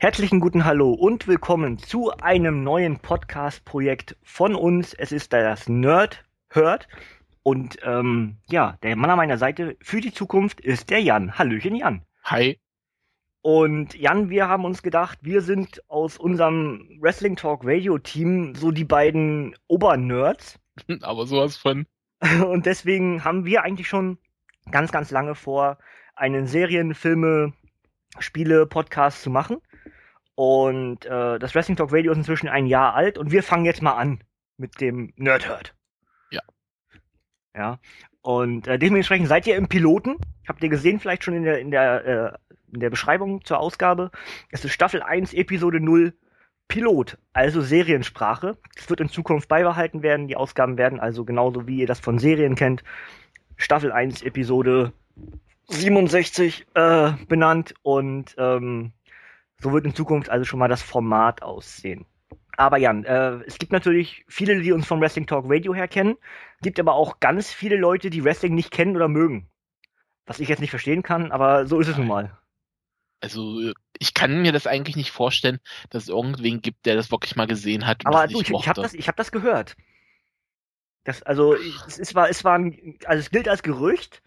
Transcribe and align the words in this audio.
Herzlichen 0.00 0.38
guten 0.38 0.64
Hallo 0.64 0.92
und 0.92 1.26
willkommen 1.26 1.76
zu 1.76 2.12
einem 2.12 2.62
neuen 2.62 3.00
Podcast-Projekt 3.00 4.16
von 4.22 4.54
uns. 4.54 4.94
Es 4.94 5.10
ist 5.10 5.32
das 5.32 5.68
Nerd 5.68 6.24
Hört. 6.50 6.86
Und 7.42 7.78
ähm, 7.82 8.36
ja, 8.48 8.78
der 8.84 8.94
Mann 8.94 9.10
an 9.10 9.16
meiner 9.16 9.38
Seite 9.38 9.76
für 9.80 10.00
die 10.00 10.12
Zukunft 10.12 10.60
ist 10.60 10.90
der 10.90 11.02
Jan. 11.02 11.36
Hallöchen, 11.36 11.74
Jan. 11.74 12.02
Hi. 12.22 12.60
Und 13.42 13.96
Jan, 13.96 14.30
wir 14.30 14.46
haben 14.46 14.64
uns 14.64 14.84
gedacht, 14.84 15.18
wir 15.22 15.42
sind 15.42 15.82
aus 15.88 16.16
unserem 16.16 17.00
Wrestling 17.00 17.34
Talk 17.34 17.62
Radio 17.64 17.98
Team 17.98 18.54
so 18.54 18.70
die 18.70 18.84
beiden 18.84 19.56
Obernerds. 19.66 20.60
Aber 21.02 21.26
sowas 21.26 21.56
von. 21.56 21.86
Und 22.46 22.66
deswegen 22.66 23.24
haben 23.24 23.44
wir 23.44 23.64
eigentlich 23.64 23.88
schon 23.88 24.18
ganz, 24.70 24.92
ganz 24.92 25.10
lange 25.10 25.34
vor, 25.34 25.76
einen 26.14 26.46
Serien, 26.46 26.94
Filme, 26.94 27.52
Spiele, 28.20 28.64
Podcast 28.64 29.22
zu 29.22 29.30
machen. 29.30 29.58
Und 30.38 31.04
äh, 31.04 31.40
das 31.40 31.56
Wrestling 31.56 31.76
Talk 31.76 31.92
Radio 31.92 32.12
ist 32.12 32.18
inzwischen 32.18 32.46
ein 32.46 32.66
Jahr 32.66 32.94
alt 32.94 33.18
und 33.18 33.32
wir 33.32 33.42
fangen 33.42 33.64
jetzt 33.64 33.82
mal 33.82 33.96
an 33.96 34.22
mit 34.56 34.80
dem 34.80 35.12
Nerdhurt. 35.16 35.74
Ja. 36.30 36.42
Ja. 37.56 37.80
Und 38.22 38.68
äh, 38.68 38.78
dementsprechend 38.78 39.26
seid 39.26 39.48
ihr 39.48 39.56
im 39.56 39.66
Piloten. 39.66 40.14
Habt 40.46 40.62
ihr 40.62 40.68
gesehen, 40.68 41.00
vielleicht 41.00 41.24
schon 41.24 41.34
in 41.34 41.42
der, 41.42 41.58
in 41.58 41.72
der, 41.72 42.06
äh, 42.06 42.52
in 42.72 42.78
der 42.78 42.88
Beschreibung 42.88 43.44
zur 43.44 43.58
Ausgabe. 43.58 44.12
Es 44.52 44.64
ist 44.64 44.72
Staffel 44.72 45.02
1, 45.02 45.34
Episode 45.34 45.80
0, 45.80 46.14
Pilot, 46.68 47.18
also 47.32 47.60
Seriensprache. 47.60 48.58
Es 48.76 48.88
wird 48.88 49.00
in 49.00 49.08
Zukunft 49.08 49.48
beibehalten 49.48 50.04
werden. 50.04 50.28
Die 50.28 50.36
Ausgaben 50.36 50.78
werden 50.78 51.00
also 51.00 51.24
genauso 51.24 51.66
wie 51.66 51.80
ihr 51.80 51.88
das 51.88 51.98
von 51.98 52.20
Serien 52.20 52.54
kennt. 52.54 52.84
Staffel 53.56 53.90
1, 53.90 54.22
Episode 54.22 54.92
67 55.66 56.64
äh, 56.74 57.10
benannt 57.26 57.74
und 57.82 58.36
ähm, 58.38 58.92
so 59.60 59.72
wird 59.72 59.84
in 59.84 59.94
Zukunft 59.94 60.30
also 60.30 60.44
schon 60.44 60.58
mal 60.58 60.68
das 60.68 60.82
Format 60.82 61.42
aussehen. 61.42 62.06
Aber 62.56 62.76
Jan, 62.76 63.04
äh, 63.04 63.40
es 63.46 63.58
gibt 63.58 63.72
natürlich 63.72 64.24
viele, 64.26 64.60
die 64.60 64.72
uns 64.72 64.86
vom 64.86 65.00
Wrestling 65.00 65.26
Talk 65.26 65.44
Radio 65.46 65.74
her 65.74 65.86
kennen, 65.86 66.16
gibt 66.60 66.80
aber 66.80 66.94
auch 66.94 67.20
ganz 67.20 67.52
viele 67.52 67.76
Leute, 67.76 68.10
die 68.10 68.24
Wrestling 68.24 68.54
nicht 68.54 68.72
kennen 68.72 68.96
oder 68.96 69.08
mögen. 69.08 69.48
Was 70.26 70.40
ich 70.40 70.48
jetzt 70.48 70.60
nicht 70.60 70.70
verstehen 70.70 71.02
kann, 71.02 71.30
aber 71.30 71.66
so 71.66 71.78
ist 71.78 71.88
es 71.88 71.96
nun 71.96 72.08
mal. 72.08 72.36
Also 73.20 73.72
ich 73.98 74.14
kann 74.14 74.42
mir 74.42 74.52
das 74.52 74.66
eigentlich 74.66 74.96
nicht 74.96 75.10
vorstellen, 75.10 75.60
dass 75.90 76.04
es 76.04 76.08
irgendwen 76.08 76.60
gibt, 76.60 76.86
der 76.86 76.94
das 76.94 77.10
wirklich 77.10 77.36
mal 77.36 77.46
gesehen 77.46 77.86
hat. 77.86 78.04
aber 78.06 78.26
du, 78.26 78.40
ich, 78.40 78.50
ich 78.50 78.68
habe 78.68 78.82
das, 78.82 78.94
ich 78.94 79.08
hab 79.08 79.16
das 79.16 79.32
gehört. 79.32 79.76
Das, 81.04 81.22
also 81.22 81.54
es, 81.54 81.98
es 81.98 82.14
war, 82.14 82.28
es 82.28 82.44
war, 82.44 82.58
ein, 82.58 82.98
also 83.06 83.20
es 83.20 83.30
gilt 83.30 83.48
als 83.48 83.62
Gerücht, 83.62 84.22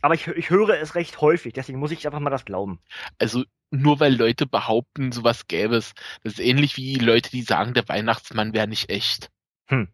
aber 0.00 0.14
ich, 0.14 0.26
ich 0.28 0.50
höre 0.50 0.80
es 0.80 0.94
recht 0.94 1.20
häufig, 1.20 1.52
deswegen 1.52 1.78
muss 1.78 1.90
ich 1.90 2.06
einfach 2.06 2.20
mal 2.20 2.30
das 2.30 2.44
glauben. 2.44 2.78
Also 3.18 3.44
nur 3.70 4.00
weil 4.00 4.14
Leute 4.14 4.46
behaupten, 4.46 5.12
sowas 5.12 5.46
gäbe 5.46 5.76
es. 5.76 5.94
Das 6.22 6.34
ist 6.34 6.40
ähnlich 6.40 6.76
wie 6.76 6.96
Leute, 6.96 7.30
die 7.30 7.42
sagen, 7.42 7.74
der 7.74 7.88
Weihnachtsmann 7.88 8.52
wäre 8.52 8.68
nicht 8.68 8.90
echt. 8.90 9.30
Hm. 9.66 9.88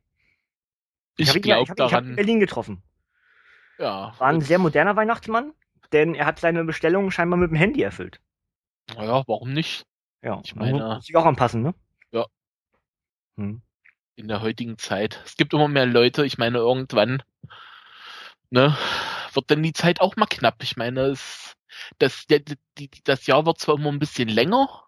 Ich, 1.16 1.34
ich 1.34 1.42
glaube 1.42 1.74
daran. 1.74 1.88
Ich 1.88 1.94
habe 1.94 2.08
in 2.08 2.16
Berlin 2.16 2.40
getroffen. 2.40 2.82
Ja. 3.78 4.14
War 4.18 4.28
ein 4.28 4.40
sehr 4.40 4.58
moderner 4.58 4.96
Weihnachtsmann, 4.96 5.52
denn 5.92 6.14
er 6.14 6.26
hat 6.26 6.38
seine 6.38 6.64
Bestellung 6.64 7.10
scheinbar 7.10 7.38
mit 7.38 7.50
dem 7.50 7.56
Handy 7.56 7.82
erfüllt. 7.82 8.20
Naja, 8.94 9.22
warum 9.26 9.52
nicht? 9.52 9.86
Ja, 10.22 10.40
ich 10.44 10.54
meine. 10.54 10.94
Muss 10.96 11.06
sich 11.06 11.16
auch 11.16 11.26
anpassen, 11.26 11.62
ne? 11.62 11.74
Ja. 12.12 12.26
Hm. 13.36 13.62
In 14.16 14.28
der 14.28 14.40
heutigen 14.40 14.78
Zeit. 14.78 15.20
Es 15.26 15.36
gibt 15.36 15.52
immer 15.52 15.68
mehr 15.68 15.86
Leute, 15.86 16.24
ich 16.24 16.38
meine, 16.38 16.58
irgendwann, 16.58 17.22
ne, 18.50 18.76
wird 19.36 19.50
dann 19.50 19.62
die 19.62 19.72
Zeit 19.72 20.00
auch 20.00 20.16
mal 20.16 20.26
knapp. 20.26 20.62
Ich 20.62 20.76
meine, 20.76 21.02
es, 21.06 21.54
das, 21.98 22.26
das 23.04 23.26
Jahr 23.26 23.46
wird 23.46 23.58
zwar 23.58 23.76
immer 23.76 23.90
ein 23.90 23.98
bisschen 23.98 24.28
länger, 24.28 24.84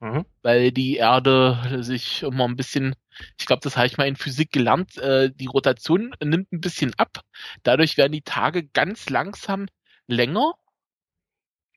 mhm. 0.00 0.24
weil 0.42 0.72
die 0.72 0.96
Erde 0.96 1.82
sich 1.82 2.22
immer 2.22 2.44
ein 2.44 2.56
bisschen, 2.56 2.94
ich 3.38 3.46
glaube, 3.46 3.60
das 3.62 3.76
habe 3.76 3.86
ich 3.86 3.96
mal 3.96 4.06
in 4.06 4.16
Physik 4.16 4.52
gelernt, 4.52 4.96
äh, 4.98 5.30
die 5.34 5.46
Rotation 5.46 6.14
nimmt 6.22 6.52
ein 6.52 6.60
bisschen 6.60 6.94
ab. 6.98 7.22
Dadurch 7.62 7.96
werden 7.96 8.12
die 8.12 8.22
Tage 8.22 8.66
ganz 8.68 9.08
langsam 9.10 9.66
länger. 10.06 10.52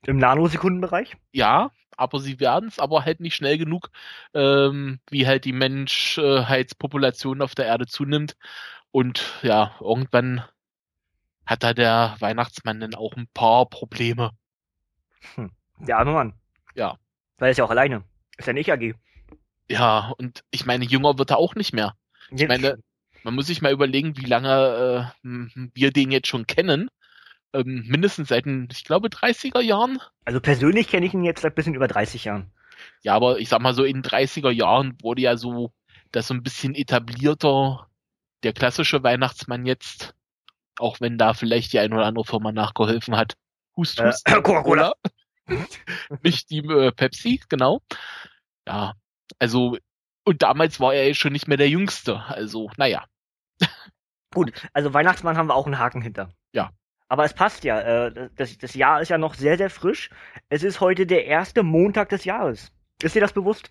Im 0.05 0.17
Nanosekundenbereich? 0.17 1.15
Ja, 1.31 1.71
aber 1.97 2.19
sie 2.19 2.39
werden 2.39 2.69
es, 2.69 2.79
aber 2.79 3.03
halt 3.03 3.19
nicht 3.19 3.35
schnell 3.35 3.57
genug, 3.57 3.89
ähm, 4.33 4.99
wie 5.09 5.27
halt 5.27 5.43
die 5.43 5.51
Menschheitspopulation 5.51 7.41
auf 7.41 7.55
der 7.55 7.65
Erde 7.65 7.87
zunimmt. 7.87 8.37
Und 8.91 9.39
ja, 9.43 9.75
irgendwann 9.81 10.43
hat 11.49 11.63
da 11.63 11.73
der 11.73 12.15
Weihnachtsmann 12.19 12.79
dann 12.79 12.93
auch 12.93 13.15
ein 13.15 13.27
paar 13.33 13.67
Probleme. 13.67 14.31
Hm. 15.33 15.51
Der 15.79 15.97
arme 15.97 16.13
Mann. 16.13 16.33
Ja. 16.75 16.97
Weil 17.39 17.47
er 17.47 17.51
ist 17.51 17.57
ja 17.57 17.63
auch 17.63 17.71
alleine. 17.71 18.03
Ist 18.37 18.45
ja 18.45 18.53
nicht 18.53 18.71
AG. 18.71 18.93
Ja, 19.67 20.13
und 20.19 20.43
ich 20.51 20.67
meine, 20.67 20.85
jünger 20.85 21.17
wird 21.17 21.31
er 21.31 21.37
auch 21.37 21.55
nicht 21.55 21.73
mehr. 21.73 21.95
Ich 22.29 22.47
meine, 22.47 22.77
man 23.23 23.33
muss 23.33 23.47
sich 23.47 23.63
mal 23.63 23.71
überlegen, 23.71 24.15
wie 24.17 24.25
lange 24.25 25.11
äh, 25.23 25.49
wir 25.73 25.91
den 25.91 26.11
jetzt 26.11 26.27
schon 26.27 26.45
kennen. 26.45 26.89
Ähm, 27.53 27.83
mindestens 27.87 28.29
seit 28.29 28.45
den, 28.45 28.67
ich 28.71 28.83
glaube, 28.83 29.07
30er 29.07 29.61
Jahren. 29.61 29.99
Also 30.25 30.39
persönlich 30.39 30.87
kenne 30.87 31.07
ich 31.07 31.15
ihn 31.15 31.23
jetzt 31.23 31.41
seit 31.41 31.53
ein 31.53 31.55
bisschen 31.55 31.73
über 31.73 31.87
30 31.87 32.25
Jahren. 32.25 32.51
Ja, 33.01 33.15
aber 33.15 33.39
ich 33.39 33.49
sag 33.49 33.59
mal 33.59 33.73
so, 33.73 33.83
in 33.83 34.01
den 34.01 34.03
30er 34.03 34.51
Jahren 34.51 34.95
wurde 35.01 35.23
ja 35.23 35.35
so 35.35 35.73
das 36.11 36.27
so 36.27 36.35
ein 36.35 36.43
bisschen 36.43 36.75
etablierter, 36.75 37.87
der 38.43 38.53
klassische 38.53 39.01
Weihnachtsmann 39.01 39.65
jetzt 39.65 40.13
auch 40.79 40.99
wenn 41.01 41.17
da 41.17 41.33
vielleicht 41.33 41.73
die 41.73 41.79
eine 41.79 41.95
oder 41.95 42.05
andere 42.05 42.25
Firma 42.25 42.51
nachgeholfen 42.51 43.15
hat. 43.15 43.35
Hust, 43.75 44.01
hust. 44.01 44.27
Äh, 44.27 44.33
Coca-Cola. 44.41 44.93
nicht 46.23 46.49
die 46.49 46.59
äh, 46.59 46.91
Pepsi, 46.91 47.41
genau. 47.49 47.81
Ja, 48.67 48.93
also, 49.39 49.77
und 50.25 50.41
damals 50.41 50.79
war 50.79 50.93
er 50.93 51.07
ja 51.07 51.13
schon 51.13 51.33
nicht 51.33 51.47
mehr 51.47 51.57
der 51.57 51.69
Jüngste. 51.69 52.23
Also, 52.27 52.69
naja. 52.77 53.05
Gut, 54.33 54.51
also 54.73 54.93
Weihnachtsmann 54.93 55.37
haben 55.37 55.47
wir 55.47 55.55
auch 55.55 55.65
einen 55.65 55.79
Haken 55.79 56.01
hinter. 56.01 56.29
Ja. 56.53 56.71
Aber 57.07 57.25
es 57.25 57.33
passt 57.33 57.63
ja. 57.63 57.79
Äh, 57.81 58.29
das, 58.35 58.57
das 58.57 58.75
Jahr 58.75 59.01
ist 59.01 59.09
ja 59.09 59.17
noch 59.17 59.33
sehr, 59.33 59.57
sehr 59.57 59.71
frisch. 59.71 60.09
Es 60.49 60.63
ist 60.63 60.79
heute 60.79 61.07
der 61.07 61.25
erste 61.25 61.63
Montag 61.63 62.09
des 62.09 62.25
Jahres. 62.25 62.71
Ist 63.01 63.15
dir 63.15 63.21
das 63.21 63.33
bewusst? 63.33 63.69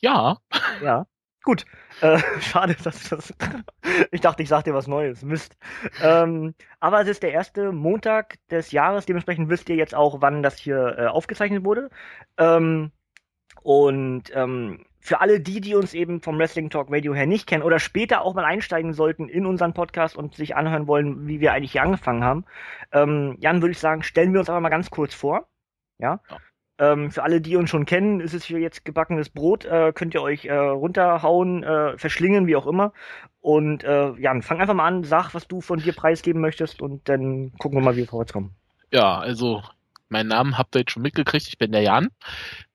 Ja. 0.00 0.38
Ja. 0.82 1.06
Gut. 1.42 1.64
Äh, 2.00 2.18
schade, 2.40 2.76
dass 2.82 3.08
das. 3.08 3.34
ich 4.10 4.20
dachte, 4.20 4.42
ich 4.42 4.48
sag 4.48 4.64
dir 4.64 4.74
was 4.74 4.86
Neues. 4.86 5.22
Mist. 5.22 5.56
Ähm, 6.02 6.54
aber 6.80 7.00
es 7.02 7.08
ist 7.08 7.22
der 7.22 7.32
erste 7.32 7.72
Montag 7.72 8.38
des 8.48 8.70
Jahres, 8.72 9.06
dementsprechend 9.06 9.48
wisst 9.48 9.68
ihr 9.68 9.76
jetzt 9.76 9.94
auch, 9.94 10.20
wann 10.20 10.42
das 10.42 10.58
hier 10.58 10.96
äh, 10.98 11.06
aufgezeichnet 11.06 11.64
wurde. 11.64 11.90
Ähm, 12.38 12.92
und 13.62 14.34
ähm, 14.34 14.84
für 15.00 15.20
alle 15.20 15.40
die, 15.40 15.60
die 15.60 15.74
uns 15.74 15.94
eben 15.94 16.20
vom 16.22 16.38
Wrestling 16.38 16.70
Talk 16.70 16.88
Radio 16.90 17.12
her 17.12 17.26
nicht 17.26 17.48
kennen 17.48 17.64
oder 17.64 17.80
später 17.80 18.22
auch 18.22 18.34
mal 18.34 18.44
einsteigen 18.44 18.92
sollten 18.92 19.28
in 19.28 19.46
unseren 19.46 19.74
Podcast 19.74 20.16
und 20.16 20.36
sich 20.36 20.54
anhören 20.54 20.86
wollen, 20.86 21.26
wie 21.26 21.40
wir 21.40 21.52
eigentlich 21.52 21.72
hier 21.72 21.82
angefangen 21.82 22.22
haben, 22.22 22.44
ähm, 22.92 23.36
Jan, 23.40 23.62
würde 23.62 23.72
ich 23.72 23.80
sagen, 23.80 24.04
stellen 24.04 24.32
wir 24.32 24.40
uns 24.40 24.48
aber 24.48 24.60
mal 24.60 24.68
ganz 24.68 24.90
kurz 24.90 25.12
vor. 25.12 25.48
Ja. 25.98 26.20
Ähm, 26.82 27.12
für 27.12 27.22
alle, 27.22 27.40
die 27.40 27.54
uns 27.54 27.70
schon 27.70 27.86
kennen, 27.86 28.18
ist 28.18 28.34
es 28.34 28.42
hier 28.42 28.58
jetzt 28.58 28.84
gebackenes 28.84 29.28
Brot. 29.28 29.64
Äh, 29.64 29.92
könnt 29.94 30.14
ihr 30.14 30.22
euch 30.22 30.46
äh, 30.46 30.52
runterhauen, 30.52 31.62
äh, 31.62 31.96
verschlingen, 31.96 32.48
wie 32.48 32.56
auch 32.56 32.66
immer. 32.66 32.92
Und 33.40 33.84
äh, 33.84 34.10
Jan, 34.18 34.42
fang 34.42 34.60
einfach 34.60 34.74
mal 34.74 34.88
an, 34.88 35.04
sag, 35.04 35.32
was 35.32 35.46
du 35.46 35.60
von 35.60 35.78
dir 35.78 35.92
preisgeben 35.92 36.40
möchtest 36.40 36.82
und 36.82 37.08
dann 37.08 37.52
gucken 37.58 37.78
wir 37.78 37.84
mal, 37.84 37.94
wie 37.94 38.00
wir 38.00 38.08
vorwärts 38.08 38.32
kommen. 38.32 38.56
Ja, 38.90 39.16
also 39.20 39.62
mein 40.08 40.26
Namen 40.26 40.58
habt 40.58 40.74
ihr 40.74 40.80
jetzt 40.80 40.90
schon 40.90 41.04
mitgekriegt, 41.04 41.46
ich 41.46 41.56
bin 41.56 41.70
der 41.70 41.82
Jan. 41.82 42.08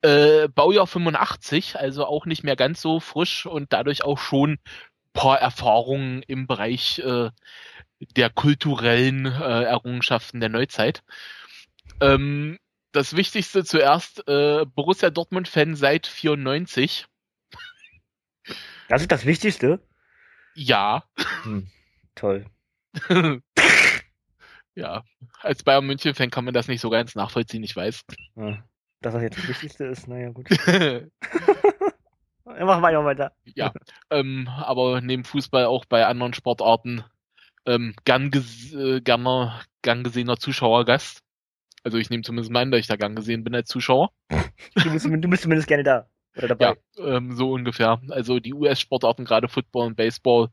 Äh, 0.01 0.47
Baujahr 0.47 0.87
85, 0.87 1.77
also 1.77 2.05
auch 2.05 2.25
nicht 2.25 2.45
mehr 2.45 2.55
ganz 2.55 2.81
so 2.81 3.01
frisch 3.01 3.45
und 3.45 3.73
dadurch 3.73 4.05
auch 4.05 4.19
schon 4.19 4.57
paar 5.11 5.41
Erfahrungen 5.41 6.23
im 6.27 6.47
Bereich 6.47 6.99
äh, 6.99 7.29
der 8.15 8.29
kulturellen 8.29 9.25
Errungenschaften 9.25 10.39
der 10.39 10.49
Neuzeit. 10.49 11.03
Ähm, 11.99 12.57
das 12.91 13.15
Wichtigste 13.15 13.63
zuerst, 13.63 14.27
äh, 14.27 14.65
Borussia 14.65 15.09
Dortmund-Fan 15.09 15.75
seit 15.75 16.07
94. 16.07 17.05
Das 18.87 19.01
ist 19.01 19.11
das 19.11 19.25
Wichtigste? 19.25 19.79
Ja. 20.55 21.03
Hm, 21.43 21.67
toll. 22.15 22.45
ja, 24.75 25.03
als 25.41 25.63
Bayern 25.63 25.85
München-Fan 25.85 26.29
kann 26.29 26.45
man 26.45 26.53
das 26.53 26.67
nicht 26.67 26.81
so 26.81 26.89
ganz 26.89 27.15
nachvollziehen, 27.15 27.63
ich 27.63 27.75
weiß. 27.75 28.03
Ja, 28.35 28.63
dass 29.01 29.13
das 29.13 29.21
jetzt 29.21 29.37
das 29.37 29.47
Wichtigste 29.47 29.85
ist, 29.85 30.07
naja, 30.07 30.29
gut. 30.29 30.47
Mach 32.45 32.81
weiter, 32.81 33.05
weiter. 33.05 33.33
Ja, 33.43 33.71
ähm, 34.09 34.47
aber 34.47 35.01
neben 35.01 35.25
Fußball 35.25 35.65
auch 35.65 35.85
bei 35.85 36.07
anderen 36.07 36.33
Sportarten 36.33 37.03
ähm, 37.65 37.93
gern, 38.05 38.31
ges 38.31 38.73
äh, 38.73 39.01
gerne, 39.01 39.59
gern 39.81 40.03
gesehener 40.03 40.37
Zuschauergast. 40.37 41.21
Also 41.83 41.97
ich 41.97 42.09
nehme 42.09 42.23
zumindest 42.23 42.51
meinen, 42.51 42.71
da 42.71 42.77
ich 42.77 42.87
da 42.87 42.95
gern 42.95 43.15
gesehen 43.15 43.43
bin 43.43 43.55
als 43.55 43.69
Zuschauer. 43.69 44.11
Du 44.75 44.91
bist, 44.91 45.05
du 45.05 45.29
bist 45.29 45.43
zumindest 45.43 45.67
gerne 45.67 45.83
da. 45.83 46.09
Oder 46.35 46.49
dabei. 46.49 46.77
Ja, 46.97 47.17
ähm, 47.17 47.35
so 47.35 47.51
ungefähr. 47.51 48.01
Also 48.09 48.39
die 48.39 48.53
US-Sportarten, 48.53 49.25
gerade 49.25 49.47
Football 49.47 49.87
und 49.87 49.95
Baseball, 49.95 50.49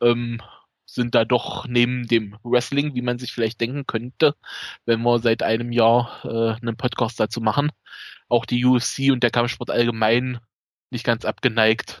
ähm, 0.00 0.40
sind 0.86 1.14
da 1.14 1.24
doch 1.24 1.66
neben 1.66 2.06
dem 2.06 2.36
Wrestling, 2.42 2.94
wie 2.94 3.02
man 3.02 3.18
sich 3.18 3.32
vielleicht 3.32 3.60
denken 3.60 3.86
könnte, 3.86 4.34
wenn 4.84 5.02
wir 5.02 5.18
seit 5.18 5.42
einem 5.42 5.72
Jahr 5.72 6.24
äh, 6.24 6.60
einen 6.60 6.76
Podcast 6.76 7.18
dazu 7.18 7.40
machen, 7.40 7.70
auch 8.28 8.44
die 8.44 8.64
UFC 8.64 9.10
und 9.10 9.22
der 9.22 9.30
Kampfsport 9.30 9.70
allgemein 9.70 10.40
nicht 10.90 11.04
ganz 11.04 11.24
abgeneigt. 11.24 12.00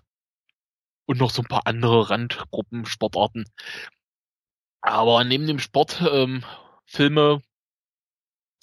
Und 1.06 1.18
noch 1.18 1.30
so 1.30 1.42
ein 1.42 1.48
paar 1.48 1.66
andere 1.66 2.08
Randgruppen, 2.08 2.86
Sportarten. 2.86 3.44
Aber 4.80 5.22
neben 5.24 5.46
dem 5.46 5.58
Sport, 5.58 6.02
ähm, 6.10 6.44
Filme, 6.86 7.42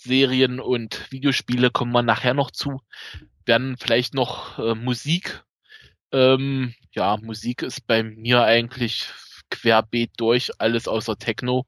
Serien 0.02 0.60
und 0.60 1.12
Videospiele 1.12 1.70
kommen 1.70 1.92
wir 1.92 2.02
nachher 2.02 2.34
noch 2.34 2.52
zu. 2.52 2.82
Werden 3.46 3.78
vielleicht 3.78 4.14
noch 4.14 4.58
äh, 4.60 4.76
Musik. 4.76 5.44
Ähm, 6.12 6.74
ja, 6.92 7.18
Musik 7.18 7.62
ist 7.62 7.86
bei 7.88 8.04
mir 8.04 8.44
eigentlich 8.44 9.10
querbeet 9.50 10.12
durch, 10.18 10.52
alles 10.60 10.88
außer 10.88 11.18
Techno. 11.18 11.66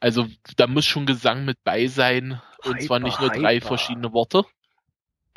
Also 0.00 0.28
da 0.56 0.66
muss 0.66 0.86
schon 0.86 1.04
Gesang 1.04 1.44
mit 1.44 1.62
bei 1.62 1.86
sein. 1.86 2.40
Hyper, 2.62 2.70
und 2.70 2.82
zwar 2.82 2.98
nicht 3.00 3.20
nur 3.20 3.30
drei 3.30 3.56
hyper. 3.56 3.68
verschiedene 3.68 4.12
Worte. 4.12 4.44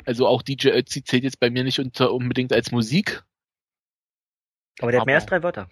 Also 0.06 0.26
auch 0.26 0.42
DJ 0.42 0.68
Ötzi 0.68 1.04
zählt 1.04 1.24
jetzt 1.24 1.40
bei 1.40 1.50
mir 1.50 1.64
nicht 1.64 1.78
unter, 1.78 2.12
unbedingt 2.12 2.52
als 2.52 2.70
Musik. 2.70 3.22
Aber 4.80 4.90
der 4.90 5.00
hat 5.00 5.06
mehr 5.06 5.16
als 5.16 5.26
drei 5.26 5.42
Wörter. 5.42 5.68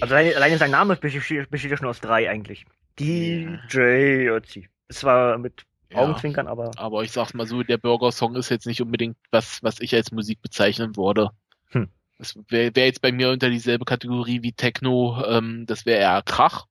Also 0.00 0.14
alleine, 0.14 0.36
alleine 0.36 0.58
sein 0.58 0.70
Name 0.70 0.96
besteht, 0.96 1.50
besteht 1.50 1.70
ja 1.70 1.76
schon 1.76 1.88
aus 1.88 2.00
drei 2.00 2.30
eigentlich. 2.30 2.64
DJ 2.98 4.28
Ötzi. 4.28 4.68
Es 4.88 5.04
war 5.04 5.38
mit 5.38 5.64
Augenzwinkern, 5.92 6.48
aber. 6.48 6.70
Aber 6.76 7.02
ich 7.02 7.12
sag's 7.12 7.34
mal 7.34 7.46
so, 7.46 7.62
der 7.62 7.78
Burger-Song 7.78 8.36
ist 8.36 8.50
jetzt 8.50 8.66
nicht 8.66 8.82
unbedingt 8.82 9.16
was, 9.30 9.62
was 9.62 9.80
ich 9.80 9.94
als 9.94 10.12
Musik 10.12 10.42
bezeichnen 10.42 10.96
würde. 10.96 11.30
Hm. 11.68 11.88
Das 12.18 12.36
wäre 12.48 12.74
wär 12.74 12.86
jetzt 12.86 13.02
bei 13.02 13.12
mir 13.12 13.30
unter 13.30 13.50
dieselbe 13.50 13.84
Kategorie 13.84 14.42
wie 14.42 14.52
Techno, 14.52 15.22
ähm, 15.26 15.66
das 15.66 15.86
wäre 15.86 16.00
eher 16.00 16.22
Krach. 16.22 16.66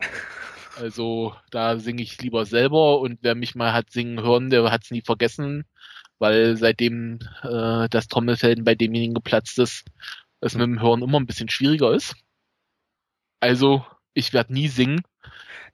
Also 0.78 1.34
da 1.50 1.78
singe 1.78 2.02
ich 2.02 2.20
lieber 2.20 2.44
selber 2.44 3.00
und 3.00 3.20
wer 3.22 3.34
mich 3.34 3.54
mal 3.54 3.72
hat 3.72 3.90
singen 3.90 4.22
hören, 4.22 4.50
der 4.50 4.70
hat's 4.70 4.90
nie 4.90 5.00
vergessen, 5.00 5.64
weil 6.18 6.58
seitdem 6.58 7.18
äh, 7.42 7.88
das 7.88 8.08
Trommelfelden 8.08 8.62
bei 8.62 8.74
demjenigen 8.74 9.14
geplatzt 9.14 9.58
ist, 9.58 9.86
es 10.40 10.54
mit 10.54 10.64
dem 10.64 10.82
Hören 10.82 11.00
immer 11.00 11.18
ein 11.18 11.24
bisschen 11.24 11.48
schwieriger 11.48 11.94
ist. 11.94 12.14
Also 13.40 13.86
ich 14.12 14.34
werde 14.34 14.52
nie 14.52 14.68
singen. 14.68 15.00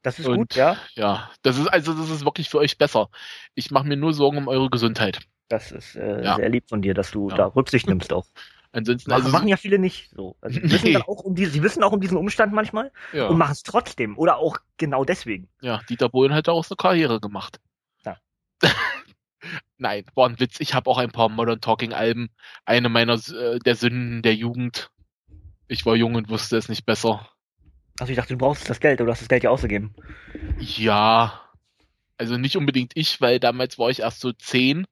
Das 0.02 0.18
ist 0.18 0.26
und, 0.26 0.36
gut, 0.36 0.56
ja. 0.56 0.76
Ja, 0.94 1.30
das 1.42 1.58
ist 1.58 1.68
also 1.68 1.94
das 1.94 2.10
ist 2.10 2.24
wirklich 2.24 2.48
für 2.50 2.58
euch 2.58 2.76
besser. 2.76 3.08
Ich 3.54 3.70
mache 3.70 3.86
mir 3.86 3.96
nur 3.96 4.12
Sorgen 4.12 4.38
um 4.38 4.48
eure 4.48 4.68
Gesundheit. 4.68 5.20
Das 5.48 5.70
ist 5.70 5.96
äh, 5.96 6.24
ja. 6.24 6.36
sehr 6.36 6.48
lieb 6.48 6.68
von 6.68 6.82
dir, 6.82 6.94
dass 6.94 7.10
du 7.10 7.30
ja. 7.30 7.36
da 7.36 7.46
Rücksicht 7.46 7.86
nimmst 7.86 8.12
auch. 8.12 8.26
Ansonsten 8.72 9.10
machen, 9.10 9.22
also 9.22 9.32
machen 9.32 9.48
ja 9.48 9.58
viele 9.58 9.78
nicht 9.78 10.10
so. 10.16 10.34
Also 10.40 10.58
sie 10.58 10.70
wissen 10.70 10.92
dann 10.94 11.02
auch 11.02 11.22
um 11.22 11.34
diese, 11.34 11.50
sie 11.50 11.62
wissen 11.62 11.82
auch 11.82 11.92
um 11.92 12.00
diesen 12.00 12.16
Umstand 12.16 12.54
manchmal 12.54 12.90
ja. 13.12 13.26
und 13.26 13.36
machen 13.36 13.52
es 13.52 13.62
trotzdem 13.62 14.16
oder 14.16 14.38
auch 14.38 14.56
genau 14.78 15.04
deswegen. 15.04 15.48
Ja, 15.60 15.82
Dieter 15.88 16.08
Bohlen 16.08 16.32
hat 16.32 16.48
auch 16.48 16.64
so 16.64 16.74
Karriere 16.74 17.20
gemacht. 17.20 17.60
Ja. 18.04 18.16
Nein, 19.76 20.04
war 20.14 20.28
ein 20.28 20.40
Witz. 20.40 20.58
Ich 20.60 20.72
habe 20.72 20.88
auch 20.88 20.96
ein 20.96 21.10
paar 21.10 21.28
Modern 21.28 21.60
Talking 21.60 21.92
Alben. 21.92 22.30
Eine 22.64 22.88
meiner 22.88 23.14
äh, 23.14 23.58
der 23.58 23.76
Sünden 23.76 24.22
der 24.22 24.34
Jugend. 24.34 24.90
Ich 25.68 25.84
war 25.84 25.94
jung 25.94 26.14
und 26.14 26.30
wusste 26.30 26.56
es 26.56 26.70
nicht 26.70 26.86
besser. 26.86 27.28
Also 27.98 28.10
ich 28.10 28.16
dachte, 28.16 28.34
du 28.34 28.38
brauchst 28.38 28.68
das 28.68 28.80
Geld 28.80 29.00
oder 29.00 29.12
hast 29.12 29.20
das 29.20 29.28
Geld 29.28 29.44
ja 29.44 29.50
ausgegeben. 29.50 29.94
Ja. 30.58 31.40
Also 32.18 32.36
nicht 32.36 32.56
unbedingt 32.56 32.92
ich, 32.94 33.20
weil 33.20 33.40
damals 33.40 33.78
war 33.78 33.90
ich 33.90 34.00
erst 34.00 34.20
so 34.20 34.32
zehn 34.32 34.86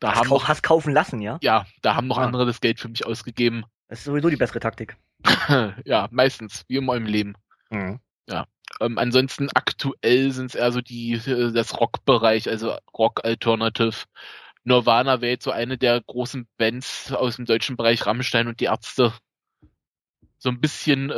da 0.00 0.10
hast, 0.10 0.18
haben 0.18 0.28
kau 0.28 0.46
hast 0.46 0.62
kaufen 0.62 0.92
lassen, 0.92 1.20
ja? 1.20 1.38
Ja, 1.42 1.66
da 1.82 1.94
haben 1.94 2.06
noch 2.06 2.18
ah. 2.18 2.24
andere 2.24 2.44
das 2.44 2.60
Geld 2.60 2.80
für 2.80 2.88
mich 2.88 3.06
ausgegeben. 3.06 3.64
Das 3.88 4.00
ist 4.00 4.06
sowieso 4.06 4.28
die 4.30 4.36
bessere 4.36 4.58
Taktik. 4.58 4.96
ja, 5.84 6.08
meistens, 6.10 6.64
wie 6.66 6.74
immer 6.74 6.96
im 6.96 7.06
Leben. 7.06 7.34
Mhm. 7.70 8.00
Ja. 8.28 8.48
Ähm, 8.80 8.98
ansonsten 8.98 9.48
aktuell 9.54 10.32
sind 10.32 10.46
es 10.46 10.54
eher 10.56 10.72
so 10.72 10.80
die, 10.80 11.12
äh, 11.12 11.52
das 11.52 11.78
Rock-Bereich, 11.78 12.48
also 12.48 12.76
Rock 12.98 13.24
Alternative. 13.24 14.06
Nirvana 14.64 15.20
wäre 15.20 15.30
jetzt 15.30 15.44
so 15.44 15.52
eine 15.52 15.78
der 15.78 16.00
großen 16.00 16.48
Bands 16.58 17.12
aus 17.12 17.36
dem 17.36 17.44
deutschen 17.44 17.76
Bereich, 17.76 18.06
Rammstein 18.06 18.48
und 18.48 18.58
die 18.58 18.64
Ärzte. 18.64 19.12
So 20.38 20.48
ein 20.48 20.60
bisschen 20.60 21.10
äh, 21.10 21.14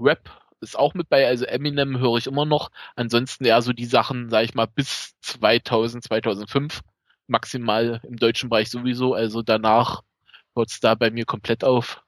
Rap 0.00 0.28
ist 0.60 0.78
auch 0.78 0.94
mit 0.94 1.08
bei, 1.08 1.26
also 1.26 1.44
Eminem 1.44 1.98
höre 1.98 2.16
ich 2.16 2.26
immer 2.26 2.44
noch. 2.44 2.70
Ansonsten 2.96 3.44
eher 3.44 3.62
so 3.62 3.72
die 3.72 3.86
Sachen, 3.86 4.30
sag 4.30 4.44
ich 4.44 4.54
mal, 4.54 4.66
bis 4.66 5.14
2000, 5.22 6.04
2005 6.04 6.80
maximal 7.26 8.00
im 8.04 8.16
deutschen 8.16 8.48
Bereich 8.48 8.70
sowieso. 8.70 9.14
Also 9.14 9.42
danach 9.42 10.02
hört 10.54 10.70
es 10.70 10.80
da 10.80 10.94
bei 10.94 11.10
mir 11.10 11.24
komplett 11.24 11.64
auf. 11.64 12.02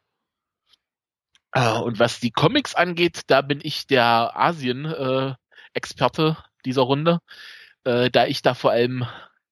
Äh, 1.53 1.79
und 1.79 1.99
was 1.99 2.21
die 2.21 2.31
Comics 2.31 2.75
angeht, 2.75 3.23
da 3.27 3.43
bin 3.43 3.61
ich 3.63 3.87
der 3.87 4.37
Asien-Experte 4.37 6.37
dieser 6.65 6.83
Runde, 6.83 7.21
äh, 7.85 8.11
da 8.11 8.27
ich 8.27 8.43
da 8.43 8.55
vor 8.55 8.71
allem 8.71 9.07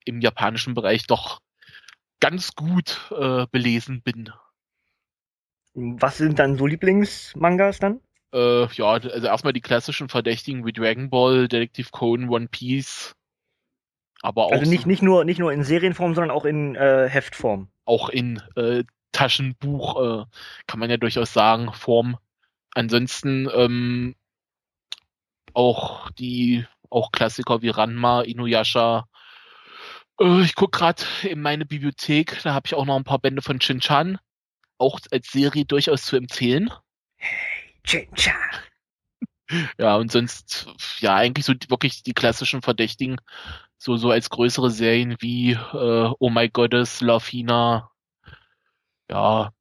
im 0.05 0.21
japanischen 0.21 0.75
Bereich 0.75 1.07
doch 1.07 1.41
ganz 2.21 2.55
gut 2.55 3.11
äh, 3.13 3.47
belesen 3.51 4.03
bin. 4.03 4.31
Was 5.75 6.19
sind 6.19 6.39
dann 6.39 6.57
so 6.57 6.67
Lieblingsmangas 6.67 7.79
dann? 7.79 8.01
Äh, 8.33 8.67
ja, 8.67 8.87
also 8.87 9.09
erstmal 9.09 9.53
die 9.53 9.61
klassischen 9.61 10.09
Verdächtigen 10.09 10.67
wie 10.67 10.73
Dragon 10.73 11.09
Ball, 11.09 11.49
Detective 11.49 11.89
Conan, 11.91 12.29
One 12.29 12.49
Piece, 12.49 13.15
aber 14.23 14.47
auch 14.47 14.53
also 14.53 14.69
nicht, 14.69 14.87
nicht, 14.87 15.03
nur, 15.03 15.25
nicht 15.25 15.39
nur 15.39 15.53
in 15.53 15.63
Serienform, 15.63 16.15
sondern 16.15 16.31
auch 16.31 16.45
in 16.45 16.75
äh, 16.75 17.09
Heftform. 17.09 17.69
Auch 17.85 18.09
in 18.09 18.43
äh, 18.57 18.85
Taschenbuch, 19.13 20.23
äh, 20.23 20.25
kann 20.67 20.81
man 20.81 20.91
ja 20.91 20.97
durchaus 20.97 21.33
sagen, 21.33 21.73
Form. 21.73 22.19
Ansonsten 22.75 23.49
ähm, 23.55 24.15
auch 25.55 26.11
die 26.11 26.67
auch 26.91 27.13
Klassiker 27.13 27.63
wie 27.63 27.69
Ranma, 27.69 28.23
Inuyasha. 28.23 29.07
Äh, 30.21 30.43
ich 30.43 30.55
guck 30.55 30.73
gerade 30.73 31.03
in 31.23 31.41
meine 31.41 31.65
Bibliothek, 31.65 32.41
da 32.43 32.55
habe 32.55 32.67
ich 32.67 32.75
auch 32.75 32.85
noch 32.85 32.97
ein 32.97 33.05
paar 33.05 33.19
Bände 33.19 33.43
von 33.43 33.61
Shin-Chan. 33.61 34.19
Auch 34.79 35.01
als 35.11 35.31
Serie 35.31 35.65
durchaus 35.65 36.05
zu 36.05 36.17
empfehlen. 36.17 36.71
Hey, 37.89 38.07
Shin-Chan. 38.07 38.35
Ja, 39.79 39.97
und 39.97 40.13
sonst, 40.13 40.69
ja, 40.99 41.15
eigentlich 41.15 41.47
so 41.47 41.55
wirklich 41.69 42.03
die 42.03 42.13
klassischen 42.13 42.61
Verdächtigen 42.61 43.19
so, 43.79 43.97
so 43.97 44.11
als 44.11 44.29
größere 44.29 44.71
Serien 44.71 45.17
wie 45.21 45.53
äh, 45.53 46.13
Oh 46.19 46.29
My 46.29 46.51
Goddess, 46.51 47.01
Lafina, 47.01 47.91
ja, 49.11 49.53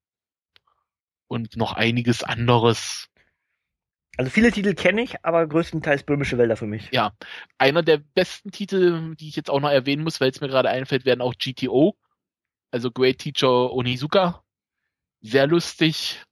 und 1.27 1.55
noch 1.55 1.71
einiges 1.73 2.23
anderes. 2.23 3.07
Also 4.17 4.29
viele 4.29 4.51
Titel 4.51 4.73
kenne 4.73 5.03
ich, 5.03 5.23
aber 5.23 5.47
größtenteils 5.47 6.03
böhmische 6.03 6.37
Wälder 6.37 6.57
für 6.57 6.67
mich. 6.67 6.89
Ja, 6.91 7.13
einer 7.57 7.81
der 7.81 7.99
besten 7.99 8.51
Titel, 8.51 9.15
die 9.15 9.29
ich 9.29 9.37
jetzt 9.37 9.49
auch 9.49 9.61
noch 9.61 9.69
erwähnen 9.69 10.03
muss, 10.03 10.19
weil 10.19 10.31
es 10.31 10.41
mir 10.41 10.49
gerade 10.49 10.69
einfällt, 10.69 11.05
werden 11.05 11.21
auch 11.21 11.35
GTO, 11.35 11.95
also 12.71 12.91
Great 12.91 13.19
Teacher 13.19 13.71
Onizuka. 13.71 14.43
Sehr 15.21 15.47
lustig 15.47 16.26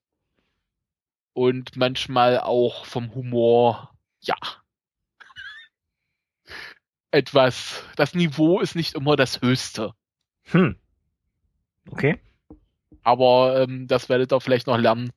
und 1.35 1.75
manchmal 1.75 2.39
auch 2.39 2.85
vom 2.85 3.13
Humor, 3.13 3.91
ja, 4.21 4.35
etwas, 7.11 7.83
das 7.97 8.15
Niveau 8.15 8.61
ist 8.61 8.75
nicht 8.75 8.95
immer 8.95 9.17
das 9.17 9.41
höchste. 9.41 9.91
Hm. 10.45 10.77
Okay. 11.91 12.19
Aber 13.03 13.61
ähm, 13.61 13.85
das 13.87 14.07
werdet 14.09 14.31
ihr 14.31 14.39
vielleicht 14.39 14.65
noch 14.65 14.77
lernen. 14.77 15.11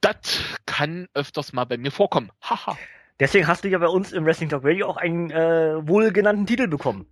Das 0.00 0.40
kann 0.64 1.08
öfters 1.12 1.52
mal 1.52 1.66
bei 1.66 1.76
mir 1.76 1.92
vorkommen. 1.92 2.32
Haha. 2.42 2.76
Deswegen 3.20 3.46
hast 3.46 3.64
du 3.64 3.68
ja 3.68 3.78
bei 3.78 3.86
uns 3.86 4.12
im 4.12 4.24
Wrestling 4.24 4.48
Talk 4.48 4.64
Radio 4.64 4.88
auch 4.88 4.96
einen 4.96 5.30
äh, 5.30 5.86
wohlgenannten 5.86 6.46
Titel 6.46 6.68
bekommen. 6.68 7.06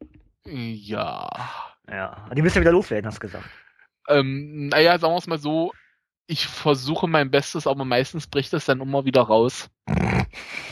Ja. 0.45 1.29
Ja, 1.89 2.29
die 2.35 2.43
müssen 2.43 2.57
ja 2.57 2.61
wieder 2.63 2.73
loswerden, 2.73 3.07
hast 3.07 3.17
du 3.17 3.27
gesagt. 3.27 3.49
Ähm, 4.09 4.69
naja, 4.69 4.99
sagen 4.99 5.13
wir 5.13 5.19
es 5.19 5.27
mal 5.27 5.39
so, 5.39 5.73
ich 6.27 6.47
versuche 6.47 7.07
mein 7.07 7.31
Bestes, 7.31 7.67
aber 7.67 7.85
meistens 7.85 8.27
bricht 8.27 8.53
es 8.53 8.65
dann 8.65 8.81
immer 8.81 9.05
wieder 9.05 9.23
raus. 9.23 9.71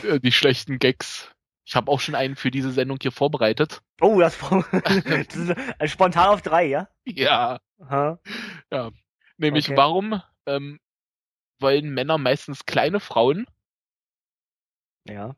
Die 0.03 0.31
schlechten 0.31 0.79
Gags. 0.79 1.31
Ich 1.63 1.75
habe 1.75 1.91
auch 1.91 1.99
schon 1.99 2.15
einen 2.15 2.35
für 2.35 2.51
diese 2.51 2.71
Sendung 2.71 2.99
hier 3.01 3.11
vorbereitet. 3.11 3.81
Oh, 3.99 4.19
das, 4.19 4.37
das 4.71 5.35
ist 5.35 5.91
spontan 5.91 6.29
auf 6.29 6.41
drei, 6.41 6.65
ja? 6.65 6.89
Ja. 7.05 7.59
Aha. 7.79 8.19
Ja. 8.71 8.91
Nämlich, 9.37 9.67
okay. 9.69 9.77
warum 9.77 10.21
ähm, 10.45 10.79
wollen 11.59 11.93
Männer 11.93 12.17
meistens 12.17 12.65
kleine 12.65 12.99
Frauen? 12.99 13.47
Ja. 15.05 15.35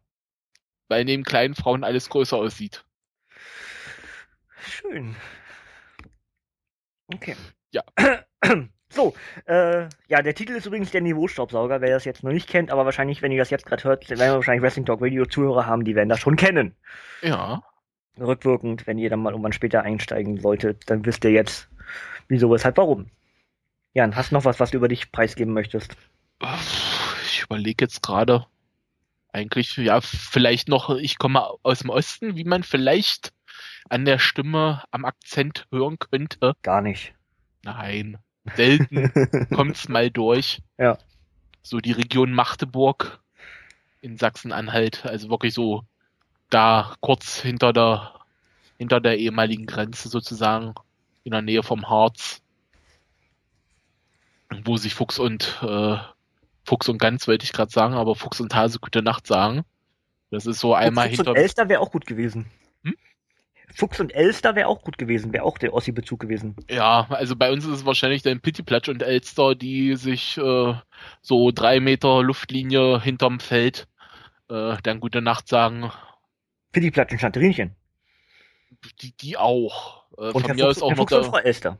Weil 0.90 1.06
neben 1.06 1.24
kleinen 1.24 1.56
Frauen 1.56 1.84
alles 1.84 2.10
größer 2.10 2.38
aussieht. 2.38 2.86
Schön. 4.60 5.16
Okay. 7.08 7.36
Ja. 7.72 7.84
So, 8.90 9.14
äh, 9.46 9.88
ja, 10.08 10.22
der 10.22 10.34
Titel 10.34 10.54
ist 10.54 10.66
übrigens 10.66 10.92
der 10.92 11.02
Niveaustaubsauger, 11.02 11.82
wer 11.82 11.90
das 11.90 12.06
jetzt 12.06 12.24
noch 12.24 12.32
nicht 12.32 12.48
kennt, 12.48 12.72
aber 12.72 12.86
wahrscheinlich, 12.86 13.22
wenn 13.22 13.32
ihr 13.32 13.40
das 13.40 13.50
jetzt 13.50 13.66
gerade 13.66 13.84
hört, 13.84 14.10
werden 14.10 14.20
wir 14.20 14.36
wahrscheinlich 14.36 14.64
Wrestling 14.64 14.86
Talk 14.86 15.02
Radio 15.02 15.26
Zuhörer 15.26 15.66
haben, 15.66 15.84
die 15.84 15.96
werden 15.96 16.10
das 16.10 16.20
schon 16.20 16.38
kennen. 16.38 16.74
Ja. 17.22 17.64
Rückwirkend, 18.20 18.88
wenn 18.88 18.98
ihr 18.98 19.10
dann 19.10 19.20
mal 19.20 19.32
irgendwann 19.32 19.54
später 19.54 19.84
einsteigen 19.84 20.40
solltet, 20.40 20.90
dann 20.90 21.06
wisst 21.06 21.26
ihr 21.26 21.32
jetzt, 21.32 21.68
wieso, 22.28 22.50
weshalb, 22.50 22.78
warum. 22.78 23.08
Jan, 23.94 24.16
hast 24.16 24.32
du 24.32 24.36
noch 24.36 24.46
was, 24.46 24.60
was 24.60 24.72
du 24.72 24.78
über 24.78 24.88
dich 24.88 25.12
preisgeben 25.12 25.54
möchtest? 25.54 25.96
Ich 27.26 27.44
überlege 27.44 27.86
jetzt 27.86 28.02
gerade, 28.02 28.46
eigentlich, 29.34 29.76
ja, 29.78 30.02
vielleicht 30.02 30.70
noch, 30.70 30.90
ich 30.96 31.18
komme 31.18 31.44
aus 31.64 31.80
dem 31.80 31.90
Osten, 31.90 32.36
wie 32.36 32.44
man 32.44 32.64
vielleicht 32.64 33.34
an 33.90 34.06
der 34.06 34.20
Stimme, 34.20 34.84
am 34.92 35.06
Akzent 35.06 35.68
hören 35.72 36.00
könnte. 36.00 36.54
Gar 36.64 36.82
nicht. 36.82 37.14
Nein. 37.64 38.18
Selten 38.56 39.12
kommt's 39.54 39.90
mal 39.90 40.10
durch. 40.10 40.62
Ja. 40.78 40.98
So 41.62 41.80
die 41.80 41.92
Region 41.92 42.32
Magdeburg 42.32 43.20
in 44.02 44.18
Sachsen-Anhalt, 44.18 45.06
also 45.06 45.30
wirklich 45.30 45.54
so 45.54 45.84
da 46.50 46.96
kurz 47.02 47.42
hinter 47.42 47.74
der 47.74 48.14
hinter 48.78 49.02
der 49.02 49.18
ehemaligen 49.18 49.66
Grenze 49.66 50.08
sozusagen, 50.08 50.76
in 51.24 51.32
der 51.32 51.42
Nähe 51.42 51.64
vom 51.64 51.90
Harz, 51.90 52.42
wo 54.64 54.78
sich 54.78 54.94
Fuchs 54.94 55.20
und 55.20 55.60
äh, 55.62 55.98
Fuchs 56.64 56.88
und 56.90 57.00
Gans 57.00 57.28
wollte 57.28 57.44
ich 57.44 57.54
gerade 57.54 57.72
sagen, 57.72 57.96
aber 57.96 58.16
Fuchs 58.16 58.40
und 58.40 58.54
Hase 58.54 58.80
gute 58.80 59.02
Nacht 59.02 59.26
sagen. 59.26 59.64
Das 60.30 60.46
ist 60.46 60.60
so 60.60 60.74
einmal 60.74 61.08
Fuchs 61.08 61.18
hinter. 61.18 61.32
Und 61.32 61.38
Elster 61.38 61.70
wäre 61.70 61.82
auch 61.82 61.92
gut 61.92 62.06
gewesen. 62.06 62.46
Hm? 62.84 62.96
Fuchs 63.74 64.00
und 64.00 64.16
Elster 64.16 64.56
wäre 64.56 64.68
auch 64.68 64.82
gut 64.82 64.98
gewesen, 64.98 65.34
wäre 65.34 65.44
auch 65.44 65.58
der 65.58 65.74
Ossi-Bezug 65.74 66.20
gewesen. 66.20 66.56
Ja, 66.70 67.06
also 67.10 67.36
bei 67.36 67.52
uns 67.52 67.66
ist 67.66 67.72
es 67.72 67.86
wahrscheinlich 67.86 68.24
dann 68.24 68.40
Pittiplatsch 68.40 68.90
und 68.90 69.04
Elster, 69.04 69.56
die 69.56 69.96
sich 69.96 70.38
äh, 70.38 70.74
so 71.22 71.52
drei 71.52 71.80
Meter 71.80 72.24
Luftlinie 72.24 73.02
hinterm 73.02 73.40
Feld 73.40 73.88
äh, 74.50 74.78
dann 74.84 75.00
gute 75.00 75.22
Nacht 75.22 75.48
sagen. 75.48 75.92
Pittiplatsch 76.72 77.12
und 77.12 77.20
Chanterinchen. 77.20 77.76
Die, 79.02 79.16
die 79.18 79.38
auch. 79.38 80.06
Äh, 80.18 80.32
und 80.32 80.42
von 80.48 80.56
mir 80.56 80.66
Fuchs, 80.66 80.78
ist 80.78 80.84
auch 80.84 80.96
noch 80.96 81.06
der, 81.06 81.24
Frau 81.24 81.38
Elster. 81.38 81.78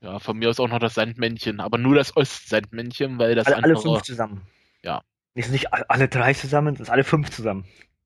Ja, 0.00 0.18
von 0.18 0.36
mir 0.36 0.50
ist 0.50 0.60
auch 0.60 0.68
noch 0.68 0.80
das 0.80 0.94
Sandmännchen, 0.94 1.60
aber 1.60 1.78
nur 1.78 1.94
das 1.94 2.16
Ostsandmännchen, 2.16 3.18
weil 3.18 3.34
das 3.34 3.46
alle, 3.46 3.56
andere... 3.56 3.72
Alle 3.74 3.82
fünf 3.82 4.02
zusammen. 4.02 4.42
Ja. 4.82 5.02
Ist 5.34 5.50
nicht 5.50 5.72
alle 5.72 6.08
drei 6.08 6.34
zusammen, 6.34 6.74
es 6.74 6.80
ist 6.80 6.90
alle 6.90 7.04
fünf 7.04 7.30
zusammen. 7.30 7.64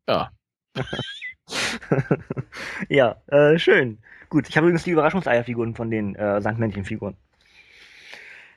Ja. 0.09 0.31
ja, 2.89 3.17
äh, 3.27 3.59
schön. 3.59 3.99
Gut, 4.29 4.49
ich 4.49 4.57
habe 4.57 4.67
übrigens 4.67 4.85
die 4.85 4.91
Überraschungseierfiguren 4.91 5.75
von 5.75 5.91
den 5.91 6.15
äh, 6.17 6.41
Sandmännchenfiguren. 6.41 7.17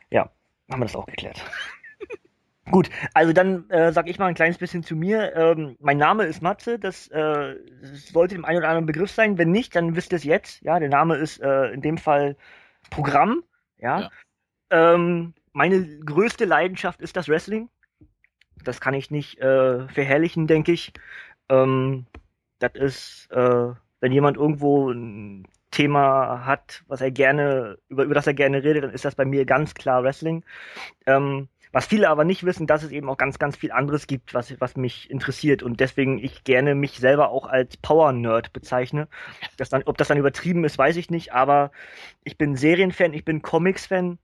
Ja, 0.09 0.31
haben 0.69 0.81
wir 0.81 0.85
das 0.85 0.95
auch 0.95 1.05
geklärt. 1.05 1.43
Gut, 2.71 2.89
also 3.13 3.33
dann 3.33 3.69
äh, 3.69 3.91
sag 3.91 4.07
ich 4.09 4.19
mal 4.19 4.27
ein 4.27 4.35
kleines 4.35 4.57
bisschen 4.57 4.83
zu 4.83 4.95
mir. 4.95 5.35
Ähm, 5.35 5.75
mein 5.79 5.97
Name 5.97 6.25
ist 6.25 6.41
Matze, 6.41 6.77
das 6.77 7.07
äh, 7.07 7.55
sollte 7.93 8.35
dem 8.35 8.45
einen 8.45 8.59
oder 8.59 8.67
anderen 8.69 8.85
Begriff 8.85 9.11
sein. 9.11 9.37
Wenn 9.37 9.51
nicht, 9.51 9.75
dann 9.75 9.95
wisst 9.95 10.11
ihr 10.11 10.17
es 10.17 10.23
jetzt. 10.23 10.61
Ja, 10.61 10.79
der 10.79 10.89
Name 10.89 11.15
ist 11.15 11.41
äh, 11.41 11.71
in 11.71 11.81
dem 11.81 11.97
Fall 11.97 12.35
Programm. 12.89 13.43
Ja. 13.77 14.01
ja. 14.01 14.09
Ähm, 14.69 15.33
meine 15.51 15.83
größte 15.99 16.45
Leidenschaft 16.45 17.01
ist 17.01 17.15
das 17.15 17.27
Wrestling. 17.27 17.69
Das 18.63 18.81
kann 18.81 18.93
ich 18.93 19.09
nicht 19.09 19.39
äh, 19.39 19.87
verherrlichen, 19.87 20.45
denke 20.45 20.71
ich. 20.71 20.93
Ähm, 21.49 22.05
das 22.59 22.71
ist, 22.75 23.31
äh, 23.31 23.73
wenn 23.99 24.11
jemand 24.11 24.37
irgendwo 24.37 24.91
ein 24.91 25.47
Thema 25.71 26.45
hat, 26.45 26.83
was 26.87 27.01
er 27.01 27.11
gerne, 27.11 27.77
über, 27.89 28.03
über 28.03 28.15
das 28.15 28.27
er 28.27 28.33
gerne 28.33 28.63
redet, 28.63 28.83
dann 28.83 28.91
ist 28.91 29.05
das 29.05 29.15
bei 29.15 29.25
mir 29.25 29.45
ganz 29.45 29.73
klar 29.73 30.03
Wrestling. 30.03 30.43
Ähm, 31.05 31.47
was 31.71 31.85
viele 31.85 32.09
aber 32.09 32.23
nicht 32.23 32.43
wissen, 32.43 32.65
dass 32.65 32.81
es 32.81 32.91
eben 32.91 33.09
auch 33.09 33.17
ganz, 33.17 33.37
ganz 33.37 33.55
viel 33.55 33.71
anderes 33.71 34.07
gibt, 34.07 34.33
was, 34.33 34.59
was 34.59 34.75
mich 34.75 35.09
interessiert 35.11 35.61
und 35.61 35.79
deswegen 35.79 36.17
ich 36.17 36.43
gerne 36.43 36.73
mich 36.73 36.97
selber 36.97 37.29
auch 37.29 37.45
als 37.45 37.77
Power-Nerd 37.77 38.53
bezeichne. 38.53 39.07
Das 39.57 39.69
dann, 39.69 39.83
ob 39.85 39.97
das 39.97 40.07
dann 40.07 40.17
übertrieben 40.17 40.63
ist, 40.63 40.79
weiß 40.79 40.97
ich 40.97 41.11
nicht, 41.11 41.33
aber 41.33 41.71
ich 42.23 42.37
bin 42.37 42.55
Serienfan, 42.55 43.13
ich 43.13 43.23
bin 43.23 43.43
Comics-Fan, 43.43 44.17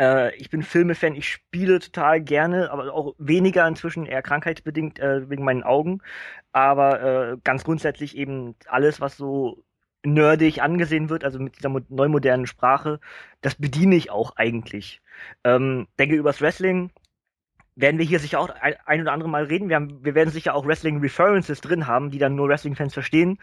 äh, 0.00 0.34
ich 0.36 0.50
bin 0.50 0.62
Filme-Fan, 0.62 1.14
ich 1.14 1.28
spiele 1.28 1.80
total 1.80 2.20
gerne, 2.20 2.70
aber 2.70 2.92
auch 2.92 3.14
weniger 3.18 3.66
inzwischen, 3.66 4.06
eher 4.06 4.22
krankheitsbedingt 4.22 4.98
äh, 4.98 5.28
wegen 5.28 5.44
meinen 5.44 5.62
Augen. 5.62 6.00
Aber 6.52 7.02
äh, 7.02 7.36
ganz 7.44 7.64
grundsätzlich 7.64 8.16
eben 8.16 8.54
alles, 8.66 9.00
was 9.00 9.16
so 9.16 9.64
nerdig 10.04 10.62
angesehen 10.62 11.10
wird, 11.10 11.24
also 11.24 11.38
mit 11.38 11.56
dieser 11.58 11.70
neumodernen 11.88 12.46
Sprache, 12.46 13.00
das 13.40 13.56
bediene 13.56 13.96
ich 13.96 14.10
auch 14.10 14.36
eigentlich. 14.36 15.02
Ähm, 15.44 15.88
denke 15.98 16.16
übers 16.16 16.40
Wrestling 16.40 16.90
werden 17.78 17.98
wir 17.98 18.04
hier 18.06 18.18
sicher 18.18 18.40
auch 18.40 18.48
ein, 18.48 18.74
ein 18.86 19.00
oder 19.02 19.12
andere 19.12 19.28
Mal 19.28 19.44
reden. 19.44 19.68
Wir, 19.68 19.76
haben, 19.76 20.04
wir 20.04 20.14
werden 20.16 20.30
sicher 20.30 20.54
auch 20.54 20.66
Wrestling-References 20.66 21.60
drin 21.60 21.86
haben, 21.86 22.10
die 22.10 22.18
dann 22.18 22.34
nur 22.34 22.48
Wrestling-Fans 22.48 22.92
verstehen. 22.92 23.38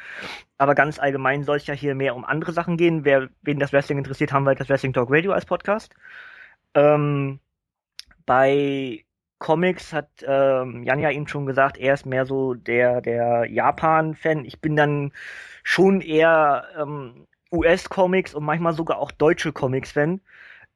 Aber 0.57 0.75
ganz 0.75 0.99
allgemein 0.99 1.43
soll 1.43 1.57
es 1.57 1.67
ja 1.67 1.73
hier 1.73 1.95
mehr 1.95 2.15
um 2.15 2.25
andere 2.25 2.51
Sachen 2.51 2.75
gehen. 2.75 3.05
Wer, 3.05 3.29
wen 3.43 3.59
das 3.59 3.71
Wrestling 3.71 3.97
interessiert, 3.97 4.33
haben 4.33 4.43
wir 4.43 4.49
halt 4.49 4.59
das 4.59 4.69
Wrestling 4.69 4.91
Talk 4.93 5.09
Radio 5.09 5.31
als 5.31 5.45
Podcast. 5.45 5.95
Ähm, 6.75 7.39
bei 8.25 9.05
Comics 9.39 9.93
hat 9.93 10.09
ähm, 10.25 10.83
Jan 10.83 10.99
ja 10.99 11.11
eben 11.11 11.27
schon 11.27 11.45
gesagt, 11.45 11.77
er 11.77 11.93
ist 11.93 12.05
mehr 12.05 12.25
so 12.25 12.53
der, 12.53 13.01
der 13.01 13.45
Japan-Fan. 13.49 14.45
Ich 14.45 14.61
bin 14.61 14.75
dann 14.75 15.11
schon 15.63 16.01
eher 16.01 16.67
ähm, 16.77 17.27
US-Comics 17.51 18.33
und 18.33 18.43
manchmal 18.43 18.73
sogar 18.73 18.97
auch 18.99 19.11
deutsche 19.11 19.51
Comics-Fan. 19.51 20.21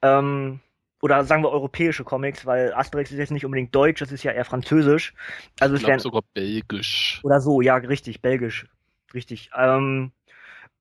Ähm, 0.01 0.59
oder 1.01 1.23
sagen 1.23 1.43
wir 1.43 1.51
europäische 1.51 2.03
Comics, 2.03 2.45
weil 2.45 2.73
Asterix 2.73 3.11
ist 3.11 3.19
jetzt 3.19 3.31
nicht 3.31 3.45
unbedingt 3.45 3.73
deutsch, 3.73 4.01
das 4.01 4.11
ist 4.11 4.23
ja 4.23 4.33
eher 4.33 4.43
französisch. 4.43 5.13
Also 5.59 5.75
ich 5.75 5.83
glaube 5.83 5.99
sogar 5.99 6.23
belgisch. 6.33 7.21
Oder 7.23 7.39
so, 7.39 7.61
ja, 7.61 7.75
richtig, 7.75 8.21
belgisch. 8.21 8.67
Richtig. 9.13 9.49
Ähm, 9.57 10.11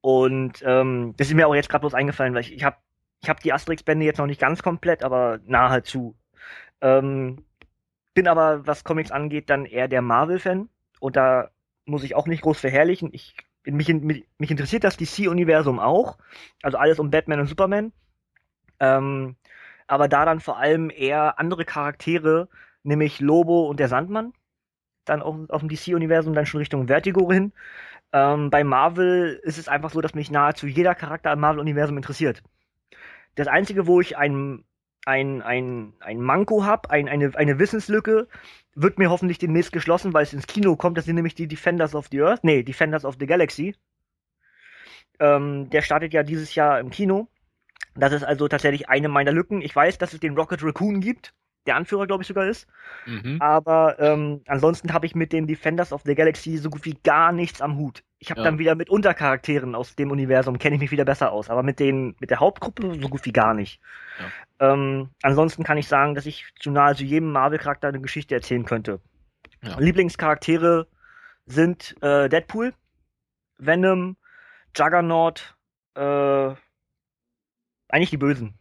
und 0.00 0.62
ähm, 0.64 1.14
das 1.16 1.28
ist 1.28 1.34
mir 1.34 1.46
auch 1.46 1.54
jetzt 1.54 1.68
gerade 1.68 1.82
bloß 1.82 1.94
eingefallen, 1.94 2.34
weil 2.34 2.42
ich, 2.42 2.52
ich 2.52 2.64
habe 2.64 2.76
ich 3.22 3.28
hab 3.28 3.40
die 3.40 3.52
Asterix-Bände 3.52 4.04
jetzt 4.04 4.18
noch 4.18 4.26
nicht 4.26 4.40
ganz 4.40 4.62
komplett, 4.62 5.02
aber 5.02 5.40
nahezu. 5.46 6.16
Ähm, 6.80 7.44
bin 8.14 8.28
aber, 8.28 8.66
was 8.66 8.84
Comics 8.84 9.10
angeht, 9.10 9.50
dann 9.50 9.64
eher 9.64 9.88
der 9.88 10.02
Marvel-Fan. 10.02 10.68
Und 11.00 11.16
da 11.16 11.50
muss 11.84 12.04
ich 12.04 12.14
auch 12.14 12.26
nicht 12.26 12.42
groß 12.42 12.58
verherrlichen. 12.60 13.10
Ich, 13.12 13.36
mich, 13.64 13.88
mich, 13.88 14.26
mich 14.38 14.50
interessiert 14.50 14.84
das 14.84 14.96
DC-Universum 14.96 15.78
auch. 15.78 16.18
Also 16.62 16.78
alles 16.78 16.98
um 16.98 17.10
Batman 17.10 17.40
und 17.40 17.46
Superman. 17.46 17.92
Ähm, 18.80 19.36
aber 19.86 20.08
da 20.08 20.24
dann 20.24 20.40
vor 20.40 20.58
allem 20.58 20.90
eher 20.90 21.38
andere 21.38 21.64
Charaktere, 21.64 22.48
nämlich 22.82 23.20
Lobo 23.20 23.66
und 23.68 23.80
der 23.80 23.88
Sandmann, 23.88 24.32
dann 25.04 25.22
auf, 25.22 25.36
auf 25.48 25.60
dem 25.60 25.68
DC-Universum 25.68 26.34
dann 26.34 26.46
schon 26.46 26.58
Richtung 26.58 26.88
Vertigo 26.88 27.30
hin. 27.32 27.52
Ähm, 28.12 28.50
bei 28.50 28.64
Marvel 28.64 29.40
ist 29.42 29.58
es 29.58 29.68
einfach 29.68 29.90
so, 29.90 30.00
dass 30.00 30.14
mich 30.14 30.30
nahezu 30.30 30.66
jeder 30.66 30.94
Charakter 30.94 31.32
im 31.32 31.40
Marvel-Universum 31.40 31.96
interessiert. 31.96 32.42
Das 33.38 33.46
Einzige, 33.46 33.86
wo 33.86 34.00
ich 34.00 34.16
ein, 34.16 34.64
ein, 35.06 35.42
ein, 35.42 35.92
ein 36.00 36.20
Manko 36.20 36.64
habe, 36.64 36.90
ein, 36.90 37.08
eine, 37.08 37.30
eine 37.36 37.60
Wissenslücke, 37.60 38.26
wird 38.74 38.98
mir 38.98 39.10
hoffentlich 39.10 39.38
demnächst 39.38 39.70
geschlossen, 39.70 40.12
weil 40.12 40.24
es 40.24 40.32
ins 40.32 40.48
Kino 40.48 40.74
kommt. 40.74 40.98
Das 40.98 41.04
sind 41.04 41.14
nämlich 41.14 41.36
die 41.36 41.46
Defenders 41.46 41.94
of 41.94 42.08
the 42.10 42.20
Earth. 42.20 42.42
Nee, 42.42 42.64
Defenders 42.64 43.04
of 43.04 43.14
the 43.20 43.26
Galaxy. 43.26 43.76
Ähm, 45.20 45.70
der 45.70 45.82
startet 45.82 46.12
ja 46.12 46.24
dieses 46.24 46.56
Jahr 46.56 46.80
im 46.80 46.90
Kino. 46.90 47.28
Das 47.94 48.12
ist 48.12 48.24
also 48.24 48.48
tatsächlich 48.48 48.88
eine 48.88 49.08
meiner 49.08 49.30
Lücken. 49.30 49.62
Ich 49.62 49.74
weiß, 49.74 49.98
dass 49.98 50.14
es 50.14 50.18
den 50.18 50.36
Rocket 50.36 50.64
Raccoon 50.64 51.00
gibt, 51.00 51.32
der 51.68 51.76
Anführer, 51.76 52.06
glaube 52.06 52.22
ich, 52.22 52.26
sogar 52.26 52.46
ist. 52.46 52.66
Mhm. 53.06 53.36
Aber 53.40 53.98
ähm, 54.00 54.42
ansonsten 54.46 54.92
habe 54.92 55.06
ich 55.06 55.14
mit 55.14 55.32
den 55.32 55.46
Defenders 55.46 55.92
of 55.92 56.02
the 56.04 56.14
Galaxy 56.14 56.56
so 56.56 56.70
gut 56.70 56.84
wie 56.84 56.98
gar 57.04 57.32
nichts 57.32 57.60
am 57.60 57.76
Hut. 57.76 58.02
Ich 58.18 58.30
habe 58.30 58.40
ja. 58.40 58.44
dann 58.44 58.58
wieder 58.58 58.74
mit 58.74 58.90
Untercharakteren 58.90 59.74
aus 59.74 59.94
dem 59.94 60.10
Universum, 60.10 60.58
kenne 60.58 60.74
ich 60.74 60.80
mich 60.80 60.90
wieder 60.90 61.04
besser 61.04 61.30
aus. 61.30 61.50
Aber 61.50 61.62
mit 61.62 61.78
den, 61.78 62.16
mit 62.18 62.30
der 62.30 62.40
Hauptgruppe 62.40 63.00
so 63.00 63.08
gut 63.08 63.24
wie 63.24 63.32
gar 63.32 63.54
nicht. 63.54 63.80
Ja. 64.58 64.72
Ähm, 64.72 65.10
ansonsten 65.22 65.62
kann 65.62 65.78
ich 65.78 65.86
sagen, 65.86 66.14
dass 66.14 66.26
ich 66.26 66.46
zu 66.58 66.70
nahezu 66.70 67.04
jedem 67.04 67.30
Marvel-Charakter 67.30 67.88
eine 67.88 68.00
Geschichte 68.00 68.34
erzählen 68.34 68.64
könnte. 68.64 69.00
Ja. 69.62 69.78
Lieblingscharaktere 69.78 70.88
sind 71.46 71.96
äh, 72.02 72.28
Deadpool, 72.28 72.74
Venom, 73.58 74.16
Juggernaut, 74.76 75.56
äh, 75.94 76.54
eigentlich 77.88 78.10
die 78.10 78.16
Bösen. 78.16 78.54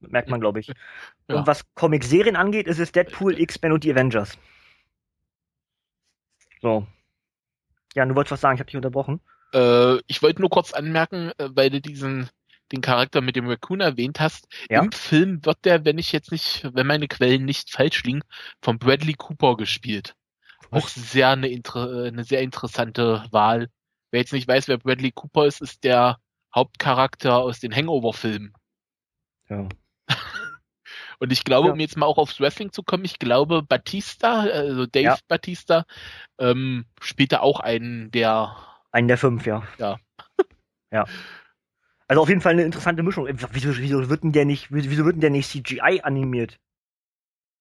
Merkt 0.00 0.28
man, 0.28 0.40
glaube 0.40 0.60
ich. 0.60 0.72
Ja. 1.28 1.36
Und 1.36 1.46
was 1.46 1.64
Comic-Serien 1.74 2.36
angeht, 2.36 2.66
ist 2.66 2.78
es 2.78 2.92
Deadpool, 2.92 3.38
X-Men 3.38 3.72
und 3.72 3.84
die 3.84 3.92
Avengers. 3.92 4.36
So. 6.60 6.86
Ja, 7.94 8.04
du 8.04 8.14
wolltest 8.14 8.32
was 8.32 8.40
sagen, 8.40 8.54
ich 8.54 8.60
habe 8.60 8.70
dich 8.70 8.76
unterbrochen. 8.76 9.20
Äh, 9.52 9.98
ich 10.06 10.22
wollte 10.22 10.40
nur 10.40 10.50
kurz 10.50 10.72
anmerken, 10.72 11.32
äh, 11.38 11.48
weil 11.52 11.70
du 11.70 11.80
diesen 11.80 12.30
den 12.72 12.80
Charakter 12.80 13.20
mit 13.20 13.36
dem 13.36 13.48
Raccoon 13.48 13.80
erwähnt 13.80 14.18
hast. 14.18 14.48
Ja. 14.70 14.82
Im 14.82 14.92
Film 14.92 15.44
wird 15.44 15.64
der, 15.64 15.84
wenn 15.84 15.98
ich 15.98 16.10
jetzt 16.12 16.32
nicht, 16.32 16.66
wenn 16.72 16.86
meine 16.86 17.06
Quellen 17.06 17.44
nicht 17.44 17.70
falsch 17.70 18.02
liegen, 18.04 18.22
von 18.62 18.78
Bradley 18.78 19.14
Cooper 19.14 19.56
gespielt. 19.56 20.14
Was? 20.70 20.84
Auch 20.84 20.88
sehr 20.88 21.30
eine, 21.30 21.48
eine 21.48 22.24
sehr 22.24 22.40
interessante 22.40 23.26
Wahl. 23.30 23.68
Wer 24.10 24.20
jetzt 24.20 24.32
nicht 24.32 24.48
weiß, 24.48 24.68
wer 24.68 24.78
Bradley 24.78 25.12
Cooper 25.12 25.46
ist, 25.46 25.60
ist 25.60 25.84
der 25.84 26.18
Hauptcharakter 26.54 27.36
aus 27.36 27.60
den 27.60 27.74
Hangover-Filmen. 27.74 28.54
Ja. 29.48 29.68
Und 31.22 31.30
ich 31.30 31.44
glaube, 31.44 31.68
ja. 31.68 31.72
um 31.74 31.78
jetzt 31.78 31.96
mal 31.96 32.06
auch 32.06 32.18
aufs 32.18 32.40
Wrestling 32.40 32.72
zu 32.72 32.82
kommen, 32.82 33.04
ich 33.04 33.20
glaube, 33.20 33.62
Batista, 33.62 34.40
also 34.40 34.86
Dave 34.86 35.04
ja. 35.04 35.18
Batista, 35.28 35.84
ähm, 36.40 36.84
spielt 37.00 37.30
da 37.30 37.38
auch 37.38 37.60
einen 37.60 38.10
der. 38.10 38.56
Einen 38.90 39.06
der 39.06 39.18
fünf, 39.18 39.46
ja. 39.46 39.62
Ja. 39.78 40.00
ja. 40.90 41.04
Also 42.08 42.22
auf 42.22 42.28
jeden 42.28 42.40
Fall 42.40 42.54
eine 42.54 42.64
interessante 42.64 43.04
Mischung. 43.04 43.28
Wieso, 43.52 43.78
wieso 43.78 44.10
wird 44.10 44.24
denn 44.24 44.32
der 44.32 44.44
nicht, 44.44 44.72
wieso 44.72 45.04
wird 45.04 45.14
denn 45.14 45.20
der 45.20 45.30
nicht 45.30 45.48
CGI 45.48 46.00
animiert? 46.02 46.58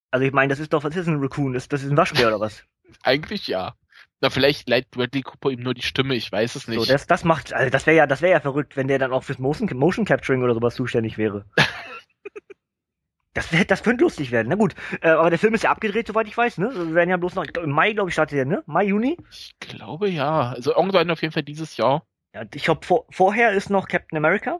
Also 0.09 0.25
ich 0.25 0.33
meine, 0.33 0.49
das 0.49 0.59
ist 0.59 0.73
doch, 0.73 0.83
was 0.83 0.95
ist 0.95 1.07
ein 1.07 1.19
Raccoon? 1.19 1.53
Das, 1.53 1.67
das 1.67 1.83
ist 1.83 1.91
ein 1.91 1.97
Waschbär 1.97 2.29
oder 2.29 2.39
was? 2.39 2.65
Eigentlich 3.03 3.45
ja. 3.45 3.75
Na, 4.21 4.31
vielleicht 4.31 4.69
leiht 4.69 4.89
Bradley 4.89 5.21
Cooper 5.21 5.51
ihm 5.51 5.61
nur 5.61 5.75
die 5.75 5.83
Stimme, 5.83 6.15
ich 6.15 6.31
weiß 6.31 6.55
es 6.55 6.67
nicht. 6.67 6.79
So, 6.79 6.85
das, 6.91 7.05
das 7.05 7.23
macht, 7.23 7.53
also 7.53 7.69
das 7.69 7.85
wäre 7.85 7.97
ja, 7.97 8.07
das 8.07 8.23
wäre 8.23 8.33
ja 8.33 8.39
verrückt, 8.39 8.75
wenn 8.75 8.87
der 8.87 8.97
dann 8.97 9.13
auch 9.13 9.23
fürs 9.23 9.37
Motion, 9.37 9.69
Motion 9.77 10.05
Capturing 10.05 10.41
oder 10.41 10.55
sowas 10.55 10.73
zuständig 10.73 11.19
wäre. 11.19 11.45
das, 13.33 13.49
das 13.67 13.83
könnte 13.83 14.03
lustig 14.03 14.31
werden. 14.31 14.49
Na 14.49 14.55
gut, 14.55 14.75
äh, 15.01 15.09
aber 15.09 15.29
der 15.29 15.39
Film 15.39 15.53
ist 15.53 15.63
ja 15.63 15.71
abgedreht, 15.71 16.07
soweit 16.07 16.27
ich 16.27 16.37
weiß, 16.37 16.57
ne? 16.57 16.71
Wir 16.73 16.93
werden 16.93 17.09
ja 17.09 17.17
bloß 17.17 17.35
noch, 17.35 17.45
im 17.45 17.71
Mai, 17.71 17.93
glaube 17.93 18.09
ich, 18.09 18.13
startet 18.13 18.37
der, 18.37 18.45
ne? 18.45 18.63
Mai, 18.65 18.85
Juni? 18.85 19.17
Ich 19.29 19.53
glaube 19.59 20.09
ja. 20.09 20.49
Also 20.49 20.75
irgendwann 20.75 21.09
auf 21.11 21.21
jeden 21.21 21.33
Fall 21.33 21.43
dieses 21.43 21.77
Jahr. 21.77 22.05
Ja, 22.33 22.43
ich 22.53 22.63
glaube, 22.63 22.85
vor, 22.85 23.05
vorher 23.09 23.51
ist 23.53 23.69
noch 23.69 23.87
Captain 23.87 24.17
America. 24.17 24.59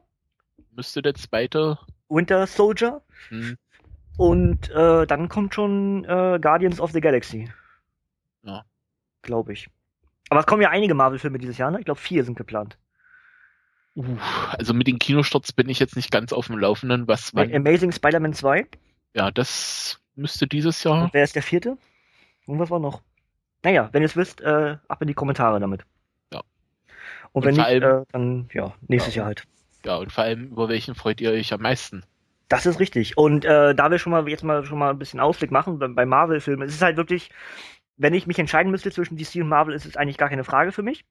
Müsste 0.72 1.02
der 1.02 1.16
zweite. 1.16 1.80
Winter 2.10 2.48
Soldier. 2.48 3.02
Hm. 3.30 3.58
Und 4.18 4.70
äh, 4.72 5.06
dann 5.08 5.30
kommt 5.30 5.54
schon 5.54 6.06
äh, 6.06 6.40
Guardians 6.42 6.80
of 6.80 6.92
the 6.92 7.02
Galaxy. 7.02 7.50
Ja. 8.44 8.66
Glaube 9.22 9.54
ich. 9.54 9.70
Aber 10.30 10.40
es 10.40 10.46
kommen 10.46 10.62
ja 10.62 10.70
einige 10.70 10.94
Marvel-Filme 10.94 11.40
dieses 11.40 11.58
Jahr, 11.58 11.72
ne? 11.72 11.80
Ich 11.80 11.86
glaube, 11.86 12.00
vier 12.00 12.24
sind 12.24 12.38
geplant. 12.38 12.78
Uh, 13.96 14.18
also 14.58 14.74
mit 14.74 14.88
den 14.88 15.00
Kinostarts 15.00 15.52
bin 15.52 15.68
ich 15.70 15.80
jetzt 15.80 15.96
nicht 15.96 16.12
ganz 16.12 16.32
auf 16.32 16.48
dem 16.48 16.58
Laufenden. 16.58 17.08
Was 17.08 17.36
wann... 17.36 17.54
Amazing 17.54 17.92
Spider-Man 17.92 18.34
2. 18.34 18.66
Ja, 19.16 19.32
das 19.32 20.00
müsste 20.16 20.48
dieses 20.48 20.84
Jahr. 20.84 21.04
Und 21.04 21.14
wer 21.14 21.24
ist 21.24 21.36
der 21.36 21.44
vierte? 21.44 21.78
Und 22.46 22.60
was 22.60 22.70
war 22.70 22.80
noch? 22.80 23.02
Naja, 23.64 23.90
wenn 23.92 24.02
ihr 24.02 24.08
es 24.08 24.16
wisst, 24.16 24.42
äh, 24.42 24.78
ab 24.88 25.02
in 25.02 25.08
die 25.08 25.14
Kommentare 25.14 25.60
damit. 25.60 25.84
Ja. 26.34 26.40
Und, 26.40 26.46
und 27.34 27.46
wenn 27.46 27.56
nicht, 27.56 27.66
allem, 27.66 28.02
äh, 28.02 28.06
dann 28.12 28.50
ja, 28.54 28.74
nächstes 28.88 29.16
ja. 29.16 29.22
Jahr 29.22 29.28
halt. 29.28 29.44
Ja, 29.86 29.96
und 29.98 30.12
vor 30.12 30.24
allem, 30.24 30.48
über 30.48 30.70
welchen 30.70 30.96
freut 30.96 31.22
ihr 31.22 31.32
euch 31.32 31.54
am 31.54 31.62
meisten? 31.62 32.04
Das 32.48 32.66
ist 32.66 32.80
richtig. 32.80 33.18
Und 33.18 33.46
äh, 33.46 33.74
da 33.74 33.92
wir 33.92 34.00
schon 34.00 34.12
mal 34.12 34.28
jetzt 34.28 34.44
mal 34.44 34.66
schon 34.66 34.78
mal 34.78 34.90
ein 34.90 35.00
bisschen 35.00 35.20
Ausblick 35.20 35.52
machen 35.52 35.80
bei, 35.80 35.88
bei 35.88 36.06
Marvel-Filmen, 36.06 36.68
es 36.68 36.76
ist 36.76 36.82
halt 36.82 36.98
wirklich, 36.98 37.30
wenn 37.98 38.14
ich 38.14 38.28
mich 38.28 38.40
entscheiden 38.40 38.72
müsste 38.72 38.92
zwischen 38.92 39.18
DC 39.18 39.36
und 39.36 39.50
Marvel, 39.50 39.74
ist 39.74 39.86
es 39.86 39.96
eigentlich 39.96 40.18
gar 40.18 40.30
keine 40.30 40.44
Frage 40.44 40.72
für 40.72 40.84
mich. 40.84 41.06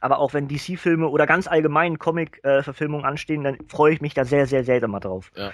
Aber 0.00 0.18
auch 0.18 0.34
wenn 0.34 0.48
DC-Filme 0.48 1.08
oder 1.08 1.26
ganz 1.26 1.46
allgemein 1.46 1.98
Comic-Verfilmungen 1.98 3.04
anstehen, 3.04 3.44
dann 3.44 3.58
freue 3.68 3.94
ich 3.94 4.00
mich 4.00 4.14
da 4.14 4.24
sehr, 4.24 4.46
sehr, 4.46 4.64
sehr 4.64 4.82
immer 4.82 5.00
drauf. 5.00 5.30
Ja. 5.36 5.52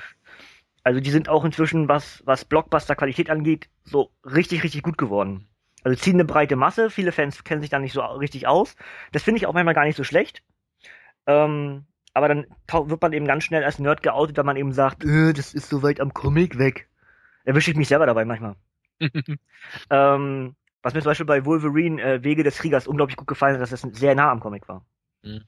Also 0.84 1.00
die 1.00 1.10
sind 1.10 1.28
auch 1.28 1.44
inzwischen, 1.44 1.88
was, 1.88 2.22
was 2.24 2.44
Blockbuster-Qualität 2.44 3.30
angeht, 3.30 3.68
so 3.84 4.10
richtig, 4.24 4.62
richtig 4.64 4.82
gut 4.82 4.96
geworden. 4.96 5.48
Also 5.84 5.98
ziehen 5.98 6.14
eine 6.14 6.24
breite 6.24 6.56
Masse, 6.56 6.90
viele 6.90 7.12
Fans 7.12 7.44
kennen 7.44 7.60
sich 7.60 7.70
da 7.70 7.78
nicht 7.78 7.92
so 7.92 8.00
richtig 8.00 8.46
aus. 8.46 8.74
Das 9.12 9.22
finde 9.22 9.38
ich 9.38 9.46
auch 9.46 9.52
manchmal 9.52 9.74
gar 9.74 9.84
nicht 9.84 9.96
so 9.96 10.04
schlecht. 10.04 10.42
Ähm, 11.26 11.86
aber 12.14 12.28
dann 12.28 12.46
wird 12.66 13.02
man 13.02 13.12
eben 13.12 13.26
ganz 13.26 13.44
schnell 13.44 13.64
als 13.64 13.78
Nerd 13.78 14.02
geoutet, 14.02 14.38
da 14.38 14.42
man 14.42 14.56
eben 14.56 14.72
sagt, 14.72 15.04
äh, 15.04 15.32
das 15.32 15.54
ist 15.54 15.68
so 15.68 15.82
weit 15.82 16.00
am 16.00 16.14
Comic 16.14 16.58
weg. 16.58 16.88
Erwische 17.44 17.70
ich 17.70 17.76
mich 17.76 17.88
selber 17.88 18.06
dabei 18.06 18.24
manchmal. 18.24 18.56
ähm, 19.90 20.56
was 20.82 20.94
mir 20.94 21.00
zum 21.00 21.10
Beispiel 21.10 21.26
bei 21.26 21.44
Wolverine 21.44 22.00
äh, 22.02 22.24
Wege 22.24 22.42
des 22.42 22.58
Kriegers 22.58 22.86
unglaublich 22.86 23.16
gut 23.16 23.26
gefallen 23.26 23.54
hat, 23.54 23.62
dass 23.62 23.70
das 23.70 23.80
sehr 23.80 24.14
nah 24.14 24.30
am 24.30 24.40
Comic 24.40 24.68
war. 24.68 24.84
Mhm. 25.22 25.42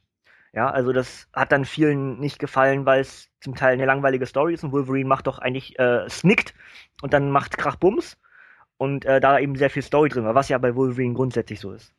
Ja, 0.52 0.68
also 0.68 0.92
das 0.92 1.28
hat 1.32 1.52
dann 1.52 1.64
vielen 1.64 2.18
nicht 2.18 2.38
gefallen, 2.38 2.84
weil 2.84 3.00
es 3.00 3.28
zum 3.40 3.54
Teil 3.54 3.74
eine 3.74 3.86
langweilige 3.86 4.26
Story 4.26 4.54
ist 4.54 4.64
und 4.64 4.72
Wolverine 4.72 5.08
macht 5.08 5.28
doch 5.28 5.38
eigentlich 5.38 5.78
äh, 5.78 6.08
snickt 6.08 6.54
und 7.02 7.12
dann 7.12 7.30
macht 7.30 7.56
Krachbums 7.56 8.18
und 8.76 9.04
äh, 9.04 9.20
da 9.20 9.38
eben 9.38 9.54
sehr 9.54 9.70
viel 9.70 9.82
Story 9.82 10.08
drin 10.08 10.24
war, 10.24 10.34
was 10.34 10.48
ja 10.48 10.58
bei 10.58 10.74
Wolverine 10.74 11.14
grundsätzlich 11.14 11.60
so 11.60 11.72
ist. 11.72 11.92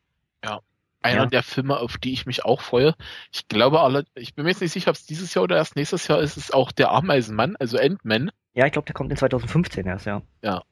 Ja 0.44 0.60
einer 1.02 1.22
ja. 1.22 1.26
der 1.26 1.42
Filme, 1.42 1.78
auf 1.78 1.98
die 1.98 2.12
ich 2.12 2.26
mich 2.26 2.44
auch 2.44 2.60
freue. 2.60 2.94
Ich 3.32 3.48
glaube, 3.48 3.80
alle, 3.80 4.04
ich 4.14 4.34
bin 4.34 4.44
mir 4.44 4.50
jetzt 4.50 4.60
nicht 4.60 4.72
sicher, 4.72 4.90
ob 4.90 4.96
es 4.96 5.06
dieses 5.06 5.34
Jahr 5.34 5.44
oder 5.44 5.56
erst 5.56 5.76
nächstes 5.76 6.08
Jahr 6.08 6.20
ist, 6.20 6.36
ist 6.36 6.54
auch 6.54 6.72
der 6.72 6.90
Ameisenmann, 6.90 7.56
also 7.56 7.76
Endman. 7.76 8.30
Ja, 8.54 8.66
ich 8.66 8.72
glaube, 8.72 8.86
der 8.86 8.94
kommt 8.94 9.10
in 9.10 9.16
2015 9.16 9.86
erst, 9.86 10.06
ja. 10.06 10.22
Ja. 10.42 10.62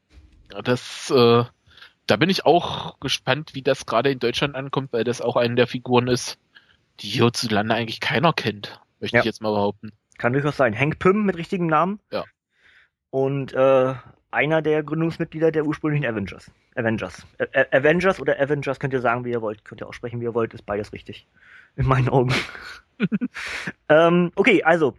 Das, 0.65 1.11
äh, 1.11 1.45
da 2.11 2.17
bin 2.17 2.31
ich 2.31 2.45
auch 2.45 2.99
gespannt, 3.01 3.55
wie 3.55 3.63
das 3.63 3.87
gerade 3.87 4.11
in 4.11 4.19
Deutschland 4.19 4.55
ankommt, 4.57 4.93
weil 4.93 5.05
das 5.05 5.21
auch 5.21 5.37
eine 5.37 5.55
der 5.55 5.67
Figuren 5.67 6.09
ist, 6.09 6.39
die 7.01 7.09
hierzulande 7.09 7.75
eigentlich 7.75 8.01
keiner 8.01 8.33
kennt, 8.33 8.81
möchte 9.01 9.17
ja. 9.17 9.21
ich 9.21 9.27
jetzt 9.27 9.41
mal 9.41 9.53
behaupten. 9.53 9.93
Kann 10.19 10.33
durchaus 10.33 10.57
sein. 10.57 10.79
Hank 10.79 10.99
Pym 10.99 11.25
mit 11.25 11.37
richtigem 11.37 11.67
Namen. 11.67 12.01
Ja. 12.11 12.25
Und 13.11 13.55
äh, 13.55 13.95
einer 14.31 14.63
der 14.63 14.83
Gründungsmitglieder 14.83 15.51
der 15.51 15.67
ursprünglichen 15.67 16.05
Avengers. 16.05 16.51
Avengers. 16.75 17.27
A 17.39 17.77
Avengers 17.77 18.21
oder 18.21 18.39
Avengers 18.41 18.79
könnt 18.79 18.93
ihr 18.93 19.01
sagen, 19.01 19.25
wie 19.25 19.31
ihr 19.31 19.43
wollt. 19.43 19.65
Könnt 19.65 19.81
ihr 19.81 19.89
auch 19.89 19.95
sprechen, 19.95 20.21
wie 20.21 20.25
ihr 20.25 20.35
wollt. 20.35 20.53
Ist 20.55 20.67
beides 20.67 20.93
richtig. 20.93 21.27
In 21.77 21.87
meinen 21.87 22.09
Augen. 22.09 22.35
ähm, 23.89 24.31
okay, 24.35 24.63
also. 24.63 24.95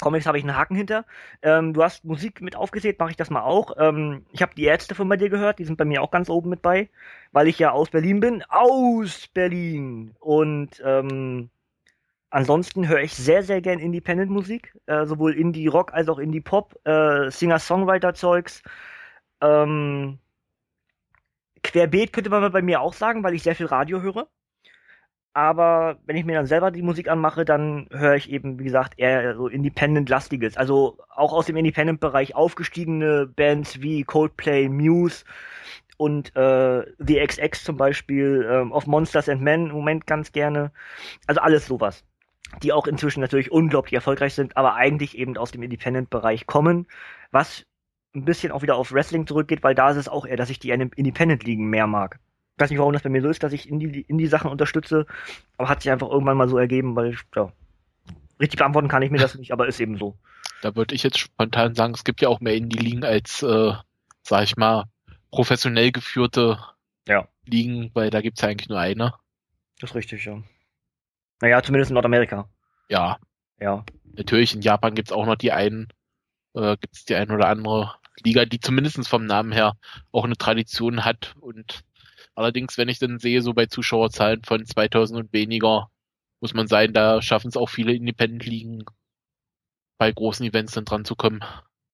Comics 0.00 0.26
habe 0.26 0.38
ich 0.38 0.44
einen 0.44 0.56
Haken 0.56 0.76
hinter. 0.76 1.04
Ähm, 1.42 1.72
du 1.74 1.82
hast 1.82 2.04
Musik 2.04 2.40
mit 2.40 2.56
aufgezählt, 2.56 2.98
mache 2.98 3.10
ich 3.10 3.16
das 3.16 3.30
mal 3.30 3.42
auch. 3.42 3.76
Ähm, 3.78 4.24
ich 4.32 4.42
habe 4.42 4.54
die 4.54 4.64
Ärzte 4.64 4.94
von 4.94 5.08
bei 5.08 5.16
dir 5.16 5.28
gehört, 5.28 5.58
die 5.58 5.64
sind 5.64 5.76
bei 5.76 5.84
mir 5.84 6.02
auch 6.02 6.10
ganz 6.10 6.28
oben 6.30 6.50
mit 6.50 6.62
bei, 6.62 6.88
weil 7.32 7.48
ich 7.48 7.58
ja 7.58 7.72
aus 7.72 7.90
Berlin 7.90 8.20
bin. 8.20 8.44
Aus 8.48 9.26
Berlin! 9.28 10.14
Und 10.20 10.82
ähm, 10.84 11.50
Ansonsten 12.30 12.88
höre 12.88 13.00
ich 13.00 13.14
sehr, 13.14 13.42
sehr 13.42 13.62
gern 13.62 13.78
Independent-Musik, 13.78 14.76
äh, 14.86 15.06
sowohl 15.06 15.34
Indie-Rock 15.34 15.94
als 15.94 16.08
auch 16.10 16.18
Indie-Pop, 16.18 16.78
äh, 16.86 17.30
Singer-Songwriter-Zeugs. 17.30 18.62
Ähm, 19.40 20.18
querbeet 21.62 22.12
könnte 22.12 22.30
man 22.30 22.52
bei 22.52 22.62
mir 22.62 22.80
auch 22.82 22.92
sagen, 22.92 23.22
weil 23.24 23.34
ich 23.34 23.42
sehr 23.42 23.54
viel 23.56 23.66
Radio 23.66 24.02
höre. 24.02 24.28
Aber 25.34 25.98
wenn 26.06 26.16
ich 26.16 26.24
mir 26.24 26.34
dann 26.34 26.46
selber 26.46 26.70
die 26.70 26.82
Musik 26.82 27.08
anmache, 27.08 27.44
dann 27.44 27.88
höre 27.90 28.16
ich 28.16 28.30
eben, 28.30 28.58
wie 28.58 28.64
gesagt, 28.64 28.94
eher 28.96 29.36
so 29.36 29.46
Independent-lastiges. 29.46 30.56
Also 30.56 30.98
auch 31.10 31.32
aus 31.32 31.46
dem 31.46 31.56
Independent-Bereich 31.56 32.34
aufgestiegene 32.34 33.26
Bands 33.26 33.80
wie 33.80 34.02
Coldplay, 34.02 34.68
Muse 34.68 35.24
und 35.96 36.34
äh, 36.36 36.84
The 36.98 37.26
XX 37.26 37.62
zum 37.62 37.76
Beispiel, 37.76 38.46
äh, 38.50 38.72
of 38.72 38.86
Monsters 38.86 39.28
and 39.28 39.42
Men 39.42 39.66
im 39.66 39.72
Moment 39.72 40.06
ganz 40.06 40.32
gerne. 40.32 40.72
Also 41.26 41.40
alles 41.40 41.66
sowas 41.66 42.04
die 42.62 42.72
auch 42.72 42.86
inzwischen 42.86 43.20
natürlich 43.20 43.52
unglaublich 43.52 43.94
erfolgreich 43.94 44.34
sind, 44.34 44.56
aber 44.56 44.74
eigentlich 44.74 45.16
eben 45.18 45.36
aus 45.36 45.50
dem 45.50 45.62
Independent-Bereich 45.62 46.46
kommen, 46.46 46.86
was 47.30 47.66
ein 48.14 48.24
bisschen 48.24 48.52
auch 48.52 48.62
wieder 48.62 48.76
auf 48.76 48.92
Wrestling 48.92 49.26
zurückgeht, 49.26 49.62
weil 49.62 49.74
da 49.74 49.90
ist 49.90 49.96
es 49.96 50.08
auch 50.08 50.26
eher, 50.26 50.36
dass 50.36 50.50
ich 50.50 50.58
die 50.58 50.70
Independent-Ligen 50.70 51.68
mehr 51.68 51.86
mag. 51.86 52.18
Ich 52.58 52.60
weiß 52.60 52.70
nicht, 52.70 52.80
warum 52.80 52.92
das 52.92 53.02
bei 53.02 53.08
mir 53.08 53.22
so 53.22 53.28
ist, 53.28 53.40
dass 53.44 53.52
ich 53.52 53.68
in 53.68 53.78
die, 53.78 54.00
in 54.00 54.18
die 54.18 54.26
Sachen 54.26 54.50
unterstütze, 54.50 55.06
aber 55.58 55.68
hat 55.68 55.80
sich 55.80 55.92
einfach 55.92 56.10
irgendwann 56.10 56.36
mal 56.36 56.48
so 56.48 56.58
ergeben, 56.58 56.96
weil, 56.96 57.16
ja, 57.36 57.52
richtig 58.40 58.58
beantworten 58.58 58.88
kann 58.88 59.00
ich 59.02 59.12
mir 59.12 59.18
das 59.18 59.36
nicht, 59.36 59.52
aber 59.52 59.68
ist 59.68 59.78
eben 59.80 59.96
so. 59.96 60.18
Da 60.60 60.74
würde 60.74 60.92
ich 60.96 61.04
jetzt 61.04 61.20
spontan 61.20 61.76
sagen, 61.76 61.94
es 61.94 62.02
gibt 62.02 62.20
ja 62.20 62.28
auch 62.28 62.40
mehr 62.40 62.56
Indie-Ligen 62.56 63.04
als, 63.04 63.44
äh, 63.44 63.74
sag 64.22 64.42
ich 64.42 64.56
mal, 64.56 64.86
professionell 65.30 65.92
geführte 65.92 66.58
ja. 67.06 67.28
Ligen, 67.44 67.92
weil 67.94 68.10
da 68.10 68.20
gibt's 68.20 68.40
ja 68.40 68.48
eigentlich 68.48 68.68
nur 68.68 68.80
eine. 68.80 69.14
Das 69.78 69.90
ist 69.90 69.94
richtig, 69.94 70.24
ja. 70.24 70.42
Naja, 71.40 71.62
zumindest 71.62 71.92
in 71.92 71.94
Nordamerika. 71.94 72.48
Ja. 72.88 73.18
Ja. 73.60 73.84
Natürlich, 74.16 74.52
in 74.52 74.62
Japan 74.62 74.96
gibt's 74.96 75.12
auch 75.12 75.26
noch 75.26 75.36
die 75.36 75.52
einen, 75.52 75.86
äh, 76.54 76.76
gibt's 76.80 77.04
die 77.04 77.14
ein 77.14 77.30
oder 77.30 77.46
andere 77.46 77.94
Liga, 78.24 78.44
die 78.44 78.58
zumindest 78.58 79.06
vom 79.06 79.26
Namen 79.26 79.52
her 79.52 79.76
auch 80.10 80.24
eine 80.24 80.36
Tradition 80.36 81.04
hat. 81.04 81.36
Und 81.38 81.84
allerdings, 82.38 82.78
wenn 82.78 82.88
ich 82.88 82.98
dann 82.98 83.18
sehe, 83.18 83.42
so 83.42 83.54
bei 83.54 83.66
Zuschauerzahlen 83.66 84.42
von 84.44 84.64
2000 84.64 85.18
und 85.20 85.32
weniger, 85.32 85.90
muss 86.40 86.54
man 86.54 86.68
sagen, 86.68 86.92
da 86.92 87.20
schaffen 87.20 87.48
es 87.48 87.56
auch 87.56 87.68
viele 87.68 87.92
Independent-Ligen 87.92 88.84
bei 89.98 90.12
großen 90.12 90.46
Events 90.46 90.72
dann 90.72 90.84
dran 90.84 91.04
zu 91.04 91.16
kommen. 91.16 91.44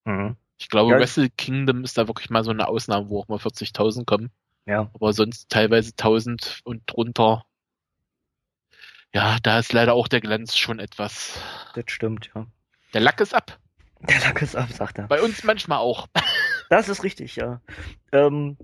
Mhm. 0.04 0.36
Ich 0.58 0.68
glaube, 0.68 0.92
ja. 0.92 0.98
Wrestle 0.98 1.30
Kingdom 1.30 1.82
ist 1.84 1.98
da 1.98 2.06
wirklich 2.06 2.30
mal 2.30 2.44
so 2.44 2.50
eine 2.50 2.68
Ausnahme, 2.68 3.08
wo 3.08 3.20
auch 3.20 3.28
mal 3.28 3.38
40.000 3.38 4.04
kommen. 4.04 4.30
Ja. 4.66 4.90
Aber 4.94 5.12
sonst 5.12 5.48
teilweise 5.48 5.90
1000 5.90 6.60
und 6.64 6.82
drunter 6.86 7.44
ja, 9.14 9.38
da 9.44 9.60
ist 9.60 9.72
leider 9.72 9.94
auch 9.94 10.08
der 10.08 10.20
Glanz 10.20 10.56
schon 10.56 10.80
etwas. 10.80 11.38
Das 11.74 11.84
stimmt, 11.86 12.32
ja. 12.34 12.46
Der 12.92 13.00
Lack 13.00 13.20
ist 13.20 13.32
ab. 13.32 13.58
Der 14.00 14.18
Lack 14.18 14.42
ist 14.42 14.56
ab, 14.56 14.68
sagt 14.72 14.98
er. 14.98 15.06
Bei 15.06 15.22
uns 15.22 15.44
manchmal 15.44 15.78
auch. 15.78 16.08
Das 16.70 16.88
ist 16.88 17.04
richtig, 17.04 17.36
ja. 17.36 17.60
Ähm, 18.10 18.56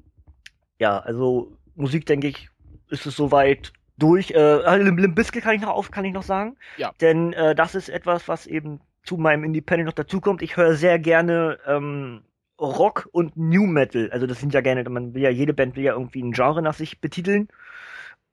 ja, 0.78 0.98
also 1.00 1.54
Musik, 1.80 2.06
denke 2.06 2.28
ich, 2.28 2.48
ist 2.88 3.06
es 3.06 3.16
soweit 3.16 3.72
durch. 3.98 4.30
Äh, 4.32 4.76
Limp 4.76 5.14
Bizkit 5.14 5.42
kann 5.42 5.54
ich 5.54 5.62
noch 5.62 5.70
auf, 5.70 5.90
kann 5.90 6.04
ich 6.04 6.12
noch 6.12 6.22
sagen. 6.22 6.56
Ja. 6.76 6.92
Denn 7.00 7.32
äh, 7.32 7.54
das 7.54 7.74
ist 7.74 7.88
etwas, 7.88 8.28
was 8.28 8.46
eben 8.46 8.80
zu 9.02 9.16
meinem 9.16 9.44
Independent 9.44 9.86
noch 9.86 9.94
dazukommt. 9.94 10.42
Ich 10.42 10.56
höre 10.56 10.74
sehr 10.74 10.98
gerne 10.98 11.58
ähm, 11.66 12.22
Rock 12.60 13.08
und 13.12 13.36
New 13.36 13.66
Metal. 13.66 14.10
Also 14.12 14.26
das 14.26 14.40
sind 14.40 14.52
ja 14.52 14.60
gerne, 14.60 14.88
man 14.88 15.14
will 15.14 15.22
ja, 15.22 15.30
jede 15.30 15.54
Band 15.54 15.76
will 15.76 15.84
ja 15.84 15.92
irgendwie 15.94 16.22
ein 16.22 16.32
Genre 16.32 16.62
nach 16.62 16.74
sich 16.74 17.00
betiteln. 17.00 17.48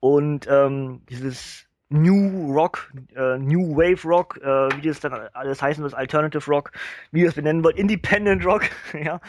Und 0.00 0.46
ähm, 0.48 1.02
dieses 1.08 1.66
New 1.88 2.52
Rock, 2.52 2.92
äh, 3.16 3.38
New 3.38 3.76
Wave 3.76 4.06
Rock, 4.06 4.38
äh, 4.42 4.68
wie 4.76 4.86
das 4.86 5.00
dann 5.00 5.12
alles 5.32 5.62
heißen 5.62 5.82
wird, 5.82 5.94
Alternative 5.94 6.50
Rock, 6.50 6.72
wie 7.10 7.22
ihr 7.22 7.28
es 7.28 7.34
benennen 7.34 7.64
wollt, 7.64 7.78
Independent 7.78 8.44
Rock, 8.44 8.64
ja. 8.92 9.20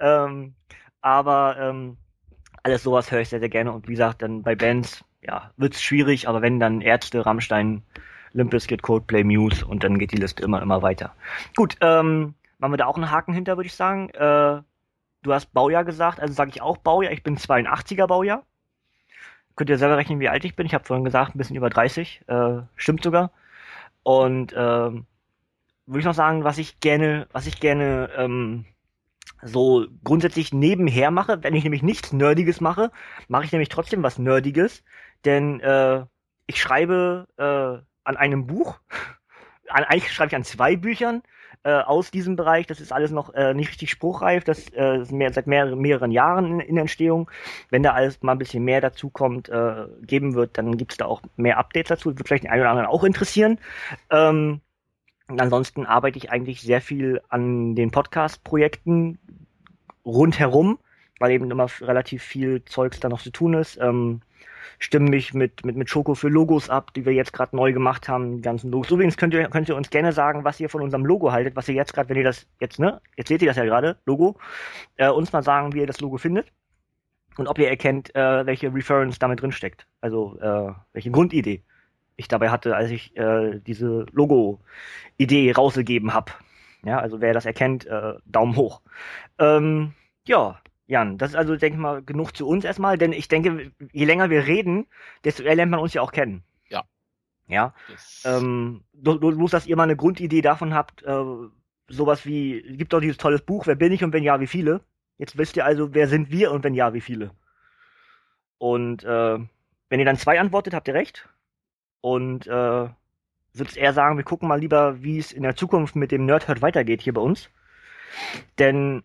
Ähm, 0.00 0.54
aber 1.00 1.56
ähm, 1.60 1.96
alles 2.68 2.82
sowas 2.82 3.10
höre 3.10 3.20
ich 3.20 3.28
sehr, 3.28 3.40
sehr 3.40 3.48
gerne 3.48 3.72
und 3.72 3.88
wie 3.88 3.92
gesagt, 3.92 4.22
dann 4.22 4.42
bei 4.42 4.54
Bands, 4.54 5.04
ja, 5.22 5.50
wird's 5.56 5.82
schwierig, 5.82 6.28
aber 6.28 6.42
wenn 6.42 6.60
dann 6.60 6.80
Ärzte, 6.80 7.24
Rammstein, 7.24 7.82
Limp 8.32 8.50
Bizkit, 8.50 8.82
Coldplay, 8.82 9.24
Muse 9.24 9.64
und 9.66 9.84
dann 9.84 9.98
geht 9.98 10.12
die 10.12 10.16
Liste 10.16 10.42
immer, 10.42 10.62
immer 10.62 10.82
weiter. 10.82 11.14
Gut, 11.56 11.76
ähm, 11.80 12.34
machen 12.58 12.72
wir 12.72 12.76
da 12.76 12.86
auch 12.86 12.96
einen 12.96 13.10
Haken 13.10 13.32
hinter, 13.32 13.56
würde 13.56 13.66
ich 13.66 13.74
sagen. 13.74 14.10
Äh, 14.10 14.62
du 15.22 15.32
hast 15.32 15.52
Baujahr 15.52 15.84
gesagt, 15.84 16.20
also 16.20 16.34
sage 16.34 16.50
ich 16.54 16.62
auch 16.62 16.76
Baujahr, 16.76 17.12
ich 17.12 17.22
bin 17.22 17.36
82er 17.36 18.06
Baujahr 18.06 18.44
könnt 19.58 19.70
ihr 19.70 19.78
selber 19.78 19.96
rechnen, 19.96 20.20
wie 20.20 20.28
alt 20.28 20.44
ich 20.44 20.54
bin. 20.54 20.66
Ich 20.66 20.72
habe 20.72 20.84
vorhin 20.84 21.04
gesagt, 21.04 21.34
ein 21.34 21.38
bisschen 21.38 21.56
über 21.56 21.68
30. 21.68 22.22
Äh, 22.28 22.60
stimmt 22.76 23.02
sogar. 23.02 23.32
Und 24.04 24.54
ähm, 24.56 25.04
würde 25.84 25.98
ich 25.98 26.04
noch 26.04 26.14
sagen, 26.14 26.44
was 26.44 26.58
ich 26.58 26.80
gerne, 26.80 27.26
was 27.32 27.46
ich 27.46 27.58
gerne 27.60 28.08
ähm, 28.16 28.64
so 29.42 29.86
grundsätzlich 30.04 30.52
nebenher 30.52 31.10
mache, 31.10 31.42
wenn 31.42 31.54
ich 31.54 31.64
nämlich 31.64 31.82
nichts 31.82 32.12
Nerdiges 32.12 32.60
mache, 32.60 32.90
mache 33.28 33.44
ich 33.44 33.52
nämlich 33.52 33.68
trotzdem 33.68 34.02
was 34.02 34.18
Nerdiges, 34.18 34.82
denn 35.24 35.60
äh, 35.60 36.04
ich 36.46 36.60
schreibe 36.60 37.26
äh, 37.36 37.84
an 38.04 38.16
einem 38.16 38.46
Buch, 38.46 38.80
an, 39.68 39.84
eigentlich 39.84 40.12
schreibe 40.12 40.28
ich 40.28 40.36
an 40.36 40.44
zwei 40.44 40.76
Büchern 40.76 41.22
äh, 41.62 41.72
aus 41.72 42.10
diesem 42.10 42.36
Bereich. 42.36 42.66
Das 42.66 42.80
ist 42.80 42.92
alles 42.92 43.10
noch 43.10 43.34
äh, 43.34 43.54
nicht 43.54 43.68
richtig 43.70 43.90
spruchreif, 43.90 44.44
das 44.44 44.68
äh, 44.72 45.00
ist 45.00 45.12
mehr, 45.12 45.32
seit 45.32 45.46
mehr, 45.46 45.74
mehreren 45.76 46.10
Jahren 46.10 46.46
in, 46.46 46.60
in 46.60 46.76
Entstehung. 46.76 47.30
Wenn 47.70 47.82
da 47.82 47.92
alles 47.92 48.22
mal 48.22 48.32
ein 48.32 48.38
bisschen 48.38 48.64
mehr 48.64 48.80
dazu 48.80 49.10
kommt, 49.10 49.48
äh, 49.48 49.86
geben 50.02 50.34
wird, 50.34 50.56
dann 50.58 50.76
gibt 50.76 50.92
es 50.92 50.98
da 50.98 51.06
auch 51.06 51.22
mehr 51.36 51.58
Updates 51.58 51.88
dazu. 51.88 52.16
Wird 52.16 52.26
vielleicht 52.26 52.44
den 52.44 52.50
einen 52.50 52.62
oder 52.62 52.70
anderen 52.70 52.88
auch 52.88 53.04
interessieren. 53.04 53.58
Ähm, 54.10 54.60
ansonsten 55.28 55.86
arbeite 55.86 56.18
ich 56.18 56.30
eigentlich 56.30 56.62
sehr 56.62 56.80
viel 56.80 57.20
an 57.28 57.74
den 57.74 57.90
Podcast-Projekten 57.90 59.18
rundherum, 60.04 60.78
weil 61.18 61.32
eben 61.32 61.50
immer 61.50 61.66
relativ 61.80 62.22
viel 62.22 62.64
Zeugs 62.64 63.00
da 63.00 63.08
noch 63.08 63.20
zu 63.20 63.30
tun 63.30 63.54
ist. 63.54 63.78
Ähm, 63.80 64.22
stimme 64.78 65.10
mich 65.10 65.34
mit, 65.34 65.64
mit, 65.64 65.76
mit 65.76 65.90
Schoko 65.90 66.14
für 66.14 66.28
Logos 66.28 66.70
ab, 66.70 66.94
die 66.94 67.04
wir 67.04 67.12
jetzt 67.12 67.32
gerade 67.32 67.54
neu 67.54 67.72
gemacht 67.72 68.08
haben, 68.08 68.36
die 68.36 68.42
ganzen 68.42 68.70
Logos. 68.70 68.90
Übrigens 68.90 69.16
könnt 69.16 69.34
ihr, 69.34 69.48
könnt 69.48 69.68
ihr 69.68 69.76
uns 69.76 69.90
gerne 69.90 70.12
sagen, 70.12 70.44
was 70.44 70.60
ihr 70.60 70.68
von 70.68 70.82
unserem 70.82 71.04
Logo 71.04 71.32
haltet, 71.32 71.56
was 71.56 71.68
ihr 71.68 71.74
jetzt 71.74 71.92
gerade, 71.92 72.08
wenn 72.08 72.16
ihr 72.16 72.24
das 72.24 72.46
jetzt, 72.60 72.78
ne, 72.78 73.00
jetzt 73.16 73.28
seht 73.28 73.42
ihr 73.42 73.48
das 73.48 73.56
ja 73.56 73.64
gerade, 73.64 73.96
Logo, 74.06 74.36
äh, 74.96 75.08
uns 75.08 75.32
mal 75.32 75.42
sagen, 75.42 75.74
wie 75.74 75.80
ihr 75.80 75.86
das 75.86 76.00
Logo 76.00 76.16
findet 76.16 76.52
und 77.36 77.48
ob 77.48 77.58
ihr 77.58 77.68
erkennt, 77.68 78.14
äh, 78.14 78.46
welche 78.46 78.72
Reference 78.72 79.18
damit 79.18 79.42
drin 79.42 79.52
steckt. 79.52 79.86
Also 80.00 80.38
äh, 80.40 80.72
welche 80.92 81.10
Grundidee 81.10 81.62
ich 82.18 82.28
dabei 82.28 82.50
hatte, 82.50 82.76
als 82.76 82.90
ich 82.90 83.16
äh, 83.16 83.60
diese 83.60 84.04
Logo-Idee 84.12 85.52
rausgegeben 85.52 86.12
habe. 86.12 86.32
Ja, 86.84 86.98
also 86.98 87.20
wer 87.20 87.32
das 87.32 87.46
erkennt, 87.46 87.86
äh, 87.86 88.14
Daumen 88.26 88.56
hoch. 88.56 88.82
Ähm, 89.38 89.94
ja, 90.26 90.60
Jan, 90.86 91.16
das 91.16 91.30
ist 91.30 91.36
also, 91.36 91.56
denke 91.56 91.76
ich 91.76 91.80
mal, 91.80 92.02
genug 92.02 92.36
zu 92.36 92.46
uns 92.46 92.64
erstmal, 92.64 92.98
denn 92.98 93.12
ich 93.12 93.28
denke, 93.28 93.72
je 93.92 94.04
länger 94.04 94.30
wir 94.30 94.46
reden, 94.46 94.86
desto 95.24 95.42
eher 95.42 95.54
lernt 95.54 95.70
man 95.70 95.80
uns 95.80 95.94
ja 95.94 96.02
auch 96.02 96.12
kennen. 96.12 96.42
Ja. 96.68 96.84
Ja. 97.46 97.72
Ähm, 98.24 98.82
bloß, 98.94 99.50
dass 99.50 99.66
ihr 99.66 99.76
mal 99.76 99.84
eine 99.84 99.96
Grundidee 99.96 100.40
davon 100.40 100.74
habt, 100.74 101.02
äh, 101.04 101.24
sowas 101.88 102.26
wie, 102.26 102.62
gibt 102.76 102.92
doch 102.92 103.00
dieses 103.00 103.16
tolles 103.16 103.42
Buch, 103.42 103.66
wer 103.66 103.76
bin 103.76 103.92
ich 103.92 104.02
und 104.02 104.12
wenn 104.12 104.24
ja, 104.24 104.40
wie 104.40 104.46
viele? 104.46 104.80
Jetzt 105.18 105.38
wisst 105.38 105.56
ihr 105.56 105.64
also, 105.64 105.94
wer 105.94 106.08
sind 106.08 106.30
wir 106.30 106.50
und 106.50 106.64
wenn 106.64 106.74
ja, 106.74 106.92
wie 106.94 107.00
viele? 107.00 107.30
Und 108.58 109.04
äh, 109.04 109.38
wenn 109.88 110.00
ihr 110.00 110.04
dann 110.04 110.16
zwei 110.16 110.40
antwortet, 110.40 110.74
habt 110.74 110.88
ihr 110.88 110.94
recht. 110.94 111.28
Und 112.00 112.46
äh, 112.46 112.88
würde 113.58 113.78
eher 113.78 113.92
sagen, 113.92 114.16
wir 114.16 114.24
gucken 114.24 114.48
mal 114.48 114.60
lieber, 114.60 115.02
wie 115.02 115.18
es 115.18 115.32
in 115.32 115.42
der 115.42 115.56
Zukunft 115.56 115.96
mit 115.96 116.12
dem 116.12 116.26
Nerdhurt 116.26 116.62
weitergeht 116.62 117.02
hier 117.02 117.14
bei 117.14 117.20
uns. 117.20 117.50
Denn 118.58 119.02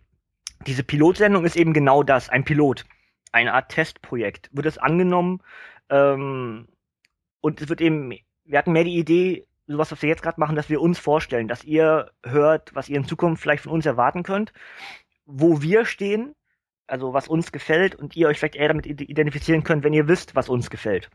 diese 0.66 0.84
Pilotsendung 0.84 1.44
ist 1.44 1.56
eben 1.56 1.72
genau 1.72 2.02
das, 2.02 2.28
ein 2.28 2.44
Pilot, 2.44 2.84
eine 3.32 3.52
Art 3.52 3.70
Testprojekt. 3.70 4.50
Wird 4.52 4.66
es 4.66 4.78
angenommen 4.78 5.40
ähm, 5.90 6.68
und 7.40 7.60
es 7.60 7.68
wird 7.68 7.80
eben, 7.80 8.12
wir 8.44 8.58
hatten 8.58 8.72
mehr 8.72 8.84
die 8.84 8.98
Idee, 8.98 9.46
sowas, 9.66 9.92
was 9.92 10.02
wir 10.02 10.08
jetzt 10.08 10.22
gerade 10.22 10.40
machen, 10.40 10.56
dass 10.56 10.70
wir 10.70 10.80
uns 10.80 10.98
vorstellen, 10.98 11.48
dass 11.48 11.64
ihr 11.64 12.10
hört, 12.24 12.74
was 12.74 12.88
ihr 12.88 12.96
in 12.96 13.06
Zukunft 13.06 13.42
vielleicht 13.42 13.64
von 13.64 13.72
uns 13.72 13.86
erwarten 13.86 14.22
könnt, 14.22 14.52
wo 15.26 15.62
wir 15.62 15.84
stehen, 15.84 16.34
also 16.86 17.14
was 17.14 17.28
uns 17.28 17.50
gefällt 17.50 17.94
und 17.94 18.14
ihr 18.14 18.28
euch 18.28 18.38
vielleicht 18.38 18.56
eher 18.56 18.68
damit 18.68 18.86
identifizieren 18.86 19.64
könnt, 19.64 19.84
wenn 19.84 19.94
ihr 19.94 20.06
wisst, 20.06 20.34
was 20.34 20.50
uns 20.50 20.68
gefällt 20.68 21.10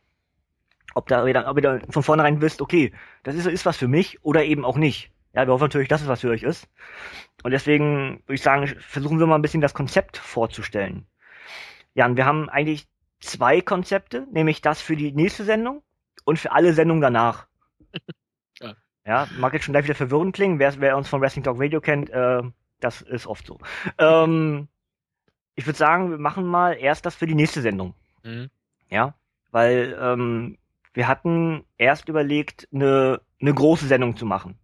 ob 1.00 1.08
da 1.08 1.26
wieder, 1.26 1.48
ob 1.48 1.58
ihr 1.58 1.62
da 1.62 1.80
von 1.90 2.04
vornherein 2.04 2.42
wisst, 2.42 2.62
okay, 2.62 2.92
das 3.24 3.36
ist, 3.36 3.48
ist 3.48 3.66
was 3.66 3.78
für 3.78 3.88
mich 3.88 4.24
oder 4.24 4.44
eben 4.44 4.66
auch 4.66 4.78
nicht. 4.78 5.12
Ja, 5.34 5.48
wir 5.48 5.54
hoffen 5.54 5.64
natürlich, 5.64 5.88
dass 5.88 6.02
es 6.02 6.08
was 6.08 6.22
für 6.22 6.30
euch 6.30 6.44
ist. 6.44 6.68
Und 7.44 7.52
deswegen 7.52 8.22
würde 8.26 8.34
ich 8.34 8.42
sagen, 8.42 8.68
versuchen 8.80 9.20
wir 9.20 9.28
mal 9.28 9.36
ein 9.36 9.42
bisschen 9.42 9.62
das 9.62 9.74
Konzept 9.74 10.18
vorzustellen. 10.18 11.08
Ja, 11.94 12.06
und 12.06 12.18
wir 12.18 12.26
haben 12.26 12.50
eigentlich 12.50 12.88
zwei 13.22 13.62
Konzepte, 13.62 14.28
nämlich 14.32 14.62
das 14.62 14.82
für 14.82 14.98
die 14.98 15.14
nächste 15.14 15.46
Sendung 15.46 15.82
und 16.26 16.38
für 16.38 16.52
alle 16.52 16.74
Sendungen 16.74 17.02
danach. 17.02 17.48
ja. 18.60 18.74
ja, 19.06 19.28
mag 19.38 19.54
jetzt 19.54 19.64
schon 19.64 19.74
gleich 19.74 19.86
wieder 19.86 19.96
verwirrend 19.96 20.36
klingen. 20.36 20.60
Wer, 20.60 20.80
wer 20.82 20.98
uns 20.98 21.08
von 21.08 21.22
Wrestling 21.22 21.44
Talk 21.44 21.60
Radio 21.60 21.80
kennt, 21.80 22.10
äh, 22.10 22.42
das 22.82 23.02
ist 23.02 23.26
oft 23.26 23.46
so. 23.48 23.58
Ähm, 23.98 24.68
ich 25.56 25.66
würde 25.66 25.78
sagen, 25.78 26.12
wir 26.12 26.18
machen 26.18 26.46
mal 26.46 26.74
erst 26.74 27.06
das 27.06 27.16
für 27.16 27.28
die 27.28 27.36
nächste 27.36 27.62
Sendung. 27.62 27.94
Mhm. 28.24 28.50
Ja, 28.90 29.14
weil 29.52 29.98
ähm, 30.00 30.58
wir 30.94 31.08
hatten 31.08 31.66
erst 31.78 32.10
überlegt, 32.10 32.68
eine, 32.74 33.22
eine 33.40 33.54
große 33.54 33.88
Sendung 33.88 34.16
zu 34.18 34.26
machen. 34.26 34.60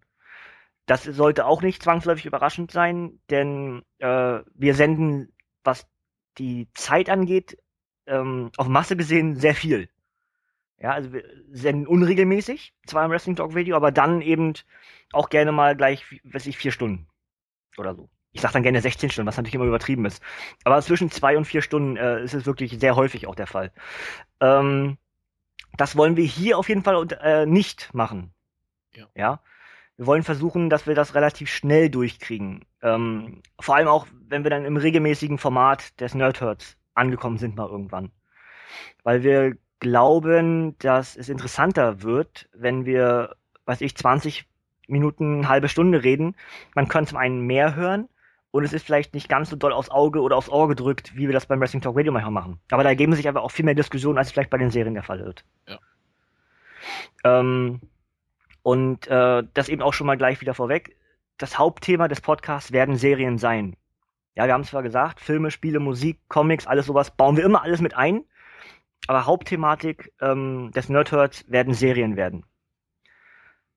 Das 0.85 1.03
sollte 1.03 1.45
auch 1.45 1.61
nicht 1.61 1.81
zwangsläufig 1.81 2.25
überraschend 2.25 2.71
sein, 2.71 3.19
denn 3.29 3.83
äh, 3.99 4.39
wir 4.53 4.75
senden, 4.75 5.33
was 5.63 5.87
die 6.37 6.67
Zeit 6.73 7.09
angeht, 7.09 7.57
ähm, 8.07 8.51
auf 8.57 8.67
Masse 8.67 8.95
gesehen 8.95 9.35
sehr 9.35 9.55
viel. 9.55 9.89
Ja, 10.77 10.91
also 10.91 11.13
wir 11.13 11.23
senden 11.51 11.87
unregelmäßig, 11.87 12.73
zwar 12.85 13.05
im 13.05 13.11
Wrestling 13.11 13.35
Talk 13.35 13.55
Video, 13.55 13.75
aber 13.75 13.91
dann 13.91 14.21
eben 14.21 14.53
auch 15.13 15.29
gerne 15.29 15.51
mal 15.51 15.75
gleich, 15.75 16.05
weiß 16.23 16.45
ich, 16.47 16.57
vier 16.57 16.71
Stunden 16.71 17.07
oder 17.77 17.95
so. 17.95 18.09
Ich 18.31 18.41
sag 18.41 18.51
dann 18.51 18.63
gerne 18.63 18.81
16 18.81 19.09
Stunden, 19.09 19.27
was 19.27 19.37
natürlich 19.37 19.55
immer 19.55 19.65
übertrieben 19.65 20.05
ist. 20.05 20.21
Aber 20.65 20.81
zwischen 20.81 21.09
zwei 21.09 21.37
und 21.37 21.45
vier 21.45 21.61
Stunden 21.61 21.95
äh, 21.95 22.21
ist 22.21 22.33
es 22.33 22.45
wirklich 22.45 22.77
sehr 22.77 22.97
häufig 22.97 23.27
auch 23.27 23.35
der 23.35 23.47
Fall. 23.47 23.71
Ähm, 24.41 24.97
das 25.77 25.97
wollen 25.97 26.17
wir 26.17 26.25
hier 26.25 26.57
auf 26.57 26.69
jeden 26.69 26.83
Fall 26.83 27.07
äh, 27.21 27.45
nicht 27.45 27.93
machen. 27.93 28.33
Ja. 28.95 29.05
ja. 29.15 29.39
Wir 29.97 30.07
wollen 30.07 30.23
versuchen, 30.23 30.69
dass 30.69 30.87
wir 30.87 30.95
das 30.95 31.15
relativ 31.15 31.49
schnell 31.49 31.89
durchkriegen. 31.89 32.65
Ähm, 32.81 33.41
vor 33.59 33.75
allem 33.75 33.87
auch, 33.87 34.07
wenn 34.27 34.43
wir 34.43 34.49
dann 34.49 34.65
im 34.65 34.77
regelmäßigen 34.77 35.37
Format 35.37 35.99
des 36.01 36.13
Nerdherds 36.13 36.77
angekommen 36.93 37.37
sind 37.37 37.55
mal 37.55 37.69
irgendwann. 37.69 38.11
Weil 39.03 39.23
wir 39.23 39.57
glauben, 39.79 40.77
dass 40.79 41.15
es 41.15 41.29
interessanter 41.29 42.01
wird, 42.01 42.49
wenn 42.53 42.85
wir, 42.85 43.35
weiß 43.65 43.81
ich, 43.81 43.95
20 43.95 44.47
Minuten, 44.87 45.39
eine 45.39 45.49
halbe 45.49 45.69
Stunde 45.69 46.03
reden. 46.03 46.35
Man 46.73 46.87
könnte 46.87 47.09
zum 47.09 47.17
einen 47.17 47.41
mehr 47.41 47.75
hören 47.75 48.09
und 48.55 48.63
es 48.63 48.71
ist 48.71 48.85
vielleicht 48.85 49.13
nicht 49.13 49.27
ganz 49.27 49.49
so 49.49 49.57
doll 49.57 49.73
aufs 49.73 49.89
Auge 49.89 50.21
oder 50.21 50.37
aufs 50.37 50.47
Ohr 50.47 50.69
gedrückt, 50.69 51.13
wie 51.13 51.27
wir 51.27 51.33
das 51.33 51.45
beim 51.45 51.59
Wrestling 51.59 51.81
Talk 51.81 51.97
Radio 51.97 52.13
manchmal 52.13 52.31
machen. 52.31 52.57
Aber 52.71 52.83
da 52.83 52.89
ergeben 52.89 53.13
sich 53.13 53.27
aber 53.27 53.43
auch 53.43 53.51
viel 53.51 53.65
mehr 53.65 53.75
Diskussionen, 53.75 54.17
als 54.17 54.27
es 54.27 54.31
vielleicht 54.31 54.49
bei 54.49 54.57
den 54.57 54.71
Serien 54.71 54.93
der 54.93 55.03
Fall 55.03 55.19
wird. 55.19 55.43
Ja. 55.67 55.77
Ähm, 57.25 57.81
und 58.63 59.07
äh, 59.07 59.43
das 59.53 59.67
eben 59.67 59.81
auch 59.81 59.91
schon 59.91 60.07
mal 60.07 60.15
gleich 60.15 60.39
wieder 60.39 60.53
vorweg. 60.53 60.95
Das 61.37 61.59
Hauptthema 61.59 62.07
des 62.07 62.21
Podcasts 62.21 62.71
werden 62.71 62.95
Serien 62.95 63.37
sein. 63.37 63.75
Ja, 64.35 64.45
wir 64.45 64.53
haben 64.53 64.63
zwar 64.63 64.83
gesagt, 64.83 65.19
Filme, 65.19 65.51
Spiele, 65.51 65.81
Musik, 65.81 66.21
Comics, 66.29 66.65
alles 66.65 66.85
sowas 66.85 67.11
bauen 67.11 67.35
wir 67.35 67.43
immer 67.43 67.61
alles 67.61 67.81
mit 67.81 67.97
ein. 67.97 68.23
Aber 69.07 69.25
Hauptthematik 69.25 70.13
ähm, 70.21 70.71
des 70.71 70.87
Nerdherds 70.87 71.43
werden 71.51 71.73
Serien 71.73 72.15
werden. 72.15 72.45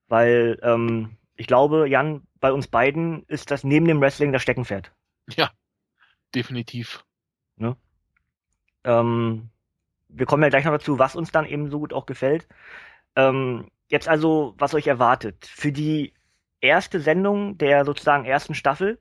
Weil 0.06 0.60
ähm, 0.62 1.17
ich 1.38 1.46
glaube, 1.46 1.88
Jan, 1.88 2.26
bei 2.40 2.52
uns 2.52 2.66
beiden 2.66 3.22
ist 3.28 3.52
das 3.52 3.62
neben 3.62 3.86
dem 3.86 4.00
Wrestling 4.00 4.32
das 4.32 4.42
Steckenpferd. 4.42 4.92
Ja, 5.30 5.50
definitiv. 6.34 7.04
Ne? 7.56 7.76
Ähm, 8.82 9.50
wir 10.08 10.26
kommen 10.26 10.42
ja 10.42 10.48
gleich 10.48 10.64
noch 10.64 10.72
dazu, 10.72 10.98
was 10.98 11.14
uns 11.14 11.30
dann 11.30 11.46
eben 11.46 11.70
so 11.70 11.78
gut 11.78 11.92
auch 11.92 12.06
gefällt. 12.06 12.48
Ähm, 13.14 13.70
jetzt 13.88 14.08
also, 14.08 14.54
was 14.58 14.74
euch 14.74 14.88
erwartet. 14.88 15.46
Für 15.46 15.70
die 15.70 16.12
erste 16.60 16.98
Sendung 16.98 17.56
der 17.56 17.84
sozusagen 17.84 18.24
ersten 18.24 18.56
Staffel 18.56 19.00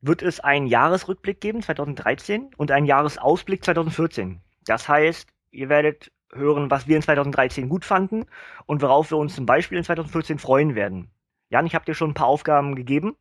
wird 0.00 0.22
es 0.22 0.40
einen 0.40 0.66
Jahresrückblick 0.66 1.42
geben, 1.42 1.60
2013, 1.60 2.54
und 2.56 2.70
einen 2.70 2.86
Jahresausblick 2.86 3.62
2014. 3.62 4.40
Das 4.64 4.88
heißt, 4.88 5.28
ihr 5.50 5.68
werdet 5.68 6.10
hören, 6.32 6.70
was 6.70 6.88
wir 6.88 6.96
in 6.96 7.02
2013 7.02 7.68
gut 7.68 7.84
fanden 7.84 8.24
und 8.64 8.80
worauf 8.80 9.10
wir 9.10 9.18
uns 9.18 9.34
zum 9.34 9.44
Beispiel 9.44 9.76
in 9.76 9.84
2014 9.84 10.38
freuen 10.38 10.74
werden. 10.74 11.10
Jan, 11.50 11.66
ich 11.66 11.74
habe 11.74 11.84
dir 11.84 11.94
schon 11.94 12.10
ein 12.10 12.14
paar 12.14 12.28
Aufgaben 12.28 12.74
gegeben. 12.76 13.16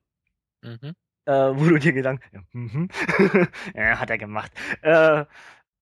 Mhm. 0.61 0.95
Äh, 1.25 1.31
wo 1.31 1.65
du 1.65 1.77
dir 1.77 1.93
Gedanken, 1.93 2.47
mhm. 2.53 2.89
ja, 3.75 3.99
hat 3.99 4.09
er 4.09 4.17
gemacht, 4.17 4.51
äh, 4.81 5.25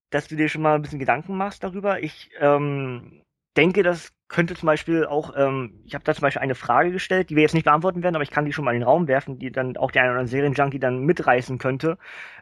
dass 0.10 0.28
du 0.28 0.36
dir 0.36 0.50
schon 0.50 0.62
mal 0.62 0.76
ein 0.76 0.82
bisschen 0.82 1.00
Gedanken 1.00 1.38
machst 1.38 1.64
darüber. 1.64 2.02
Ich 2.04 2.32
ähm, 2.40 3.24
denke, 3.56 3.84
das 3.84 4.14
könnte 4.28 4.56
zum 4.56 4.68
Beispiel 4.68 5.06
auch, 5.06 5.34
ähm, 5.36 5.82
ich 5.86 5.94
habe 5.94 6.04
da 6.04 6.14
zum 6.14 6.22
Beispiel 6.22 6.42
eine 6.42 6.56
Frage 6.56 6.92
gestellt, 6.92 7.30
die 7.30 7.36
wir 7.36 7.44
jetzt 7.44 7.54
nicht 7.54 7.64
beantworten 7.64 8.04
werden, 8.04 8.16
aber 8.16 8.24
ich 8.24 8.30
kann 8.32 8.46
die 8.46 8.54
schon 8.54 8.66
mal 8.66 8.74
in 8.74 8.82
den 8.82 8.88
Raum 8.88 9.08
werfen, 9.08 9.40
die 9.40 9.52
dann 9.52 9.78
auch 9.78 9.92
der 9.92 10.04
eine 10.04 10.12
oder 10.12 10.20
andere 10.20 10.32
Serienjunkie 10.32 10.80
dann 10.80 11.00
mitreißen 11.06 11.58
könnte. 11.58 11.98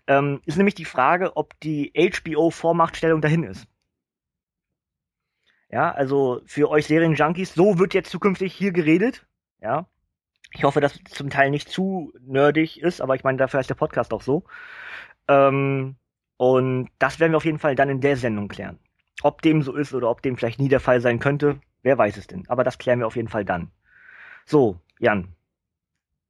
Ähm, 0.08 0.42
ist 0.46 0.58
nämlich 0.58 0.76
die 0.76 0.86
Frage, 0.86 1.38
ob 1.38 1.60
die 1.60 1.94
HBO-Vormachtstellung 1.96 3.22
dahin 3.22 3.44
ist. 3.44 3.68
Ja, 5.70 5.92
also 5.92 6.42
für 6.46 6.70
euch 6.70 6.86
Serienjunkies, 6.88 7.54
so 7.54 7.78
wird 7.80 7.94
jetzt 7.94 8.10
zukünftig 8.10 8.54
hier 8.54 8.72
geredet. 8.72 9.28
Ja, 9.62 9.88
ich 10.56 10.64
hoffe, 10.64 10.82
dass 10.82 10.96
es 10.96 11.12
zum 11.12 11.30
Teil 11.30 11.50
nicht 11.50 11.70
zu 11.70 12.14
nerdig 12.22 12.82
ist, 12.82 13.02
aber 13.02 13.16
ich 13.16 13.24
meine, 13.24 13.38
dafür 13.38 13.60
ist 13.60 13.70
der 13.70 13.76
Podcast 13.76 14.14
auch 14.14 14.22
so. 14.22 14.44
Ähm, 15.28 15.96
und 16.38 16.90
das 17.00 17.20
werden 17.20 17.34
wir 17.34 17.38
auf 17.38 17.46
jeden 17.46 17.60
Fall 17.60 17.76
dann 17.76 17.90
in 17.90 18.02
der 18.02 18.18
Sendung 18.18 18.48
klären. 18.48 18.80
Ob 19.22 19.42
dem 19.42 19.62
so 19.62 19.76
ist 19.76 19.94
oder 19.94 20.10
ob 20.10 20.22
dem 20.22 20.38
vielleicht 20.38 20.60
nie 20.60 20.70
der 20.70 20.80
Fall 20.80 21.02
sein 21.02 21.20
könnte, 21.20 21.60
wer 21.84 21.98
weiß 21.98 22.18
es 22.18 22.28
denn. 22.28 22.48
Aber 22.48 22.64
das 22.64 22.78
klären 22.78 23.00
wir 23.00 23.08
auf 23.08 23.16
jeden 23.16 23.28
Fall 23.28 23.46
dann. 23.46 23.72
So, 24.46 24.80
Jan. 25.00 25.30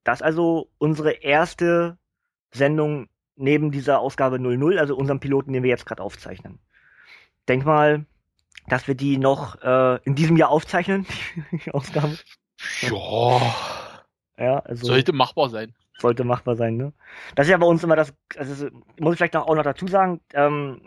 Das 0.04 0.20
ist 0.20 0.24
also 0.24 0.70
unsere 0.78 1.12
erste 1.12 1.98
Sendung 2.52 3.08
neben 3.36 3.72
dieser 3.72 4.00
Ausgabe 4.00 4.40
00, 4.40 4.80
also 4.80 4.96
unserem 4.96 5.20
Piloten, 5.20 5.54
den 5.54 5.64
wir 5.64 5.70
jetzt 5.70 5.86
gerade 5.86 6.04
aufzeichnen. 6.04 6.60
Denk 7.48 7.66
mal, 7.66 8.06
dass 8.68 8.88
wir 8.88 8.96
die 8.96 9.18
noch 9.18 9.62
äh, 9.62 10.00
in 10.04 10.16
diesem 10.16 10.38
Jahr 10.38 10.50
aufzeichnen, 10.50 11.06
die 11.66 11.72
Ausgabe. 11.72 12.18
Ja. 12.82 13.85
Ja, 14.38 14.60
also. 14.60 14.88
Sollte 14.88 15.14
machbar 15.14 15.50
sein. 15.50 15.74
Sollte 15.98 16.24
machbar 16.24 16.56
sein, 16.56 16.76
ne? 16.76 16.94
Das 17.36 17.48
ist 17.48 17.52
ja 17.52 17.58
bei 17.58 17.68
uns 17.68 17.84
immer 17.84 17.96
das, 17.96 18.14
also 18.38 18.68
muss 19.00 19.14
ich 19.14 19.18
vielleicht 19.18 19.36
auch 19.36 19.56
noch 19.56 19.64
dazu 19.64 19.88
sagen, 19.88 20.20
ähm, 20.34 20.82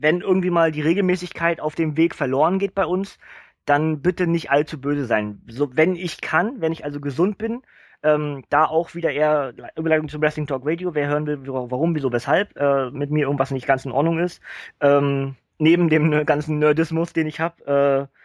wenn 0.00 0.20
irgendwie 0.20 0.50
mal 0.50 0.72
die 0.72 0.80
Regelmäßigkeit 0.80 1.60
auf 1.60 1.74
dem 1.74 1.96
Weg 1.96 2.14
verloren 2.14 2.58
geht 2.58 2.74
bei 2.74 2.86
uns, 2.86 3.18
dann 3.66 4.00
bitte 4.00 4.26
nicht 4.26 4.50
allzu 4.50 4.80
böse 4.80 5.04
sein. 5.04 5.42
So, 5.48 5.76
wenn 5.76 5.96
ich 5.96 6.20
kann, 6.20 6.60
wenn 6.60 6.72
ich 6.72 6.84
also 6.84 7.00
gesund 7.00 7.36
bin, 7.36 7.62
ähm, 8.02 8.44
da 8.48 8.64
auch 8.64 8.94
wieder 8.94 9.10
eher 9.10 9.52
Überleitung 9.76 10.08
zum 10.08 10.22
Wrestling 10.22 10.46
Talk 10.46 10.62
Radio, 10.64 10.94
wer 10.94 11.08
hören 11.08 11.26
will, 11.26 11.40
warum, 11.46 11.94
wieso, 11.94 12.12
weshalb, 12.12 12.56
äh, 12.56 12.90
mit 12.90 13.10
mir 13.10 13.24
irgendwas 13.24 13.50
nicht 13.50 13.66
ganz 13.66 13.84
in 13.84 13.92
Ordnung 13.92 14.18
ist, 14.18 14.40
ähm, 14.80 15.36
neben 15.58 15.88
dem 15.88 16.24
ganzen 16.24 16.58
Nerdismus, 16.58 17.12
den 17.12 17.26
ich 17.26 17.40
habe, 17.40 18.08
äh, 18.10 18.16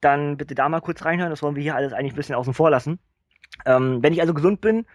dann 0.00 0.36
bitte 0.36 0.54
da 0.54 0.68
mal 0.68 0.80
kurz 0.80 1.04
reinhören, 1.04 1.30
das 1.30 1.42
wollen 1.42 1.56
wir 1.56 1.62
hier 1.62 1.74
alles 1.74 1.92
eigentlich 1.92 2.12
ein 2.12 2.16
bisschen 2.16 2.36
außen 2.36 2.54
vor 2.54 2.70
lassen. 2.70 3.00
Ähm, 3.64 4.02
wenn 4.02 4.12
ich 4.12 4.20
also 4.20 4.34
gesund 4.34 4.60
bin, 4.60 4.86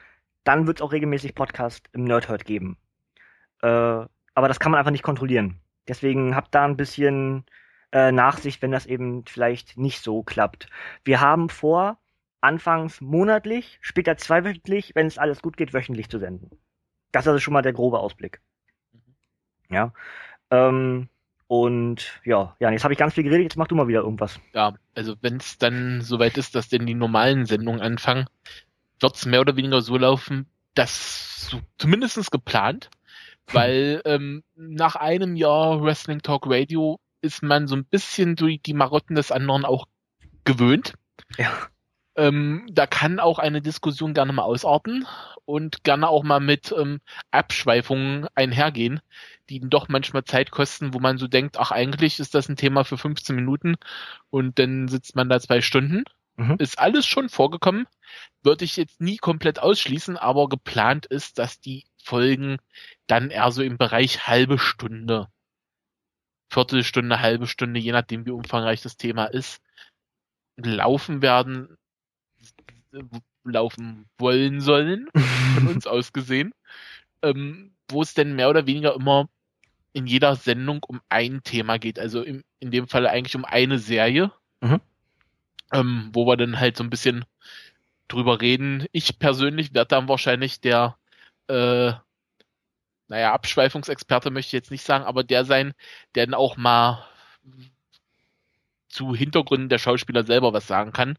dann 0.43 0.67
wird 0.67 0.79
es 0.79 0.81
auch 0.81 0.91
regelmäßig 0.91 1.35
Podcast 1.35 1.89
im 1.93 2.03
Nerdhurt 2.05 2.45
geben. 2.45 2.77
Äh, 3.61 3.67
aber 3.67 4.47
das 4.47 4.59
kann 4.59 4.71
man 4.71 4.79
einfach 4.79 4.91
nicht 4.91 5.03
kontrollieren. 5.03 5.59
Deswegen 5.87 6.35
habt 6.35 6.55
da 6.55 6.65
ein 6.65 6.77
bisschen 6.77 7.45
äh, 7.91 8.11
Nachsicht, 8.11 8.61
wenn 8.61 8.71
das 8.71 8.85
eben 8.85 9.25
vielleicht 9.25 9.77
nicht 9.77 10.01
so 10.01 10.23
klappt. 10.23 10.67
Wir 11.03 11.21
haben 11.21 11.49
vor, 11.49 11.97
anfangs 12.41 13.01
monatlich, 13.01 13.77
später 13.81 14.17
zweiwöchentlich, 14.17 14.95
wenn 14.95 15.07
es 15.07 15.17
alles 15.17 15.41
gut 15.41 15.57
geht, 15.57 15.73
wöchentlich 15.73 16.09
zu 16.09 16.19
senden. 16.19 16.49
Das 17.11 17.23
ist 17.23 17.27
also 17.27 17.39
schon 17.39 17.53
mal 17.53 17.61
der 17.61 17.73
grobe 17.73 17.99
Ausblick. 17.99 18.41
Mhm. 18.91 19.15
Ja. 19.69 19.93
Ähm, 20.51 21.09
und 21.53 22.19
ja, 22.25 22.55
ja, 22.59 22.71
jetzt 22.71 22.83
habe 22.83 22.95
ich 22.95 22.99
ganz 22.99 23.13
viel 23.13 23.23
geredet, 23.23 23.43
jetzt 23.43 23.57
mach 23.57 23.67
du 23.67 23.75
mal 23.75 23.87
wieder 23.87 23.99
irgendwas. 23.99 24.39
Ja, 24.55 24.73
also 24.95 25.13
wenn 25.21 25.37
es 25.37 25.59
dann 25.59 26.01
soweit 26.01 26.35
ist, 26.39 26.55
dass 26.55 26.67
denn 26.67 26.87
die 26.87 26.95
normalen 26.95 27.45
Sendungen 27.45 27.79
anfangen, 27.79 28.25
wird 28.99 29.15
es 29.15 29.27
mehr 29.27 29.41
oder 29.41 29.55
weniger 29.55 29.83
so 29.83 29.95
laufen, 29.95 30.47
dass 30.73 31.47
so, 31.51 31.61
zumindest 31.77 32.31
geplant, 32.31 32.89
weil 33.53 34.01
ähm, 34.05 34.43
nach 34.55 34.95
einem 34.95 35.35
Jahr 35.35 35.83
Wrestling 35.83 36.23
Talk 36.23 36.47
Radio 36.47 36.99
ist 37.21 37.43
man 37.43 37.67
so 37.67 37.75
ein 37.75 37.85
bisschen 37.85 38.35
durch 38.35 38.59
die 38.63 38.73
Marotten 38.73 39.15
des 39.15 39.31
anderen 39.31 39.63
auch 39.63 39.85
gewöhnt. 40.45 40.95
Ja. 41.37 41.51
Ähm, 42.15 42.67
da 42.71 42.85
kann 42.85 43.19
auch 43.19 43.39
eine 43.39 43.61
Diskussion 43.61 44.13
gerne 44.13 44.33
mal 44.33 44.43
ausarten 44.43 45.07
und 45.45 45.83
gerne 45.83 46.07
auch 46.07 46.23
mal 46.23 46.39
mit 46.39 46.73
ähm, 46.77 46.99
Abschweifungen 47.31 48.27
einhergehen, 48.35 49.01
die 49.49 49.59
doch 49.61 49.89
manchmal 49.89 50.23
Zeit 50.23 50.51
kosten, 50.51 50.93
wo 50.93 50.99
man 50.99 51.17
so 51.17 51.27
denkt, 51.27 51.57
ach 51.57 51.71
eigentlich 51.71 52.19
ist 52.19 52.35
das 52.35 52.49
ein 52.49 52.55
Thema 52.55 52.83
für 52.83 52.97
15 52.97 53.35
Minuten 53.35 53.75
und 54.29 54.59
dann 54.59 54.87
sitzt 54.87 55.15
man 55.15 55.27
da 55.27 55.39
zwei 55.39 55.61
Stunden. 55.61 56.03
Mhm. 56.35 56.55
Ist 56.59 56.79
alles 56.79 57.05
schon 57.05 57.29
vorgekommen, 57.29 57.87
würde 58.43 58.65
ich 58.65 58.77
jetzt 58.77 59.01
nie 59.01 59.17
komplett 59.17 59.59
ausschließen, 59.59 60.17
aber 60.17 60.49
geplant 60.49 61.05
ist, 61.05 61.39
dass 61.39 61.59
die 61.59 61.85
Folgen 62.03 62.57
dann 63.07 63.29
eher 63.29 63.51
so 63.51 63.63
im 63.63 63.77
Bereich 63.77 64.27
halbe 64.27 64.59
Stunde, 64.59 65.27
Viertelstunde, 66.49 67.19
halbe 67.19 67.47
Stunde, 67.47 67.79
je 67.79 67.91
nachdem 67.91 68.25
wie 68.25 68.31
umfangreich 68.31 68.81
das 68.81 68.97
Thema 68.97 69.25
ist, 69.25 69.61
laufen 70.55 71.21
werden 71.21 71.77
laufen 73.43 74.05
wollen 74.17 74.61
sollen, 74.61 75.07
von 75.55 75.67
uns 75.67 75.87
aus 75.87 76.13
gesehen, 76.13 76.53
ähm, 77.21 77.73
wo 77.89 78.01
es 78.01 78.13
denn 78.13 78.35
mehr 78.35 78.49
oder 78.49 78.65
weniger 78.65 78.95
immer 78.95 79.29
in 79.93 80.07
jeder 80.07 80.35
Sendung 80.35 80.83
um 80.87 81.01
ein 81.09 81.43
Thema 81.43 81.77
geht, 81.77 81.99
also 81.99 82.23
im, 82.23 82.43
in 82.59 82.71
dem 82.71 82.87
Fall 82.87 83.07
eigentlich 83.07 83.35
um 83.35 83.45
eine 83.45 83.79
Serie, 83.79 84.31
mhm. 84.61 84.81
ähm, 85.71 86.09
wo 86.13 86.25
wir 86.25 86.37
dann 86.37 86.59
halt 86.59 86.77
so 86.77 86.83
ein 86.83 86.89
bisschen 86.89 87.25
drüber 88.07 88.41
reden. 88.41 88.85
Ich 88.91 89.19
persönlich 89.19 89.73
werde 89.73 89.89
dann 89.89 90.07
wahrscheinlich 90.07 90.61
der, 90.61 90.97
äh, 91.47 91.93
naja, 93.07 93.33
Abschweifungsexperte 93.33 94.31
möchte 94.31 94.49
ich 94.49 94.53
jetzt 94.53 94.71
nicht 94.71 94.83
sagen, 94.83 95.05
aber 95.05 95.23
der 95.23 95.45
sein, 95.45 95.73
der 96.15 96.25
dann 96.25 96.33
auch 96.33 96.57
mal 96.57 97.05
zu 98.87 99.15
Hintergründen 99.15 99.69
der 99.69 99.79
Schauspieler 99.79 100.23
selber 100.25 100.53
was 100.53 100.67
sagen 100.67 100.91
kann 100.91 101.17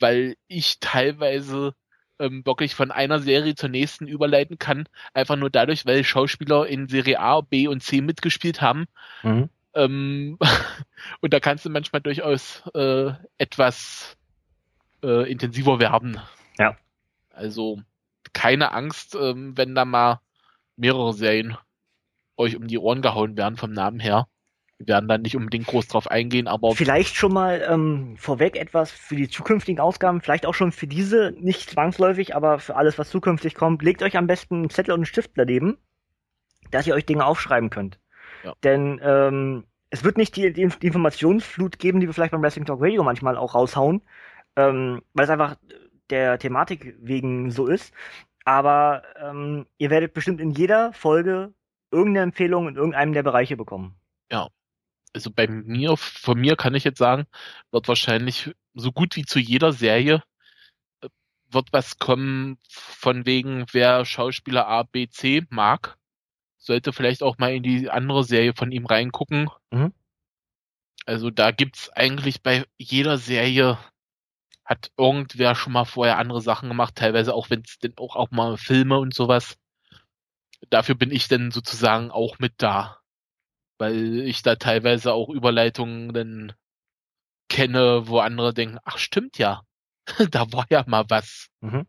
weil 0.00 0.36
ich 0.48 0.80
teilweise 0.80 1.74
ähm, 2.18 2.44
wirklich 2.44 2.74
von 2.74 2.90
einer 2.90 3.18
Serie 3.20 3.54
zur 3.54 3.70
nächsten 3.70 4.06
überleiten 4.06 4.58
kann, 4.58 4.86
einfach 5.14 5.36
nur 5.36 5.50
dadurch, 5.50 5.86
weil 5.86 6.04
Schauspieler 6.04 6.66
in 6.66 6.88
Serie 6.88 7.18
A, 7.18 7.40
B 7.40 7.66
und 7.66 7.82
C 7.82 8.00
mitgespielt 8.00 8.60
haben. 8.60 8.86
Mhm. 9.22 9.48
Ähm, 9.74 10.38
und 11.20 11.32
da 11.32 11.40
kannst 11.40 11.64
du 11.64 11.70
manchmal 11.70 12.02
durchaus 12.02 12.62
äh, 12.74 13.12
etwas 13.38 14.16
äh, 15.02 15.30
intensiver 15.30 15.80
werden. 15.80 16.20
Ja. 16.58 16.76
Also 17.30 17.80
keine 18.32 18.72
Angst, 18.72 19.14
ähm, 19.14 19.56
wenn 19.56 19.74
da 19.74 19.84
mal 19.84 20.20
mehrere 20.76 21.14
Serien 21.14 21.56
euch 22.36 22.56
um 22.56 22.66
die 22.66 22.78
Ohren 22.78 23.02
gehauen 23.02 23.36
werden 23.36 23.56
vom 23.56 23.72
Namen 23.72 24.00
her. 24.00 24.26
Wir 24.80 24.94
werden 24.94 25.08
dann 25.08 25.20
nicht 25.20 25.36
unbedingt 25.36 25.66
groß 25.66 25.88
drauf 25.88 26.10
eingehen, 26.10 26.48
aber. 26.48 26.74
Vielleicht 26.74 27.14
schon 27.14 27.34
mal 27.34 27.62
ähm, 27.68 28.16
vorweg 28.16 28.56
etwas 28.56 28.90
für 28.90 29.14
die 29.14 29.28
zukünftigen 29.28 29.78
Ausgaben, 29.78 30.22
vielleicht 30.22 30.46
auch 30.46 30.54
schon 30.54 30.72
für 30.72 30.86
diese, 30.86 31.34
nicht 31.38 31.68
zwangsläufig, 31.68 32.34
aber 32.34 32.58
für 32.58 32.76
alles, 32.76 32.98
was 32.98 33.10
zukünftig 33.10 33.54
kommt. 33.54 33.82
Legt 33.82 34.02
euch 34.02 34.16
am 34.16 34.26
besten 34.26 34.54
einen 34.54 34.70
Zettel 34.70 34.92
und 34.92 35.00
einen 35.00 35.04
Stift 35.04 35.32
daneben, 35.34 35.76
dass 36.70 36.86
ihr 36.86 36.94
euch 36.94 37.04
Dinge 37.04 37.26
aufschreiben 37.26 37.68
könnt. 37.68 38.00
Ja. 38.42 38.54
Denn 38.64 38.98
ähm, 39.04 39.64
es 39.90 40.02
wird 40.02 40.16
nicht 40.16 40.34
die, 40.36 40.50
die, 40.50 40.62
Informationsflut 40.62 41.78
geben, 41.78 42.00
die 42.00 42.06
wir 42.06 42.14
vielleicht 42.14 42.32
beim 42.32 42.42
Wrestling 42.42 42.64
Talk 42.64 42.80
Radio 42.80 43.04
manchmal 43.04 43.36
auch 43.36 43.54
raushauen, 43.54 44.00
ähm, 44.56 45.02
weil 45.12 45.24
es 45.24 45.30
einfach 45.30 45.56
der 46.08 46.38
Thematik 46.38 46.96
wegen 47.00 47.50
so 47.50 47.66
ist. 47.66 47.92
Aber 48.46 49.02
ähm, 49.22 49.66
ihr 49.76 49.90
werdet 49.90 50.14
bestimmt 50.14 50.40
in 50.40 50.52
jeder 50.52 50.94
Folge 50.94 51.52
irgendeine 51.90 52.22
Empfehlung 52.22 52.66
in 52.66 52.76
irgendeinem 52.76 53.12
der 53.12 53.22
Bereiche 53.22 53.58
bekommen. 53.58 53.96
Ja, 54.32 54.48
also 55.12 55.30
bei 55.30 55.46
mir, 55.48 55.96
von 55.96 56.38
mir 56.38 56.56
kann 56.56 56.74
ich 56.74 56.84
jetzt 56.84 56.98
sagen, 56.98 57.26
wird 57.70 57.88
wahrscheinlich 57.88 58.52
so 58.74 58.92
gut 58.92 59.16
wie 59.16 59.24
zu 59.24 59.38
jeder 59.38 59.72
Serie 59.72 60.22
äh, 61.02 61.08
wird 61.50 61.72
was 61.72 61.98
kommen 61.98 62.58
von 62.68 63.26
wegen, 63.26 63.66
wer 63.72 64.04
Schauspieler 64.04 64.68
A, 64.68 64.84
B, 64.84 65.08
C 65.08 65.46
mag, 65.50 65.98
sollte 66.58 66.92
vielleicht 66.92 67.22
auch 67.22 67.38
mal 67.38 67.54
in 67.54 67.62
die 67.62 67.90
andere 67.90 68.24
Serie 68.24 68.52
von 68.54 68.70
ihm 68.70 68.86
reingucken. 68.86 69.50
Mhm. 69.70 69.92
Also 71.06 71.30
da 71.30 71.50
gibt's 71.50 71.90
eigentlich 71.90 72.42
bei 72.42 72.64
jeder 72.78 73.18
Serie 73.18 73.78
hat 74.64 74.92
irgendwer 74.96 75.56
schon 75.56 75.72
mal 75.72 75.84
vorher 75.84 76.18
andere 76.18 76.40
Sachen 76.40 76.68
gemacht, 76.68 76.94
teilweise 76.94 77.34
auch 77.34 77.50
wenn 77.50 77.62
es 77.66 77.78
denn 77.80 77.94
auch, 77.96 78.14
auch 78.14 78.30
mal 78.30 78.56
Filme 78.56 78.98
und 78.98 79.12
sowas. 79.12 79.56
Dafür 80.68 80.94
bin 80.94 81.10
ich 81.10 81.26
dann 81.26 81.50
sozusagen 81.50 82.12
auch 82.12 82.38
mit 82.38 82.54
da 82.58 82.99
weil 83.80 84.20
ich 84.20 84.42
da 84.42 84.56
teilweise 84.56 85.12
auch 85.12 85.28
Überleitungen 85.30 86.12
dann 86.12 86.52
kenne, 87.48 88.06
wo 88.06 88.18
andere 88.20 88.54
denken, 88.54 88.78
ach 88.84 88.98
stimmt 88.98 89.38
ja, 89.38 89.62
da 90.30 90.52
war 90.52 90.66
ja 90.70 90.84
mal 90.86 91.04
was. 91.08 91.48
Mhm. 91.60 91.86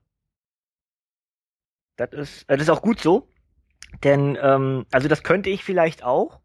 Das 1.97 2.11
ist, 2.13 2.49
das 2.49 2.61
ist 2.61 2.69
auch 2.69 2.81
gut 2.81 2.99
so, 2.99 3.27
denn 4.03 4.37
ähm, 4.41 4.85
also 4.91 5.07
das 5.07 5.23
könnte 5.23 5.49
ich 5.49 5.63
vielleicht 5.63 6.03
auch, 6.03 6.41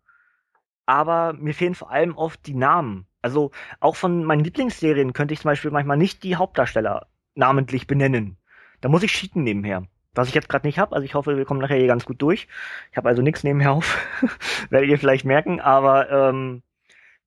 aber 0.85 1.33
mir 1.33 1.55
fehlen 1.55 1.75
vor 1.75 1.91
allem 1.91 2.17
oft 2.17 2.47
die 2.47 2.55
Namen. 2.55 3.07
Also 3.23 3.53
auch 3.81 3.97
von 3.97 4.25
meinen 4.25 4.45
Lieblingsserien 4.45 5.13
könnte 5.13 5.35
ich 5.35 5.41
zum 5.41 5.51
Beispiel 5.51 5.71
manchmal 5.71 5.97
nicht 5.97 6.23
die 6.23 6.37
Hauptdarsteller 6.37 7.07
namentlich 7.35 7.87
benennen. 7.87 8.39
Da 8.81 8.89
muss 8.89 9.03
ich 9.03 9.13
cheaten 9.13 9.43
nebenher. 9.43 9.87
Was 10.17 10.29
ich 10.29 10.35
jetzt 10.35 10.49
gerade 10.49 10.67
nicht 10.67 10.79
habe, 10.79 10.95
also 10.95 11.05
ich 11.05 11.15
hoffe, 11.15 11.37
wir 11.37 11.45
kommen 11.45 11.61
nachher 11.61 11.77
hier 11.77 11.87
ganz 11.87 12.05
gut 12.05 12.21
durch. 12.23 12.49
Ich 12.91 12.97
habe 12.97 13.09
also 13.09 13.23
nichts 13.23 13.45
nebenher 13.45 13.73
auf, 13.73 13.99
werdet 14.71 14.91
ihr 14.91 14.99
vielleicht 14.99 15.25
merken, 15.25 15.61
aber 15.61 16.11
ähm, 16.11 16.63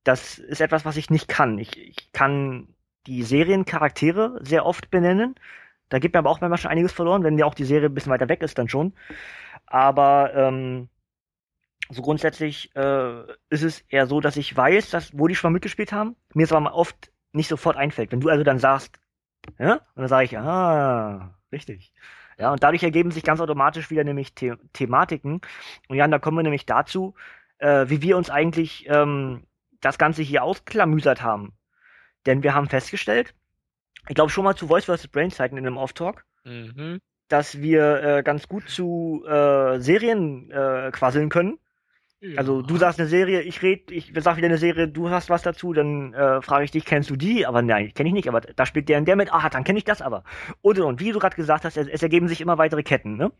das 0.04 0.40
ist 0.40 0.62
etwas, 0.62 0.86
was 0.86 0.98
ich 0.98 1.10
nicht 1.10 1.28
kann. 1.28 1.58
Ich, 1.60 1.78
ich 1.78 2.12
kann 2.12 2.68
die 3.08 3.24
Seriencharaktere 3.24 4.40
sehr 4.44 4.66
oft 4.66 4.90
benennen. 4.90 5.36
Da 5.90 6.00
gibt 6.00 6.14
mir 6.14 6.20
aber 6.20 6.30
auch 6.30 6.42
manchmal 6.42 6.58
schon 6.58 6.72
einiges 6.72 6.92
verloren, 6.92 7.24
wenn 7.24 7.38
ja 7.38 7.46
auch 7.46 7.56
die 7.56 7.66
Serie 7.66 7.90
ein 7.90 7.94
bisschen 7.94 8.12
weiter 8.12 8.30
weg 8.30 8.42
ist, 8.42 8.58
dann 8.58 8.70
schon. 8.70 8.94
Aber 9.66 10.34
ähm, 10.36 10.90
so 11.90 12.02
grundsätzlich 12.02 12.76
äh, 12.76 13.24
ist 13.50 13.64
es 13.64 13.82
eher 13.90 14.06
so, 14.08 14.22
dass 14.22 14.38
ich 14.38 14.56
weiß, 14.56 14.92
dass, 14.92 15.18
wo 15.18 15.28
die 15.28 15.36
schon 15.36 15.52
mal 15.52 15.56
mitgespielt 15.56 15.92
haben, 15.92 16.16
mir 16.34 16.44
es 16.44 16.52
aber 16.52 16.62
mal 16.62 16.72
oft 16.72 17.12
nicht 17.32 17.50
sofort 17.50 17.78
einfällt. 17.78 18.12
Wenn 18.12 18.20
du 18.20 18.30
also 18.30 18.44
dann 18.44 18.60
sagst, 18.60 19.00
ja, 19.58 19.74
und 19.74 20.02
dann 20.02 20.08
sage 20.08 20.26
ich, 20.26 20.38
ah, 20.38 21.36
richtig. 21.52 21.94
Ja, 22.40 22.54
und 22.54 22.64
dadurch 22.64 22.84
ergeben 22.84 23.12
sich 23.12 23.24
ganz 23.24 23.42
automatisch 23.42 23.92
wieder 23.92 24.06
nämlich 24.06 24.32
The 24.40 24.54
Thematiken. 24.72 25.42
Und 25.90 25.98
ja, 25.98 26.08
da 26.08 26.20
kommen 26.20 26.38
wir 26.38 26.44
nämlich 26.44 26.66
dazu, 26.66 27.14
äh, 27.58 27.86
wie 27.90 28.02
wir 28.02 28.16
uns 28.18 28.30
eigentlich 28.30 28.86
ähm, 28.88 29.44
das 29.82 29.98
Ganze 29.98 30.22
hier 30.22 30.44
ausklamüsert 30.44 31.22
haben. 31.22 31.54
Denn 32.26 32.42
wir 32.42 32.54
haben 32.54 32.70
festgestellt, 32.70 33.36
ich 34.08 34.16
glaube 34.16 34.32
schon 34.32 34.46
mal 34.46 34.56
zu 34.56 34.68
Voice 34.68 34.86
vs. 34.86 35.10
Brain 35.10 35.32
Zeiten 35.32 35.58
in 35.58 35.68
einem 35.68 35.78
Off-Talk, 35.78 36.26
mhm. 36.46 37.00
dass 37.28 37.60
wir 37.60 38.04
äh, 38.04 38.24
ganz 38.24 38.48
gut 38.48 38.70
zu 38.70 39.26
äh, 39.28 39.80
Serien 39.80 40.50
äh, 40.50 40.92
quasseln 40.92 41.28
können. 41.30 41.60
Ja. 42.22 42.38
Also 42.38 42.62
du 42.62 42.76
sagst 42.76 43.00
eine 43.00 43.08
Serie, 43.08 43.42
ich 43.42 43.62
red, 43.62 43.92
ich 43.92 44.12
sag 44.14 44.36
wieder 44.36 44.48
eine 44.48 44.58
Serie, 44.58 44.90
du 44.90 45.10
hast 45.10 45.30
was 45.30 45.42
dazu, 45.42 45.72
dann 45.72 46.14
äh, 46.14 46.42
frage 46.42 46.66
ich 46.66 46.72
dich, 46.72 46.84
kennst 46.84 47.10
du 47.10 47.16
die? 47.16 47.46
Aber 47.46 47.62
nein, 47.62 47.94
kenne 47.94 48.10
ich 48.10 48.14
nicht, 48.14 48.28
aber 48.28 48.42
da 48.42 48.66
spielt 48.66 48.90
der 48.90 48.98
und 48.98 49.06
der 49.06 49.16
mit, 49.16 49.34
ah, 49.34 49.50
dann 49.50 49.64
kenne 49.64 49.80
ich 49.80 49.86
das 49.86 50.02
aber. 50.02 50.24
Und 50.62 50.80
und, 50.80 51.00
wie 51.00 51.14
du 51.14 51.20
gerade 51.20 51.38
gesagt 51.38 51.64
hast, 51.64 51.78
es, 51.78 51.88
es, 51.88 52.04
ergeben 52.04 52.28
sich 52.28 52.42
immer 52.42 52.58
weitere 52.58 52.84
Ketten, 52.84 53.16
ne? 53.16 53.32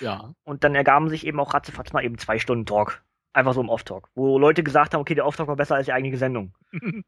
Ja. 0.00 0.34
Und 0.42 0.64
dann 0.64 0.74
ergaben 0.74 1.08
sich 1.08 1.24
eben 1.24 1.38
auch 1.38 1.54
ratzefatz 1.54 1.92
mal 1.92 2.04
eben 2.04 2.18
zwei 2.18 2.40
Stunden 2.40 2.66
Talk. 2.66 3.02
Einfach 3.32 3.54
so 3.54 3.60
im 3.60 3.68
Off-Talk, 3.68 4.08
wo 4.14 4.38
Leute 4.38 4.62
gesagt 4.62 4.94
haben, 4.94 5.02
okay, 5.02 5.14
der 5.14 5.26
Off-Talk 5.26 5.46
war 5.46 5.56
besser 5.56 5.76
als 5.76 5.86
die 5.86 5.92
eigentliche 5.92 6.16
Sendung. 6.16 6.52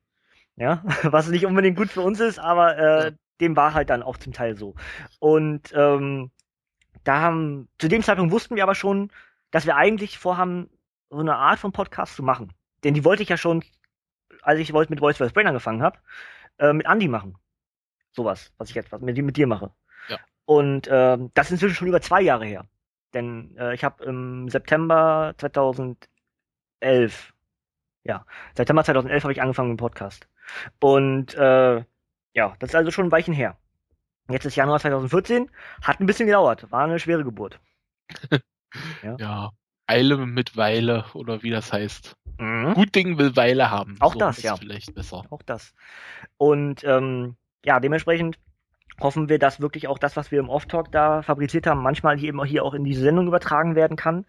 ja, 0.57 0.85
was 1.03 1.29
nicht 1.29 1.47
unbedingt 1.47 1.77
gut 1.77 1.89
für 1.91 2.03
uns 2.03 2.21
ist, 2.21 2.39
aber 2.39 2.77
äh, 2.79 3.05
ja. 3.07 3.11
dem 3.41 3.57
war 3.57 3.75
halt 3.75 3.91
dann 3.91 4.05
auch 4.05 4.19
zum 4.19 4.33
Teil 4.33 4.55
so. 4.55 4.75
Und 5.19 5.73
ähm, 5.75 6.31
da 7.03 7.21
haben, 7.21 7.69
zu 7.79 7.89
dem 7.89 8.03
Zeitpunkt 8.03 8.33
wussten 8.33 8.55
wir 8.55 8.63
aber 8.63 8.75
schon, 8.75 9.11
dass 9.51 9.67
wir 9.67 9.77
eigentlich 9.77 10.19
vorhaben, 10.19 10.69
so 11.11 11.19
eine 11.19 11.37
Art 11.37 11.59
von 11.59 11.73
Podcast 11.73 12.15
zu 12.17 12.23
machen. 12.23 12.53
Denn 12.85 12.95
die 12.95 13.05
wollte 13.05 13.23
ich 13.23 13.29
ja 13.29 13.37
schon, 13.37 13.65
als 14.43 14.59
ich 14.61 14.73
mit 14.73 15.01
Voice 15.01 15.17
vs. 15.17 15.33
Brain 15.33 15.47
angefangen 15.47 15.83
habe, 15.83 15.99
äh, 16.59 16.73
mit 16.73 16.87
Andy 16.87 17.09
machen. 17.09 17.37
Sowas, 18.13 18.53
was 18.59 18.69
ich 18.69 18.75
jetzt 18.75 18.93
mit, 19.01 19.17
mit 19.17 19.37
dir 19.37 19.47
mache. 19.47 19.71
Ja. 20.09 20.19
Und 20.45 20.87
äh, 20.89 21.19
das 21.35 21.47
ist 21.47 21.53
inzwischen 21.53 21.75
schon 21.75 21.89
über 21.89 22.01
zwei 22.01 22.21
Jahre 22.21 22.47
her. 22.47 22.67
Denn 23.15 23.57
äh, 23.57 23.75
ich 23.75 23.85
habe 23.85 24.05
im 24.05 24.49
September 24.49 25.35
2011, 25.39 27.33
ja, 28.05 28.25
September 28.55 28.85
2011 28.85 29.23
habe 29.23 29.33
ich 29.33 29.43
angefangen 29.43 29.71
mit 29.71 29.79
dem 29.79 29.83
Podcast. 29.83 30.29
Und 30.81 31.35
äh, 31.35 31.85
ja, 32.35 32.57
das 32.59 32.71
ist 32.71 32.75
also 32.75 32.91
schon 32.91 33.07
ein 33.07 33.13
Weichen 33.13 33.35
her. 33.35 33.57
Jetzt 34.31 34.45
ist 34.45 34.57
Januar 34.57 34.79
2014, 34.79 35.51
hat 35.83 36.01
ein 36.01 36.07
bisschen 36.07 36.27
gedauert, 36.27 36.71
war 36.71 36.85
eine 36.85 36.99
schwere 36.99 37.25
Geburt. 37.25 37.59
ja. 39.03 39.17
ja. 39.19 39.51
Eile 39.89 40.19
mit 40.19 40.57
Weile 40.57 41.07
oder 41.15 41.43
wie 41.43 41.51
das 41.51 41.73
heißt. 41.73 42.17
Mhm. 42.39 42.75
Gut 42.75 42.95
Ding 42.95 43.19
will 43.19 43.35
Weile 43.35 43.71
haben. 43.71 43.97
Auch 44.01 44.13
so 44.13 44.19
das, 44.21 44.43
ja. 44.43 44.57
Vielleicht 44.57 44.95
besser. 44.95 45.25
Auch 45.31 45.43
das. 45.43 45.75
Und 46.37 46.85
ähm, 46.85 47.37
ja, 47.65 47.81
dementsprechend 47.81 48.39
hoffen 49.01 49.29
wir, 49.29 49.39
dass 49.39 49.61
wirklich 49.61 49.89
auch 49.89 49.99
das, 49.99 50.17
was 50.17 50.31
wir 50.31 50.41
im 50.41 50.49
Off-Talk 50.49 50.93
da 50.93 51.23
fabriziert 51.23 51.67
haben, 51.67 51.83
manchmal 51.83 52.17
hier 52.17 52.29
eben 52.29 52.45
hier 52.45 52.65
auch 52.65 52.75
in 52.75 52.85
diese 52.85 53.03
Sendung 53.03 53.27
übertragen 53.27 53.75
werden 53.75 53.97
kann. 53.97 54.27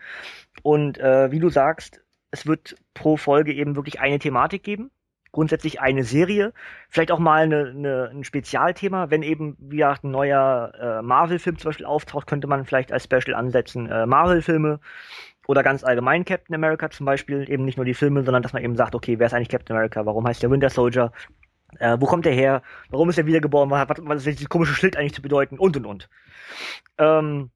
Und 0.64 0.98
äh, 0.98 1.32
wie 1.32 1.40
du 1.40 1.50
sagst, 1.50 2.02
es 2.32 2.46
wird 2.46 2.76
pro 2.94 3.18
Folge 3.18 3.54
eben 3.54 3.76
wirklich 3.76 4.00
eine 4.00 4.20
Thematik 4.20 4.64
geben. 4.64 4.92
Grundsätzlich 5.32 5.80
eine 5.80 6.04
Serie, 6.04 6.54
vielleicht 6.90 7.12
auch 7.12 7.20
mal 7.20 7.44
eine, 7.44 7.68
eine, 7.68 8.10
ein 8.12 8.24
Spezialthema. 8.24 9.12
Wenn 9.12 9.22
eben, 9.22 9.56
wie 9.60 9.78
gesagt, 9.78 10.04
ein 10.04 10.10
neuer 10.10 10.74
äh, 10.80 11.02
Marvel-Film 11.04 11.60
zum 11.60 11.70
Beispiel 11.70 11.86
auftaucht, 11.86 12.26
könnte 12.26 12.48
man 12.48 12.66
vielleicht 12.66 12.92
als 12.92 13.04
Special 13.04 13.36
ansetzen 13.36 13.88
äh, 13.88 14.08
Marvel-Filme 14.08 14.80
oder 15.50 15.64
ganz 15.64 15.84
allgemein 15.84 16.26
Captain 16.26 16.54
America 16.54 16.92
zum 16.92 17.08
Beispiel, 17.08 17.50
eben 17.50 17.66
nicht 17.66 17.76
nur 17.76 17.86
die 17.86 17.96
Filme, 17.96 18.24
sondern 18.24 18.44
dass 18.44 18.54
man 18.54 18.64
eben 18.64 18.76
sagt, 18.76 18.94
okay, 18.94 19.18
wer 19.18 19.26
ist 19.26 19.34
eigentlich 19.34 19.50
Captain 19.50 19.76
America? 19.76 20.06
Warum 20.06 20.28
heißt 20.28 20.44
der 20.44 20.52
Winter 20.52 20.70
Soldier? 20.70 21.12
Äh, 21.80 21.98
wo 22.00 22.06
kommt 22.06 22.28
er 22.28 22.34
her? 22.34 22.62
Warum 22.92 23.10
ist 23.10 23.18
er 23.18 23.26
wiedergeboren? 23.26 23.72
Was, 23.72 23.90
was, 23.90 23.98
was 24.04 24.18
ist 24.28 24.38
dieses 24.38 24.50
komische 24.50 24.76
Schild 24.76 24.96
eigentlich 24.96 25.16
zu 25.16 25.24
bedeuten? 25.24 25.58
Und 25.58 25.76
und 25.76 25.88
und. 25.88 26.10
Ähm, 27.00 27.50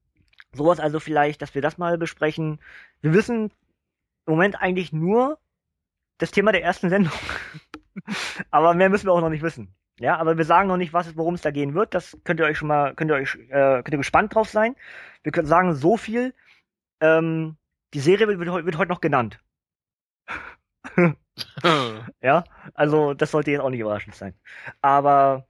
sowas 0.54 0.80
also 0.80 0.98
vielleicht, 0.98 1.40
dass 1.40 1.54
wir 1.54 1.62
das 1.62 1.78
mal 1.78 1.96
besprechen. 1.96 2.58
Wir 3.00 3.14
wissen 3.14 3.52
im 4.26 4.32
Moment 4.32 4.60
eigentlich 4.60 4.92
nur 4.92 5.38
das 6.18 6.32
Thema 6.32 6.50
der 6.50 6.64
ersten 6.64 6.88
Sendung. 6.88 7.12
aber 8.50 8.74
mehr 8.74 8.88
müssen 8.88 9.06
wir 9.06 9.12
auch 9.12 9.20
noch 9.20 9.30
nicht 9.30 9.44
wissen. 9.44 9.72
Ja, 10.00 10.16
aber 10.16 10.36
wir 10.36 10.44
sagen 10.44 10.66
noch 10.66 10.78
nicht, 10.78 10.94
was 10.94 11.16
worum 11.16 11.34
es 11.34 11.42
da 11.42 11.52
gehen 11.52 11.74
wird. 11.74 11.94
Das 11.94 12.18
könnt 12.24 12.40
ihr 12.40 12.46
euch 12.46 12.58
schon 12.58 12.66
mal, 12.66 12.92
könnt 12.96 13.12
ihr 13.12 13.14
euch, 13.14 13.36
äh, 13.50 13.84
könnt 13.84 13.92
ihr 13.92 13.98
gespannt 13.98 14.34
drauf 14.34 14.48
sein. 14.48 14.74
Wir 15.22 15.30
können 15.30 15.46
sagen 15.46 15.76
so 15.76 15.96
viel. 15.96 16.34
Ähm, 17.00 17.56
die 17.94 18.00
Serie 18.00 18.26
wird, 18.28 18.40
wird, 18.40 18.78
heute 18.78 18.92
noch 18.92 19.00
genannt. 19.00 19.38
ja, 22.22 22.44
also 22.74 23.14
das 23.14 23.30
sollte 23.30 23.50
jetzt 23.50 23.60
auch 23.60 23.70
nicht 23.70 23.80
überraschend 23.80 24.14
sein. 24.14 24.34
Aber 24.82 25.46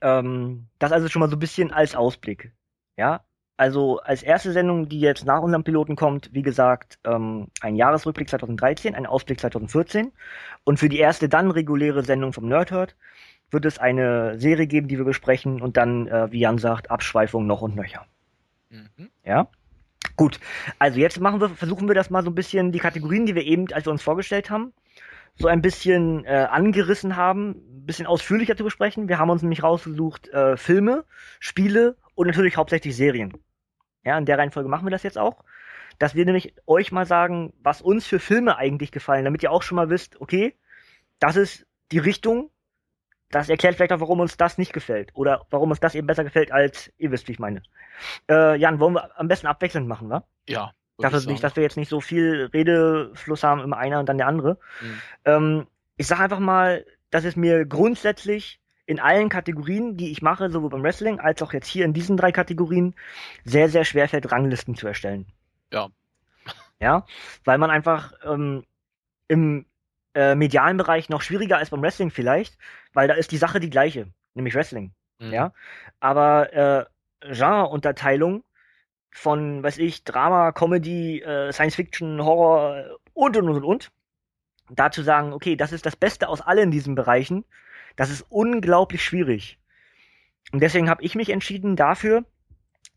ähm, 0.00 0.68
das 0.78 0.92
also 0.92 1.08
schon 1.08 1.20
mal 1.20 1.30
so 1.30 1.36
ein 1.36 1.40
bisschen 1.40 1.72
als 1.72 1.94
Ausblick. 1.94 2.52
Ja, 2.96 3.24
also 3.56 4.00
als 4.00 4.22
erste 4.22 4.52
Sendung, 4.52 4.88
die 4.88 5.00
jetzt 5.00 5.24
nach 5.24 5.40
unserem 5.40 5.64
Piloten 5.64 5.96
kommt, 5.96 6.32
wie 6.32 6.42
gesagt, 6.42 6.98
ähm, 7.04 7.48
ein 7.60 7.76
Jahresrückblick 7.76 8.28
2013, 8.28 8.94
ein 8.94 9.06
Ausblick 9.06 9.40
2014. 9.40 10.12
Und 10.64 10.78
für 10.78 10.88
die 10.88 10.98
erste 10.98 11.28
dann 11.28 11.50
reguläre 11.50 12.02
Sendung 12.04 12.32
vom 12.32 12.48
Nerdhurt 12.48 12.96
wird 13.50 13.64
es 13.64 13.78
eine 13.78 14.38
Serie 14.38 14.66
geben, 14.66 14.88
die 14.88 14.98
wir 14.98 15.04
besprechen 15.04 15.60
und 15.60 15.76
dann, 15.76 16.08
äh, 16.08 16.32
wie 16.32 16.40
Jan 16.40 16.58
sagt, 16.58 16.90
Abschweifung 16.90 17.46
noch 17.46 17.62
und 17.62 17.76
nöcher. 17.76 18.06
Mhm. 18.70 19.10
Ja. 19.24 19.48
Gut, 20.16 20.38
also 20.78 20.98
jetzt 20.98 21.20
machen 21.20 21.40
wir, 21.40 21.48
versuchen 21.50 21.88
wir 21.88 21.94
das 21.94 22.10
mal 22.10 22.22
so 22.22 22.30
ein 22.30 22.34
bisschen, 22.34 22.72
die 22.72 22.78
Kategorien, 22.78 23.26
die 23.26 23.34
wir 23.34 23.44
eben, 23.44 23.72
als 23.72 23.86
wir 23.86 23.92
uns 23.92 24.02
vorgestellt 24.02 24.50
haben, 24.50 24.72
so 25.36 25.48
ein 25.48 25.62
bisschen 25.62 26.24
äh, 26.24 26.46
angerissen 26.50 27.16
haben, 27.16 27.50
ein 27.50 27.86
bisschen 27.86 28.06
ausführlicher 28.06 28.56
zu 28.56 28.64
besprechen. 28.64 29.08
Wir 29.08 29.18
haben 29.18 29.30
uns 29.30 29.42
nämlich 29.42 29.62
rausgesucht 29.62 30.28
äh, 30.28 30.56
Filme, 30.56 31.04
Spiele 31.40 31.96
und 32.14 32.26
natürlich 32.26 32.56
hauptsächlich 32.56 32.94
Serien. 32.94 33.32
Ja, 34.04 34.18
in 34.18 34.26
der 34.26 34.38
Reihenfolge 34.38 34.68
machen 34.68 34.86
wir 34.86 34.90
das 34.90 35.02
jetzt 35.02 35.18
auch. 35.18 35.44
Dass 35.98 36.14
wir 36.14 36.24
nämlich 36.24 36.54
euch 36.66 36.90
mal 36.92 37.06
sagen, 37.06 37.52
was 37.62 37.80
uns 37.80 38.06
für 38.06 38.18
Filme 38.18 38.56
eigentlich 38.56 38.92
gefallen, 38.92 39.24
damit 39.24 39.42
ihr 39.42 39.52
auch 39.52 39.62
schon 39.62 39.76
mal 39.76 39.88
wisst, 39.88 40.20
okay, 40.20 40.56
das 41.18 41.36
ist 41.36 41.66
die 41.92 41.98
Richtung, 41.98 42.50
das 43.32 43.48
erklärt 43.48 43.74
vielleicht 43.74 43.92
auch, 43.92 44.00
warum 44.00 44.20
uns 44.20 44.36
das 44.36 44.58
nicht 44.58 44.72
gefällt. 44.72 45.10
Oder 45.14 45.46
warum 45.50 45.70
uns 45.70 45.80
das 45.80 45.94
eben 45.94 46.06
besser 46.06 46.22
gefällt, 46.22 46.52
als 46.52 46.92
ihr 46.98 47.10
wisst, 47.10 47.26
wie 47.28 47.32
ich 47.32 47.38
meine. 47.38 47.62
Äh, 48.30 48.56
Jan, 48.56 48.78
wollen 48.78 48.94
wir 48.94 49.18
am 49.18 49.26
besten 49.26 49.46
abwechselnd 49.46 49.88
machen, 49.88 50.10
wa? 50.10 50.24
Ja. 50.48 50.72
Dafür 50.98 51.20
nicht, 51.26 51.42
dass 51.42 51.56
wir 51.56 51.62
jetzt 51.62 51.76
nicht 51.76 51.88
so 51.88 52.00
viel 52.00 52.50
Redefluss 52.52 53.42
haben, 53.42 53.60
immer 53.60 53.78
einer 53.78 53.98
und 53.98 54.08
dann 54.08 54.18
der 54.18 54.26
andere. 54.26 54.58
Mhm. 54.80 55.00
Ähm, 55.24 55.66
ich 55.96 56.06
sag 56.06 56.20
einfach 56.20 56.38
mal, 56.38 56.84
dass 57.10 57.24
es 57.24 57.34
mir 57.34 57.64
grundsätzlich 57.64 58.60
in 58.86 59.00
allen 59.00 59.28
Kategorien, 59.28 59.96
die 59.96 60.12
ich 60.12 60.22
mache, 60.22 60.50
sowohl 60.50 60.70
beim 60.70 60.82
Wrestling 60.82 61.18
als 61.18 61.42
auch 61.42 61.52
jetzt 61.52 61.66
hier 61.66 61.84
in 61.84 61.94
diesen 61.94 62.16
drei 62.16 62.30
Kategorien, 62.30 62.94
sehr, 63.44 63.68
sehr 63.68 63.84
schwer 63.84 64.08
fällt, 64.08 64.30
Ranglisten 64.30 64.76
zu 64.76 64.86
erstellen. 64.86 65.26
Ja. 65.72 65.88
Ja, 66.80 67.06
weil 67.44 67.58
man 67.58 67.70
einfach 67.70 68.12
ähm, 68.24 68.64
im 69.28 69.66
äh, 70.14 70.34
medialen 70.34 70.76
Bereich 70.76 71.08
noch 71.08 71.22
schwieriger 71.22 71.58
als 71.58 71.70
beim 71.70 71.82
Wrestling 71.82 72.10
vielleicht, 72.10 72.56
weil 72.92 73.08
da 73.08 73.14
ist 73.14 73.32
die 73.32 73.36
Sache 73.36 73.60
die 73.60 73.70
gleiche, 73.70 74.08
nämlich 74.34 74.54
Wrestling. 74.54 74.92
Mhm. 75.18 75.32
Ja. 75.32 75.52
Aber 76.00 76.52
äh, 76.52 76.84
Genre-Unterteilung 77.32 78.44
von, 79.10 79.62
weiß 79.62 79.78
ich, 79.78 80.04
Drama, 80.04 80.52
Comedy, 80.52 81.20
äh, 81.20 81.52
Science 81.52 81.76
Fiction, 81.76 82.22
Horror 82.24 82.98
und 83.14 83.36
und 83.36 83.48
und 83.48 83.64
und. 83.64 83.90
Dazu 84.70 85.02
sagen, 85.02 85.32
okay, 85.32 85.56
das 85.56 85.72
ist 85.72 85.84
das 85.84 85.96
Beste 85.96 86.28
aus 86.28 86.40
allen 86.40 86.70
diesen 86.70 86.94
Bereichen. 86.94 87.44
Das 87.96 88.10
ist 88.10 88.24
unglaublich 88.30 89.04
schwierig. 89.04 89.58
Und 90.52 90.60
deswegen 90.60 90.88
habe 90.88 91.02
ich 91.02 91.14
mich 91.14 91.30
entschieden 91.30 91.76
dafür, 91.76 92.24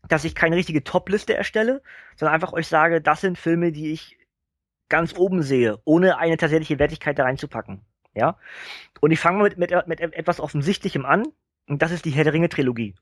dass 0.08 0.24
ich 0.24 0.34
keine 0.34 0.56
richtige 0.56 0.84
Top-Liste 0.84 1.34
erstelle, 1.34 1.82
sondern 2.16 2.34
einfach 2.34 2.52
euch 2.52 2.66
sage, 2.66 3.00
das 3.00 3.20
sind 3.20 3.38
Filme, 3.38 3.72
die 3.72 3.92
ich 3.92 4.18
ganz 4.88 5.16
oben 5.16 5.42
sehe, 5.42 5.78
ohne 5.84 6.18
eine 6.18 6.36
tatsächliche 6.36 6.78
Wertigkeit 6.78 7.18
da 7.18 7.24
reinzupacken. 7.24 7.82
Ja. 8.14 8.38
Und 9.00 9.10
ich 9.10 9.20
fange 9.20 9.42
mit, 9.42 9.58
mit, 9.58 9.72
mit 9.86 10.00
etwas 10.00 10.40
Offensichtlichem 10.40 11.04
an, 11.04 11.26
und 11.68 11.82
das 11.82 11.90
ist 11.90 12.04
die 12.04 12.10
Herr 12.10 12.24
der 12.24 12.32
Ringe 12.32 12.48
Trilogie. 12.48 12.94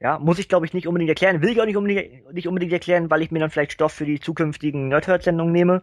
Ja, 0.00 0.18
muss 0.18 0.40
ich 0.40 0.48
glaube 0.48 0.66
ich 0.66 0.74
nicht 0.74 0.88
unbedingt 0.88 1.10
erklären, 1.10 1.42
will 1.42 1.50
ich 1.50 1.60
auch 1.60 1.64
nicht 1.64 1.76
unbedingt, 1.76 2.32
nicht 2.32 2.48
unbedingt 2.48 2.72
erklären, 2.72 3.08
weil 3.08 3.22
ich 3.22 3.30
mir 3.30 3.38
dann 3.38 3.50
vielleicht 3.50 3.72
Stoff 3.72 3.92
für 3.92 4.04
die 4.04 4.18
zukünftigen 4.18 4.88
Nerdhurt-Sendungen 4.88 5.52
nehme. 5.52 5.82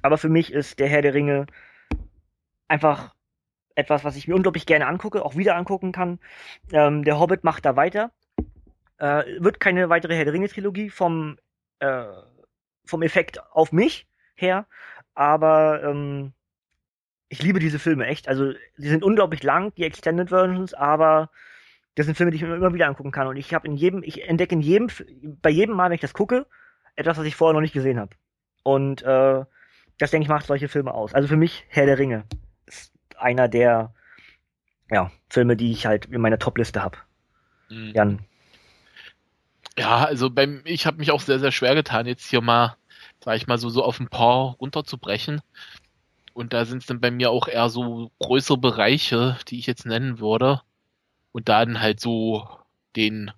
Aber 0.00 0.16
für 0.16 0.30
mich 0.30 0.52
ist 0.52 0.78
der 0.78 0.88
Herr 0.88 1.02
der 1.02 1.12
Ringe 1.12 1.46
einfach 2.66 3.14
etwas, 3.74 4.04
was 4.04 4.16
ich 4.16 4.26
mir 4.26 4.34
unglaublich 4.34 4.64
gerne 4.64 4.86
angucke, 4.86 5.22
auch 5.22 5.36
wieder 5.36 5.54
angucken 5.54 5.92
kann. 5.92 6.18
Ähm, 6.72 7.04
der 7.04 7.20
Hobbit 7.20 7.44
macht 7.44 7.66
da 7.66 7.76
weiter. 7.76 8.10
Äh, 8.96 9.24
wird 9.38 9.60
keine 9.60 9.90
weitere 9.90 10.16
Herr 10.16 10.24
der 10.24 10.32
Ringe 10.32 10.48
Trilogie 10.48 10.88
vom, 10.88 11.38
äh, 11.80 12.04
vom 12.86 13.02
Effekt 13.02 13.40
auf 13.52 13.70
mich 13.70 14.08
her, 14.40 14.66
aber 15.14 15.82
ähm, 15.82 16.32
ich 17.28 17.42
liebe 17.42 17.58
diese 17.58 17.78
Filme 17.78 18.06
echt. 18.06 18.28
Also, 18.28 18.52
sie 18.76 18.88
sind 18.88 19.04
unglaublich 19.04 19.42
lang, 19.42 19.74
die 19.76 19.84
Extended 19.84 20.30
Versions, 20.30 20.74
aber 20.74 21.30
das 21.94 22.06
sind 22.06 22.14
Filme, 22.14 22.30
die 22.30 22.36
ich 22.36 22.42
mir 22.42 22.54
immer 22.54 22.72
wieder 22.72 22.86
angucken 22.86 23.10
kann. 23.10 23.26
Und 23.26 23.36
ich 23.36 23.52
habe 23.52 23.66
in 23.66 23.74
jedem, 23.74 24.02
ich 24.02 24.28
entdecke 24.28 24.54
in 24.54 24.60
jedem, 24.60 24.88
bei 25.42 25.50
jedem 25.50 25.74
Mal, 25.74 25.90
wenn 25.90 25.96
ich 25.96 26.00
das 26.00 26.14
gucke, 26.14 26.46
etwas, 26.94 27.18
was 27.18 27.26
ich 27.26 27.36
vorher 27.36 27.54
noch 27.54 27.60
nicht 27.60 27.74
gesehen 27.74 27.98
habe. 27.98 28.12
Und 28.62 29.02
äh, 29.02 29.44
das, 29.98 30.10
denke 30.10 30.22
ich, 30.22 30.28
macht 30.28 30.46
solche 30.46 30.68
Filme 30.68 30.94
aus. 30.94 31.12
Also 31.12 31.28
für 31.28 31.36
mich 31.36 31.64
Herr 31.68 31.86
der 31.86 31.98
Ringe 31.98 32.24
ist 32.66 32.92
einer 33.16 33.48
der 33.48 33.92
ja, 34.90 35.10
Filme, 35.28 35.56
die 35.56 35.72
ich 35.72 35.86
halt 35.86 36.06
in 36.06 36.20
meiner 36.20 36.38
Top-Liste 36.38 36.82
habe. 36.82 36.98
Mhm. 37.68 37.92
Jan. 37.94 38.18
Ja, 39.78 40.04
also 40.04 40.30
beim, 40.30 40.62
ich 40.64 40.86
habe 40.86 40.98
mich 40.98 41.10
auch 41.10 41.20
sehr, 41.20 41.38
sehr 41.38 41.52
schwer 41.52 41.74
getan, 41.74 42.06
jetzt 42.06 42.28
hier 42.28 42.40
mal, 42.40 42.76
sag 43.24 43.36
ich 43.36 43.46
mal, 43.46 43.58
so, 43.58 43.68
so 43.70 43.84
auf 43.84 44.00
ein 44.00 44.08
paar 44.08 44.56
runterzubrechen. 44.60 45.40
Und 46.34 46.52
da 46.52 46.64
sind 46.64 46.78
es 46.78 46.86
dann 46.86 47.00
bei 47.00 47.10
mir 47.10 47.30
auch 47.30 47.48
eher 47.48 47.68
so 47.68 48.12
größere 48.20 48.58
Bereiche, 48.58 49.38
die 49.48 49.58
ich 49.58 49.66
jetzt 49.66 49.86
nennen 49.86 50.20
würde. 50.20 50.62
Und 51.32 51.48
dann 51.48 51.80
halt 51.80 52.00
so 52.00 52.48
den, 52.96 53.32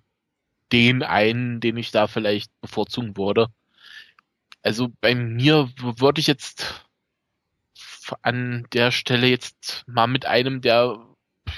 den 0.71 1.03
einen, 1.03 1.59
den 1.59 1.77
ich 1.77 1.91
da 1.91 2.07
vielleicht 2.07 2.51
bevorzugen 2.61 3.17
würde. 3.17 3.47
Also 4.63 4.89
bei 5.01 5.15
mir 5.15 5.69
würde 5.77 6.21
ich 6.21 6.27
jetzt 6.27 6.85
an 8.21 8.67
der 8.73 8.91
Stelle 8.91 9.27
jetzt 9.27 9.83
mal 9.87 10.07
mit 10.07 10.25
einem, 10.25 10.61
der, 10.61 10.99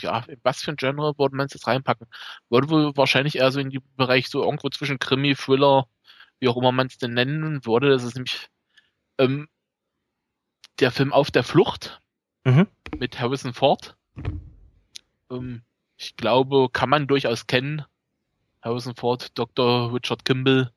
ja, 0.02 0.26
was 0.44 0.62
für 0.62 0.72
ein 0.72 0.78
Genre 0.78 1.18
würde 1.18 1.36
man 1.36 1.48
jetzt 1.48 1.68
reinpacken? 1.68 2.08
Würde 2.50 2.70
wohl 2.70 2.98
wahrscheinlich 2.98 3.38
eher 3.38 3.52
so 3.52 3.60
in 3.60 3.70
den 3.70 3.82
Bereich 3.98 4.30
so 4.30 4.44
irgendwo 4.44 4.70
zwischen 4.70 5.00
Krimi, 5.00 5.36
Thriller, 5.36 5.88
wie 6.40 6.48
auch 6.48 6.58
immer 6.58 6.72
man 6.72 6.88
es 6.88 6.98
denn 6.98 7.14
nennen 7.14 7.66
würde. 7.66 7.90
Das 7.90 8.04
ist 8.04 8.16
nämlich 8.16 8.50
ähm, 9.18 9.48
der 10.80 10.92
Film 10.92 11.14
Auf 11.14 11.32
der 11.32 11.44
Flucht 11.44 12.02
mhm. 12.44 12.68
mit 12.98 13.20
Harrison 13.20 13.54
Ford. 13.54 13.96
Ähm, 15.30 15.62
ich 15.98 16.16
glaube, 16.16 16.70
kann 16.72 16.90
man 16.90 17.08
durchaus 17.08 17.48
kennen. 17.48 17.86
Harrison 18.62 18.96
Ford, 18.96 19.38
Dr. 19.38 19.94
Richard 19.94 20.26
Kimball 20.26 20.72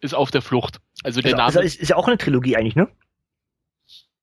ist 0.00 0.14
auf 0.14 0.30
der 0.30 0.42
Flucht. 0.42 0.80
Also 1.04 1.20
der 1.20 1.32
ist, 1.32 1.36
Name. 1.36 1.62
Ist, 1.62 1.80
ist 1.80 1.88
ja 1.88 1.96
auch 1.96 2.08
eine 2.08 2.18
Trilogie 2.18 2.56
eigentlich, 2.56 2.76
ne? 2.76 2.88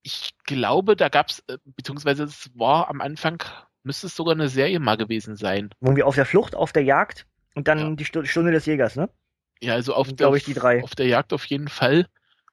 Ich 0.01 0.31
glaube, 0.45 0.95
da 0.95 1.09
gab's, 1.09 1.43
äh, 1.47 1.57
beziehungsweise 1.65 2.23
es 2.23 2.51
war 2.55 2.89
am 2.89 3.01
Anfang, 3.01 3.43
müsste 3.83 4.07
es 4.07 4.15
sogar 4.15 4.33
eine 4.33 4.49
Serie 4.49 4.79
mal 4.79 4.97
gewesen 4.97 5.35
sein. 5.35 5.69
Wo 5.79 5.95
wir 5.95 6.07
auf 6.07 6.15
der 6.15 6.25
Flucht, 6.25 6.55
auf 6.55 6.71
der 6.71 6.83
Jagd 6.83 7.25
und 7.55 7.67
dann 7.67 7.79
ja. 7.79 7.95
die 7.95 8.05
Stunde 8.05 8.51
des 8.51 8.65
Jägers, 8.65 8.95
ne? 8.95 9.09
Ja, 9.61 9.73
also 9.73 9.93
auf, 9.93 10.11
der, 10.13 10.31
ich, 10.33 10.45
die 10.45 10.53
drei. 10.53 10.83
auf 10.83 10.95
der 10.95 11.07
Jagd 11.07 11.33
auf 11.33 11.45
jeden 11.45 11.67
Fall. 11.67 12.07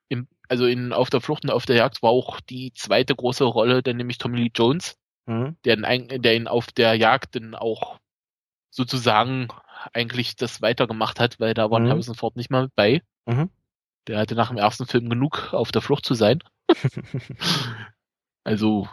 Im, 0.08 0.28
also 0.48 0.66
in 0.66 0.92
Auf 0.92 1.10
der 1.10 1.20
Flucht 1.20 1.44
und 1.44 1.50
auf 1.50 1.66
der 1.66 1.76
Jagd 1.76 2.02
war 2.02 2.10
auch 2.10 2.40
die 2.40 2.72
zweite 2.72 3.14
große 3.14 3.44
Rolle, 3.44 3.82
dann 3.82 3.96
nämlich 3.96 4.18
Tommy 4.18 4.38
Lee 4.38 4.50
Jones, 4.54 4.96
mhm. 5.26 5.56
der, 5.64 5.76
der 5.76 6.36
ihn 6.36 6.48
auf 6.48 6.68
der 6.72 6.94
Jagd 6.94 7.36
dann 7.36 7.54
auch 7.54 7.98
sozusagen 8.70 9.48
eigentlich 9.92 10.36
das 10.36 10.62
weitergemacht 10.62 11.20
hat, 11.20 11.40
weil 11.40 11.54
da 11.54 11.70
war 11.70 11.80
mhm. 11.80 11.88
Harrison 11.88 12.14
Ford 12.14 12.36
nicht 12.36 12.50
mal 12.50 12.64
mit 12.64 12.74
bei. 12.74 13.02
Mhm. 13.26 13.50
Der 14.06 14.18
hatte 14.18 14.34
nach 14.34 14.48
dem 14.48 14.58
ersten 14.58 14.86
Film 14.86 15.08
genug 15.08 15.52
auf 15.52 15.72
der 15.72 15.82
Flucht 15.82 16.04
zu 16.04 16.14
sein. 16.14 16.40
also 18.44 18.88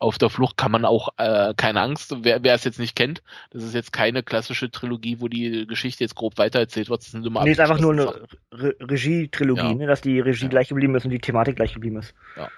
auf 0.00 0.16
der 0.16 0.30
Flucht 0.30 0.56
kann 0.56 0.72
man 0.72 0.84
auch 0.84 1.10
äh, 1.18 1.52
keine 1.56 1.82
Angst. 1.82 2.16
Wer, 2.22 2.42
wer 2.42 2.54
es 2.54 2.64
jetzt 2.64 2.78
nicht 2.78 2.96
kennt, 2.96 3.22
das 3.50 3.62
ist 3.62 3.74
jetzt 3.74 3.92
keine 3.92 4.22
klassische 4.22 4.70
Trilogie, 4.70 5.20
wo 5.20 5.28
die 5.28 5.66
Geschichte 5.66 6.02
jetzt 6.02 6.14
grob 6.14 6.38
weitererzählt 6.38 6.88
wird. 6.88 7.02
Das 7.02 7.10
sind 7.10 7.24
immer 7.24 7.44
nee, 7.44 7.52
ist 7.52 7.60
einfach 7.60 7.78
nur 7.78 7.92
eine 7.92 8.06
Re 8.50 8.74
Regie-Trilogie, 8.80 9.60
ja. 9.60 9.74
ne? 9.74 9.86
dass 9.86 10.00
die 10.00 10.18
Regie 10.18 10.44
ja. 10.44 10.48
gleich 10.48 10.68
geblieben 10.68 10.94
ist 10.94 11.04
und 11.04 11.10
die 11.10 11.18
Thematik 11.18 11.56
gleich 11.56 11.74
geblieben 11.74 11.98
ist. 11.98 12.14
Ja. 12.36 12.48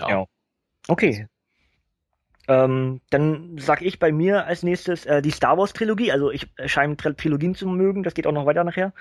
Ja. 0.00 0.08
ja. 0.08 0.24
Okay. 0.88 1.28
Ähm, 2.48 3.00
dann 3.10 3.56
sag 3.58 3.80
ich 3.82 3.98
bei 3.98 4.10
mir 4.10 4.46
als 4.46 4.64
nächstes 4.64 5.06
äh, 5.06 5.22
die 5.22 5.30
Star 5.30 5.56
Wars 5.56 5.72
Trilogie. 5.72 6.10
Also 6.10 6.32
ich 6.32 6.48
scheine 6.66 6.96
Trilogien 6.96 7.54
zu 7.54 7.68
mögen. 7.68 8.02
Das 8.02 8.14
geht 8.14 8.26
auch 8.26 8.32
noch 8.32 8.46
weiter 8.46 8.64
nachher. 8.64 8.92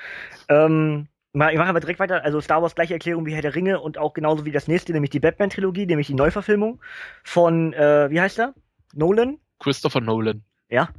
Ähm, 0.50 1.08
ich 1.36 1.58
mache 1.58 1.70
aber 1.70 1.82
direkt 1.82 2.00
weiter. 2.00 2.24
Also 2.24 2.40
Star 2.40 2.62
Wars 2.62 2.76
gleiche 2.76 2.94
Erklärung 2.94 3.26
wie 3.26 3.34
Herr 3.34 3.42
der 3.42 3.56
Ringe 3.56 3.82
und 3.82 3.98
auch 3.98 4.14
genauso 4.14 4.46
wie 4.46 4.52
das 4.52 4.68
nächste, 4.68 4.94
nämlich 4.94 5.12
die 5.12 5.20
Batman-Trilogie, 5.20 5.86
nämlich 5.86 6.08
die 6.08 6.14
Neuverfilmung 6.14 6.82
von, 7.24 7.74
äh, 7.74 8.10
wie 8.10 8.22
heißt 8.22 8.40
er? 8.40 8.54
Nolan? 8.94 9.40
Christopher 9.60 10.00
Nolan. 10.00 10.44
Ja. 10.70 10.90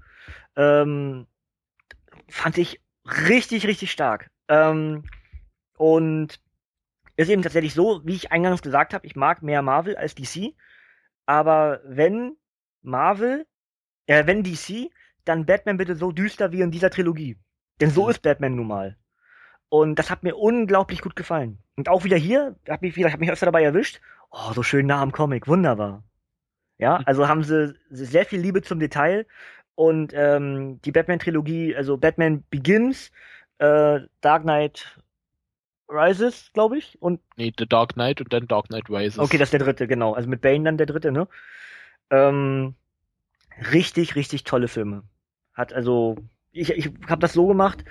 Ähm, 0.56 1.26
fand 2.28 2.58
ich 2.58 2.80
richtig, 3.28 3.66
richtig 3.66 3.90
stark. 3.90 4.30
Ähm, 4.48 5.04
und 5.78 6.38
ist 7.16 7.30
eben 7.30 7.42
tatsächlich 7.42 7.72
so, 7.72 8.02
wie 8.04 8.14
ich 8.14 8.30
eingangs 8.30 8.60
gesagt 8.60 8.92
habe, 8.92 9.06
ich 9.06 9.16
mag 9.16 9.42
mehr 9.42 9.62
Marvel 9.62 9.96
als 9.96 10.14
DC. 10.14 10.54
Aber 11.24 11.80
wenn 11.84 12.36
Marvel, 12.82 13.46
äh, 14.06 14.26
wenn 14.26 14.42
DC, 14.42 14.90
dann 15.24 15.46
Batman 15.46 15.78
bitte 15.78 15.96
so 15.96 16.12
düster 16.12 16.52
wie 16.52 16.60
in 16.60 16.70
dieser 16.70 16.90
Trilogie. 16.90 17.38
Denn 17.80 17.90
so 17.90 18.08
ist 18.08 18.22
Batman 18.22 18.54
nun 18.54 18.68
mal. 18.68 18.96
Und 19.78 19.98
das 19.98 20.10
hat 20.10 20.22
mir 20.22 20.36
unglaublich 20.36 21.02
gut 21.02 21.16
gefallen. 21.16 21.58
Und 21.76 21.90
auch 21.90 22.04
wieder 22.04 22.16
hier, 22.16 22.56
hab 22.66 22.80
mich 22.80 22.96
wieder, 22.96 23.12
hab 23.12 23.20
mich 23.20 23.30
öfter 23.30 23.44
dabei 23.44 23.62
erwischt. 23.62 24.00
Oh, 24.30 24.54
so 24.54 24.62
schön 24.62 24.86
nah 24.86 25.02
am 25.02 25.12
Comic, 25.12 25.46
wunderbar. 25.46 26.02
Ja, 26.78 27.00
mhm. 27.00 27.04
also 27.04 27.28
haben 27.28 27.44
sie 27.44 27.74
sehr 27.90 28.24
viel 28.24 28.40
Liebe 28.40 28.62
zum 28.62 28.80
Detail 28.80 29.26
und 29.74 30.14
ähm, 30.14 30.80
die 30.80 30.92
Batman-Trilogie, 30.92 31.76
also 31.76 31.98
Batman 31.98 32.42
Begins, 32.48 33.10
äh, 33.58 34.00
Dark 34.22 34.44
Knight 34.44 34.98
Rises, 35.90 36.50
glaube 36.54 36.78
ich, 36.78 36.96
und 37.02 37.20
nee, 37.36 37.52
The 37.56 37.66
Dark 37.66 37.92
Knight 37.92 38.22
und 38.22 38.32
dann 38.32 38.48
Dark 38.48 38.68
Knight 38.68 38.88
Rises. 38.88 39.18
Okay, 39.18 39.36
das 39.36 39.48
ist 39.48 39.52
der 39.52 39.60
dritte, 39.60 39.86
genau. 39.86 40.14
Also 40.14 40.26
mit 40.26 40.40
Bane 40.40 40.64
dann 40.64 40.78
der 40.78 40.86
dritte, 40.86 41.12
ne? 41.12 41.28
Ähm, 42.08 42.74
richtig, 43.72 44.16
richtig 44.16 44.44
tolle 44.44 44.68
Filme. 44.68 45.02
Hat 45.52 45.74
also 45.74 46.16
ich, 46.56 46.70
ich 46.70 46.90
habe 47.08 47.20
das 47.20 47.32
so 47.32 47.46
gemacht, 47.46 47.84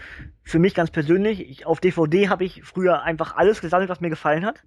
für 0.43 0.59
mich 0.59 0.73
ganz 0.73 0.91
persönlich, 0.91 1.49
ich, 1.49 1.65
auf 1.65 1.79
DVD 1.79 2.29
habe 2.29 2.43
ich 2.43 2.63
früher 2.63 3.03
einfach 3.03 3.35
alles 3.35 3.61
gesammelt, 3.61 3.89
was 3.89 4.01
mir 4.01 4.09
gefallen 4.09 4.45
hat, 4.45 4.63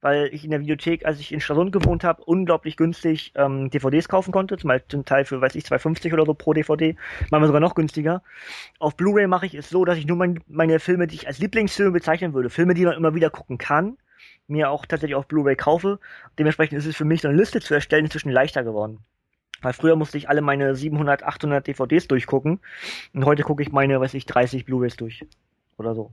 weil 0.00 0.30
ich 0.32 0.44
in 0.44 0.50
der 0.50 0.60
Videothek, 0.60 1.06
als 1.06 1.20
ich 1.20 1.32
in 1.32 1.40
Stralsund 1.40 1.72
gewohnt 1.72 2.04
habe, 2.04 2.24
unglaublich 2.24 2.76
günstig 2.76 3.32
ähm, 3.36 3.70
DVDs 3.70 4.08
kaufen 4.08 4.32
konnte, 4.32 4.56
zum 4.56 5.04
Teil 5.04 5.24
für, 5.24 5.40
weiß 5.40 5.54
ich, 5.54 5.64
2,50 5.64 6.12
oder 6.12 6.26
so 6.26 6.34
pro 6.34 6.52
DVD, 6.52 6.96
manchmal 7.30 7.46
sogar 7.46 7.60
noch 7.60 7.74
günstiger. 7.74 8.22
Auf 8.78 8.96
Blu-ray 8.96 9.26
mache 9.26 9.46
ich 9.46 9.54
es 9.54 9.70
so, 9.70 9.84
dass 9.84 9.98
ich 9.98 10.06
nur 10.06 10.16
mein, 10.16 10.40
meine 10.48 10.80
Filme, 10.80 11.06
die 11.06 11.14
ich 11.14 11.26
als 11.28 11.38
Lieblingsfilme 11.38 11.92
bezeichnen 11.92 12.34
würde, 12.34 12.50
Filme, 12.50 12.74
die 12.74 12.84
man 12.84 12.96
immer 12.96 13.14
wieder 13.14 13.30
gucken 13.30 13.58
kann, 13.58 13.96
mir 14.48 14.70
auch 14.70 14.86
tatsächlich 14.86 15.14
auf 15.14 15.28
Blu-ray 15.28 15.56
kaufe. 15.56 16.00
Dementsprechend 16.38 16.78
ist 16.78 16.86
es 16.86 16.96
für 16.96 17.04
mich, 17.04 17.22
so 17.22 17.28
eine 17.28 17.36
Liste 17.36 17.60
zu 17.60 17.74
erstellen, 17.74 18.06
inzwischen 18.06 18.30
leichter 18.30 18.64
geworden. 18.64 19.04
Weil 19.62 19.72
früher 19.72 19.96
musste 19.96 20.18
ich 20.18 20.28
alle 20.28 20.42
meine 20.42 20.74
700, 20.74 21.22
800 21.22 21.66
DVDs 21.66 22.08
durchgucken 22.08 22.60
und 23.14 23.24
heute 23.24 23.44
gucke 23.44 23.62
ich 23.62 23.72
meine, 23.72 24.00
weiß 24.00 24.14
ich, 24.14 24.26
30 24.26 24.64
Blu-rays 24.64 24.96
durch 24.96 25.24
oder 25.78 25.94
so. 25.94 26.12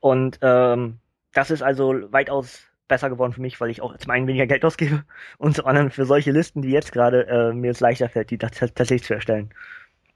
Und 0.00 0.38
ähm, 0.42 0.98
das 1.32 1.50
ist 1.50 1.62
also 1.62 1.94
weitaus 2.12 2.64
besser 2.88 3.08
geworden 3.08 3.32
für 3.32 3.40
mich, 3.40 3.60
weil 3.60 3.70
ich 3.70 3.80
auch 3.80 3.96
zum 3.96 4.10
einen 4.10 4.26
weniger 4.26 4.46
Geld 4.46 4.64
ausgebe 4.64 5.04
und 5.38 5.56
zum 5.56 5.66
anderen 5.66 5.90
für 5.90 6.04
solche 6.04 6.32
Listen, 6.32 6.62
die 6.62 6.70
jetzt 6.70 6.92
gerade 6.92 7.26
äh, 7.28 7.52
mir 7.52 7.70
es 7.70 7.80
leichter 7.80 8.08
fällt, 8.08 8.30
die 8.30 8.38
tatsächlich 8.38 9.04
zu 9.04 9.14
erstellen. 9.14 9.54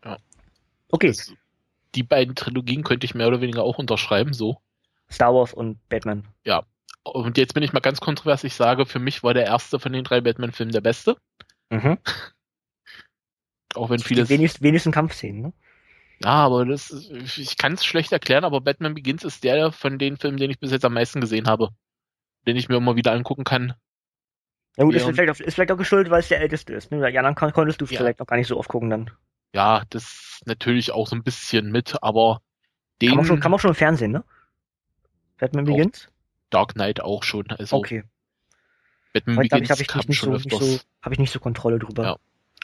Ja. 0.04 0.18
Okay. 0.90 1.08
Das, 1.08 1.32
die 1.94 2.02
beiden 2.02 2.34
Trilogien 2.34 2.82
könnte 2.82 3.04
ich 3.04 3.14
mehr 3.14 3.28
oder 3.28 3.40
weniger 3.40 3.62
auch 3.62 3.78
unterschreiben, 3.78 4.32
so. 4.32 4.58
Star 5.10 5.32
Wars 5.32 5.54
und 5.54 5.78
Batman. 5.88 6.24
Ja. 6.44 6.64
Und 7.04 7.36
jetzt 7.38 7.54
bin 7.54 7.62
ich 7.62 7.72
mal 7.72 7.80
ganz 7.80 8.00
kontrovers. 8.00 8.44
Ich 8.44 8.54
sage, 8.54 8.86
für 8.86 8.98
mich 8.98 9.22
war 9.22 9.34
der 9.34 9.44
erste 9.44 9.78
von 9.78 9.92
den 9.92 10.04
drei 10.04 10.20
Batman-Filmen 10.20 10.72
der 10.72 10.80
beste. 10.80 11.16
Mhm. 11.70 11.98
Auch 13.74 13.90
wenn 13.90 13.98
viele. 13.98 14.28
Wenigst, 14.28 14.62
wenigsten 14.62 14.92
Kampfszenen, 14.92 15.42
ne? 15.42 15.52
Ja, 16.22 16.30
aber 16.30 16.64
das, 16.64 16.90
ich 17.36 17.56
kann 17.56 17.74
es 17.74 17.84
schlecht 17.84 18.12
erklären, 18.12 18.44
aber 18.44 18.60
Batman 18.60 18.94
Begins 18.94 19.24
ist 19.24 19.44
der 19.44 19.72
von 19.72 19.98
den 19.98 20.16
Filmen, 20.16 20.38
den 20.38 20.50
ich 20.50 20.60
bis 20.60 20.70
jetzt 20.70 20.84
am 20.84 20.94
meisten 20.94 21.20
gesehen 21.20 21.48
habe. 21.48 21.70
Den 22.46 22.56
ich 22.56 22.68
mir 22.68 22.76
immer 22.76 22.96
wieder 22.96 23.12
angucken 23.12 23.44
kann. 23.44 23.74
Ja 24.76 24.84
gut, 24.84 24.94
ist 24.94 25.04
vielleicht, 25.04 25.30
auch, 25.30 25.40
ist 25.40 25.54
vielleicht 25.54 25.72
auch 25.72 25.76
geschuldet, 25.76 26.10
weil 26.10 26.20
es 26.20 26.28
der 26.28 26.40
älteste 26.40 26.72
ist. 26.74 26.90
Ne? 26.90 27.10
Ja, 27.10 27.22
dann 27.22 27.34
konntest 27.34 27.80
du 27.80 27.84
ja. 27.86 27.98
vielleicht 27.98 28.18
noch 28.18 28.26
gar 28.26 28.36
nicht 28.36 28.48
so 28.48 28.58
oft 28.58 28.68
gucken 28.68 28.90
dann. 28.90 29.10
Ja, 29.54 29.84
das 29.90 30.40
natürlich 30.46 30.92
auch 30.92 31.06
so 31.06 31.14
ein 31.14 31.22
bisschen 31.22 31.70
mit, 31.70 32.02
aber 32.02 32.40
den. 33.00 33.10
Kann 33.10 33.16
man 33.18 33.26
schon, 33.26 33.40
kann 33.40 33.50
man 33.50 33.60
schon 33.60 33.70
im 33.70 33.76
Fernsehen, 33.76 34.10
ne? 34.10 34.24
Batman 35.38 35.64
Begins? 35.64 36.08
Dark 36.50 36.74
Knight 36.74 37.00
auch 37.00 37.22
schon. 37.22 37.46
Also 37.48 37.76
okay. 37.76 38.04
Batman 39.12 39.36
Begins 39.36 39.70
habe 39.70 39.82
ich, 39.82 39.88
hab 39.94 40.02
ich, 40.02 40.08
nicht 40.08 40.20
so, 40.20 40.30
nicht 40.32 40.50
so, 40.50 40.80
hab 41.02 41.12
ich 41.12 41.18
nicht 41.18 41.32
so 41.32 41.38
Kontrolle 41.38 41.78
drüber. 41.78 42.02
Ja. 42.02 42.16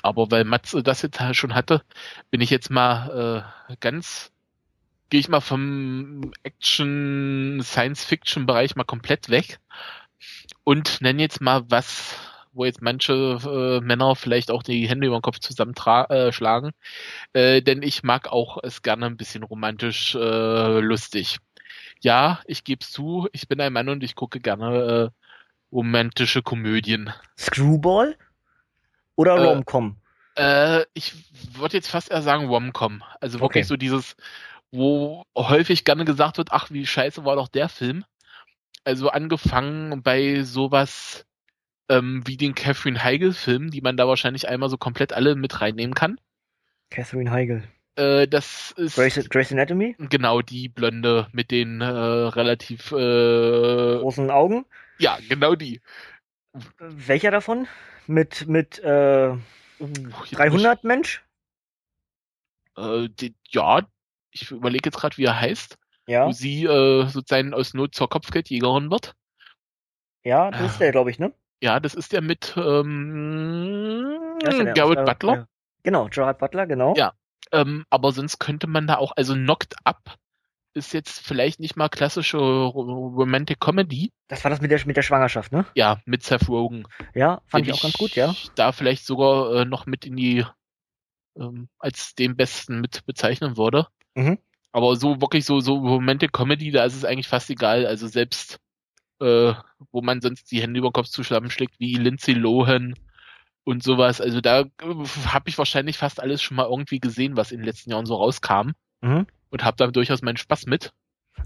Aber 0.02 0.30
weil 0.30 0.44
Matze 0.44 0.82
das 0.82 1.02
jetzt 1.02 1.20
schon 1.32 1.54
hatte, 1.54 1.82
bin 2.30 2.40
ich 2.40 2.50
jetzt 2.50 2.70
mal 2.70 3.44
äh, 3.68 3.76
ganz, 3.80 4.32
gehe 5.10 5.20
ich 5.20 5.28
mal 5.28 5.40
vom 5.40 6.32
Action, 6.42 7.60
Science-Fiction-Bereich 7.62 8.76
mal 8.76 8.84
komplett 8.84 9.28
weg 9.28 9.60
und 10.64 11.00
nenne 11.00 11.22
jetzt 11.22 11.40
mal 11.40 11.64
was, 11.68 12.16
wo 12.52 12.64
jetzt 12.64 12.82
manche 12.82 13.38
äh, 13.44 13.84
Männer 13.84 14.16
vielleicht 14.16 14.50
auch 14.50 14.62
die 14.62 14.88
Hände 14.88 15.06
über 15.06 15.18
den 15.18 15.22
Kopf 15.22 15.38
zusammenschlagen. 15.38 16.72
Äh, 17.32 17.58
äh, 17.58 17.62
denn 17.62 17.82
ich 17.82 18.02
mag 18.02 18.28
auch 18.28 18.58
es 18.62 18.82
gerne 18.82 19.06
ein 19.06 19.16
bisschen 19.16 19.42
romantisch 19.42 20.14
äh, 20.14 20.80
lustig. 20.80 21.38
Ja, 22.00 22.40
ich 22.46 22.64
gebe 22.64 22.84
zu, 22.84 23.28
ich 23.32 23.48
bin 23.48 23.60
ein 23.60 23.72
Mann 23.72 23.88
und 23.88 24.02
ich 24.02 24.14
gucke 24.14 24.40
gerne 24.40 25.10
äh, 25.12 25.26
romantische 25.72 26.42
Komödien. 26.42 27.12
Screwball? 27.38 28.16
Oder 29.20 29.36
äh, 29.36 29.44
Romcom? 29.44 29.96
Äh, 30.34 30.84
ich 30.94 31.12
würde 31.52 31.76
jetzt 31.76 31.90
fast 31.90 32.10
eher 32.10 32.22
sagen 32.22 32.46
Romcom. 32.46 33.02
Also 33.20 33.40
wirklich 33.40 33.64
okay. 33.64 33.68
so 33.68 33.76
dieses, 33.76 34.16
wo 34.72 35.24
häufig 35.36 35.84
gerne 35.84 36.06
gesagt 36.06 36.38
wird, 36.38 36.52
ach, 36.52 36.70
wie 36.70 36.86
scheiße 36.86 37.22
war 37.26 37.36
doch 37.36 37.48
der 37.48 37.68
Film. 37.68 38.02
Also 38.82 39.10
angefangen 39.10 40.02
bei 40.02 40.42
sowas 40.42 41.26
ähm, 41.90 42.22
wie 42.24 42.38
den 42.38 42.54
Catherine 42.54 43.04
Heigl-Film, 43.04 43.70
die 43.70 43.82
man 43.82 43.98
da 43.98 44.08
wahrscheinlich 44.08 44.48
einmal 44.48 44.70
so 44.70 44.78
komplett 44.78 45.12
alle 45.12 45.34
mit 45.34 45.60
reinnehmen 45.60 45.94
kann. 45.94 46.18
Catherine 46.88 47.30
Heigl. 47.30 47.62
Äh, 47.96 48.26
das 48.26 48.70
ist. 48.78 48.94
Grace, 48.94 49.28
Grace 49.28 49.52
Anatomy? 49.52 49.96
Genau, 49.98 50.40
die 50.40 50.70
Blonde 50.70 51.26
mit 51.32 51.50
den 51.50 51.82
äh, 51.82 51.84
relativ 51.84 52.90
äh, 52.92 53.98
großen 53.98 54.30
Augen. 54.30 54.64
Ja, 54.98 55.18
genau 55.28 55.54
die. 55.56 55.82
Welcher 56.78 57.30
davon? 57.30 57.68
Mit, 58.06 58.46
mit 58.48 58.78
äh, 58.80 59.36
300 60.32 60.84
Mensch? 60.84 61.24
Äh, 62.76 63.08
die, 63.08 63.34
ja, 63.48 63.82
ich 64.30 64.50
überlege 64.50 64.88
jetzt 64.88 64.98
gerade, 64.98 65.16
wie 65.16 65.24
er 65.24 65.40
heißt. 65.40 65.78
Ja. 66.06 66.26
Wo 66.26 66.32
sie 66.32 66.64
äh, 66.64 67.06
sozusagen 67.06 67.54
aus 67.54 67.74
Not 67.74 67.94
zur 67.94 68.08
Kopfgeldjägerin 68.08 68.90
wird. 68.90 69.14
Ja, 70.24 70.50
das 70.50 70.72
ist 70.72 70.80
der, 70.80 70.90
glaube 70.90 71.10
ich, 71.10 71.18
ne? 71.18 71.32
Ja, 71.62 71.78
das 71.78 71.94
ist 71.94 72.12
der 72.12 72.22
mit 72.22 72.54
ähm, 72.56 74.38
Ja, 74.42 74.50
der, 74.50 74.72
Garrett 74.74 74.98
äh, 74.98 75.04
Butler. 75.04 75.34
ja. 75.34 75.46
Genau, 75.82 76.08
Gerard 76.10 76.38
Butler, 76.38 76.66
genau. 76.66 76.94
Ja. 76.96 77.12
Ähm, 77.52 77.84
aber 77.90 78.12
sonst 78.12 78.38
könnte 78.38 78.66
man 78.66 78.86
da 78.86 78.96
auch, 78.96 79.12
also 79.16 79.34
Knocked 79.34 79.74
Up 79.84 80.16
ist 80.74 80.92
jetzt 80.92 81.26
vielleicht 81.26 81.60
nicht 81.60 81.76
mal 81.76 81.88
klassische 81.88 82.38
Ro- 82.38 83.12
Romantic 83.16 83.60
Comedy. 83.60 84.12
Das 84.28 84.44
war 84.44 84.50
das 84.50 84.60
mit 84.60 84.70
der, 84.70 84.84
mit 84.86 84.96
der 84.96 85.02
Schwangerschaft, 85.02 85.52
ne? 85.52 85.66
Ja, 85.74 86.00
mit 86.04 86.22
Seth 86.22 86.48
Rogen. 86.48 86.84
Ja, 87.14 87.42
fand 87.46 87.66
ich 87.66 87.72
auch 87.72 87.82
ganz 87.82 87.94
gut, 87.94 88.14
ja. 88.14 88.34
Da 88.54 88.72
vielleicht 88.72 89.04
sogar 89.04 89.54
äh, 89.54 89.64
noch 89.64 89.86
mit 89.86 90.06
in 90.06 90.16
die, 90.16 90.44
ähm, 91.36 91.68
als 91.78 92.14
den 92.14 92.36
besten 92.36 92.80
mit 92.80 93.04
bezeichnen 93.06 93.56
würde. 93.56 93.88
Mhm. 94.14 94.38
Aber 94.72 94.94
so 94.96 95.20
wirklich 95.20 95.44
so, 95.44 95.60
so 95.60 95.74
Romantic 95.78 96.32
Comedy, 96.32 96.70
da 96.70 96.84
ist 96.84 96.94
es 96.94 97.04
eigentlich 97.04 97.28
fast 97.28 97.50
egal. 97.50 97.86
Also 97.86 98.06
selbst, 98.06 98.60
äh, 99.20 99.52
wo 99.90 100.02
man 100.02 100.20
sonst 100.20 100.50
die 100.52 100.62
Hände 100.62 100.78
über 100.78 100.90
den 100.90 100.92
Kopf 100.92 101.08
zusammenschlägt, 101.08 101.80
wie 101.80 101.96
Lindsay 101.96 102.34
Lohan 102.34 102.94
und 103.64 103.82
sowas. 103.82 104.20
Also 104.20 104.40
da 104.40 104.60
äh, 104.60 104.66
habe 105.26 105.48
ich 105.48 105.58
wahrscheinlich 105.58 105.98
fast 105.98 106.20
alles 106.20 106.40
schon 106.40 106.56
mal 106.56 106.68
irgendwie 106.70 107.00
gesehen, 107.00 107.36
was 107.36 107.50
in 107.50 107.58
den 107.58 107.66
letzten 107.66 107.90
Jahren 107.90 108.06
so 108.06 108.14
rauskam. 108.14 108.70
Mhm. 109.00 109.26
Und 109.50 109.64
habe 109.64 109.76
da 109.76 109.86
durchaus 109.88 110.22
meinen 110.22 110.36
Spaß 110.36 110.66
mit. 110.66 110.92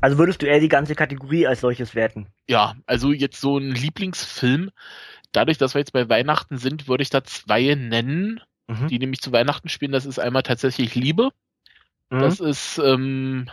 Also 0.00 0.18
würdest 0.18 0.42
du 0.42 0.46
eher 0.46 0.61
die 0.61 0.68
ganze 0.68 0.94
Kategorie 0.94 1.46
als 1.46 1.61
solches 1.61 1.94
werten? 1.94 2.28
Ja, 2.48 2.74
also 2.86 3.12
jetzt 3.12 3.40
so 3.40 3.59
ein 3.59 3.70
Lieblingsfilm. 3.70 4.70
Dadurch, 5.32 5.59
dass 5.59 5.74
wir 5.74 5.80
jetzt 5.80 5.92
bei 5.92 6.09
Weihnachten 6.09 6.59
sind, 6.59 6.88
würde 6.88 7.02
ich 7.02 7.11
da 7.11 7.24
zwei 7.24 7.74
nennen, 7.74 8.40
Mhm. 8.66 8.88
die 8.88 8.98
nämlich 8.98 9.20
zu 9.20 9.30
Weihnachten 9.32 9.68
spielen. 9.68 9.92
Das 9.92 10.07
ist 10.07 10.18
einmal 10.18 10.42
tatsächlich 10.42 10.94
Liebe. 10.94 11.30
Mhm. 12.11 12.20
Das 12.20 12.40
ist 12.40 12.78
ähm, 12.78 13.50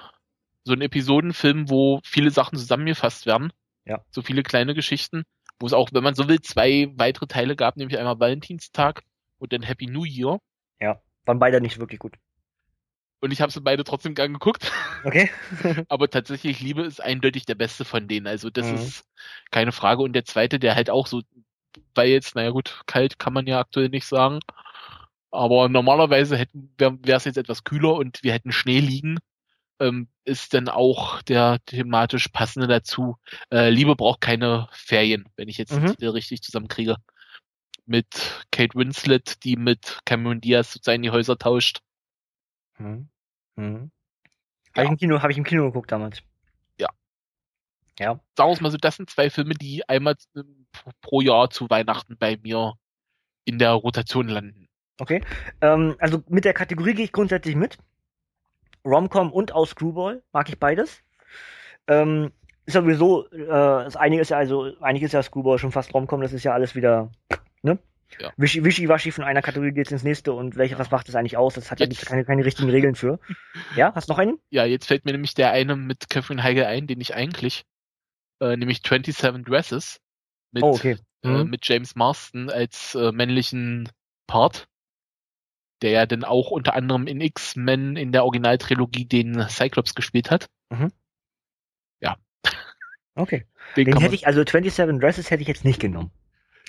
so 0.64 0.74
ein 0.74 0.82
Episodenfilm, 0.82 1.70
wo 1.70 2.00
viele 2.04 2.32
Sachen 2.32 2.58
zusammengefasst 2.58 3.26
werden. 3.26 3.52
Ja. 3.86 4.04
So 4.10 4.22
viele 4.22 4.44
kleine 4.44 4.74
Geschichten, 4.74 5.24
wo 5.60 5.66
es 5.66 5.74
auch, 5.74 5.90
wenn 5.92 6.04
man 6.04 6.16
so 6.16 6.28
will, 6.28 6.42
zwei 6.42 6.92
weitere 6.96 7.28
Teile 7.28 7.56
gab, 7.56 7.78
nämlich 7.78 7.98
einmal 7.98 8.20
Valentinstag 8.20 9.04
und 9.38 9.54
dann 9.54 9.64
Happy 9.64 9.88
New 9.88 10.06
Year. 10.06 10.40
Waren 11.26 11.38
beide 11.40 11.62
nicht 11.62 11.80
wirklich 11.80 12.00
gut. 12.00 12.16
Und 13.22 13.32
ich 13.32 13.42
habe 13.42 13.52
sie 13.52 13.62
beide 13.62 13.84
trotzdem 13.84 14.16
gern 14.16 14.34
geguckt. 14.34 14.72
Okay? 15.04 15.30
Aber 15.90 16.10
tatsächlich 16.10 16.60
Liebe 16.60 16.82
ist 16.82 17.02
eindeutig 17.02 17.46
der 17.46 17.56
beste 17.56 17.86
von 17.86 18.08
denen. 18.08 18.28
Also 18.28 18.50
das 18.50 18.72
Mhm. 18.72 18.78
ist 18.78 19.04
keine 19.52 19.72
Frage. 19.72 20.02
Und 20.02 20.14
der 20.14 20.26
zweite, 20.26 20.60
der 20.60 20.76
halt 20.76 20.90
auch 20.90 21.06
so, 21.08 21.22
weil 21.94 22.10
jetzt, 22.10 22.36
naja 22.36 22.50
gut, 22.50 22.82
kalt 22.88 23.20
kann 23.20 23.34
man 23.34 23.46
ja 23.48 23.60
aktuell 23.60 23.90
nicht 23.90 24.06
sagen. 24.08 24.40
Aber 25.30 25.70
normalerweise 25.70 26.36
hätten 26.36 26.74
wäre 26.78 26.98
es 27.06 27.26
jetzt 27.26 27.38
etwas 27.38 27.64
kühler 27.64 27.94
und 27.94 28.22
wir 28.24 28.34
hätten 28.34 28.52
Schnee 28.52 28.80
liegen. 28.80 29.20
Ähm, 29.80 30.10
ist 30.26 30.54
dann 30.54 30.68
auch 30.68 31.22
der 31.24 31.60
thematisch 31.66 32.28
passende 32.28 32.68
dazu. 32.68 33.18
Äh, 33.52 33.70
Liebe 33.70 33.96
braucht 33.96 34.22
keine 34.22 34.68
Ferien, 34.72 35.26
wenn 35.38 35.48
ich 35.48 35.58
jetzt 35.58 35.72
Mhm. 35.74 35.96
richtig 36.10 36.42
zusammenkriege. 36.42 36.98
Mit 37.86 38.46
Kate 38.52 38.76
Winslet, 38.76 39.44
die 39.44 39.56
mit 39.56 40.00
Cameron 40.06 40.42
Diaz 40.42 40.74
sozusagen 40.74 41.02
die 41.02 41.10
Häuser 41.12 41.38
tauscht. 41.38 41.82
Mhm. 42.82 43.10
Mhm. 43.56 43.92
Ja. 44.76 44.84
Habe 44.84 44.86
ich, 44.86 44.92
im 44.92 44.98
Kino- 44.98 45.22
hab 45.22 45.30
ich 45.30 45.38
im 45.38 45.44
Kino 45.44 45.66
geguckt 45.66 45.92
damals. 45.92 46.24
Ja. 46.80 46.90
Ja. 48.00 48.20
sagen 48.38 48.50
wir 48.50 48.54
es 48.54 48.62
mal 48.62 48.72
so, 48.72 48.78
das 48.78 48.96
sind 48.96 49.10
zwei 49.10 49.30
Filme, 49.30 49.54
die 49.54 49.88
einmal 49.88 50.16
pro 51.02 51.22
Jahr 51.22 51.50
zu 51.50 51.70
Weihnachten 51.70 52.18
bei 52.18 52.38
mir 52.42 52.74
in 53.46 53.60
der 53.60 53.72
Rotation 53.72 54.28
landen. 54.28 54.68
Okay. 55.00 55.24
Ähm, 55.62 55.96
also 56.00 56.24
mit 56.28 56.46
der 56.46 56.54
Kategorie 56.54 56.94
gehe 56.94 57.06
ich 57.06 57.12
grundsätzlich 57.12 57.56
mit. 57.56 57.78
Romcom 58.86 59.32
und 59.32 59.52
auch 59.54 59.66
Screwball 59.66 60.24
mag 60.32 60.50
ich 60.50 60.60
beides. 60.60 61.02
Ähm, 61.88 62.32
ist 62.66 62.76
ja 62.76 62.82
sowieso, 62.82 63.28
äh, 63.32 63.46
das 63.48 63.96
einige 63.96 64.22
ist 64.22 64.30
ja 64.30 64.38
also, 64.38 64.72
eigentlich 64.80 65.04
ist 65.04 65.14
ja 65.14 65.24
Screwball 65.24 65.58
schon 65.60 65.72
fast 65.72 65.94
Romcom, 65.94 66.22
das 66.22 66.34
ist 66.34 66.44
ja 66.44 66.54
alles 66.54 66.76
wieder, 66.76 67.12
ne? 67.64 67.78
Ja. 68.20 68.32
Wischi, 68.38 68.64
Wischiwaschi 68.64 69.12
von 69.12 69.24
einer 69.24 69.42
Kategorie 69.42 69.72
geht's 69.72 69.92
ins 69.92 70.04
nächste 70.04 70.34
und 70.34 70.56
welche, 70.56 70.78
was 70.78 70.92
macht 70.92 71.08
das 71.08 71.16
eigentlich 71.16 71.38
aus? 71.38 71.54
Das 71.56 71.72
hat 71.72 71.80
ja 71.80 71.86
Jetzt- 71.86 72.00
nicht, 72.00 72.06
keine, 72.06 72.26
keine 72.26 72.44
richtigen 72.46 72.70
Regeln 72.70 72.96
für. 72.96 73.20
Ja, 73.76 73.94
hast 73.96 74.10
noch 74.10 74.18
einen? 74.18 74.38
Ja, 74.50 74.66
jetzt 74.66 74.86
fällt 74.88 75.06
mir 75.06 75.12
nämlich 75.14 75.34
der 75.34 75.52
eine 75.52 75.76
mit 75.76 76.10
Catherine 76.10 76.44
Heigl 76.44 76.66
ein, 76.66 76.88
den 76.88 77.00
ich 77.02 77.14
eigentlich, 77.16 77.64
äh, 78.42 78.58
nämlich 78.58 78.82
27 78.86 79.46
Dresses 79.46 80.00
mit, 80.52 80.64
Oh, 80.64 80.72
okay. 80.76 80.98
äh, 81.24 81.28
Mhm. 81.28 81.50
mit 81.50 81.68
James 81.68 81.96
Marston 81.96 82.50
als 82.50 82.96
äh, 82.96 83.12
männlichen 83.12 83.90
Part, 84.28 84.68
der 85.82 85.92
ja 85.92 86.06
dann 86.06 86.24
auch 86.24 86.52
unter 86.52 86.74
anderem 86.76 87.08
in 87.08 87.22
X-Men 87.22 87.96
in 87.96 88.12
der 88.12 88.24
Originaltrilogie 88.26 89.06
den 89.06 89.48
Cyclops 89.50 89.96
gespielt 89.96 90.30
hat. 90.32 90.48
Okay. 93.14 93.46
Den, 93.76 93.86
Den 93.86 93.98
hätte 94.00 94.16
ich, 94.16 94.26
also 94.26 94.40
27 94.46 95.00
Dresses 95.02 95.30
hätte 95.32 95.42
ich 95.42 95.48
jetzt 95.50 95.66
nicht 95.66 95.82
genommen. 95.82 96.12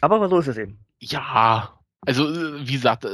Aber 0.02 0.28
so 0.28 0.38
ist 0.40 0.48
es 0.48 0.58
eben. 0.58 0.84
ja, 0.98 1.78
also 2.04 2.28
äh, 2.28 2.66
wie 2.66 2.72
gesagt, 2.72 3.04
äh, 3.04 3.08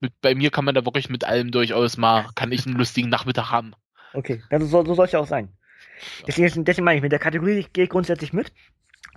mit, 0.00 0.18
bei 0.22 0.34
mir 0.34 0.50
kann 0.50 0.64
man 0.64 0.74
da 0.74 0.84
wirklich 0.84 1.10
mit 1.10 1.24
allem 1.24 1.50
durchaus 1.50 1.98
mal, 1.98 2.26
kann 2.34 2.50
ich 2.50 2.66
einen 2.66 2.76
lustigen 2.76 3.10
Nachmittag 3.10 3.50
haben. 3.50 3.74
Okay, 4.14 4.42
also 4.50 4.66
so, 4.66 4.84
so 4.84 4.94
soll 4.94 5.04
es 5.04 5.12
ja 5.12 5.20
auch 5.20 5.26
sein. 5.26 5.52
Deswegen, 6.26 6.64
deswegen 6.64 6.84
meine 6.84 6.96
ich, 6.96 7.02
mit 7.02 7.12
der 7.12 7.18
Kategorie 7.18 7.66
gehe 7.72 7.84
ich 7.84 7.90
grundsätzlich 7.90 8.32
mit, 8.32 8.52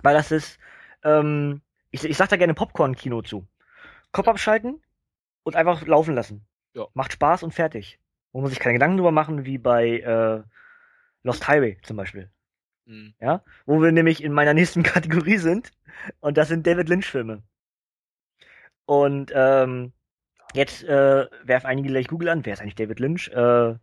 weil 0.02 0.14
das 0.14 0.30
ist, 0.30 0.58
ähm, 1.02 1.62
ich, 1.90 2.04
ich 2.04 2.16
sag 2.16 2.28
da 2.28 2.36
gerne 2.36 2.54
Popcorn-Kino 2.54 3.22
zu. 3.22 3.48
Kopf 4.12 4.28
abschalten 4.28 4.82
und 5.44 5.56
einfach 5.56 5.86
laufen 5.86 6.14
lassen. 6.14 6.44
Ja. 6.74 6.86
Macht 6.92 7.14
Spaß 7.14 7.42
und 7.42 7.52
fertig. 7.54 7.98
Man 8.34 8.46
sich 8.46 8.60
keine 8.60 8.74
Gedanken 8.74 8.98
drüber 8.98 9.12
machen, 9.12 9.46
wie 9.46 9.56
bei 9.56 10.00
äh, 10.00 10.42
Lost 11.22 11.48
Highway 11.48 11.78
zum 11.82 11.96
Beispiel. 11.96 12.30
Hm. 12.86 13.14
Ja, 13.20 13.42
wo 13.66 13.80
wir 13.80 13.92
nämlich 13.92 14.22
in 14.22 14.32
meiner 14.32 14.54
nächsten 14.54 14.82
Kategorie 14.82 15.38
sind. 15.38 15.70
Und 16.20 16.36
das 16.36 16.48
sind 16.48 16.66
David 16.66 16.88
Lynch-Filme. 16.88 17.42
Und 18.86 19.32
ähm, 19.34 19.92
jetzt 20.54 20.84
äh, 20.84 21.26
werfen 21.44 21.66
einige 21.66 21.88
gleich 21.88 22.08
Google 22.08 22.28
an, 22.28 22.44
wer 22.44 22.52
ist 22.52 22.60
eigentlich 22.60 22.74
David 22.74 23.00
Lynch? 23.00 23.28
Äh, 23.28 23.76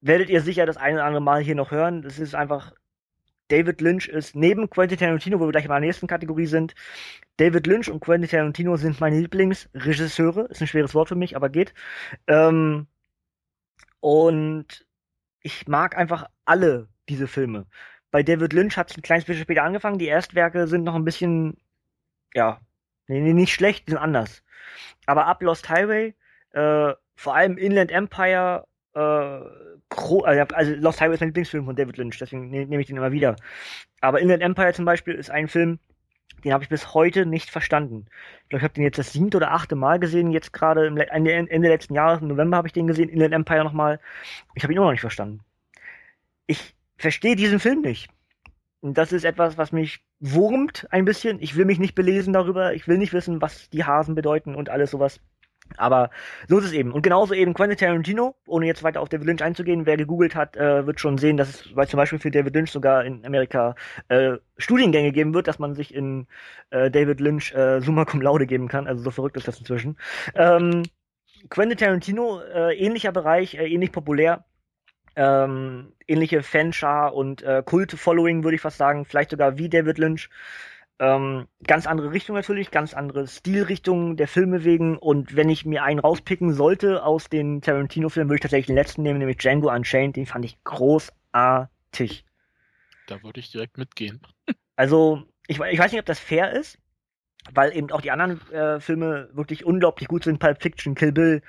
werdet 0.00 0.28
ihr 0.28 0.40
sicher 0.42 0.66
das 0.66 0.76
eine 0.76 0.96
oder 0.96 1.04
andere 1.04 1.22
Mal 1.22 1.42
hier 1.42 1.54
noch 1.54 1.70
hören. 1.70 2.02
Das 2.02 2.18
ist 2.18 2.34
einfach, 2.34 2.72
David 3.48 3.80
Lynch 3.80 4.08
ist 4.08 4.36
neben 4.36 4.68
Quentin 4.70 4.98
Tarantino, 4.98 5.40
wo 5.40 5.46
wir 5.46 5.52
gleich 5.52 5.64
in 5.64 5.70
der 5.70 5.80
nächsten 5.80 6.06
Kategorie 6.06 6.46
sind, 6.46 6.74
David 7.36 7.66
Lynch 7.66 7.90
und 7.90 8.00
Quentin 8.00 8.28
Tarantino 8.30 8.76
sind 8.76 9.00
meine 9.00 9.20
Lieblingsregisseure. 9.20 10.48
Ist 10.50 10.60
ein 10.60 10.66
schweres 10.66 10.94
Wort 10.94 11.08
für 11.08 11.16
mich, 11.16 11.36
aber 11.36 11.48
geht. 11.48 11.74
Ähm, 12.26 12.86
und 14.00 14.86
ich 15.40 15.68
mag 15.68 15.96
einfach 15.96 16.28
alle 16.44 16.88
diese 17.08 17.28
Filme. 17.28 17.66
Bei 18.10 18.22
David 18.22 18.52
Lynch 18.52 18.76
hat 18.76 18.90
es 18.90 18.96
ein 18.96 19.02
kleines 19.02 19.24
bisschen 19.24 19.42
später 19.42 19.62
angefangen. 19.62 19.98
Die 19.98 20.08
Erstwerke 20.08 20.66
sind 20.66 20.84
noch 20.84 20.94
ein 20.94 21.04
bisschen, 21.04 21.56
ja, 22.34 22.60
nee, 23.08 23.20
nee, 23.20 23.32
nicht 23.32 23.52
schlecht, 23.52 23.86
die 23.86 23.92
sind 23.92 24.00
anders. 24.00 24.42
Aber 25.06 25.26
ab 25.26 25.42
Lost 25.42 25.68
Highway, 25.68 26.14
äh, 26.52 26.92
vor 27.14 27.34
allem 27.34 27.58
Inland 27.58 27.90
Empire, 27.90 28.66
äh, 28.94 29.40
gro 29.88 30.22
also 30.22 30.74
Lost 30.74 31.00
Highway 31.00 31.14
ist 31.14 31.20
mein 31.20 31.28
Lieblingsfilm 31.28 31.66
von 31.66 31.76
David 31.76 31.96
Lynch, 31.96 32.18
deswegen 32.18 32.50
ne 32.50 32.66
nehme 32.66 32.80
ich 32.80 32.88
den 32.88 32.96
immer 32.96 33.12
wieder. 33.12 33.36
Aber 34.00 34.20
Inland 34.20 34.42
Empire 34.42 34.72
zum 34.72 34.84
Beispiel 34.84 35.14
ist 35.14 35.30
ein 35.30 35.48
Film, 35.48 35.78
den 36.44 36.52
habe 36.52 36.64
ich 36.64 36.70
bis 36.70 36.94
heute 36.94 37.26
nicht 37.26 37.50
verstanden. 37.50 38.06
Ich 38.42 38.48
glaube, 38.50 38.60
ich 38.60 38.64
habe 38.64 38.74
den 38.74 38.84
jetzt 38.84 38.98
das 38.98 39.12
siebte 39.12 39.36
oder 39.36 39.52
achte 39.52 39.74
Mal 39.74 39.98
gesehen, 39.98 40.30
jetzt 40.30 40.52
gerade 40.52 40.86
Ende 40.86 41.68
letzten 41.68 41.94
Jahres, 41.94 42.20
im 42.20 42.28
November 42.28 42.56
habe 42.56 42.68
ich 42.68 42.72
den 42.72 42.86
gesehen, 42.86 43.08
Inland 43.08 43.34
Empire 43.34 43.64
nochmal. 43.64 44.00
Ich 44.54 44.62
habe 44.62 44.72
ihn 44.72 44.76
immer 44.76 44.86
noch 44.86 44.92
nicht 44.92 45.00
verstanden. 45.00 45.40
Ich 46.46 46.75
verstehe 46.96 47.36
diesen 47.36 47.60
Film 47.60 47.82
nicht. 47.82 48.08
Und 48.80 48.98
das 48.98 49.12
ist 49.12 49.24
etwas, 49.24 49.58
was 49.58 49.72
mich 49.72 50.00
wurmt 50.20 50.86
ein 50.90 51.04
bisschen. 51.04 51.40
Ich 51.40 51.56
will 51.56 51.64
mich 51.64 51.78
nicht 51.78 51.94
belesen 51.94 52.32
darüber. 52.32 52.74
Ich 52.74 52.86
will 52.86 52.98
nicht 52.98 53.12
wissen, 53.12 53.42
was 53.42 53.68
die 53.70 53.84
Hasen 53.84 54.14
bedeuten 54.14 54.54
und 54.54 54.68
alles 54.68 54.90
sowas. 54.90 55.20
Aber 55.76 56.10
so 56.48 56.58
ist 56.58 56.66
es 56.66 56.72
eben. 56.72 56.92
Und 56.92 57.02
genauso 57.02 57.34
eben 57.34 57.54
Quentin 57.54 57.76
Tarantino, 57.76 58.36
ohne 58.46 58.66
jetzt 58.66 58.82
weiter 58.82 59.00
auf 59.00 59.08
David 59.08 59.26
Lynch 59.26 59.42
einzugehen, 59.42 59.84
wer 59.84 59.96
gegoogelt 59.96 60.34
hat, 60.34 60.56
äh, 60.56 60.86
wird 60.86 61.00
schon 61.00 61.18
sehen, 61.18 61.36
dass 61.36 61.48
es 61.48 61.76
weil 61.76 61.88
zum 61.88 61.98
Beispiel 61.98 62.18
für 62.18 62.30
David 62.30 62.54
Lynch 62.54 62.70
sogar 62.70 63.04
in 63.04 63.24
Amerika 63.26 63.74
äh, 64.08 64.36
Studiengänge 64.56 65.12
geben 65.12 65.34
wird, 65.34 65.48
dass 65.48 65.58
man 65.58 65.74
sich 65.74 65.92
in 65.94 66.26
äh, 66.70 66.90
David 66.90 67.20
Lynch 67.20 67.52
äh, 67.54 67.80
Summa 67.80 68.04
Cum 68.04 68.22
Laude 68.22 68.46
geben 68.46 68.68
kann. 68.68 68.86
Also 68.86 69.02
so 69.02 69.10
verrückt 69.10 69.36
ist 69.36 69.48
das 69.48 69.58
inzwischen. 69.58 69.98
Ähm, 70.34 70.84
Quentin 71.50 71.78
Tarantino, 71.78 72.40
äh, 72.40 72.76
ähnlicher 72.76 73.12
Bereich, 73.12 73.54
äh, 73.54 73.66
ähnlich 73.66 73.92
populär. 73.92 74.44
Ähm, 75.16 75.92
ähnliche 76.06 76.42
Fanschar 76.42 77.14
und 77.14 77.42
äh, 77.42 77.62
Kult-Following, 77.64 78.44
würde 78.44 78.56
ich 78.56 78.60
fast 78.60 78.78
sagen. 78.78 79.04
Vielleicht 79.04 79.30
sogar 79.30 79.58
wie 79.58 79.68
David 79.68 79.98
Lynch. 79.98 80.28
Ähm, 80.98 81.46
ganz 81.66 81.86
andere 81.86 82.12
Richtung 82.12 82.36
natürlich, 82.36 82.70
ganz 82.70 82.94
andere 82.94 83.26
Stilrichtung 83.26 84.16
der 84.16 84.28
Filme 84.28 84.64
wegen. 84.64 84.96
Und 84.96 85.36
wenn 85.36 85.48
ich 85.48 85.66
mir 85.66 85.82
einen 85.82 86.00
rauspicken 86.00 86.52
sollte 86.52 87.02
aus 87.02 87.28
den 87.28 87.60
Tarantino-Filmen, 87.60 88.28
würde 88.28 88.36
ich 88.36 88.42
tatsächlich 88.42 88.66
den 88.66 88.76
letzten 88.76 89.02
nehmen, 89.02 89.18
nämlich 89.18 89.38
Django 89.38 89.70
Unchained. 89.70 90.16
Den 90.16 90.26
fand 90.26 90.44
ich 90.44 90.62
großartig. 90.64 92.24
Da 93.06 93.22
würde 93.22 93.40
ich 93.40 93.50
direkt 93.50 93.78
mitgehen. 93.78 94.20
Also, 94.76 95.22
ich, 95.46 95.58
ich 95.58 95.78
weiß 95.78 95.92
nicht, 95.92 96.00
ob 96.00 96.06
das 96.06 96.18
fair 96.18 96.52
ist, 96.52 96.78
weil 97.54 97.76
eben 97.76 97.90
auch 97.90 98.00
die 98.00 98.10
anderen 98.10 98.40
äh, 98.50 98.80
Filme 98.80 99.28
wirklich 99.32 99.64
unglaublich 99.64 100.08
gut 100.08 100.24
sind, 100.24 100.38
Pulp 100.38 100.60
Fiction, 100.62 100.94
Kill 100.94 101.12
Bill 101.12 101.42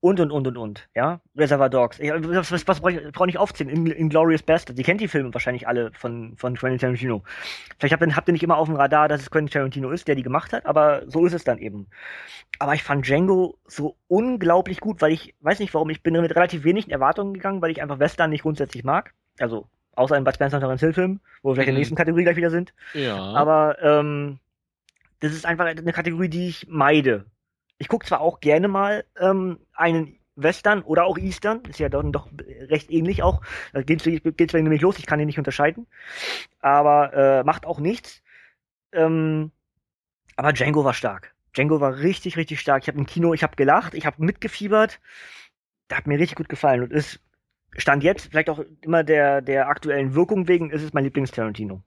und 0.00 0.20
und 0.20 0.30
und 0.30 0.46
und 0.46 0.56
und, 0.56 0.88
ja, 0.94 1.20
Reservoir 1.36 1.68
Dogs. 1.68 1.98
Ich, 1.98 2.10
was, 2.10 2.52
was, 2.52 2.66
was 2.66 2.80
brauche 2.80 2.92
ich, 2.92 3.12
brauch 3.12 3.26
ich 3.26 3.38
aufzählen? 3.38 3.70
In, 3.70 3.86
Inglourious 3.86 4.42
Bastard. 4.42 4.76
Sie 4.76 4.82
kennt 4.82 5.00
die 5.00 5.08
Filme 5.08 5.32
wahrscheinlich 5.32 5.68
alle 5.68 5.92
von 5.92 6.36
von 6.36 6.56
Quentin 6.56 6.78
Tarantino. 6.78 7.22
Vielleicht 7.78 7.92
habt 7.92 8.02
ihr, 8.02 8.16
habt 8.16 8.28
ihr 8.28 8.32
nicht 8.32 8.42
immer 8.42 8.56
auf 8.56 8.68
dem 8.68 8.76
Radar, 8.76 9.08
dass 9.08 9.20
es 9.20 9.30
Quentin 9.30 9.52
Tarantino 9.52 9.90
ist, 9.90 10.08
der 10.08 10.14
die 10.14 10.22
gemacht 10.22 10.52
hat, 10.52 10.66
aber 10.66 11.02
so 11.06 11.26
ist 11.26 11.32
es 11.32 11.44
dann 11.44 11.58
eben. 11.58 11.86
Aber 12.58 12.74
ich 12.74 12.82
fand 12.82 13.06
Django 13.06 13.58
so 13.66 13.96
unglaublich 14.08 14.80
gut, 14.80 15.02
weil 15.02 15.12
ich 15.12 15.34
weiß 15.40 15.58
nicht 15.58 15.74
warum, 15.74 15.90
ich 15.90 16.02
bin 16.02 16.14
mit 16.20 16.34
relativ 16.34 16.64
wenigen 16.64 16.90
Erwartungen 16.90 17.34
gegangen, 17.34 17.60
weil 17.62 17.70
ich 17.70 17.82
einfach 17.82 17.98
Western 17.98 18.30
nicht 18.30 18.42
grundsätzlich 18.42 18.84
mag. 18.84 19.12
Also 19.38 19.66
außer 19.94 20.14
ein 20.14 20.24
Bud 20.24 20.34
Spencer 20.34 20.56
und 20.56 20.60
Terence 20.60 20.80
Hill 20.80 20.92
Film, 20.92 21.20
wo 21.42 21.50
wir 21.50 21.54
vielleicht 21.54 21.68
in 21.68 21.74
der 21.74 21.78
mhm. 21.78 21.78
nächsten 21.80 21.96
Kategorie 21.96 22.24
gleich 22.24 22.36
wieder 22.36 22.50
sind. 22.50 22.72
Ja. 22.94 23.16
Aber 23.16 23.76
ähm, 23.82 24.38
das 25.20 25.32
ist 25.32 25.46
einfach 25.46 25.66
eine 25.66 25.92
Kategorie, 25.92 26.28
die 26.28 26.48
ich 26.48 26.66
meide. 26.68 27.26
Ich 27.78 27.88
gucke 27.88 28.06
zwar 28.06 28.20
auch 28.20 28.40
gerne 28.40 28.68
mal 28.68 29.04
ähm, 29.18 29.58
einen 29.72 30.18
Western 30.36 30.82
oder 30.82 31.04
auch 31.04 31.18
Eastern, 31.18 31.62
ist 31.68 31.78
ja 31.78 31.88
dann 31.88 32.12
doch 32.12 32.28
recht 32.38 32.90
ähnlich 32.90 33.22
auch. 33.22 33.42
Da 33.72 33.82
geht's, 33.82 34.04
geht's 34.04 34.52
nämlich 34.52 34.82
los, 34.82 34.98
ich 34.98 35.06
kann 35.06 35.18
ihn 35.18 35.26
nicht 35.26 35.38
unterscheiden. 35.38 35.86
Aber 36.60 37.12
äh, 37.14 37.44
macht 37.44 37.66
auch 37.66 37.80
nichts. 37.80 38.22
Ähm, 38.92 39.50
aber 40.36 40.52
Django 40.52 40.84
war 40.84 40.94
stark. 40.94 41.34
Django 41.54 41.80
war 41.80 41.98
richtig, 41.98 42.36
richtig 42.36 42.60
stark. 42.60 42.82
Ich 42.82 42.88
habe 42.88 42.98
im 42.98 43.06
Kino, 43.06 43.32
ich 43.32 43.42
habe 43.42 43.56
gelacht, 43.56 43.94
ich 43.94 44.04
habe 44.04 44.22
mitgefiebert. 44.22 45.00
Der 45.88 45.96
hat 45.96 46.06
mir 46.06 46.18
richtig 46.18 46.36
gut 46.36 46.48
gefallen 46.48 46.82
und 46.82 46.92
ist 46.92 47.20
Stand 47.78 48.02
jetzt, 48.02 48.28
vielleicht 48.30 48.48
auch 48.48 48.60
immer 48.80 49.04
der, 49.04 49.42
der 49.42 49.68
aktuellen 49.68 50.14
Wirkung 50.14 50.48
wegen, 50.48 50.70
ist 50.70 50.82
es 50.82 50.92
mein 50.92 51.04
Lieblings-Tarantino. 51.04 51.82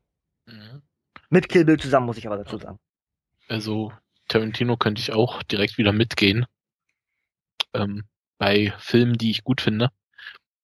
Mhm. 0.45 0.81
Mit 1.29 1.49
Kill 1.49 1.65
Bill 1.65 1.77
zusammen, 1.77 2.05
muss 2.05 2.17
ich 2.17 2.27
aber 2.27 2.37
dazu 2.37 2.57
sagen. 2.57 2.79
Also 3.49 3.91
Tarantino 4.27 4.77
könnte 4.77 5.01
ich 5.01 5.11
auch 5.11 5.43
direkt 5.43 5.77
wieder 5.77 5.91
mitgehen. 5.91 6.45
Ähm, 7.73 8.03
bei 8.37 8.73
Filmen, 8.79 9.17
die 9.17 9.31
ich 9.31 9.43
gut 9.43 9.59
finde. 9.59 9.89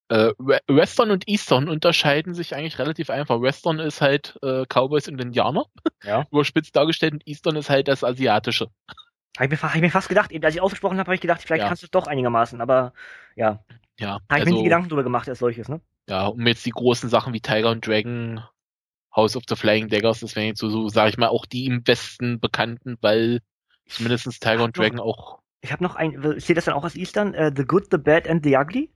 Äh, 0.08 0.32
Western 0.68 1.10
und 1.10 1.28
Eastern 1.28 1.68
unterscheiden 1.68 2.32
sich 2.32 2.54
eigentlich 2.54 2.78
relativ 2.78 3.10
einfach. 3.10 3.42
Western 3.42 3.80
ist 3.80 4.00
halt 4.00 4.38
äh, 4.42 4.64
Cowboys 4.66 5.08
und 5.08 5.20
Indianer, 5.20 5.66
ja. 6.04 6.24
überspitzt 6.30 6.76
dargestellt, 6.76 7.14
und 7.14 7.26
Eastern 7.26 7.56
ist 7.56 7.70
halt 7.70 7.88
das 7.88 8.04
Asiatische. 8.04 8.68
Habe 9.36 9.46
ich, 9.46 9.50
mir, 9.50 9.68
hab 9.68 9.74
ich 9.74 9.80
mir 9.80 9.90
fast 9.90 10.08
gedacht, 10.08 10.30
eben 10.30 10.44
als 10.44 10.54
ich 10.54 10.60
ausgesprochen 10.60 10.98
habe, 10.98 11.08
habe 11.08 11.16
ich 11.16 11.20
gedacht, 11.20 11.42
vielleicht 11.42 11.62
ja. 11.62 11.68
kannst 11.68 11.82
du 11.82 11.86
es 11.86 11.90
doch 11.90 12.06
einigermaßen, 12.06 12.60
aber 12.60 12.92
ja. 13.34 13.64
Ja. 13.98 14.12
Habe 14.12 14.22
ich 14.28 14.32
also, 14.32 14.50
mir 14.50 14.58
die 14.58 14.64
Gedanken 14.64 14.88
drüber 14.88 15.02
gemacht 15.02 15.28
als 15.28 15.40
solches, 15.40 15.68
ne? 15.68 15.80
Ja, 16.08 16.26
um 16.28 16.46
jetzt 16.46 16.64
die 16.64 16.70
großen 16.70 17.10
Sachen 17.10 17.34
wie 17.34 17.40
Tiger 17.40 17.70
und 17.70 17.84
Dragon 17.84 18.44
House 19.16 19.36
of 19.36 19.44
the 19.48 19.56
Flying 19.56 19.88
Daggers, 19.88 20.20
das 20.20 20.36
wären 20.36 20.48
jetzt 20.48 20.60
so, 20.60 20.68
so 20.68 20.88
sage 20.88 21.10
ich 21.10 21.18
mal, 21.18 21.28
auch 21.28 21.46
die 21.46 21.66
im 21.66 21.86
Westen 21.86 22.38
bekannten, 22.38 22.98
weil 23.00 23.40
zumindest 23.88 24.40
Tiger 24.40 24.62
und 24.62 24.76
Dragon 24.76 24.96
noch, 24.96 25.04
auch. 25.04 25.38
Ich 25.62 25.72
habe 25.72 25.82
noch 25.82 25.96
ein, 25.96 26.22
ich 26.36 26.44
sehe 26.44 26.54
das 26.54 26.66
dann 26.66 26.74
auch 26.74 26.84
als 26.84 26.96
Eastern, 26.96 27.34
uh, 27.34 27.50
The 27.54 27.64
Good, 27.64 27.86
The 27.90 27.98
Bad 27.98 28.28
and 28.28 28.44
The 28.44 28.56
Ugly? 28.56 28.90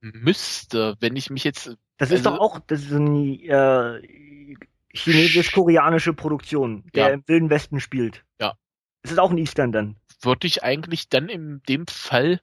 Müsste, 0.00 0.96
wenn 1.00 1.16
ich 1.16 1.30
mich 1.30 1.44
jetzt. 1.44 1.76
Das 1.96 2.10
ist 2.10 2.26
also, 2.26 2.30
doch 2.30 2.40
auch, 2.40 2.60
das 2.66 2.82
ist 2.82 2.92
eine 2.92 4.00
äh, 4.00 4.56
chinesisch-koreanische 4.92 6.12
Produktion, 6.12 6.84
der 6.94 7.08
ja. 7.08 7.14
im 7.14 7.22
Wilden 7.26 7.50
Westen 7.50 7.80
spielt. 7.80 8.24
Ja. 8.40 8.54
Das 9.02 9.12
ist 9.12 9.18
auch 9.18 9.30
ein 9.30 9.38
Eastern 9.38 9.72
dann. 9.72 9.96
Würde 10.20 10.46
ich 10.46 10.62
eigentlich 10.62 11.08
dann 11.08 11.28
in 11.28 11.62
dem 11.68 11.86
Fall. 11.86 12.40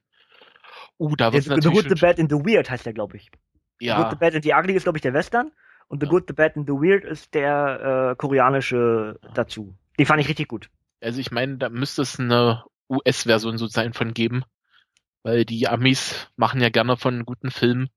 Uh, 0.99 1.15
da 1.15 1.33
wird 1.33 1.47
natürlich. 1.47 1.63
The 1.63 1.87
Good, 1.89 1.97
The 1.97 2.05
Bad 2.05 2.19
and 2.19 2.31
The 2.31 2.37
Weird 2.37 2.69
heißt 2.69 2.85
der, 2.85 2.93
glaube 2.93 3.17
ich. 3.17 3.29
Ja. 3.79 3.97
The 3.97 4.03
Good, 4.03 4.11
The 4.11 4.17
Bad 4.17 4.35
and 4.35 4.43
The 4.43 4.53
Ugly 4.53 4.73
ist, 4.73 4.83
glaube 4.83 4.97
ich, 4.97 5.01
der 5.01 5.13
Western. 5.13 5.51
Und 5.87 6.01
The 6.01 6.07
Good, 6.07 6.25
The 6.27 6.33
Bad 6.33 6.57
and 6.57 6.67
The 6.67 6.73
Weird 6.73 7.03
ist 7.03 7.33
der 7.33 8.11
äh, 8.11 8.15
koreanische 8.15 9.19
dazu. 9.33 9.75
Den 9.99 10.05
fand 10.05 10.21
ich 10.21 10.27
richtig 10.27 10.47
gut. 10.47 10.69
Also 11.01 11.19
ich 11.19 11.31
meine, 11.31 11.57
da 11.57 11.69
müsste 11.69 12.01
es 12.01 12.19
eine 12.19 12.63
US-Version 12.89 13.57
sozusagen 13.57 13.93
von 13.93 14.13
geben, 14.13 14.43
weil 15.23 15.45
die 15.45 15.67
Amis 15.67 16.29
machen 16.35 16.61
ja 16.61 16.69
gerne 16.69 16.97
von 16.97 17.25
guten 17.25 17.51
Filmen 17.51 17.89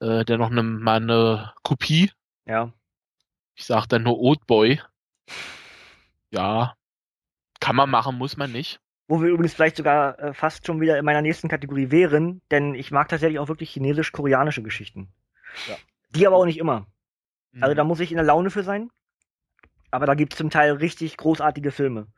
äh, 0.00 0.24
der 0.24 0.38
noch 0.38 0.50
eine, 0.50 0.62
mal 0.62 0.96
eine 0.96 1.52
Kopie. 1.62 2.10
Ja. 2.46 2.72
Ich 3.54 3.64
sag 3.64 3.86
dann 3.86 4.02
nur 4.02 4.18
Old 4.18 4.46
Boy. 4.46 4.80
Ja, 6.30 6.74
kann 7.60 7.76
man 7.76 7.90
machen, 7.90 8.18
muss 8.18 8.36
man 8.36 8.52
nicht. 8.52 8.80
Wo 9.08 9.22
wir 9.22 9.28
übrigens 9.28 9.54
vielleicht 9.54 9.76
sogar 9.76 10.18
äh, 10.18 10.34
fast 10.34 10.66
schon 10.66 10.80
wieder 10.80 10.98
in 10.98 11.04
meiner 11.04 11.22
nächsten 11.22 11.48
Kategorie 11.48 11.90
wären, 11.90 12.42
denn 12.50 12.74
ich 12.74 12.90
mag 12.90 13.08
tatsächlich 13.08 13.38
auch 13.38 13.48
wirklich 13.48 13.70
chinesisch-koreanische 13.70 14.62
Geschichten. 14.62 15.08
Ja. 15.68 15.76
Die 16.10 16.26
aber 16.26 16.36
auch 16.36 16.44
nicht 16.44 16.58
immer. 16.58 16.86
Also 17.60 17.74
da 17.74 17.84
mhm. 17.84 17.88
muss 17.88 18.00
ich 18.00 18.10
in 18.10 18.16
der 18.16 18.26
Laune 18.26 18.50
für 18.50 18.62
sein. 18.62 18.90
Aber 19.90 20.06
da 20.06 20.14
gibt 20.14 20.34
es 20.34 20.38
zum 20.38 20.50
Teil 20.50 20.72
richtig 20.72 21.16
großartige 21.16 21.70
Filme. 21.70 22.08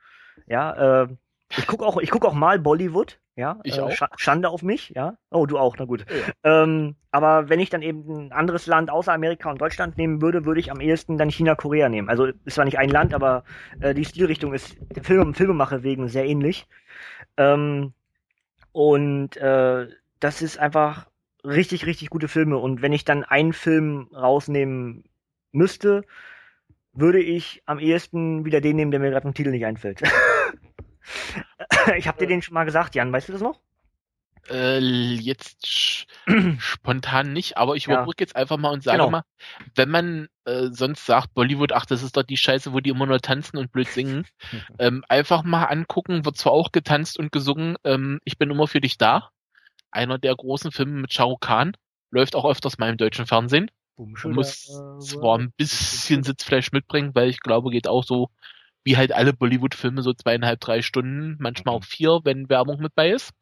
Ja, 0.47 1.03
äh, 1.03 1.09
ich 1.57 1.67
gucke 1.67 1.85
auch, 1.87 1.99
ich 1.99 2.11
guck 2.11 2.25
auch 2.25 2.35
mal 2.35 2.59
Bollywood. 2.59 3.19
Ja, 3.37 3.61
ich 3.63 3.79
äh, 3.79 3.83
auch. 3.83 3.93
Schande 4.17 4.49
auf 4.49 4.65
mich, 4.65 4.91
ja. 4.97 5.17
Oh, 5.31 5.47
du 5.47 5.59
auch, 5.59 5.77
na 5.79 5.85
gut. 5.85 6.05
Ja. 6.11 6.65
Ähm, 6.65 6.97
aber 7.13 7.49
wenn 7.49 7.61
ich 7.61 7.71
dann 7.71 7.83
eben 7.83 8.27
ein 8.27 8.33
anderes 8.33 8.67
Land 8.67 8.91
außer 8.91 9.13
Amerika 9.13 9.49
und 9.49 9.61
Deutschland 9.61 9.97
nehmen 9.97 10.21
würde, 10.21 10.45
würde 10.45 10.59
ich 10.59 10.73
am 10.73 10.81
ehesten 10.81 11.19
dann 11.19 11.31
China, 11.31 11.55
Korea 11.55 11.89
nehmen. 11.89 12.09
Also 12.09 12.27
ist 12.45 12.55
zwar 12.55 12.65
nicht 12.65 12.79
ein 12.79 12.91
Land, 12.91 13.15
aber 13.15 13.45
äh, 13.79 13.95
die 13.95 14.05
Stilrichtung 14.05 14.55
ist 14.55 14.77
der 14.95 15.05
Film, 15.05 15.35
Filmemache 15.35 15.85
wegen 15.85 16.09
sehr 16.09 16.27
ähnlich. 16.27 16.67
Ähm, 17.37 17.93
und 18.73 19.37
äh, 19.37 19.87
das 20.19 20.43
ist 20.43 20.59
einfach 20.59 21.07
richtig, 21.45 21.87
richtig 21.87 22.11
gute 22.11 22.27
Filme. 22.27 22.59
Und 22.59 22.83
wenn 22.83 22.93
ich 22.93 23.05
dann 23.05 23.23
einen 23.23 23.53
Film 23.53 24.09
rausnehmen 24.13 25.05
müsste, 25.53 26.03
würde 26.93 27.21
ich 27.21 27.63
am 27.67 27.79
ehesten 27.79 28.45
wieder 28.45 28.61
den 28.61 28.77
nehmen, 28.77 28.91
der 28.91 29.01
mir 29.01 29.11
gerade 29.11 29.27
im 29.27 29.35
Titel 29.35 29.51
nicht 29.51 29.65
einfällt. 29.67 30.03
ich 31.97 32.09
habe 32.09 32.19
dir 32.19 32.27
den 32.27 32.43
schon 32.43 32.55
mal 32.55 32.65
gesagt, 32.65 32.95
Jan, 32.95 33.13
weißt 33.13 33.29
du 33.29 33.33
das 33.33 33.43
noch? 33.43 33.61
Äh, 34.51 34.79
jetzt 34.79 36.07
spontan 36.59 37.33
nicht, 37.33 37.57
aber 37.57 37.77
ich 37.77 37.87
überbrücke 37.87 38.23
ja. 38.23 38.27
jetzt 38.27 38.37
einfach 38.37 38.57
mal 38.57 38.71
und 38.71 38.83
sage 38.83 38.99
genau. 38.99 39.11
mal, 39.11 39.23
wenn 39.75 39.91
man 39.91 40.29
äh, 40.45 40.69
sonst 40.71 41.05
sagt, 41.05 41.35
Bollywood, 41.35 41.73
ach, 41.73 41.87
das 41.87 42.03
ist 42.03 42.17
doch 42.17 42.23
die 42.23 42.37
Scheiße, 42.37 42.73
wo 42.73 42.81
die 42.81 42.91
immer 42.91 43.07
nur 43.07 43.21
tanzen 43.21 43.59
und 43.59 43.73
blöd 43.73 43.89
singen, 43.89 44.27
ähm, 44.79 45.05
einfach 45.09 45.43
mal 45.43 45.65
angucken, 45.65 46.25
wird 46.25 46.37
zwar 46.37 46.53
auch 46.53 46.73
getanzt 46.73 47.19
und 47.19 47.33
gesungen, 47.33 47.77
ähm, 47.85 48.21
ich 48.25 48.39
bin 48.39 48.51
immer 48.51 48.69
für 48.69 48.81
dich 48.81 48.97
da. 48.99 49.31
Einer 49.91 50.19
der 50.19 50.35
großen 50.35 50.71
Filme 50.71 51.01
mit 51.01 51.13
Shah 51.13 51.25
Rukh 51.25 51.47
Khan, 51.47 51.77
läuft 52.11 52.35
auch 52.37 52.45
öfters 52.45 52.79
mal 52.79 52.91
im 52.91 52.97
deutschen 52.97 53.27
Fernsehen. 53.27 53.71
Man 53.99 54.33
muss 54.33 54.65
zwar 55.01 55.39
ein 55.39 55.53
bisschen 55.57 56.23
Sitzfleisch 56.23 56.73
mitbringen, 56.73 57.15
weil 57.15 57.29
ich 57.29 57.41
glaube, 57.41 57.71
geht 57.71 57.89
auch 57.89 58.05
so 58.05 58.31
wie 58.85 58.97
halt 58.97 59.13
alle 59.13 59.35
Bollywood-Filme 59.35 60.03
so 60.03 60.15
zweieinhalb, 60.15 60.61
drei 60.61 60.81
Stunden, 60.81 61.37
manchmal 61.41 61.75
auch 61.75 61.85
vier, 61.85 62.21
wenn 62.25 62.49
Werbung 62.49 62.81
mit 62.81 62.95
bei 62.95 63.11
ist. 63.11 63.33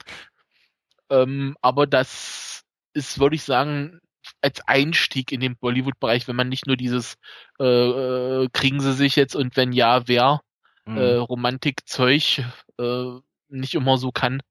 Ähm, 1.08 1.56
aber 1.60 1.86
das 1.86 2.64
ist, 2.94 3.20
würde 3.20 3.36
ich 3.36 3.44
sagen, 3.44 4.00
als 4.40 4.66
Einstieg 4.66 5.30
in 5.30 5.40
den 5.40 5.56
Bollywood-Bereich, 5.56 6.26
wenn 6.26 6.34
man 6.34 6.48
nicht 6.48 6.66
nur 6.66 6.76
dieses 6.76 7.16
äh, 7.60 7.64
äh, 7.64 8.48
kriegen 8.52 8.80
sie 8.80 8.92
sich 8.94 9.14
jetzt 9.14 9.36
und 9.36 9.56
wenn 9.56 9.72
ja, 9.72 10.08
wer 10.08 10.40
mhm. 10.84 10.96
äh, 10.96 11.14
Romantik-Zeug 11.14 12.44
äh, 12.78 13.10
nicht 13.48 13.74
immer 13.74 13.98
so 13.98 14.10
kann, 14.10 14.42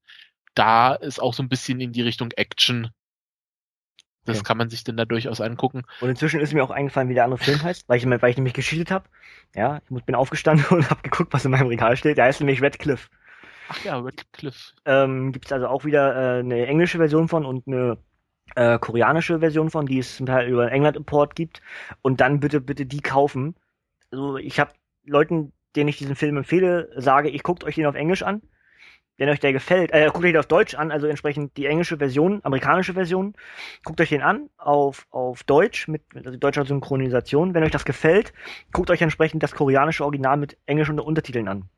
da 0.53 0.93
ist 0.93 1.21
auch 1.21 1.33
so 1.33 1.43
ein 1.43 1.49
bisschen 1.49 1.81
in 1.81 1.91
die 1.91 2.03
Richtung 2.03 2.31
Action 2.31 2.89
das 4.25 4.39
okay. 4.39 4.47
kann 4.47 4.57
man 4.57 4.69
sich 4.69 4.83
dann 4.83 4.97
da 4.97 5.05
durchaus 5.05 5.39
angucken. 5.39 5.83
Und 6.01 6.09
inzwischen 6.09 6.39
ist 6.39 6.53
mir 6.53 6.63
auch 6.63 6.71
eingefallen, 6.71 7.09
wie 7.09 7.13
der 7.13 7.23
andere 7.23 7.43
Film 7.43 7.61
heißt, 7.61 7.87
weil 7.87 7.97
ich, 7.97 8.05
weil 8.05 8.29
ich 8.29 8.37
nämlich 8.37 8.53
gescheatet 8.53 8.91
habe. 8.91 9.05
Ja, 9.55 9.81
ich 9.89 10.03
bin 10.03 10.15
aufgestanden 10.15 10.65
und 10.69 10.89
habe 10.89 11.01
geguckt, 11.03 11.33
was 11.33 11.45
in 11.45 11.51
meinem 11.51 11.67
Regal 11.67 11.95
steht. 11.95 12.17
Der 12.17 12.25
heißt 12.25 12.41
nämlich 12.41 12.61
Redcliffe. 12.61 13.09
Ach 13.69 13.83
ja, 13.83 13.97
Redcliffe. 13.99 14.73
Ähm, 14.85 15.31
Gibt 15.31 15.45
es 15.45 15.51
also 15.51 15.67
auch 15.67 15.85
wieder 15.85 16.15
äh, 16.15 16.39
eine 16.39 16.65
englische 16.67 16.97
Version 16.97 17.27
von 17.27 17.45
und 17.45 17.67
eine 17.67 17.97
äh, 18.55 18.79
koreanische 18.79 19.39
Version 19.39 19.69
von, 19.69 19.85
die 19.85 19.99
es 19.99 20.17
zum 20.17 20.25
Teil 20.25 20.47
über 20.49 20.71
England 20.71 20.97
Import 20.97 21.35
gibt. 21.35 21.61
Und 22.01 22.21
dann 22.21 22.39
bitte, 22.39 22.61
bitte 22.61 22.85
die 22.85 23.01
kaufen. 23.01 23.55
Also 24.11 24.37
ich 24.37 24.59
habe 24.59 24.71
Leuten, 25.05 25.53
denen 25.75 25.89
ich 25.89 25.97
diesen 25.97 26.15
Film 26.15 26.37
empfehle, 26.37 26.89
sage, 26.95 27.29
ich 27.29 27.43
guckt 27.43 27.63
euch 27.63 27.75
den 27.75 27.85
auf 27.85 27.95
Englisch 27.95 28.23
an 28.23 28.41
wenn 29.17 29.29
euch 29.29 29.39
der 29.39 29.53
gefällt, 29.53 29.91
äh, 29.93 30.05
guckt 30.07 30.25
euch 30.25 30.31
den 30.31 30.39
auf 30.39 30.47
Deutsch 30.47 30.75
an, 30.75 30.91
also 30.91 31.07
entsprechend 31.07 31.55
die 31.57 31.65
englische 31.65 31.97
Version, 31.97 32.41
amerikanische 32.43 32.93
Version, 32.93 33.33
guckt 33.83 34.01
euch 34.01 34.09
den 34.09 34.21
an 34.21 34.49
auf, 34.57 35.07
auf 35.09 35.43
Deutsch 35.43 35.87
mit, 35.87 36.13
mit 36.13 36.25
also 36.25 36.37
deutscher 36.37 36.65
Synchronisation. 36.65 37.53
Wenn 37.53 37.63
euch 37.63 37.71
das 37.71 37.85
gefällt, 37.85 38.33
guckt 38.73 38.89
euch 38.89 39.01
entsprechend 39.01 39.43
das 39.43 39.53
koreanische 39.53 40.03
Original 40.03 40.37
mit 40.37 40.57
englischen 40.65 40.99
Untertiteln 40.99 41.47
an. 41.47 41.69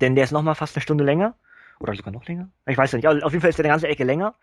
Denn 0.00 0.14
der 0.14 0.24
ist 0.24 0.32
nochmal 0.32 0.54
fast 0.54 0.76
eine 0.76 0.82
Stunde 0.82 1.04
länger. 1.04 1.34
Oder 1.80 1.94
sogar 1.94 2.12
noch 2.12 2.26
länger? 2.26 2.50
Ich 2.66 2.76
weiß 2.76 2.90
ja 2.92 2.96
nicht. 2.96 3.06
Aber 3.06 3.24
auf 3.24 3.32
jeden 3.32 3.40
Fall 3.40 3.50
ist 3.50 3.58
der 3.58 3.64
eine 3.64 3.72
ganze 3.72 3.86
Ecke 3.86 4.02
länger. 4.02 4.34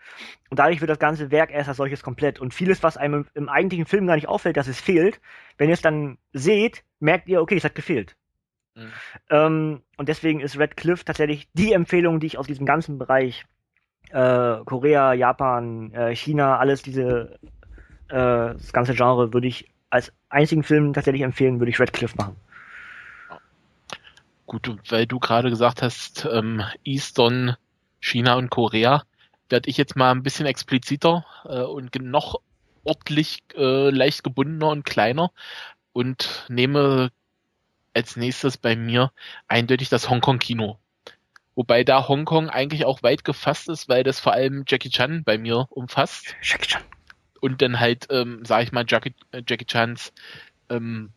Und 0.50 0.60
dadurch 0.60 0.80
wird 0.80 0.90
das 0.90 1.00
ganze 1.00 1.32
Werk 1.32 1.52
erst 1.52 1.68
als 1.68 1.78
solches 1.78 2.02
komplett. 2.02 2.40
Und 2.40 2.54
vieles, 2.54 2.82
was 2.82 2.96
einem 2.96 3.26
im 3.34 3.50
eigentlichen 3.50 3.86
Film 3.86 4.08
gar 4.08 4.16
nicht 4.16 4.30
auffällt, 4.30 4.56
dass 4.56 4.68
es 4.68 4.80
fehlt, 4.80 5.20
wenn 5.58 5.68
ihr 5.70 5.74
es 5.74 5.82
dann 5.82 6.18
seht, 6.32 6.84
merkt 7.00 7.28
ihr, 7.28 7.42
okay, 7.42 7.58
es 7.58 7.66
hat 7.66 7.76
gefehlt. 7.76 8.16
Mhm. 8.76 8.92
Ähm, 9.30 9.82
und 9.98 10.10
deswegen 10.10 10.42
ist 10.42 10.58
Red 10.58 10.78
Cliff 10.78 11.04
tatsächlich 11.04 11.48
die 11.54 11.74
Empfehlung, 11.74 12.20
die 12.20 12.28
ich 12.28 12.38
aus 12.38 12.48
diesem 12.48 12.66
ganzen 12.66 12.98
Bereich 12.98 13.46
äh, 14.12 14.58
Korea, 14.66 15.14
Japan, 15.14 15.94
äh, 15.94 16.16
China, 16.16 16.58
alles 16.58 16.82
diese 16.82 17.40
äh, 18.10 18.54
das 18.54 18.74
ganze 18.74 18.94
Genre 18.94 19.34
würde 19.34 19.48
ich 19.48 19.68
als 19.90 20.12
einzigen 20.30 20.64
Film 20.64 20.94
tatsächlich 20.94 21.24
empfehlen, 21.24 21.60
würde 21.60 21.72
ich 21.72 21.80
Red 21.80 21.94
Cliff 21.94 22.16
machen. 22.16 22.36
Gut, 24.46 24.70
weil 24.90 25.08
du 25.08 25.20
gerade 25.20 25.50
gesagt 25.50 25.82
hast, 25.82 26.28
ähm, 26.32 26.62
Eastern, 26.84 27.56
China 28.00 28.36
und 28.36 28.50
Korea, 28.50 29.04
werde 29.50 29.70
ich 29.70 29.78
jetzt 29.78 29.96
mal 29.96 30.12
ein 30.12 30.24
bisschen 30.24 30.46
expliziter 30.46 31.26
äh, 31.46 31.62
und 31.62 31.96
noch 32.02 32.42
ordentlich 32.84 33.40
äh, 33.56 33.90
leicht 33.90 34.24
gebundener 34.24 34.70
und 34.70 34.86
kleiner 34.86 35.32
und 35.94 36.46
nehme 36.50 37.10
als 37.96 38.16
nächstes 38.16 38.58
bei 38.58 38.76
mir 38.76 39.12
eindeutig 39.48 39.90
das 39.90 40.10
Hongkong-Kino. 40.10 40.78
Wobei 41.56 41.86
da 41.86 42.08
Hongkong 42.08 42.50
eigentlich 42.50 42.86
auch 42.86 43.02
weit 43.02 43.24
gefasst 43.24 43.70
ist, 43.70 43.88
weil 43.88 44.04
das 44.04 44.20
vor 44.20 44.34
allem 44.34 44.66
Jackie 44.68 44.90
Chan 44.90 45.24
bei 45.24 45.38
mir 45.38 45.68
umfasst. 45.70 46.36
Jackie 46.42 46.68
Chan. 46.68 46.82
Und 47.40 47.62
dann 47.62 47.80
halt, 47.80 48.08
ähm, 48.10 48.42
sag 48.44 48.64
ich 48.64 48.72
mal, 48.72 48.86
Jackie, 48.88 49.14
äh, 49.32 49.42
Jackie 49.48 49.66
Chans 49.66 50.12
ähm, 50.70 51.12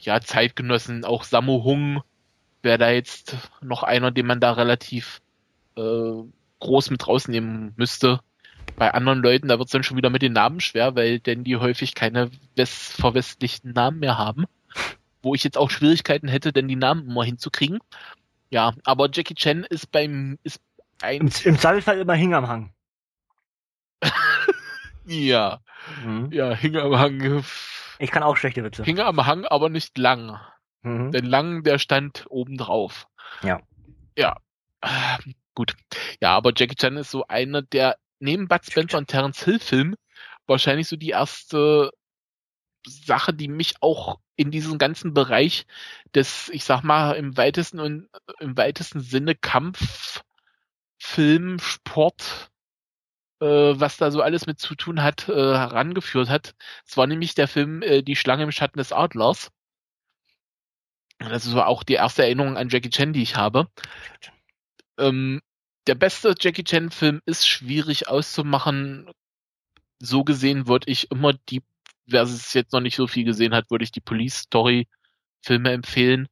ja, 0.00 0.20
Zeitgenossen, 0.20 1.04
auch 1.04 1.24
Sammo 1.24 1.64
Hung 1.64 2.02
wäre 2.62 2.78
da 2.78 2.90
jetzt 2.90 3.36
noch 3.60 3.82
einer, 3.82 4.10
den 4.10 4.26
man 4.26 4.40
da 4.40 4.52
relativ 4.52 5.20
äh, 5.76 6.12
groß 6.60 6.90
mit 6.90 7.06
rausnehmen 7.06 7.74
müsste. 7.76 8.20
Bei 8.76 8.92
anderen 8.92 9.22
Leuten, 9.22 9.48
da 9.48 9.58
wird 9.58 9.68
es 9.68 9.72
dann 9.72 9.82
schon 9.82 9.98
wieder 9.98 10.10
mit 10.10 10.22
den 10.22 10.32
Namen 10.32 10.60
schwer, 10.60 10.96
weil 10.96 11.20
denn 11.20 11.44
die 11.44 11.56
häufig 11.56 11.94
keine 11.94 12.30
west 12.56 12.94
verwestlichten 12.94 13.72
Namen 13.72 14.00
mehr 14.00 14.16
haben. 14.16 14.46
Wo 15.24 15.34
ich 15.34 15.42
jetzt 15.42 15.56
auch 15.56 15.70
Schwierigkeiten 15.70 16.28
hätte, 16.28 16.52
denn 16.52 16.68
die 16.68 16.76
Namen 16.76 17.08
immer 17.08 17.24
hinzukriegen. 17.24 17.80
Ja, 18.50 18.74
aber 18.84 19.08
Jackie 19.10 19.34
Chan 19.34 19.64
ist 19.64 19.90
beim 19.90 20.38
ist 20.42 20.60
ein 21.02 21.22
Im, 21.22 21.30
im 21.44 21.58
Zweifelsfall 21.58 21.98
immer 21.98 22.14
hing 22.14 22.34
am 22.34 22.46
Hang. 22.46 22.72
ja. 25.06 25.60
Mhm. 26.04 26.30
Ja, 26.30 26.54
hing 26.54 26.76
am 26.76 26.96
Hang. 26.98 27.42
Ich 27.98 28.10
kann 28.10 28.22
auch 28.22 28.36
schlechte 28.36 28.62
Witze. 28.62 28.84
Hing 28.84 29.00
am 29.00 29.26
Hang, 29.26 29.44
aber 29.46 29.70
nicht 29.70 29.96
lang. 29.98 30.38
Mhm. 30.82 31.10
Denn 31.10 31.24
lang, 31.24 31.62
der 31.62 31.78
stand 31.78 32.26
oben 32.28 32.58
drauf. 32.58 33.08
Ja. 33.42 33.60
Ja. 34.16 34.36
Gut. 35.54 35.74
Ja, 36.20 36.36
aber 36.36 36.52
Jackie 36.54 36.76
Chan 36.76 36.96
ist 36.96 37.10
so 37.10 37.26
einer 37.26 37.62
der 37.62 37.96
neben 38.18 38.46
Bud 38.46 38.64
Spencer 38.64 38.98
und 38.98 39.08
Terence 39.08 39.42
Hill 39.42 39.58
Film 39.58 39.96
wahrscheinlich 40.46 40.88
so 40.88 40.96
die 40.96 41.10
erste 41.10 41.90
Sache, 42.86 43.32
die 43.32 43.48
mich 43.48 43.74
auch 43.80 44.18
in 44.36 44.50
diesem 44.50 44.78
ganzen 44.78 45.14
Bereich 45.14 45.66
des, 46.14 46.48
ich 46.50 46.64
sag 46.64 46.82
mal, 46.82 47.12
im 47.12 47.36
weitesten 47.36 47.80
und 47.80 48.08
im 48.40 48.56
weitesten 48.56 49.00
Sinne 49.00 49.34
Kampf, 49.34 50.22
Film, 50.98 51.58
Sport, 51.58 52.50
äh, 53.40 53.46
was 53.46 53.96
da 53.96 54.10
so 54.10 54.22
alles 54.22 54.46
mit 54.46 54.58
zu 54.58 54.74
tun 54.74 55.02
hat, 55.02 55.28
äh, 55.28 55.32
herangeführt 55.32 56.28
hat. 56.28 56.54
Es 56.86 56.96
war 56.96 57.06
nämlich 57.06 57.34
der 57.34 57.48
Film 57.48 57.82
äh, 57.82 58.02
Die 58.02 58.16
Schlange 58.16 58.44
im 58.44 58.52
Schatten 58.52 58.78
des 58.78 58.92
Adlers. 58.92 59.50
Das 61.18 61.46
ist 61.46 61.54
auch 61.54 61.84
die 61.84 61.94
erste 61.94 62.22
Erinnerung 62.22 62.56
an 62.56 62.68
Jackie 62.68 62.90
Chan, 62.90 63.12
die 63.12 63.22
ich 63.22 63.36
habe. 63.36 63.68
Ähm, 64.98 65.40
der 65.86 65.94
beste 65.94 66.34
Jackie 66.38 66.64
Chan-Film 66.64 67.20
ist 67.26 67.46
schwierig 67.46 68.08
auszumachen. 68.08 69.10
So 69.98 70.24
gesehen 70.24 70.66
würde 70.66 70.90
ich 70.90 71.10
immer 71.10 71.34
die, 71.50 71.62
wer 72.06 72.22
es 72.22 72.52
jetzt 72.52 72.72
noch 72.72 72.80
nicht 72.80 72.96
so 72.96 73.06
viel 73.06 73.24
gesehen 73.24 73.54
hat, 73.54 73.70
würde 73.70 73.84
ich 73.84 73.92
die 73.92 74.00
Police 74.00 74.40
Story 74.40 74.88
Filme 75.42 75.72
empfehlen. 75.72 76.28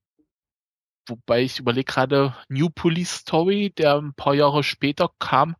Wobei 1.09 1.43
ich 1.43 1.59
überlege 1.59 1.91
gerade, 1.93 2.37
New 2.49 2.71
Police 2.71 3.17
Story, 3.21 3.73
der 3.77 3.97
ein 3.97 4.15
paar 4.15 4.35
Jahre 4.35 4.63
später 4.63 5.11
kam, 5.19 5.57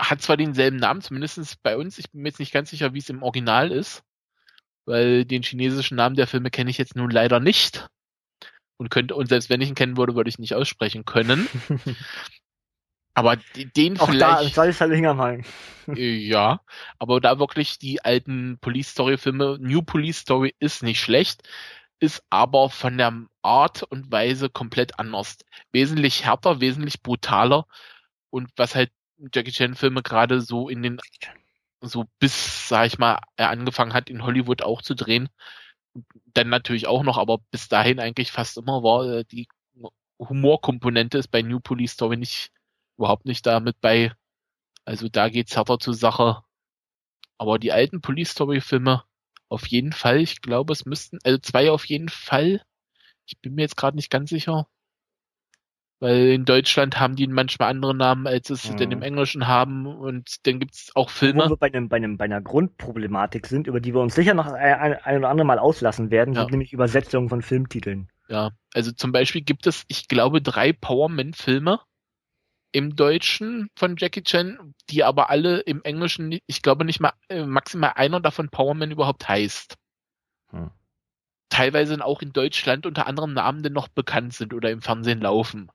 hat 0.00 0.22
zwar 0.22 0.36
denselben 0.36 0.76
Namen, 0.76 1.02
zumindest 1.02 1.62
bei 1.62 1.76
uns. 1.76 1.98
Ich 1.98 2.10
bin 2.10 2.22
mir 2.22 2.28
jetzt 2.28 2.38
nicht 2.38 2.52
ganz 2.52 2.70
sicher, 2.70 2.94
wie 2.94 2.98
es 2.98 3.10
im 3.10 3.22
Original 3.22 3.70
ist, 3.70 4.02
weil 4.86 5.24
den 5.24 5.42
chinesischen 5.42 5.96
Namen 5.96 6.16
der 6.16 6.26
Filme 6.26 6.50
kenne 6.50 6.70
ich 6.70 6.78
jetzt 6.78 6.96
nun 6.96 7.10
leider 7.10 7.40
nicht 7.40 7.88
und 8.78 8.88
könnte, 8.88 9.14
und 9.14 9.28
selbst 9.28 9.50
wenn 9.50 9.60
ich 9.60 9.68
ihn 9.68 9.74
kennen 9.74 9.96
würde, 9.96 10.14
würde 10.14 10.30
ich 10.30 10.38
nicht 10.38 10.54
aussprechen 10.54 11.04
können. 11.04 11.48
aber 13.20 13.36
den 13.76 14.00
Auch 14.00 14.08
vielleicht. 14.08 14.56
Da, 14.56 14.64
ist 14.64 14.80
halt 14.80 14.92
Hingermang. 14.92 15.44
Äh, 15.88 16.16
ja, 16.16 16.60
aber 16.98 17.20
da 17.20 17.38
wirklich 17.38 17.78
die 17.78 18.04
alten 18.04 18.58
Police 18.60 18.90
Story 18.90 19.18
Filme, 19.18 19.58
New 19.60 19.82
Police 19.82 20.18
Story 20.18 20.54
ist 20.58 20.82
nicht 20.82 21.00
schlecht, 21.00 21.48
ist 21.98 22.22
aber 22.30 22.70
von 22.70 22.96
der 22.96 23.26
Art 23.42 23.82
und 23.82 24.10
Weise 24.10 24.48
komplett 24.48 24.98
anders. 24.98 25.38
Wesentlich 25.72 26.24
härter, 26.24 26.60
wesentlich 26.60 27.02
brutaler 27.02 27.66
und 28.30 28.50
was 28.56 28.74
halt 28.74 28.90
Jackie 29.34 29.52
Chan 29.52 29.74
Filme 29.74 30.02
gerade 30.02 30.40
so 30.40 30.68
in 30.68 30.82
den, 30.82 30.98
so 31.80 32.06
bis, 32.18 32.68
sag 32.68 32.86
ich 32.86 32.98
mal, 32.98 33.18
er 33.36 33.50
angefangen 33.50 33.92
hat 33.92 34.08
in 34.08 34.24
Hollywood 34.24 34.62
auch 34.62 34.80
zu 34.80 34.94
drehen, 34.94 35.28
dann 36.34 36.48
natürlich 36.48 36.86
auch 36.86 37.02
noch, 37.02 37.18
aber 37.18 37.38
bis 37.50 37.68
dahin 37.68 38.00
eigentlich 38.00 38.32
fast 38.32 38.56
immer 38.56 38.82
war 38.82 39.06
äh, 39.06 39.24
die 39.24 39.48
Humorkomponente 40.18 41.18
ist 41.18 41.28
bei 41.28 41.42
New 41.42 41.60
Police 41.60 41.92
Story 41.92 42.16
nicht 42.16 42.52
überhaupt 43.00 43.24
nicht 43.24 43.46
damit 43.46 43.80
bei. 43.80 44.12
Also 44.84 45.08
da 45.08 45.28
geht's 45.28 45.56
härter 45.56 45.78
zur 45.78 45.94
Sache. 45.94 46.42
Aber 47.38 47.58
die 47.58 47.72
alten 47.72 48.02
Police 48.02 48.30
Story 48.30 48.60
Filme 48.60 49.02
auf 49.48 49.66
jeden 49.66 49.92
Fall. 49.92 50.20
Ich 50.20 50.42
glaube, 50.42 50.72
es 50.72 50.84
müssten 50.84 51.18
also 51.24 51.38
zwei 51.38 51.70
auf 51.70 51.86
jeden 51.86 52.10
Fall. 52.10 52.62
Ich 53.26 53.40
bin 53.40 53.54
mir 53.54 53.62
jetzt 53.62 53.76
gerade 53.76 53.96
nicht 53.96 54.10
ganz 54.10 54.30
sicher. 54.30 54.66
Weil 55.98 56.28
in 56.28 56.44
Deutschland 56.44 56.98
haben 56.98 57.16
die 57.16 57.26
manchmal 57.26 57.70
andere 57.70 57.94
Namen, 57.94 58.26
als 58.26 58.48
es 58.48 58.62
sie 58.62 58.74
denn 58.74 58.90
im 58.90 58.98
mhm. 59.00 59.04
Englischen 59.04 59.46
haben. 59.46 59.86
Und 59.86 60.46
dann 60.46 60.58
gibt's 60.58 60.90
auch 60.94 61.10
Filme. 61.10 61.44
Wo 61.44 61.50
wir 61.50 61.56
bei, 61.56 61.66
einem, 61.66 61.88
bei, 61.88 61.96
einem, 61.96 62.16
bei 62.16 62.24
einer 62.24 62.40
Grundproblematik 62.40 63.46
sind, 63.46 63.66
über 63.66 63.80
die 63.80 63.94
wir 63.94 64.00
uns 64.00 64.14
sicher 64.14 64.32
noch 64.32 64.46
ein, 64.46 64.94
ein 64.94 65.18
oder 65.18 65.28
andere 65.28 65.46
Mal 65.46 65.58
auslassen 65.58 66.10
werden, 66.10 66.34
ja. 66.34 66.40
sind 66.40 66.52
nämlich 66.52 66.72
Übersetzungen 66.72 67.28
von 67.28 67.42
Filmtiteln. 67.42 68.10
Ja, 68.28 68.52
also 68.72 68.92
zum 68.92 69.12
Beispiel 69.12 69.42
gibt 69.42 69.66
es, 69.66 69.84
ich 69.88 70.08
glaube, 70.08 70.40
drei 70.40 70.72
Powerman-Filme 70.72 71.80
im 72.72 72.96
Deutschen 72.96 73.68
von 73.76 73.96
Jackie 73.98 74.22
Chan, 74.22 74.74
die 74.88 75.04
aber 75.04 75.30
alle 75.30 75.60
im 75.60 75.82
Englischen, 75.82 76.38
ich 76.46 76.62
glaube 76.62 76.84
nicht 76.84 77.00
mal 77.00 77.12
äh, 77.28 77.44
maximal 77.44 77.92
einer 77.96 78.20
davon 78.20 78.48
Powerman 78.48 78.90
überhaupt 78.90 79.28
heißt. 79.28 79.76
Hm. 80.50 80.70
Teilweise 81.48 82.04
auch 82.04 82.22
in 82.22 82.32
Deutschland 82.32 82.86
unter 82.86 83.06
anderem 83.06 83.32
Namen, 83.32 83.62
die 83.62 83.70
noch 83.70 83.88
bekannt 83.88 84.34
sind 84.34 84.54
oder 84.54 84.70
im 84.70 84.82
Fernsehen 84.82 85.20
laufen. 85.20 85.70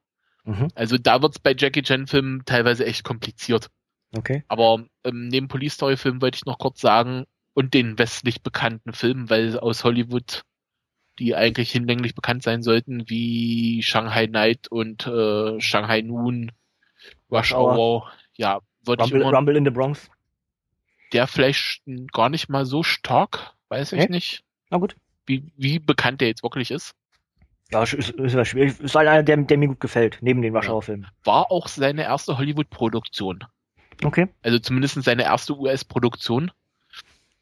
Mhm. 0.46 0.70
Also 0.74 0.98
da 0.98 1.22
wird's 1.22 1.40
bei 1.40 1.54
Jackie 1.58 1.82
Chan-Filmen 1.82 2.44
teilweise 2.46 2.86
echt 2.86 3.04
kompliziert. 3.04 3.70
Okay. 4.16 4.44
Aber 4.48 4.86
ähm, 5.04 5.28
neben 5.28 5.50
Police 5.50 5.74
Story-Filmen 5.74 6.22
wollte 6.22 6.38
ich 6.38 6.46
noch 6.46 6.58
kurz 6.58 6.80
sagen, 6.80 7.26
und 7.56 7.74
den 7.74 7.98
westlich 7.98 8.44
bekannten 8.44 8.94
Filmen, 8.94 9.30
weil 9.30 9.58
aus 9.58 9.84
Hollywood 9.84 10.44
die 11.18 11.34
eigentlich 11.34 11.72
hinlänglich 11.72 12.14
bekannt 12.14 12.44
sein 12.44 12.62
sollten, 12.62 13.10
wie 13.10 13.82
Shanghai 13.82 14.28
Night 14.28 14.68
und 14.68 15.08
äh, 15.08 15.62
Shanghai 15.62 16.02
Noon, 16.02 16.52
Rush 17.38 17.54
Hour, 17.54 18.12
ja, 18.36 18.60
würde 18.86 19.04
ich 19.06 19.12
immer, 19.12 19.32
Rumble 19.32 19.56
in 19.56 19.66
the 19.66 19.72
Bronx. 19.72 20.10
Der 21.14 21.28
vielleicht 21.28 21.84
gar 22.12 22.30
nicht 22.30 22.50
mal 22.50 22.66
so 22.66 22.84
stark, 22.84 23.54
weiß 23.70 23.94
ich 23.94 24.02
okay. 24.02 24.12
nicht. 24.12 24.44
Na 24.70 24.78
gut. 24.78 24.96
Wie, 25.26 25.52
wie 25.58 25.80
bekannt 25.80 26.22
der 26.22 26.28
jetzt 26.28 26.44
wirklich 26.44 26.72
ist. 26.72 26.94
Ja, 27.72 27.84
ist, 27.84 27.94
ist, 27.94 28.12
ist 28.12 28.48
schwierig. 28.48 28.80
Ist 28.80 28.96
halt 28.96 29.08
einer, 29.08 29.24
der, 29.24 29.38
der 29.38 29.58
mir 29.58 29.68
gut 29.68 29.80
gefällt, 29.80 30.20
neben 30.22 30.42
den 30.42 30.54
Warschauer 30.54 30.84
Filmen. 30.84 31.08
War 31.24 31.52
auch 31.52 31.68
seine 31.68 32.04
erste 32.04 32.38
Hollywood-Produktion. 32.38 33.44
Okay. 34.04 34.28
Also 34.44 34.60
zumindest 34.60 35.02
seine 35.04 35.24
erste 35.24 35.58
US-Produktion. 35.58 36.52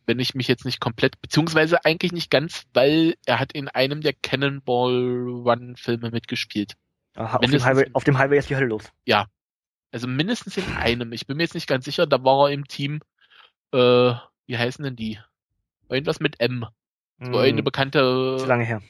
Wenn 0.06 0.20
ich 0.20 0.36
mich 0.36 0.48
jetzt 0.48 0.66
nicht 0.66 0.82
komplett, 0.82 1.22
beziehungsweise 1.22 1.86
eigentlich 1.86 2.12
nicht 2.12 2.30
ganz, 2.30 2.66
weil 2.74 3.16
er 3.26 3.40
hat 3.40 3.54
in 3.54 3.70
einem 3.70 4.02
der 4.02 4.14
Cannonball 4.14 5.28
Run-Filme 5.46 6.12
mitgespielt. 6.12 6.76
Aha, 7.16 7.38
auf, 7.38 7.50
dem 7.50 7.64
Highway, 7.64 7.90
auf 7.94 8.04
dem 8.04 8.18
Highway 8.18 8.38
ist 8.38 8.50
die 8.50 8.56
Hölle 8.56 8.68
los. 8.68 8.84
Ja. 9.06 9.28
Also 9.94 10.08
mindestens 10.08 10.58
in 10.58 10.66
einem. 10.76 11.14
Ich 11.14 11.28
bin 11.28 11.38
mir 11.38 11.44
jetzt 11.44 11.54
nicht 11.54 11.68
ganz 11.68 11.86
sicher, 11.86 12.08
da 12.08 12.24
war 12.24 12.48
er 12.48 12.54
im 12.54 12.68
Team, 12.68 13.02
äh, 13.72 14.14
wie 14.48 14.58
heißen 14.58 14.84
denn 14.84 14.96
die? 14.96 15.20
Irgendwas 15.88 16.20
mit 16.20 16.40
M. 16.40 16.66
So 17.20 17.32
mm, 17.32 17.36
eine 17.36 17.62
bekannte. 17.62 18.38
Zu 18.40 18.48
lange 18.48 18.66
her. 18.66 18.82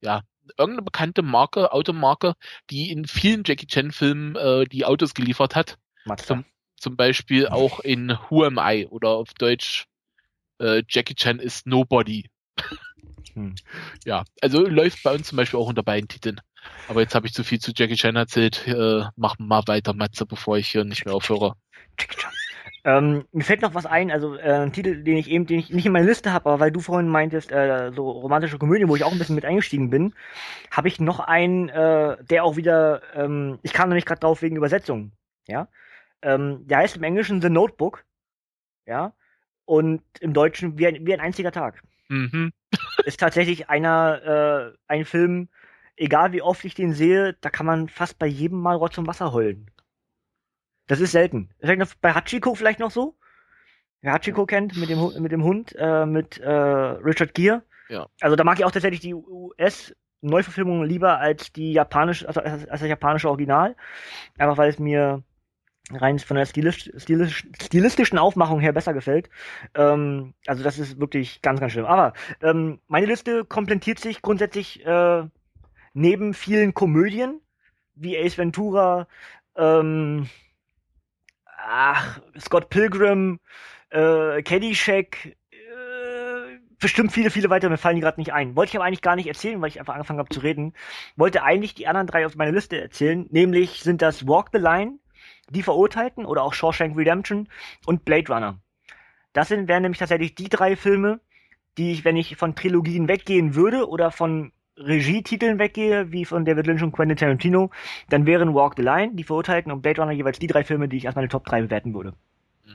Ja, 0.00 0.22
irgendeine 0.56 0.82
bekannte 0.82 1.22
Marke, 1.22 1.72
Automarke, 1.72 2.34
die 2.70 2.90
in 2.90 3.06
vielen 3.06 3.42
Jackie 3.44 3.66
Chan 3.66 3.92
Filmen 3.92 4.34
äh, 4.36 4.64
die 4.64 4.86
Autos 4.86 5.12
geliefert 5.12 5.54
hat. 5.54 5.76
Zum, 6.24 6.44
zum 6.76 6.96
Beispiel 6.96 7.48
auch 7.48 7.80
in 7.80 8.16
Who 8.30 8.44
Am 8.44 8.58
I 8.58 8.86
oder 8.86 9.10
auf 9.10 9.34
Deutsch 9.34 9.86
äh, 10.58 10.82
Jackie 10.88 11.16
Chan 11.16 11.38
is 11.38 11.66
Nobody. 11.66 12.30
Hm. 13.34 13.54
Ja, 14.06 14.24
also 14.40 14.66
läuft 14.66 15.02
bei 15.02 15.14
uns 15.14 15.28
zum 15.28 15.36
Beispiel 15.36 15.60
auch 15.60 15.68
unter 15.68 15.82
beiden 15.82 16.08
Titeln. 16.08 16.40
Aber 16.88 17.00
jetzt 17.00 17.14
habe 17.14 17.26
ich 17.26 17.34
zu 17.34 17.44
viel 17.44 17.58
zu 17.58 17.72
Jackie 17.74 17.96
Chan 17.96 18.16
erzählt. 18.16 18.66
Äh, 18.66 19.04
mach 19.16 19.38
mal 19.38 19.62
weiter, 19.66 19.92
Matze, 19.94 20.26
bevor 20.26 20.58
ich 20.58 20.68
hier 20.68 20.84
nicht 20.84 21.04
mehr 21.04 21.14
aufhöre. 21.14 21.54
Jackie 21.98 22.16
Chan. 22.16 22.32
Ähm, 22.86 23.24
mir 23.32 23.42
fällt 23.42 23.62
noch 23.62 23.74
was 23.74 23.84
ein, 23.84 24.12
also 24.12 24.36
äh, 24.36 24.60
ein 24.62 24.72
Titel, 24.72 25.02
den 25.02 25.16
ich 25.16 25.28
eben, 25.28 25.44
den 25.44 25.58
ich 25.58 25.70
nicht 25.70 25.86
in 25.86 25.92
meiner 25.92 26.06
Liste 26.06 26.32
habe, 26.32 26.48
aber 26.48 26.60
weil 26.60 26.70
du 26.70 26.78
vorhin 26.78 27.08
meintest, 27.08 27.50
äh, 27.50 27.90
so 27.92 28.08
romantische 28.08 28.58
Komödie, 28.58 28.86
wo 28.86 28.94
ich 28.94 29.02
auch 29.02 29.10
ein 29.10 29.18
bisschen 29.18 29.34
mit 29.34 29.44
eingestiegen 29.44 29.90
bin, 29.90 30.14
habe 30.70 30.86
ich 30.86 31.00
noch 31.00 31.18
einen, 31.18 31.68
äh, 31.68 32.16
der 32.22 32.44
auch 32.44 32.54
wieder, 32.54 33.02
ähm, 33.14 33.58
ich 33.62 33.72
kam 33.72 33.88
nämlich 33.88 34.04
gerade 34.04 34.20
drauf 34.20 34.40
wegen 34.40 34.54
Übersetzung, 34.54 35.10
ja. 35.48 35.66
Ähm, 36.22 36.64
der 36.68 36.78
heißt 36.78 36.96
im 36.96 37.02
Englischen 37.02 37.42
The 37.42 37.50
Notebook, 37.50 38.04
ja, 38.86 39.14
und 39.64 40.02
im 40.20 40.32
Deutschen 40.32 40.78
wie 40.78 40.86
ein, 40.86 41.04
wie 41.04 41.12
ein 41.12 41.20
einziger 41.20 41.50
Tag. 41.50 41.82
Mhm. 42.08 42.52
Ist 43.04 43.18
tatsächlich 43.18 43.68
einer, 43.68 44.72
äh, 44.72 44.78
ein 44.86 45.04
Film, 45.04 45.48
egal 45.96 46.32
wie 46.32 46.42
oft 46.42 46.64
ich 46.64 46.74
den 46.74 46.92
sehe, 46.92 47.34
da 47.40 47.50
kann 47.50 47.66
man 47.66 47.88
fast 47.88 48.18
bei 48.18 48.26
jedem 48.26 48.60
Mal 48.60 48.76
Rotz 48.76 48.98
und 48.98 49.06
Wasser 49.06 49.32
heulen. 49.32 49.70
Das 50.86 51.00
ist 51.00 51.12
selten. 51.12 51.50
Vielleicht 51.60 52.00
bei 52.00 52.12
Hachiko 52.12 52.54
vielleicht 52.54 52.78
noch 52.78 52.90
so. 52.90 53.16
Wer 54.02 54.12
Hachiko 54.12 54.46
kennt 54.46 54.76
mit 54.76 54.88
dem, 54.88 55.12
mit 55.20 55.32
dem 55.32 55.42
Hund, 55.42 55.74
äh, 55.76 56.06
mit 56.06 56.38
äh, 56.38 56.50
Richard 56.50 57.34
Gere. 57.34 57.62
Ja. 57.88 58.06
Also 58.20 58.36
da 58.36 58.44
mag 58.44 58.58
ich 58.58 58.64
auch 58.64 58.70
tatsächlich 58.70 59.00
die 59.00 59.14
US-Neuverfilmung 59.14 60.84
lieber 60.84 61.18
als 61.18 61.52
die 61.52 61.72
japanische, 61.72 62.28
also 62.28 62.40
als 62.40 62.66
das 62.66 62.82
japanische 62.82 63.28
Original. 63.28 63.74
Einfach 64.38 64.58
weil 64.58 64.70
es 64.70 64.78
mir 64.78 65.24
rein 65.92 66.18
von 66.18 66.36
der 66.36 66.46
stilistisch, 66.46 66.92
stilistisch, 67.00 67.46
stilistischen 67.60 68.18
Aufmachung 68.18 68.60
her 68.60 68.72
besser 68.72 68.92
gefällt. 68.92 69.30
Ähm, 69.74 70.34
also 70.46 70.62
das 70.62 70.78
ist 70.78 71.00
wirklich 71.00 71.42
ganz, 71.42 71.60
ganz 71.60 71.72
schlimm. 71.72 71.86
Aber 71.86 72.12
ähm, 72.42 72.80
meine 72.86 73.06
Liste 73.06 73.44
komplettiert 73.44 73.98
sich 73.98 74.22
grundsätzlich 74.22 74.84
äh, 74.84 75.24
neben 75.96 76.34
vielen 76.34 76.74
Komödien 76.74 77.40
wie 77.94 78.18
Ace 78.18 78.36
Ventura, 78.36 79.08
ähm, 79.56 80.28
ach, 81.46 82.20
Scott 82.38 82.68
Pilgrim, 82.68 83.40
äh, 83.88 84.42
Caddyshack, 84.42 85.36
äh, 85.50 86.58
bestimmt 86.78 87.12
viele, 87.12 87.30
viele 87.30 87.48
weitere, 87.48 87.70
mir 87.70 87.78
fallen 87.78 87.96
die 87.96 88.02
gerade 88.02 88.20
nicht 88.20 88.34
ein. 88.34 88.54
Wollte 88.56 88.70
ich 88.70 88.76
aber 88.76 88.84
eigentlich 88.84 89.00
gar 89.00 89.16
nicht 89.16 89.26
erzählen, 89.26 89.60
weil 89.62 89.70
ich 89.70 89.80
einfach 89.80 89.94
angefangen 89.94 90.18
habe 90.18 90.28
zu 90.28 90.40
reden. 90.40 90.74
Wollte 91.16 91.42
eigentlich 91.42 91.74
die 91.74 91.86
anderen 91.86 92.06
drei 92.06 92.26
auf 92.26 92.36
meiner 92.36 92.52
Liste 92.52 92.78
erzählen, 92.78 93.26
nämlich 93.30 93.82
sind 93.82 94.02
das 94.02 94.26
Walk 94.28 94.50
the 94.52 94.58
Line, 94.58 94.98
Die 95.48 95.62
Verurteilten 95.62 96.26
oder 96.26 96.42
auch 96.42 96.52
Shawshank 96.52 96.96
Redemption 96.96 97.48
und 97.86 98.04
Blade 98.04 98.30
Runner. 98.32 98.58
Das 99.32 99.48
sind, 99.48 99.68
wären 99.68 99.82
nämlich 99.82 99.98
tatsächlich 99.98 100.34
die 100.34 100.48
drei 100.48 100.76
Filme, 100.76 101.20
die 101.78 101.92
ich, 101.92 102.04
wenn 102.04 102.16
ich 102.16 102.36
von 102.36 102.54
Trilogien 102.54 103.08
weggehen 103.08 103.54
würde 103.54 103.88
oder 103.88 104.10
von 104.10 104.52
Regietiteln 104.76 105.58
weggehe, 105.58 106.12
wie 106.12 106.24
von 106.24 106.44
David 106.44 106.66
Lynch 106.66 106.82
und 106.82 106.92
Quentin 106.92 107.16
Tarantino, 107.16 107.70
dann 108.08 108.26
wären 108.26 108.54
Walk 108.54 108.74
the 108.76 108.82
Line, 108.82 109.14
Die 109.14 109.24
Verurteilten 109.24 109.72
und 109.72 109.82
Blade 109.82 110.00
Runner 110.00 110.12
jeweils 110.12 110.38
die 110.38 110.46
drei 110.46 110.64
Filme, 110.64 110.88
die 110.88 110.98
ich 110.98 111.06
als 111.06 111.16
meine 111.16 111.28
Top 111.28 111.44
3 111.44 111.62
bewerten 111.62 111.94
würde. 111.94 112.12
Mhm. 112.64 112.74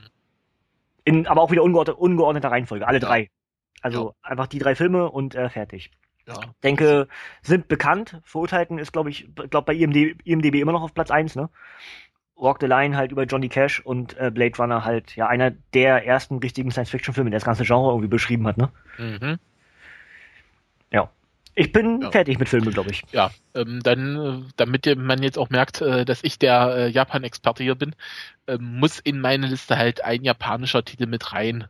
In, 1.04 1.26
aber 1.26 1.42
auch 1.42 1.50
wieder 1.50 1.62
ungeordnet, 1.62 1.96
ungeordneter 1.96 2.50
Reihenfolge, 2.50 2.86
alle 2.86 2.98
ja. 2.98 3.06
drei. 3.06 3.30
Also 3.82 4.08
ja. 4.08 4.30
einfach 4.30 4.46
die 4.46 4.58
drei 4.58 4.74
Filme 4.74 5.10
und 5.10 5.34
äh, 5.34 5.48
fertig. 5.48 5.90
Ja. 6.26 6.34
Denke, 6.62 7.08
sind 7.42 7.68
bekannt. 7.68 8.20
Verurteilten 8.24 8.78
ist, 8.78 8.92
glaube 8.92 9.10
ich, 9.10 9.28
glaube 9.34 9.66
bei 9.66 9.74
IMDb, 9.74 10.20
IMDb 10.24 10.60
immer 10.60 10.72
noch 10.72 10.82
auf 10.82 10.94
Platz 10.94 11.10
1, 11.10 11.34
ne? 11.34 11.50
Walk 12.36 12.58
the 12.60 12.66
Line 12.66 12.96
halt 12.96 13.12
über 13.12 13.24
Johnny 13.24 13.48
Cash 13.48 13.80
und 13.80 14.16
äh, 14.18 14.30
Blade 14.30 14.56
Runner 14.56 14.84
halt 14.84 15.14
ja 15.16 15.26
einer 15.28 15.50
der 15.50 16.06
ersten 16.06 16.38
richtigen 16.38 16.70
Science-Fiction-Filme, 16.70 17.30
der 17.30 17.38
das 17.38 17.44
ganze 17.44 17.64
Genre 17.64 17.90
irgendwie 17.90 18.08
beschrieben 18.08 18.46
hat, 18.46 18.56
ne? 18.56 18.70
Mhm. 18.98 19.38
Ja. 20.90 21.10
Ich 21.54 21.72
bin 21.72 22.00
ja. 22.00 22.10
fertig 22.10 22.38
mit 22.38 22.48
Filmen, 22.48 22.70
glaube 22.70 22.90
ich. 22.90 23.02
Ja, 23.12 23.30
ähm, 23.54 23.80
dann, 23.82 24.16
äh, 24.16 24.52
damit 24.56 24.86
man 24.96 25.22
jetzt 25.22 25.38
auch 25.38 25.50
merkt, 25.50 25.82
äh, 25.82 26.04
dass 26.04 26.24
ich 26.24 26.38
der 26.38 26.76
äh, 26.76 26.88
Japan-Experte 26.88 27.62
hier 27.62 27.74
bin, 27.74 27.94
äh, 28.46 28.56
muss 28.58 28.98
in 29.00 29.20
meine 29.20 29.46
Liste 29.46 29.76
halt 29.76 30.02
ein 30.02 30.24
japanischer 30.24 30.84
Titel 30.84 31.06
mit 31.06 31.32
rein. 31.32 31.68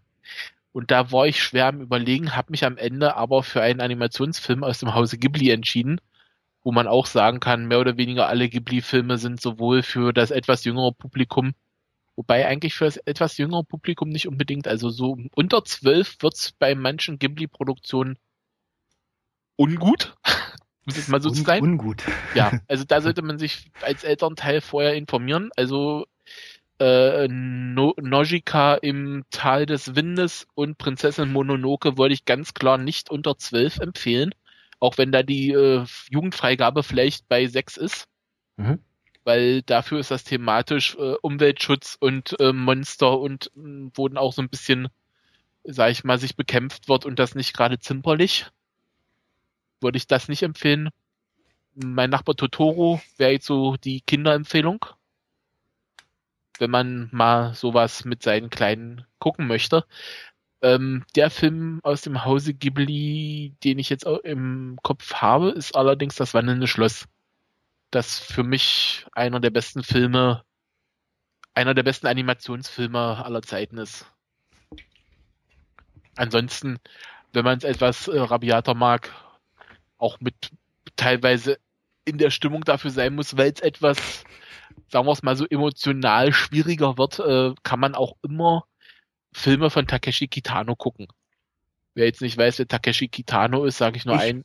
Und 0.73 0.91
da 0.91 1.11
war 1.11 1.27
ich 1.27 1.43
schwer 1.43 1.67
am 1.67 1.81
Überlegen, 1.81 2.37
habe 2.37 2.53
mich 2.53 2.65
am 2.65 2.79
Ende 2.79 3.17
aber 3.17 3.43
für 3.43 3.61
einen 3.61 3.81
Animationsfilm 3.81 4.65
aus 4.65 4.79
dem 4.79 4.95
Hause 4.95 5.19
Ghibli 5.19 5.51
entschieden, 5.51 6.01
wo 6.63 6.73
man 6.73 6.87
auch 6.87 7.07
sagen 7.07 7.41
kann, 7.41 7.67
mehr 7.67 7.81
oder 7.81 7.97
weniger 7.97 8.29
alle 8.29 8.49
Ghibli-Filme 8.49 9.19
sind 9.19 9.41
sowohl 9.41 9.83
für 9.83 10.13
das 10.13 10.31
etwas 10.31 10.65
jüngere 10.65 10.93
Publikum, 10.93 11.55
wobei 12.17 12.47
eigentlich 12.47 12.75
für 12.75 12.85
das 12.85 12.99
etwas 12.99 13.37
jüngere 13.37 13.65
Publikum 13.65 14.11
nicht 14.11 14.29
unbedingt, 14.29 14.69
also 14.69 14.91
so 14.91 15.19
unter 15.35 15.65
zwölf 15.65 16.17
wird's 16.21 16.53
bei 16.53 16.75
manchen 16.75 17.19
Ghibli-Produktionen 17.19 18.17
ungut. 19.57 20.15
Muss 20.85 20.99
es 20.99 21.09
mal 21.09 21.23
so 21.23 21.29
Un 21.29 21.35
sein. 21.37 21.63
Ungut. 21.63 22.03
Ja, 22.35 22.53
also 22.69 22.85
da 22.85 23.01
sollte 23.01 23.23
man 23.23 23.39
sich 23.39 23.71
als 23.83 24.05
Elternteil 24.05 24.61
vorher 24.61 24.95
informieren. 24.95 25.51
Also 25.57 26.07
äh, 26.81 27.29
no 27.29 27.95
Nojika 28.01 28.75
im 28.75 29.25
Tal 29.31 29.67
des 29.67 29.95
Windes 29.95 30.49
und 30.55 30.79
Prinzessin 30.79 31.31
Mononoke 31.33 31.97
wollte 31.97 32.15
ich 32.15 32.25
ganz 32.25 32.55
klar 32.55 32.79
nicht 32.79 33.11
unter 33.11 33.39
zwölf 33.39 33.79
empfehlen. 33.79 34.35
Auch 34.81 34.99
wenn 34.99 35.13
da 35.13 35.23
die 35.23 35.53
äh, 35.53 35.85
Jugendfreigabe 36.11 36.83
vielleicht 36.83 37.29
bei 37.29 37.47
sechs 37.47 37.77
ist. 37.77 38.09
Mhm. 38.57 38.81
Weil 39.23 39.63
dafür 39.63 40.01
ist 40.01 40.11
das 40.11 40.25
thematisch 40.25 40.97
äh, 40.97 41.15
Umweltschutz 41.23 41.97
und 42.01 42.39
äh, 42.41 42.53
Monster 42.53 43.21
und 43.21 43.53
wurden 43.55 44.19
auch 44.19 44.33
so 44.33 44.43
ein 44.43 44.49
bisschen, 44.49 44.89
sag 45.63 45.93
ich 45.93 46.03
mal, 46.03 46.19
sich 46.19 46.35
bekämpft 46.35 46.89
wird 46.89 47.07
und 47.07 47.21
das 47.21 47.37
nicht 47.37 47.55
gerade 47.55 47.79
zimperlich 47.79 48.47
würde 49.83 49.99
ich 49.99 50.07
das 50.07 50.29
nicht 50.29 50.43
empfehlen. 50.43 50.91
Mein 51.75 52.11
Nachbar 52.11 52.37
Totoro 52.37 53.01
wäre 53.17 53.33
jetzt 53.33 53.47
so 53.47 53.77
die 53.77 54.01
Kinderempfehlung. 54.03 54.85
Wenn 56.59 56.71
man 56.71 57.09
mal 57.13 57.55
sowas 57.55 58.05
mit 58.05 58.23
seinen 58.23 58.51
Kleinen 58.51 59.07
gucken 59.19 59.47
möchte. 59.47 59.85
Ähm, 60.61 61.05
der 61.17 61.31
Film 61.31 61.81
aus 61.83 62.03
dem 62.03 62.25
Hause 62.25 62.55
Ghibli, 62.55 63.55
den 63.65 63.79
ich 63.79 63.91
jetzt 63.91 64.07
im 64.25 64.79
Kopf 64.83 65.15
habe, 65.15 65.51
ist 65.51 65.75
allerdings 65.75 66.15
das 66.15 66.35
Wandelnde 66.35 66.69
Schloss. 66.69 67.07
Das 67.91 68.19
für 68.19 68.45
mich 68.45 69.07
einer 69.13 69.41
der 69.41 69.51
besten 69.51 69.83
Filme, 69.83 70.45
einer 71.55 71.75
der 71.75 71.83
besten 71.83 72.07
Animationsfilme 72.07 73.25
aller 73.25 73.43
Zeiten 73.43 73.79
ist. 73.79 74.07
Ansonsten, 76.17 76.79
wenn 77.33 77.45
man 77.45 77.59
es 77.59 77.65
etwas 77.65 78.07
äh, 78.09 78.21
rabiater 78.21 78.75
mag, 78.75 79.11
auch 80.03 80.21
mit 80.21 80.51
teilweise 80.97 81.59
in 82.05 82.19
der 82.19 82.31
Stimmung 82.31 82.65
dafür 82.65 82.91
sein 82.91 83.15
muss, 83.15 83.37
weil 83.37 83.53
es 83.53 83.61
etwas, 83.61 84.25
sagen 84.89 85.07
wir 85.07 85.13
es 85.13 85.23
mal 85.23 85.37
so, 85.37 85.47
emotional 85.47 86.33
schwieriger 86.33 86.99
wird, 86.99 87.21
äh, 87.21 87.55
kann 87.63 87.81
man 87.81 87.95
auch 87.95 88.17
immer 88.23 88.67
Filme 89.33 89.71
von 89.71 89.87
Takeshi 89.87 90.29
Kitano 90.29 90.75
gucken. 90.75 91.09
Wer 91.95 92.07
jetzt 92.07 92.21
nicht 92.21 92.37
weiß, 92.37 92.59
wer 92.59 92.69
Takeshi 92.69 93.09
Kitano 93.09 93.65
ist, 93.65 93.79
sage 93.79 93.97
ich 93.97 94.05
nur 94.05 94.17
ich. 94.17 94.23
ein, 94.23 94.45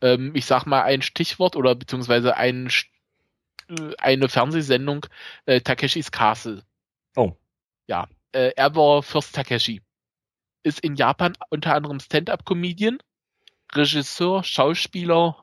ähm, 0.00 0.32
ich 0.34 0.46
sag 0.46 0.66
mal 0.66 0.82
ein 0.82 1.02
Stichwort 1.02 1.54
oder 1.54 1.74
beziehungsweise 1.74 2.36
ein, 2.36 2.68
äh, 3.68 3.94
eine 3.98 4.28
Fernsehsendung, 4.28 5.06
äh, 5.46 5.60
Takeshis 5.60 6.10
Castle. 6.10 6.62
Oh. 7.14 7.32
Ja, 7.86 8.08
äh, 8.32 8.52
er 8.56 8.74
war 8.74 9.02
First 9.02 9.34
Takeshi. 9.34 9.82
Ist 10.64 10.80
in 10.80 10.96
Japan 10.96 11.34
unter 11.50 11.74
anderem 11.74 12.00
Stand-up-Comedian 12.00 12.98
Regisseur, 13.74 14.44
Schauspieler, 14.44 15.36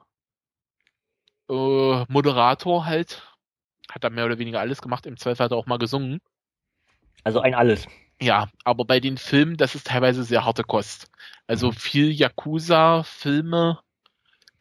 äh, 1.49 2.05
Moderator 2.07 2.85
halt. 2.85 3.27
Hat 3.91 4.03
er 4.03 4.09
mehr 4.09 4.25
oder 4.25 4.39
weniger 4.39 4.59
alles 4.59 4.81
gemacht. 4.81 5.05
Im 5.05 5.17
Zweifel 5.17 5.43
hat 5.43 5.51
er 5.51 5.57
auch 5.57 5.65
mal 5.65 5.77
gesungen. 5.77 6.19
Also 7.23 7.41
ein 7.41 7.53
alles. 7.53 7.87
Ja, 8.21 8.49
aber 8.63 8.85
bei 8.85 8.99
den 8.99 9.17
Filmen, 9.17 9.57
das 9.57 9.75
ist 9.75 9.87
teilweise 9.87 10.23
sehr 10.23 10.45
harte 10.45 10.63
Kost. 10.63 11.07
Also 11.47 11.67
mhm. 11.67 11.73
viel 11.73 12.11
Yakuza-Filme, 12.11 13.79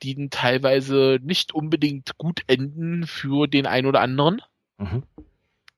die 0.02 0.14
dann 0.14 0.30
teilweise 0.30 1.18
nicht 1.22 1.52
unbedingt 1.54 2.18
gut 2.18 2.42
enden 2.48 3.06
für 3.06 3.46
den 3.46 3.66
einen 3.66 3.86
oder 3.86 4.00
anderen. 4.00 4.42
Mhm. 4.78 5.04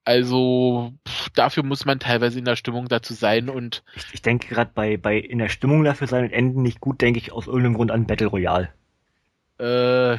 Also 0.04 0.92
pff, 1.08 1.30
dafür 1.30 1.62
muss 1.62 1.86
man 1.86 1.98
teilweise 1.98 2.38
in 2.38 2.44
der 2.44 2.56
Stimmung 2.56 2.88
dazu 2.88 3.14
sein 3.14 3.48
und 3.48 3.82
ich, 3.96 4.04
ich 4.12 4.22
denke 4.22 4.48
gerade 4.48 4.70
bei 4.74 4.98
bei 4.98 5.16
in 5.16 5.38
der 5.38 5.48
Stimmung 5.48 5.82
dafür 5.82 6.06
sein 6.06 6.24
und 6.24 6.32
enden 6.32 6.62
nicht 6.62 6.80
gut, 6.80 7.00
denke 7.00 7.18
ich 7.18 7.32
aus 7.32 7.46
irgendeinem 7.46 7.74
Grund 7.74 7.90
an 7.90 8.06
Battle 8.06 8.26
Royale. 8.26 8.68
Äh, 9.58 10.18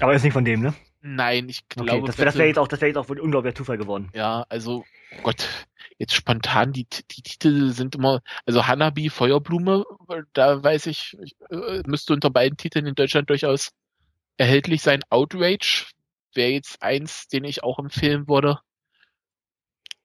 aber 0.00 0.14
ist 0.14 0.24
nicht 0.24 0.32
von 0.32 0.44
dem, 0.44 0.60
ne? 0.60 0.74
Nein, 1.02 1.48
ich 1.48 1.66
glaube. 1.68 1.92
Okay, 1.92 2.06
das 2.06 2.18
wäre 2.18 2.34
wär 2.36 2.46
jetzt 2.46 2.58
auch, 2.58 2.68
das 2.68 2.80
wäre 2.80 2.88
jetzt 2.88 2.98
auch 2.98 3.08
wohl 3.08 3.20
unglaublicher 3.20 3.54
Zufall 3.54 3.78
geworden. 3.78 4.10
Ja, 4.14 4.44
also 4.50 4.84
oh 5.16 5.22
Gott, 5.22 5.48
jetzt 5.96 6.14
spontan 6.14 6.72
die 6.72 6.86
die 7.10 7.22
Titel 7.22 7.70
sind 7.70 7.94
immer, 7.94 8.20
also 8.44 8.66
Hanabi 8.66 9.08
Feuerblume, 9.08 9.84
da 10.34 10.62
weiß 10.62 10.86
ich, 10.86 11.16
ich 11.22 11.36
äh, 11.50 11.82
müsste 11.86 12.12
unter 12.12 12.28
beiden 12.28 12.58
Titeln 12.58 12.86
in 12.86 12.94
Deutschland 12.94 13.30
durchaus 13.30 13.72
erhältlich 14.36 14.82
sein. 14.82 15.00
Outrage 15.08 15.86
wäre 16.34 16.50
jetzt 16.50 16.82
eins, 16.82 17.28
den 17.28 17.44
ich 17.44 17.64
auch 17.64 17.78
empfehlen 17.78 18.28
würde. 18.28 18.58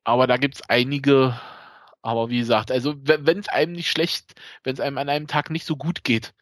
Aber 0.05 0.27
da 0.27 0.37
gibt's 0.37 0.61
einige, 0.69 1.37
aber 2.03 2.29
wie 2.29 2.39
gesagt, 2.39 2.71
also 2.71 2.95
wenn 3.03 3.39
es 3.39 3.49
einem 3.49 3.73
nicht 3.73 3.89
schlecht, 3.89 4.35
wenn 4.63 4.75
es 4.75 4.79
einem 4.79 4.99
an 4.99 5.09
einem 5.09 5.27
Tag 5.27 5.49
nicht 5.49 5.65
so 5.65 5.75
gut 5.75 6.03
geht, 6.03 6.33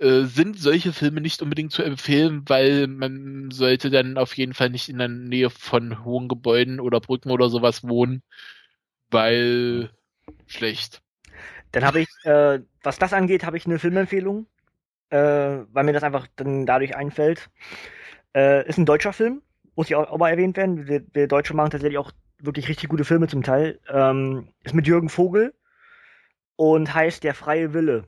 äh, 0.00 0.24
sind 0.24 0.58
solche 0.58 0.92
Filme 0.92 1.20
nicht 1.20 1.40
unbedingt 1.40 1.72
zu 1.72 1.82
empfehlen, 1.82 2.42
weil 2.48 2.88
man 2.88 3.50
sollte 3.52 3.90
dann 3.90 4.18
auf 4.18 4.36
jeden 4.36 4.52
Fall 4.52 4.70
nicht 4.70 4.88
in 4.88 4.98
der 4.98 5.08
Nähe 5.08 5.48
von 5.48 6.04
hohen 6.04 6.28
Gebäuden 6.28 6.80
oder 6.80 7.00
Brücken 7.00 7.30
oder 7.30 7.48
sowas 7.48 7.86
wohnen, 7.86 8.22
weil 9.10 9.90
schlecht. 10.46 11.00
Dann 11.72 11.84
habe 11.84 12.00
ich, 12.00 12.08
äh, 12.24 12.60
was 12.82 12.98
das 12.98 13.12
angeht, 13.12 13.44
habe 13.44 13.56
ich 13.56 13.66
eine 13.66 13.78
Filmempfehlung, 13.78 14.46
äh, 15.10 15.18
weil 15.72 15.84
mir 15.84 15.92
das 15.92 16.02
einfach 16.02 16.26
dann 16.34 16.66
dadurch 16.66 16.96
einfällt. 16.96 17.48
Äh, 18.34 18.68
ist 18.68 18.78
ein 18.78 18.86
deutscher 18.86 19.12
Film, 19.12 19.42
muss 19.76 19.88
ja 19.88 19.98
auch, 19.98 20.10
auch 20.10 20.18
mal 20.18 20.30
erwähnt 20.30 20.56
werden. 20.56 20.88
Wir, 20.88 21.04
wir 21.12 21.28
Deutsche 21.28 21.54
machen 21.54 21.70
tatsächlich 21.70 21.98
auch 21.98 22.10
wirklich 22.40 22.68
richtig 22.68 22.88
gute 22.88 23.04
Filme 23.04 23.28
zum 23.28 23.42
Teil. 23.42 23.80
Ähm, 23.88 24.48
ist 24.64 24.74
mit 24.74 24.86
Jürgen 24.86 25.08
Vogel 25.08 25.54
und 26.56 26.94
heißt 26.94 27.24
Der 27.24 27.34
freie 27.34 27.74
Wille. 27.74 28.04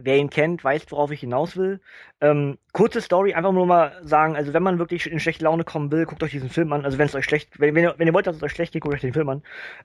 Wer 0.00 0.16
ihn 0.16 0.30
kennt, 0.30 0.62
weiß, 0.62 0.90
worauf 0.90 1.10
ich 1.10 1.20
hinaus 1.20 1.56
will. 1.56 1.80
Ähm, 2.20 2.58
kurze 2.72 3.00
Story, 3.00 3.34
einfach 3.34 3.52
nur 3.52 3.66
mal 3.66 3.98
sagen, 4.02 4.36
also 4.36 4.52
wenn 4.52 4.62
man 4.62 4.78
wirklich 4.78 5.10
in 5.10 5.18
schlechte 5.18 5.44
Laune 5.44 5.64
kommen 5.64 5.90
will, 5.90 6.06
guckt 6.06 6.22
euch 6.22 6.30
diesen 6.30 6.50
Film 6.50 6.72
an. 6.72 6.84
Also 6.84 6.98
wenn 6.98 7.06
es 7.06 7.14
euch 7.14 7.24
schlecht, 7.24 7.58
wenn, 7.58 7.74
wenn, 7.74 7.84
ihr, 7.84 7.94
wenn 7.98 8.06
ihr 8.06 8.14
wollt, 8.14 8.26
dass 8.26 8.36
es 8.36 8.42
euch 8.42 8.52
schlecht 8.52 8.72
geht, 8.72 8.82
guckt 8.82 8.94
euch 8.94 9.00
den 9.00 9.14
Film 9.14 9.28
an. 9.28 9.42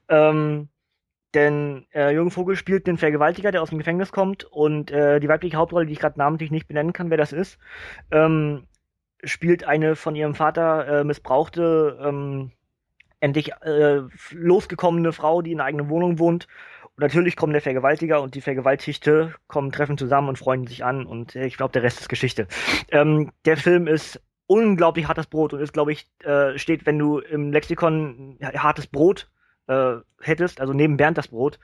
Ähm, 0.10 0.70
denn 1.34 1.88
äh, 1.94 2.12
Jürgen 2.14 2.32
Vogel 2.32 2.56
spielt 2.56 2.86
den 2.86 2.98
Vergewaltiger, 2.98 3.52
der 3.52 3.64
aus 3.64 3.70
dem 3.70 3.80
Gefängnis 3.80 4.12
kommt 4.12 4.44
und 4.46 4.92
äh, 4.92 5.20
die 5.20 5.28
weibliche 5.28 5.58
Hauptrolle, 5.58 5.88
die 5.88 5.94
ich 5.94 6.00
gerade 6.00 6.20
namentlich 6.20 6.52
nicht 6.52 6.68
benennen 6.68 6.94
kann, 6.94 7.10
wer 7.10 7.18
das 7.18 7.34
ist, 7.34 7.58
ähm, 8.12 8.68
spielt 9.24 9.64
eine 9.64 9.96
von 9.96 10.16
ihrem 10.16 10.36
Vater 10.36 11.00
äh, 11.00 11.04
missbrauchte, 11.04 11.98
ähm, 12.04 12.52
endlich 13.24 13.52
äh, 13.62 14.02
losgekommene 14.32 15.14
Frau, 15.14 15.42
die 15.42 15.54
in 15.54 15.60
einer 15.60 15.68
eigenen 15.68 15.90
Wohnung 15.90 16.20
wohnt 16.20 16.48
und 16.96 17.02
natürlich 17.02 17.36
kommen 17.36 17.54
der 17.54 17.62
Vergewaltiger 17.62 18.22
und 18.22 18.36
die 18.36 18.42
Vergewaltigte 18.42 19.34
kommen, 19.48 19.72
treffen 19.72 19.98
zusammen 19.98 20.30
und 20.30 20.38
freuen 20.38 20.68
sich 20.68 20.84
an 20.84 21.06
und 21.06 21.36
äh, 21.36 21.46
ich 21.46 21.58
glaube, 21.58 21.72
der 21.72 21.84
Rest 21.84 22.02
ist 22.02 22.10
Geschichte. 22.10 22.48
Ähm, 22.92 23.32
der 23.46 23.58
Film 23.58 23.88
ist 23.88 24.22
unglaublich 24.46 25.08
hartes 25.08 25.26
Brot 25.26 25.54
und 25.54 25.62
ist, 25.62 25.74
glaube 25.74 25.94
ich, 25.94 26.08
äh, 26.24 26.58
steht, 26.60 26.86
wenn 26.86 27.00
du 27.00 27.20
im 27.20 27.52
Lexikon 27.52 28.38
hartes 28.42 28.88
Brot 28.88 29.32
äh, 29.68 29.96
hättest, 30.22 30.62
also 30.62 30.74
neben 30.74 30.98
Bernd 30.98 31.18
das 31.18 31.30
Brot, 31.30 31.60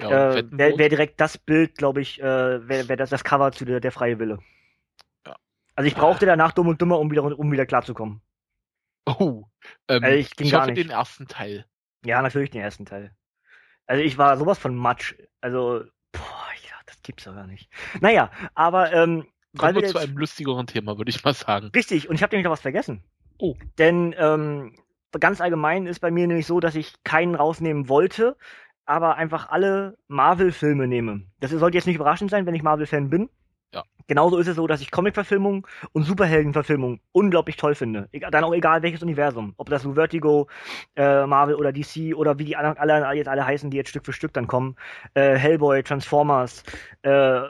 ja, 0.00 0.36
äh, 0.36 0.44
wäre 0.50 0.78
wär 0.78 0.88
direkt 0.88 1.20
das 1.20 1.36
Bild, 1.36 1.76
glaube 1.76 2.00
ich, 2.00 2.22
äh, 2.22 2.68
wäre 2.68 2.88
wär 2.88 2.96
das, 2.96 3.10
das 3.10 3.24
Cover 3.24 3.52
zu 3.52 3.64
der, 3.64 3.80
der 3.80 3.92
freie 3.92 4.18
Wille. 4.18 4.38
Ja. 5.26 5.36
Also 5.74 5.88
ich 5.88 5.94
brauchte 5.94 6.24
danach 6.24 6.52
dumm 6.52 6.68
und 6.68 6.80
dummer, 6.80 6.98
um 6.98 7.10
wieder, 7.10 7.38
um 7.38 7.52
wieder 7.52 7.66
klarzukommen. 7.66 8.22
Oh, 9.06 9.44
ähm, 9.88 10.04
also 10.04 10.16
ich, 10.16 10.36
ging 10.36 10.46
ich 10.46 10.54
hoffe 10.54 10.72
den 10.72 10.90
ersten 10.90 11.26
Teil. 11.26 11.66
Ja, 12.04 12.22
natürlich 12.22 12.50
den 12.50 12.60
ersten 12.60 12.86
Teil. 12.86 13.14
Also 13.86 14.02
ich 14.02 14.18
war 14.18 14.36
sowas 14.36 14.58
von 14.58 14.74
Matsch. 14.74 15.14
Also, 15.40 15.84
boah, 16.12 16.48
ja, 16.68 16.74
das 16.86 17.02
gibt's 17.02 17.24
doch 17.24 17.34
gar 17.34 17.46
nicht. 17.46 17.70
Naja, 18.00 18.30
aber 18.54 18.92
ähm, 18.92 19.26
Kommen 19.56 19.74
wir 19.74 19.86
zu 19.86 19.98
einem 19.98 20.16
lustigeren 20.16 20.66
Thema, 20.66 20.96
würde 20.96 21.10
ich 21.10 21.22
mal 21.24 21.34
sagen. 21.34 21.70
Richtig, 21.74 22.08
und 22.08 22.14
ich 22.14 22.22
habe 22.22 22.34
nämlich 22.34 22.44
noch 22.44 22.52
was 22.52 22.62
vergessen. 22.62 23.02
Oh. 23.38 23.54
Denn 23.78 24.14
ähm, 24.16 24.74
ganz 25.20 25.40
allgemein 25.40 25.86
ist 25.86 26.00
bei 26.00 26.10
mir 26.10 26.26
nämlich 26.26 26.46
so, 26.46 26.60
dass 26.60 26.74
ich 26.74 26.94
keinen 27.04 27.34
rausnehmen 27.34 27.88
wollte, 27.88 28.36
aber 28.86 29.16
einfach 29.16 29.50
alle 29.50 29.98
Marvel-Filme 30.08 30.88
nehme. 30.88 31.26
Das 31.40 31.50
sollte 31.50 31.76
jetzt 31.76 31.86
nicht 31.86 31.96
überraschend 31.96 32.30
sein, 32.30 32.46
wenn 32.46 32.54
ich 32.54 32.62
Marvel-Fan 32.62 33.10
bin. 33.10 33.28
Genauso 34.06 34.38
ist 34.38 34.48
es 34.48 34.56
so, 34.56 34.66
dass 34.66 34.80
ich 34.80 34.90
Comic-Verfilmungen 34.90 35.62
und 35.92 36.04
Superhelden-Verfilmungen 36.04 37.00
unglaublich 37.12 37.56
toll 37.56 37.74
finde. 37.74 38.08
Dann 38.30 38.44
auch 38.44 38.54
egal 38.54 38.82
welches 38.82 39.02
Universum. 39.02 39.54
Ob 39.56 39.68
das 39.68 39.82
so 39.82 39.94
Vertigo, 39.94 40.48
äh, 40.96 41.26
Marvel 41.26 41.54
oder 41.54 41.72
DC 41.72 42.14
oder 42.14 42.38
wie 42.38 42.44
die 42.44 42.56
anderen 42.56 42.76
alle, 42.78 43.16
jetzt 43.16 43.28
alle 43.28 43.46
heißen, 43.46 43.70
die 43.70 43.76
jetzt 43.76 43.90
Stück 43.90 44.04
für 44.04 44.12
Stück 44.12 44.32
dann 44.32 44.46
kommen. 44.46 44.76
Äh, 45.14 45.36
Hellboy, 45.36 45.82
Transformers, 45.82 46.62
äh, 47.02 47.42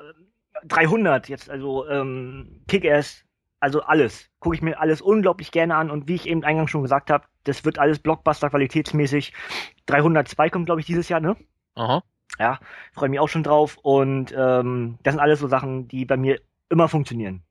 300 0.65 1.29
jetzt, 1.29 1.51
also 1.51 1.89
ähm, 1.89 2.63
Kick-Ass, 2.69 3.25
also 3.61 3.83
alles. 3.83 4.29
Gucke 4.41 4.57
ich 4.57 4.63
mir 4.63 4.81
alles 4.81 5.01
unglaublich 5.01 5.53
gerne 5.53 5.77
an 5.77 5.91
und 5.91 6.09
wie 6.09 6.15
ich 6.17 6.29
eben 6.29 6.45
eingangs 6.45 6.71
schon 6.71 6.83
gesagt 6.83 7.11
habe, 7.11 7.27
das 7.45 7.65
wird 7.65 7.79
alles 7.79 7.99
Blockbuster 7.99 8.51
qualitätsmäßig. 8.51 9.33
302 9.87 10.51
kommt, 10.51 10.67
glaube 10.67 10.81
ich, 10.81 10.87
dieses 10.87 11.09
Jahr, 11.09 11.21
ne? 11.21 11.37
Aha. 11.75 12.03
Ja, 12.39 12.59
freue 12.93 13.09
mich 13.09 13.21
auch 13.21 13.29
schon 13.29 13.43
drauf. 13.43 13.79
Und 13.83 14.33
ähm, 14.37 14.99
das 15.03 15.15
sind 15.15 15.21
alles 15.21 15.41
so 15.41 15.49
Sachen, 15.49 15.89
die 15.89 16.05
bei 16.05 16.17
mir 16.17 16.41
immer 16.69 16.89
funktionieren. 16.89 17.43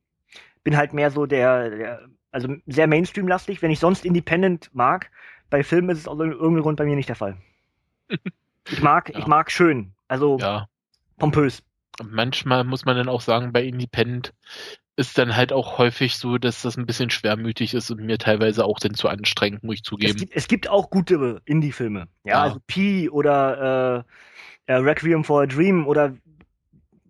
Bin 0.63 0.77
halt 0.77 0.93
mehr 0.93 1.11
so 1.11 1.25
der, 1.25 1.69
der 1.69 2.01
also 2.31 2.55
sehr 2.65 2.87
Mainstream-lastig. 2.87 3.61
Wenn 3.61 3.71
ich 3.71 3.79
sonst 3.79 4.05
Independent 4.05 4.69
mag, 4.73 5.11
bei 5.49 5.63
Filmen 5.63 5.89
ist 5.89 5.99
es 5.99 6.07
aus 6.07 6.19
irgendeinem 6.19 6.61
Grund 6.61 6.77
bei 6.77 6.85
mir 6.85 6.95
nicht 6.95 7.09
der 7.09 7.15
Fall. 7.15 7.37
Ich 8.69 8.81
mag, 8.81 9.09
ja. 9.09 9.17
ich 9.17 9.25
mag 9.25 9.51
schön, 9.51 9.93
also 10.07 10.37
ja. 10.39 10.67
pompös. 11.17 11.63
Manchmal 12.03 12.63
muss 12.63 12.85
man 12.85 12.95
dann 12.95 13.09
auch 13.09 13.21
sagen, 13.21 13.51
bei 13.51 13.63
Independent 13.63 14.33
ist 14.95 15.17
dann 15.17 15.35
halt 15.35 15.51
auch 15.51 15.77
häufig 15.79 16.17
so, 16.17 16.37
dass 16.37 16.61
das 16.61 16.77
ein 16.77 16.85
bisschen 16.85 17.09
schwermütig 17.09 17.73
ist 17.73 17.89
und 17.89 18.01
mir 18.01 18.19
teilweise 18.19 18.65
auch 18.65 18.79
dann 18.79 18.93
zu 18.93 19.07
anstrengend, 19.07 19.63
muss 19.63 19.75
ich 19.75 19.83
zugeben. 19.83 20.11
Es 20.11 20.19
gibt, 20.19 20.35
es 20.35 20.47
gibt 20.47 20.69
auch 20.69 20.89
gute 20.89 21.41
Indie-Filme. 21.45 22.07
Ja, 22.23 22.33
ja, 22.33 22.41
also 22.43 22.59
Pi 22.67 23.09
oder 23.09 24.05
äh, 24.05 24.11
äh, 24.71 24.75
Requiem 24.75 25.23
for 25.23 25.43
a 25.43 25.45
Dream 25.45 25.87
oder 25.87 26.13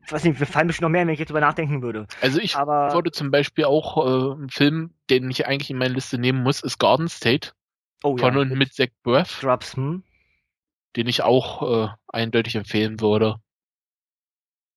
ich 0.04 0.12
weiß 0.12 0.24
nicht, 0.24 0.40
wir 0.40 0.48
fallen 0.48 0.68
bestimmt 0.68 0.84
noch 0.84 0.90
mehr, 0.90 1.02
wenn 1.02 1.14
ich 1.14 1.20
jetzt 1.20 1.30
drüber 1.30 1.42
nachdenken 1.42 1.82
würde. 1.82 2.08
Also 2.22 2.40
ich 2.40 2.56
Aber, 2.56 2.94
würde 2.94 3.12
zum 3.12 3.32
Beispiel 3.32 3.66
auch 3.66 3.98
äh, 3.98 4.34
einen 4.34 4.50
Film, 4.50 4.94
den 5.10 5.30
ich 5.30 5.48
eigentlich 5.48 5.70
in 5.70 5.78
meine 5.78 5.94
Liste 5.94 6.18
nehmen 6.18 6.42
muss, 6.44 6.62
ist 6.62 6.80
Garden 6.80 7.08
State. 7.08 7.52
Oh, 8.04 8.18
von 8.18 8.34
ja, 8.34 8.40
und 8.42 8.50
mit 8.56 8.74
Zach 8.74 8.88
Braff. 9.04 9.40
Drops, 9.42 9.76
hm? 9.76 10.04
Den 10.96 11.08
ich 11.08 11.22
auch 11.22 11.86
äh, 11.86 11.90
eindeutig 12.08 12.56
empfehlen 12.56 13.00
würde. 13.00 13.36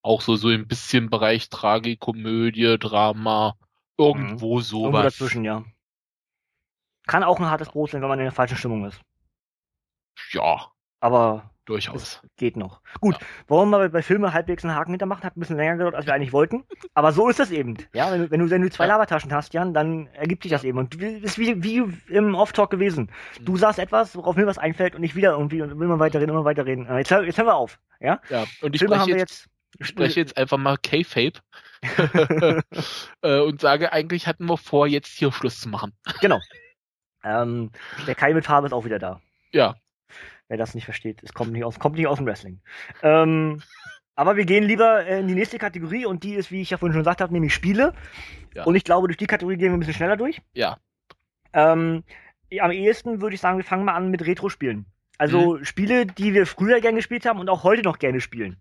Auch 0.03 0.21
so, 0.21 0.37
so 0.37 0.49
ein 0.49 0.69
bisschen 0.69 1.09
Bereich 1.09 1.49
Tragikomödie, 1.49 2.77
Drama, 2.79 3.57
irgendwo 3.97 4.59
mhm. 4.59 4.63
sowas. 4.63 4.83
Irgendwo 4.83 5.03
dazwischen, 5.03 5.45
ja. 5.45 5.65
Kann 7.07 7.25
auch 7.25 7.41
ein 7.41 7.51
hartes 7.51 7.71
Brot 7.71 7.91
sein, 7.91 8.03
wenn 8.03 8.09
man 8.09 8.19
in 8.19 8.27
der 8.27 8.33
falschen 8.33 8.59
Stimmung 8.59 8.85
ist. 8.85 9.01
Ja. 10.31 10.71
Aber 11.01 11.54
Durchaus. 11.67 12.21
Geht 12.37 12.59
noch. 12.59 12.83
Gut, 13.01 13.15
ja. 13.19 13.27
wollen 13.49 13.71
wir 13.71 13.89
bei 13.89 14.03
Filmen 14.03 14.35
halbwegs 14.35 14.65
einen 14.65 14.75
Haken 14.75 14.91
hintermachen? 14.93 15.25
Hat 15.25 15.35
ein 15.35 15.41
bisschen 15.41 15.57
länger 15.57 15.77
gedauert, 15.77 15.95
als 15.95 16.05
wir 16.05 16.13
eigentlich 16.13 16.35
wollten. 16.35 16.65
Aber 16.93 17.13
so 17.13 17.29
ist 17.31 17.39
das 17.39 17.51
eben. 17.51 17.79
Ja, 17.95 18.13
wenn 18.13 18.23
du, 18.23 18.31
wenn 18.31 18.41
du, 18.41 18.51
wenn 18.51 18.63
du 18.63 18.71
zwei 18.71 18.85
ja. 18.85 18.93
Labertaschen 18.93 19.33
hast, 19.33 19.55
Jan, 19.55 19.73
dann 19.73 20.09
ergibt 20.09 20.43
sich 20.43 20.53
das 20.53 20.63
eben. 20.63 20.79
Und 20.79 21.01
das 21.03 21.23
ist 21.23 21.39
wie, 21.39 21.63
wie 21.63 21.85
im 22.13 22.35
Off-Talk 22.35 22.71
gewesen. 22.71 23.11
Du 23.41 23.53
mhm. 23.53 23.57
sagst 23.57 23.79
etwas, 23.79 24.15
worauf 24.15 24.37
mir 24.37 24.47
was 24.47 24.59
einfällt 24.59 24.95
und 24.95 25.03
ich 25.05 25.15
wieder 25.15 25.33
irgendwie 25.33 25.63
und 25.63 25.79
will 25.79 25.87
immer 25.87 25.99
weiterreden, 25.99 26.35
immer 26.35 26.45
weiterreden. 26.45 26.87
Jetzt, 26.99 27.11
jetzt 27.11 27.39
hören 27.39 27.47
wir 27.47 27.55
auf. 27.55 27.79
Ja? 27.99 28.21
Ja, 28.29 28.45
und 28.61 28.75
ich 28.75 28.81
Filme 28.81 28.99
haben 28.99 29.09
wir 29.09 29.17
jetzt, 29.17 29.49
ich 29.79 29.87
spreche 29.87 30.21
jetzt 30.21 30.37
einfach 30.37 30.59
mal 30.59 30.77
K-Fape 30.77 31.41
äh, 33.23 33.41
und 33.41 33.61
sage, 33.63 33.91
eigentlich 33.91 34.27
hatten 34.27 34.45
wir 34.45 34.59
vor, 34.59 34.87
jetzt 34.87 35.17
hier 35.17 35.33
Schluss 35.33 35.61
zu 35.61 35.69
machen. 35.69 35.93
Genau. 36.21 36.41
Ähm, 37.27 37.71
der 38.07 38.15
Kai 38.15 38.35
mit 38.35 38.45
Farbe 38.45 38.67
ist 38.67 38.75
auch 38.75 38.85
wieder 38.85 38.99
da. 38.99 39.19
Ja, 39.51 39.77
Wer 40.49 40.59
das 40.59 40.75
nicht 40.75 40.85
versteht, 40.85 41.23
es 41.23 41.33
kommt 41.33 41.53
nicht 41.53 41.65
aus, 41.65 41.79
kommt 41.79 41.97
nicht 41.97 42.07
aus 42.07 42.19
dem 42.19 42.27
Wrestling. 42.27 42.61
Ähm, 43.03 43.63
aber 44.15 44.37
wir 44.37 44.45
gehen 44.45 44.65
lieber 44.65 45.07
äh, 45.07 45.21
in 45.21 45.29
die 45.29 45.35
nächste 45.35 45.59
Kategorie 45.59 46.07
und 46.07 46.23
die 46.23 46.35
ist, 46.35 46.51
wie 46.51 46.61
ich 46.61 46.71
ja 46.71 46.77
vorhin 46.77 46.93
schon 46.93 47.01
gesagt 47.01 47.21
habe, 47.21 47.33
nämlich 47.33 47.55
Spiele. 47.55 47.95
Ja. 48.55 48.65
Und 48.65 48.75
ich 48.77 48.85
glaube, 48.85 49.09
durch 49.09 49.17
die 49.17 49.27
Kategorie 49.27 49.57
gehen 49.57 49.71
wir 49.71 49.77
ein 49.77 49.81
bisschen 49.81 49.95
schneller 49.95 50.17
durch. 50.17 50.41
Ja. 50.53 50.79
Ähm, 51.53 52.05
am 52.61 52.71
ehesten 52.71 53.21
würde 53.21 53.35
ich 53.35 53.41
sagen, 53.41 53.57
wir 53.57 53.65
fangen 53.65 53.85
mal 53.85 53.95
an 53.95 54.11
mit 54.11 54.25
Retro-Spielen. 54.25 54.87
Also 55.19 55.57
mhm. 55.57 55.65
Spiele, 55.65 56.07
die 56.07 56.35
wir 56.35 56.47
früher 56.47 56.81
gerne 56.81 56.99
gespielt 56.99 57.27
haben 57.27 57.41
und 57.41 57.49
auch 57.49 57.65
heute 57.65 57.83
noch 57.83 57.99
gerne 57.99 58.21
spielen. 58.21 58.61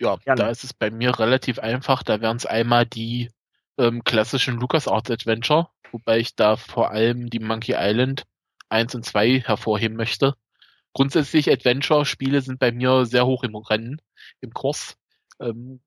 Ja, 0.00 0.18
Jan. 0.26 0.36
da 0.36 0.48
ist 0.50 0.62
es 0.62 0.72
bei 0.72 0.90
mir 0.90 1.18
relativ 1.18 1.58
einfach. 1.58 2.02
Da 2.02 2.20
wären 2.20 2.36
es 2.36 2.46
einmal 2.46 2.86
die 2.86 3.30
ähm, 3.78 4.04
klassischen 4.04 4.56
LucasArts 4.60 5.10
Adventure, 5.10 5.68
wobei 5.90 6.18
ich 6.18 6.36
da 6.36 6.56
vor 6.56 6.90
allem 6.90 7.30
die 7.30 7.40
Monkey 7.40 7.74
Island 7.76 8.24
1 8.68 8.94
und 8.94 9.04
2 9.04 9.40
hervorheben 9.40 9.96
möchte 9.96 10.34
grundsätzlich 10.98 11.48
Adventure-Spiele 11.48 12.42
sind 12.42 12.58
bei 12.58 12.72
mir 12.72 13.06
sehr 13.06 13.24
hoch 13.24 13.44
im 13.44 13.54
Rennen, 13.54 14.02
im 14.40 14.52
Kurs. 14.52 14.96
Ähm, 15.38 15.80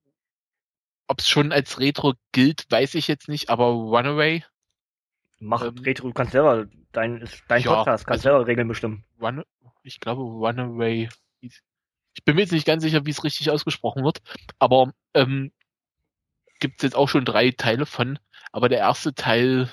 Ob 1.06 1.20
es 1.20 1.28
schon 1.28 1.52
als 1.52 1.78
Retro 1.78 2.14
gilt, 2.32 2.64
weiß 2.70 2.94
ich 2.94 3.08
jetzt 3.08 3.28
nicht, 3.28 3.50
aber 3.50 3.66
Runaway. 3.66 4.42
Mach 5.38 5.66
ähm, 5.66 5.76
Retro, 5.76 6.08
du 6.08 6.14
kannst 6.14 6.32
selber, 6.32 6.66
dein, 6.92 7.20
ist 7.20 7.42
dein 7.46 7.60
ja, 7.60 7.74
Podcast, 7.74 8.06
kannst 8.06 8.24
also, 8.24 8.38
selber 8.38 8.46
Regeln 8.46 8.68
bestimmen. 8.68 9.04
Run, 9.20 9.44
ich 9.82 10.00
glaube, 10.00 10.22
Runaway. 10.22 11.10
Ich 11.42 12.24
bin 12.24 12.36
mir 12.36 12.42
jetzt 12.42 12.52
nicht 12.52 12.66
ganz 12.66 12.82
sicher, 12.82 13.04
wie 13.04 13.10
es 13.10 13.22
richtig 13.22 13.50
ausgesprochen 13.50 14.04
wird, 14.04 14.22
aber 14.58 14.94
ähm, 15.12 15.52
gibt 16.58 16.80
es 16.80 16.84
jetzt 16.84 16.96
auch 16.96 17.10
schon 17.10 17.26
drei 17.26 17.50
Teile 17.50 17.84
von. 17.84 18.18
Aber 18.50 18.70
der 18.70 18.78
erste 18.78 19.14
Teil 19.14 19.70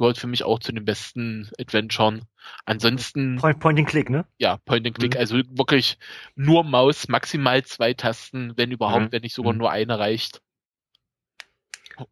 gehört 0.00 0.16
für 0.16 0.26
mich 0.26 0.44
auch 0.44 0.58
zu 0.58 0.72
den 0.72 0.86
besten 0.86 1.50
Adventuren. 1.60 2.24
Ansonsten. 2.64 3.36
Point, 3.36 3.60
Point 3.60 3.78
and 3.78 3.88
Click, 3.88 4.08
ne? 4.08 4.24
Ja, 4.38 4.56
Point 4.64 4.86
and 4.86 4.96
Click. 4.96 5.14
Mhm. 5.14 5.20
Also 5.20 5.36
wirklich 5.36 5.98
nur 6.34 6.64
Maus, 6.64 7.06
maximal 7.08 7.62
zwei 7.64 7.92
Tasten, 7.92 8.56
wenn 8.56 8.72
überhaupt, 8.72 9.02
mhm. 9.02 9.12
wenn 9.12 9.20
nicht 9.20 9.34
sogar 9.34 9.52
mhm. 9.52 9.58
nur 9.58 9.70
eine 9.70 9.98
reicht. 9.98 10.40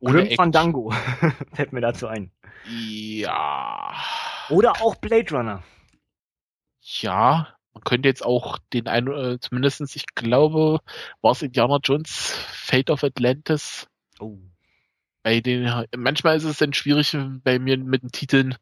Grim 0.04 0.36
Fandango 0.36 0.90
fällt 1.54 1.72
mir 1.72 1.80
dazu 1.80 2.08
ein. 2.08 2.30
Ja. 2.68 3.94
Oder 4.50 4.82
auch 4.82 4.96
Blade 4.96 5.34
Runner. 5.34 5.62
Ja, 6.82 7.56
man 7.72 7.84
könnte 7.84 8.08
jetzt 8.10 8.24
auch 8.24 8.58
den 8.74 8.86
einen, 8.86 9.08
äh, 9.08 9.40
zumindestens, 9.40 9.96
ich 9.96 10.04
glaube, 10.14 10.80
war 11.22 11.32
es 11.32 11.40
Indiana 11.40 11.78
Jones 11.82 12.36
Fate 12.50 12.90
of 12.90 13.02
Atlantis. 13.02 13.88
Oh 14.20 14.36
bei 15.22 15.40
den, 15.40 15.84
manchmal 15.96 16.36
ist 16.36 16.44
es 16.44 16.58
dann 16.58 16.72
schwierig 16.72 17.16
bei 17.42 17.58
mir 17.58 17.78
mit 17.78 18.02
den 18.02 18.12
Titeln 18.12 18.56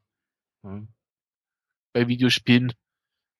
hm. 0.62 0.88
bei 1.92 2.08
Videospielen. 2.08 2.72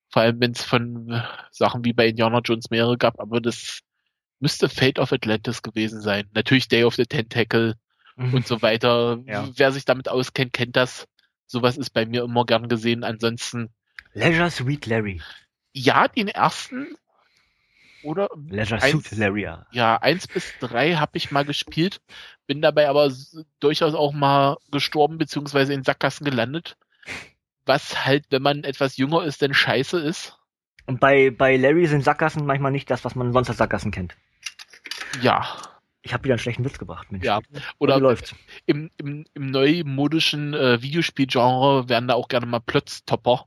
Vor 0.09 0.21
allem, 0.21 0.39
wenn 0.39 0.51
es 0.51 0.63
von 0.63 1.09
äh, 1.11 1.21
Sachen 1.51 1.83
wie 1.83 1.93
bei 1.93 2.07
Indiana 2.07 2.39
Jones 2.43 2.69
mehrere 2.69 2.97
gab, 2.97 3.19
aber 3.19 3.41
das 3.41 3.81
müsste 4.39 4.69
Fate 4.69 4.99
of 4.99 5.11
Atlantis 5.11 5.61
gewesen 5.61 6.01
sein. 6.01 6.29
Natürlich 6.33 6.67
Day 6.67 6.83
of 6.83 6.95
the 6.95 7.05
Tentacle 7.05 7.75
mhm. 8.15 8.33
und 8.33 8.47
so 8.47 8.61
weiter. 8.61 9.21
Ja. 9.25 9.49
Wer 9.55 9.71
sich 9.71 9.85
damit 9.85 10.09
auskennt, 10.09 10.53
kennt 10.53 10.75
das. 10.75 11.07
Sowas 11.45 11.77
ist 11.77 11.91
bei 11.91 12.05
mir 12.05 12.23
immer 12.23 12.45
gern 12.45 12.67
gesehen. 12.67 13.03
Ansonsten. 13.03 13.69
Leisure 14.13 14.51
Sweet 14.51 14.85
Larry. 14.85 15.21
Ja, 15.73 16.07
den 16.07 16.27
ersten 16.27 16.87
oder 18.03 18.29
Leisure 18.49 18.79
Suit 18.81 19.11
Laria. 19.11 19.65
Ja, 19.71 19.97
eins 19.97 20.27
bis 20.27 20.53
drei 20.59 20.93
habe 20.95 21.17
ich 21.17 21.31
mal 21.31 21.45
gespielt, 21.45 22.01
bin 22.45 22.61
dabei 22.61 22.89
aber 22.89 23.11
durchaus 23.59 23.93
auch 23.93 24.13
mal 24.13 24.57
gestorben 24.71 25.17
beziehungsweise 25.17 25.73
in 25.73 25.83
Sackgassen 25.83 26.25
gelandet, 26.25 26.77
was 27.65 28.05
halt, 28.05 28.25
wenn 28.29 28.41
man 28.41 28.63
etwas 28.63 28.97
jünger 28.97 29.23
ist, 29.23 29.41
denn 29.41 29.53
scheiße 29.53 29.99
ist. 29.99 30.37
Und 30.85 30.99
bei, 31.01 31.31
bei 31.31 31.57
Larry 31.57 31.85
sind 31.87 32.03
Sackgassen 32.03 32.45
manchmal 32.45 32.71
nicht 32.71 32.89
das, 32.89 33.03
was 33.03 33.15
man 33.15 33.33
sonst 33.33 33.49
als 33.49 33.57
Sackgassen 33.57 33.91
kennt. 33.91 34.15
Ja. 35.21 35.45
Ich 36.01 36.13
habe 36.13 36.23
wieder 36.23 36.35
einen 36.35 36.39
schlechten 36.39 36.63
Witz 36.63 36.77
gebracht, 36.77 37.11
Mensch. 37.11 37.25
Ja, 37.25 37.41
oder 37.79 37.99
läuft. 37.99 38.33
Im, 38.65 38.89
im, 38.97 39.25
im 39.33 39.51
neumodischen 39.51 40.53
äh, 40.53 40.81
Videospielgenre 40.81 41.89
werden 41.89 42.07
da 42.07 42.13
auch 42.13 42.29
gerne 42.29 42.45
mal 42.45 42.61
Plötztopper. 42.61 43.45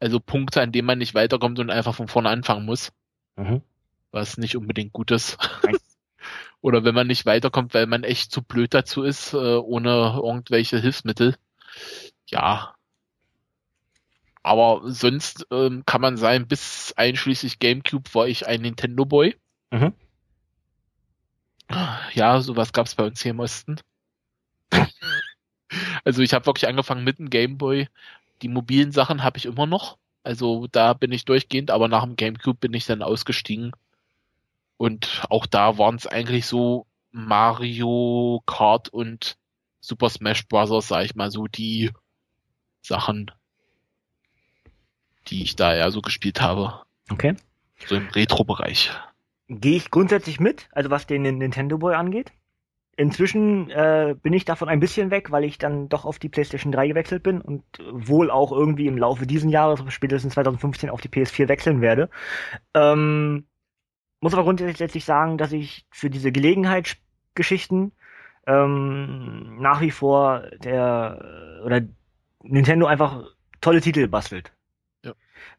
Also 0.00 0.20
Punkte, 0.20 0.62
an 0.62 0.72
denen 0.72 0.86
man 0.86 0.98
nicht 0.98 1.14
weiterkommt 1.14 1.58
und 1.58 1.68
einfach 1.68 1.94
von 1.94 2.08
vorne 2.08 2.30
anfangen 2.30 2.64
muss. 2.64 2.92
Mhm. 3.36 3.62
Was 4.10 4.36
nicht 4.38 4.56
unbedingt 4.56 4.92
gut 4.92 5.10
ist. 5.10 5.38
Oder 6.60 6.84
wenn 6.84 6.94
man 6.94 7.06
nicht 7.06 7.26
weiterkommt, 7.26 7.74
weil 7.74 7.86
man 7.86 8.04
echt 8.04 8.32
zu 8.32 8.42
blöd 8.42 8.72
dazu 8.72 9.02
ist, 9.02 9.34
äh, 9.34 9.56
ohne 9.56 10.20
irgendwelche 10.22 10.78
Hilfsmittel. 10.78 11.36
Ja. 12.28 12.74
Aber 14.42 14.82
sonst 14.84 15.46
ähm, 15.50 15.84
kann 15.84 16.00
man 16.00 16.16
sagen, 16.16 16.46
bis 16.48 16.92
einschließlich 16.96 17.58
GameCube 17.58 18.14
war 18.14 18.28
ich 18.28 18.46
ein 18.46 18.62
Nintendo 18.62 19.04
Boy. 19.04 19.36
Mhm. 19.70 19.92
Ja, 22.12 22.40
sowas 22.40 22.72
gab's 22.72 22.94
bei 22.94 23.04
uns 23.04 23.22
hier 23.22 23.32
im 23.32 23.40
Osten. 23.40 23.80
also 26.04 26.22
ich 26.22 26.34
habe 26.34 26.46
wirklich 26.46 26.68
angefangen 26.68 27.04
mit 27.04 27.18
dem 27.18 27.30
Game 27.30 27.58
Boy. 27.58 27.88
Die 28.42 28.48
mobilen 28.48 28.92
Sachen 28.92 29.22
habe 29.22 29.38
ich 29.38 29.46
immer 29.46 29.66
noch. 29.66 29.98
Also 30.24 30.66
da 30.72 30.94
bin 30.94 31.12
ich 31.12 31.26
durchgehend, 31.26 31.70
aber 31.70 31.86
nach 31.86 32.02
dem 32.02 32.16
GameCube 32.16 32.58
bin 32.58 32.74
ich 32.74 32.86
dann 32.86 33.02
ausgestiegen. 33.02 33.72
Und 34.78 35.22
auch 35.30 35.46
da 35.46 35.78
waren 35.78 35.94
es 35.96 36.06
eigentlich 36.06 36.46
so 36.46 36.86
Mario 37.12 38.42
Kart 38.46 38.88
und 38.88 39.36
Super 39.80 40.08
Smash 40.08 40.48
Bros., 40.48 40.88
sag 40.88 41.04
ich 41.04 41.14
mal, 41.14 41.30
so 41.30 41.46
die 41.46 41.90
Sachen, 42.80 43.30
die 45.28 45.42
ich 45.42 45.56
da 45.56 45.76
ja 45.76 45.90
so 45.90 46.00
gespielt 46.00 46.40
habe. 46.40 46.82
Okay. 47.10 47.36
So 47.86 47.94
im 47.94 48.08
Retro-Bereich. 48.08 48.90
Gehe 49.48 49.76
ich 49.76 49.90
grundsätzlich 49.90 50.40
mit, 50.40 50.68
also 50.72 50.90
was 50.90 51.06
den 51.06 51.22
Nintendo 51.22 51.76
Boy 51.76 51.94
angeht. 51.94 52.32
Inzwischen 52.96 53.70
äh, 53.70 54.14
bin 54.20 54.32
ich 54.32 54.44
davon 54.44 54.68
ein 54.68 54.80
bisschen 54.80 55.10
weg, 55.10 55.30
weil 55.30 55.44
ich 55.44 55.58
dann 55.58 55.88
doch 55.88 56.04
auf 56.04 56.18
die 56.18 56.28
PlayStation 56.28 56.72
3 56.72 56.88
gewechselt 56.88 57.22
bin 57.22 57.40
und 57.40 57.64
wohl 57.90 58.30
auch 58.30 58.52
irgendwie 58.52 58.86
im 58.86 58.98
Laufe 58.98 59.26
diesen 59.26 59.50
Jahres, 59.50 59.80
spätestens 59.92 60.34
2015, 60.34 60.90
auf 60.90 61.00
die 61.00 61.08
PS4 61.08 61.48
wechseln 61.48 61.80
werde. 61.80 62.08
Ähm, 62.72 63.46
muss 64.20 64.32
aber 64.32 64.44
grundsätzlich 64.44 65.04
sagen, 65.04 65.38
dass 65.38 65.52
ich 65.52 65.86
für 65.90 66.08
diese 66.08 66.30
Gelegenheitsgeschichten 66.30 67.92
ähm, 68.46 69.56
nach 69.60 69.80
wie 69.80 69.90
vor 69.90 70.44
der 70.62 71.60
oder 71.64 71.82
Nintendo 72.42 72.86
einfach 72.86 73.24
tolle 73.60 73.80
Titel 73.80 74.06
bastelt. 74.06 74.52
Ja. 75.02 75.14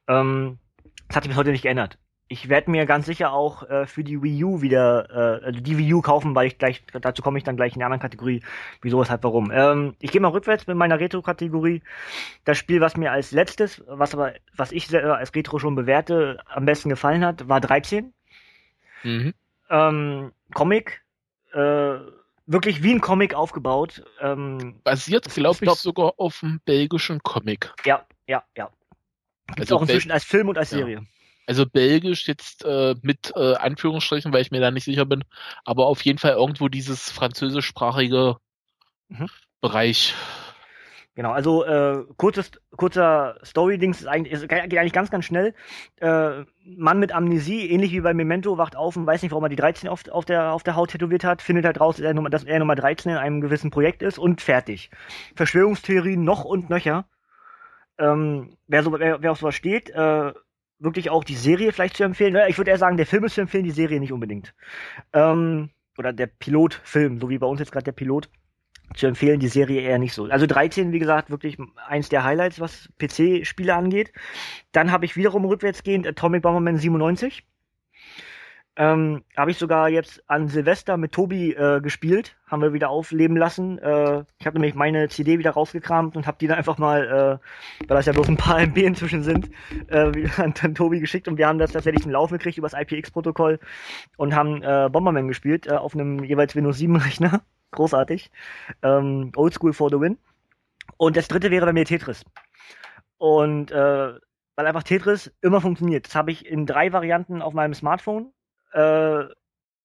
Ähm, 0.07 0.59
das 1.07 1.17
hat 1.17 1.23
sich 1.23 1.31
bis 1.31 1.37
heute 1.37 1.51
nicht 1.51 1.63
geändert 1.63 1.97
ich 2.27 2.49
werde 2.49 2.71
mir 2.71 2.85
ganz 2.85 3.05
sicher 3.05 3.31
auch 3.31 3.69
äh, 3.69 3.85
für 3.85 4.03
die 4.03 4.21
Wii 4.21 4.43
U 4.43 4.61
wieder 4.61 5.09
äh, 5.41 5.45
also 5.45 5.59
die 5.59 5.77
Wii 5.77 5.93
U 5.93 6.01
kaufen, 6.01 6.33
weil 6.33 6.47
ich 6.47 6.57
gleich, 6.57 6.83
dazu 6.99 7.21
komme 7.21 7.37
ich 7.37 7.43
dann 7.43 7.55
gleich 7.55 7.73
in 7.73 7.79
der 7.79 7.87
anderen 7.87 8.01
Kategorie, 8.01 8.41
wieso, 8.81 8.99
weshalb, 8.99 9.23
warum. 9.23 9.51
Ähm, 9.51 9.95
ich 9.99 10.11
gehe 10.11 10.21
mal 10.21 10.29
rückwärts 10.29 10.65
mit 10.65 10.75
meiner 10.75 10.99
Retro-Kategorie. 10.99 11.83
Das 12.43 12.57
Spiel, 12.57 12.81
was 12.81 12.97
mir 12.97 13.11
als 13.11 13.31
letztes, 13.31 13.83
was 13.87 14.15
aber, 14.15 14.33
was 14.55 14.71
ich 14.71 14.87
selber 14.87 15.17
als 15.17 15.35
Retro 15.35 15.59
schon 15.59 15.75
bewerte, 15.75 16.41
am 16.47 16.65
besten 16.65 16.89
gefallen 16.89 17.23
hat, 17.23 17.47
war 17.47 17.61
13. 17.61 18.11
Mhm. 19.03 19.33
Ähm, 19.69 20.31
Comic, 20.53 21.03
äh, 21.53 21.97
wirklich 22.47 22.81
wie 22.81 22.93
ein 22.93 23.01
Comic 23.01 23.35
aufgebaut. 23.35 24.03
Ähm, 24.19 24.79
Basiert, 24.83 25.31
glaube 25.31 25.63
ich, 25.63 25.71
sogar 25.73 26.13
auf 26.17 26.41
einem 26.41 26.59
belgischen 26.65 27.21
Comic. 27.21 27.71
Ja, 27.85 28.03
ja, 28.27 28.43
ja. 28.57 28.71
Gibt's 29.47 29.61
also 29.61 29.77
auch 29.77 29.81
inzwischen 29.83 30.11
als 30.11 30.23
Film 30.23 30.49
und 30.49 30.57
als 30.57 30.71
Serie. 30.71 30.95
Ja. 30.95 31.01
Also 31.47 31.65
Belgisch 31.65 32.27
jetzt 32.27 32.65
äh, 32.65 32.95
mit 33.01 33.33
äh, 33.35 33.55
Anführungsstrichen, 33.55 34.33
weil 34.33 34.41
ich 34.41 34.51
mir 34.51 34.61
da 34.61 34.71
nicht 34.71 34.85
sicher 34.85 35.05
bin, 35.05 35.23
aber 35.63 35.85
auf 35.87 36.03
jeden 36.03 36.19
Fall 36.19 36.33
irgendwo 36.33 36.67
dieses 36.69 37.11
französischsprachige 37.11 38.37
mhm. 39.09 39.27
Bereich. 39.61 40.13
Genau, 41.15 41.31
also 41.31 41.63
äh, 41.63 42.03
kurzes, 42.17 42.51
kurzer 42.75 43.39
Story-Dings 43.41 44.01
ist 44.01 44.07
eigentlich, 44.07 44.33
ist, 44.33 44.49
geht 44.49 44.61
eigentlich 44.61 44.91
ganz, 44.91 45.09
ganz 45.09 45.23
schnell. 45.23 45.53
Äh, 46.01 46.43
Mann 46.65 46.99
mit 46.99 47.13
Amnesie, 47.13 47.69
ähnlich 47.69 47.93
wie 47.93 48.01
bei 48.01 48.13
Memento, 48.13 48.57
wacht 48.57 48.75
auf 48.75 48.97
und 48.97 49.07
weiß 49.07 49.21
nicht, 49.21 49.31
warum 49.31 49.45
er 49.45 49.49
die 49.49 49.55
13 49.55 49.87
auf, 49.87 50.09
auf, 50.09 50.25
der, 50.25 50.51
auf 50.51 50.63
der 50.63 50.75
Haut 50.75 50.91
tätowiert 50.91 51.23
hat, 51.23 51.41
findet 51.41 51.63
halt 51.63 51.79
raus, 51.79 51.95
dass 51.95 52.05
er, 52.05 52.13
Nummer, 52.13 52.29
dass 52.29 52.43
er 52.43 52.59
Nummer 52.59 52.75
13 52.75 53.13
in 53.13 53.17
einem 53.17 53.39
gewissen 53.39 53.71
Projekt 53.71 54.03
ist 54.03 54.19
und 54.19 54.41
fertig. 54.41 54.89
Verschwörungstheorien 55.35 56.21
noch 56.21 56.43
und 56.43 56.69
nöcher. 56.69 57.05
Ähm, 57.97 58.57
wer, 58.67 58.83
so, 58.83 58.91
wer, 58.99 59.21
wer 59.21 59.31
auf 59.31 59.39
sowas 59.39 59.55
steht, 59.55 59.89
äh, 59.91 60.33
wirklich 60.79 61.09
auch 61.09 61.23
die 61.23 61.35
Serie 61.35 61.71
vielleicht 61.71 61.97
zu 61.97 62.03
empfehlen. 62.03 62.37
Ich 62.47 62.57
würde 62.57 62.71
eher 62.71 62.77
sagen, 62.77 62.97
der 62.97 63.05
Film 63.05 63.23
ist 63.23 63.35
zu 63.35 63.41
empfehlen, 63.41 63.63
die 63.63 63.71
Serie 63.71 63.99
nicht 63.99 64.11
unbedingt. 64.11 64.53
Ähm, 65.13 65.69
oder 65.97 66.13
der 66.13 66.27
Pilotfilm, 66.27 67.19
so 67.19 67.29
wie 67.29 67.37
bei 67.37 67.47
uns 67.47 67.59
jetzt 67.59 67.71
gerade 67.71 67.85
der 67.85 67.91
Pilot. 67.93 68.29
Zu 68.93 69.07
empfehlen, 69.07 69.39
die 69.39 69.47
Serie 69.47 69.81
eher 69.81 69.97
nicht 69.97 70.13
so. 70.13 70.25
Also 70.25 70.45
13, 70.45 70.91
wie 70.91 70.99
gesagt, 70.99 71.31
wirklich 71.31 71.57
eins 71.87 72.09
der 72.09 72.23
Highlights, 72.23 72.59
was 72.59 72.87
PC-Spiele 72.99 73.73
angeht. 73.73 74.13
Dann 74.73 74.91
habe 74.91 75.05
ich 75.05 75.15
wiederum 75.15 75.43
rückwärtsgehend 75.45 76.05
Atomic 76.05 76.43
Bomberman 76.43 76.77
97. 76.77 77.43
Ähm, 78.77 79.23
habe 79.37 79.51
ich 79.51 79.57
sogar 79.57 79.87
jetzt 79.87 80.21
an 80.29 80.49
Silvester 80.49 80.97
mit 80.97 81.13
Tobi 81.13 81.53
äh, 81.53 81.79
gespielt, 81.79 82.35
haben 82.45 82.61
wir 82.61 82.73
wieder 82.73 82.89
aufleben 82.89 83.37
lassen. 83.37 83.79
Äh, 83.79 84.25
ich 84.37 84.45
habe 84.45 84.59
nämlich 84.59 84.75
meine 84.75 85.07
CD 85.07 85.39
wieder 85.39 85.51
rausgekramt 85.51 86.17
und 86.17 86.27
habe 86.27 86.37
die 86.41 86.47
dann 86.47 86.57
einfach 86.57 86.77
mal, 86.77 87.39
äh, 87.81 87.87
weil 87.87 87.97
das 87.97 88.05
ja 88.05 88.11
bloß 88.11 88.27
ein 88.27 88.35
paar 88.35 88.59
MB 88.67 88.77
inzwischen 88.77 89.23
sind, 89.23 89.49
äh, 89.87 90.27
an, 90.37 90.53
an 90.59 90.75
Tobi 90.75 90.99
geschickt 90.99 91.29
und 91.29 91.37
wir 91.37 91.47
haben 91.47 91.57
das 91.57 91.71
tatsächlich 91.71 92.03
zum 92.03 92.11
Laufen 92.11 92.37
gekriegt 92.37 92.57
über 92.57 92.67
das 92.67 92.77
IPX-Protokoll 92.77 93.59
und 94.17 94.35
haben 94.35 94.61
äh, 94.61 94.89
Bomberman 94.91 95.29
gespielt 95.29 95.67
äh, 95.67 95.71
auf 95.71 95.93
einem 95.93 96.25
jeweils 96.25 96.53
Windows 96.53 96.77
7 96.77 96.95
Rechner. 96.97 97.43
Großartig. 97.71 98.29
Ähm, 98.83 99.31
Oldschool 99.37 99.71
for 99.71 99.89
the 99.89 99.99
win. 100.01 100.17
Und 100.97 101.15
das 101.15 101.29
dritte 101.29 101.49
wäre 101.49 101.65
bei 101.65 101.73
mir 101.73 101.85
Tetris. 101.85 102.25
Und 103.17 103.71
äh, 103.71 104.13
weil 104.55 104.67
einfach 104.67 104.83
Tetris 104.83 105.33
immer 105.41 105.61
funktioniert. 105.61 106.07
Das 106.07 106.15
habe 106.15 106.31
ich 106.31 106.45
in 106.45 106.65
drei 106.65 106.91
Varianten 106.93 107.41
auf 107.41 107.53
meinem 107.53 107.73
Smartphone 107.73 108.31
äh, 108.75 109.25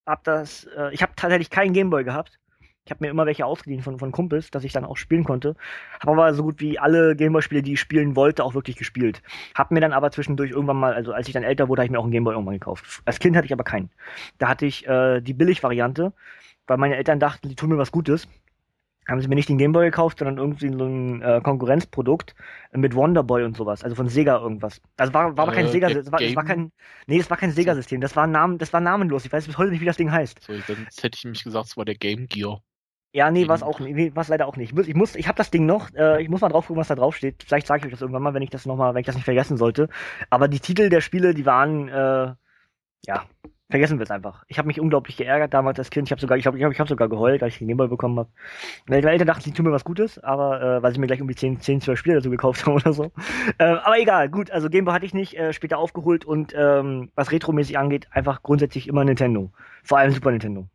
hab 0.06 0.24
das, 0.24 0.64
äh, 0.76 0.92
ich 0.92 1.02
habe 1.02 1.12
tatsächlich 1.16 1.50
keinen 1.50 1.72
Gameboy 1.72 2.04
gehabt. 2.04 2.38
Ich 2.84 2.90
habe 2.90 3.04
mir 3.04 3.10
immer 3.10 3.26
welche 3.26 3.46
ausgeliehen 3.46 3.82
von, 3.82 3.98
von 3.98 4.10
Kumpels, 4.10 4.50
dass 4.50 4.64
ich 4.64 4.72
dann 4.72 4.84
auch 4.84 4.96
spielen 4.96 5.22
konnte. 5.22 5.54
Habe 6.00 6.12
aber 6.12 6.34
so 6.34 6.42
gut 6.42 6.60
wie 6.60 6.78
alle 6.78 7.14
Gameboy-Spiele, 7.14 7.62
die 7.62 7.74
ich 7.74 7.80
spielen 7.80 8.16
wollte, 8.16 8.42
auch 8.42 8.54
wirklich 8.54 8.76
gespielt. 8.76 9.22
Hab 9.54 9.70
mir 9.70 9.80
dann 9.80 9.92
aber 9.92 10.10
zwischendurch 10.10 10.50
irgendwann 10.50 10.78
mal, 10.78 10.94
also 10.94 11.12
als 11.12 11.28
ich 11.28 11.34
dann 11.34 11.44
älter 11.44 11.68
wurde, 11.68 11.82
habe 11.82 11.86
ich 11.86 11.92
mir 11.92 11.98
auch 11.98 12.04
einen 12.04 12.12
Gameboy 12.12 12.32
irgendwann 12.32 12.54
gekauft. 12.54 13.02
Als 13.04 13.18
Kind 13.20 13.36
hatte 13.36 13.46
ich 13.46 13.52
aber 13.52 13.64
keinen. 13.64 13.90
Da 14.38 14.48
hatte 14.48 14.66
ich 14.66 14.86
äh, 14.88 15.20
die 15.20 15.34
Billig-Variante, 15.34 16.12
weil 16.66 16.76
meine 16.78 16.96
Eltern 16.96 17.20
dachten, 17.20 17.48
die 17.48 17.54
tun 17.54 17.68
mir 17.68 17.78
was 17.78 17.92
Gutes 17.92 18.26
haben 19.10 19.20
sie 19.20 19.28
mir 19.28 19.34
nicht 19.34 19.48
den 19.48 19.58
Gameboy 19.58 19.86
gekauft, 19.86 20.18
sondern 20.18 20.38
irgendwie 20.38 20.68
so 20.68 20.84
ein 20.84 21.22
äh, 21.22 21.40
Konkurrenzprodukt 21.42 22.34
mit 22.72 22.94
Wonderboy 22.94 23.44
und 23.44 23.56
sowas, 23.56 23.82
also 23.84 23.96
von 23.96 24.08
Sega 24.08 24.38
irgendwas. 24.38 24.80
Also 24.96 25.12
war, 25.12 25.36
war 25.36 25.44
aber 25.44 25.52
kein 25.52 25.66
äh, 25.66 25.70
Sega, 25.70 25.88
es 25.88 26.10
war, 26.10 26.20
es 26.20 26.36
war 26.36 26.44
kein, 26.44 26.72
nee, 27.06 27.18
es 27.18 27.30
war 27.30 27.36
kein 27.36 27.52
Sega-System, 27.52 28.00
das 28.00 28.16
war 28.16 28.26
Namen, 28.26 28.58
das 28.58 28.72
war 28.72 28.80
namenlos. 28.80 29.24
Ich 29.24 29.32
weiß 29.32 29.46
bis 29.46 29.58
heute 29.58 29.70
nicht, 29.70 29.80
wie 29.80 29.86
das 29.86 29.96
Ding 29.96 30.10
heißt. 30.10 30.42
So, 30.42 30.52
dann 30.66 30.86
hätte 31.00 31.16
ich 31.16 31.24
nämlich 31.24 31.44
gesagt, 31.44 31.66
es 31.66 31.76
war 31.76 31.84
der 31.84 31.96
Game 31.96 32.26
Gear. 32.26 32.62
Ja, 33.12 33.30
nee, 33.30 33.48
war 33.48 33.56
es 33.56 33.62
auch 33.64 33.80
nicht. 33.80 33.94
Nee, 33.94 34.12
war 34.14 34.24
leider 34.28 34.46
auch 34.46 34.56
nicht. 34.56 34.68
Ich 34.68 34.74
muss, 34.74 34.86
ich, 34.86 34.94
muss, 34.94 35.16
ich 35.16 35.26
habe 35.26 35.36
das 35.36 35.50
Ding 35.50 35.66
noch. 35.66 35.92
Äh, 35.94 36.22
ich 36.22 36.28
muss 36.28 36.42
mal 36.42 36.48
drauf 36.48 36.68
gucken, 36.68 36.80
was 36.80 36.88
da 36.88 36.94
drauf 36.94 37.16
steht. 37.16 37.42
Vielleicht 37.42 37.66
sage 37.66 37.80
ich 37.80 37.86
euch 37.86 37.90
das 37.90 38.02
irgendwann 38.02 38.22
mal, 38.22 38.34
wenn 38.34 38.42
ich 38.42 38.50
das 38.50 38.66
noch 38.66 38.76
mal, 38.76 38.94
wenn 38.94 39.00
ich 39.00 39.06
das 39.06 39.16
nicht 39.16 39.24
vergessen 39.24 39.56
sollte. 39.56 39.88
Aber 40.30 40.46
die 40.46 40.60
Titel 40.60 40.88
der 40.90 41.00
Spiele, 41.00 41.34
die 41.34 41.44
waren, 41.44 41.88
äh, 41.88 42.34
ja, 43.06 43.24
vergessen 43.70 43.98
wir 43.98 44.04
es 44.04 44.10
einfach. 44.10 44.44
Ich 44.48 44.58
habe 44.58 44.66
mich 44.66 44.80
unglaublich 44.80 45.16
geärgert 45.16 45.54
damals 45.54 45.78
als 45.78 45.90
Kind. 45.90 46.08
Ich 46.08 46.12
habe 46.12 46.20
sogar, 46.20 46.36
ich 46.36 46.46
hab, 46.46 46.54
ich 46.54 46.80
hab 46.80 46.88
sogar 46.88 47.08
geheult, 47.08 47.42
als 47.42 47.54
ich 47.54 47.58
den 47.60 47.68
Gameboy 47.68 47.88
bekommen 47.88 48.18
habe. 48.18 48.28
Meine 48.86 49.10
Eltern 49.10 49.28
dachten, 49.28 49.42
sie 49.42 49.52
tun 49.52 49.66
mir 49.66 49.72
was 49.72 49.84
Gutes, 49.84 50.18
aber 50.18 50.60
äh, 50.60 50.82
weil 50.82 50.92
sie 50.92 51.00
mir 51.00 51.06
gleich 51.06 51.20
irgendwie 51.20 51.36
10, 51.36 51.60
10 51.60 51.80
12 51.80 51.98
Spiele 51.98 52.16
dazu 52.16 52.30
gekauft 52.30 52.66
haben 52.66 52.74
oder 52.74 52.92
so. 52.92 53.12
Äh, 53.58 53.64
aber 53.64 53.98
egal, 53.98 54.28
gut. 54.28 54.50
Also 54.50 54.68
Gameboy 54.68 54.92
hatte 54.92 55.06
ich 55.06 55.14
nicht, 55.14 55.38
äh, 55.38 55.52
später 55.52 55.78
aufgeholt 55.78 56.24
und 56.24 56.52
ähm, 56.56 57.10
was 57.14 57.32
retromäßig 57.32 57.78
angeht, 57.78 58.08
einfach 58.10 58.42
grundsätzlich 58.42 58.88
immer 58.88 59.04
Nintendo. 59.04 59.50
Vor 59.84 59.98
allem 59.98 60.12
Super 60.12 60.32
Nintendo 60.32 60.68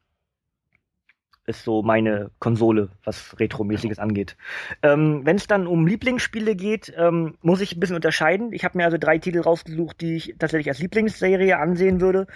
ist 1.47 1.63
so 1.63 1.81
meine 1.83 2.31
Konsole, 2.39 2.89
was 3.03 3.39
Retro-mäßiges 3.39 3.99
angeht. 3.99 4.35
Ähm, 4.81 5.21
Wenn 5.25 5.35
es 5.35 5.47
dann 5.47 5.67
um 5.67 5.85
Lieblingsspiele 5.85 6.55
geht, 6.55 6.93
ähm, 6.97 7.37
muss 7.41 7.61
ich 7.61 7.75
ein 7.75 7.79
bisschen 7.79 7.95
unterscheiden. 7.95 8.51
Ich 8.51 8.63
habe 8.63 8.77
mir 8.77 8.85
also 8.85 8.97
drei 8.97 9.17
Titel 9.17 9.41
rausgesucht, 9.41 10.01
die 10.01 10.15
ich 10.15 10.35
tatsächlich 10.39 10.69
als 10.69 10.79
Lieblingsserie 10.79 11.57
ansehen 11.57 12.01
würde. 12.01 12.27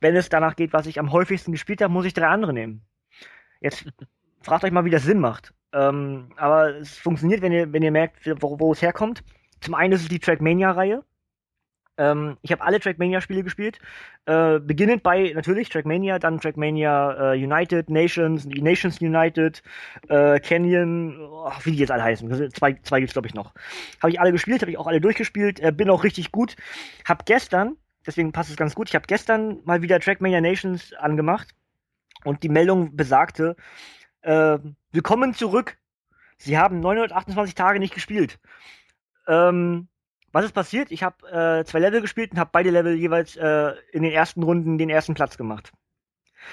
Wenn 0.00 0.16
es 0.16 0.28
danach 0.28 0.56
geht, 0.56 0.72
was 0.72 0.86
ich 0.86 0.98
am 0.98 1.12
häufigsten 1.12 1.52
gespielt 1.52 1.82
habe, 1.82 1.92
muss 1.92 2.06
ich 2.06 2.14
drei 2.14 2.28
andere 2.28 2.52
nehmen. 2.52 2.82
Jetzt 3.60 3.86
fragt 4.42 4.64
euch 4.64 4.72
mal, 4.72 4.84
wie 4.84 4.90
das 4.90 5.04
Sinn 5.04 5.20
macht. 5.20 5.54
Ähm, 5.72 6.30
aber 6.36 6.76
es 6.76 6.96
funktioniert, 6.96 7.42
wenn 7.42 7.52
ihr, 7.52 7.72
wenn 7.72 7.82
ihr 7.82 7.92
merkt, 7.92 8.26
wo, 8.40 8.58
wo 8.60 8.72
es 8.72 8.82
herkommt. 8.82 9.22
Zum 9.60 9.74
einen 9.74 9.92
ist 9.92 10.02
es 10.02 10.08
die 10.08 10.20
Trackmania-Reihe. 10.20 11.02
Ähm, 11.98 12.38
ich 12.42 12.52
habe 12.52 12.62
alle 12.62 12.80
Trackmania-Spiele 12.80 13.42
gespielt. 13.42 13.78
Äh, 14.24 14.60
beginnend 14.60 15.02
bei 15.02 15.32
natürlich 15.34 15.68
Trackmania, 15.68 16.18
dann 16.18 16.40
Trackmania 16.40 17.34
äh, 17.34 17.36
United, 17.36 17.90
Nations, 17.90 18.46
Nations 18.46 19.00
United, 19.00 19.62
äh, 20.08 20.38
Canyon, 20.38 21.18
oh, 21.20 21.52
wie 21.64 21.72
die 21.72 21.78
jetzt 21.78 21.90
alle 21.90 22.04
heißen. 22.04 22.52
Zwei, 22.52 22.74
zwei 22.82 23.00
gibt's 23.00 23.14
glaube 23.14 23.28
ich 23.28 23.34
noch. 23.34 23.52
Habe 24.00 24.12
ich 24.12 24.20
alle 24.20 24.32
gespielt, 24.32 24.62
habe 24.62 24.70
ich 24.70 24.78
auch 24.78 24.86
alle 24.86 25.00
durchgespielt, 25.00 25.60
äh, 25.60 25.72
bin 25.72 25.90
auch 25.90 26.04
richtig 26.04 26.30
gut. 26.30 26.54
Hab 27.04 27.26
gestern, 27.26 27.76
deswegen 28.06 28.32
passt 28.32 28.50
es 28.50 28.56
ganz 28.56 28.74
gut, 28.74 28.88
ich 28.88 28.94
habe 28.94 29.06
gestern 29.06 29.58
mal 29.64 29.82
wieder 29.82 29.98
Trackmania 29.98 30.40
Nations 30.40 30.94
angemacht 30.94 31.48
und 32.24 32.44
die 32.44 32.48
Meldung 32.48 32.96
besagte, 32.96 33.56
äh, 34.22 34.58
willkommen 34.92 35.34
zurück. 35.34 35.78
Sie 36.36 36.56
haben 36.56 36.78
928 36.78 37.56
Tage 37.56 37.80
nicht 37.80 37.94
gespielt. 37.94 38.38
Ähm, 39.26 39.88
was 40.32 40.44
ist 40.44 40.52
passiert? 40.52 40.90
Ich 40.90 41.02
habe 41.02 41.26
äh, 41.60 41.64
zwei 41.64 41.78
Level 41.78 42.00
gespielt 42.00 42.32
und 42.32 42.38
habe 42.38 42.50
beide 42.52 42.70
Level 42.70 42.94
jeweils 42.94 43.36
äh, 43.36 43.72
in 43.92 44.02
den 44.02 44.12
ersten 44.12 44.42
Runden 44.42 44.78
den 44.78 44.90
ersten 44.90 45.14
Platz 45.14 45.36
gemacht. 45.36 45.72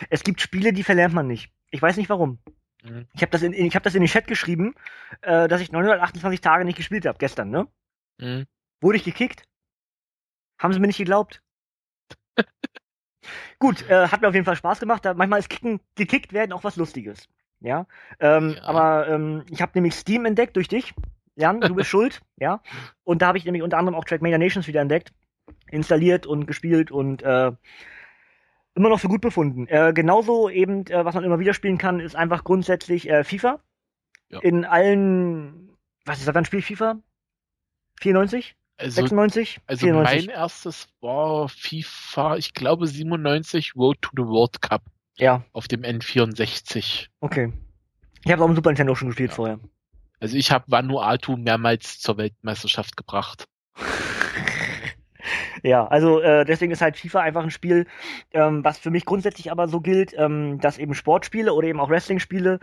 Es 0.10 0.24
gibt 0.24 0.42
Spiele, 0.42 0.74
die 0.74 0.84
verlernt 0.84 1.14
man 1.14 1.28
nicht. 1.28 1.52
Ich 1.72 1.82
weiß 1.82 1.98
nicht 1.98 2.10
warum. 2.10 2.40
Mhm. 2.84 3.08
Ich 3.14 3.22
habe 3.22 3.32
das, 3.32 3.42
in, 3.42 3.54
ich 3.54 3.76
hab 3.76 3.84
das 3.84 3.96
in 3.96 4.02
den 4.02 4.10
Chat 4.10 4.28
geschrieben, 4.28 4.76
äh, 5.22 5.48
dass 5.48 5.62
ich 5.62 5.72
928 5.72 6.42
Tage 6.42 6.66
nicht 6.66 6.78
gespielt 6.78 7.06
habe, 7.06 7.18
gestern, 7.18 7.50
ne? 7.50 7.68
Mhm. 8.20 8.46
Wurde 8.82 8.98
ich 8.98 9.04
gekickt? 9.04 9.44
Haben 10.60 10.74
sie 10.74 10.80
mir 10.80 10.88
nicht 10.88 10.98
geglaubt? 10.98 11.42
Gut, 13.60 13.88
äh, 13.90 14.08
hat 14.08 14.22
mir 14.22 14.28
auf 14.28 14.34
jeden 14.34 14.46
Fall 14.46 14.56
Spaß 14.56 14.80
gemacht. 14.80 15.06
Da, 15.06 15.14
manchmal 15.14 15.40
ist 15.40 15.50
Kicken, 15.50 15.80
gekickt 15.96 16.34
werden 16.34 16.54
auch 16.54 16.64
was 16.64 16.76
Lustiges. 16.76 17.28
Ja, 17.62 17.88
ähm, 18.20 18.54
ja. 18.56 18.64
aber 18.64 19.08
ähm, 19.08 19.44
ich 19.50 19.62
habe 19.62 19.72
nämlich 19.76 19.96
Steam 19.96 20.26
entdeckt 20.26 20.56
durch 20.56 20.68
dich. 20.68 20.94
Jan, 21.36 21.62
du 21.62 21.76
bist 21.76 21.90
schuld, 21.90 22.22
ja. 22.38 22.62
Und 23.04 23.22
da 23.22 23.28
habe 23.28 23.38
ich 23.38 23.46
nämlich 23.46 23.64
unter 23.64 23.78
anderem 23.78 23.96
auch 23.96 24.06
Trackmania 24.06 24.38
Nations 24.38 24.68
wieder 24.68 24.82
entdeckt, 24.82 25.14
installiert 25.70 26.26
und 26.26 26.48
gespielt 26.48 26.92
und 26.92 27.24
äh, 27.24 27.52
immer 28.76 28.90
noch 28.90 29.00
für 29.00 29.08
gut 29.08 29.22
befunden. 29.22 29.68
Äh, 29.68 29.94
genauso 29.94 30.50
eben, 30.50 30.86
äh, 30.88 31.06
was 31.06 31.16
man 31.16 31.24
immer 31.24 31.40
wieder 31.40 31.54
spielen 31.54 31.78
kann, 31.78 32.00
ist 32.00 32.16
einfach 32.16 32.44
grundsätzlich 32.44 33.10
äh, 33.10 33.24
FIFA. 33.24 33.62
Ja. 34.30 34.40
In 34.40 34.66
allen, 34.66 35.76
was 36.06 36.20
ist 36.20 36.28
das 36.28 36.34
dann 36.34 36.46
Spiel 36.46 36.62
FIFA? 36.62 36.98
94? 38.02 38.56
Also, 38.78 38.96
96? 38.96 39.62
Also 39.68 39.86
94. 39.86 40.28
mein 40.28 40.36
erstes 40.36 40.88
war 41.00 41.48
FIFA, 41.48 42.36
ich 42.36 42.54
glaube 42.54 42.88
97 42.88 43.74
Road 43.76 44.02
to 44.02 44.12
the 44.16 44.24
World 44.24 44.62
Cup. 44.62 44.84
Ja. 45.18 45.46
Auf 45.54 45.70
dem 45.70 45.84
N64. 45.84 47.08
Okay. 47.22 47.54
Ich 48.26 48.32
habe 48.32 48.44
auch 48.44 48.50
im 48.50 48.56
Super 48.56 48.72
Nintendo 48.72 48.96
schon 48.96 49.10
gespielt 49.10 49.30
ja. 49.30 49.36
vorher. 49.36 49.60
Also 50.26 50.38
ich 50.38 50.52
habe 50.52 50.66
Vanuatu 50.70 51.38
mehrmals 51.38 52.00
zur 52.00 52.18
Weltmeisterschaft 52.18 52.98
gebracht. 52.98 53.48
ja, 55.64 55.86
also 55.86 56.20
äh, 56.20 56.46
deswegen 56.46 56.72
ist 56.72 56.82
halt 56.82 56.98
FIFA 56.98 57.22
einfach 57.22 57.44
ein 57.44 57.52
Spiel, 57.52 57.86
ähm, 58.34 58.64
was 58.64 58.80
für 58.80 58.90
mich 58.90 59.06
grundsätzlich 59.06 59.52
aber 59.52 59.68
so 59.68 59.82
gilt, 59.82 60.16
ähm, 60.18 60.60
dass 60.60 60.80
eben 60.80 60.96
Sportspiele 60.96 61.54
oder 61.54 61.68
eben 61.68 61.80
auch 61.80 61.92
Wrestling-Spiele 61.92 62.60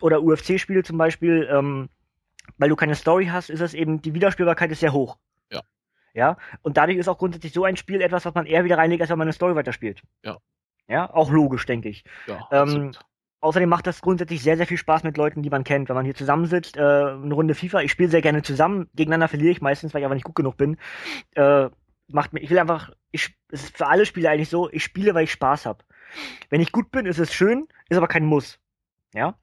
oder 0.00 0.22
UFC-Spiele 0.22 0.84
zum 0.84 0.96
Beispiel, 0.96 1.46
ähm, 1.52 1.90
weil 2.56 2.70
du 2.70 2.76
keine 2.76 2.94
Story 2.94 3.26
hast, 3.26 3.50
ist 3.50 3.60
es 3.60 3.74
eben, 3.74 4.00
die 4.00 4.14
Wiederspielbarkeit 4.14 4.70
ist 4.70 4.80
sehr 4.80 4.94
hoch. 4.94 5.18
Ja. 5.50 5.60
Ja, 6.14 6.38
und 6.62 6.78
dadurch 6.78 6.96
ist 6.96 7.08
auch 7.08 7.18
grundsätzlich 7.18 7.52
so 7.52 7.64
ein 7.64 7.76
Spiel 7.76 8.00
etwas, 8.00 8.24
was 8.24 8.34
man 8.34 8.46
eher 8.46 8.64
wieder 8.64 8.78
reinlegt, 8.78 9.02
als 9.02 9.10
wenn 9.10 9.18
man 9.18 9.26
eine 9.26 9.34
Story 9.34 9.54
weiterspielt. 9.54 10.00
Ja. 10.24 10.38
Ja, 10.88 11.12
auch 11.12 11.30
logisch, 11.30 11.66
denke 11.66 11.90
ich. 11.90 12.04
Ja, 12.26 12.48
ähm, 12.52 12.92
Außerdem 13.42 13.68
macht 13.68 13.88
das 13.88 14.00
grundsätzlich 14.00 14.40
sehr, 14.40 14.56
sehr 14.56 14.68
viel 14.68 14.76
Spaß 14.76 15.02
mit 15.02 15.16
Leuten, 15.16 15.42
die 15.42 15.50
man 15.50 15.64
kennt. 15.64 15.88
Wenn 15.88 15.96
man 15.96 16.04
hier 16.04 16.14
zusammensitzt, 16.14 16.76
äh, 16.76 16.80
eine 16.80 17.34
Runde 17.34 17.56
FIFA, 17.56 17.80
ich 17.82 17.90
spiele 17.90 18.08
sehr 18.08 18.22
gerne 18.22 18.42
zusammen, 18.42 18.88
gegeneinander 18.94 19.26
verliere 19.26 19.50
ich 19.50 19.60
meistens, 19.60 19.92
weil 19.92 20.00
ich 20.00 20.04
aber 20.06 20.14
nicht 20.14 20.24
gut 20.24 20.36
genug 20.36 20.56
bin. 20.56 20.78
Äh, 21.34 21.68
macht 22.06 22.32
mir, 22.32 22.40
ich 22.40 22.50
will 22.50 22.58
einfach, 22.60 22.92
ich, 23.10 23.36
es 23.50 23.64
ist 23.64 23.76
für 23.76 23.88
alle 23.88 24.06
Spiele 24.06 24.30
eigentlich 24.30 24.48
so, 24.48 24.70
ich 24.70 24.84
spiele, 24.84 25.12
weil 25.14 25.24
ich 25.24 25.32
Spaß 25.32 25.66
habe. 25.66 25.84
Wenn 26.50 26.60
ich 26.60 26.70
gut 26.70 26.92
bin, 26.92 27.04
ist 27.04 27.18
es 27.18 27.34
schön, 27.34 27.66
ist 27.88 27.96
aber 27.96 28.06
kein 28.06 28.24
Muss. 28.24 28.60
Ja? 29.12 29.36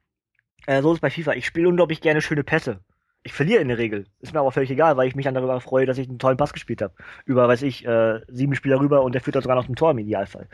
Äh, 0.66 0.82
so 0.82 0.92
ist 0.92 1.00
es 1.00 1.02
bei 1.02 1.10
FIFA. 1.10 1.34
Ich 1.34 1.46
spiele 1.46 1.68
unglaublich 1.68 2.00
gerne 2.00 2.22
schöne 2.22 2.46
Pässe. 2.46 2.80
Ich 3.24 3.34
verliere 3.34 3.62
in 3.62 3.68
der 3.68 3.80
Regel. 3.80 4.06
Ist 4.22 4.34
mir 4.34 4.40
aber 4.40 4.54
völlig 4.54 4.72
egal, 4.72 4.96
weil 4.96 5.10
ich 5.10 5.16
mich 5.16 5.26
dann 5.26 5.34
darüber 5.34 5.60
freue, 5.60 5.86
dass 5.86 5.98
ich 5.98 6.08
einen 6.08 6.20
tollen 6.20 6.38
Pass 6.38 6.54
gespielt 6.54 6.82
habe. 6.82 6.94
Über, 7.26 7.50
weiß 7.50 7.64
ich, 7.64 7.86
äh, 7.86 8.22
sieben 8.30 8.56
Spieler 8.56 8.80
rüber 8.80 9.04
und 9.04 9.14
der 9.14 9.20
führt 9.20 9.36
dann 9.36 9.44
sogar 9.44 9.58
noch 9.58 9.66
zum 9.66 9.76
Tor 9.76 9.92
im 9.92 9.98
Idealfall. 9.98 10.48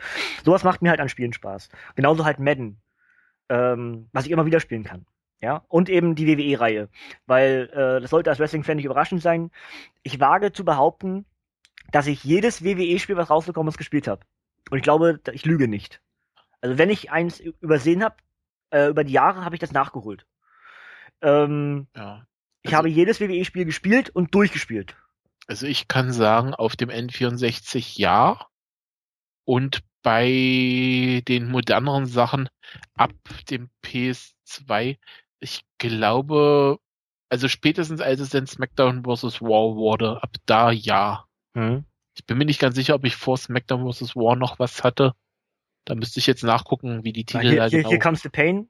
Sowas 0.44 0.64
macht 0.64 0.82
mir 0.82 0.90
halt 0.90 0.98
an 0.98 1.08
Spielen 1.08 1.32
Spaß. 1.32 1.68
Genauso 1.94 2.24
halt 2.24 2.40
Madden 2.40 2.80
ähm, 3.48 4.08
was 4.12 4.26
ich 4.26 4.32
immer 4.32 4.46
wieder 4.46 4.60
spielen 4.60 4.84
kann. 4.84 5.06
Ja, 5.40 5.64
und 5.68 5.88
eben 5.88 6.14
die 6.14 6.26
WWE-Reihe. 6.26 6.88
Weil 7.26 7.70
äh, 7.72 8.00
das 8.00 8.10
sollte 8.10 8.30
als 8.30 8.38
Wrestling-Fan 8.38 8.76
nicht 8.76 8.86
überraschend 8.86 9.22
sein. 9.22 9.50
Ich 10.02 10.18
wage 10.18 10.52
zu 10.52 10.64
behaupten, 10.64 11.26
dass 11.92 12.06
ich 12.06 12.24
jedes 12.24 12.64
WWE-Spiel, 12.64 13.16
was 13.16 13.30
rausgekommen 13.30 13.68
ist, 13.68 13.78
gespielt 13.78 14.08
habe. 14.08 14.22
Und 14.70 14.78
ich 14.78 14.82
glaube, 14.82 15.20
ich 15.32 15.44
lüge 15.44 15.68
nicht. 15.68 16.00
Also 16.60 16.78
wenn 16.78 16.90
ich 16.90 17.10
eins 17.10 17.40
übersehen 17.40 18.02
habe, 18.02 18.16
äh, 18.70 18.88
über 18.88 19.04
die 19.04 19.12
Jahre 19.12 19.44
habe 19.44 19.54
ich 19.54 19.60
das 19.60 19.72
nachgeholt. 19.72 20.26
Ähm, 21.22 21.86
ja. 21.94 22.26
Ich 22.62 22.70
also, 22.70 22.78
habe 22.78 22.88
jedes 22.88 23.20
WWE-Spiel 23.20 23.64
gespielt 23.64 24.10
und 24.10 24.34
durchgespielt. 24.34 24.96
Also 25.46 25.66
ich 25.66 25.86
kann 25.86 26.12
sagen, 26.12 26.54
auf 26.54 26.76
dem 26.76 26.90
N64 26.90 28.00
ja. 28.00 28.46
Und 29.44 29.84
bei 30.06 31.20
den 31.26 31.48
moderneren 31.48 32.06
Sachen 32.06 32.48
ab 32.94 33.10
dem 33.50 33.70
PS2, 33.84 34.98
ich 35.40 35.64
glaube, 35.78 36.78
also 37.28 37.48
spätestens 37.48 38.00
als 38.00 38.20
es 38.20 38.30
dann 38.30 38.46
SmackDown 38.46 39.02
vs. 39.02 39.42
War 39.42 39.74
wurde, 39.74 40.22
ab 40.22 40.30
da 40.46 40.70
ja. 40.70 41.24
Hm. 41.54 41.84
Ich 42.14 42.24
bin 42.24 42.38
mir 42.38 42.44
nicht 42.44 42.60
ganz 42.60 42.76
sicher, 42.76 42.94
ob 42.94 43.04
ich 43.04 43.16
vor 43.16 43.36
SmackDown 43.36 43.92
vs. 43.92 44.14
War 44.14 44.36
noch 44.36 44.60
was 44.60 44.84
hatte. 44.84 45.12
Da 45.84 45.96
müsste 45.96 46.20
ich 46.20 46.28
jetzt 46.28 46.44
nachgucken, 46.44 47.02
wie 47.02 47.12
die 47.12 47.24
Titel 47.24 47.48
hier, 47.48 47.56
da 47.56 47.68
genau. 47.68 47.88
Hier 47.88 47.98
comes 47.98 48.22
the 48.22 48.28
pain. 48.28 48.68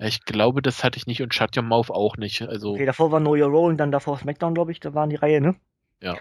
Ja, 0.00 0.08
ich 0.08 0.24
glaube, 0.24 0.60
das 0.60 0.82
hatte 0.82 0.96
ich 0.96 1.06
nicht 1.06 1.22
und 1.22 1.32
Shut 1.32 1.56
Your 1.56 1.62
Mouth 1.62 1.90
auch 1.90 2.16
nicht. 2.16 2.42
Also. 2.42 2.72
Okay, 2.72 2.86
davor 2.86 3.12
war 3.12 3.20
Know 3.20 3.36
Your 3.36 3.46
Role 3.46 3.68
und 3.68 3.76
dann 3.76 3.92
davor 3.92 4.18
SmackDown, 4.18 4.54
glaube 4.54 4.72
ich, 4.72 4.80
da 4.80 4.92
waren 4.92 5.10
die 5.10 5.16
Reihe, 5.16 5.40
ne? 5.40 5.54
Ja. 6.02 6.16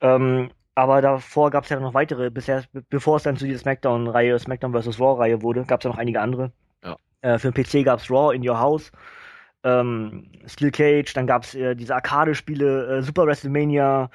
Ähm, 0.00 0.52
aber 0.74 1.02
davor 1.02 1.50
gab 1.50 1.64
es 1.64 1.70
ja 1.70 1.80
noch 1.80 1.94
weitere, 1.94 2.30
bisher, 2.30 2.64
bevor 2.88 3.16
es 3.16 3.24
dann 3.24 3.36
zu 3.36 3.44
dieser 3.44 3.58
Smackdown-Reihe, 3.58 4.38
Smackdown 4.38 4.72
vs. 4.72 5.00
Raw-Reihe 5.00 5.42
wurde, 5.42 5.64
gab 5.64 5.80
es 5.80 5.84
ja 5.84 5.90
noch 5.90 5.98
einige 5.98 6.20
andere. 6.20 6.52
Ja. 6.84 6.96
Äh, 7.22 7.38
für 7.38 7.50
den 7.50 7.64
PC 7.64 7.84
gab 7.84 8.00
es 8.00 8.10
Raw 8.10 8.34
in 8.34 8.48
Your 8.48 8.58
House, 8.58 8.92
ähm, 9.64 10.30
Steel 10.46 10.70
Cage, 10.70 11.12
dann 11.12 11.26
gab 11.26 11.44
es 11.44 11.54
äh, 11.54 11.74
diese 11.74 11.94
Arcade-Spiele, 11.94 12.98
äh, 12.98 13.02
Super 13.02 13.26
WrestleMania 13.26 14.10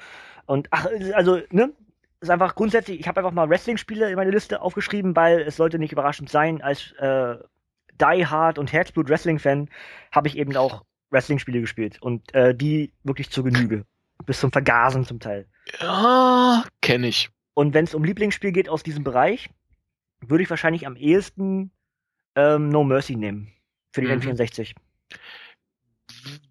und 0.46 0.68
ach, 0.70 0.86
also, 1.14 1.40
ne? 1.50 1.72
Ist 2.20 2.30
einfach 2.30 2.54
grundsätzlich, 2.54 2.98
ich 2.98 3.06
habe 3.06 3.20
einfach 3.20 3.32
mal 3.32 3.50
Wrestling-Spiele 3.50 4.08
in 4.08 4.16
meine 4.16 4.30
Liste 4.30 4.62
aufgeschrieben, 4.62 5.14
weil 5.14 5.40
es 5.40 5.56
sollte 5.56 5.78
nicht 5.78 5.92
überraschend 5.92 6.30
sein, 6.30 6.62
als 6.62 6.92
äh, 6.92 7.36
Die 8.00 8.26
Hard 8.26 8.58
und 8.58 8.72
Herzblut 8.72 9.10
Wrestling-Fan 9.10 9.68
habe 10.12 10.28
ich 10.28 10.38
eben 10.38 10.56
auch 10.56 10.82
Wrestling-Spiele 11.10 11.60
gespielt 11.60 12.00
und 12.00 12.34
äh, 12.34 12.54
die 12.54 12.92
wirklich 13.04 13.30
zur 13.30 13.44
Genüge. 13.44 13.84
Bis 14.24 14.40
zum 14.40 14.50
Vergasen 14.50 15.04
zum 15.04 15.20
Teil. 15.20 15.46
Ja, 15.80 16.64
kenne 16.80 17.08
ich. 17.08 17.30
Und 17.54 17.74
wenn 17.74 17.84
es 17.84 17.94
um 17.94 18.04
Lieblingsspiel 18.04 18.52
geht 18.52 18.68
aus 18.68 18.82
diesem 18.82 19.04
Bereich, 19.04 19.50
würde 20.20 20.42
ich 20.42 20.50
wahrscheinlich 20.50 20.86
am 20.86 20.96
ehesten 20.96 21.70
ähm, 22.34 22.68
No 22.68 22.84
Mercy 22.84 23.16
nehmen. 23.16 23.52
Für 23.92 24.02
die 24.02 24.08
mhm. 24.08 24.20
N64. 24.20 24.74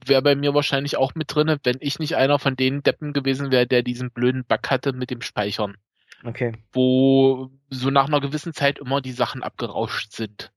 Wäre 0.06 0.22
bei 0.22 0.36
mir 0.36 0.54
wahrscheinlich 0.54 0.98
auch 0.98 1.16
mit 1.16 1.34
drin, 1.34 1.58
wenn 1.64 1.78
ich 1.80 2.00
nicht 2.00 2.16
einer 2.16 2.40
von 2.40 2.56
den 2.56 2.84
Deppen 2.84 3.14
gewesen 3.14 3.52
wäre, 3.52 3.68
der 3.68 3.84
diesen 3.84 4.12
blöden 4.12 4.46
Bug 4.46 4.70
hatte 4.70 4.94
mit 4.94 5.10
dem 5.10 5.22
Speichern. 5.22 5.78
Okay. 6.24 6.54
Wo 6.72 7.52
so 7.70 7.90
nach 7.92 8.08
einer 8.08 8.22
gewissen 8.22 8.54
Zeit 8.54 8.80
immer 8.80 9.02
die 9.02 9.12
Sachen 9.12 9.44
abgerauscht 9.44 10.12
sind. 10.12 10.52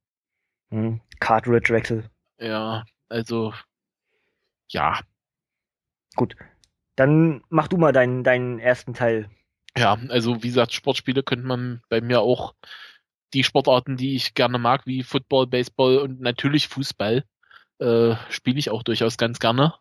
Hm. 0.70 1.00
Cartridge-Wechsel. 1.20 2.08
Ja, 2.38 2.84
also 3.08 3.52
ja. 4.70 5.00
Gut. 6.14 6.36
Dann 6.98 7.44
mach 7.48 7.68
du 7.68 7.76
mal 7.76 7.92
deinen, 7.92 8.24
deinen 8.24 8.58
ersten 8.58 8.92
Teil. 8.92 9.30
Ja, 9.76 9.96
also 10.08 10.42
wie 10.42 10.48
gesagt, 10.48 10.72
Sportspiele 10.72 11.22
könnte 11.22 11.46
man 11.46 11.80
bei 11.88 12.00
mir 12.00 12.22
auch 12.22 12.54
die 13.34 13.44
Sportarten, 13.44 13.96
die 13.96 14.16
ich 14.16 14.34
gerne 14.34 14.58
mag, 14.58 14.84
wie 14.84 15.04
Football, 15.04 15.46
Baseball 15.46 15.98
und 15.98 16.20
natürlich 16.20 16.66
Fußball, 16.66 17.24
äh, 17.78 18.14
spiele 18.30 18.58
ich 18.58 18.70
auch 18.70 18.82
durchaus 18.82 19.16
ganz 19.16 19.38
gerne. 19.38 19.74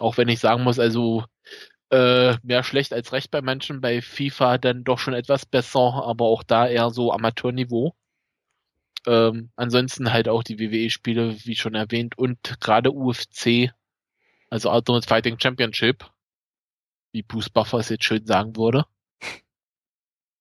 Auch 0.00 0.16
wenn 0.16 0.28
ich 0.28 0.40
sagen 0.40 0.64
muss, 0.64 0.80
also 0.80 1.24
äh, 1.90 2.36
mehr 2.42 2.64
schlecht 2.64 2.92
als 2.92 3.12
recht 3.12 3.30
bei 3.30 3.40
manchen, 3.40 3.80
bei 3.80 4.02
FIFA 4.02 4.58
dann 4.58 4.82
doch 4.82 4.98
schon 4.98 5.14
etwas 5.14 5.46
besser, 5.46 6.02
aber 6.04 6.24
auch 6.24 6.42
da 6.42 6.66
eher 6.66 6.90
so 6.90 7.12
Amateurniveau. 7.12 7.94
Ähm, 9.06 9.50
ansonsten 9.54 10.12
halt 10.12 10.28
auch 10.28 10.42
die 10.42 10.58
WWE-Spiele, 10.58 11.36
wie 11.44 11.54
schon 11.54 11.76
erwähnt, 11.76 12.18
und 12.18 12.56
gerade 12.60 12.90
UFC, 12.90 13.70
also 14.50 14.72
Ultimate 14.72 15.06
Fighting 15.06 15.38
Championship, 15.38 16.10
wie 17.14 17.22
Bruce 17.22 17.48
Buffer 17.48 17.78
es 17.78 17.88
jetzt 17.88 18.04
schön 18.04 18.26
sagen 18.26 18.56
würde. 18.56 18.84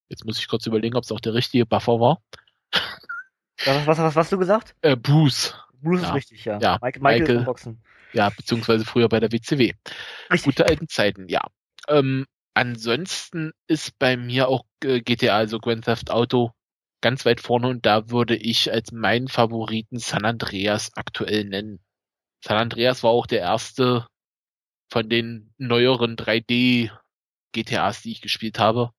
Jetzt 0.09 0.25
muss 0.25 0.39
ich 0.39 0.47
kurz 0.47 0.65
überlegen, 0.65 0.97
ob 0.97 1.03
es 1.03 1.11
auch 1.11 1.19
der 1.19 1.33
richtige 1.33 1.65
Buffer 1.65 1.99
war. 1.99 2.21
Was, 3.65 3.87
was, 3.87 3.97
was 3.99 4.15
hast 4.15 4.31
du 4.31 4.37
gesagt? 4.37 4.75
Äh, 4.81 4.97
Bruce. 4.97 5.55
Bruce 5.81 6.01
ja. 6.01 6.09
ist 6.09 6.13
richtig, 6.15 6.45
ja. 6.45 6.59
ja 6.59 6.79
Michael, 6.81 7.01
Michael, 7.01 7.43
Boxen. 7.45 7.81
Ja, 8.11 8.29
beziehungsweise 8.29 8.85
früher 8.85 9.07
bei 9.07 9.19
der 9.19 9.31
WCW. 9.31 9.73
Richtig. 10.31 10.43
Gute 10.43 10.65
alten 10.65 10.87
Zeiten, 10.87 11.27
ja. 11.29 11.41
Ähm, 11.87 12.25
ansonsten 12.53 13.53
ist 13.67 13.97
bei 13.99 14.17
mir 14.17 14.47
auch 14.47 14.65
äh, 14.83 15.01
GTA, 15.01 15.37
also 15.37 15.59
Grand 15.59 15.85
Theft 15.85 16.09
Auto, 16.09 16.51
ganz 17.01 17.25
weit 17.25 17.41
vorne 17.41 17.67
und 17.67 17.85
da 17.85 18.09
würde 18.09 18.35
ich 18.35 18.71
als 18.71 18.91
meinen 18.91 19.27
Favoriten 19.27 19.99
San 19.99 20.25
Andreas 20.25 20.91
aktuell 20.95 21.45
nennen. 21.45 21.79
San 22.43 22.57
Andreas 22.57 23.03
war 23.03 23.11
auch 23.11 23.27
der 23.27 23.39
erste 23.39 24.07
von 24.93 25.09
den 25.09 25.51
neueren 25.57 26.15
3D 26.15 26.91
GTAs, 27.51 28.03
die 28.03 28.11
ich 28.11 28.21
gespielt 28.21 28.59
habe. 28.59 28.91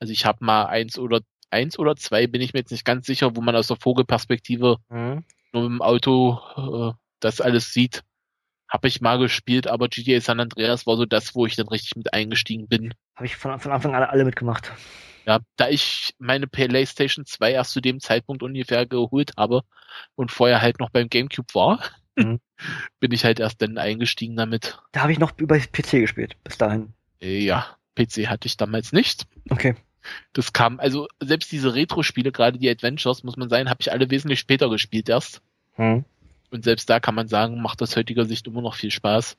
Also 0.00 0.12
ich 0.12 0.26
habe 0.26 0.44
mal 0.44 0.64
eins 0.64 0.98
oder 0.98 1.20
eins 1.48 1.78
oder 1.78 1.94
zwei, 1.94 2.26
bin 2.26 2.40
ich 2.40 2.52
mir 2.52 2.58
jetzt 2.58 2.72
nicht 2.72 2.84
ganz 2.84 3.06
sicher, 3.06 3.36
wo 3.36 3.40
man 3.40 3.54
aus 3.54 3.68
der 3.68 3.76
Vogelperspektive 3.76 4.78
mhm. 4.88 5.24
nur 5.52 5.62
mit 5.62 5.78
dem 5.78 5.80
Auto 5.80 6.40
äh, 6.56 6.92
das 7.20 7.40
alles 7.40 7.72
sieht. 7.72 8.02
Habe 8.68 8.88
ich 8.88 9.00
mal 9.00 9.16
gespielt, 9.20 9.68
aber 9.68 9.88
GTA 9.88 10.20
San 10.20 10.40
Andreas 10.40 10.88
war 10.88 10.96
so 10.96 11.06
das, 11.06 11.36
wo 11.36 11.46
ich 11.46 11.54
dann 11.54 11.68
richtig 11.68 11.94
mit 11.94 12.12
eingestiegen 12.12 12.66
bin. 12.66 12.92
Habe 13.14 13.26
ich 13.26 13.36
von, 13.36 13.56
von 13.60 13.70
Anfang 13.70 13.94
an 13.94 14.02
alle 14.02 14.24
mitgemacht. 14.24 14.72
Ja, 15.24 15.38
da 15.54 15.68
ich 15.68 16.16
meine 16.18 16.48
PlayStation 16.48 17.26
2 17.26 17.52
erst 17.52 17.70
zu 17.70 17.80
dem 17.80 18.00
Zeitpunkt 18.00 18.42
ungefähr 18.42 18.86
geholt 18.86 19.34
habe 19.38 19.62
und 20.16 20.32
vorher 20.32 20.60
halt 20.60 20.80
noch 20.80 20.90
beim 20.90 21.08
GameCube 21.08 21.54
war, 21.54 21.78
mhm. 22.16 22.40
bin 23.00 23.12
ich 23.12 23.24
halt 23.24 23.40
erst 23.40 23.62
dann 23.62 23.78
eingestiegen 23.78 24.36
damit. 24.36 24.78
Da 24.92 25.02
habe 25.02 25.12
ich 25.12 25.18
noch 25.18 25.32
über 25.38 25.58
PC 25.58 25.90
gespielt, 25.92 26.36
bis 26.44 26.58
dahin. 26.58 26.92
Ja, 27.20 27.76
PC 27.94 28.28
hatte 28.28 28.46
ich 28.46 28.56
damals 28.56 28.92
nicht. 28.92 29.26
Okay. 29.50 29.76
Das 30.32 30.52
kam, 30.52 30.80
also 30.80 31.06
selbst 31.20 31.52
diese 31.52 31.74
Retro-Spiele, 31.74 32.32
gerade 32.32 32.58
die 32.58 32.68
Adventures, 32.68 33.22
muss 33.22 33.36
man 33.36 33.48
sagen, 33.48 33.70
habe 33.70 33.80
ich 33.80 33.92
alle 33.92 34.10
wesentlich 34.10 34.40
später 34.40 34.68
gespielt 34.68 35.08
erst. 35.08 35.42
Mhm. 35.76 36.04
Und 36.50 36.64
selbst 36.64 36.90
da 36.90 37.00
kann 37.00 37.14
man 37.14 37.28
sagen, 37.28 37.62
macht 37.62 37.80
aus 37.82 37.96
heutiger 37.96 38.24
Sicht 38.24 38.46
immer 38.46 38.60
noch 38.60 38.74
viel 38.74 38.90
Spaß. 38.90 39.36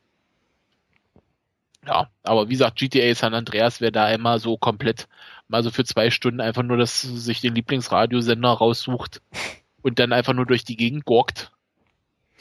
Ja, 1.85 2.09
aber 2.23 2.47
wie 2.47 2.53
gesagt, 2.53 2.79
GTA 2.79 3.13
San 3.13 3.33
Andreas 3.33 3.81
wäre 3.81 3.91
da 3.91 4.05
einmal 4.05 4.39
so 4.39 4.57
komplett 4.57 5.07
mal 5.47 5.63
so 5.63 5.69
für 5.69 5.83
zwei 5.83 6.09
Stunden 6.09 6.41
einfach 6.41 6.63
nur, 6.63 6.77
dass 6.77 7.01
sich 7.01 7.41
den 7.41 7.55
Lieblingsradiosender 7.55 8.49
raussucht 8.49 9.21
und 9.81 9.99
dann 9.99 10.13
einfach 10.13 10.33
nur 10.33 10.45
durch 10.45 10.63
die 10.63 10.77
Gegend 10.77 11.05
gorkt. 11.05 11.51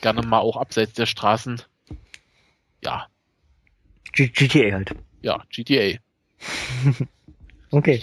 Gerne 0.02 0.22
mal 0.22 0.40
auch 0.40 0.56
abseits 0.56 0.92
der 0.92 1.06
Straßen. 1.06 1.62
Ja. 2.82 3.06
G 4.12 4.28
GTA 4.28 4.74
halt. 4.74 4.94
Ja, 5.22 5.42
GTA. 5.48 5.98
okay. 7.70 8.02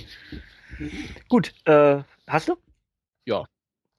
Gut, 1.28 1.54
äh, 1.66 2.02
hast 2.26 2.48
du? 2.48 2.56
Ja. 3.26 3.44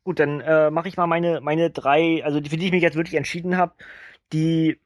Gut, 0.02 0.18
dann 0.18 0.40
äh, 0.40 0.70
mache 0.70 0.89
ich 0.89 0.97
mal 0.97 1.06
meine, 1.06 1.43
meine 1.43 1.70
drei, 1.70 2.24
also 2.24 2.39
für 2.39 2.56
die 2.56 2.66
ich 2.66 2.72
mich 2.72 2.82
jetzt 2.82 2.97
wirklich 2.97 3.16
entschieden 3.16 3.59
habe, 3.59 3.74
die 4.32 4.81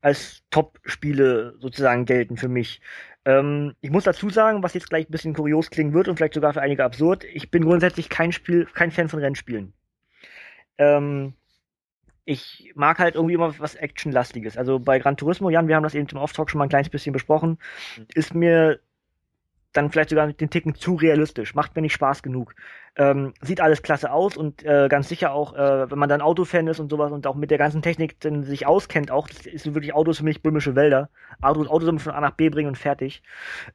als 0.00 0.42
Top-Spiele 0.50 1.56
sozusagen 1.60 2.06
gelten 2.06 2.38
für 2.38 2.48
mich. 2.48 2.80
Ähm, 3.26 3.74
ich 3.82 3.90
muss 3.90 4.04
dazu 4.04 4.30
sagen, 4.30 4.62
was 4.62 4.72
jetzt 4.72 4.88
gleich 4.88 5.08
ein 5.08 5.12
bisschen 5.12 5.34
kurios 5.34 5.68
klingen 5.68 5.92
wird 5.92 6.08
und 6.08 6.16
vielleicht 6.16 6.34
sogar 6.34 6.54
für 6.54 6.62
einige 6.62 6.84
absurd, 6.84 7.24
ich 7.24 7.50
bin 7.50 7.64
grundsätzlich 7.64 8.08
kein 8.08 8.32
Spiel, 8.32 8.66
kein 8.72 8.90
Fan 8.90 9.10
von 9.10 9.18
Rennspielen. 9.18 9.74
Ähm, 10.78 11.34
ich 12.26 12.72
mag 12.74 12.98
halt 12.98 13.14
irgendwie 13.14 13.34
immer 13.34 13.58
was 13.58 13.76
Actionlastiges. 13.76 14.58
Also 14.58 14.78
bei 14.80 14.98
Gran 14.98 15.16
Turismo, 15.16 15.48
Jan, 15.48 15.68
wir 15.68 15.76
haben 15.76 15.84
das 15.84 15.94
eben 15.94 16.08
zum 16.08 16.18
Off-Talk 16.18 16.50
schon 16.50 16.58
mal 16.58 16.64
ein 16.64 16.68
kleines 16.68 16.90
bisschen 16.90 17.12
besprochen, 17.12 17.58
mhm. 17.96 18.06
ist 18.14 18.34
mir 18.34 18.80
dann 19.72 19.90
vielleicht 19.90 20.10
sogar 20.10 20.32
den 20.32 20.50
Ticken 20.50 20.74
zu 20.74 20.94
realistisch. 20.94 21.54
Macht 21.54 21.76
mir 21.76 21.82
nicht 21.82 21.92
Spaß 21.92 22.22
genug. 22.22 22.54
Ähm, 22.96 23.34
sieht 23.42 23.60
alles 23.60 23.82
klasse 23.82 24.10
aus 24.10 24.36
und 24.36 24.64
äh, 24.64 24.88
ganz 24.88 25.08
sicher 25.08 25.32
auch, 25.32 25.54
äh, 25.54 25.90
wenn 25.90 25.98
man 25.98 26.08
dann 26.08 26.22
Autofan 26.22 26.66
ist 26.66 26.80
und 26.80 26.90
sowas 26.90 27.12
und 27.12 27.26
auch 27.26 27.36
mit 27.36 27.50
der 27.50 27.58
ganzen 27.58 27.82
Technik 27.82 28.18
dann 28.20 28.42
sich 28.42 28.66
auskennt, 28.66 29.10
auch, 29.10 29.28
das 29.28 29.46
ist 29.46 29.74
wirklich 29.74 29.94
Autos 29.94 30.18
für 30.18 30.24
mich 30.24 30.42
böhmische 30.42 30.74
Wälder. 30.74 31.10
Autos, 31.42 31.68
Autos 31.68 32.02
von 32.02 32.12
A 32.12 32.20
nach 32.20 32.32
B 32.32 32.48
bringen 32.48 32.68
und 32.68 32.78
fertig. 32.78 33.22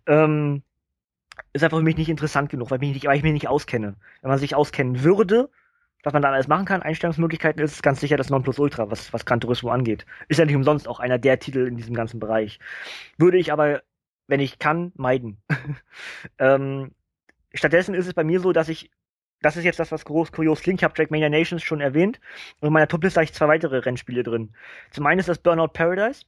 Ähm, 0.07 0.63
ist 1.53 1.63
einfach 1.63 1.77
für 1.77 1.83
mich 1.83 1.97
nicht 1.97 2.09
interessant 2.09 2.49
genug, 2.49 2.71
weil 2.71 2.77
ich 2.77 2.81
mich 2.81 2.93
nicht, 2.93 3.05
weil 3.05 3.17
ich 3.17 3.23
mich 3.23 3.33
nicht 3.33 3.47
auskenne. 3.47 3.95
Wenn 4.21 4.29
man 4.29 4.39
sich 4.39 4.55
auskennen 4.55 5.03
würde, 5.03 5.49
was 6.03 6.13
man 6.13 6.21
da 6.21 6.31
alles 6.31 6.47
machen 6.47 6.65
kann, 6.65 6.81
Einstellungsmöglichkeiten, 6.81 7.61
ist 7.61 7.83
ganz 7.83 7.99
sicher 7.99 8.17
das 8.17 8.29
Nonplusultra, 8.29 8.89
was, 8.89 9.13
was 9.13 9.25
Gran 9.25 9.39
Turismo 9.39 9.69
angeht. 9.69 10.05
Ist 10.27 10.37
ja 10.37 10.45
nicht 10.45 10.55
umsonst 10.55 10.87
auch 10.87 10.99
einer 10.99 11.19
der 11.19 11.39
Titel 11.39 11.67
in 11.67 11.77
diesem 11.77 11.93
ganzen 11.93 12.19
Bereich. 12.19 12.59
Würde 13.17 13.37
ich 13.37 13.51
aber 13.51 13.81
wenn 14.31 14.39
ich 14.39 14.57
kann, 14.57 14.93
meiden. 14.95 15.43
ähm, 16.39 16.95
stattdessen 17.53 17.93
ist 17.93 18.07
es 18.07 18.13
bei 18.13 18.23
mir 18.23 18.39
so, 18.39 18.53
dass 18.53 18.69
ich, 18.69 18.89
das 19.41 19.57
ist 19.57 19.65
jetzt 19.65 19.79
das, 19.79 19.91
was 19.91 20.05
groß 20.05 20.31
kurios 20.31 20.61
klingt, 20.61 20.79
ich 20.79 20.83
habe 20.83 20.93
Trackmania 20.93 21.29
Nations 21.29 21.61
schon 21.61 21.81
erwähnt 21.81 22.19
und 22.61 22.67
in 22.67 22.73
meiner 22.73 22.87
Topliste 22.87 23.19
habe 23.19 23.25
ich 23.25 23.33
zwei 23.33 23.49
weitere 23.49 23.79
Rennspiele 23.79 24.23
drin. 24.23 24.55
Zum 24.91 25.05
einen 25.05 25.19
ist 25.19 25.29
das 25.29 25.39
Burnout 25.39 25.73
Paradise, 25.73 26.23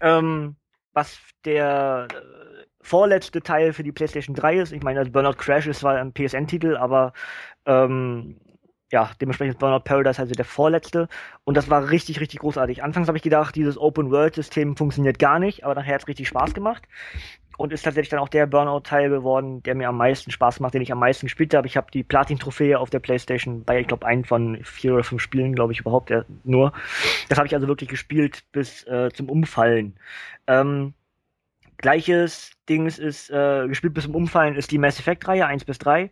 ähm, 0.00 0.56
was 0.94 1.20
der 1.44 2.08
äh, 2.10 2.64
vorletzte 2.80 3.42
Teil 3.42 3.74
für 3.74 3.82
die 3.82 3.92
PlayStation 3.92 4.34
3 4.34 4.60
ist. 4.60 4.72
Ich 4.72 4.82
meine, 4.82 5.00
das 5.00 5.12
Burnout 5.12 5.34
Crash 5.34 5.66
ist 5.66 5.80
zwar 5.80 5.96
ein 5.96 6.14
PSN-Titel, 6.14 6.76
aber 6.76 7.12
ähm, 7.66 8.40
ja, 8.94 9.10
dementsprechend 9.20 9.58
Burnout 9.58 9.80
Paradise 9.80 10.22
also 10.22 10.34
der 10.34 10.44
vorletzte. 10.44 11.08
Und 11.42 11.56
das 11.56 11.68
war 11.68 11.90
richtig, 11.90 12.20
richtig 12.20 12.38
großartig. 12.38 12.84
Anfangs 12.84 13.08
habe 13.08 13.18
ich 13.18 13.24
gedacht, 13.24 13.56
dieses 13.56 13.76
Open-World-System 13.76 14.76
funktioniert 14.76 15.18
gar 15.18 15.40
nicht, 15.40 15.64
aber 15.64 15.74
nachher 15.74 15.94
hat 15.94 16.02
es 16.02 16.06
richtig 16.08 16.28
Spaß 16.28 16.54
gemacht. 16.54 16.84
Und 17.56 17.72
ist 17.72 17.82
tatsächlich 17.82 18.10
dann 18.10 18.20
auch 18.20 18.28
der 18.28 18.46
Burnout-Teil 18.46 19.10
geworden, 19.10 19.64
der 19.64 19.74
mir 19.74 19.88
am 19.88 19.96
meisten 19.96 20.30
Spaß 20.30 20.60
macht, 20.60 20.74
den 20.74 20.82
ich 20.82 20.92
am 20.92 21.00
meisten 21.00 21.26
gespielt 21.26 21.54
habe. 21.54 21.66
Ich 21.66 21.76
habe 21.76 21.88
die 21.92 22.04
Platin-Trophäe 22.04 22.78
auf 22.78 22.90
der 22.90 23.00
Playstation 23.00 23.64
bei, 23.64 23.80
ich 23.80 23.88
glaube, 23.88 24.06
einen 24.06 24.24
von 24.24 24.62
vier 24.62 24.94
oder 24.94 25.02
fünf 25.02 25.20
Spielen, 25.20 25.56
glaube 25.56 25.72
ich, 25.72 25.80
überhaupt 25.80 26.12
äh, 26.12 26.22
nur. 26.44 26.72
Das 27.28 27.38
habe 27.38 27.48
ich 27.48 27.54
also 27.54 27.66
wirklich 27.66 27.90
gespielt 27.90 28.44
bis 28.52 28.86
äh, 28.86 29.10
zum 29.12 29.28
Umfallen. 29.28 29.96
Ähm, 30.46 30.94
gleiches 31.78 32.52
Dings 32.68 33.00
ist, 33.00 33.28
äh, 33.30 33.66
gespielt 33.66 33.94
bis 33.94 34.04
zum 34.04 34.14
Umfallen, 34.14 34.54
ist 34.54 34.70
die 34.70 34.78
Mass 34.78 35.00
Effect-Reihe 35.00 35.46
1 35.46 35.64
bis 35.64 35.78
3. 35.80 36.10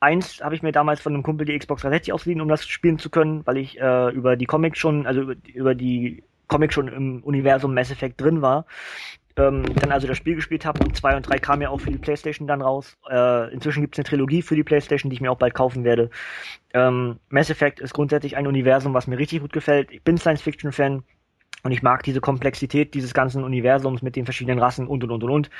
Eins 0.00 0.40
habe 0.42 0.54
ich 0.54 0.62
mir 0.62 0.72
damals 0.72 1.00
von 1.00 1.14
einem 1.14 1.22
Kumpel 1.22 1.46
die 1.46 1.58
Xbox 1.58 1.82
360 1.82 2.12
ausgeliehen, 2.12 2.40
um 2.40 2.48
das 2.48 2.66
spielen 2.66 2.98
zu 2.98 3.08
können, 3.08 3.46
weil 3.46 3.56
ich 3.56 3.80
äh, 3.80 4.10
über 4.10 4.36
die 4.36 4.46
Comics 4.46 4.78
schon, 4.78 5.06
also 5.06 5.22
über, 5.22 5.34
über 5.52 5.74
die 5.74 6.22
Comics 6.48 6.74
schon 6.74 6.88
im 6.88 7.22
Universum 7.24 7.74
Mass 7.74 7.90
Effect 7.90 8.20
drin 8.20 8.42
war. 8.42 8.66
Ähm, 9.38 9.64
dann 9.74 9.92
also 9.92 10.06
das 10.06 10.16
Spiel 10.16 10.34
gespielt 10.34 10.64
habe 10.64 10.82
und 10.82 10.96
zwei 10.96 11.14
und 11.14 11.28
drei 11.28 11.38
kamen 11.38 11.60
ja 11.62 11.68
auch 11.68 11.80
für 11.80 11.90
die 11.90 11.98
Playstation 11.98 12.48
dann 12.48 12.62
raus. 12.62 12.96
Äh, 13.10 13.52
inzwischen 13.52 13.82
gibt 13.82 13.94
es 13.94 13.98
eine 13.98 14.08
Trilogie 14.08 14.40
für 14.42 14.54
die 14.54 14.64
Playstation, 14.64 15.10
die 15.10 15.14
ich 15.14 15.20
mir 15.20 15.30
auch 15.30 15.38
bald 15.38 15.52
kaufen 15.52 15.84
werde. 15.84 16.10
Ähm, 16.72 17.18
Mass 17.28 17.50
Effect 17.50 17.80
ist 17.80 17.92
grundsätzlich 17.92 18.36
ein 18.36 18.46
Universum, 18.46 18.94
was 18.94 19.06
mir 19.06 19.18
richtig 19.18 19.40
gut 19.40 19.52
gefällt. 19.52 19.90
Ich 19.90 20.02
bin 20.02 20.16
Science-Fiction-Fan, 20.16 21.02
und 21.62 21.72
ich 21.72 21.82
mag 21.82 22.02
diese 22.02 22.20
Komplexität 22.20 22.94
dieses 22.94 23.12
ganzen 23.12 23.42
Universums 23.42 24.02
mit 24.02 24.16
den 24.16 24.24
verschiedenen 24.24 24.58
Rassen 24.58 24.86
und 24.86 25.02
und 25.02 25.10
und 25.10 25.24
und 25.24 25.30
und. 25.30 25.50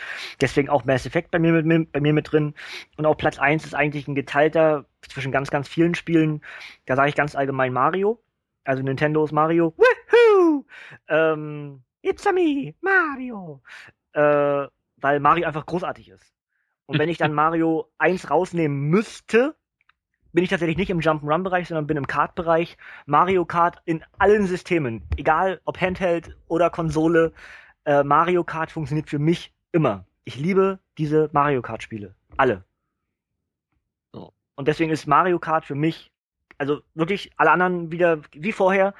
Deswegen 0.40 0.68
auch 0.68 0.84
Mass 0.84 1.06
Effect 1.06 1.30
bei 1.30 1.38
mir 1.38 1.62
mit, 1.62 1.92
bei 1.92 2.00
mir 2.00 2.12
mit 2.12 2.30
drin. 2.30 2.54
Und 2.96 3.06
auch 3.06 3.16
Platz 3.16 3.38
1 3.38 3.64
ist 3.64 3.74
eigentlich 3.74 4.06
ein 4.06 4.14
geteilter 4.14 4.86
zwischen 5.00 5.32
ganz, 5.32 5.50
ganz 5.50 5.68
vielen 5.68 5.94
Spielen. 5.94 6.42
Da 6.84 6.96
sage 6.96 7.08
ich 7.08 7.16
ganz 7.16 7.34
allgemein 7.34 7.72
Mario. 7.72 8.22
Also 8.64 8.82
Nintendos 8.82 9.32
Mario. 9.32 9.74
Woohoo! 9.76 10.64
Ähm, 11.08 11.82
It's 12.02 12.24
a 12.24 12.32
me, 12.32 12.74
Mario. 12.80 13.62
Äh, 14.12 14.68
weil 14.98 15.20
Mario 15.20 15.46
einfach 15.46 15.66
großartig 15.66 16.10
ist. 16.10 16.32
Und 16.86 17.00
wenn 17.00 17.08
ich 17.08 17.18
dann 17.18 17.34
Mario 17.34 17.90
1 17.98 18.30
rausnehmen 18.30 18.88
müsste, 18.88 19.56
bin 20.36 20.44
ich 20.44 20.50
tatsächlich 20.50 20.76
nicht 20.76 20.90
im 20.90 21.00
Jump'n'Run-Bereich, 21.00 21.66
sondern 21.66 21.86
bin 21.86 21.96
im 21.96 22.06
Kart-Bereich. 22.06 22.76
Mario 23.06 23.46
Kart 23.46 23.80
in 23.86 24.04
allen 24.18 24.46
Systemen, 24.46 25.02
egal 25.16 25.62
ob 25.64 25.80
Handheld 25.80 26.36
oder 26.46 26.68
Konsole, 26.68 27.32
äh, 27.86 28.04
Mario 28.04 28.44
Kart 28.44 28.70
funktioniert 28.70 29.08
für 29.08 29.18
mich 29.18 29.54
immer. 29.72 30.04
Ich 30.24 30.36
liebe 30.36 30.78
diese 30.98 31.30
Mario 31.32 31.62
Kart-Spiele. 31.62 32.14
Alle. 32.36 32.64
Oh. 34.12 34.30
Und 34.56 34.68
deswegen 34.68 34.90
ist 34.90 35.06
Mario 35.06 35.38
Kart 35.38 35.64
für 35.64 35.74
mich, 35.74 36.12
also 36.58 36.82
wirklich 36.92 37.30
alle 37.38 37.50
anderen 37.50 37.90
wieder 37.90 38.20
wie 38.32 38.52
vorher, 38.52 38.92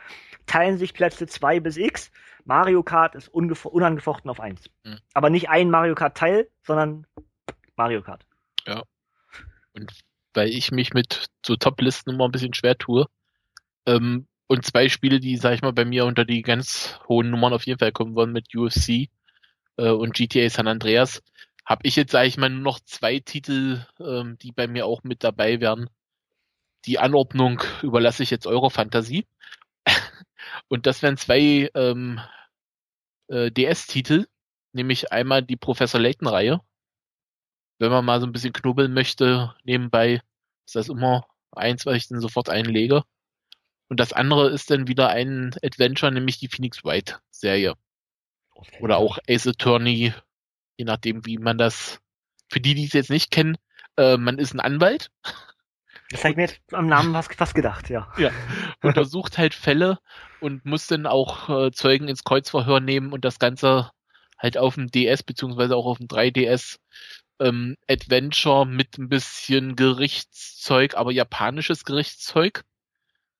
teilen 0.47 0.79
sich 0.79 0.95
Plätze 0.95 1.27
2 1.27 1.61
bis 1.61 1.77
X. 1.77 2.13
Mario 2.47 2.83
Kart 2.83 3.15
ist 3.15 3.29
unangefochten 3.29 4.31
auf 4.31 4.41
1. 4.41 4.71
Mhm. 4.85 5.01
Aber 5.13 5.29
nicht 5.29 5.51
ein 5.51 5.69
Mario 5.69 5.95
Kart 5.95 6.17
Teil, 6.17 6.49
sondern 6.63 7.07
Mario 7.77 8.01
Kart. 8.01 8.25
Ja. 8.65 8.83
Und 9.75 9.93
weil 10.37 10.51
ich 10.51 10.71
mich 10.71 10.95
mit 10.95 11.27
so 11.45 11.57
Top-Listen 11.57 12.11
immer 12.11 12.27
ein 12.27 12.33
bisschen 12.33 12.55
schwer 12.55 12.77
tue. 12.79 13.07
Ähm, 13.87 14.27
und 14.47 14.65
zwei 14.65 14.89
Spiele, 14.89 15.21
die, 15.21 15.37
sag 15.37 15.55
ich 15.55 15.63
mal, 15.63 15.73
bei 15.73 15.85
mir 15.85 16.05
unter 16.07 16.25
die 16.25 16.43
ganz 16.43 16.99
hohen 17.09 17.31
Nummern 17.31 17.53
auf 17.53 17.67
jeden 17.67 17.79
Fall 17.79 17.93
kommen 17.93 18.15
wollen 18.15 18.33
mit 18.33 18.55
UFC 18.55 19.09
äh, 19.77 19.91
und 19.91 20.15
GTA 20.15 20.49
San 20.51 20.69
Andreas, 20.69 21.23
habe 21.65 21.87
ich 21.87 21.97
jetzt, 21.97 22.13
sage 22.13 22.29
ich 22.29 22.37
mal, 22.37 22.49
nur 22.51 22.63
noch 22.63 22.81
zwei 22.81 23.19
Titel, 23.19 23.85
ähm, 23.99 24.39
die 24.39 24.53
bei 24.53 24.69
mir 24.69 24.87
auch 24.87 25.03
mit 25.03 25.25
dabei 25.25 25.61
wären. 25.61 25.91
Die 26.85 26.99
Anordnung 26.99 27.63
überlasse 27.83 28.23
ich 28.23 28.31
jetzt 28.31 28.47
eurer 28.47 28.71
Fantasie. 28.71 29.27
und 30.69 30.87
das 30.87 31.03
wären 31.03 31.17
zwei 31.17 31.71
ähm, 31.75 32.21
äh, 33.29 33.51
DS-Titel, 33.51 34.27
nämlich 34.73 35.13
einmal 35.13 35.43
die 35.43 35.57
Professor 35.57 36.01
Layton-Reihe 36.01 36.61
wenn 37.78 37.90
man 37.90 38.05
mal 38.05 38.20
so 38.20 38.27
ein 38.27 38.32
bisschen 38.32 38.53
knubbeln 38.53 38.94
möchte, 38.94 39.55
nebenbei, 39.65 40.23
ist 40.66 40.77
das 40.77 40.89
immer 40.89 41.27
eins, 41.53 41.86
was 41.86 41.97
ich 41.97 42.09
dann 42.09 42.20
sofort 42.20 42.48
einlege. 42.48 43.03
Und 43.89 44.01
das 44.01 44.12
andere 44.12 44.51
ist 44.51 44.70
dann 44.70 44.89
wieder 44.89 45.11
ein 45.11 45.55
Adventure, 45.62 46.11
nämlich 46.11 46.39
die 46.39 46.48
Phoenix 46.48 46.85
Wright 46.85 47.20
Serie. 47.31 47.74
Okay. 48.55 48.78
Oder 48.81 48.97
auch 48.98 49.19
Ace 49.28 49.47
Attorney 49.47 50.12
Je 50.77 50.85
nachdem, 50.85 51.24
wie 51.24 51.39
man 51.39 51.57
das, 51.57 52.01
für 52.51 52.61
die, 52.61 52.74
die 52.74 52.85
es 52.85 52.93
jetzt 52.93 53.11
nicht 53.11 53.31
kennen, 53.31 53.57
äh, 53.97 54.16
man 54.16 54.39
ist 54.39 54.53
ein 54.53 54.61
Anwalt. 54.61 55.11
Das 56.11 56.20
habe 56.20 56.31
ich 56.31 56.36
mir 56.36 56.43
jetzt 56.43 56.61
am 56.73 56.86
Namen 56.86 57.15
fast, 57.15 57.35
fast 57.35 57.55
gedacht, 57.55 57.89
ja. 57.89 58.12
Ja. 58.19 58.31
Untersucht 58.82 59.39
halt 59.39 59.55
Fälle 59.55 59.98
und 60.40 60.65
muss 60.65 60.86
dann 60.86 61.07
auch 61.07 61.48
äh, 61.48 61.73
Zeugen 61.73 62.09
ins 62.09 62.24
Kreuzverhör 62.24 62.81
nehmen 62.81 63.12
und 63.12 63.24
das 63.24 63.39
Ganze 63.39 63.90
halt 64.39 64.59
auf 64.59 64.74
dem 64.74 64.89
DS 64.89 65.23
beziehungsweise 65.23 65.74
auch 65.74 65.86
auf 65.86 65.98
dem 65.98 66.09
3DS 66.09 66.78
ähm, 67.41 67.77
Adventure 67.89 68.67
mit 68.67 68.99
ein 68.99 69.09
bisschen 69.09 69.77
Gerichtszeug, 69.77 70.97
aber 70.97 71.13
japanisches 71.13 71.85
Gerichtszeug. 71.85 72.65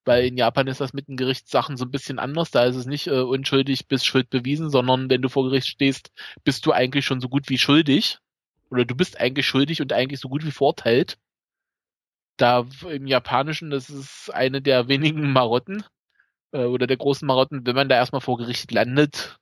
Weil 0.05 0.25
in 0.25 0.37
Japan 0.37 0.67
ist 0.67 0.79
das 0.79 0.93
mit 0.93 1.09
den 1.09 1.17
Gerichtssachen 1.17 1.75
so 1.75 1.83
ein 1.83 1.91
bisschen 1.91 2.17
anders. 2.17 2.49
Da 2.51 2.63
ist 2.63 2.77
es 2.77 2.85
nicht 2.85 3.07
äh, 3.07 3.19
unschuldig 3.19 3.87
bis 3.87 4.05
Schuld 4.05 4.29
bewiesen, 4.29 4.69
sondern 4.69 5.09
wenn 5.09 5.21
du 5.21 5.27
vor 5.27 5.43
Gericht 5.43 5.67
stehst, 5.67 6.11
bist 6.45 6.65
du 6.65 6.71
eigentlich 6.71 7.05
schon 7.05 7.19
so 7.19 7.27
gut 7.27 7.49
wie 7.49 7.57
schuldig. 7.57 8.19
Oder 8.69 8.85
du 8.85 8.95
bist 8.95 9.19
eigentlich 9.19 9.45
schuldig 9.45 9.81
und 9.81 9.91
eigentlich 9.91 10.21
so 10.21 10.29
gut 10.29 10.45
wie 10.45 10.51
verurteilt. 10.51 11.17
Da 12.37 12.65
im 12.89 13.07
Japanischen, 13.07 13.69
das 13.69 13.89
ist 13.89 14.33
eine 14.33 14.61
der 14.61 14.87
wenigen 14.87 15.31
Marotten 15.33 15.83
äh, 16.53 16.63
oder 16.63 16.87
der 16.87 16.97
großen 16.97 17.25
Marotten, 17.25 17.65
wenn 17.65 17.75
man 17.75 17.89
da 17.89 17.95
erstmal 17.95 18.21
vor 18.21 18.37
Gericht 18.37 18.71
landet, 18.71 19.39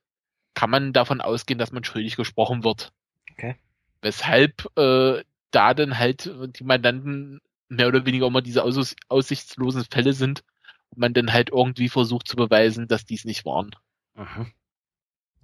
kann 0.54 0.70
man 0.70 0.92
davon 0.92 1.20
ausgehen, 1.20 1.58
dass 1.58 1.70
man 1.70 1.84
schuldig 1.84 2.16
gesprochen 2.16 2.64
wird. 2.64 2.92
Okay. 3.32 3.56
Weshalb 4.02 4.66
äh, 4.76 5.22
da 5.50 5.74
dann 5.74 5.98
halt 5.98 6.30
die 6.58 6.64
Mandanten 6.64 7.40
mehr 7.68 7.88
oder 7.88 8.06
weniger 8.06 8.26
immer 8.26 8.42
diese 8.42 8.62
auss 8.62 8.94
aussichtslosen 9.08 9.84
Fälle 9.90 10.12
sind 10.12 10.44
und 10.90 10.98
man 10.98 11.14
dann 11.14 11.32
halt 11.32 11.50
irgendwie 11.50 11.88
versucht 11.88 12.28
zu 12.28 12.36
beweisen, 12.36 12.88
dass 12.88 13.04
dies 13.04 13.24
nicht 13.24 13.44
waren. 13.44 13.70
Aha. 14.14 14.46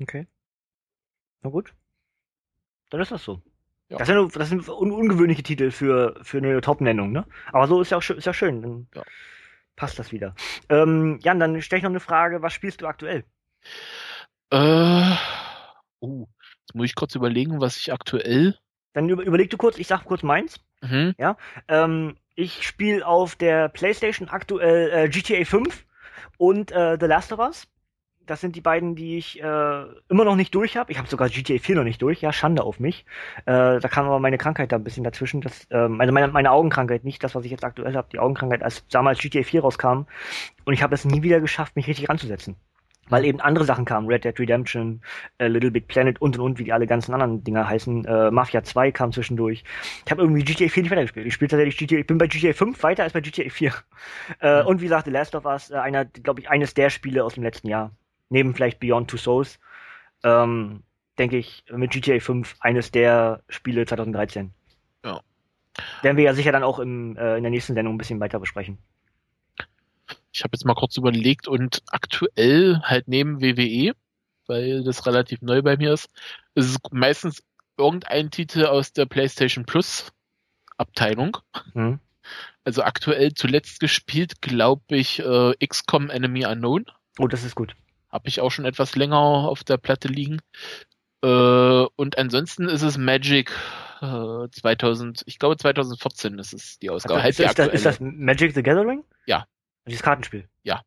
Okay. 0.00 0.26
Na 1.42 1.50
gut. 1.50 1.74
Dann 2.90 3.00
ist 3.00 3.10
das 3.10 3.24
so. 3.24 3.42
Ja. 3.88 3.98
Das, 3.98 4.06
sind, 4.08 4.36
das 4.36 4.48
sind 4.48 4.68
un 4.68 4.90
ungewöhnliche 4.92 5.42
Titel 5.42 5.70
für, 5.70 6.18
für 6.22 6.38
eine 6.38 6.60
Top-Nennung, 6.60 7.12
ne? 7.12 7.26
Aber 7.52 7.66
so 7.66 7.80
ist 7.80 7.90
ja 7.90 7.98
auch, 7.98 8.02
ist 8.10 8.24
ja 8.24 8.32
schön. 8.34 8.62
Dann 8.62 8.88
Ja. 8.94 9.02
passt 9.76 9.98
das 9.98 10.12
wieder. 10.12 10.34
Ähm, 10.68 11.18
Jan, 11.22 11.40
dann 11.40 11.60
stelle 11.62 11.78
ich 11.78 11.82
noch 11.84 11.90
eine 11.90 12.00
Frage. 12.00 12.42
Was 12.42 12.52
spielst 12.52 12.80
du 12.80 12.86
aktuell? 12.86 13.24
Äh, 14.50 15.16
uh, 16.00 16.26
jetzt 16.62 16.74
muss 16.74 16.86
ich 16.86 16.94
kurz 16.94 17.14
überlegen, 17.14 17.60
was 17.60 17.76
ich 17.76 17.92
aktuell. 17.92 18.56
Dann 18.94 19.08
über, 19.08 19.22
überleg 19.22 19.50
du 19.50 19.56
kurz, 19.56 19.78
ich 19.78 19.86
sag 19.86 20.04
kurz 20.04 20.22
meins. 20.22 20.60
Mhm. 20.82 21.14
Ähm, 21.68 22.16
ich 22.34 22.66
spiele 22.66 23.06
auf 23.06 23.36
der 23.36 23.68
PlayStation 23.68 24.28
aktuell 24.28 24.90
äh, 24.90 25.08
GTA 25.08 25.44
5 25.44 25.84
und 26.38 26.72
äh, 26.72 26.96
The 26.98 27.06
Last 27.06 27.32
of 27.32 27.38
Us. 27.38 27.68
Das 28.24 28.40
sind 28.40 28.54
die 28.54 28.60
beiden, 28.60 28.94
die 28.94 29.18
ich 29.18 29.42
äh, 29.42 29.82
immer 30.08 30.24
noch 30.24 30.36
nicht 30.36 30.54
durch 30.54 30.76
habe. 30.76 30.92
Ich 30.92 30.98
habe 30.98 31.08
sogar 31.08 31.28
GTA 31.28 31.58
4 31.58 31.76
noch 31.76 31.84
nicht 31.84 32.00
durch. 32.00 32.20
Ja, 32.20 32.32
Schande 32.32 32.62
auf 32.62 32.78
mich. 32.78 33.04
Äh, 33.46 33.80
da 33.80 33.88
kam 33.88 34.06
aber 34.06 34.20
meine 34.20 34.38
Krankheit 34.38 34.70
da 34.70 34.76
ein 34.76 34.84
bisschen 34.84 35.02
dazwischen. 35.02 35.40
Das, 35.40 35.66
ähm, 35.70 36.00
also 36.00 36.12
meine, 36.12 36.28
meine 36.28 36.52
Augenkrankheit, 36.52 37.04
nicht 37.04 37.24
das, 37.24 37.34
was 37.34 37.44
ich 37.44 37.50
jetzt 37.50 37.64
aktuell 37.64 37.96
habe. 37.96 38.08
Die 38.12 38.20
Augenkrankheit, 38.20 38.62
als 38.62 38.86
damals 38.88 39.18
GTA 39.18 39.42
4 39.42 39.62
rauskam. 39.62 40.04
Und 40.64 40.72
ich 40.72 40.82
habe 40.82 40.94
es 40.94 41.04
nie 41.04 41.22
wieder 41.22 41.40
geschafft, 41.40 41.74
mich 41.74 41.88
richtig 41.88 42.08
ranzusetzen. 42.08 42.56
Weil 43.08 43.24
eben 43.24 43.40
andere 43.40 43.64
Sachen 43.64 43.84
kamen. 43.84 44.06
Red 44.06 44.24
Dead 44.24 44.38
Redemption, 44.38 45.02
äh, 45.38 45.48
Little 45.48 45.70
Big 45.70 45.88
Planet 45.88 46.20
und 46.22 46.38
und 46.38 46.44
und, 46.44 46.58
wie 46.58 46.64
die 46.64 46.72
alle 46.72 46.86
ganzen 46.86 47.12
anderen 47.12 47.44
Dinger 47.44 47.68
heißen. 47.68 48.04
Äh, 48.04 48.30
Mafia 48.30 48.62
2 48.62 48.92
kam 48.92 49.12
zwischendurch. 49.12 49.64
Ich 50.04 50.10
habe 50.10 50.22
irgendwie 50.22 50.44
GTA 50.44 50.68
4 50.68 50.84
nicht 50.84 50.92
weitergespielt. 50.92 51.26
Ich 51.26 51.34
spiele 51.34 51.48
tatsächlich 51.48 51.76
GTA, 51.76 51.96
ich 51.98 52.06
bin 52.06 52.18
bei 52.18 52.26
GTA 52.26 52.52
5 52.52 52.82
weiter 52.82 53.02
als 53.02 53.12
bei 53.12 53.20
GTA 53.20 53.50
4. 53.50 53.72
Äh, 54.40 54.62
Mhm. 54.62 54.68
Und 54.68 54.80
wie 54.80 54.84
gesagt, 54.84 55.04
The 55.06 55.10
Last 55.10 55.34
of 55.34 55.44
Us, 55.44 55.70
äh, 55.70 55.76
einer, 55.76 56.04
glaube 56.04 56.40
ich, 56.40 56.48
eines 56.50 56.74
der 56.74 56.90
Spiele 56.90 57.24
aus 57.24 57.34
dem 57.34 57.42
letzten 57.42 57.68
Jahr. 57.68 57.92
Neben 58.28 58.54
vielleicht 58.54 58.80
Beyond 58.80 59.10
Two 59.10 59.16
Souls. 59.18 59.58
Ähm, 60.24 60.82
denke 61.18 61.36
ich, 61.38 61.64
mit 61.72 61.92
GTA 61.92 62.20
5 62.20 62.56
eines 62.60 62.90
der 62.90 63.42
Spiele 63.48 63.86
2013. 63.86 64.52
Ja. 65.04 65.20
Werden 66.02 66.16
wir 66.16 66.24
ja 66.24 66.34
sicher 66.34 66.52
dann 66.52 66.64
auch 66.64 66.78
im, 66.78 67.16
äh, 67.16 67.36
in 67.36 67.42
der 67.42 67.50
nächsten 67.50 67.74
Sendung 67.74 67.94
ein 67.94 67.98
bisschen 67.98 68.20
weiter 68.20 68.40
besprechen. 68.40 68.78
Ich 70.32 70.42
habe 70.42 70.54
jetzt 70.54 70.64
mal 70.64 70.74
kurz 70.74 70.96
überlegt 70.96 71.46
und 71.46 71.82
aktuell 71.88 72.80
halt 72.82 73.06
neben 73.08 73.40
WWE, 73.40 73.94
weil 74.46 74.82
das 74.82 75.06
relativ 75.06 75.42
neu 75.42 75.62
bei 75.62 75.76
mir 75.76 75.92
ist, 75.92 76.08
ist 76.54 76.70
es 76.70 76.78
meistens 76.90 77.42
irgendein 77.76 78.30
Titel 78.30 78.64
aus 78.64 78.92
der 78.92 79.06
PlayStation 79.06 79.64
Plus 79.64 80.12
Abteilung. 80.76 81.36
Hm? 81.72 82.00
Also 82.64 82.82
aktuell 82.82 83.34
zuletzt 83.34 83.80
gespielt, 83.80 84.40
glaube 84.40 84.96
ich, 84.96 85.18
äh, 85.18 85.54
XCOM 85.66 86.10
Enemy 86.10 86.46
Unknown. 86.46 86.86
Oh, 87.18 87.26
das 87.26 87.44
ist 87.44 87.54
gut. 87.54 87.74
Habe 88.10 88.28
ich 88.28 88.40
auch 88.40 88.50
schon 88.50 88.64
etwas 88.64 88.94
länger 88.94 89.18
auf 89.18 89.64
der 89.64 89.78
Platte 89.78 90.08
liegen. 90.08 90.40
Äh, 91.22 91.28
und 91.96 92.18
ansonsten 92.18 92.68
ist 92.68 92.82
es 92.82 92.98
Magic 92.98 93.52
äh, 94.00 94.48
2000, 94.50 95.22
ich 95.26 95.38
glaube 95.38 95.56
2014 95.56 96.38
ist 96.38 96.52
es 96.52 96.78
die 96.78 96.90
Ausgabe. 96.90 97.14
Also, 97.14 97.24
halt 97.24 97.30
ist, 97.32 97.38
die 97.38 97.44
ist, 97.44 97.58
das, 97.58 97.68
ist 97.68 97.86
das 97.86 98.00
Magic 98.00 98.54
the 98.54 98.62
Gathering? 98.62 99.04
Ja. 99.26 99.46
Dieses 99.86 100.02
Kartenspiel? 100.02 100.48
Ja. 100.62 100.82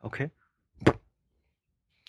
Okay. 0.00 0.30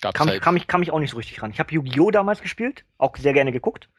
Gab's 0.02 0.18
Kam, 0.18 0.28
halt. 0.28 0.38
ich, 0.38 0.44
kam, 0.44 0.56
ich, 0.58 0.68
kam 0.68 0.82
ich 0.82 0.92
auch 0.92 1.00
nicht 1.00 1.12
so 1.12 1.18
richtig 1.18 1.42
ran. 1.42 1.52
Ich 1.52 1.60
habe 1.60 1.72
Yu-Gi-Oh! 1.74 2.10
damals 2.12 2.42
gespielt, 2.42 2.86
auch 2.98 3.16
sehr 3.18 3.34
gerne 3.34 3.52
geguckt. 3.52 3.90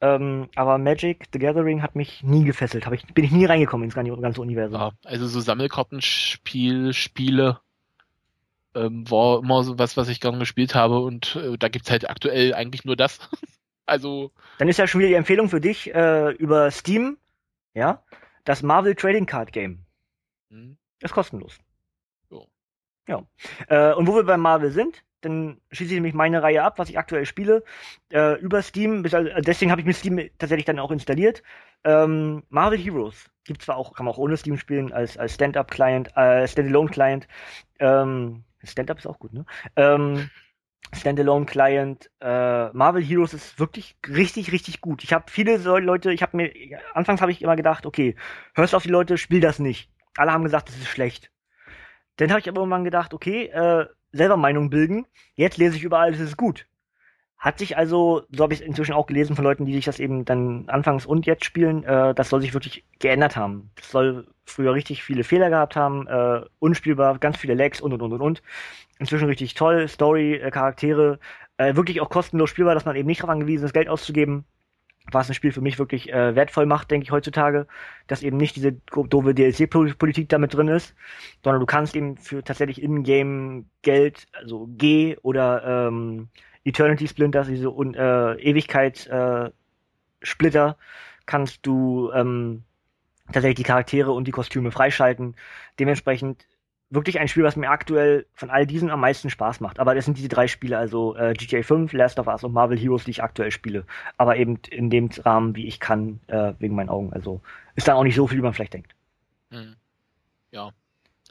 Ähm, 0.00 0.48
aber 0.54 0.78
Magic 0.78 1.26
the 1.32 1.38
Gathering 1.38 1.82
hat 1.82 1.96
mich 1.96 2.22
nie 2.22 2.44
gefesselt. 2.44 2.86
Hab 2.86 2.92
ich, 2.94 3.04
bin 3.12 3.24
ich 3.24 3.32
nie 3.32 3.44
reingekommen 3.44 3.84
ins 3.84 3.94
ganze, 3.94 4.16
ganze 4.16 4.40
Universum. 4.40 4.80
Ja, 4.80 4.92
also 5.04 5.26
so 5.26 5.40
Sammelkartenspiel, 5.40 6.92
Spiele 6.94 7.60
ähm, 8.74 9.10
war 9.10 9.40
immer 9.40 9.64
so 9.64 9.78
was, 9.78 9.96
was 9.96 10.08
ich 10.08 10.20
gern 10.20 10.38
gespielt 10.38 10.74
habe 10.74 11.00
und 11.00 11.36
äh, 11.36 11.58
da 11.58 11.68
gibt's 11.68 11.90
halt 11.90 12.08
aktuell 12.08 12.54
eigentlich 12.54 12.84
nur 12.84 12.96
das. 12.96 13.18
also 13.86 14.32
Dann 14.58 14.68
ist 14.68 14.78
ja 14.78 14.86
schon 14.86 15.00
wieder 15.00 15.08
die 15.08 15.14
Empfehlung 15.14 15.48
für 15.48 15.60
dich 15.60 15.92
äh, 15.94 16.30
über 16.30 16.70
Steam, 16.70 17.18
ja, 17.74 18.02
das 18.44 18.62
Marvel 18.62 18.94
Trading 18.94 19.26
Card 19.26 19.52
Game. 19.52 19.84
hm, 20.50 20.78
Ist 21.00 21.14
kostenlos. 21.14 21.58
Jo. 22.30 22.46
Ja. 23.08 23.24
Äh, 23.68 23.94
und 23.94 24.06
wo 24.06 24.16
wir 24.16 24.24
bei 24.24 24.36
Marvel 24.36 24.70
sind, 24.72 25.04
dann 25.22 25.60
schließe 25.72 25.92
ich 25.92 25.96
nämlich 25.96 26.14
meine 26.14 26.42
Reihe 26.42 26.62
ab, 26.62 26.78
was 26.78 26.90
ich 26.90 26.98
aktuell 26.98 27.26
spiele, 27.26 27.64
äh, 28.12 28.38
über 28.40 28.62
Steam. 28.62 29.02
Bis- 29.02 29.14
also 29.14 29.30
Deswegen 29.40 29.70
habe 29.70 29.80
ich 29.80 29.86
mir 29.86 29.94
Steam 29.94 30.18
tatsächlich 30.38 30.66
dann 30.66 30.78
auch 30.78 30.90
installiert. 30.92 31.42
Ähm, 31.84 32.44
Marvel 32.50 32.78
Heroes 32.78 33.30
gibt 33.44 33.62
zwar 33.62 33.76
auch, 33.76 33.94
kann 33.94 34.06
man 34.06 34.14
auch 34.14 34.18
ohne 34.18 34.36
Steam 34.36 34.58
spielen, 34.58 34.92
als, 34.92 35.18
als 35.18 35.34
Stand-Up-Client, 35.34 36.16
äh, 36.16 36.46
Standalone-Client. 36.48 37.28
Ähm, 37.80 38.44
Stand-Up 38.64 38.98
ist 38.98 39.06
auch 39.06 39.18
gut, 39.18 39.32
ne? 39.32 39.46
Ähm, 39.76 40.30
Standalone-Client. 40.94 42.10
Äh, 42.20 42.70
Marvel 42.72 43.02
Heroes 43.02 43.34
ist 43.34 43.58
wirklich 43.60 43.96
richtig, 44.08 44.52
richtig 44.52 44.80
gut. 44.80 45.04
Ich 45.04 45.12
habe 45.12 45.30
viele 45.30 45.58
so 45.60 45.78
Leute, 45.78 46.12
ich 46.12 46.22
habe 46.22 46.36
mir, 46.36 46.52
anfangs 46.94 47.20
habe 47.20 47.32
ich 47.32 47.42
immer 47.42 47.56
gedacht, 47.56 47.86
okay, 47.86 48.16
hörst 48.54 48.74
auf 48.74 48.84
die 48.84 48.88
Leute, 48.90 49.18
spiel 49.18 49.40
das 49.40 49.58
nicht. 49.58 49.90
Alle 50.18 50.32
haben 50.32 50.44
gesagt, 50.44 50.68
das 50.68 50.76
ist 50.76 50.88
schlecht. 50.88 51.30
Dann 52.16 52.30
habe 52.30 52.40
ich 52.40 52.48
aber 52.48 52.60
irgendwann 52.60 52.84
gedacht, 52.84 53.14
okay, 53.14 53.46
äh, 53.46 53.86
selber 54.12 54.36
Meinung 54.36 54.70
bilden. 54.70 55.06
Jetzt 55.34 55.58
lese 55.58 55.76
ich 55.76 55.84
überall, 55.84 56.12
es 56.12 56.20
ist 56.20 56.36
gut. 56.36 56.66
Hat 57.38 57.58
sich 57.58 57.76
also, 57.76 58.22
so 58.30 58.42
habe 58.42 58.52
ich 58.52 58.60
es 58.60 58.66
inzwischen 58.66 58.94
auch 58.94 59.06
gelesen 59.06 59.36
von 59.36 59.44
Leuten, 59.44 59.64
die 59.64 59.74
sich 59.74 59.84
das 59.84 60.00
eben 60.00 60.24
dann 60.24 60.68
anfangs 60.68 61.06
und 61.06 61.24
jetzt 61.26 61.44
spielen, 61.44 61.84
äh, 61.84 62.12
das 62.14 62.30
soll 62.30 62.40
sich 62.40 62.52
wirklich 62.52 62.84
geändert 62.98 63.36
haben. 63.36 63.70
Das 63.76 63.90
soll 63.92 64.26
früher 64.44 64.74
richtig 64.74 65.04
viele 65.04 65.22
Fehler 65.22 65.48
gehabt 65.48 65.76
haben, 65.76 66.08
äh, 66.08 66.40
unspielbar, 66.58 67.18
ganz 67.18 67.36
viele 67.36 67.54
Lags 67.54 67.80
und 67.80 67.92
und 67.92 68.02
und 68.02 68.12
und 68.12 68.20
und. 68.20 68.42
Inzwischen 68.98 69.28
richtig 69.28 69.54
toll, 69.54 69.86
Story, 69.86 70.34
äh, 70.34 70.50
Charaktere, 70.50 71.20
äh, 71.58 71.76
wirklich 71.76 72.00
auch 72.00 72.10
kostenlos 72.10 72.50
spielbar, 72.50 72.74
dass 72.74 72.84
man 72.84 72.96
eben 72.96 73.06
nicht 73.06 73.20
darauf 73.20 73.30
angewiesen 73.30 73.66
ist, 73.66 73.74
Geld 73.74 73.88
auszugeben. 73.88 74.44
Was 75.10 75.28
ein 75.28 75.34
Spiel 75.34 75.52
für 75.52 75.60
mich 75.60 75.78
wirklich 75.78 76.12
äh, 76.12 76.34
wertvoll 76.34 76.66
macht, 76.66 76.90
denke 76.90 77.04
ich 77.04 77.10
heutzutage, 77.10 77.66
dass 78.06 78.22
eben 78.22 78.36
nicht 78.36 78.56
diese 78.56 78.72
doofe 78.72 79.34
DLC-Politik 79.34 80.28
damit 80.28 80.54
drin 80.54 80.68
ist, 80.68 80.94
sondern 81.42 81.60
du 81.60 81.66
kannst 81.66 81.96
eben 81.96 82.16
für 82.16 82.44
tatsächlich 82.44 82.82
in-game 82.82 83.66
Geld, 83.82 84.26
also 84.32 84.68
G 84.76 85.16
oder 85.22 85.88
ähm, 85.88 86.28
Eternity 86.64 87.08
Splinter, 87.08 87.44
diese 87.44 87.70
Un 87.70 87.94
äh, 87.94 88.34
Ewigkeits 88.34 89.06
äh, 89.06 89.50
kannst 91.26 91.66
du 91.66 92.10
ähm, 92.12 92.64
tatsächlich 93.32 93.56
die 93.56 93.62
Charaktere 93.62 94.12
und 94.12 94.26
die 94.26 94.32
Kostüme 94.32 94.70
freischalten. 94.70 95.36
Dementsprechend 95.78 96.46
wirklich 96.90 97.18
ein 97.20 97.28
Spiel, 97.28 97.44
was 97.44 97.56
mir 97.56 97.70
aktuell 97.70 98.26
von 98.34 98.50
all 98.50 98.66
diesen 98.66 98.90
am 98.90 99.00
meisten 99.00 99.30
Spaß 99.30 99.60
macht. 99.60 99.78
Aber 99.80 99.94
das 99.94 100.04
sind 100.06 100.16
diese 100.18 100.28
drei 100.28 100.48
Spiele, 100.48 100.78
also 100.78 101.16
äh, 101.16 101.34
GTA 101.34 101.62
5, 101.62 101.92
Last 101.92 102.18
of 102.18 102.26
Us 102.28 102.44
und 102.44 102.52
Marvel 102.52 102.78
Heroes, 102.78 103.04
die 103.04 103.10
ich 103.12 103.22
aktuell 103.22 103.50
spiele. 103.50 103.84
Aber 104.16 104.36
eben 104.36 104.58
in 104.70 104.90
dem 104.90 105.10
Rahmen, 105.24 105.54
wie 105.56 105.66
ich 105.66 105.80
kann, 105.80 106.20
äh, 106.28 106.54
wegen 106.58 106.74
meinen 106.74 106.88
Augen. 106.88 107.12
Also 107.12 107.42
ist 107.74 107.88
dann 107.88 107.96
auch 107.96 108.04
nicht 108.04 108.16
so 108.16 108.26
viel, 108.26 108.38
wie 108.38 108.42
man 108.42 108.54
vielleicht 108.54 108.74
denkt. 108.74 108.94
hm, 109.50 109.76
ja, 110.50 110.72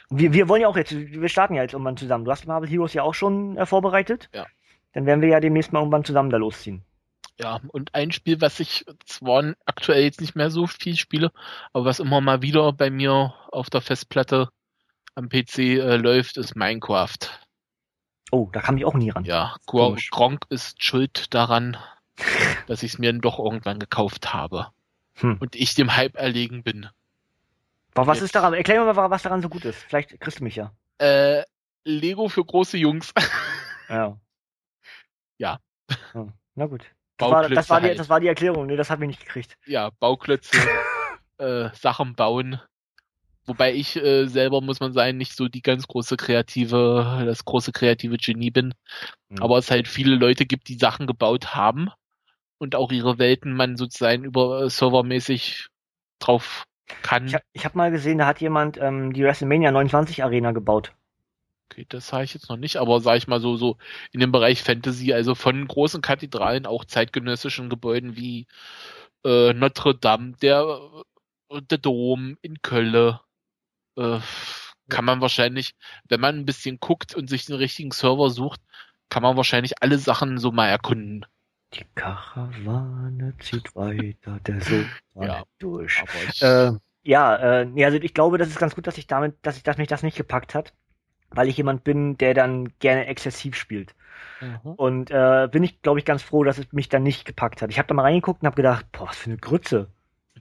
Wir, 0.09 0.33
wir 0.33 0.47
wollen 0.49 0.61
ja 0.61 0.67
auch 0.67 0.77
jetzt, 0.77 0.91
wir 0.93 1.29
starten 1.29 1.55
ja 1.55 1.63
jetzt 1.63 1.73
irgendwann 1.73 1.97
zusammen. 1.97 2.25
Du 2.25 2.31
hast 2.31 2.47
Marvel 2.47 2.69
Heroes 2.69 2.93
ja 2.93 3.03
auch 3.03 3.13
schon 3.13 3.57
äh, 3.57 3.65
vorbereitet. 3.65 4.29
Ja. 4.33 4.47
Dann 4.93 5.05
werden 5.05 5.21
wir 5.21 5.29
ja 5.29 5.39
demnächst 5.39 5.73
mal 5.73 5.79
irgendwann 5.79 6.05
zusammen 6.05 6.29
da 6.29 6.37
losziehen. 6.37 6.83
ja. 7.39 7.59
Und 7.67 7.93
ein 7.95 8.11
Spiel, 8.11 8.41
was 8.41 8.59
ich 8.59 8.85
zwar 9.05 9.53
aktuell 9.65 10.03
jetzt 10.03 10.21
nicht 10.21 10.35
mehr 10.35 10.49
so 10.49 10.67
viel 10.67 10.95
spiele, 10.95 11.31
aber 11.73 11.85
was 11.85 11.99
immer 11.99 12.21
mal 12.21 12.41
wieder 12.41 12.73
bei 12.73 12.89
mir 12.89 13.33
auf 13.51 13.69
der 13.69 13.81
Festplatte 13.81 14.49
am 15.17 15.29
PC 15.29 15.57
äh, 15.59 15.97
läuft, 15.97 16.37
ist 16.37 16.55
Minecraft. 16.55 17.17
Oh, 18.31 18.49
da 18.51 18.61
kam 18.61 18.77
ich 18.77 18.85
auch 18.85 18.93
nie 18.93 19.09
ran. 19.09 19.25
Ja, 19.25 19.55
Gronk, 19.65 19.89
Komisch. 19.89 20.09
Gronk 20.11 20.45
ist 20.49 20.83
schuld 20.83 21.33
daran. 21.33 21.77
dass 22.67 22.83
ich 22.83 22.93
es 22.93 22.99
mir 22.99 23.11
dann 23.11 23.21
doch 23.21 23.39
irgendwann 23.39 23.79
gekauft 23.79 24.33
habe. 24.33 24.67
Hm. 25.15 25.37
Und 25.39 25.55
ich 25.55 25.75
dem 25.75 25.95
Hype 25.95 26.15
erlegen 26.15 26.63
bin. 26.63 26.89
Aber 27.93 28.07
was 28.07 28.17
Jetzt. 28.17 28.25
ist 28.25 28.35
daran? 28.35 28.53
Erklär 28.53 28.83
mir 28.83 28.93
mal, 28.93 29.09
was 29.09 29.23
daran 29.23 29.41
so 29.41 29.49
gut 29.49 29.65
ist. 29.65 29.81
Vielleicht 29.83 30.19
kriegst 30.19 30.39
du 30.39 30.43
mich 30.43 30.55
ja. 30.55 30.71
Äh, 30.99 31.43
Lego 31.83 32.29
für 32.29 32.45
große 32.45 32.77
Jungs. 32.77 33.13
ja. 33.89 34.17
Ja. 35.37 35.59
Hm. 36.11 36.33
Na 36.55 36.65
gut. 36.65 36.85
Das 37.17 37.31
war, 37.31 37.49
das, 37.49 37.69
war 37.69 37.81
die, 37.81 37.87
halt. 37.87 37.99
das 37.99 38.09
war 38.09 38.19
die 38.19 38.27
Erklärung, 38.27 38.67
nee, 38.67 38.75
das 38.75 38.91
hat 38.91 38.99
mich 38.99 39.07
nicht 39.07 39.25
gekriegt. 39.25 39.57
Ja, 39.65 39.89
Bauklötze, 39.99 40.55
äh, 41.39 41.69
Sachen 41.73 42.13
bauen. 42.13 42.61
Wobei 43.47 43.73
ich 43.73 43.95
äh, 43.95 44.27
selber, 44.27 44.59
muss 44.59 44.81
man 44.81 44.91
sagen, 44.91 45.17
nicht 45.17 45.35
so 45.35 45.47
die 45.47 45.61
ganz 45.61 45.87
große 45.87 46.17
kreative, 46.17 47.23
das 47.25 47.45
große 47.45 47.71
kreative 47.71 48.17
Genie 48.17 48.51
bin. 48.51 48.73
Mhm. 49.29 49.41
Aber 49.41 49.57
es 49.57 49.71
halt 49.71 49.87
viele 49.87 50.15
Leute 50.15 50.45
gibt, 50.45 50.67
die 50.67 50.77
Sachen 50.77 51.07
gebaut 51.07 51.55
haben 51.55 51.89
und 52.57 52.75
auch 52.75 52.91
ihre 52.91 53.19
Welten 53.19 53.53
man 53.53 53.77
sozusagen 53.77 54.25
über 54.25 54.63
äh, 54.63 54.69
servermäßig 54.69 55.69
drauf 56.19 56.65
kann. 57.01 57.27
Ich, 57.27 57.35
ich 57.53 57.65
habe 57.65 57.77
mal 57.77 57.89
gesehen, 57.89 58.17
da 58.17 58.27
hat 58.27 58.41
jemand 58.41 58.77
ähm, 58.77 59.13
die 59.13 59.23
WrestleMania 59.23 59.71
29 59.71 60.23
Arena 60.23 60.51
gebaut. 60.51 60.93
Okay, 61.71 61.85
das 61.87 62.07
sage 62.07 62.25
ich 62.25 62.33
jetzt 62.33 62.49
noch 62.49 62.57
nicht, 62.57 62.77
aber 62.77 62.99
sage 62.99 63.17
ich 63.17 63.27
mal 63.27 63.41
so, 63.41 63.55
so 63.55 63.77
in 64.11 64.19
dem 64.19 64.31
Bereich 64.31 64.61
Fantasy, 64.63 65.13
also 65.13 65.35
von 65.35 65.67
großen 65.67 66.01
Kathedralen, 66.01 66.65
auch 66.65 66.83
zeitgenössischen 66.85 67.69
Gebäuden 67.69 68.17
wie 68.17 68.47
äh, 69.25 69.53
Notre 69.53 69.95
Dame, 69.95 70.33
der, 70.41 70.79
äh, 71.49 71.61
der 71.61 71.77
Dom 71.77 72.37
in 72.41 72.61
Köln, 72.61 73.19
äh, 73.97 74.19
kann 74.89 75.05
man 75.05 75.21
wahrscheinlich, 75.21 75.75
wenn 76.07 76.21
man 76.21 76.37
ein 76.37 76.45
bisschen 76.45 76.79
guckt 76.79 77.15
und 77.15 77.29
sich 77.29 77.45
den 77.45 77.55
richtigen 77.55 77.91
Server 77.91 78.29
sucht, 78.29 78.61
kann 79.09 79.23
man 79.23 79.37
wahrscheinlich 79.37 79.81
alle 79.81 79.97
Sachen 79.97 80.37
so 80.37 80.51
mal 80.51 80.67
erkunden. 80.67 81.25
Die 81.73 81.85
Karawane 81.95 83.33
zieht 83.39 83.75
weiter, 83.75 84.39
der 84.45 84.61
Sohn 84.61 84.89
ja, 85.15 85.43
durch. 85.59 86.01
Äh, 86.41 86.71
ja, 87.03 87.61
äh, 87.61 87.83
also 87.83 87.97
ich 87.97 88.13
glaube, 88.13 88.37
das 88.37 88.47
ist 88.47 88.59
ganz 88.59 88.75
gut, 88.75 88.87
dass 88.87 88.97
ich 88.97 89.07
damit, 89.07 89.35
dass 89.41 89.57
ich, 89.57 89.63
dass 89.63 89.77
mich 89.77 89.87
das 89.87 90.03
nicht 90.03 90.17
gepackt 90.17 90.55
hat, 90.55 90.73
weil 91.29 91.49
ich 91.49 91.57
jemand 91.57 91.83
bin, 91.83 92.17
der 92.17 92.33
dann 92.33 92.71
gerne 92.79 93.07
exzessiv 93.07 93.55
spielt. 93.55 93.95
Mhm. 94.39 94.71
Und 94.75 95.11
äh, 95.11 95.49
bin 95.51 95.63
ich, 95.63 95.81
glaube 95.81 95.99
ich, 95.99 96.05
ganz 96.05 96.23
froh, 96.23 96.43
dass 96.43 96.57
es 96.57 96.71
mich 96.71 96.89
dann 96.89 97.03
nicht 97.03 97.25
gepackt 97.25 97.61
hat. 97.61 97.69
Ich 97.69 97.79
habe 97.79 97.87
da 97.87 97.93
mal 97.93 98.03
reingeguckt 98.03 98.41
und 98.41 98.45
habe 98.45 98.55
gedacht, 98.55 98.85
boah, 98.91 99.09
was 99.09 99.17
für 99.17 99.29
eine 99.29 99.37
Grütze. 99.37 99.89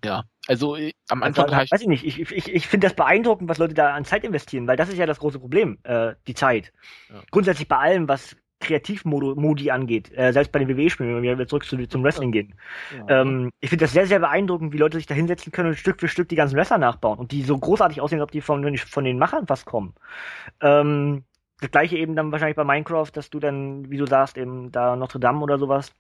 Ja, 0.05 0.25
also 0.47 0.77
äh, 0.77 0.93
am 1.09 1.23
Anfang 1.23 1.47
also, 1.47 1.63
ich, 1.63 1.73
weiß 1.73 1.81
ich 1.83 1.89
nicht, 1.89 2.05
ich, 2.05 2.21
ich, 2.21 2.55
ich 2.55 2.67
finde 2.67 2.87
das 2.87 2.97
beeindruckend, 2.97 3.49
was 3.49 3.59
Leute 3.59 3.75
da 3.75 3.95
an 3.95 4.05
Zeit 4.05 4.25
investieren, 4.25 4.67
weil 4.67 4.77
das 4.77 4.89
ist 4.89 4.99
ja 4.99 5.07
das 5.07 5.19
große 5.19 5.39
Problem, 5.39 5.79
äh, 5.85 6.15
die 6.27 6.35
Zeit. 6.35 6.73
Ja. 7.09 7.23
Grundsätzlich 7.31 7.69
bei 7.69 7.77
allem, 7.77 8.09
was 8.09 8.37
Kreativmodi 8.61 9.71
angeht, 9.71 10.11
äh, 10.17 10.33
selbst 10.33 10.51
bei 10.51 10.59
den 10.59 10.69
WWE-Spielen, 10.69 11.15
wenn 11.15 11.23
wir 11.23 11.35
wieder 11.35 11.47
zurück 11.47 11.65
zu, 11.65 11.77
zum 11.89 12.03
Wrestling 12.03 12.33
gehen. 12.33 12.55
Ja. 13.09 13.21
Ähm, 13.21 13.51
ich 13.61 13.69
finde 13.69 13.85
das 13.85 13.93
sehr, 13.93 14.07
sehr 14.07 14.19
beeindruckend, 14.19 14.73
wie 14.73 14.79
Leute 14.79 14.97
sich 14.97 15.07
da 15.07 15.15
hinsetzen 15.15 15.53
können 15.53 15.71
und 15.71 15.77
Stück 15.77 16.01
für 16.01 16.09
Stück 16.09 16.29
die 16.29 16.37
ganzen 16.37 16.57
Wrestler 16.57 16.79
nachbauen 16.79 17.19
und 17.19 17.33
die 17.33 17.43
so 17.43 17.57
großartig 17.59 18.01
aussehen, 18.01 18.23
ob 18.23 18.31
die 18.31 18.41
von, 18.41 18.77
von 18.79 19.05
den 19.05 19.19
Machern 19.19 19.45
was 19.49 19.65
kommen. 19.65 19.95
Ähm, 20.61 21.25
das 21.61 21.71
gleiche 21.71 21.97
eben 21.97 22.17
dann 22.17 22.33
wahrscheinlich 22.33 22.57
bei 22.57 22.65
Minecraft, 22.65 23.11
dass 23.13 23.31
du 23.31 23.41
dann, 23.41 23.91
wie 23.91 23.97
du 23.97 24.07
sagst, 24.07 24.37
eben 24.37 24.73
da 24.73 24.97
Notre 24.97 25.21
Dame 25.21 25.41
oder 25.41 25.59
sowas. 25.59 25.93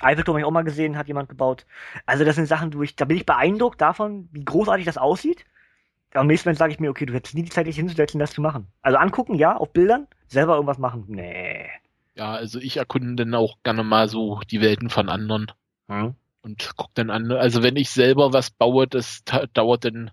Eiffelturm 0.00 0.34
habe 0.34 0.40
ich 0.40 0.46
auch 0.46 0.52
mal 0.52 0.64
gesehen, 0.64 0.96
hat 0.96 1.08
jemand 1.08 1.28
gebaut. 1.28 1.66
Also 2.06 2.24
das 2.24 2.36
sind 2.36 2.46
Sachen, 2.46 2.72
wo 2.74 2.82
ich, 2.82 2.96
da 2.96 3.04
bin 3.04 3.16
ich 3.16 3.26
beeindruckt 3.26 3.80
davon, 3.80 4.28
wie 4.32 4.44
großartig 4.44 4.86
das 4.86 4.98
aussieht. 4.98 5.44
Am 6.14 6.26
nächsten 6.26 6.48
Moment 6.48 6.58
sage 6.58 6.72
ich 6.72 6.80
mir, 6.80 6.90
okay, 6.90 7.06
du 7.06 7.12
hättest 7.12 7.34
nie 7.34 7.42
die 7.42 7.50
Zeit, 7.50 7.66
dich 7.66 7.76
hinzusetzen, 7.76 8.18
das 8.18 8.32
zu 8.32 8.40
machen. 8.40 8.68
Also 8.80 8.98
angucken, 8.98 9.34
ja, 9.34 9.56
auf 9.56 9.72
Bildern, 9.72 10.06
selber 10.26 10.54
irgendwas 10.54 10.78
machen, 10.78 11.04
nee. 11.08 11.68
Ja, 12.14 12.32
also 12.32 12.58
ich 12.58 12.78
erkunde 12.78 13.24
dann 13.24 13.34
auch 13.34 13.58
gerne 13.62 13.84
mal 13.84 14.08
so 14.08 14.40
die 14.50 14.60
Welten 14.60 14.90
von 14.90 15.08
anderen. 15.08 15.52
Hm. 15.88 16.14
Und 16.40 16.72
guck 16.76 16.94
dann 16.94 17.10
an. 17.10 17.30
Also 17.32 17.62
wenn 17.62 17.76
ich 17.76 17.90
selber 17.90 18.32
was 18.32 18.50
baue, 18.50 18.86
das 18.86 19.22
dauert 19.52 19.84
dann 19.84 20.10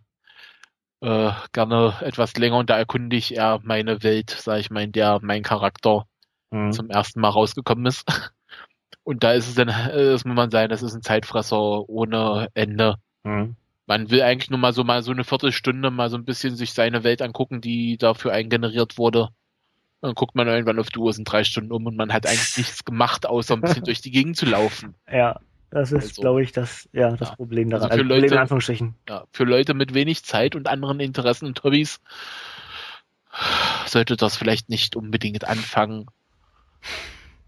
äh, 1.02 1.32
gerne 1.54 1.96
etwas 2.02 2.36
länger 2.36 2.58
und 2.58 2.70
da 2.70 2.78
erkunde 2.78 3.16
ich 3.16 3.36
eher 3.36 3.60
meine 3.64 4.04
Welt, 4.04 4.30
sag 4.30 4.60
ich 4.60 4.70
mal, 4.70 4.84
in 4.84 4.92
der 4.92 5.20
mein 5.22 5.44
Charakter 5.44 6.08
hm. 6.52 6.72
zum 6.72 6.90
ersten 6.90 7.22
Mal 7.22 7.30
rausgekommen 7.30 7.86
ist. 7.86 8.06
Und 9.06 9.24
da 9.24 9.34
ist 9.34 9.48
es 9.48 9.54
dann, 9.54 9.70
äh, 9.70 10.12
das 10.12 10.26
muss 10.26 10.36
man 10.36 10.50
sagen, 10.50 10.70
das 10.70 10.82
ist 10.82 10.96
ein 10.96 11.04
Zeitfresser 11.04 11.88
ohne 11.88 12.50
Ende. 12.56 12.96
Hm. 13.24 13.56
Man 13.86 14.10
will 14.10 14.24
eigentlich 14.24 14.50
nur 14.50 14.60
mal 14.60 14.74
so 14.74 14.84
mal 14.84 15.04
so 15.04 15.12
eine 15.12 15.24
Viertelstunde 15.24 15.92
mal 15.92 16.10
so 16.10 16.18
ein 16.18 16.26
bisschen 16.26 16.56
sich 16.56 16.74
seine 16.74 17.04
Welt 17.04 17.22
angucken, 17.22 17.62
die 17.62 17.98
dafür 17.98 18.34
eingeneriert 18.34 18.98
wurde. 18.98 19.30
Dann 20.02 20.16
guckt 20.16 20.34
man 20.34 20.48
irgendwann 20.48 20.80
auf 20.80 20.90
die 20.90 20.98
Uhr, 20.98 21.14
sind 21.14 21.32
drei 21.32 21.44
Stunden 21.44 21.72
um 21.72 21.86
und 21.86 21.96
man 21.96 22.12
hat 22.12 22.26
eigentlich 22.26 22.58
nichts 22.58 22.84
gemacht, 22.84 23.28
außer 23.28 23.54
ein 23.54 23.62
bisschen 23.62 23.84
durch 23.84 24.02
die 24.02 24.10
Gegend 24.10 24.38
zu 24.38 24.48
laufen. 24.48 24.96
Ja, 25.12 25.40
das 25.70 25.92
ist, 25.92 26.10
also, 26.10 26.22
glaube 26.22 26.42
ich, 26.42 26.52
das, 26.52 26.90
ja, 26.92 27.12
das 27.16 27.30
ja. 27.30 27.36
Problem 27.36 27.70
daran. 27.70 27.92
Also 27.92 28.04
für 28.04 28.08
Leute, 28.08 28.40
Anführungsstrichen. 28.40 28.96
Ja, 29.08 29.26
für 29.32 29.44
Leute 29.44 29.76
mit 29.76 29.94
wenig 29.94 30.24
Zeit 30.24 30.56
und 30.56 30.68
anderen 30.68 31.00
Interessen 31.00 31.46
und 31.46 31.64
Hobbys 31.64 32.02
sollte 33.86 34.18
das 34.18 34.36
vielleicht 34.36 34.70
nicht 34.70 34.96
unbedingt 34.96 35.48
anfangen. 35.48 36.08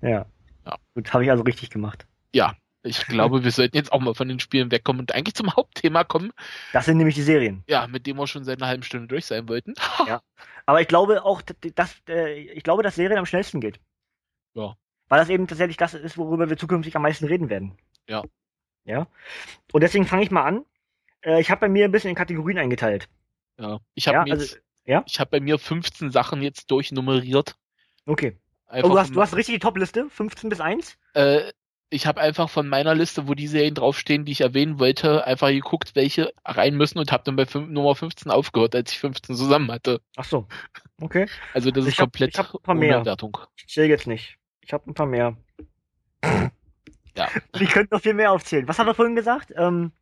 Ja. 0.01 0.27
Ja. 0.68 0.77
Gut, 0.95 1.14
habe 1.14 1.23
ich 1.23 1.31
also 1.31 1.44
richtig 1.44 1.69
gemacht. 1.69 2.06
Ja, 2.34 2.56
ich 2.84 3.06
glaube, 3.07 3.44
wir 3.44 3.52
sollten 3.52 3.76
jetzt 3.76 3.91
auch 3.91 3.99
mal 3.99 4.14
von 4.14 4.27
den 4.27 4.39
Spielen 4.39 4.72
wegkommen 4.72 5.02
und 5.02 5.14
eigentlich 5.14 5.35
zum 5.35 5.56
Hauptthema 5.56 6.03
kommen. 6.03 6.31
Das 6.73 6.85
sind 6.85 6.98
nämlich 6.98 7.15
die 7.15 7.22
Serien. 7.22 7.64
Ja, 7.68 7.88
mit 7.88 8.06
dem 8.07 8.18
wir 8.18 8.27
schon 8.27 8.44
seit 8.44 8.60
einer 8.60 8.68
halben 8.68 8.84
Stunde 8.84 9.07
durch 9.07 9.26
sein 9.26 9.48
wollten. 9.49 9.73
ja. 10.07 10.22
Aber 10.65 10.81
ich 10.81 10.88
glaube 10.88 11.23
auch, 11.23 11.41
dass, 11.41 11.95
äh, 12.07 12.39
ich 12.39 12.64
glaube, 12.64 12.84
dass 12.84 12.95
Serien 12.95 13.18
am 13.18 13.26
schnellsten 13.26 13.61
geht. 13.61 13.80
Ja. 14.53 14.76
Weil 15.10 15.19
das 15.19 15.30
eben 15.30 15.48
tatsächlich 15.48 15.77
das 15.77 15.94
ist, 15.94 16.18
worüber 16.18 16.49
wir 16.49 16.57
zukünftig 16.57 16.95
am 16.95 17.02
meisten 17.02 17.26
reden 17.26 17.49
werden. 17.49 17.77
Ja. 18.07 18.23
Ja. 18.85 19.07
Und 19.72 19.81
deswegen 19.81 20.06
fange 20.06 20.23
ich 20.23 20.31
mal 20.31 20.44
an. 20.44 20.65
Äh, 21.22 21.41
ich 21.41 21.52
habe 21.52 21.61
bei 21.61 21.69
mir 21.69 21.85
ein 21.85 21.91
bisschen 21.91 22.10
in 22.10 22.15
Kategorien 22.15 22.57
eingeteilt. 22.57 23.10
Ja. 23.57 23.80
Ich 23.95 24.07
habe 24.07 24.27
ja, 24.30 24.34
also, 24.34 24.56
ja? 24.85 25.03
ich 25.07 25.19
habe 25.19 25.31
bei 25.31 25.39
mir 25.39 25.60
15 25.60 26.11
Sachen 26.11 26.41
jetzt 26.41 26.72
durchnummeriert. 26.72 27.56
Okay. 28.06 28.38
Einfach 28.68 28.89
oh, 28.89 28.94
du 28.94 28.99
hast, 28.99 29.15
du 29.15 29.22
hast 29.22 29.35
richtig 29.35 29.56
die 29.56 29.60
Top-Liste? 29.60 30.10
15 30.10 30.49
bis 30.49 30.60
1? 30.60 30.98
Äh, 31.14 31.52
ich 31.89 32.06
habe 32.06 32.19
einfach 32.19 32.49
von 32.49 32.68
meiner 32.68 32.95
Liste, 32.95 33.27
wo 33.27 33.34
die 33.34 33.48
Serien 33.48 33.73
draufstehen, 33.73 34.26
die 34.26 34.34
ich 34.34 34.41
erwähnen 34.41 34.77
wollte, 34.77 35.26
einfach 35.26 35.49
geguckt, 35.49 35.95
welche 35.95 36.34
rein 36.44 36.76
müssen 36.76 36.99
und 36.99 37.11
habe 37.11 37.23
dann 37.23 37.38
bei 37.38 37.45
5, 37.45 37.69
Nummer 37.69 37.95
15 37.95 38.30
aufgehört, 38.30 38.76
als 38.76 38.91
ich 38.91 38.99
15 38.99 39.35
zusammen 39.35 39.72
hatte. 39.72 40.02
Ach 40.18 40.26
so. 40.26 40.48
Okay. 40.99 41.27
Also 41.53 41.72
das 41.72 41.85
ich 41.85 41.94
ist 41.94 41.99
hab, 41.99 42.07
komplett 42.07 42.34
ich 42.34 42.39
hab 42.39 42.53
ein 42.53 42.61
paar 42.61 42.76
mehr. 42.76 43.06
Wertung. 43.06 43.38
Ich 43.56 43.68
zähle 43.68 43.88
jetzt 43.88 44.07
nicht. 44.07 44.38
Ich 44.61 44.73
habe 44.73 44.89
ein 44.89 44.94
paar 44.94 45.06
mehr. 45.06 45.38
Ja. 47.15 47.30
Die 47.60 47.65
könnten 47.68 47.95
noch 47.95 48.02
viel 48.02 48.14
mehr 48.14 48.34
aufzählen. 48.34 48.68
Was 48.68 48.80
haben 48.80 48.88
wir 48.88 48.94
vorhin 48.94 49.15
gesagt? 49.15 49.53
Ähm, 49.56 49.94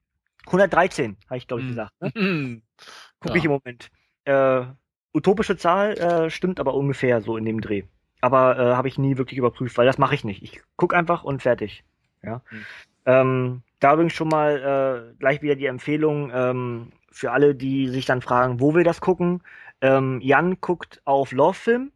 113, 0.48 1.18
habe 1.28 1.38
ich 1.38 1.48
glaube 1.48 1.62
ich 1.62 1.68
hm. 1.68 1.76
gesagt. 1.76 1.94
Ne? 2.02 2.10
Mm. 2.16 2.62
Guck 3.20 3.32
ja. 3.32 3.36
ich 3.36 3.46
im 3.46 3.52
Moment. 3.52 3.92
Äh, 4.24 4.66
utopische 5.14 5.56
Zahl 5.56 5.94
äh, 6.00 6.30
stimmt 6.32 6.60
aber 6.60 6.74
ungefähr 6.74 7.22
so 7.22 7.38
in 7.38 7.46
dem 7.46 7.62
Dreh 7.62 7.84
aber 8.26 8.58
äh, 8.58 8.74
habe 8.74 8.88
ich 8.88 8.98
nie 8.98 9.18
wirklich 9.18 9.38
überprüft, 9.38 9.78
weil 9.78 9.86
das 9.86 10.00
mache 10.00 10.16
ich 10.16 10.24
nicht. 10.24 10.42
Ich 10.42 10.60
guck 10.78 10.96
einfach 10.96 11.24
und 11.24 11.44
fertig. 11.44 11.84
Ja. 12.24 12.42
Mhm. 12.50 12.66
Ähm, 13.06 13.62
da 13.80 13.94
übrigens 13.94 14.14
schon 14.14 14.30
mal 14.30 15.12
äh, 15.14 15.16
gleich 15.20 15.44
wieder 15.44 15.56
die 15.56 15.68
Empfehlung 15.68 16.32
ähm, 16.34 16.92
für 17.12 17.32
alle, 17.32 17.54
die 17.54 17.88
sich 17.90 18.08
dann 18.08 18.24
fragen, 18.24 18.60
wo 18.60 18.74
wir 18.74 18.84
das 18.84 19.00
gucken. 19.00 19.44
Ähm, 19.80 20.22
Jan 20.22 20.60
guckt 20.60 21.02
auf 21.06 21.34
Love 21.34 21.54
Film 21.54 21.92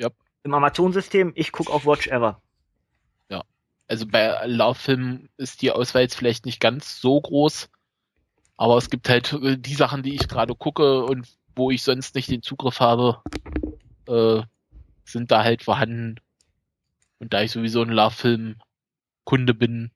ja. 0.00 0.08
im 0.42 0.54
Amazon-System, 0.54 1.30
ich 1.36 1.52
guck 1.52 1.70
auf 1.70 1.86
Watch 1.86 2.08
Ever. 2.08 2.40
Ja, 3.30 3.44
also 3.86 4.08
bei 4.08 4.44
Love 4.46 4.74
Film 4.74 5.28
ist 5.36 5.62
die 5.62 5.70
Auswahl 5.70 6.02
jetzt 6.02 6.16
vielleicht 6.16 6.46
nicht 6.46 6.58
ganz 6.58 7.00
so 7.00 7.20
groß, 7.20 7.70
aber 8.56 8.76
es 8.76 8.90
gibt 8.90 9.08
halt 9.08 9.32
äh, 9.34 9.56
die 9.56 9.74
Sachen, 9.74 10.02
die 10.02 10.16
ich 10.16 10.26
gerade 10.26 10.56
gucke 10.56 11.04
und 11.04 11.28
wo 11.54 11.70
ich 11.70 11.84
sonst 11.84 12.16
nicht 12.16 12.28
den 12.28 12.42
Zugriff 12.42 12.80
habe, 12.80 13.22
äh, 14.08 14.42
sind 15.04 15.30
da 15.30 15.44
halt 15.44 15.62
vorhanden. 15.62 16.16
Und 17.18 17.32
da 17.32 17.42
ich 17.42 17.52
sowieso 17.52 17.82
ein 17.82 17.90
Love-Film-Kunde 17.90 19.54
bin, 19.54 19.90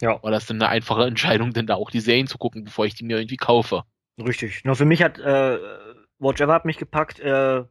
ja. 0.00 0.22
war 0.22 0.30
das 0.30 0.46
dann 0.46 0.60
eine 0.60 0.70
einfache 0.70 1.04
Entscheidung, 1.04 1.52
denn 1.52 1.66
da 1.66 1.74
auch 1.76 1.90
die 1.90 2.00
Serien 2.00 2.26
zu 2.26 2.38
gucken, 2.38 2.64
bevor 2.64 2.86
ich 2.86 2.94
die 2.94 3.04
mir 3.04 3.18
irgendwie 3.18 3.36
kaufe. 3.36 3.84
Richtig. 4.18 4.64
Nur 4.64 4.76
für 4.76 4.84
mich 4.84 5.02
hat 5.02 5.18
äh, 5.18 5.58
Watch 6.18 6.40
Ever 6.40 6.52
hat 6.52 6.64
mich 6.64 6.78
gepackt, 6.78 7.20
äh, 7.20 7.64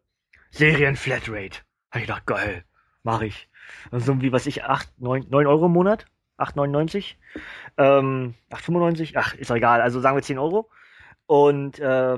Serien 0.49 0.95
Flatrate. 0.95 1.59
Hab 1.91 2.01
ich 2.01 2.07
gedacht, 2.07 2.25
geil, 2.25 2.65
mach 3.03 3.21
ich. 3.21 3.49
So 3.91 4.21
wie 4.21 4.31
was 4.31 4.47
ich, 4.47 4.63
8, 4.63 4.99
9, 4.99 5.27
9 5.29 5.47
Euro 5.47 5.67
im 5.67 5.73
Monat? 5.73 6.05
8,99? 6.37 7.15
Ähm, 7.77 8.35
8,95? 8.49 9.13
Ach, 9.15 9.33
ist 9.35 9.49
doch 9.49 9.55
egal. 9.55 9.81
Also 9.81 9.99
sagen 10.01 10.17
wir 10.17 10.23
10 10.23 10.39
Euro. 10.39 10.69
Und 11.27 11.79
äh, 11.79 12.17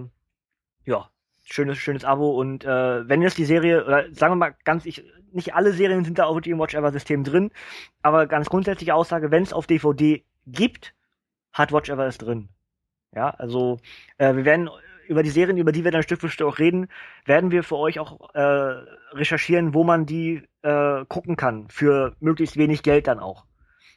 ja, 0.86 1.10
schönes, 1.44 1.78
schönes 1.78 2.06
Abo 2.06 2.32
und 2.40 2.66
äh, 2.66 3.08
wenn 3.08 3.22
jetzt 3.22 3.38
die 3.38 3.46
Serie, 3.46 3.86
oder 3.86 4.06
sagen 4.14 4.34
wir 4.34 4.38
mal 4.38 4.56
ganz, 4.64 4.86
ich, 4.86 5.04
nicht 5.32 5.56
alle 5.56 5.74
Serien 5.74 6.06
sind 6.06 6.20
da 6.20 6.26
auf 6.26 6.42
dem 6.42 6.60
Watch 6.60 6.74
Ever 6.74 6.92
System 6.92 7.24
drin, 7.24 7.52
aber 8.02 8.28
ganz 8.28 8.50
grundsätzliche 8.50 8.96
Aussage, 8.96 9.32
wenn 9.32 9.44
es 9.44 9.54
auf 9.54 9.68
DVD 9.68 10.24
gibt, 10.48 10.94
hat 11.52 11.72
Watch 11.72 11.90
Ever 11.90 12.08
es 12.08 12.18
drin. 12.18 12.50
Ja, 13.16 13.30
also 13.30 13.80
äh, 14.18 14.36
wir 14.36 14.46
werden 14.46 14.70
über 15.08 15.24
die 15.24 15.30
Serien, 15.30 15.58
über 15.58 15.72
die 15.72 15.84
wir 15.84 15.92
dann 15.92 16.04
Stück 16.04 16.22
für 16.22 16.30
Stück 16.30 16.48
auch 16.48 16.60
reden, 16.60 16.88
werden 17.26 17.52
wir 17.52 17.64
für 17.64 17.78
euch 17.78 18.00
auch 18.00 18.34
äh, 18.34 18.40
recherchieren, 19.12 19.74
wo 19.74 19.84
man 19.84 20.06
die 20.06 20.44
äh, 20.62 21.06
gucken 21.06 21.36
kann, 21.36 21.68
für 21.70 22.16
möglichst 22.20 22.58
wenig 22.58 22.84
Geld 22.84 23.08
dann 23.08 23.20
auch. 23.20 23.46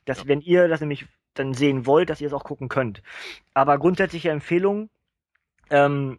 Dass 0.04 0.22
ja. 0.22 0.28
wenn 0.28 0.40
ihr 0.40 0.68
das 0.68 0.80
nämlich 0.80 1.06
dann 1.34 1.54
sehen 1.54 1.86
wollt, 1.86 2.10
dass 2.10 2.20
ihr 2.20 2.26
es 2.26 2.32
auch 2.32 2.44
gucken 2.44 2.68
könnt. 2.68 3.02
Aber 3.54 3.78
grundsätzliche 3.78 4.30
Empfehlung, 4.30 4.90
ähm, 5.70 6.18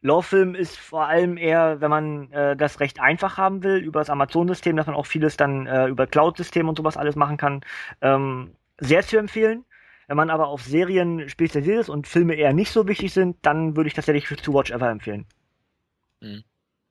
Lawfilm 0.00 0.54
ist 0.54 0.78
vor 0.78 1.06
allem 1.06 1.36
eher, 1.36 1.80
wenn 1.80 1.90
man 1.90 2.32
äh, 2.32 2.56
das 2.56 2.78
recht 2.80 3.00
einfach 3.00 3.36
haben 3.36 3.62
will, 3.64 3.78
über 3.78 4.00
das 4.00 4.10
Amazon-System, 4.10 4.76
dass 4.76 4.86
man 4.86 4.94
auch 4.94 5.06
vieles 5.06 5.36
dann 5.36 5.66
äh, 5.66 5.88
über 5.88 6.06
Cloud-System 6.06 6.68
und 6.68 6.78
sowas 6.78 6.96
alles 6.96 7.16
machen 7.16 7.36
kann, 7.36 7.62
ähm, 8.00 8.54
sehr 8.78 9.02
zu 9.02 9.18
empfehlen. 9.18 9.64
Wenn 10.06 10.16
man 10.16 10.30
aber 10.30 10.48
auf 10.48 10.62
Serien 10.62 11.28
spezialisiert 11.28 11.80
ist 11.80 11.88
und 11.88 12.06
Filme 12.06 12.34
eher 12.34 12.52
nicht 12.52 12.70
so 12.70 12.86
wichtig 12.86 13.12
sind, 13.12 13.36
dann 13.42 13.76
würde 13.76 13.88
ich 13.88 13.94
tatsächlich 13.94 14.26
To 14.40 14.54
Watch 14.54 14.70
Ever 14.70 14.88
empfehlen. 14.88 15.26
Mhm. 16.20 16.44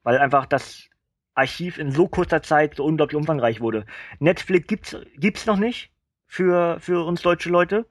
Weil 0.04 0.18
einfach 0.20 0.46
das 0.46 0.90
Archiv 1.34 1.78
in 1.78 1.92
so 1.92 2.08
kurzer 2.08 2.44
Zeit 2.44 2.76
so 2.76 2.84
unglaublich 2.84 3.16
umfangreich 3.16 3.62
wurde. 3.62 3.86
Netflix 4.20 4.68
gibt's, 4.68 4.98
gibt's 5.16 5.46
noch 5.46 5.58
nicht 5.58 5.92
für, 6.28 6.80
für 6.80 7.06
uns 7.06 7.22
deutsche 7.22 7.50
Leute. 7.50 7.86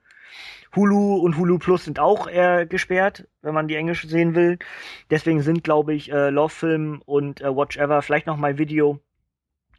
Hulu 0.74 1.16
und 1.16 1.36
Hulu 1.36 1.58
Plus 1.58 1.84
sind 1.84 1.98
auch 1.98 2.26
eher 2.26 2.66
gesperrt, 2.66 3.26
wenn 3.42 3.54
man 3.54 3.68
die 3.68 3.76
Englisch 3.76 4.06
sehen 4.06 4.34
will. 4.34 4.58
Deswegen 5.10 5.42
sind, 5.42 5.64
glaube 5.64 5.94
ich, 5.94 6.10
äh, 6.10 6.30
Love 6.30 6.52
Film 6.52 7.02
und 7.06 7.40
äh, 7.40 7.54
Watch 7.54 7.76
Ever, 7.76 8.02
vielleicht 8.02 8.26
noch 8.26 8.36
mal 8.36 8.58
Video, 8.58 9.00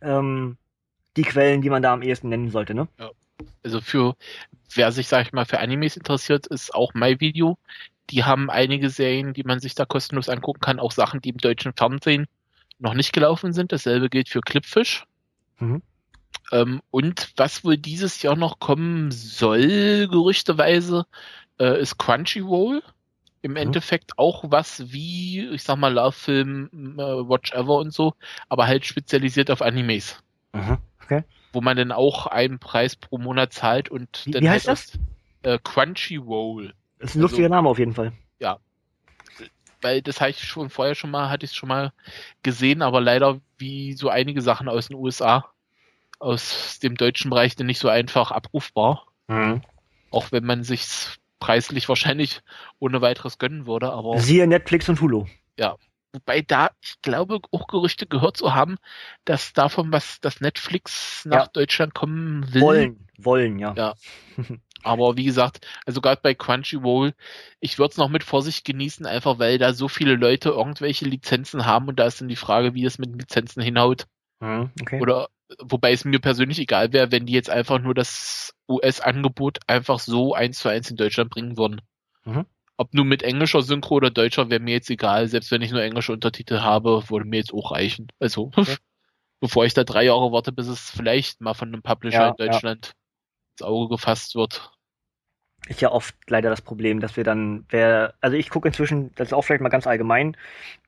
ähm, 0.02 0.58
die 1.16 1.24
Quellen, 1.24 1.62
die 1.62 1.70
man 1.70 1.82
da 1.82 1.94
am 1.94 2.02
ehesten 2.02 2.30
nennen 2.30 2.52
sollte, 2.52 2.74
ne? 2.74 2.88
Ja. 3.00 3.12
Also 3.64 3.82
für, 3.82 4.16
wer 4.74 4.92
sich, 4.92 5.08
sag 5.08 5.26
ich 5.26 5.34
mal, 5.34 5.46
für 5.46 5.60
Animes 5.60 5.98
interessiert, 5.98 6.48
ist 6.48 6.74
auch 6.74 6.94
MyVideo. 6.94 7.58
Die 8.10 8.24
haben 8.24 8.50
einige 8.50 8.90
Serien, 8.90 9.34
die 9.34 9.44
man 9.44 9.60
sich 9.60 9.76
da 9.76 9.86
kostenlos 9.86 10.30
angucken 10.30 10.62
kann, 10.62 10.80
auch 10.80 10.92
Sachen, 10.92 11.22
die 11.22 11.30
im 11.30 11.38
deutschen 11.38 11.74
Fernsehen 11.74 12.28
noch 12.80 12.94
nicht 12.94 13.14
gelaufen 13.14 13.54
sind. 13.54 13.72
Dasselbe 13.72 14.10
gilt 14.10 14.30
für 14.30 14.42
Clipfish. 14.42 15.06
Mhm. 15.60 15.82
Ähm, 16.52 16.82
und 16.92 17.34
was 17.36 17.64
wohl 17.64 17.78
dieses 17.78 18.22
Jahr 18.22 18.36
noch 18.36 18.60
kommen 18.60 19.12
soll, 19.12 20.08
gerüchteweise, 20.08 21.06
äh, 21.60 21.82
ist 21.82 21.98
Crunchyroll. 21.98 22.82
Im 23.42 23.52
mhm. 23.52 23.58
Endeffekt 23.58 24.18
auch 24.18 24.46
was 24.48 24.92
wie, 24.92 25.48
ich 25.48 25.64
sag 25.64 25.78
mal, 25.78 25.94
Love 25.94 26.14
Film, 26.14 26.70
äh, 26.98 27.02
Watch 27.02 27.52
Ever 27.54 27.76
und 27.76 27.94
so, 27.94 28.14
aber 28.50 28.68
halt 28.68 28.86
spezialisiert 28.86 29.52
auf 29.52 29.62
Animes. 29.62 30.22
Mhm. 30.54 30.78
Okay. 31.04 31.24
Wo 31.54 31.62
man 31.62 31.78
dann 31.78 31.92
auch 31.92 32.28
einen 32.28 32.60
Preis 32.60 32.96
pro 32.96 33.18
Monat 33.18 33.54
zahlt 33.54 33.90
und 33.90 34.26
wie, 34.26 34.32
dann 34.32 34.44
wie 34.44 34.50
heißt 34.50 34.68
halt 34.68 34.78
das? 34.78 35.00
Äh, 35.44 35.60
Crunchyroll. 35.64 36.74
Das 37.00 37.12
ist 37.12 37.16
ein 37.16 37.22
lustiger 37.22 37.46
also, 37.46 37.56
Name 37.56 37.70
auf 37.70 37.80
jeden 37.80 37.94
Fall. 37.94 38.12
Ja, 38.40 38.60
weil 39.82 40.02
das 40.02 40.22
habe 40.22 40.32
ich 40.32 40.44
schon 40.44 40.70
vorher 40.70 40.96
schon 40.96 41.12
mal, 41.12 41.30
hatte 41.30 41.46
ich 41.46 41.54
schon 41.54 41.70
mal 41.70 41.94
gesehen, 42.44 42.82
aber 42.82 43.02
leider 43.02 43.40
wie 43.58 43.94
so 43.94 44.10
einige 44.10 44.42
Sachen 44.42 44.68
aus 44.68 44.88
den 44.88 44.98
USA, 44.98 45.46
aus 46.20 46.80
dem 46.80 46.96
deutschen 46.96 47.30
Bereich, 47.30 47.56
denn 47.56 47.68
nicht 47.68 47.80
so 47.80 47.90
einfach 47.90 48.32
abrufbar. 48.32 49.06
Mhm. 49.28 49.62
Auch 50.12 50.32
wenn 50.32 50.46
man 50.46 50.64
sich 50.64 50.86
preislich 51.40 51.88
wahrscheinlich 51.90 52.42
ohne 52.80 53.02
weiteres 53.02 53.38
gönnen 53.38 53.68
würde, 53.68 53.92
aber. 53.92 54.20
Siehe 54.20 54.48
Netflix 54.48 54.90
und 54.90 55.02
Hulu. 55.02 55.26
Ja. 55.58 55.76
Wobei 56.14 56.42
da, 56.42 56.72
ich 56.82 57.02
glaube, 57.02 57.40
auch 57.52 57.68
Gerüchte 57.68 58.08
gehört 58.08 58.38
zu 58.38 58.56
haben, 58.56 58.78
dass 59.26 59.54
davon 59.54 59.92
was, 59.92 60.20
das 60.22 60.42
Netflix 60.42 61.26
nach 61.26 61.46
ja. 61.46 61.48
Deutschland 61.48 61.94
kommen 61.94 62.54
will. 62.54 62.62
Wollen, 62.62 63.08
wollen, 63.18 63.60
ja. 63.60 63.74
Ja. 63.76 63.94
Aber 64.84 65.18
wie 65.18 65.26
gesagt, 65.26 65.68
also 65.86 66.02
gerade 66.02 66.22
bei 66.22 66.34
Crunchyroll, 66.34 67.14
ich 67.60 67.78
würde 67.78 67.92
es 67.92 67.98
noch 67.98 68.10
mit 68.10 68.24
Vorsicht 68.24 68.64
genießen, 68.64 69.06
einfach 69.06 69.38
weil 69.38 69.58
da 69.58 69.74
so 69.74 69.88
viele 69.88 70.16
Leute 70.16 70.50
irgendwelche 70.50 71.06
Lizenzen 71.06 71.66
haben 71.66 71.88
und 71.88 72.00
da 72.00 72.06
ist 72.06 72.22
dann 72.22 72.30
die 72.30 72.36
Frage, 72.36 72.74
wie 72.74 72.86
es 72.86 72.98
mit 72.98 73.10
den 73.10 73.20
Lizenzen 73.20 73.62
hinhaut. 73.62 74.08
Hm, 74.40 74.72
okay. 74.80 75.02
Oder 75.02 75.30
wobei 75.60 75.92
es 75.92 76.06
mir 76.06 76.20
persönlich 76.20 76.60
egal 76.60 76.94
wäre, 76.94 77.12
wenn 77.12 77.26
die 77.26 77.34
jetzt 77.34 77.50
einfach 77.50 77.80
nur 77.80 77.94
das 77.94 78.54
US-Angebot 78.70 79.60
einfach 79.68 80.00
so 80.00 80.34
eins 80.34 80.60
zu 80.60 80.70
eins 80.70 80.90
in 80.92 80.98
Deutschland 80.98 81.30
bringen 81.30 81.58
würden. 81.58 81.82
Mhm. 82.26 82.46
Ob 82.78 82.94
nur 82.94 83.06
mit 83.06 83.24
englischer 83.24 83.62
Synchro 83.62 83.96
oder 83.96 84.12
deutscher, 84.12 84.50
wäre 84.50 84.60
mir 84.60 84.74
jetzt 84.74 84.90
egal. 84.90 85.28
Selbst 85.28 85.50
wenn 85.52 85.62
ich 85.62 85.72
nur 85.72 85.82
englische 85.82 86.14
Untertitel 86.14 86.60
habe, 86.60 87.10
würde 87.10 87.26
mir 87.26 87.38
jetzt 87.38 87.54
auch 87.54 87.72
reichen. 87.72 88.08
Also, 88.20 88.52
okay. 88.56 88.76
bevor 89.40 89.66
ich 89.66 89.74
da 89.74 89.84
drei 89.84 90.04
Jahre 90.04 90.32
warte, 90.32 90.52
bis 90.52 90.68
es 90.68 90.92
vielleicht 90.92 91.42
mal 91.42 91.54
von 91.54 91.70
einem 91.70 91.82
Publisher 91.82 92.20
ja, 92.20 92.30
in 92.30 92.36
Deutschland 92.36 92.86
ja 92.88 92.92
ins 93.58 93.68
Auge 93.68 93.90
gefasst 93.90 94.36
wird. 94.36 94.72
Ist 95.68 95.82
ja 95.82 95.92
oft 95.92 96.16
leider 96.28 96.50
das 96.50 96.62
Problem, 96.62 97.00
dass 97.00 97.18
wir 97.18 97.24
dann, 97.24 97.66
wer, 97.70 98.14
also 98.22 98.38
ich 98.38 98.50
gucke 98.50 98.68
inzwischen, 98.68 99.14
das 99.16 99.30
ist 99.30 99.34
auch 99.34 99.42
vielleicht 99.42 99.62
mal 99.62 99.70
ganz 99.70 99.88
allgemein, 99.88 100.38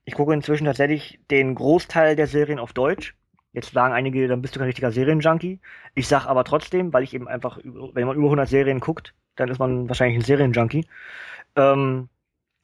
ich 0.05 0.13
gucke 0.13 0.33
inzwischen 0.33 0.65
tatsächlich 0.65 1.19
den 1.29 1.55
Großteil 1.55 2.15
der 2.15 2.27
Serien 2.27 2.59
auf 2.59 2.73
Deutsch. 2.73 3.15
Jetzt 3.53 3.73
sagen 3.73 3.93
einige, 3.93 4.27
dann 4.27 4.41
bist 4.41 4.55
du 4.55 4.59
kein 4.59 4.67
richtiger 4.67 4.91
Serienjunkie. 4.91 5.59
Ich 5.95 6.07
sag 6.07 6.25
aber 6.27 6.43
trotzdem, 6.43 6.93
weil 6.93 7.03
ich 7.03 7.13
eben 7.13 7.27
einfach, 7.27 7.57
wenn 7.63 8.05
man 8.07 8.15
über 8.15 8.27
100 8.27 8.47
Serien 8.47 8.79
guckt, 8.79 9.15
dann 9.35 9.49
ist 9.49 9.59
man 9.59 9.87
wahrscheinlich 9.89 10.17
ein 10.19 10.23
Serienjunkie. 10.25 10.85
Ähm, 11.55 12.09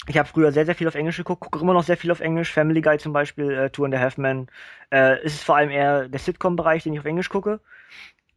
ich 0.07 0.17
habe 0.17 0.27
früher 0.27 0.51
sehr, 0.51 0.65
sehr 0.65 0.75
viel 0.75 0.87
auf 0.87 0.95
Englisch 0.95 1.17
geguckt, 1.17 1.41
gucke 1.41 1.59
immer 1.59 1.73
noch 1.73 1.83
sehr 1.83 1.97
viel 1.97 2.11
auf 2.11 2.19
Englisch. 2.19 2.51
Family 2.53 2.81
Guy 2.81 2.99
zum 2.99 3.13
Beispiel, 3.13 3.51
äh, 3.51 3.69
Two 3.71 3.85
and 3.85 3.95
a 3.95 3.99
Half 3.99 4.17
Men. 4.17 4.47
Äh, 4.91 5.23
ist 5.25 5.35
es 5.35 5.43
vor 5.43 5.55
allem 5.57 5.71
eher 5.71 6.07
der 6.09 6.19
Sitcom-Bereich, 6.19 6.83
den 6.83 6.93
ich 6.93 6.99
auf 6.99 7.05
Englisch 7.05 7.29
gucke. 7.29 7.59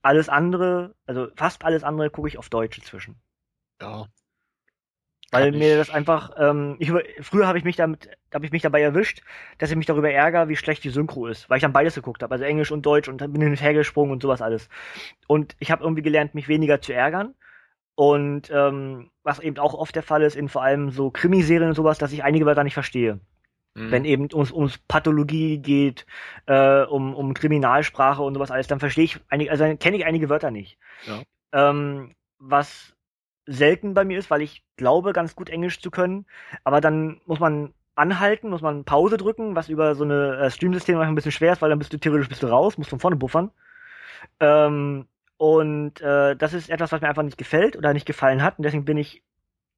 Alles 0.03 0.29
andere, 0.29 0.95
also 1.07 1.29
fast 1.37 1.65
alles 1.65 1.85
andere 1.85 2.11
gucke 2.11 2.29
ich 2.29 2.39
auf 2.39 2.49
Deutsch 2.49 2.79
inzwischen. 2.79 3.17
Ja. 3.83 4.07
Weil 5.31 5.53
mir 5.53 5.77
das 5.77 5.91
einfach, 5.91 6.31
ähm, 6.39 6.77
ich, 6.79 6.91
früher 7.21 7.47
habe 7.47 7.59
ich 7.59 7.65
mich 7.65 7.77
damit, 7.77 8.09
habe 8.33 8.47
ich 8.47 8.53
mich 8.53 8.63
dabei 8.63 8.81
erwischt, 8.81 9.23
dass 9.59 9.71
ich 9.71 9.77
mich 9.77 9.87
darüber 9.87 10.11
ärgere, 10.11 10.49
wie 10.49 10.57
schlecht 10.57 10.85
die 10.85 10.91
Synchro 10.91 11.27
ist, 11.27 11.49
weil 11.51 11.59
ich 11.59 11.63
dann 11.63 11.73
beides 11.73 11.95
geguckt 11.95 12.23
habe, 12.23 12.33
also 12.33 12.45
Englisch 12.45 12.71
und 12.71 12.85
Deutsch 12.85 13.09
und 13.09 13.19
bin 13.19 13.43
hin 13.43 13.51
und 13.51 13.63
her 13.63 13.75
gesprungen 13.75 14.13
und 14.13 14.23
sowas 14.23 14.43
alles. 14.43 14.69
Und 15.27 15.57
ich 15.59 15.71
habe 15.71 15.85
irgendwie 15.85 16.03
gelernt, 16.03 16.35
mich 16.35 16.49
weniger 16.49 16.81
zu 16.81 16.93
ärgern. 16.93 17.35
Und 17.95 18.49
ähm, 18.55 19.11
was 19.25 19.41
eben 19.41 19.59
auch 19.59 19.75
oft 19.75 19.95
der 19.97 20.05
Fall 20.05 20.23
ist, 20.23 20.37
in 20.37 20.49
vor 20.49 20.63
allem 20.63 20.91
so 20.91 21.11
Krimiserien 21.11 21.71
und 21.71 21.75
sowas, 21.75 21.99
dass 21.99 22.13
ich 22.13 22.23
einige 22.23 22.47
Wörter 22.47 22.63
nicht 22.63 22.75
verstehe. 22.75 23.19
Mhm. 23.75 23.91
Wenn 23.91 24.05
eben 24.05 24.29
ums, 24.33 24.53
ums 24.53 24.79
Pathologie 24.79 25.59
geht, 25.59 26.07
äh, 26.47 26.83
um, 26.83 27.13
um 27.13 27.35
Kriminalsprache 27.35 28.23
und 28.23 28.35
sowas 28.35 28.53
alles, 28.53 28.69
dann 28.69 28.79
verstehe 28.79 29.05
ich 29.05 29.19
einige, 29.29 29.51
also 29.51 29.65
kenne 29.77 29.97
ich 29.97 30.05
einige 30.05 30.29
Wörter 30.29 30.53
nicht. 30.53 30.79
Ja. 31.07 31.23
Ähm, 31.53 32.15
was 32.39 32.95
selten 33.49 33.95
bei 33.95 34.05
mir 34.05 34.19
ist, 34.19 34.31
weil 34.31 34.43
ich 34.43 34.63
glaube, 34.77 35.13
ganz 35.13 35.35
gut 35.35 35.49
Englisch 35.49 35.81
zu 35.81 35.91
können. 35.91 36.27
Aber 36.65 36.81
dann 36.81 37.21
muss 37.27 37.41
man 37.41 37.73
anhalten, 37.95 38.51
muss 38.51 38.63
man 38.63 38.85
Pause 38.85 39.17
drücken, 39.17 39.57
was 39.57 39.69
über 39.69 39.95
so 39.95 40.05
eine 40.05 40.37
äh, 40.37 40.51
Stream-System 40.51 40.99
ein 40.99 41.15
bisschen 41.15 41.33
schwer 41.33 41.53
ist, 41.53 41.63
weil 41.63 41.71
dann 41.71 41.79
bist 41.79 41.93
du 41.93 41.99
theoretisch 41.99 42.29
bist 42.29 42.43
du 42.43 42.47
raus, 42.47 42.79
musst 42.79 42.91
von 42.91 43.01
vorne 43.01 43.17
buffern. 43.17 43.51
Ähm, 44.39 45.07
und 45.39 46.01
äh, 46.01 46.37
das 46.37 46.53
ist 46.53 46.69
etwas, 46.69 46.93
was 46.93 47.01
mir 47.01 47.09
einfach 47.09 47.23
nicht 47.23 47.39
gefällt 47.39 47.77
oder 47.77 47.93
nicht 47.95 48.07
gefallen 48.07 48.43
hat. 48.43 48.59
Und 48.59 48.65
deswegen 48.65 48.85
bin 48.85 48.99
ich 48.99 49.23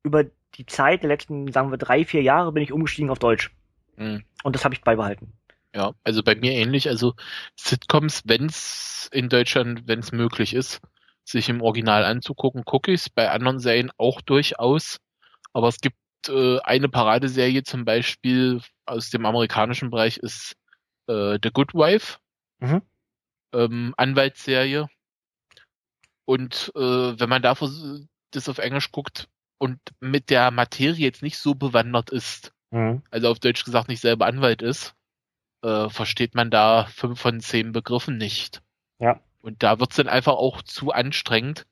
über 0.02 0.24
die 0.54 0.66
Zeit 0.66 1.02
der 1.02 1.08
letzten, 1.08 1.52
sagen 1.52 1.70
wir, 1.70 1.78
drei, 1.78 2.04
vier 2.04 2.22
Jahre 2.22 2.52
bin 2.52 2.62
ich 2.62 2.72
umgestiegen 2.72 3.10
auf 3.10 3.18
Deutsch. 3.18 3.50
Mhm. 3.96 4.24
Und 4.42 4.56
das 4.56 4.64
habe 4.64 4.74
ich 4.74 4.82
beibehalten. 4.82 5.32
Ja, 5.74 5.92
also 6.02 6.22
bei 6.22 6.34
mir 6.34 6.52
ähnlich. 6.52 6.88
Also 6.88 7.14
Sitcoms, 7.56 8.22
wenn 8.24 8.46
es 8.46 9.08
in 9.12 9.28
Deutschland, 9.28 9.86
wenn 9.86 10.00
es 10.00 10.12
möglich 10.12 10.54
ist, 10.54 10.80
sich 11.24 11.48
im 11.48 11.62
Original 11.62 12.04
anzugucken, 12.04 12.64
gucke 12.64 12.92
ich 12.92 13.02
es. 13.02 13.10
Bei 13.10 13.30
anderen 13.30 13.58
Serien 13.58 13.90
auch 13.98 14.20
durchaus. 14.20 14.98
Aber 15.52 15.68
es 15.68 15.80
gibt 15.80 15.96
äh, 16.28 16.58
eine 16.60 16.88
Paradeserie 16.88 17.62
zum 17.62 17.84
Beispiel 17.84 18.60
aus 18.86 19.10
dem 19.10 19.24
amerikanischen 19.26 19.90
Bereich 19.90 20.18
ist 20.18 20.56
äh, 21.08 21.38
The 21.42 21.50
Good 21.52 21.74
Wife. 21.74 22.18
Mhm. 22.60 22.82
Ähm, 23.52 23.94
Anwaltsserie. 23.96 24.88
Und 26.24 26.70
äh, 26.76 26.80
wenn 27.18 27.28
man 27.28 27.42
dafür 27.42 27.70
das 28.30 28.48
auf 28.48 28.58
Englisch 28.58 28.92
guckt 28.92 29.28
und 29.58 29.80
mit 29.98 30.30
der 30.30 30.50
Materie 30.50 31.04
jetzt 31.04 31.22
nicht 31.22 31.38
so 31.38 31.54
bewandert 31.54 32.10
ist, 32.10 32.52
mhm. 32.70 33.02
also 33.10 33.28
auf 33.28 33.40
Deutsch 33.40 33.64
gesagt 33.64 33.88
nicht 33.88 34.00
selber 34.00 34.26
Anwalt 34.26 34.62
ist, 34.62 34.94
äh, 35.62 35.88
versteht 35.88 36.34
man 36.34 36.50
da 36.50 36.86
fünf 36.86 37.20
von 37.20 37.40
zehn 37.40 37.72
Begriffen 37.72 38.16
nicht. 38.16 38.62
Ja. 38.98 39.20
Und 39.42 39.62
da 39.62 39.80
wird's 39.80 39.96
dann 39.96 40.08
einfach 40.08 40.34
auch 40.34 40.62
zu 40.62 40.92
anstrengend. 40.92 41.66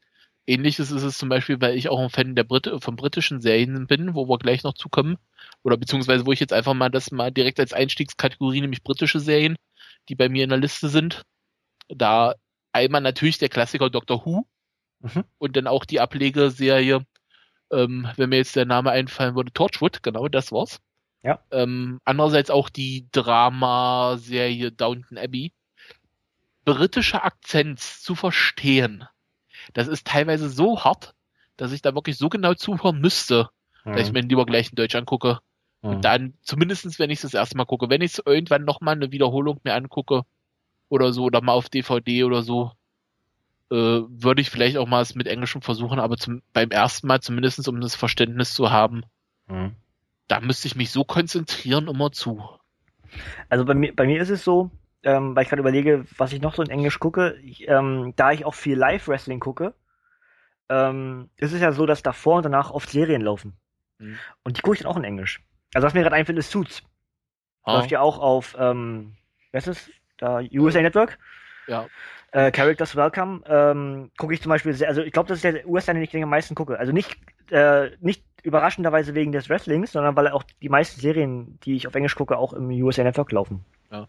Ähnliches 0.47 0.91
ist 0.91 1.03
es 1.03 1.19
zum 1.19 1.29
Beispiel, 1.29 1.61
weil 1.61 1.77
ich 1.77 1.91
auch 1.91 2.01
ein 2.01 2.09
Fan 2.09 2.35
der 2.35 2.45
Brit 2.45 2.71
von 2.81 2.97
britischen 2.97 3.43
Serien 3.43 3.87
bin, 3.87 4.15
wo 4.15 4.29
wir 4.29 4.39
gleich 4.39 4.63
noch 4.63 4.73
zukommen. 4.73 5.19
Oder 5.63 5.77
beziehungsweise 5.77 6.25
wo 6.25 6.33
ich 6.33 6.41
jetzt 6.41 6.55
einfach 6.55 6.73
mal 6.73 6.89
das 6.89 7.11
mal 7.11 7.31
direkt 7.31 7.61
als 7.61 7.75
Einstiegskategorie, 7.75 8.63
nämlich 8.63 8.83
britische 8.83 9.21
Serien, 9.21 9.57
die 10.09 10.15
bei 10.15 10.31
mir 10.31 10.45
in 10.45 10.51
der 10.51 10.59
Liste 10.59 10.89
sind. 10.89 11.23
Da 11.89 12.35
einmal 12.73 13.03
natürlich 13.03 13.39
der 13.39 13.51
Klassiker 13.51 13.91
Doctor 13.91 14.25
Who 14.25 14.47
mhm. 15.01 15.25
und 15.37 15.57
dann 15.57 15.67
auch 15.67 15.85
die 15.85 16.01
Ablegerserie, 16.01 17.05
ähm, 17.71 18.09
wenn 18.17 18.31
mir 18.31 18.37
jetzt 18.37 18.57
der 18.57 18.65
Name 18.65 18.91
einfallen 18.91 19.35
würde, 19.35 19.53
Torchwood, 19.53 20.03
genau 20.03 20.29
das 20.29 20.51
war's. 20.51 20.81
Ja. 21.23 21.41
Ähm, 21.51 22.01
andererseits 22.05 22.51
auch 22.51 22.71
die 22.71 23.09
Dramaserie 23.13 24.73
Downton 24.73 25.19
Abbey. 25.19 25.53
Britische 26.75 27.23
Akzents 27.23 28.03
zu 28.03 28.15
verstehen, 28.15 29.05
das 29.73 29.89
ist 29.89 30.07
teilweise 30.07 30.51
so 30.51 30.85
hart, 30.85 31.15
dass 31.57 31.73
ich 31.73 31.81
da 31.81 31.95
wirklich 31.95 32.19
so 32.19 32.29
genau 32.29 32.53
zuhören 32.53 33.01
müsste, 33.01 33.49
mhm. 33.85 33.95
dass 33.95 34.07
ich 34.07 34.13
mir 34.13 34.21
lieber 34.21 34.45
gleich 34.45 34.69
in 34.69 34.77
Deutsch 34.77 34.95
angucke. 34.95 35.39
Mhm. 35.81 35.91
Und 35.91 36.05
dann, 36.05 36.35
zumindestens 36.43 36.99
wenn 36.99 37.09
ich 37.09 37.19
es 37.19 37.23
das 37.23 37.35
erste 37.35 37.57
Mal 37.57 37.65
gucke, 37.65 37.89
wenn 37.89 38.03
ich 38.03 38.13
es 38.13 38.23
irgendwann 38.25 38.65
nochmal 38.65 38.97
eine 38.97 39.13
Wiederholung 39.13 39.61
mir 39.65 39.75
angucke 39.75 40.25
oder 40.91 41.13
so, 41.15 41.25
oder 41.25 41.41
mal 41.41 41.53
auf 41.53 41.71
DVD 41.71 42.25
oder 42.25 42.43
so, 42.43 42.73
äh, 43.71 43.75
würde 43.75 44.43
ich 44.43 44.51
vielleicht 44.51 44.77
auch 44.77 44.87
mal 44.87 45.01
es 45.01 45.15
mit 45.15 45.27
Englischem 45.27 45.63
versuchen, 45.63 45.99
aber 45.99 46.19
zum, 46.19 46.43
beim 46.53 46.71
ersten 46.71 47.07
Mal 47.07 47.21
zumindest 47.21 47.67
um 47.67 47.81
das 47.81 47.95
Verständnis 47.95 48.53
zu 48.53 48.71
haben, 48.71 49.05
mhm. 49.47 49.75
da 50.27 50.41
müsste 50.41 50.69
ich 50.69 50.77
mich 50.77 50.91
so 50.91 51.05
konzentrieren 51.05 51.89
immer 51.89 52.13
zu. 52.13 52.43
Also 53.49 53.65
bei 53.65 53.75
mir, 53.75 53.95
bei 53.97 54.07
mir 54.07 54.21
ist 54.21 54.31
es 54.31 54.45
so, 54.45 54.71
ähm, 55.03 55.37
weil 55.37 55.43
ich 55.43 55.49
gerade 55.49 55.61
überlege, 55.61 56.05
was 56.17 56.33
ich 56.33 56.41
noch 56.41 56.55
so 56.55 56.63
in 56.63 56.71
Englisch 56.71 56.99
gucke, 56.99 57.37
ich, 57.43 57.69
ähm, 57.69 58.13
da 58.17 58.33
ich 58.33 58.45
auch 58.45 58.55
viel 58.55 58.77
Live-Wrestling 58.77 59.41
gucke, 59.41 59.75
ähm, 60.69 61.31
ist 61.37 61.53
es 61.53 61.61
ja 61.61 61.73
so, 61.73 61.87
dass 61.87 62.03
davor 62.03 62.37
und 62.37 62.45
danach 62.45 62.71
oft 62.71 62.91
Serien 62.91 63.23
laufen. 63.23 63.57
Mhm. 63.99 64.19
Und 64.45 64.59
die 64.59 64.63
gucke 64.63 64.77
ich 64.77 64.83
dann 64.83 64.91
auch 64.91 64.97
in 64.97 65.05
Englisch. 65.05 65.41
Also 65.75 65.87
was 65.87 65.95
mir 65.95 66.03
gerade 66.03 66.17
einfällt, 66.17 66.39
ist 66.39 66.51
Suits. 66.51 66.83
Ah. 67.63 67.77
Läuft 67.77 67.91
ja 67.91 68.01
auch 68.01 68.19
auf, 68.19 68.57
ähm, 68.59 69.17
was 69.53 69.67
ist? 69.67 69.91
Da 70.17 70.41
USA 70.53 70.83
Network. 70.83 71.19
Ja. 71.69 71.87
Äh, 72.33 72.51
Characters 72.51 72.97
Welcome. 72.97 73.43
Ähm, 73.47 74.11
gucke 74.19 74.35
ich 74.35 74.43
zum 74.43 74.51
Beispiel 74.51 74.73
sehr, 74.75 74.89
also 74.89 75.03
ich 75.03 75.13
glaube, 75.13 75.29
das 75.29 75.39
ist 75.39 75.45
der 75.45 75.67
USA, 75.67 75.93
den 75.93 76.03
ich 76.03 76.15
am 76.15 76.29
meisten 76.29 76.55
gucke. 76.55 76.79
Also 76.79 76.93
nicht, 76.93 77.17
äh, 77.51 77.91
nicht 78.01 78.25
überraschenderweise 78.43 79.15
wegen 79.15 79.33
des 79.33 79.49
Wrestlings, 79.49 79.93
sondern 79.93 80.17
weil 80.17 80.29
auch 80.29 80.43
die 80.61 80.69
meisten 80.69 81.01
Serien, 81.01 81.59
die 81.61 81.77
ich 81.77 81.87
auf 81.87 81.95
Englisch 81.95 82.15
gucke, 82.15 82.37
auch 82.37 82.53
im 82.53 82.69
USA 82.71 83.05
Network 83.05 83.33
laufen. 83.33 83.65
Ja. 83.91 84.09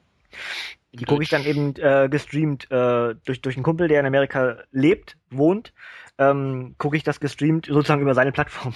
Die 0.92 1.06
gucke 1.06 1.22
ich 1.22 1.30
dann 1.30 1.46
eben 1.46 1.76
äh, 1.76 2.10
gestreamt 2.10 2.66
äh, 2.72 3.16
durch, 3.26 3.42
durch 3.42 3.56
einen 3.56 3.64
Kumpel, 3.64 3.88
der 3.88 4.00
in 4.00 4.08
Amerika 4.08 4.58
lebt, 4.72 5.18
wohnt, 5.30 5.74
ähm, 6.18 6.76
gucke 6.78 6.98
ich 6.98 7.04
das 7.04 7.20
gestreamt 7.20 7.68
sozusagen 7.68 8.02
über 8.02 8.16
seine 8.16 8.32
Plattform. 8.32 8.74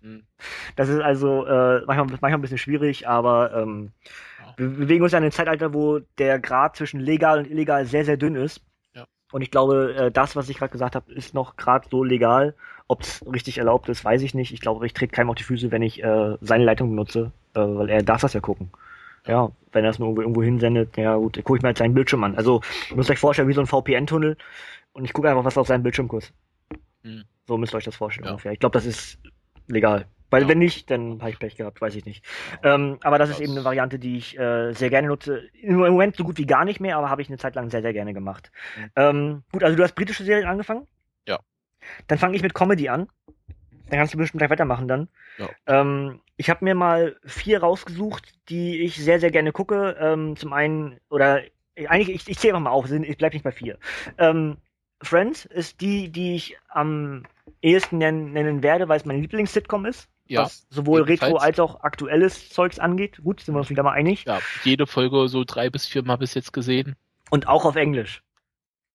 Mhm. 0.00 0.22
Das 0.76 0.88
ist 0.88 1.00
also 1.00 1.44
äh, 1.46 1.80
manchmal, 1.86 2.06
manchmal 2.06 2.34
ein 2.34 2.40
bisschen 2.40 2.58
schwierig, 2.58 3.08
aber 3.08 3.52
ähm, 3.54 3.92
ja. 4.44 4.54
wir 4.56 4.68
bewegen 4.68 5.02
uns 5.02 5.12
ja 5.12 5.18
in 5.18 5.24
einem 5.24 5.32
Zeitalter, 5.32 5.74
wo 5.74 6.00
der 6.18 6.38
Grad 6.38 6.76
zwischen 6.76 7.00
legal 7.00 7.38
und 7.38 7.50
illegal 7.50 7.84
sehr, 7.86 8.04
sehr 8.04 8.16
dünn 8.16 8.36
ist. 8.36 8.60
Ja. 8.94 9.06
Und 9.32 9.42
ich 9.42 9.50
glaube, 9.50 9.94
äh, 9.94 10.10
das, 10.12 10.36
was 10.36 10.48
ich 10.48 10.58
gerade 10.58 10.72
gesagt 10.72 10.94
habe, 10.94 11.12
ist 11.12 11.34
noch 11.34 11.56
gerade 11.56 11.88
so 11.90 12.04
legal. 12.04 12.54
Ob 12.88 13.02
es 13.02 13.24
richtig 13.26 13.58
erlaubt 13.58 13.88
ist, 13.88 14.04
weiß 14.04 14.22
ich 14.22 14.34
nicht. 14.34 14.52
Ich 14.52 14.60
glaube, 14.60 14.86
ich 14.86 14.92
trete 14.92 15.12
keinem 15.12 15.30
auf 15.30 15.34
die 15.34 15.42
Füße, 15.42 15.72
wenn 15.72 15.82
ich 15.82 16.02
äh, 16.04 16.36
seine 16.40 16.64
Leitung 16.64 16.90
benutze, 16.90 17.32
äh, 17.54 17.60
weil 17.60 17.90
er 17.90 18.04
darf 18.04 18.20
das 18.20 18.34
ja 18.34 18.40
gucken. 18.40 18.70
Ja, 19.26 19.50
wenn 19.76 19.84
er 19.84 19.90
es 19.90 20.00
nur 20.00 20.18
irgendwo, 20.18 20.42
hinsendet, 20.42 20.96
ja 20.96 21.14
gut, 21.14 21.36
gucke 21.44 21.58
ich 21.58 21.62
mir 21.62 21.68
halt 21.68 21.78
seinen 21.78 21.94
Bildschirm 21.94 22.24
an. 22.24 22.34
Also, 22.34 22.62
ihr 22.90 22.96
müsst 22.96 23.10
euch 23.10 23.18
vorstellen, 23.18 23.48
wie 23.48 23.52
so 23.52 23.60
ein 23.60 23.66
VPN-Tunnel 23.66 24.36
und 24.92 25.04
ich 25.04 25.12
gucke 25.12 25.28
einfach, 25.28 25.44
was 25.44 25.56
auf 25.56 25.68
seinem 25.68 25.82
Bildschirm 25.82 26.08
kurz. 26.08 26.32
Hm. 27.02 27.24
So 27.46 27.56
müsst 27.56 27.74
ihr 27.74 27.76
euch 27.76 27.84
das 27.84 27.96
vorstellen 27.96 28.24
ja. 28.24 28.32
ungefähr. 28.32 28.52
Ich 28.52 28.58
glaube, 28.58 28.72
das 28.72 28.86
ist 28.86 29.18
legal. 29.68 30.06
Weil 30.30 30.42
ja. 30.42 30.48
wenn 30.48 30.58
nicht, 30.58 30.90
dann 30.90 31.20
habe 31.20 31.30
ich 31.30 31.38
Pech 31.38 31.56
gehabt, 31.56 31.80
weiß 31.80 31.94
ich 31.94 32.04
nicht. 32.04 32.24
Ähm, 32.62 32.98
aber 33.02 33.18
das, 33.18 33.28
das, 33.28 33.38
ist 33.38 33.44
eben 33.44 33.52
eine 33.52 33.64
Variante, 33.64 33.98
die 33.98 34.16
ich 34.16 34.38
äh, 34.38 34.72
sehr 34.72 34.90
gerne 34.90 35.08
nutze. 35.08 35.42
Im 35.62 35.76
Moment 35.76 36.16
so 36.16 36.24
gut 36.24 36.38
wie 36.38 36.46
gar 36.46 36.64
nicht 36.64 36.80
mehr, 36.80 36.96
aber 36.96 37.10
habe 37.10 37.22
ich 37.22 37.28
eine 37.28 37.38
Zeit 37.38 37.54
lang 37.54 37.70
sehr, 37.70 37.82
sehr 37.82 37.92
gerne 37.92 38.12
gemacht. 38.12 38.50
Mhm. 38.76 38.90
Ähm, 38.96 39.42
gut, 39.52 39.62
also 39.62 39.76
du 39.76 39.82
hast 39.82 39.94
britische 39.94 40.24
Serien 40.24 40.48
angefangen? 40.48 40.86
Ja. 41.28 41.38
Dann 42.08 42.18
fange 42.18 42.34
ich 42.34 42.42
mit 42.42 42.54
Comedy 42.54 42.88
an. 42.88 43.08
Dann 43.88 43.98
kannst 43.98 44.14
du 44.14 44.18
bestimmt 44.18 44.40
gleich 44.40 44.50
weitermachen 44.50 44.88
dann. 44.88 45.08
Ja. 45.38 45.48
Ähm, 45.66 46.20
ich 46.36 46.50
habe 46.50 46.64
mir 46.64 46.74
mal 46.74 47.16
vier 47.24 47.60
rausgesucht, 47.60 48.34
die 48.48 48.80
ich 48.80 48.96
sehr, 48.96 49.20
sehr 49.20 49.30
gerne 49.30 49.52
gucke. 49.52 49.96
Ähm, 50.00 50.36
zum 50.36 50.52
einen, 50.52 50.98
oder 51.08 51.42
eigentlich, 51.88 52.10
ich, 52.10 52.28
ich 52.28 52.38
zähle 52.38 52.54
einfach 52.54 52.64
mal 52.64 52.70
auf, 52.70 52.90
ich 52.90 53.18
bleibe 53.18 53.34
nicht 53.34 53.44
bei 53.44 53.52
vier. 53.52 53.78
Ähm, 54.18 54.56
Friends 55.02 55.44
ist 55.44 55.80
die, 55.80 56.10
die 56.10 56.36
ich 56.36 56.56
am 56.68 57.24
ehesten 57.62 57.98
nennen, 57.98 58.32
nennen 58.32 58.62
werde, 58.62 58.88
weil 58.88 58.98
es 58.98 59.04
mein 59.04 59.20
Lieblings-Sitcom 59.20 59.84
ist. 59.86 60.08
Ja, 60.28 60.42
was 60.42 60.66
sowohl 60.70 61.02
Retro 61.02 61.36
als 61.36 61.60
auch 61.60 61.82
aktuelles 61.82 62.48
Zeugs 62.50 62.80
angeht. 62.80 63.20
Gut, 63.22 63.40
sind 63.40 63.54
wir 63.54 63.60
uns 63.60 63.70
wieder 63.70 63.84
mal 63.84 63.92
einig. 63.92 64.24
Ja, 64.24 64.40
jede 64.64 64.86
Folge 64.86 65.28
so 65.28 65.44
drei 65.44 65.70
bis 65.70 65.86
vier 65.86 66.02
Mal 66.02 66.16
bis 66.16 66.34
jetzt 66.34 66.52
gesehen. 66.52 66.96
Und 67.30 67.46
auch 67.46 67.64
auf 67.64 67.76
Englisch. 67.76 68.22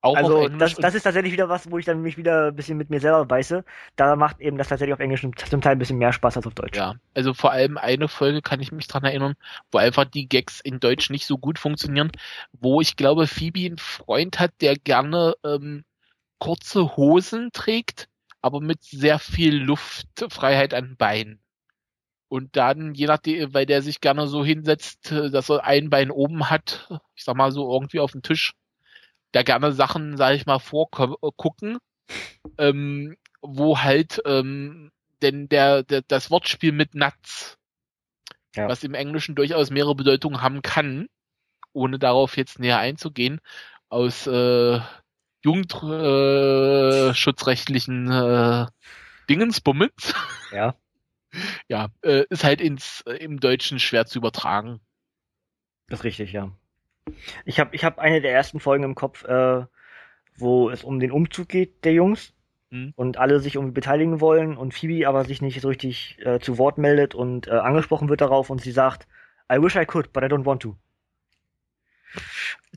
Auch 0.04 0.16
also 0.16 0.48
das, 0.48 0.74
das 0.76 0.96
ist 0.96 1.04
tatsächlich 1.04 1.32
wieder 1.32 1.48
was, 1.48 1.70
wo 1.70 1.78
ich 1.78 1.86
dann 1.86 2.02
mich 2.02 2.18
wieder 2.18 2.48
ein 2.48 2.56
bisschen 2.56 2.76
mit 2.76 2.90
mir 2.90 3.00
selber 3.00 3.24
beiße. 3.24 3.64
Da 3.96 4.16
macht 4.16 4.42
eben 4.42 4.58
das 4.58 4.70
tatsächlich 4.70 4.96
auf 4.96 5.00
Englisch 5.00 5.22
zum 5.22 5.62
Teil 5.62 5.74
ein 5.74 5.80
bisschen 5.80 6.00
mehr 6.00 6.12
Spaß 6.12 6.38
als 6.38 6.48
auf 6.48 6.56
Deutsch. 6.56 6.76
Ja, 6.76 6.96
also 7.14 7.36
vor 7.36 7.52
allem 7.52 7.78
eine 7.78 8.08
Folge 8.08 8.42
kann 8.42 8.62
ich 8.62 8.72
mich 8.72 8.88
dran 8.88 9.04
erinnern, 9.04 9.36
wo 9.72 9.78
einfach 9.78 10.06
die 10.06 10.28
Gags 10.28 10.60
in 10.60 10.80
Deutsch 10.80 11.12
nicht 11.12 11.28
so 11.28 11.38
gut 11.38 11.60
funktionieren, 11.60 12.12
wo 12.52 12.82
ich 12.82 12.96
glaube, 12.96 13.28
Phoebe 13.28 13.66
einen 13.66 13.78
Freund 13.78 14.40
hat, 14.40 14.54
der 14.60 14.76
gerne 14.76 15.36
ähm, 15.46 15.84
kurze 16.40 16.98
Hosen 16.98 17.52
trägt, 17.54 18.10
aber 18.42 18.60
mit 18.60 18.82
sehr 18.82 19.20
viel 19.20 19.56
Luftfreiheit 19.56 20.74
an 20.74 20.96
Beinen. 20.98 21.40
Und 22.28 22.56
dann, 22.56 22.96
je 22.96 23.06
nachdem, 23.06 23.54
weil 23.54 23.68
der 23.68 23.84
sich 23.84 24.02
gerne 24.02 24.26
so 24.26 24.44
hinsetzt, 24.44 25.12
dass 25.12 25.50
er 25.50 25.64
ein 25.64 25.92
Bein 25.92 26.10
oben 26.10 26.50
hat, 26.50 26.88
ich 27.14 27.24
sag 27.24 27.36
mal 27.36 27.52
so 27.52 27.72
irgendwie 27.72 28.00
auf 28.00 28.14
dem 28.14 28.24
Tisch, 28.24 28.54
da 29.32 29.44
gerne 29.44 29.72
Sachen, 29.72 30.18
sage 30.18 30.36
ich 30.36 30.46
mal, 30.46 30.60
vorgucken, 30.60 31.78
ähm, 32.58 33.16
wo 33.42 33.80
halt 33.80 34.22
ähm, 34.26 34.92
denn 35.22 35.48
der, 35.50 35.84
der 35.84 36.02
das 36.02 36.32
Wortspiel 36.32 36.72
mit 36.72 36.96
Nuts, 36.96 37.58
ja. 38.56 38.68
was 38.68 38.84
im 38.84 38.94
Englischen 38.94 39.36
durchaus 39.36 39.70
mehrere 39.70 39.96
Bedeutungen 39.96 40.42
haben 40.42 40.62
kann, 40.62 41.08
ohne 41.74 42.00
darauf 42.00 42.38
jetzt 42.38 42.60
näher 42.60 42.80
einzugehen, 42.80 43.40
aus 43.90 44.28
äh, 44.28 44.80
jugendschutzrechtlichen 45.44 48.12
äh, 48.12 48.68
Dingensbummels. 49.30 50.14
Ja. 50.52 50.76
Ja, 51.70 51.88
äh, 52.02 52.26
ist 52.30 52.44
halt 52.44 52.60
ins 52.60 53.06
äh, 53.08 53.14
im 53.14 53.40
Deutschen 53.40 53.80
schwer 53.80 54.06
zu 54.06 54.20
übertragen. 54.20 54.82
Das 55.88 56.00
ist 56.00 56.04
richtig, 56.04 56.34
ja. 56.34 56.52
Ich 57.46 57.60
habe 57.60 57.76
ich 57.76 57.84
hab 57.84 58.00
eine 58.00 58.22
der 58.22 58.32
ersten 58.32 58.60
Folgen 58.60 58.84
im 58.84 58.96
Kopf, 58.96 59.24
äh, 59.26 59.66
wo 60.38 60.70
es 60.70 60.84
um 60.84 61.00
den 61.00 61.12
Umzug 61.12 61.50
geht 61.50 61.84
der 61.84 61.94
Jungs 61.94 62.34
hm. 62.70 62.94
und 62.96 63.18
alle 63.18 63.40
sich 63.40 63.56
irgendwie 63.56 63.74
beteiligen 63.74 64.22
wollen 64.22 64.58
und 64.58 64.74
Phoebe 64.74 65.08
aber 65.08 65.26
sich 65.26 65.42
nicht 65.42 65.62
so 65.62 65.68
richtig 65.68 66.18
äh, 66.26 66.40
zu 66.40 66.58
Wort 66.58 66.78
meldet 66.78 67.16
und 67.16 67.48
äh, 67.48 67.52
angesprochen 67.52 68.10
wird 68.10 68.22
darauf 68.22 68.50
und 68.50 68.62
sie 68.62 68.72
sagt, 68.72 69.08
I 69.52 69.62
wish 69.62 69.76
I 69.76 69.86
could, 69.86 70.14
but 70.14 70.24
I 70.24 70.28
don't 70.28 70.46
want 70.46 70.62
to. 70.62 70.78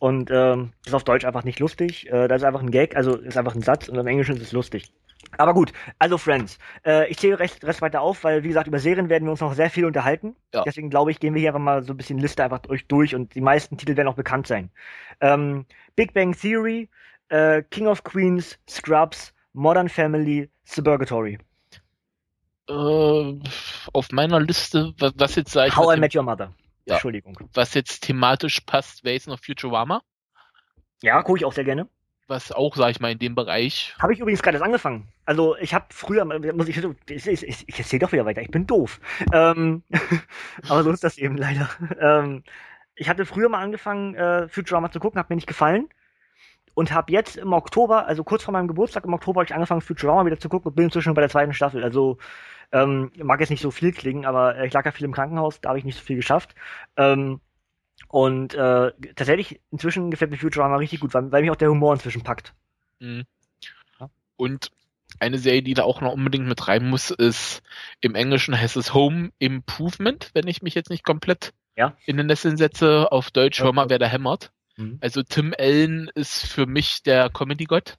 Und 0.00 0.30
ähm, 0.30 0.72
das 0.82 0.88
ist 0.88 0.94
auf 0.94 1.04
Deutsch 1.04 1.24
einfach 1.24 1.44
nicht 1.44 1.60
lustig. 1.60 2.10
Äh, 2.10 2.28
das 2.28 2.42
ist 2.42 2.46
einfach 2.46 2.62
ein 2.62 2.70
Gag, 2.70 2.96
also 2.96 3.16
ist 3.16 3.36
einfach 3.36 3.54
ein 3.54 3.62
Satz 3.62 3.88
und 3.88 3.96
im 3.96 4.06
Englischen 4.06 4.36
ist 4.36 4.42
es 4.42 4.52
lustig. 4.52 4.92
Aber 5.38 5.54
gut, 5.54 5.72
also 5.98 6.18
Friends. 6.18 6.58
Äh, 6.84 7.10
ich 7.10 7.18
zähle 7.18 7.38
recht, 7.38 7.64
Rest 7.64 7.82
weiter 7.82 8.00
auf, 8.00 8.24
weil 8.24 8.42
wie 8.42 8.48
gesagt, 8.48 8.66
über 8.66 8.78
Serien 8.78 9.08
werden 9.08 9.24
wir 9.24 9.30
uns 9.30 9.40
noch 9.40 9.54
sehr 9.54 9.70
viel 9.70 9.84
unterhalten. 9.84 10.36
Ja. 10.52 10.62
Deswegen 10.64 10.90
glaube 10.90 11.10
ich, 11.10 11.20
gehen 11.20 11.34
wir 11.34 11.40
hier 11.40 11.50
einfach 11.50 11.60
mal 11.60 11.82
so 11.82 11.92
ein 11.92 11.96
bisschen 11.96 12.18
Liste 12.18 12.44
einfach 12.44 12.60
durch, 12.60 12.86
durch 12.86 13.14
und 13.14 13.34
die 13.34 13.40
meisten 13.40 13.76
Titel 13.76 13.96
werden 13.96 14.08
auch 14.08 14.16
bekannt 14.16 14.46
sein. 14.46 14.70
Ähm, 15.20 15.66
Big 15.96 16.14
Bang 16.14 16.36
Theory, 16.36 16.88
äh, 17.28 17.62
King 17.62 17.86
of 17.86 18.04
Queens, 18.04 18.58
Scrubs, 18.68 19.32
Modern 19.52 19.88
Family, 19.88 20.50
Suburgatory. 20.64 21.38
Äh, 22.68 23.38
auf 23.92 24.10
meiner 24.10 24.40
Liste, 24.40 24.94
was, 24.98 25.12
was 25.16 25.34
jetzt 25.34 25.52
sage 25.52 25.68
ich. 25.68 25.76
How 25.76 25.94
I 25.94 26.00
Met 26.00 26.14
Your 26.14 26.22
Mother. 26.22 26.52
Ja. 26.86 26.94
Entschuldigung. 26.94 27.38
Was 27.54 27.74
jetzt 27.74 28.02
thematisch 28.02 28.60
passt, 28.60 29.04
wäre 29.04 29.14
jetzt 29.14 29.28
noch 29.28 29.38
Futurama. 29.38 30.02
Ja, 31.02 31.22
gucke 31.22 31.38
ich 31.38 31.44
auch 31.44 31.52
sehr 31.52 31.64
gerne 31.64 31.88
was 32.26 32.52
auch, 32.52 32.74
sag 32.76 32.90
ich 32.90 33.00
mal, 33.00 33.12
in 33.12 33.18
dem 33.18 33.34
Bereich. 33.34 33.94
Habe 34.00 34.12
ich 34.12 34.20
übrigens 34.20 34.42
gerade 34.42 34.62
angefangen. 34.62 35.08
Also 35.26 35.56
ich 35.56 35.74
habe 35.74 35.86
früher, 35.90 36.24
muss 36.24 36.68
ich, 36.68 36.78
ich, 37.08 37.26
ich, 37.26 37.68
ich 37.68 37.78
erzähle 37.78 38.00
doch 38.00 38.12
wieder 38.12 38.24
weiter, 38.24 38.42
ich 38.42 38.50
bin 38.50 38.66
doof. 38.66 39.00
Ähm, 39.32 39.82
aber 40.68 40.82
so 40.82 40.90
ist 40.90 41.04
das 41.04 41.18
eben 41.18 41.36
leider. 41.36 41.68
Ähm, 42.00 42.42
ich 42.94 43.08
hatte 43.08 43.26
früher 43.26 43.48
mal 43.48 43.62
angefangen, 43.62 44.14
äh, 44.14 44.48
Futurama 44.48 44.90
zu 44.90 45.00
gucken, 45.00 45.18
hat 45.18 45.30
mir 45.30 45.36
nicht 45.36 45.46
gefallen. 45.46 45.88
Und 46.74 46.92
habe 46.92 47.12
jetzt 47.12 47.36
im 47.36 47.52
Oktober, 47.52 48.06
also 48.06 48.24
kurz 48.24 48.42
vor 48.42 48.52
meinem 48.52 48.66
Geburtstag 48.66 49.04
im 49.04 49.14
Oktober, 49.14 49.40
habe 49.40 49.46
ich 49.46 49.54
angefangen, 49.54 49.80
Futurama 49.80 50.26
wieder 50.26 50.40
zu 50.40 50.48
gucken 50.48 50.70
und 50.70 50.74
bin 50.74 50.86
inzwischen 50.86 51.14
bei 51.14 51.20
der 51.20 51.30
zweiten 51.30 51.52
Staffel. 51.52 51.84
Also 51.84 52.18
ähm, 52.72 53.12
mag 53.22 53.38
jetzt 53.38 53.50
nicht 53.50 53.62
so 53.62 53.70
viel 53.70 53.92
klingen, 53.92 54.24
aber 54.24 54.64
ich 54.64 54.72
lag 54.72 54.84
ja 54.84 54.90
viel 54.90 55.04
im 55.04 55.12
Krankenhaus, 55.12 55.60
da 55.60 55.68
habe 55.68 55.78
ich 55.78 55.84
nicht 55.84 55.98
so 55.98 56.04
viel 56.04 56.16
geschafft. 56.16 56.56
Ähm, 56.96 57.40
und 58.14 58.54
äh, 58.54 58.92
tatsächlich, 59.16 59.60
inzwischen 59.72 60.12
gefällt 60.12 60.30
mir 60.30 60.36
Futurama 60.36 60.76
richtig 60.76 61.00
gut, 61.00 61.12
weil, 61.14 61.32
weil 61.32 61.42
mich 61.42 61.50
auch 61.50 61.56
der 61.56 61.68
Humor 61.68 61.94
inzwischen 61.94 62.22
packt. 62.22 62.54
Mhm. 63.00 63.24
Und 64.36 64.70
eine 65.18 65.36
Serie, 65.38 65.64
die 65.64 65.74
da 65.74 65.82
auch 65.82 66.00
noch 66.00 66.12
unbedingt 66.12 66.46
mit 66.46 66.68
rein 66.68 66.88
muss, 66.88 67.10
ist 67.10 67.64
im 68.00 68.14
Englischen 68.14 68.56
heißt 68.56 68.76
es 68.76 68.94
Home 68.94 69.32
Improvement, 69.40 70.30
wenn 70.32 70.46
ich 70.46 70.62
mich 70.62 70.76
jetzt 70.76 70.90
nicht 70.90 71.02
komplett 71.02 71.54
ja. 71.74 71.96
in 72.06 72.16
den 72.16 72.28
Nesseln 72.28 72.56
setze. 72.56 73.10
Auf 73.10 73.32
Deutsch, 73.32 73.60
hör 73.60 73.72
mal, 73.72 73.90
wer 73.90 73.98
da 73.98 74.06
hämmert. 74.06 74.52
Mhm. 74.76 74.98
Also 75.00 75.24
Tim 75.24 75.52
Allen 75.58 76.08
ist 76.14 76.46
für 76.46 76.66
mich 76.66 77.02
der 77.02 77.30
Comedy-Gott. 77.30 77.96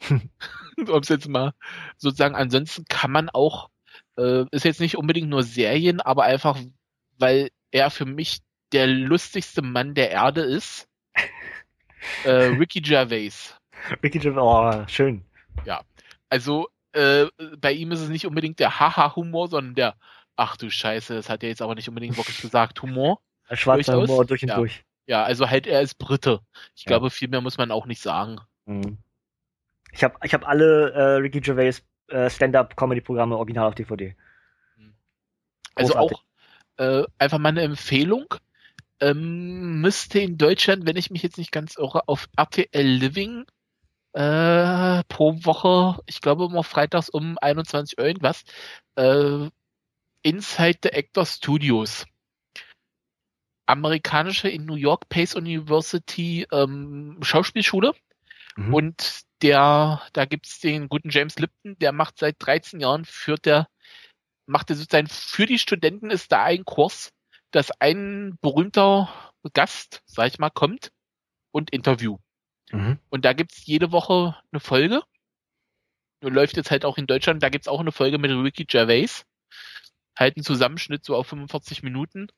um 0.78 1.00
es 1.00 1.08
jetzt 1.08 1.28
mal 1.28 1.54
sozusagen, 1.96 2.36
ansonsten 2.36 2.84
kann 2.84 3.10
man 3.10 3.30
auch, 3.30 3.70
äh, 4.16 4.44
ist 4.52 4.64
jetzt 4.64 4.80
nicht 4.80 4.96
unbedingt 4.96 5.28
nur 5.28 5.42
Serien, 5.42 6.00
aber 6.00 6.22
einfach, 6.22 6.56
weil 7.18 7.50
er 7.72 7.90
für 7.90 8.06
mich 8.06 8.45
der 8.76 8.86
lustigste 8.86 9.62
Mann 9.62 9.94
der 9.94 10.10
Erde 10.10 10.42
ist. 10.42 10.86
äh, 12.24 12.30
Ricky 12.60 12.82
Gervais. 12.82 13.58
Ricky 14.02 14.18
Gervais, 14.18 14.42
oh, 14.42 14.84
schön. 14.86 15.24
Ja, 15.64 15.80
also 16.28 16.68
äh, 16.92 17.24
bei 17.58 17.72
ihm 17.72 17.90
ist 17.92 18.00
es 18.00 18.10
nicht 18.10 18.26
unbedingt 18.26 18.58
der 18.58 18.78
Haha-Humor, 18.78 19.48
sondern 19.48 19.74
der, 19.74 19.96
ach 20.36 20.58
du 20.58 20.68
Scheiße, 20.68 21.14
das 21.14 21.30
hat 21.30 21.42
er 21.42 21.48
jetzt 21.48 21.62
aber 21.62 21.74
nicht 21.74 21.88
unbedingt 21.88 22.18
wirklich 22.18 22.42
gesagt, 22.42 22.82
Humor. 22.82 23.22
Schwarzer 23.50 23.92
durchaus. 23.92 24.10
Humor 24.10 24.26
durch 24.26 24.42
und 24.42 24.48
ja. 24.50 24.56
durch. 24.56 24.84
Ja, 25.06 25.22
also 25.22 25.48
halt 25.48 25.66
er 25.66 25.80
ist 25.80 25.94
Brite. 25.94 26.40
Ich 26.74 26.84
ja. 26.84 26.88
glaube, 26.88 27.08
viel 27.08 27.28
mehr 27.28 27.40
muss 27.40 27.56
man 27.56 27.70
auch 27.70 27.86
nicht 27.86 28.02
sagen. 28.02 28.40
Mhm. 28.66 28.98
Ich 29.92 30.04
habe 30.04 30.18
ich 30.22 30.34
hab 30.34 30.46
alle 30.46 30.90
äh, 30.92 31.02
Ricky 31.14 31.40
Gervais 31.40 31.82
äh, 32.08 32.28
Stand-up-Comedy-Programme 32.28 33.38
original 33.38 33.68
auf 33.68 33.74
DVD. 33.74 34.14
Also 35.74 35.94
Großartig. 35.94 36.18
auch 36.18 36.26
äh, 36.78 37.04
einfach 37.18 37.38
mal 37.38 37.48
eine 37.50 37.62
Empfehlung. 37.62 38.26
Ähm, 39.00 39.80
müsste 39.80 40.20
in 40.20 40.38
Deutschland, 40.38 40.86
wenn 40.86 40.96
ich 40.96 41.10
mich 41.10 41.22
jetzt 41.22 41.38
nicht 41.38 41.52
ganz 41.52 41.76
irre, 41.76 42.08
auf 42.08 42.28
RTL 42.36 42.86
Living 42.86 43.44
äh, 44.14 45.04
pro 45.08 45.44
Woche, 45.44 46.00
ich 46.06 46.20
glaube 46.22 46.46
immer 46.46 46.64
freitags 46.64 47.10
um 47.10 47.36
21 47.38 47.98
Uhr 47.98 48.06
irgendwas, 48.06 48.44
äh, 48.96 49.48
Inside 50.22 50.78
the 50.82 50.92
Actor 50.92 51.26
Studios. 51.26 52.06
Amerikanische 53.66 54.48
in 54.48 54.64
New 54.64 54.76
York 54.76 55.08
Pace 55.08 55.34
University 55.34 56.46
ähm, 56.50 57.18
Schauspielschule. 57.20 57.94
Mhm. 58.56 58.74
Und 58.74 59.22
der, 59.42 60.02
da 60.12 60.24
gibt's 60.24 60.60
den 60.60 60.88
guten 60.88 61.10
James 61.10 61.38
Lipton, 61.38 61.78
der 61.78 61.92
macht 61.92 62.18
seit 62.18 62.36
13 62.38 62.80
Jahren, 62.80 63.04
führt 63.04 63.44
der, 63.44 63.68
macht 64.46 64.70
er 64.70 64.76
sozusagen 64.76 65.08
für 65.08 65.46
die 65.46 65.58
Studenten 65.58 66.10
ist 66.10 66.32
da 66.32 66.44
ein 66.44 66.64
Kurs, 66.64 67.12
dass 67.50 67.70
ein 67.80 68.38
berühmter 68.40 69.08
Gast, 69.52 70.02
sag 70.06 70.28
ich 70.28 70.38
mal, 70.38 70.50
kommt 70.50 70.92
und 71.52 71.70
Interview. 71.70 72.18
Mhm. 72.72 72.98
Und 73.10 73.24
da 73.24 73.32
gibt's 73.32 73.66
jede 73.66 73.92
Woche 73.92 74.36
eine 74.52 74.60
Folge. 74.60 75.02
Läuft 76.20 76.56
jetzt 76.56 76.70
halt 76.70 76.84
auch 76.84 76.98
in 76.98 77.06
Deutschland, 77.06 77.42
da 77.42 77.48
gibt's 77.48 77.68
auch 77.68 77.80
eine 77.80 77.92
Folge 77.92 78.18
mit 78.18 78.30
Ricky 78.30 78.64
Gervais. 78.64 79.24
Halt 80.18 80.36
ein 80.36 80.42
Zusammenschnitt 80.42 81.04
so 81.04 81.14
auf 81.14 81.28
45 81.28 81.82
Minuten. 81.82 82.28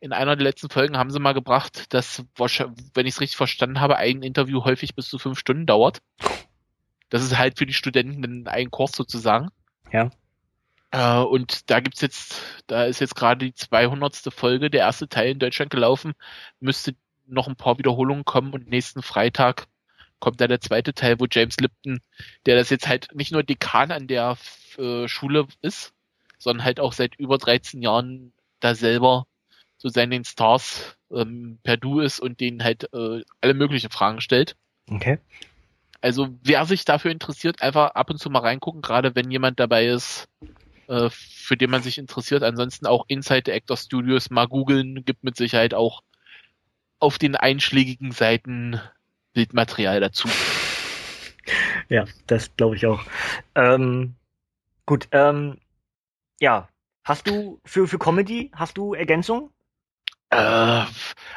In 0.00 0.12
einer 0.12 0.34
der 0.34 0.44
letzten 0.44 0.70
Folgen 0.70 0.96
haben 0.96 1.10
sie 1.10 1.20
mal 1.20 1.34
gebracht, 1.34 1.92
dass, 1.94 2.24
wenn 2.36 3.06
ich 3.06 3.14
es 3.14 3.20
richtig 3.20 3.36
verstanden 3.36 3.80
habe, 3.80 3.96
ein 3.98 4.22
Interview 4.22 4.64
häufig 4.64 4.96
bis 4.96 5.08
zu 5.08 5.18
fünf 5.18 5.38
Stunden 5.38 5.66
dauert. 5.66 6.00
Das 7.10 7.22
ist 7.22 7.36
halt 7.36 7.58
für 7.58 7.66
die 7.66 7.74
Studenten 7.74 8.48
ein 8.48 8.70
Kurs 8.70 8.92
sozusagen. 8.92 9.50
Ja. 9.92 10.08
Äh, 10.92 11.18
und 11.18 11.70
da 11.70 11.80
gibt's 11.80 12.00
jetzt, 12.00 12.40
da 12.68 12.84
ist 12.84 13.00
jetzt 13.00 13.16
gerade 13.16 13.46
die 13.46 13.54
200. 13.54 14.16
Folge, 14.32 14.70
der 14.70 14.80
erste 14.80 15.08
Teil 15.08 15.32
in 15.32 15.38
Deutschland 15.38 15.70
gelaufen, 15.70 16.12
müsste 16.60 16.94
noch 17.26 17.48
ein 17.48 17.56
paar 17.56 17.78
Wiederholungen 17.78 18.24
kommen 18.24 18.52
und 18.52 18.68
nächsten 18.68 19.02
Freitag 19.02 19.66
kommt 20.20 20.40
da 20.40 20.46
der 20.46 20.60
zweite 20.60 20.94
Teil, 20.94 21.18
wo 21.18 21.26
James 21.28 21.56
Lipton, 21.58 22.00
der 22.46 22.56
das 22.56 22.70
jetzt 22.70 22.86
halt 22.86 23.08
nicht 23.14 23.32
nur 23.32 23.42
Dekan 23.42 23.90
an 23.90 24.06
der 24.06 24.36
äh, 24.78 25.08
Schule 25.08 25.48
ist, 25.62 25.94
sondern 26.38 26.64
halt 26.64 26.78
auch 26.78 26.92
seit 26.92 27.16
über 27.16 27.38
13 27.38 27.82
Jahren 27.82 28.32
da 28.60 28.74
selber 28.74 29.26
so 29.78 29.88
seinen 29.88 30.24
Stars 30.24 30.96
ähm, 31.10 31.58
per 31.64 31.76
Du 31.76 31.98
ist 31.98 32.20
und 32.20 32.38
denen 32.38 32.62
halt 32.62 32.92
äh, 32.92 33.22
alle 33.40 33.54
möglichen 33.54 33.90
Fragen 33.90 34.20
stellt. 34.20 34.56
Okay. 34.88 35.18
Also 36.00 36.28
wer 36.42 36.66
sich 36.66 36.84
dafür 36.84 37.10
interessiert, 37.10 37.62
einfach 37.62 37.90
ab 37.94 38.10
und 38.10 38.18
zu 38.18 38.30
mal 38.30 38.40
reingucken, 38.40 38.82
gerade 38.82 39.16
wenn 39.16 39.30
jemand 39.30 39.58
dabei 39.58 39.86
ist, 39.86 40.28
äh, 40.92 41.08
für 41.10 41.56
den 41.56 41.70
man 41.70 41.82
sich 41.82 41.96
interessiert. 41.96 42.42
Ansonsten 42.42 42.86
auch 42.86 43.06
Inside 43.08 43.44
the 43.46 43.52
Actor 43.52 43.78
Studios 43.78 44.28
mal 44.28 44.46
googeln, 44.46 45.04
gibt 45.06 45.24
mit 45.24 45.36
Sicherheit 45.36 45.72
auch 45.72 46.02
auf 46.98 47.18
den 47.18 47.34
einschlägigen 47.34 48.12
Seiten 48.12 48.78
Bildmaterial 49.32 50.00
dazu. 50.00 50.28
Ja, 51.88 52.04
das 52.26 52.54
glaube 52.56 52.76
ich 52.76 52.86
auch. 52.86 53.02
Ähm, 53.54 54.14
gut, 54.86 55.08
ähm, 55.12 55.58
ja. 56.40 56.68
Hast 57.04 57.26
du 57.26 57.60
für, 57.64 57.88
für 57.88 57.98
Comedy, 57.98 58.52
hast 58.54 58.76
du 58.76 58.94
Ergänzung? 58.94 59.50
Äh, 60.30 60.84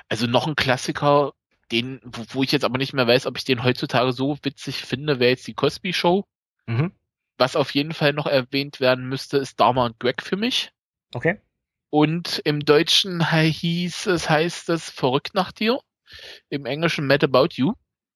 also 0.09 0.27
noch 0.27 0.45
ein 0.47 0.55
Klassiker, 0.55 1.33
den, 1.71 1.99
wo, 2.03 2.23
wo, 2.29 2.43
ich 2.43 2.51
jetzt 2.51 2.65
aber 2.65 2.77
nicht 2.77 2.93
mehr 2.93 3.07
weiß, 3.07 3.25
ob 3.25 3.37
ich 3.37 3.45
den 3.45 3.63
heutzutage 3.63 4.11
so 4.11 4.37
witzig 4.43 4.83
finde, 4.83 5.19
wäre 5.19 5.31
jetzt 5.31 5.47
die 5.47 5.55
Cosby 5.55 5.93
Show. 5.93 6.25
Mhm. 6.67 6.91
Was 7.37 7.55
auf 7.55 7.73
jeden 7.73 7.93
Fall 7.93 8.13
noch 8.13 8.27
erwähnt 8.27 8.79
werden 8.79 9.07
müsste, 9.07 9.37
ist 9.37 9.59
Dharma 9.59 9.85
und 9.85 9.99
Greg 9.99 10.21
für 10.21 10.37
mich. 10.37 10.71
Okay. 11.13 11.41
Und 11.89 12.41
im 12.45 12.61
Deutschen 12.61 13.31
hieß 13.31 14.07
es, 14.07 14.29
heißt 14.29 14.69
es 14.69 14.89
Verrückt 14.89 15.33
nach 15.33 15.51
dir. 15.51 15.79
Im 16.49 16.65
Englischen 16.65 17.07
Mad 17.07 17.25
About 17.25 17.49
You. 17.53 17.73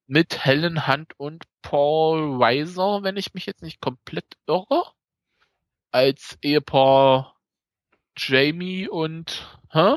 Mit 0.08 0.44
Helen 0.44 0.88
Hunt 0.88 1.14
und 1.18 1.44
Paul 1.62 2.40
Weiser, 2.40 3.04
wenn 3.04 3.16
ich 3.16 3.34
mich 3.34 3.46
jetzt 3.46 3.62
nicht 3.62 3.80
komplett 3.80 4.26
irre. 4.48 4.92
Als 5.92 6.38
Ehepaar 6.42 7.36
Jamie 8.18 8.88
und, 8.88 9.60
hä? 9.72 9.96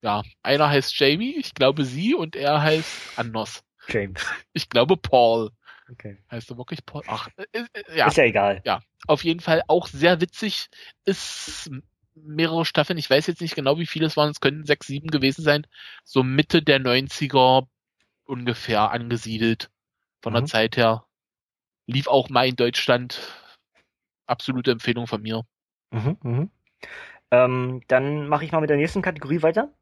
Ja, 0.00 0.22
einer 0.42 0.68
heißt 0.70 0.98
Jamie, 0.98 1.34
ich 1.36 1.54
glaube 1.54 1.84
sie, 1.84 2.14
und 2.14 2.36
er 2.36 2.62
heißt 2.62 3.18
anders. 3.18 3.64
James. 3.88 4.24
Ich 4.52 4.68
glaube 4.68 4.96
Paul. 4.96 5.50
Okay. 5.90 6.18
Heißt 6.30 6.50
du 6.50 6.56
wirklich 6.56 6.84
Paul? 6.86 7.02
Ach, 7.06 7.28
äh, 7.36 7.44
äh, 7.52 7.96
ja. 7.96 8.08
Ist 8.08 8.16
ja 8.16 8.24
egal. 8.24 8.62
Ja, 8.64 8.80
auf 9.06 9.22
jeden 9.24 9.40
Fall 9.40 9.62
auch 9.68 9.86
sehr 9.86 10.20
witzig. 10.20 10.68
Ist 11.04 11.70
mehrere 12.14 12.64
Staffeln, 12.64 12.98
ich 12.98 13.10
weiß 13.10 13.26
jetzt 13.26 13.40
nicht 13.40 13.54
genau, 13.54 13.78
wie 13.78 13.86
viele 13.86 14.06
es 14.06 14.16
waren, 14.16 14.30
es 14.30 14.40
können 14.40 14.64
sechs, 14.64 14.86
sieben 14.86 15.08
gewesen 15.08 15.42
sein, 15.42 15.66
so 16.04 16.22
Mitte 16.22 16.62
der 16.62 16.80
90er 16.80 17.66
ungefähr 18.24 18.90
angesiedelt 18.92 19.70
von 20.22 20.32
mhm. 20.32 20.36
der 20.36 20.44
Zeit 20.46 20.76
her. 20.76 21.04
Lief 21.86 22.06
auch 22.06 22.30
mal 22.30 22.48
in 22.48 22.56
Deutschland. 22.56 23.20
Absolute 24.26 24.70
Empfehlung 24.70 25.06
von 25.06 25.20
mir. 25.20 25.42
Mhm, 25.90 26.16
mh. 26.22 26.48
ähm, 27.30 27.82
dann 27.88 28.26
mache 28.26 28.44
ich 28.44 28.52
mal 28.52 28.60
mit 28.60 28.70
der 28.70 28.78
nächsten 28.78 29.02
Kategorie 29.02 29.42
weiter. 29.42 29.72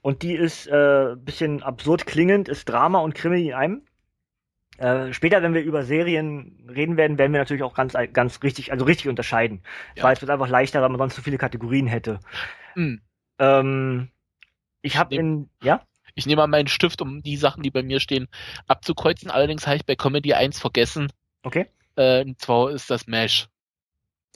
Und 0.00 0.22
die 0.22 0.34
ist 0.34 0.68
äh, 0.68 1.16
bisschen 1.16 1.62
absurd 1.62 2.06
klingend, 2.06 2.48
ist 2.48 2.68
Drama 2.68 3.00
und 3.00 3.14
Krimi 3.14 3.48
in 3.48 3.54
einem. 3.54 3.82
Äh, 4.78 5.12
später, 5.12 5.42
wenn 5.42 5.54
wir 5.54 5.62
über 5.62 5.84
Serien 5.84 6.66
reden 6.68 6.96
werden, 6.96 7.18
werden 7.18 7.32
wir 7.32 7.40
natürlich 7.40 7.62
auch 7.62 7.74
ganz, 7.74 7.94
ganz 8.12 8.42
richtig, 8.42 8.72
also 8.72 8.84
richtig 8.84 9.08
unterscheiden. 9.08 9.62
Ja. 9.94 10.04
Weil 10.04 10.14
es 10.14 10.20
wird 10.20 10.30
einfach 10.30 10.48
leichter, 10.48 10.82
weil 10.82 10.88
man 10.88 10.98
sonst 10.98 11.14
zu 11.14 11.22
viele 11.22 11.38
Kategorien 11.38 11.86
hätte. 11.86 12.20
Mhm. 12.74 13.00
Ähm, 13.38 14.08
ich 14.82 14.96
habe 14.96 15.14
in, 15.14 15.48
ja? 15.62 15.82
Ich 16.14 16.26
nehme 16.26 16.42
mal 16.42 16.46
meinen 16.46 16.68
Stift, 16.68 17.02
um 17.02 17.22
die 17.22 17.36
Sachen, 17.36 17.62
die 17.62 17.70
bei 17.70 17.82
mir 17.82 18.00
stehen, 18.00 18.28
abzukreuzen. 18.66 19.30
Allerdings 19.30 19.66
habe 19.66 19.76
ich 19.76 19.86
bei 19.86 19.96
Comedy 19.96 20.34
1 20.34 20.60
vergessen. 20.60 21.12
Okay. 21.42 21.66
Äh, 21.96 22.22
und 22.22 22.40
zwar 22.40 22.70
ist 22.70 22.90
das 22.90 23.06
Mesh. 23.06 23.48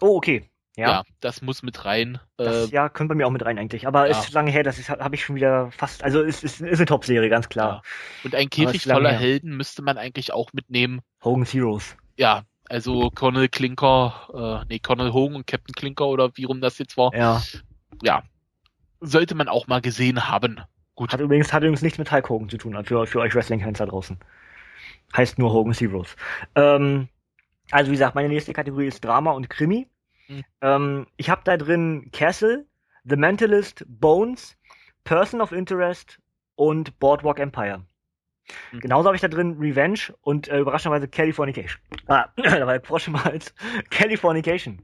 Oh, 0.00 0.16
okay. 0.16 0.48
Ja. 0.78 0.88
ja, 0.88 1.02
das 1.18 1.42
muss 1.42 1.64
mit 1.64 1.84
rein. 1.84 2.20
Das, 2.36 2.70
äh, 2.70 2.72
ja, 2.72 2.88
können 2.88 3.08
bei 3.08 3.16
mir 3.16 3.26
auch 3.26 3.32
mit 3.32 3.44
rein 3.44 3.58
eigentlich. 3.58 3.88
Aber 3.88 4.08
ja. 4.08 4.16
ist 4.16 4.32
lange 4.32 4.52
her, 4.52 4.62
das 4.62 4.88
habe 4.88 5.16
ich 5.16 5.24
schon 5.24 5.34
wieder 5.34 5.72
fast. 5.72 6.04
Also 6.04 6.22
ist, 6.22 6.44
ist, 6.44 6.60
ist 6.60 6.78
eine 6.78 6.86
Top-Serie, 6.86 7.28
ganz 7.28 7.48
klar. 7.48 7.82
Ja. 7.82 7.82
Und 8.22 8.36
ein 8.36 8.48
Käfig 8.48 8.84
voller 8.84 9.10
Helden 9.10 9.56
müsste 9.56 9.82
man 9.82 9.98
eigentlich 9.98 10.32
auch 10.32 10.52
mitnehmen. 10.52 11.00
Hogan's 11.24 11.52
Heroes. 11.52 11.96
Ja, 12.16 12.44
also 12.68 13.10
Colonel 13.10 13.48
Klinker, 13.48 14.62
äh, 14.62 14.66
nee, 14.68 14.78
Colonel 14.78 15.12
Hogan 15.12 15.34
und 15.34 15.48
Captain 15.48 15.74
Klinker 15.74 16.06
oder 16.06 16.30
wie 16.36 16.44
rum 16.44 16.60
das 16.60 16.78
jetzt 16.78 16.96
war. 16.96 17.12
Ja. 17.12 17.42
Ja. 18.04 18.22
Sollte 19.00 19.34
man 19.34 19.48
auch 19.48 19.66
mal 19.66 19.80
gesehen 19.80 20.28
haben. 20.28 20.60
Gut. 20.94 21.12
Hat 21.12 21.18
übrigens, 21.18 21.52
hat 21.52 21.64
übrigens 21.64 21.82
nichts 21.82 21.98
mit 21.98 22.12
Hulk 22.12 22.28
Hogan 22.28 22.48
zu 22.48 22.56
tun, 22.56 22.84
für, 22.84 23.04
für 23.04 23.18
euch 23.18 23.34
Wrestling-Fans 23.34 23.78
da 23.78 23.86
draußen. 23.86 24.16
Heißt 25.16 25.40
nur 25.40 25.52
Hogan's 25.52 25.80
Heroes. 25.80 26.14
Ähm, 26.54 27.08
also 27.72 27.90
wie 27.90 27.94
gesagt, 27.96 28.14
meine 28.14 28.28
nächste 28.28 28.52
Kategorie 28.52 28.86
ist 28.86 29.04
Drama 29.04 29.32
und 29.32 29.50
Krimi. 29.50 29.88
Mhm. 30.28 30.44
Ähm, 30.60 31.06
ich 31.16 31.30
habe 31.30 31.42
da 31.44 31.56
drin 31.56 32.10
Castle, 32.12 32.66
The 33.04 33.16
Mentalist, 33.16 33.84
Bones, 33.88 34.56
Person 35.04 35.40
of 35.40 35.52
Interest 35.52 36.20
und 36.54 36.98
Boardwalk 36.98 37.38
Empire. 37.38 37.84
Mhm. 38.72 38.80
Genauso 38.80 39.06
habe 39.06 39.16
ich 39.16 39.22
da 39.22 39.28
drin 39.28 39.56
Revenge 39.58 40.14
und 40.20 40.48
äh, 40.48 40.58
überraschenderweise 40.58 41.08
Californication. 41.08 41.80
Ah, 42.06 42.26
da 42.36 42.66
war 42.66 42.78
der 42.78 42.98
schon 42.98 43.12
mal 43.12 43.24
als 43.24 43.54
Californication. 43.90 44.82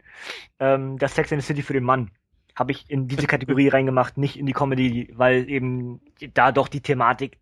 Ähm, 0.58 0.98
das 0.98 1.14
Sex 1.14 1.32
in 1.32 1.40
the 1.40 1.46
City 1.46 1.62
für 1.62 1.74
den 1.74 1.84
Mann 1.84 2.10
habe 2.56 2.72
ich 2.72 2.88
in 2.88 3.08
diese 3.08 3.26
Kategorie 3.26 3.68
reingemacht, 3.72 4.16
nicht 4.16 4.38
in 4.38 4.46
die 4.46 4.52
Comedy, 4.52 5.10
weil 5.14 5.48
eben 5.48 6.00
da 6.34 6.52
doch 6.52 6.68
die 6.68 6.80
Thematik 6.80 7.38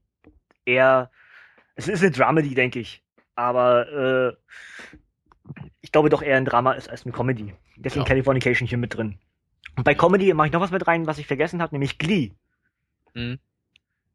eher, 0.64 1.10
es 1.74 1.88
ist 1.88 2.02
eine 2.02 2.10
Dramedy, 2.10 2.54
denke 2.54 2.80
ich, 2.80 3.02
aber 3.34 4.36
äh, 4.36 5.62
ich 5.80 5.92
glaube 5.92 6.08
doch 6.08 6.22
eher 6.22 6.36
ein 6.36 6.44
Drama 6.44 6.72
ist 6.72 6.88
als 6.88 7.04
eine 7.04 7.12
Comedy. 7.12 7.54
Deswegen 7.82 8.04
ja. 8.04 8.08
Californication 8.08 8.68
hier 8.68 8.78
mit 8.78 8.96
drin. 8.96 9.18
Und 9.76 9.84
bei 9.84 9.94
Comedy 9.94 10.32
mache 10.34 10.48
ich 10.48 10.52
noch 10.52 10.60
was 10.60 10.70
mit 10.70 10.86
rein, 10.86 11.06
was 11.06 11.18
ich 11.18 11.26
vergessen 11.26 11.62
habe, 11.62 11.74
nämlich 11.74 11.98
Glee. 11.98 12.32
Mhm. 13.14 13.38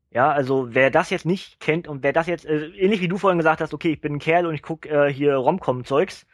Ja, 0.10 0.32
also 0.32 0.74
wer 0.74 0.90
das 0.90 1.10
jetzt 1.10 1.26
nicht 1.26 1.60
kennt 1.60 1.88
und 1.88 2.02
wer 2.02 2.14
das 2.14 2.28
jetzt, 2.28 2.46
äh, 2.46 2.68
ähnlich 2.70 3.02
wie 3.02 3.08
du 3.08 3.18
vorhin 3.18 3.38
gesagt 3.38 3.60
hast, 3.60 3.74
okay, 3.74 3.92
ich 3.92 4.02
bin 4.02 4.14
ein 4.14 4.20
Kerl 4.20 4.46
und 4.46 4.56
ich 4.56 4.62
guck 4.62 4.86
äh, 4.86 5.12
hier 5.12 5.36
Romcom-Zeugs. 5.36 6.26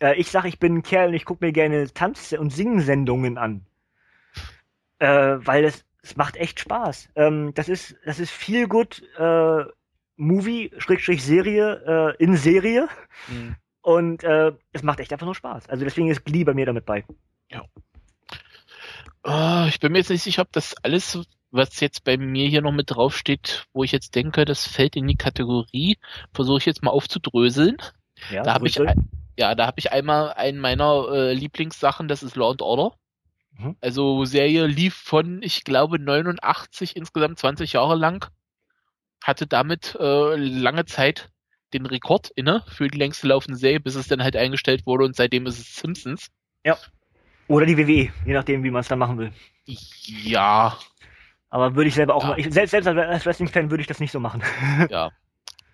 Äh, 0.00 0.16
ich 0.16 0.30
sag, 0.30 0.44
ich 0.46 0.58
bin 0.58 0.76
ein 0.76 0.82
Kerl 0.82 1.08
und 1.08 1.14
ich 1.14 1.24
guck 1.24 1.40
mir 1.40 1.52
gerne 1.52 1.92
Tanz- 1.92 2.32
und 2.32 2.50
Singsendungen 2.50 3.38
an. 3.38 3.66
Äh, 4.98 5.38
weil 5.38 5.64
es, 5.64 5.84
es 6.02 6.16
macht 6.16 6.36
echt 6.36 6.58
Spaß. 6.60 7.10
Ähm, 7.14 7.52
das 7.54 7.68
ist, 7.68 7.96
das 8.04 8.18
ist 8.18 8.30
viel 8.30 8.66
gut 8.66 9.02
äh, 9.16 9.64
Movie, 10.16 10.72
Schrägstrich 10.78 11.24
Serie, 11.24 12.16
äh, 12.18 12.22
in 12.22 12.36
Serie. 12.36 12.88
Mhm. 13.28 13.56
Und 13.82 14.24
äh, 14.24 14.52
es 14.72 14.82
macht 14.82 15.00
echt 15.00 15.12
einfach 15.12 15.26
nur 15.26 15.34
Spaß. 15.34 15.68
Also 15.68 15.84
deswegen 15.84 16.08
ist 16.08 16.24
Glee 16.24 16.44
bei 16.44 16.54
mir 16.54 16.66
damit 16.66 16.84
bei. 16.84 17.04
Ja. 17.50 17.64
Oh, 19.22 19.66
ich 19.68 19.80
bin 19.80 19.92
mir 19.92 19.98
jetzt 19.98 20.10
nicht 20.10 20.22
sicher, 20.22 20.42
ob 20.42 20.52
das 20.52 20.74
alles, 20.82 21.18
was 21.50 21.80
jetzt 21.80 22.04
bei 22.04 22.16
mir 22.16 22.48
hier 22.48 22.62
noch 22.62 22.72
mit 22.72 22.90
draufsteht, 22.90 23.66
wo 23.72 23.84
ich 23.84 23.92
jetzt 23.92 24.14
denke, 24.14 24.44
das 24.44 24.66
fällt 24.66 24.96
in 24.96 25.06
die 25.06 25.16
Kategorie, 25.16 25.98
versuche 26.32 26.58
ich 26.58 26.66
jetzt 26.66 26.82
mal 26.82 26.90
aufzudröseln. 26.90 27.76
Ja, 28.30 28.42
da 28.42 28.54
habe 28.54 28.66
ich, 28.66 28.80
ja, 29.36 29.54
da 29.54 29.66
habe 29.66 29.78
ich 29.78 29.92
einmal 29.92 30.32
einen 30.34 30.58
meiner 30.58 31.08
äh, 31.10 31.32
Lieblingssachen, 31.32 32.08
das 32.08 32.22
ist 32.22 32.36
Law 32.36 32.50
and 32.50 32.62
Order. 32.62 32.96
Mhm. 33.52 33.76
Also 33.80 34.24
Serie 34.24 34.66
lief 34.66 34.94
von, 34.94 35.42
ich 35.42 35.64
glaube, 35.64 35.98
89 35.98 36.96
insgesamt 36.96 37.38
20 37.38 37.72
Jahre 37.72 37.96
lang. 37.96 38.30
Hatte 39.22 39.46
damit 39.46 39.96
äh, 40.00 40.36
lange 40.36 40.86
Zeit 40.86 41.30
den 41.72 41.86
Rekord 41.86 42.30
inne 42.34 42.62
für 42.68 42.88
die 42.88 42.98
längste 42.98 43.26
laufende 43.26 43.58
Serie, 43.58 43.80
bis 43.80 43.94
es 43.94 44.08
dann 44.08 44.22
halt 44.22 44.36
eingestellt 44.36 44.86
wurde 44.86 45.04
und 45.04 45.16
seitdem 45.16 45.46
ist 45.46 45.58
es 45.58 45.76
Simpsons. 45.76 46.28
Ja. 46.64 46.76
Oder 47.48 47.66
die 47.66 47.76
WWE, 47.76 48.12
je 48.26 48.32
nachdem, 48.32 48.62
wie 48.62 48.70
man 48.70 48.80
es 48.80 48.88
dann 48.88 48.98
machen 48.98 49.18
will. 49.18 49.32
Ja. 49.64 50.78
Aber 51.48 51.74
würde 51.74 51.88
ich 51.88 51.94
selber 51.94 52.14
auch 52.14 52.22
ja. 52.22 52.28
mal, 52.30 52.38
ich, 52.38 52.52
selbst, 52.52 52.70
selbst 52.70 52.86
als 52.86 53.26
Wrestling-Fan 53.26 53.70
würde 53.70 53.80
ich 53.80 53.88
das 53.88 54.00
nicht 54.00 54.12
so 54.12 54.20
machen. 54.20 54.42
ja. 54.90 55.10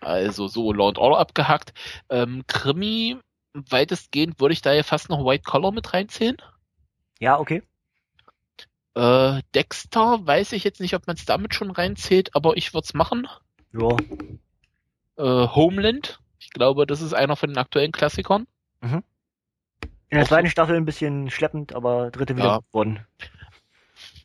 Also 0.01 0.49
so 0.49 0.73
Law 0.73 0.89
and 0.89 0.99
Order 0.99 1.19
abgehackt. 1.19 1.73
Ähm, 2.09 2.45
Krimi, 2.47 3.19
weitestgehend 3.53 4.41
würde 4.41 4.53
ich 4.53 4.63
da 4.63 4.73
ja 4.73 4.83
fast 4.83 5.09
noch 5.09 5.25
White 5.25 5.45
Collar 5.45 5.73
mit 5.73 5.93
reinzählen. 5.93 6.37
Ja, 7.19 7.39
okay. 7.39 7.63
Äh, 8.95 9.43
Dexter 9.55 10.27
weiß 10.27 10.53
ich 10.53 10.65
jetzt 10.65 10.81
nicht, 10.81 10.95
ob 10.95 11.07
man 11.07 11.17
es 11.17 11.27
damit 11.27 11.55
schon 11.55 11.71
reinzählt, 11.71 12.35
aber 12.35 12.57
ich 12.57 12.73
würde 12.73 12.85
es 12.85 12.95
machen. 12.95 13.29
Ja. 13.73 13.97
Äh, 15.17 15.23
Homeland, 15.23 16.21
ich 16.39 16.51
glaube, 16.51 16.87
das 16.87 17.01
ist 17.01 17.13
einer 17.13 17.37
von 17.37 17.51
den 17.51 17.59
aktuellen 17.59 17.93
Klassikern. 17.93 18.47
Mhm. 18.81 19.03
In 20.09 20.19
der 20.19 20.27
zweiten 20.27 20.49
Staffel 20.49 20.77
ein 20.77 20.85
bisschen 20.85 21.31
schleppend, 21.31 21.75
aber 21.75 22.11
dritte 22.11 22.37
wieder 22.37 22.47
ja. 22.47 22.59
geworden. 22.59 23.01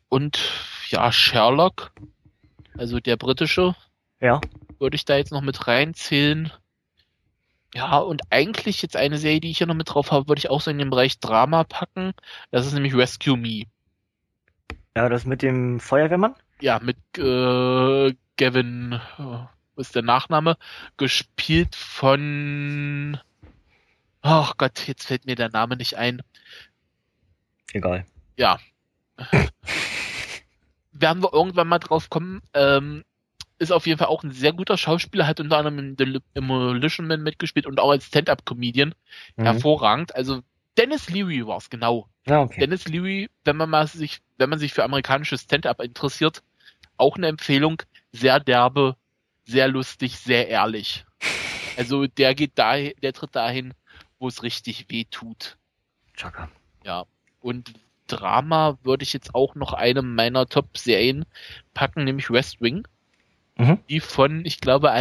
Und 0.08 0.38
ja, 0.88 1.10
Sherlock, 1.10 1.92
also 2.76 3.00
der 3.00 3.16
britische. 3.16 3.74
Ja. 4.20 4.40
Würde 4.78 4.94
ich 4.94 5.04
da 5.04 5.16
jetzt 5.16 5.32
noch 5.32 5.40
mit 5.40 5.66
reinzählen. 5.66 6.52
Ja, 7.74 7.98
und 7.98 8.22
eigentlich 8.30 8.82
jetzt 8.82 8.96
eine 8.96 9.18
Serie, 9.18 9.40
die 9.40 9.50
ich 9.50 9.58
hier 9.58 9.66
noch 9.66 9.74
mit 9.74 9.92
drauf 9.92 10.12
habe, 10.12 10.28
würde 10.28 10.38
ich 10.38 10.50
auch 10.50 10.60
so 10.60 10.70
in 10.70 10.78
den 10.78 10.90
Bereich 10.90 11.18
Drama 11.18 11.64
packen. 11.64 12.12
Das 12.50 12.66
ist 12.66 12.74
nämlich 12.74 12.94
Rescue 12.94 13.36
Me. 13.36 13.64
Ja, 14.94 15.08
das 15.08 15.24
mit 15.24 15.42
dem 15.42 15.80
Feuerwehrmann? 15.80 16.34
Ja, 16.60 16.78
mit 16.80 16.98
äh, 17.16 18.14
Gavin, 18.36 19.00
äh, 19.18 19.38
ist 19.82 19.94
der 19.94 20.02
Nachname? 20.02 20.56
Gespielt 20.96 21.76
von 21.76 23.18
Ach 24.22 24.56
Gott, 24.56 24.86
jetzt 24.86 25.06
fällt 25.06 25.26
mir 25.26 25.34
der 25.34 25.50
Name 25.50 25.76
nicht 25.76 25.96
ein. 25.96 26.22
Egal. 27.72 28.06
Ja. 28.36 28.58
Werden 30.92 31.22
wir 31.22 31.32
irgendwann 31.32 31.68
mal 31.68 31.80
drauf 31.80 32.08
kommen. 32.08 32.40
Ähm, 32.54 33.04
ist 33.58 33.72
auf 33.72 33.86
jeden 33.86 33.98
Fall 33.98 34.08
auch 34.08 34.22
ein 34.22 34.30
sehr 34.30 34.52
guter 34.52 34.78
Schauspieler, 34.78 35.26
hat 35.26 35.40
unter 35.40 35.58
anderem 35.58 35.78
in 35.78 35.96
The 35.98 36.20
Demolition 36.36 37.06
Man 37.06 37.22
mitgespielt 37.22 37.66
und 37.66 37.80
auch 37.80 37.90
als 37.90 38.06
Stand-Up-Comedian. 38.06 38.94
Mhm. 39.36 39.42
Hervorragend. 39.42 40.14
Also 40.14 40.42
Dennis 40.76 41.10
Leary 41.10 41.46
war 41.46 41.58
es, 41.58 41.68
genau. 41.68 42.08
Ja, 42.26 42.42
okay. 42.42 42.60
Dennis 42.60 42.86
Leary, 42.86 43.28
wenn 43.44 43.56
man 43.56 43.70
mal 43.70 43.86
sich, 43.88 44.20
wenn 44.38 44.50
man 44.50 44.58
sich 44.60 44.72
für 44.72 44.84
amerikanisches 44.84 45.42
Stand-Up 45.42 45.80
interessiert, 45.80 46.42
auch 46.96 47.16
eine 47.16 47.26
Empfehlung. 47.26 47.82
Sehr 48.12 48.40
derbe, 48.40 48.96
sehr 49.44 49.68
lustig, 49.68 50.18
sehr 50.18 50.48
ehrlich. 50.48 51.04
Also 51.76 52.06
der 52.06 52.34
geht 52.34 52.52
da, 52.56 52.76
der 52.76 53.12
tritt 53.12 53.34
dahin, 53.34 53.74
wo 54.18 54.28
es 54.28 54.42
richtig 54.42 54.86
weh 54.88 55.04
tut. 55.04 55.56
Chaka. 56.14 56.48
Ja. 56.84 57.04
Und 57.40 57.72
Drama 58.06 58.78
würde 58.82 59.04
ich 59.04 59.12
jetzt 59.12 59.34
auch 59.34 59.54
noch 59.54 59.72
eine 59.72 60.02
meiner 60.02 60.46
Top-Serien 60.46 61.24
packen, 61.74 62.04
nämlich 62.04 62.30
West 62.30 62.60
Wing. 62.60 62.86
Mhm. 63.56 63.78
Die 63.88 64.00
von, 64.00 64.44
ich 64.44 64.60
glaube, 64.60 64.92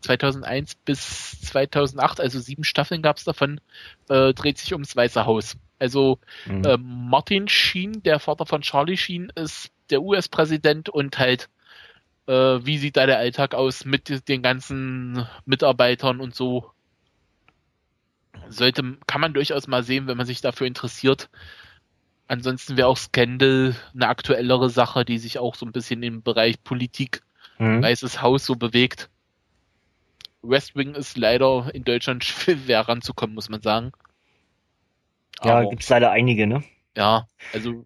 2001 0.00 0.74
bis 0.76 1.40
2008, 1.42 2.20
also 2.20 2.40
sieben 2.40 2.64
Staffeln 2.64 3.02
gab 3.02 3.16
es 3.16 3.24
davon, 3.24 3.60
äh, 4.08 4.32
dreht 4.34 4.58
sich 4.58 4.72
ums 4.72 4.96
Weiße 4.96 5.24
Haus. 5.24 5.56
Also 5.78 6.18
mhm. 6.46 6.64
äh, 6.64 6.76
Martin 6.78 7.48
Sheen, 7.48 8.02
der 8.02 8.18
Vater 8.18 8.46
von 8.46 8.62
Charlie 8.62 8.96
Sheen, 8.96 9.32
ist 9.34 9.70
der 9.90 10.02
US-Präsident 10.02 10.88
und 10.88 11.18
halt, 11.18 11.48
äh, 12.26 12.32
wie 12.32 12.78
sieht 12.78 12.96
da 12.96 13.06
der 13.06 13.18
Alltag 13.18 13.54
aus 13.54 13.84
mit 13.84 14.28
den 14.28 14.42
ganzen 14.42 15.26
Mitarbeitern 15.44 16.20
und 16.20 16.34
so 16.34 16.70
sollte, 18.48 18.98
kann 19.06 19.20
man 19.20 19.34
durchaus 19.34 19.66
mal 19.66 19.82
sehen, 19.82 20.06
wenn 20.06 20.16
man 20.16 20.26
sich 20.26 20.40
dafür 20.40 20.66
interessiert. 20.66 21.30
Ansonsten 22.28 22.76
wäre 22.76 22.88
auch 22.88 22.96
Scandal 22.96 23.74
eine 23.94 24.08
aktuellere 24.08 24.70
Sache, 24.70 25.04
die 25.04 25.18
sich 25.18 25.38
auch 25.38 25.54
so 25.54 25.66
ein 25.66 25.72
bisschen 25.72 26.02
im 26.02 26.22
Bereich 26.22 26.62
Politik, 26.62 27.22
mhm. 27.58 27.82
Weißes 27.82 28.22
Haus 28.22 28.44
so 28.44 28.56
bewegt. 28.56 29.10
West 30.42 30.74
Wing 30.74 30.94
ist 30.94 31.16
leider 31.16 31.70
in 31.74 31.84
Deutschland 31.84 32.24
schwer 32.24 32.80
ranzukommen, 32.88 33.34
muss 33.34 33.48
man 33.48 33.62
sagen. 33.62 33.92
Ja, 35.44 35.64
gibt 35.64 35.82
es 35.82 35.88
leider 35.88 36.10
einige, 36.10 36.46
ne? 36.46 36.62
Ja, 36.96 37.26
also 37.52 37.84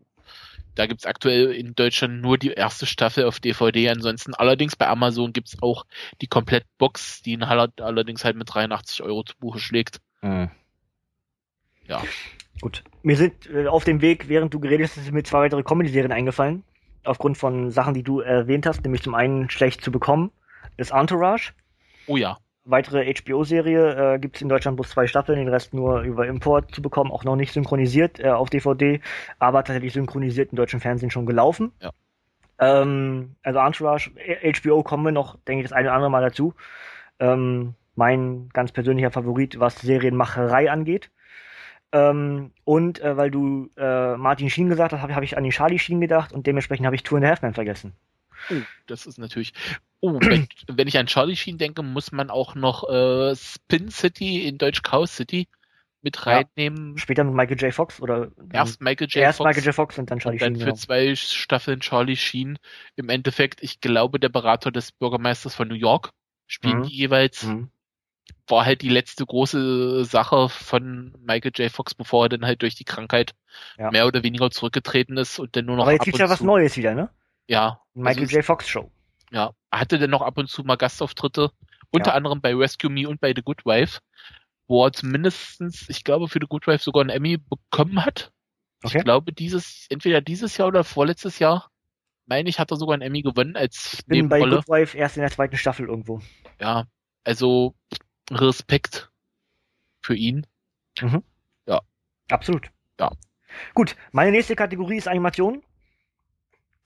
da 0.76 0.86
gibt 0.86 1.00
es 1.00 1.06
aktuell 1.06 1.52
in 1.52 1.74
Deutschland 1.74 2.20
nur 2.20 2.38
die 2.38 2.52
erste 2.52 2.86
Staffel 2.86 3.24
auf 3.24 3.40
DVD. 3.40 3.88
Ansonsten 3.88 4.34
allerdings 4.34 4.76
bei 4.76 4.86
Amazon 4.86 5.32
gibt 5.32 5.48
es 5.48 5.62
auch 5.62 5.84
die 6.20 6.28
Komplettbox, 6.28 7.22
die 7.22 7.32
in 7.32 7.42
allerdings 7.42 8.24
halt 8.24 8.36
mit 8.36 8.54
83 8.54 9.02
Euro 9.02 9.24
zu 9.24 9.34
Buche 9.38 9.58
schlägt. 9.58 10.00
Mhm. 10.22 10.50
Ja. 11.88 12.02
Gut. 12.60 12.84
Mir 13.02 13.16
sind 13.16 13.48
äh, 13.50 13.66
auf 13.66 13.84
dem 13.84 14.00
Weg, 14.00 14.28
während 14.28 14.52
du 14.52 14.60
geredet 14.60 14.90
hast, 14.96 15.12
mir 15.12 15.22
zwei 15.22 15.40
weitere 15.40 15.62
Comedy-Serien 15.62 16.12
eingefallen. 16.12 16.62
Aufgrund 17.04 17.38
von 17.38 17.70
Sachen, 17.70 17.94
die 17.94 18.02
du 18.02 18.20
erwähnt 18.20 18.66
hast, 18.66 18.82
nämlich 18.82 19.02
zum 19.02 19.14
einen 19.14 19.48
schlecht 19.50 19.82
zu 19.82 19.90
bekommen, 19.90 20.30
ist 20.76 20.92
Entourage. 20.92 21.52
Oh 22.06 22.16
ja. 22.16 22.38
Weitere 22.68 23.14
HBO-Serie 23.14 24.14
äh, 24.14 24.18
gibt 24.18 24.36
es 24.36 24.42
in 24.42 24.48
Deutschland 24.48 24.76
bloß 24.76 24.90
zwei 24.90 25.06
Staffeln, 25.06 25.38
den 25.38 25.48
Rest 25.48 25.72
nur 25.72 26.00
über 26.00 26.26
Import 26.26 26.74
zu 26.74 26.82
bekommen, 26.82 27.12
auch 27.12 27.22
noch 27.22 27.36
nicht 27.36 27.52
synchronisiert 27.52 28.18
äh, 28.18 28.30
auf 28.30 28.50
DVD, 28.50 29.00
aber 29.38 29.62
tatsächlich 29.62 29.92
synchronisiert 29.92 30.50
im 30.50 30.56
deutschen 30.56 30.80
Fernsehen 30.80 31.10
schon 31.10 31.26
gelaufen. 31.26 31.70
Ja. 31.80 31.92
Ähm, 32.58 33.36
also 33.44 33.60
Entourage, 33.60 34.10
HBO 34.42 34.82
kommen 34.82 35.04
wir 35.04 35.12
noch, 35.12 35.38
denke 35.46 35.62
ich, 35.62 35.68
das 35.68 35.76
eine 35.76 35.88
oder 35.88 35.94
andere 35.94 36.10
Mal 36.10 36.22
dazu. 36.22 36.54
Ähm, 37.20 37.74
mein 37.94 38.48
ganz 38.52 38.72
persönlicher 38.72 39.12
Favorit, 39.12 39.60
was 39.60 39.76
Serienmacherei 39.76 40.70
angeht. 40.70 41.10
Ähm, 41.92 42.50
und 42.64 43.00
äh, 43.00 43.16
weil 43.16 43.30
du 43.30 43.70
äh, 43.76 44.16
Martin 44.16 44.50
Sheen 44.50 44.68
gesagt 44.68 44.92
hast, 44.92 45.02
habe 45.02 45.14
hab 45.14 45.22
ich 45.22 45.36
an 45.36 45.44
den 45.44 45.52
Charlie 45.52 45.78
Sheen 45.78 46.00
gedacht 46.00 46.32
und 46.32 46.46
dementsprechend 46.46 46.84
habe 46.84 46.96
ich 46.96 47.04
Two 47.04 47.16
and 47.16 47.24
a 47.24 47.28
Half 47.28 47.42
Men 47.42 47.54
vergessen. 47.54 47.94
Oh, 48.50 48.54
das 48.86 49.06
ist 49.06 49.18
natürlich. 49.18 49.52
Oh, 50.00 50.12
wenn, 50.20 50.48
wenn, 50.68 50.88
ich 50.88 50.98
an 50.98 51.06
Charlie 51.06 51.36
Sheen 51.36 51.58
denke, 51.58 51.82
muss 51.82 52.12
man 52.12 52.30
auch 52.30 52.54
noch 52.54 52.88
äh, 52.88 53.34
Spin 53.36 53.90
City 53.90 54.46
in 54.46 54.58
Deutsch 54.58 54.82
Chaos 54.82 55.16
City 55.16 55.48
mit 56.02 56.24
reinnehmen. 56.26 56.92
Ja, 56.94 56.98
später 56.98 57.24
mit 57.24 57.34
Michael 57.34 57.60
J. 57.60 57.74
Fox 57.74 58.00
oder 58.00 58.30
erst 58.52 58.80
Michael 58.80 59.08
J. 59.08 59.16
Erst 59.22 59.38
Fox, 59.38 59.48
Michael 59.48 59.64
J. 59.64 59.74
Fox 59.74 59.98
und 59.98 60.10
dann 60.10 60.20
Charlie 60.20 60.36
und 60.36 60.42
dann 60.42 60.54
Sheen. 60.54 60.60
Für 60.60 60.66
genau. 60.66 60.76
zwei 60.76 61.16
Staffeln 61.16 61.80
Charlie 61.80 62.16
Sheen. 62.16 62.58
Im 62.94 63.08
Endeffekt, 63.08 63.62
ich 63.62 63.80
glaube, 63.80 64.20
der 64.20 64.28
Berater 64.28 64.70
des 64.70 64.92
Bürgermeisters 64.92 65.54
von 65.54 65.66
New 65.66 65.74
York 65.74 66.12
spielen 66.46 66.80
mhm. 66.80 66.82
die 66.84 66.94
jeweils. 66.94 67.42
Mhm 67.44 67.70
war 68.48 68.64
halt 68.64 68.82
die 68.82 68.88
letzte 68.88 69.26
große 69.26 70.04
Sache 70.04 70.48
von 70.48 71.14
Michael 71.20 71.52
J. 71.54 71.70
Fox, 71.70 71.94
bevor 71.94 72.26
er 72.26 72.28
dann 72.28 72.44
halt 72.44 72.62
durch 72.62 72.74
die 72.74 72.84
Krankheit 72.84 73.34
ja. 73.78 73.90
mehr 73.90 74.06
oder 74.06 74.22
weniger 74.22 74.50
zurückgetreten 74.50 75.16
ist 75.16 75.38
und 75.38 75.56
dann 75.56 75.64
nur 75.66 75.76
noch. 75.76 75.84
Aber 75.84 75.92
jetzt 75.92 76.04
gibt's 76.04 76.20
ja 76.20 76.28
was 76.28 76.40
Neues 76.40 76.76
wieder, 76.76 76.94
ne? 76.94 77.10
Ja. 77.48 77.80
Michael 77.94 78.24
also, 78.24 78.36
J. 78.36 78.44
Fox 78.44 78.68
Show. 78.68 78.90
Ja. 79.30 79.52
Hatte 79.72 79.98
dann 79.98 80.10
noch 80.10 80.22
ab 80.22 80.38
und 80.38 80.48
zu 80.48 80.62
mal 80.64 80.76
Gastauftritte, 80.76 81.50
unter 81.90 82.10
ja. 82.10 82.14
anderem 82.14 82.40
bei 82.40 82.54
Rescue 82.54 82.90
Me 82.90 83.08
und 83.08 83.20
bei 83.20 83.32
The 83.34 83.42
Good 83.42 83.64
Wife, 83.64 84.00
wo 84.66 84.84
er 84.84 84.92
zumindestens, 84.92 85.88
ich 85.88 86.04
glaube, 86.04 86.28
für 86.28 86.38
The 86.40 86.46
Good 86.48 86.66
Wife 86.66 86.82
sogar 86.82 87.02
einen 87.02 87.10
Emmy 87.10 87.38
bekommen 87.38 88.04
hat. 88.04 88.32
Okay. 88.82 88.98
Ich 88.98 89.04
glaube, 89.04 89.32
dieses, 89.32 89.86
entweder 89.88 90.20
dieses 90.20 90.56
Jahr 90.56 90.68
oder 90.68 90.84
vorletztes 90.84 91.38
Jahr, 91.38 91.70
meine 92.26 92.48
ich, 92.48 92.58
hat 92.58 92.70
er 92.70 92.76
sogar 92.76 92.94
einen 92.94 93.02
Emmy 93.02 93.22
gewonnen 93.22 93.56
als 93.56 93.94
ich 93.94 94.06
bin 94.06 94.26
Nebenrolle. 94.26 94.56
bei 94.56 94.56
Good 94.56 94.68
Wife 94.68 94.98
erst 94.98 95.16
in 95.16 95.22
der 95.22 95.30
zweiten 95.30 95.56
Staffel 95.56 95.88
irgendwo. 95.88 96.20
Ja, 96.60 96.86
also 97.24 97.74
Respekt 98.30 99.10
für 100.00 100.14
ihn. 100.14 100.46
Mhm. 101.00 101.22
Ja. 101.66 101.80
Absolut. 102.30 102.70
Ja. 102.98 103.12
Gut, 103.74 103.96
meine 104.12 104.32
nächste 104.32 104.56
Kategorie 104.56 104.96
ist 104.96 105.08
Animation. 105.08 105.62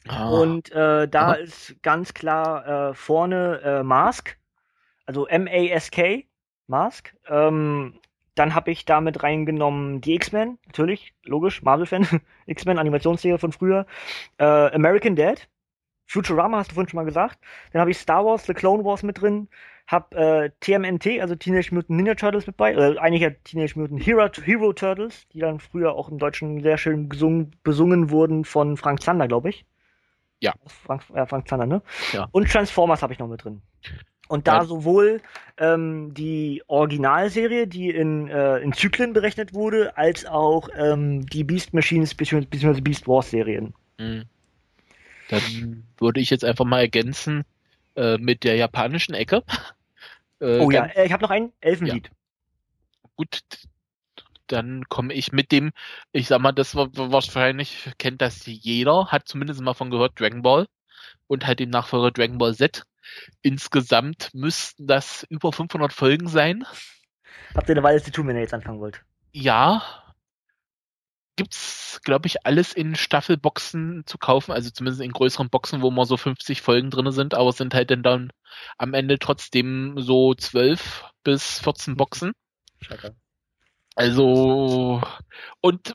Ah. 0.08 0.30
Und 0.30 0.70
äh, 0.72 1.08
da 1.08 1.28
Aha. 1.28 1.32
ist 1.34 1.82
ganz 1.82 2.14
klar 2.14 2.90
äh, 2.90 2.94
vorne 2.94 3.60
äh, 3.62 3.82
Mask, 3.82 4.38
also 5.06 5.26
M-A-S-K, 5.26 6.26
Mask. 6.66 7.14
Ähm, 7.28 8.00
dann 8.34 8.54
habe 8.54 8.70
ich 8.70 8.84
damit 8.84 9.22
reingenommen 9.22 10.00
die 10.00 10.14
X-Men, 10.14 10.58
natürlich, 10.66 11.14
logisch, 11.24 11.62
Marvel-Fan, 11.62 12.06
X-Men, 12.46 12.78
Animationsserie 12.78 13.38
von 13.38 13.52
früher. 13.52 13.86
Äh, 14.38 14.44
American 14.44 15.16
Dad, 15.16 15.48
Futurama 16.06 16.58
hast 16.58 16.70
du 16.70 16.74
vorhin 16.74 16.88
schon 16.88 16.96
mal 16.98 17.04
gesagt. 17.04 17.38
Dann 17.72 17.80
habe 17.80 17.90
ich 17.90 17.98
Star 17.98 18.24
Wars, 18.24 18.44
The 18.44 18.54
Clone 18.54 18.84
Wars 18.84 19.02
mit 19.02 19.20
drin. 19.20 19.48
Hab 19.86 20.14
äh, 20.14 20.50
TMNT, 20.60 21.20
also 21.20 21.34
Teenage 21.34 21.74
Mutant 21.74 21.96
Ninja 21.98 22.14
Turtles 22.14 22.46
mit 22.46 22.56
bei. 22.56 22.72
Äh, 22.72 22.98
eigentlich 22.98 23.22
ja 23.22 23.30
Teenage 23.30 23.78
Mutant 23.78 24.04
Hero, 24.04 24.28
Hero 24.44 24.72
Turtles, 24.72 25.28
die 25.28 25.38
dann 25.38 25.60
früher 25.60 25.94
auch 25.94 26.08
im 26.08 26.18
Deutschen 26.18 26.62
sehr 26.62 26.78
schön 26.78 27.08
gesungen, 27.08 27.54
besungen 27.62 28.10
wurden 28.10 28.44
von 28.44 28.76
Frank 28.76 29.02
Zander, 29.02 29.28
glaube 29.28 29.50
ich. 29.50 29.66
Ja. 30.40 30.54
Frank, 30.66 31.02
äh, 31.14 31.26
Frank 31.26 31.48
Zander, 31.48 31.66
ne? 31.66 31.82
Ja. 32.12 32.28
Und 32.32 32.50
Transformers 32.50 33.02
habe 33.02 33.12
ich 33.12 33.18
noch 33.18 33.28
mit 33.28 33.44
drin. 33.44 33.62
Und 34.28 34.46
da 34.46 34.58
ja. 34.58 34.64
sowohl 34.64 35.20
ähm, 35.58 36.14
die 36.14 36.62
Originalserie, 36.68 37.66
die 37.66 37.90
in, 37.90 38.28
äh, 38.28 38.58
in 38.58 38.72
Zyklen 38.72 39.12
berechnet 39.12 39.54
wurde, 39.54 39.96
als 39.96 40.24
auch 40.24 40.68
ähm, 40.76 41.26
die 41.26 41.42
Beast 41.42 41.74
Machines 41.74 42.14
bzw. 42.14 42.80
Beast 42.80 43.08
Wars 43.08 43.30
Serien. 43.30 43.74
Mhm. 43.98 44.24
Dann 45.28 45.84
würde 45.98 46.20
ich 46.20 46.30
jetzt 46.30 46.44
einfach 46.44 46.64
mal 46.64 46.80
ergänzen 46.80 47.44
äh, 47.96 48.18
mit 48.18 48.44
der 48.44 48.56
japanischen 48.56 49.14
Ecke. 49.14 49.42
Äh, 50.42 50.58
oh 50.58 50.70
ja, 50.70 50.86
äh, 50.86 51.04
ich 51.04 51.12
habe 51.12 51.22
noch 51.22 51.28
ein 51.28 51.52
Elfenlied. 51.60 52.06
Ja. 52.06 53.08
Gut, 53.14 53.42
dann 54.52 54.88
komme 54.88 55.14
ich 55.14 55.32
mit 55.32 55.52
dem, 55.52 55.72
ich 56.12 56.28
sag 56.28 56.40
mal, 56.40 56.52
das 56.52 56.74
war 56.74 56.88
wahrscheinlich 56.92 57.90
kennt 57.98 58.20
das 58.20 58.46
jeder, 58.46 59.06
hat 59.06 59.28
zumindest 59.28 59.60
mal 59.60 59.74
von 59.74 59.90
gehört, 59.90 60.18
Dragon 60.18 60.42
Ball 60.42 60.66
und 61.26 61.46
halt 61.46 61.60
dem 61.60 61.70
Nachfolger 61.70 62.10
Dragon 62.10 62.38
Ball 62.38 62.54
Z. 62.54 62.84
Insgesamt 63.42 64.30
müssten 64.34 64.86
das 64.86 65.24
über 65.30 65.52
500 65.52 65.92
Folgen 65.92 66.28
sein. 66.28 66.64
Habt 67.54 67.68
ihr 67.68 67.74
eine 67.74 67.82
Weile 67.82 68.02
zu 68.02 68.10
tun, 68.12 68.26
wenn 68.28 68.36
ihr 68.36 68.42
jetzt 68.42 68.54
anfangen 68.54 68.80
wollt? 68.80 69.02
Ja. 69.32 69.82
Gibt's, 71.36 72.00
glaube 72.04 72.26
ich, 72.26 72.44
alles 72.44 72.74
in 72.74 72.94
Staffelboxen 72.94 74.02
zu 74.04 74.18
kaufen, 74.18 74.52
also 74.52 74.70
zumindest 74.70 75.00
in 75.00 75.12
größeren 75.12 75.48
Boxen, 75.48 75.80
wo 75.80 75.90
mal 75.90 76.04
so 76.04 76.16
50 76.16 76.60
Folgen 76.60 76.90
drin 76.90 77.10
sind, 77.12 77.34
aber 77.34 77.48
es 77.48 77.56
sind 77.56 77.72
halt 77.72 77.90
dann, 77.90 78.02
dann 78.02 78.32
am 78.76 78.92
Ende 78.92 79.18
trotzdem 79.18 79.94
so 79.96 80.34
12 80.34 81.04
bis 81.24 81.60
14 81.60 81.96
Boxen. 81.96 82.32
Schade. 82.82 83.16
Also, 84.00 85.02
und 85.60 85.94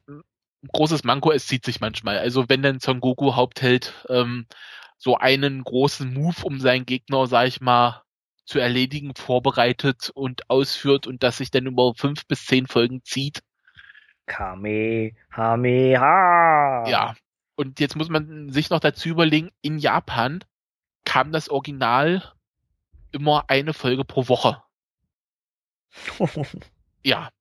großes 0.71 1.03
Manko, 1.03 1.31
es 1.31 1.47
zieht 1.47 1.65
sich 1.65 1.79
manchmal. 1.81 2.19
Also 2.19 2.47
wenn 2.49 2.61
dann 2.61 2.79
Son 2.79 2.99
Goku 2.99 3.35
Hauptheld 3.35 4.05
ähm, 4.09 4.45
so 4.97 5.17
einen 5.17 5.63
großen 5.63 6.13
Move, 6.13 6.43
um 6.43 6.59
seinen 6.59 6.85
Gegner, 6.85 7.25
sag 7.25 7.47
ich 7.47 7.61
mal, 7.61 8.03
zu 8.45 8.59
erledigen, 8.59 9.15
vorbereitet 9.15 10.11
und 10.13 10.51
ausführt 10.51 11.07
und 11.07 11.23
das 11.23 11.37
sich 11.37 11.49
dann 11.49 11.65
über 11.65 11.95
fünf 11.95 12.27
bis 12.27 12.45
zehn 12.45 12.67
Folgen 12.67 13.03
zieht. 13.03 13.41
Kamehameha! 14.27 15.13
Ja. 16.87 17.15
Und 17.55 17.79
jetzt 17.79 17.95
muss 17.95 18.09
man 18.09 18.51
sich 18.51 18.69
noch 18.69 18.81
dazu 18.81 19.09
überlegen, 19.09 19.49
in 19.63 19.79
Japan 19.79 20.43
kam 21.05 21.31
das 21.31 21.49
Original 21.49 22.21
immer 23.11 23.45
eine 23.47 23.73
Folge 23.73 24.05
pro 24.05 24.27
Woche. 24.27 24.61
ja. 27.03 27.31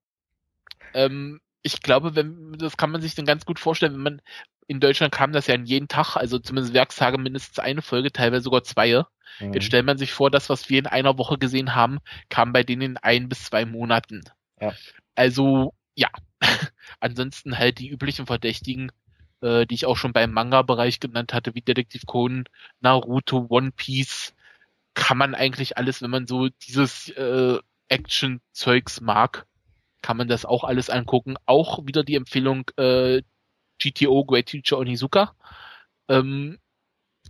Ähm, 0.94 1.40
ich 1.62 1.80
glaube, 1.80 2.14
wenn, 2.14 2.52
das 2.58 2.76
kann 2.76 2.90
man 2.90 3.00
sich 3.00 3.14
dann 3.14 3.24
ganz 3.24 3.44
gut 3.46 3.58
vorstellen, 3.58 3.94
wenn 3.94 4.02
man 4.02 4.22
in 4.66 4.80
Deutschland 4.80 5.12
kam 5.12 5.32
das 5.32 5.46
ja 5.46 5.54
in 5.54 5.66
jeden 5.66 5.88
Tag, 5.88 6.16
also 6.16 6.38
zumindest 6.38 6.74
Werkstage 6.74 7.18
mindestens 7.18 7.58
eine 7.58 7.82
Folge, 7.82 8.12
teilweise 8.12 8.44
sogar 8.44 8.64
zwei. 8.64 9.04
Mhm. 9.40 9.52
Jetzt 9.52 9.64
stellt 9.64 9.86
man 9.86 9.98
sich 9.98 10.12
vor, 10.12 10.30
das, 10.30 10.48
was 10.48 10.68
wir 10.70 10.78
in 10.78 10.86
einer 10.86 11.18
Woche 11.18 11.38
gesehen 11.38 11.74
haben, 11.74 11.98
kam 12.28 12.52
bei 12.52 12.62
denen 12.62 12.82
in 12.82 12.96
ein 12.98 13.28
bis 13.28 13.44
zwei 13.44 13.64
Monaten. 13.64 14.22
Ja. 14.60 14.72
Also, 15.14 15.74
ja. 15.94 16.08
Ansonsten 17.00 17.58
halt 17.58 17.78
die 17.78 17.88
üblichen 17.88 18.26
Verdächtigen, 18.26 18.90
äh, 19.40 19.66
die 19.66 19.74
ich 19.74 19.86
auch 19.86 19.96
schon 19.96 20.12
beim 20.12 20.32
Manga-Bereich 20.32 21.00
genannt 21.00 21.32
hatte, 21.34 21.54
wie 21.54 21.62
Detektiv 21.62 22.06
Conan, 22.06 22.44
Naruto, 22.80 23.46
One 23.48 23.72
Piece, 23.72 24.34
kann 24.94 25.18
man 25.18 25.34
eigentlich 25.34 25.76
alles, 25.76 26.02
wenn 26.02 26.10
man 26.10 26.26
so 26.26 26.48
dieses 26.48 27.08
äh, 27.10 27.58
Action-Zeugs 27.88 29.00
mag, 29.00 29.46
kann 30.04 30.18
man 30.18 30.28
das 30.28 30.44
auch 30.44 30.64
alles 30.64 30.90
angucken. 30.90 31.36
Auch 31.46 31.86
wieder 31.86 32.04
die 32.04 32.16
Empfehlung 32.16 32.70
äh, 32.76 33.22
GTO 33.78 34.26
Great 34.26 34.44
Teacher 34.44 34.76
Onizuka. 34.76 35.34
Ähm, 36.10 36.58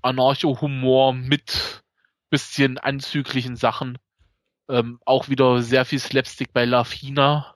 Anarcho-Humor 0.03 1.13
mit 1.13 1.85
bisschen 2.31 2.79
anzüglichen 2.79 3.55
Sachen. 3.55 3.97
Ähm, 4.69 4.99
auch 5.05 5.29
wieder 5.29 5.63
sehr 5.63 5.85
viel 5.85 6.01
Slapstick 6.01 6.53
bei 6.53 6.65
Lafina. 6.65 7.55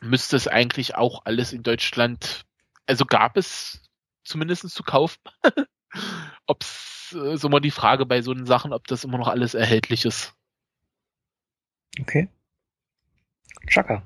Müsste 0.00 0.36
es 0.36 0.46
eigentlich 0.46 0.94
auch 0.94 1.24
alles 1.24 1.52
in 1.52 1.64
Deutschland, 1.64 2.44
also 2.86 3.04
gab 3.04 3.36
es 3.36 3.82
zumindest 4.22 4.70
zu 4.70 4.84
kaufen. 4.84 5.18
Ob's 6.46 7.16
äh, 7.16 7.36
so 7.36 7.48
mal 7.48 7.58
die 7.58 7.72
Frage 7.72 8.06
bei 8.06 8.22
so 8.22 8.32
Sachen, 8.44 8.72
ob 8.72 8.86
das 8.86 9.02
immer 9.02 9.18
noch 9.18 9.28
alles 9.28 9.54
erhältlich 9.54 10.04
ist. 10.04 10.34
Okay. 11.98 12.28
Chaka. 13.66 14.02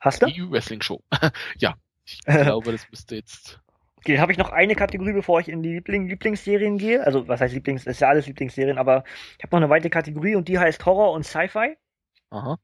Hast 0.00 0.22
du? 0.22 0.26
Die 0.26 0.50
Wrestling 0.50 0.82
Show. 0.82 1.02
ja. 1.58 1.74
Ich 2.04 2.20
glaube, 2.24 2.72
das 2.72 2.88
müsste 2.90 3.16
jetzt. 3.16 3.60
Okay, 3.98 4.18
habe 4.18 4.32
ich 4.32 4.38
noch 4.38 4.50
eine 4.50 4.74
Kategorie, 4.74 5.12
bevor 5.12 5.38
ich 5.38 5.48
in 5.48 5.62
die 5.62 5.74
Liebling 5.74 6.08
Lieblingsserien 6.08 6.76
gehe. 6.76 7.06
Also, 7.06 7.28
was 7.28 7.40
heißt 7.40 7.54
Lieblings? 7.54 7.86
Ist 7.86 8.00
ja 8.00 8.08
alles 8.08 8.26
Lieblingsserien, 8.26 8.78
aber 8.78 9.04
ich 9.38 9.44
habe 9.44 9.54
noch 9.54 9.62
eine 9.62 9.70
weitere 9.70 9.90
Kategorie 9.90 10.34
und 10.34 10.48
die 10.48 10.58
heißt 10.58 10.84
Horror 10.84 11.12
und 11.12 11.24
Sci-Fi. 11.24 11.76
Aha. 12.30 12.58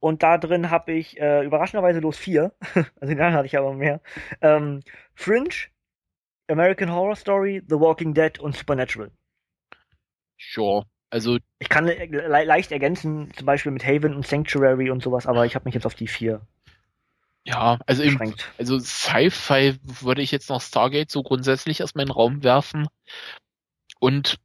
Und 0.00 0.22
da 0.22 0.36
drin 0.36 0.70
habe 0.70 0.92
ich 0.92 1.18
äh, 1.18 1.44
überraschenderweise 1.44 2.00
los 2.00 2.18
vier. 2.18 2.52
also 2.74 2.84
den 3.00 3.18
anderen 3.18 3.34
hatte 3.34 3.46
ich 3.46 3.56
aber 3.56 3.72
mehr. 3.72 4.02
Ähm, 4.42 4.82
Fringe, 5.14 5.54
American 6.48 6.92
Horror 6.92 7.16
Story, 7.16 7.62
The 7.66 7.76
Walking 7.76 8.12
Dead 8.12 8.38
und 8.38 8.54
Supernatural. 8.54 9.10
Sure. 10.38 10.84
Also. 11.16 11.38
Ich 11.58 11.68
kann 11.68 11.86
le 11.86 12.44
leicht 12.44 12.72
ergänzen, 12.72 13.32
zum 13.34 13.46
Beispiel 13.46 13.72
mit 13.72 13.86
Haven 13.86 14.14
und 14.14 14.26
Sanctuary 14.26 14.90
und 14.90 15.02
sowas, 15.02 15.26
aber 15.26 15.46
ich 15.46 15.54
habe 15.54 15.64
mich 15.64 15.74
jetzt 15.74 15.86
auf 15.86 15.94
die 15.94 16.08
vier 16.08 16.42
ja, 17.46 17.78
also 17.86 18.02
im, 18.02 18.34
also 18.58 18.78
Sci-Fi 18.78 19.78
würde 20.02 20.20
ich 20.20 20.32
jetzt 20.32 20.50
noch 20.50 20.60
Stargate 20.60 21.10
so 21.10 21.22
grundsätzlich 21.22 21.80
erstmal 21.80 22.02
in 22.02 22.08
den 22.08 22.14
Raum 22.14 22.42
werfen. 22.42 22.88
Und 24.00 24.38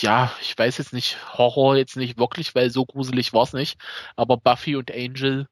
ja, 0.00 0.32
ich 0.40 0.58
weiß 0.58 0.78
jetzt 0.78 0.92
nicht, 0.92 1.16
Horror 1.38 1.76
jetzt 1.76 1.96
nicht 1.96 2.18
wirklich, 2.18 2.54
weil 2.54 2.70
so 2.70 2.84
gruselig 2.84 3.32
war 3.32 3.44
es 3.44 3.52
nicht. 3.52 3.80
Aber 4.16 4.36
Buffy 4.36 4.74
und 4.74 4.90
Angel 4.90 5.46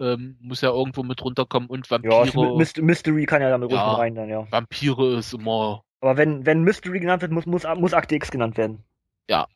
ähm, 0.00 0.38
muss 0.40 0.60
ja 0.60 0.70
irgendwo 0.70 1.02
mit 1.02 1.22
runterkommen 1.22 1.68
und 1.68 1.90
Vampire. 1.90 2.24
Ja, 2.24 2.82
Mystery 2.82 3.26
kann 3.26 3.42
ja 3.42 3.50
damit 3.50 3.72
ja, 3.72 3.92
rein 3.94 4.14
dann, 4.14 4.28
ja. 4.28 4.46
Vampire 4.50 5.18
ist 5.18 5.34
immer. 5.34 5.82
Aber 6.00 6.16
wenn, 6.16 6.46
wenn 6.46 6.62
Mystery 6.62 7.00
genannt 7.00 7.22
wird, 7.22 7.32
muss, 7.32 7.46
muss, 7.46 7.64
muss 7.76 7.92
Akte 7.92 8.14
X 8.14 8.30
genannt 8.30 8.56
werden. 8.56 8.84
Ja. 9.28 9.48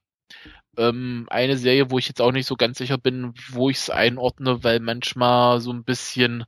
Ähm, 0.77 1.27
eine 1.31 1.59
Serie, 1.59 1.91
wo 1.91 1.99
ich 1.99 2.09
jetzt 2.09 2.21
auch 2.21 2.33
nicht 2.33 2.47
so 2.47 2.57
ganz 2.57 2.79
sicher 2.79 2.99
bin, 2.99 3.35
wo 3.51 3.69
ich 3.71 3.79
es 3.79 3.91
einordne, 3.91 4.65
weil 4.65 4.81
manchmal 4.81 5.61
so 5.61 5.73
ein 5.73 5.85
bisschen 5.85 6.45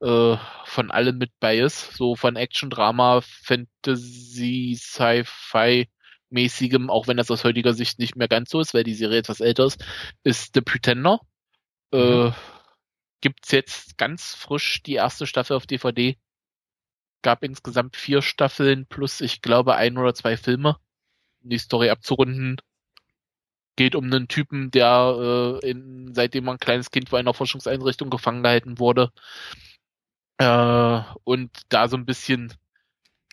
äh, 0.00 0.36
von 0.64 0.90
allem 0.90 1.18
mit 1.18 1.32
bei 1.40 1.58
ist. 1.58 1.94
So 1.94 2.16
von 2.16 2.36
Action, 2.36 2.70
Drama, 2.70 3.20
Fantasy, 3.22 4.76
Sci-Fi 4.78 5.88
mäßigem, 6.30 6.90
auch 6.90 7.06
wenn 7.06 7.16
das 7.16 7.30
aus 7.30 7.44
heutiger 7.44 7.74
Sicht 7.74 7.98
nicht 7.98 8.16
mehr 8.16 8.28
ganz 8.28 8.50
so 8.50 8.60
ist, 8.60 8.74
weil 8.74 8.84
die 8.84 8.94
Serie 8.94 9.18
etwas 9.18 9.40
älter 9.40 9.64
ist, 9.64 9.84
ist 10.24 10.54
The 10.54 10.60
Pretender. 10.60 11.20
Äh, 11.92 11.96
mhm. 11.96 12.28
Äh, 12.28 12.32
gibt's 13.20 13.50
jetzt 13.50 13.98
ganz 13.98 14.34
frisch 14.34 14.82
die 14.82 14.94
erste 14.94 15.26
Staffel 15.26 15.56
auf 15.56 15.66
DVD. 15.66 16.16
Gab 17.22 17.42
insgesamt 17.42 17.96
vier 17.96 18.22
Staffeln 18.22 18.86
plus, 18.86 19.20
ich 19.20 19.42
glaube, 19.42 19.74
ein 19.74 19.98
oder 19.98 20.14
zwei 20.14 20.36
Filme. 20.36 20.76
Um 21.42 21.50
die 21.50 21.58
Story 21.58 21.90
abzurunden, 21.90 22.60
geht 23.78 23.94
um 23.94 24.06
einen 24.06 24.26
Typen, 24.26 24.72
der 24.72 25.60
äh, 25.62 25.70
in, 25.70 26.12
seitdem 26.12 26.48
er 26.48 26.54
ein 26.54 26.58
kleines 26.58 26.90
Kind 26.90 27.08
vor 27.08 27.20
einer 27.20 27.32
Forschungseinrichtung 27.32 28.10
gefangen 28.10 28.42
gehalten 28.42 28.80
wurde, 28.80 29.12
äh, 30.38 31.00
und 31.24 31.50
da 31.68 31.88
so 31.88 31.96
ein 31.96 32.04
bisschen, 32.04 32.52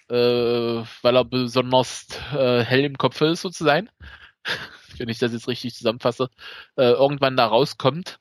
äh, 0.10 0.16
weil 0.16 1.16
er 1.18 1.26
besonders 1.26 2.08
äh, 2.32 2.62
hell 2.64 2.84
im 2.84 2.98
Kopf 2.98 3.22
ist, 3.22 3.42
so 3.42 3.50
zu 3.50 3.64
sein, 3.64 3.90
wenn 4.98 5.10
ich 5.10 5.18
das 5.18 5.34
jetzt 5.34 5.48
richtig 5.48 5.74
zusammenfasse, 5.76 6.30
äh, 6.78 6.92
irgendwann 6.92 7.38
da 7.38 7.48
rauskommt, 7.48 8.20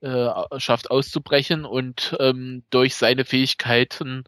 äh, 0.00 0.30
schafft 0.58 0.90
auszubrechen 0.90 1.66
und 1.66 2.16
ähm, 2.20 2.64
durch 2.70 2.94
seine 2.96 3.26
Fähigkeiten 3.26 4.24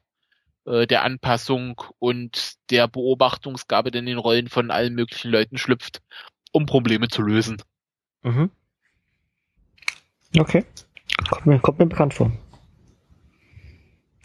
äh, 0.67 0.87
der 0.87 1.03
Anpassung 1.03 1.81
und 1.99 2.57
der 2.71 2.89
Beobachtungsgabe 2.89 3.89
in 3.91 4.07
den 4.07 4.19
Rollen 4.19 4.49
von 4.49 4.71
allen 4.71 4.95
möglichen 4.95 5.31
Leuten 5.31 5.57
schlüpft, 5.57 6.03
um 6.53 6.67
Probleme 6.67 7.09
zu 7.09 7.23
lösen. 7.23 7.63
Mhm. 8.23 8.51
Okay. 10.37 10.65
Kommt 11.31 11.47
mir, 11.47 11.59
kommt 11.59 11.79
mir 11.79 11.87
bekannt 11.87 12.15
vor. 12.15 12.31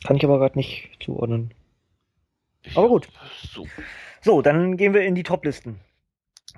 Kann 0.04 0.18
ich 0.18 0.24
aber 0.24 0.40
gerade 0.40 0.58
nicht 0.58 0.92
zuordnen. 1.00 1.54
Aber 2.76 2.88
gut. 2.90 3.08
So. 3.42 3.68
so, 4.22 4.42
dann 4.42 4.78
gehen 4.78 4.94
wir 4.94 5.02
in 5.02 5.16
die 5.16 5.24
Top-Listen. 5.24 5.80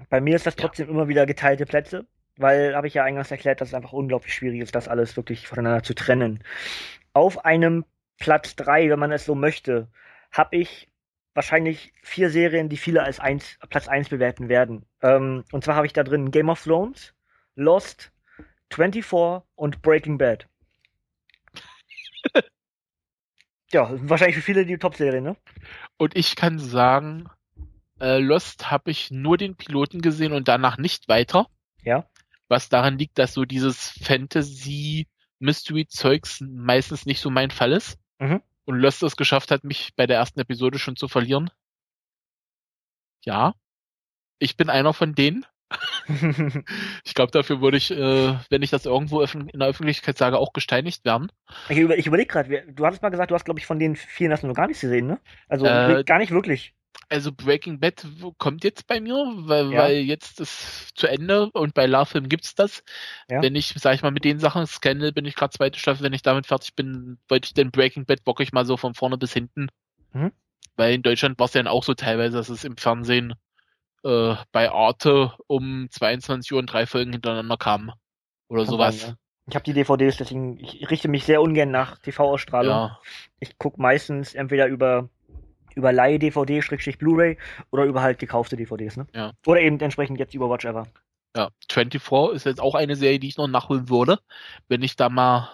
Bei 0.10 0.20
mir 0.20 0.36
ist 0.36 0.46
das 0.46 0.56
trotzdem 0.56 0.88
ja. 0.88 0.94
immer 0.94 1.08
wieder 1.08 1.26
geteilte 1.26 1.66
Plätze, 1.66 2.06
weil, 2.38 2.76
habe 2.76 2.88
ich 2.88 2.94
ja 2.96 3.04
eingangs 3.04 3.32
erklärt, 3.32 3.62
dass 3.62 3.70
es 3.70 3.74
einfach 3.74 3.94
unglaublich 3.94 4.34
schwierig 4.34 4.62
ist, 4.62 4.76
das 4.76 4.88
alles 4.88 5.16
wirklich 5.16 5.48
voneinander 5.48 5.84
zu 5.84 5.94
trennen. 5.94 6.44
Auf 7.14 7.46
einem 7.46 7.86
Platz 8.18 8.56
3, 8.56 8.90
wenn 8.90 9.00
man 9.00 9.12
es 9.12 9.26
so 9.26 9.36
möchte, 9.36 9.88
habe 10.32 10.58
ich 10.58 10.90
wahrscheinlich 11.36 11.94
vier 12.02 12.30
Serien, 12.32 12.70
die 12.70 12.78
viele 12.78 13.04
als 13.04 13.20
eins, 13.20 13.60
Platz 13.70 13.88
1 13.88 14.10
bewerten 14.10 14.50
werden. 14.50 14.86
Ähm, 15.02 15.44
und 15.52 15.64
zwar 15.64 15.76
habe 15.76 15.86
ich 15.86 15.94
da 15.94 16.04
drin 16.04 16.32
Game 16.32 16.50
of 16.50 16.64
Thrones, 16.64 17.14
Lost, 17.56 18.12
24 18.74 19.44
und 19.56 19.82
Breaking 19.84 20.18
Bad. 20.18 20.48
Ja, 23.72 23.90
wahrscheinlich 24.10 24.36
für 24.38 24.42
viele 24.42 24.66
die 24.66 24.78
Top-Serie, 24.78 25.22
ne? 25.22 25.36
Und 25.98 26.16
ich 26.16 26.36
kann 26.36 26.60
sagen, 26.60 27.30
Äh, 28.00 28.20
Lost 28.20 28.72
habe 28.72 28.92
ich 28.92 29.12
nur 29.12 29.38
den 29.38 29.56
Piloten 29.56 30.02
gesehen 30.02 30.34
und 30.34 30.48
danach 30.48 30.78
nicht 30.78 31.08
weiter. 31.08 31.48
Ja. 31.84 32.06
Was 32.50 32.70
daran 32.70 32.98
liegt, 32.98 33.18
dass 33.18 33.34
so 33.34 33.46
dieses 33.46 33.92
Fantasy-Mystery-Zeugs 34.04 36.42
meistens 36.42 37.06
nicht 37.06 37.22
so 37.22 37.30
mein 37.30 37.52
Fall 37.52 37.72
ist. 37.72 37.98
Mhm. 38.20 38.42
Und 38.66 38.80
Lost 38.80 39.04
es 39.04 39.16
geschafft 39.16 39.52
hat, 39.52 39.64
mich 39.64 39.94
bei 39.96 40.08
der 40.08 40.18
ersten 40.18 40.40
Episode 40.40 40.80
schon 40.80 40.96
zu 40.96 41.08
verlieren. 41.08 41.50
Ja. 43.24 43.54
Ich 44.40 44.58
bin 44.58 44.70
einer 44.70 44.94
von 44.94 45.16
denen. 45.16 45.46
ich 47.04 47.14
glaube, 47.14 47.32
dafür 47.32 47.62
würde 47.62 47.78
ich, 47.78 47.92
äh, 47.92 48.36
wenn 48.50 48.62
ich 48.62 48.70
das 48.70 48.86
irgendwo 48.86 49.22
in 49.22 49.60
der 49.60 49.68
Öffentlichkeit 49.68 50.18
sage, 50.18 50.38
auch 50.38 50.54
gesteinigt 50.54 51.06
werden. 51.06 51.32
Ich, 51.70 51.78
über, 51.78 51.98
ich 51.98 52.08
überlege 52.08 52.28
gerade, 52.28 52.64
du 52.72 52.86
hattest 52.86 53.02
mal 53.02 53.10
gesagt, 53.10 53.32
du 53.32 53.36
hast, 53.36 53.46
glaube 53.46 53.60
ich, 53.60 53.66
von 53.66 53.80
den 53.80 53.96
vielen 53.96 54.32
hast 54.32 54.44
du 54.44 54.48
noch 54.48 54.56
gar 54.56 54.68
nichts 54.68 54.82
gesehen, 54.82 55.08
ne? 55.08 55.20
Also 55.48 55.66
Äh, 55.66 56.04
gar 56.04 56.20
nicht 56.20 56.32
wirklich. 56.32 56.76
Also 57.10 57.32
Breaking 57.32 57.80
Bad 57.80 58.06
kommt 58.38 58.64
jetzt 58.64 58.88
bei 58.88 59.00
mir, 59.00 59.16
weil, 59.38 59.72
Ja. 59.72 59.84
weil 59.84 59.98
jetzt 59.98 60.40
ist 60.40 60.98
zu 60.98 61.08
Ende 61.08 61.50
und 61.52 61.74
bei 61.74 61.86
Love 61.86 62.06
Film 62.08 62.30
gibt's 62.30 62.56
das. 62.56 62.84
Ja. 63.30 63.42
Wenn 63.42 63.56
ich, 63.56 63.74
sag 63.78 63.96
ich 63.96 64.02
mal, 64.02 64.12
mit 64.12 64.24
den 64.26 64.40
Sachen, 64.40 64.66
Scandal 64.66 65.12
bin 65.12 65.26
ich 65.26 65.36
gerade 65.36 65.52
zweite 65.56 65.78
Staffel, 65.80 66.04
wenn 66.04 66.14
ich 66.14 66.24
damit 66.24 66.48
fertig 66.48 66.76
bin, 66.76 67.20
wollte 67.30 67.48
ich 67.48 67.54
den 67.54 67.72
Breaking 67.72 68.06
Bad 68.06 68.26
wirklich 68.26 68.54
mal 68.54 68.66
so 68.66 68.78
von 68.78 68.94
vorne 68.96 69.18
bis 69.18 69.34
hinten. 69.34 69.68
Mhm. 70.14 70.32
Weil 70.78 70.94
in 70.96 71.04
Deutschland 71.04 71.38
war 71.40 71.46
es 71.46 71.54
ja 71.54 71.62
dann 71.62 71.72
auch 71.72 71.84
so 71.84 71.94
teilweise, 71.94 72.38
dass 72.38 72.50
es 72.50 72.64
im 72.64 72.78
Fernsehen 72.78 73.36
äh, 74.04 74.36
bei 74.52 74.72
Arte 74.72 75.34
um 75.48 75.88
22 75.90 76.54
Uhr 76.54 76.60
und 76.60 76.68
drei 76.68 76.86
Folgen 76.86 77.12
hintereinander 77.14 77.58
kam. 77.58 77.92
Oder 78.48 78.64
Kann 78.64 78.72
sowas. 78.72 79.02
sein, 79.02 79.10
ja. 79.12 79.16
Ich 79.48 79.56
habe 79.56 79.64
die 79.64 79.74
DVDs, 79.74 80.18
deswegen 80.18 80.58
ich 80.58 80.90
richte 80.90 81.08
mich 81.08 81.24
sehr 81.24 81.40
ungern 81.42 81.70
nach 81.70 82.00
TV-Ausstrahlung. 82.00 82.90
Ich 83.40 83.60
gucke 83.60 83.80
meistens 83.80 84.34
entweder 84.34 84.66
über 84.66 85.10
über 85.76 85.92
Leih-DVD, 85.94 86.62
Schrägstrich 86.62 86.98
Blu-ray 86.98 87.38
oder 87.72 87.84
über 87.86 88.02
halt 88.02 88.20
gekaufte 88.20 88.56
DVDs, 88.56 88.98
ne? 88.98 89.08
Ja. 89.14 89.32
Oder 89.46 89.62
eben 89.62 89.80
entsprechend 89.80 90.20
jetzt 90.20 90.34
über 90.34 90.50
Watch 90.50 90.66
Ever. 90.66 90.88
ja. 91.36 91.50
24 91.72 92.36
ist 92.36 92.46
jetzt 92.46 92.62
auch 92.62 92.76
eine 92.76 92.96
Serie, 92.96 93.20
die 93.20 93.28
ich 93.28 93.38
noch 93.38 93.48
nachholen 93.48 93.90
würde. 93.90 94.20
Wenn 94.68 94.82
ich 94.84 94.96
da 94.96 95.10
mal, 95.10 95.50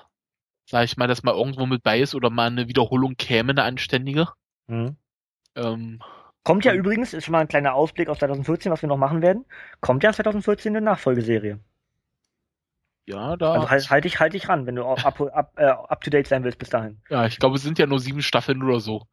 sag 0.70 0.86
ich 0.86 0.98
mal, 0.98 1.08
das 1.08 1.24
mal 1.24 1.36
irgendwo 1.36 1.66
mit 1.66 1.84
bei 1.84 2.00
ist 2.00 2.16
oder 2.16 2.30
mal 2.30 2.48
eine 2.48 2.68
Wiederholung 2.68 3.16
käme, 3.18 3.52
eine 3.52 3.64
anständige. 3.64 4.28
Mhm. 4.68 4.96
Ähm, 5.56 6.02
Kommt 6.44 6.66
ja 6.66 6.74
übrigens, 6.74 7.14
ist 7.14 7.26
schon 7.26 7.34
mal 7.34 7.42
ein 7.42 7.48
kleiner 7.48 7.74
Ausblick 7.76 8.10
aus 8.10 8.20
2014, 8.20 8.72
was 8.72 8.82
wir 8.82 8.90
noch 8.90 8.98
machen 8.98 9.22
werden. 9.22 9.46
Kommt 9.80 10.04
ja 10.04 10.12
2014 10.14 10.76
eine 10.76 10.84
Nachfolgeserie. 10.84 11.60
ja, 13.08 13.36
da. 13.36 13.54
Also 13.54 13.70
halt, 13.70 13.90
halt 13.90 14.06
dich, 14.06 14.20
halt 14.20 14.34
dich 14.34 14.48
ran, 14.50 14.66
wenn 14.66 14.76
du 14.76 14.84
auch 14.86 15.04
up, 15.04 15.20
up, 15.22 15.54
äh, 15.58 15.66
up 15.66 16.02
to 16.02 16.10
date 16.10 16.28
sein 16.28 16.44
willst 16.44 16.58
bis 16.60 16.70
dahin. 16.70 17.02
ja, 17.10 17.26
ich 17.26 17.38
glaube, 17.38 17.58
es 17.58 17.64
sind 17.64 17.78
ja 17.78 17.86
nur 17.86 18.00
sieben 18.00 18.22
Staffeln 18.22 18.64
oder 18.64 18.80
so. 18.80 19.04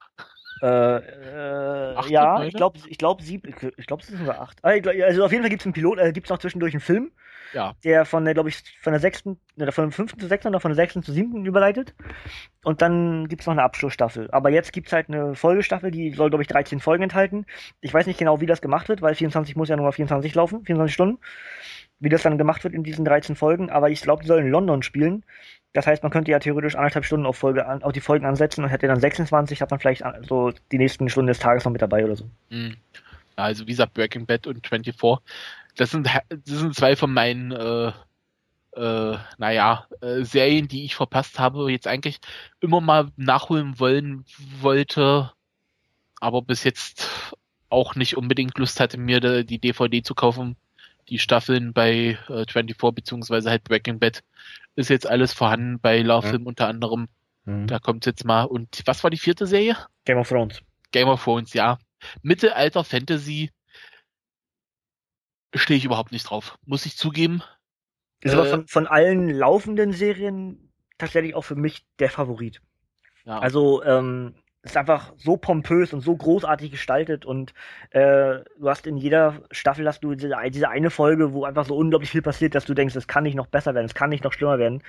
Äh, 0.62 0.96
äh, 0.96 2.10
ja, 2.10 2.42
ich 2.42 2.54
glaube, 2.54 2.78
ich 2.88 2.98
glaube 2.98 3.22
sieben, 3.22 3.54
ich 3.76 3.86
glaube, 3.86 4.02
es 4.02 4.08
sind 4.08 4.18
sogar 4.18 4.40
acht. 4.40 4.58
Ah, 4.62 4.70
Also 5.04 5.24
auf 5.24 5.32
jeden 5.32 5.42
Fall 5.42 5.50
gibt 5.50 5.62
es 5.62 5.66
einen 5.66 5.72
Pilot, 5.72 5.98
äh, 5.98 6.12
gibt 6.12 6.26
es 6.26 6.30
noch 6.30 6.38
zwischendurch 6.38 6.74
einen 6.74 6.80
Film, 6.80 7.10
Ja. 7.52 7.74
der 7.84 8.04
von 8.04 8.24
der, 8.24 8.34
glaube 8.34 8.48
ich, 8.48 8.62
von 8.82 8.92
der 8.92 9.00
sechsten, 9.00 9.38
oder 9.56 9.72
von 9.72 9.84
der 9.86 9.92
fünften 9.92 10.18
zu 10.20 10.26
sechsten 10.26 10.48
oder 10.48 10.60
von 10.60 10.70
der 10.70 10.76
sechsten 10.76 11.02
zu 11.02 11.12
siebten 11.12 11.44
überleitet. 11.46 11.94
Und 12.64 12.82
dann 12.82 13.28
gibt 13.28 13.42
es 13.42 13.46
noch 13.46 13.52
eine 13.52 13.62
Abschlussstaffel. 13.62 14.28
Aber 14.32 14.50
jetzt 14.50 14.72
gibt 14.72 14.88
es 14.88 14.92
halt 14.92 15.08
eine 15.08 15.34
Folgestaffel, 15.34 15.90
die 15.90 16.12
soll, 16.12 16.30
glaube 16.30 16.42
ich, 16.42 16.48
13 16.48 16.80
Folgen 16.80 17.04
enthalten. 17.04 17.46
Ich 17.80 17.92
weiß 17.94 18.06
nicht 18.06 18.18
genau, 18.18 18.40
wie 18.40 18.46
das 18.46 18.60
gemacht 18.60 18.88
wird, 18.88 19.00
weil 19.02 19.14
24 19.14 19.56
muss 19.56 19.68
ja 19.68 19.76
nur 19.76 19.86
mal 19.86 19.92
24 19.92 20.34
laufen, 20.34 20.64
24 20.64 20.92
Stunden. 20.94 21.18
Wie 22.00 22.08
das 22.08 22.22
dann 22.22 22.38
gemacht 22.38 22.62
wird 22.62 22.74
in 22.74 22.84
diesen 22.84 23.04
13 23.04 23.34
Folgen. 23.34 23.70
Aber 23.70 23.90
ich 23.90 24.02
glaube, 24.02 24.22
die 24.22 24.28
sollen 24.28 24.46
in 24.46 24.52
London 24.52 24.82
spielen. 24.84 25.24
Das 25.74 25.86
heißt, 25.86 26.02
man 26.02 26.10
könnte 26.10 26.30
ja 26.30 26.38
theoretisch 26.38 26.76
anderthalb 26.76 27.04
Stunden 27.04 27.26
auf, 27.26 27.36
Folge 27.36 27.66
an, 27.66 27.82
auf 27.82 27.92
die 27.92 28.00
Folgen 28.00 28.24
ansetzen 28.24 28.64
und 28.64 28.70
hätte 28.70 28.86
dann 28.86 29.00
26, 29.00 29.60
hat 29.60 29.70
man 29.70 29.78
vielleicht 29.78 30.02
so 30.26 30.52
die 30.72 30.78
nächsten 30.78 31.08
Stunden 31.08 31.28
des 31.28 31.38
Tages 31.38 31.64
noch 31.64 31.72
mit 31.72 31.82
dabei 31.82 32.04
oder 32.04 32.16
so. 32.16 32.24
Hm. 32.50 32.76
Ja, 33.36 33.44
also 33.44 33.66
wie 33.66 33.72
gesagt, 33.72 33.94
Breaking 33.94 34.26
Bad 34.26 34.46
und 34.46 34.66
24, 34.66 35.22
das 35.76 35.90
sind, 35.90 36.06
das 36.28 36.40
sind 36.44 36.74
zwei 36.74 36.96
von 36.96 37.12
meinen, 37.12 37.52
äh, 37.52 37.92
äh, 38.76 39.18
naja, 39.36 39.86
äh, 40.00 40.24
Serien, 40.24 40.68
die 40.68 40.84
ich 40.84 40.96
verpasst 40.96 41.38
habe, 41.38 41.70
jetzt 41.70 41.86
eigentlich 41.86 42.18
immer 42.60 42.80
mal 42.80 43.08
nachholen 43.16 43.78
wollen 43.78 44.24
wollte, 44.60 45.32
aber 46.20 46.42
bis 46.42 46.64
jetzt 46.64 47.34
auch 47.68 47.94
nicht 47.94 48.16
unbedingt 48.16 48.58
Lust 48.58 48.80
hatte, 48.80 48.98
mir 48.98 49.44
die 49.44 49.58
DVD 49.58 50.02
zu 50.02 50.14
kaufen. 50.14 50.56
Die 51.08 51.18
Staffeln 51.18 51.72
bei 51.72 52.18
äh, 52.28 52.44
24 52.46 52.76
beziehungsweise 52.94 53.50
halt 53.50 53.64
Breaking 53.64 53.98
Bad 53.98 54.22
ist 54.76 54.90
jetzt 54.90 55.06
alles 55.06 55.32
vorhanden 55.32 55.80
bei 55.80 56.00
Love 56.02 56.26
Ja. 56.26 56.30
Film 56.30 56.46
unter 56.46 56.68
anderem. 56.68 57.08
Da 57.66 57.78
kommt 57.78 58.04
jetzt 58.04 58.26
mal. 58.26 58.42
Und 58.42 58.82
was 58.84 59.02
war 59.02 59.10
die 59.10 59.16
vierte 59.16 59.46
Serie? 59.46 59.74
Game 60.04 60.18
of 60.18 60.28
Thrones. 60.28 60.60
Game 60.92 61.08
of 61.08 61.24
Thrones, 61.24 61.54
ja. 61.54 61.78
Mittelalter 62.20 62.84
Fantasy 62.84 63.50
stehe 65.54 65.78
ich 65.78 65.86
überhaupt 65.86 66.12
nicht 66.12 66.24
drauf. 66.24 66.58
Muss 66.66 66.84
ich 66.84 66.98
zugeben. 66.98 67.42
Ist 68.20 68.34
aber 68.34 68.46
Äh, 68.46 68.50
von, 68.50 68.68
von 68.68 68.86
allen 68.86 69.30
laufenden 69.30 69.94
Serien 69.94 70.70
tatsächlich 70.98 71.34
auch 71.34 71.42
für 71.42 71.54
mich 71.54 71.86
der 71.98 72.10
Favorit. 72.10 72.60
Ja. 73.24 73.38
Also, 73.38 73.82
ähm, 73.82 74.34
ist 74.62 74.76
einfach 74.76 75.12
so 75.16 75.36
pompös 75.36 75.92
und 75.92 76.00
so 76.00 76.16
großartig 76.16 76.70
gestaltet 76.70 77.24
und 77.24 77.54
äh, 77.90 78.40
du 78.58 78.68
hast 78.68 78.86
in 78.86 78.96
jeder 78.96 79.42
Staffel 79.50 79.86
hast 79.86 80.02
du 80.02 80.14
diese, 80.14 80.34
diese 80.50 80.68
eine 80.68 80.90
Folge, 80.90 81.32
wo 81.32 81.44
einfach 81.44 81.64
so 81.64 81.76
unglaublich 81.76 82.10
viel 82.10 82.22
passiert, 82.22 82.54
dass 82.54 82.64
du 82.64 82.74
denkst, 82.74 82.96
es 82.96 83.06
kann 83.06 83.22
nicht 83.22 83.36
noch 83.36 83.46
besser 83.46 83.74
werden, 83.74 83.86
es 83.86 83.94
kann 83.94 84.10
nicht 84.10 84.24
noch 84.24 84.32
schlimmer 84.32 84.58
werden. 84.58 84.82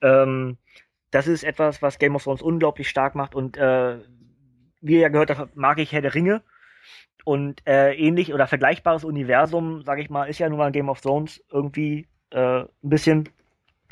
Ähm, 0.00 0.56
das 1.10 1.26
ist 1.26 1.44
etwas, 1.44 1.82
was 1.82 1.98
Game 1.98 2.14
of 2.14 2.24
Thrones 2.24 2.42
unglaublich 2.42 2.88
stark 2.88 3.14
macht 3.14 3.34
und 3.34 3.56
äh, 3.56 3.98
wie 4.80 4.94
ihr 4.94 5.00
ja 5.00 5.08
gehört 5.08 5.36
habt, 5.36 5.56
mag 5.56 5.78
ich 5.78 5.92
Herr 5.92 6.02
der 6.02 6.14
Ringe. 6.14 6.42
Und 7.24 7.66
äh, 7.66 7.92
ähnlich 7.94 8.32
oder 8.32 8.46
vergleichbares 8.46 9.04
Universum, 9.04 9.82
sage 9.82 10.00
ich 10.00 10.08
mal, 10.08 10.24
ist 10.24 10.38
ja 10.38 10.48
nun 10.48 10.58
mal 10.58 10.72
Game 10.72 10.88
of 10.88 11.02
Thrones 11.02 11.44
irgendwie 11.52 12.08
äh, 12.30 12.60
ein 12.60 12.68
bisschen. 12.82 13.28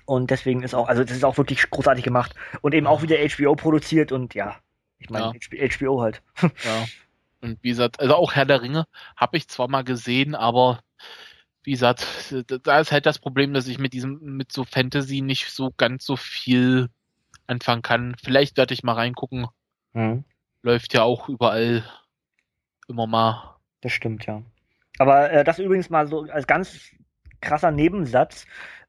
Und 0.07 0.31
deswegen 0.31 0.63
ist 0.63 0.75
auch, 0.75 0.89
also 0.89 1.05
das 1.05 1.15
ist 1.15 1.25
auch 1.25 1.37
wirklich 1.37 1.69
großartig 1.69 2.03
gemacht 2.03 2.35
und 2.63 2.75
eben 2.75 2.87
auch 2.87 3.03
wieder 3.03 3.17
HBO 3.19 3.55
produziert 3.55 4.13
und 4.13 4.35
ja, 4.35 4.57
ich 4.99 5.11
meine 5.11 5.33
Ja. 5.53 5.69
HBO 5.69 6.01
halt. 6.01 6.23
ja. 6.43 6.87
Und 7.41 7.62
wie 7.62 7.69
gesagt, 7.69 8.01
also 8.01 8.15
auch 8.15 8.35
Herr 8.35 8.47
der 8.47 8.62
Ringe 8.62 8.87
habe 9.16 9.37
ich 9.37 9.49
zwar 9.49 9.69
mal 9.69 9.85
gesehen, 9.85 10.35
aber 10.35 10.81
wie 11.62 11.73
gesagt, 11.73 12.07
da 12.65 12.81
ist 12.81 12.93
halt 12.93 13.07
das 13.07 13.19
Problem, 13.19 13.53
dass 13.53 13.69
ich 13.69 13.79
mit 13.79 13.93
diesem, 13.93 14.19
mit 14.37 14.51
so 14.53 14.65
Fantasy 14.65 15.20
nicht 15.20 15.51
so 15.51 15.70
ganz 15.77 16.05
so 16.05 16.16
viel 16.16 16.89
anfangen 17.47 17.83
kann. 17.83 18.16
Vielleicht 18.23 18.57
werde 18.57 18.75
ich 18.75 18.83
mal 18.83 18.95
reingucken. 18.95 19.47
Läuft 20.62 20.95
ja 20.95 21.03
auch 21.03 21.29
überall 21.29 21.85
immer 22.89 23.07
mal. 23.07 23.57
Das 23.81 23.93
stimmt, 23.93 24.27
ja. 24.27 24.43
Aber 24.99 25.31
äh, 25.31 25.45
das 25.45 25.59
übrigens 25.59 25.91
mal 25.91 26.09
so 26.09 26.23
als 26.23 26.47
ganz 26.47 26.91
krasser 27.41 27.70
Nebensatz 27.70 28.47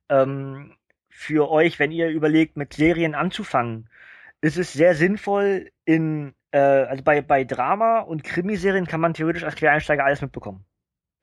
ähm, 0.09 0.75
für 1.09 1.51
euch, 1.51 1.79
wenn 1.79 1.91
ihr 1.91 2.09
überlegt, 2.09 2.57
mit 2.57 2.73
Serien 2.73 3.13
anzufangen, 3.13 3.89
ist 4.41 4.57
es 4.57 4.73
sehr 4.73 4.95
sinnvoll 4.95 5.69
in, 5.85 6.33
äh, 6.51 6.59
also 6.59 7.03
bei, 7.03 7.21
bei 7.21 7.43
Drama 7.43 7.99
und 7.99 8.23
Krimiserien 8.23 8.87
kann 8.87 9.01
man 9.01 9.13
theoretisch 9.13 9.43
als 9.43 9.55
Quereinsteiger 9.55 10.05
alles 10.05 10.21
mitbekommen. 10.21 10.65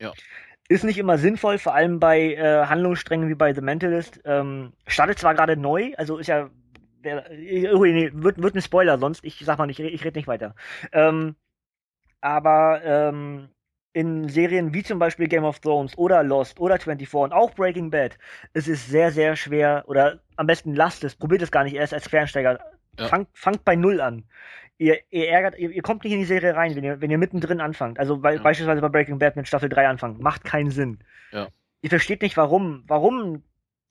Ja. 0.01 0.13
Ist 0.69 0.85
nicht 0.85 0.99
immer 0.99 1.17
sinnvoll, 1.17 1.59
vor 1.59 1.75
allem 1.75 2.01
bei 2.01 2.35
äh, 2.35 2.67
Handlungssträngen 2.67 3.29
wie 3.29 3.35
bei 3.35 3.55
The 3.55 3.61
Mentalist. 3.61 4.21
Ähm, 4.25 4.73
startet 4.87 5.19
zwar 5.19 5.35
gerade 5.35 5.57
neu, 5.57 5.93
also 5.97 6.19
ist 6.19 6.27
ja, 6.27 6.51
äh, 7.03 7.73
oh, 7.73 7.85
nee, 7.85 8.11
wird, 8.13 8.43
wird 8.43 8.55
ein 8.57 8.63
Spoiler 8.63 8.99
sonst, 8.99 9.25
ich 9.25 9.39
sag 9.45 9.59
mal 9.59 9.67
nicht, 9.67 9.79
ich 9.81 10.05
rede 10.05 10.19
nicht 10.19 10.29
weiter. 10.29 10.55
Ähm, 10.93 11.37
aber 12.21 12.81
ähm, 12.85 13.49
in 13.93 14.29
Serien 14.29 14.75
wie 14.75 14.83
zum 14.83 14.99
Beispiel 14.99 15.29
Game 15.29 15.45
of 15.45 15.61
Thrones 15.61 15.97
oder 15.97 16.23
Lost 16.23 16.61
oder 16.61 16.79
24 16.79 17.15
und 17.15 17.33
auch 17.33 17.55
Breaking 17.55 17.91
Bad 17.91 18.19
ist 18.53 18.69
es 18.69 18.87
sehr, 18.87 19.11
sehr 19.11 19.37
schwer 19.37 19.85
oder 19.87 20.21
am 20.37 20.47
besten 20.47 20.75
lasst 20.75 21.05
es, 21.05 21.15
probiert 21.15 21.41
es 21.41 21.51
gar 21.51 21.65
nicht 21.65 21.77
erst 21.77 21.95
als 21.95 22.11
Quereinsteiger. 22.11 22.59
Ja. 22.99 23.09
Fangt, 23.09 23.29
fangt 23.35 23.65
bei 23.65 23.77
Null 23.77 24.01
an. 24.01 24.25
Ihr, 24.79 24.99
ihr 25.11 25.29
ärgert, 25.31 25.59
ihr, 25.59 25.71
ihr 25.71 25.83
kommt 25.83 26.05
nicht 26.05 26.13
in 26.13 26.19
die 26.19 26.25
Serie 26.27 26.55
rein, 26.55 26.77
wenn 26.77 26.85
ihr, 26.85 27.01
wenn 27.01 27.11
ihr 27.11 27.19
mittendrin 27.19 27.61
anfangt. 27.61 27.99
Also 27.99 28.19
bei, 28.19 28.35
Ja. 28.35 28.43
beispielsweise 28.43 28.81
bei 28.83 28.89
Breaking 28.91 29.19
Bad 29.19 29.37
mit 29.37 29.49
Staffel 29.49 29.69
3 29.69 29.89
anfangen. 29.89 30.21
Macht 30.21 30.45
keinen 30.45 30.71
Sinn. 30.71 30.99
Ja. 31.33 31.49
Ihr 31.81 31.89
versteht 31.91 32.21
nicht, 32.23 32.37
warum, 32.37 32.85
warum 32.87 33.43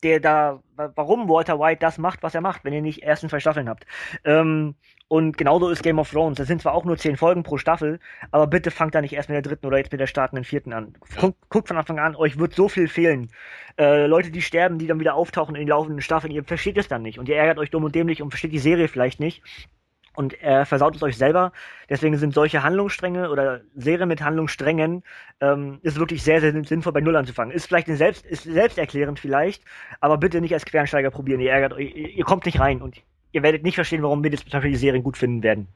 der 0.05 0.19
da, 0.19 0.61
wa- 0.75 0.91
warum 0.95 1.27
Walter 1.27 1.59
White 1.59 1.79
das 1.79 1.97
macht, 1.97 2.23
was 2.23 2.35
er 2.35 2.41
macht, 2.41 2.63
wenn 2.63 2.73
ihr 2.73 2.81
nicht 2.81 3.03
ersten 3.03 3.27
zwei 3.29 3.39
Staffeln 3.39 3.67
habt. 3.67 3.85
Ähm, 4.23 4.75
und 5.07 5.37
genauso 5.37 5.69
ist 5.69 5.83
Game 5.83 5.99
of 5.99 6.09
Thrones. 6.09 6.37
Das 6.37 6.47
sind 6.47 6.61
zwar 6.61 6.73
auch 6.73 6.83
nur 6.85 6.97
zehn 6.97 7.15
Folgen 7.17 7.43
pro 7.43 7.57
Staffel, 7.57 7.99
aber 8.31 8.47
bitte 8.47 8.71
fangt 8.71 8.95
da 8.95 9.01
nicht 9.01 9.13
erst 9.13 9.29
mit 9.29 9.35
der 9.35 9.41
dritten 9.43 9.65
oder 9.67 9.77
jetzt 9.77 9.91
mit 9.91 10.01
der 10.01 10.07
startenden 10.07 10.43
vierten 10.45 10.73
an. 10.73 10.95
Guckt, 11.19 11.37
guckt 11.49 11.67
von 11.67 11.77
Anfang 11.77 11.99
an, 11.99 12.15
euch 12.15 12.39
wird 12.39 12.53
so 12.53 12.69
viel 12.69 12.87
fehlen. 12.87 13.29
Äh, 13.77 14.05
Leute, 14.07 14.31
die 14.31 14.41
sterben, 14.41 14.79
die 14.79 14.87
dann 14.87 14.99
wieder 14.99 15.15
auftauchen 15.15 15.55
in 15.55 15.61
den 15.61 15.67
laufenden 15.69 16.01
Staffeln, 16.01 16.31
ihr 16.33 16.43
versteht 16.43 16.77
es 16.77 16.87
dann 16.87 17.01
nicht. 17.03 17.19
Und 17.19 17.29
ihr 17.29 17.35
ärgert 17.35 17.59
euch 17.59 17.69
dumm 17.71 17.83
und 17.83 17.93
dämlich 17.93 18.21
und 18.21 18.29
versteht 18.31 18.53
die 18.53 18.59
Serie 18.59 18.87
vielleicht 18.87 19.19
nicht. 19.19 19.43
Und 20.15 20.41
äh, 20.41 20.65
versaut 20.65 20.95
es 20.95 21.03
euch 21.03 21.17
selber. 21.17 21.51
Deswegen 21.89 22.17
sind 22.17 22.33
solche 22.33 22.63
Handlungsstränge 22.63 23.29
oder 23.29 23.61
Serien 23.75 24.07
mit 24.07 24.21
Handlungssträngen 24.21 25.03
ähm, 25.41 25.79
ist 25.81 25.99
wirklich 25.99 26.23
sehr, 26.23 26.41
sehr 26.41 26.51
sinnvoll 26.63 26.93
bei 26.93 27.01
Null 27.01 27.15
anzufangen. 27.15 27.53
Ist 27.53 27.67
vielleicht 27.67 27.87
eine 27.87 27.97
selbst, 27.97 28.25
ist 28.25 28.43
selbsterklärend 28.43 29.19
vielleicht, 29.19 29.63
aber 29.99 30.17
bitte 30.17 30.41
nicht 30.41 30.53
als 30.53 30.65
Quereinsteiger 30.65 31.11
probieren. 31.11 31.39
Ihr 31.41 31.51
ärgert 31.51 31.73
euch, 31.73 31.93
ihr, 31.95 32.09
ihr 32.09 32.23
kommt 32.23 32.45
nicht 32.45 32.59
rein 32.59 32.81
und 32.81 33.01
ihr 33.31 33.43
werdet 33.43 33.63
nicht 33.63 33.75
verstehen, 33.75 34.03
warum 34.03 34.23
wir 34.23 34.31
jetzt 34.31 34.43
zum 34.43 34.51
Beispiel 34.51 34.71
die 34.71 34.77
Serien 34.77 35.03
gut 35.03 35.17
finden 35.17 35.43
werden. 35.43 35.67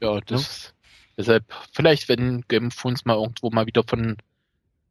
Ja, 0.00 0.20
das 0.20 0.74
Deshalb, 1.16 1.44
vielleicht, 1.72 2.08
wenn 2.08 2.42
Game 2.48 2.66
of 2.66 2.76
Thrones 2.76 3.04
mal 3.04 3.16
irgendwo 3.16 3.50
mal 3.50 3.66
wieder 3.66 3.82
von 3.84 4.16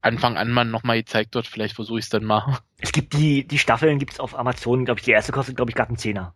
Anfang 0.02 0.38
an 0.38 0.52
mal 0.52 0.66
nochmal 0.66 0.98
gezeigt 0.98 1.36
wird, 1.36 1.48
vielleicht 1.48 1.76
versuche 1.76 2.00
ich 2.00 2.06
es 2.06 2.10
dann 2.10 2.24
mal. 2.24 2.58
Es 2.78 2.92
gibt 2.92 3.14
die, 3.14 3.48
die 3.48 3.60
Staffeln 3.60 4.00
gibt's 4.00 4.20
auf 4.20 4.38
Amazon, 4.38 4.86
glaube 4.86 5.00
ich, 5.00 5.06
die 5.06 5.12
erste 5.12 5.32
kostet, 5.32 5.56
glaube 5.56 5.72
ich, 5.72 5.76
gerade 5.76 5.90
einen 5.90 5.98
Zehner. 5.98 6.34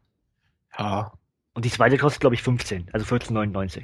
Ja. 0.77 1.11
Und 1.53 1.65
die 1.65 1.71
zweite 1.71 1.97
kostet, 1.97 2.21
glaube 2.21 2.35
ich, 2.35 2.43
15, 2.43 2.89
also 2.93 3.05
14,99. 3.05 3.84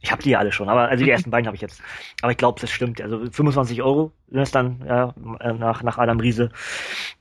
Ich 0.00 0.12
habe 0.12 0.22
die 0.22 0.30
ja 0.30 0.38
alle 0.38 0.52
schon, 0.52 0.68
aber 0.68 0.88
also 0.88 1.04
die 1.04 1.10
ersten 1.12 1.30
beiden 1.30 1.46
habe 1.46 1.56
ich 1.56 1.62
jetzt. 1.62 1.82
Aber 2.22 2.32
ich 2.32 2.38
glaube, 2.38 2.60
das 2.60 2.70
stimmt. 2.70 3.00
Also 3.00 3.30
25 3.30 3.82
Euro 3.82 4.12
sind 4.28 4.40
es 4.40 4.50
dann 4.50 4.84
ja, 4.86 5.14
nach, 5.16 5.82
nach 5.82 5.98
Adam 5.98 6.20
Riese. 6.20 6.50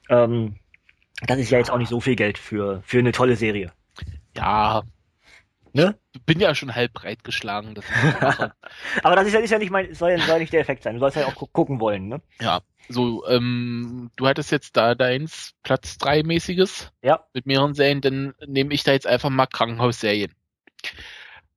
Ähm, 0.09 0.55
das 1.25 1.39
ist 1.39 1.49
ja 1.49 1.57
jetzt 1.57 1.71
auch 1.71 1.77
nicht 1.77 1.89
so 1.89 1.99
viel 1.99 2.15
Geld 2.15 2.37
für, 2.37 2.81
für 2.85 2.99
eine 2.99 3.11
tolle 3.11 3.35
Serie. 3.35 3.71
Ja. 4.35 4.83
Ne? 5.77 5.95
Bin 6.25 6.39
ja 6.39 6.55
schon 6.55 6.73
halb 6.73 6.93
breit 6.93 7.23
geschlagen. 7.23 7.75
Das 7.75 7.85
aber 9.03 9.15
das 9.15 9.27
ist 9.27 9.33
ja, 9.33 9.39
ist 9.39 9.51
ja 9.51 9.59
nicht 9.59 9.69
mein, 9.69 9.93
soll, 9.93 10.17
soll 10.21 10.39
nicht 10.39 10.51
der 10.51 10.61
Effekt 10.61 10.81
sein. 10.81 10.95
Du 10.95 10.99
sollst 10.99 11.17
ja 11.17 11.27
auch 11.27 11.35
gucken 11.53 11.79
wollen, 11.79 12.07
ne? 12.07 12.19
Ja. 12.41 12.61
So, 12.89 13.27
ähm, 13.27 14.09
du 14.15 14.27
hattest 14.27 14.49
jetzt 14.51 14.75
da 14.75 14.95
deins 14.95 15.53
Platz 15.61 15.99
3 15.99 16.23
mäßiges. 16.23 16.91
Ja. 17.03 17.27
Mit 17.31 17.45
mehreren 17.45 17.75
Serien, 17.75 18.01
dann 18.01 18.33
nehme 18.47 18.73
ich 18.73 18.83
da 18.85 18.93
jetzt 18.93 19.05
einfach 19.05 19.29
mal 19.29 19.45
Krankenhausserien. 19.45 20.33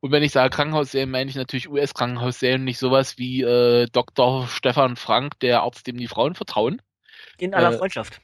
Und 0.01 0.13
wenn 0.13 0.23
ich 0.23 0.33
sage 0.33 0.55
Krankenhausserien, 0.55 1.11
meine 1.11 1.31
ich 1.31 1.37
natürlich 1.37 1.71
US-Krankenhausserien, 1.71 2.63
nicht 2.63 2.79
sowas 2.79 3.17
wie 3.17 3.41
äh, 3.41 3.87
Dr. 3.91 4.49
Stefan 4.49 4.97
Frank, 4.97 5.41
der 5.41 5.63
Arzt, 5.63 5.87
dem 5.87 5.97
die 5.97 6.09
Frauen 6.09 6.35
vertrauen. 6.35 6.83
In 7.39 7.55
aller 7.55 7.73
äh, 7.73 7.79
Freundschaft. 7.79 8.21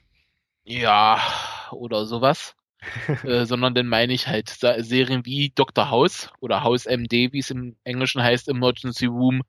Ja, 0.64 1.22
oder 1.70 2.04
sowas. 2.04 2.54
Äh, 3.24 3.44
sondern 3.44 3.74
dann 3.74 3.88
meine 3.88 4.12
ich 4.12 4.28
halt 4.28 4.48
Serien 4.48 5.24
wie 5.24 5.50
Dr. 5.54 5.90
House 5.90 6.30
oder 6.40 6.62
House 6.62 6.86
MD, 6.86 7.32
wie 7.32 7.38
es 7.38 7.50
im 7.50 7.76
Englischen 7.84 8.22
heißt, 8.22 8.48
Emergency 8.48 9.06
Room. 9.06 9.42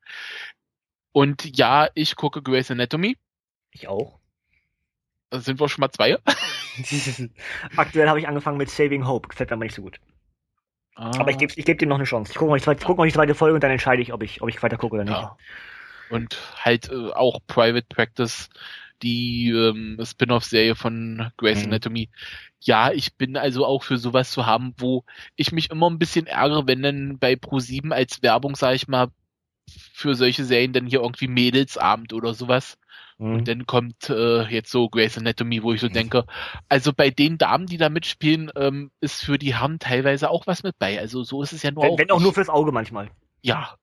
Und 1.11 1.57
ja, 1.57 1.89
ich 1.95 2.15
gucke 2.15 2.41
Grey's 2.41 2.71
Anatomy. 2.71 3.17
Ich 3.71 3.87
auch. 3.87 4.19
Da 5.29 5.39
sind 5.39 5.59
wir 5.59 5.67
schon 5.67 5.81
mal 5.81 5.91
zwei. 5.91 6.17
Aktuell 7.75 8.07
habe 8.07 8.19
ich 8.19 8.27
angefangen 8.27 8.57
mit 8.57 8.69
Saving 8.69 9.05
Hope. 9.05 9.27
Gefällt 9.27 9.49
mir 9.49 9.55
aber 9.55 9.65
nicht 9.65 9.75
so 9.75 9.81
gut. 9.81 9.99
Ah. 10.95 11.11
Aber 11.19 11.31
ich 11.31 11.37
gebe 11.37 11.53
ich 11.55 11.65
geb 11.65 11.79
dem 11.79 11.89
noch 11.89 11.97
eine 11.97 12.05
Chance. 12.05 12.31
Ich 12.31 12.37
gucke 12.37 12.49
mal, 12.49 12.75
guck 12.75 12.97
mal 12.97 13.05
die 13.05 13.13
zweite 13.13 13.35
Folge 13.35 13.55
und 13.55 13.63
dann 13.63 13.71
entscheide 13.71 14.01
ich, 14.01 14.13
ob 14.13 14.23
ich, 14.23 14.41
ob 14.41 14.49
ich 14.49 14.61
weiter 14.63 14.77
gucke 14.77 14.95
oder 14.95 15.03
nicht. 15.03 15.13
Ja. 15.13 15.37
Und 16.09 16.37
halt 16.63 16.89
äh, 16.89 17.11
auch 17.11 17.39
Private 17.47 17.85
Practice, 17.89 18.49
die 19.01 19.49
ähm, 19.49 19.97
Spin-off-Serie 20.03 20.75
von 20.75 21.31
Grey's 21.37 21.59
mhm. 21.59 21.67
Anatomy. 21.67 22.09
Ja, 22.59 22.91
ich 22.91 23.15
bin 23.15 23.37
also 23.37 23.65
auch 23.65 23.83
für 23.83 23.97
sowas 23.97 24.31
zu 24.31 24.45
haben, 24.45 24.73
wo 24.77 25.03
ich 25.35 25.51
mich 25.51 25.69
immer 25.69 25.89
ein 25.89 25.99
bisschen 25.99 26.27
ärgere, 26.27 26.67
wenn 26.67 26.81
dann 26.81 27.19
bei 27.19 27.33
Pro7 27.33 27.91
als 27.91 28.23
Werbung, 28.23 28.55
sage 28.55 28.75
ich 28.75 28.87
mal, 28.87 29.07
für 29.67 30.15
solche 30.15 30.45
Serien 30.45 30.73
dann 30.73 30.87
hier 30.87 31.01
irgendwie 31.01 31.27
Mädelsabend 31.27 32.13
oder 32.13 32.33
sowas 32.33 32.77
Mhm. 33.17 33.33
Und 33.33 33.47
dann 33.47 33.65
kommt 33.65 34.09
äh, 34.09 34.43
jetzt 34.47 34.71
so 34.71 34.89
Grey's 34.89 35.17
Anatomy, 35.17 35.63
wo 35.63 35.73
ich 35.73 35.81
so 35.81 35.87
mhm. 35.87 35.93
denke, 35.93 36.25
also 36.69 36.93
bei 36.93 37.09
den 37.09 37.37
Damen, 37.37 37.65
die 37.65 37.77
da 37.77 37.89
mitspielen, 37.89 38.51
ähm, 38.55 38.91
ist 39.01 39.23
für 39.23 39.37
die 39.37 39.55
Herren 39.55 39.79
teilweise 39.79 40.29
auch 40.29 40.47
was 40.47 40.63
mit 40.63 40.77
bei. 40.77 40.99
Also 40.99 41.23
so 41.23 41.41
ist 41.41 41.53
es 41.53 41.63
ja 41.63 41.71
nur 41.71 41.83
wenn, 41.83 41.91
auch. 41.91 41.97
Wenn 41.97 42.11
auch 42.11 42.19
nur 42.19 42.33
fürs 42.33 42.49
Auge 42.49 42.71
manchmal. 42.71 43.09
Ja. 43.41 43.75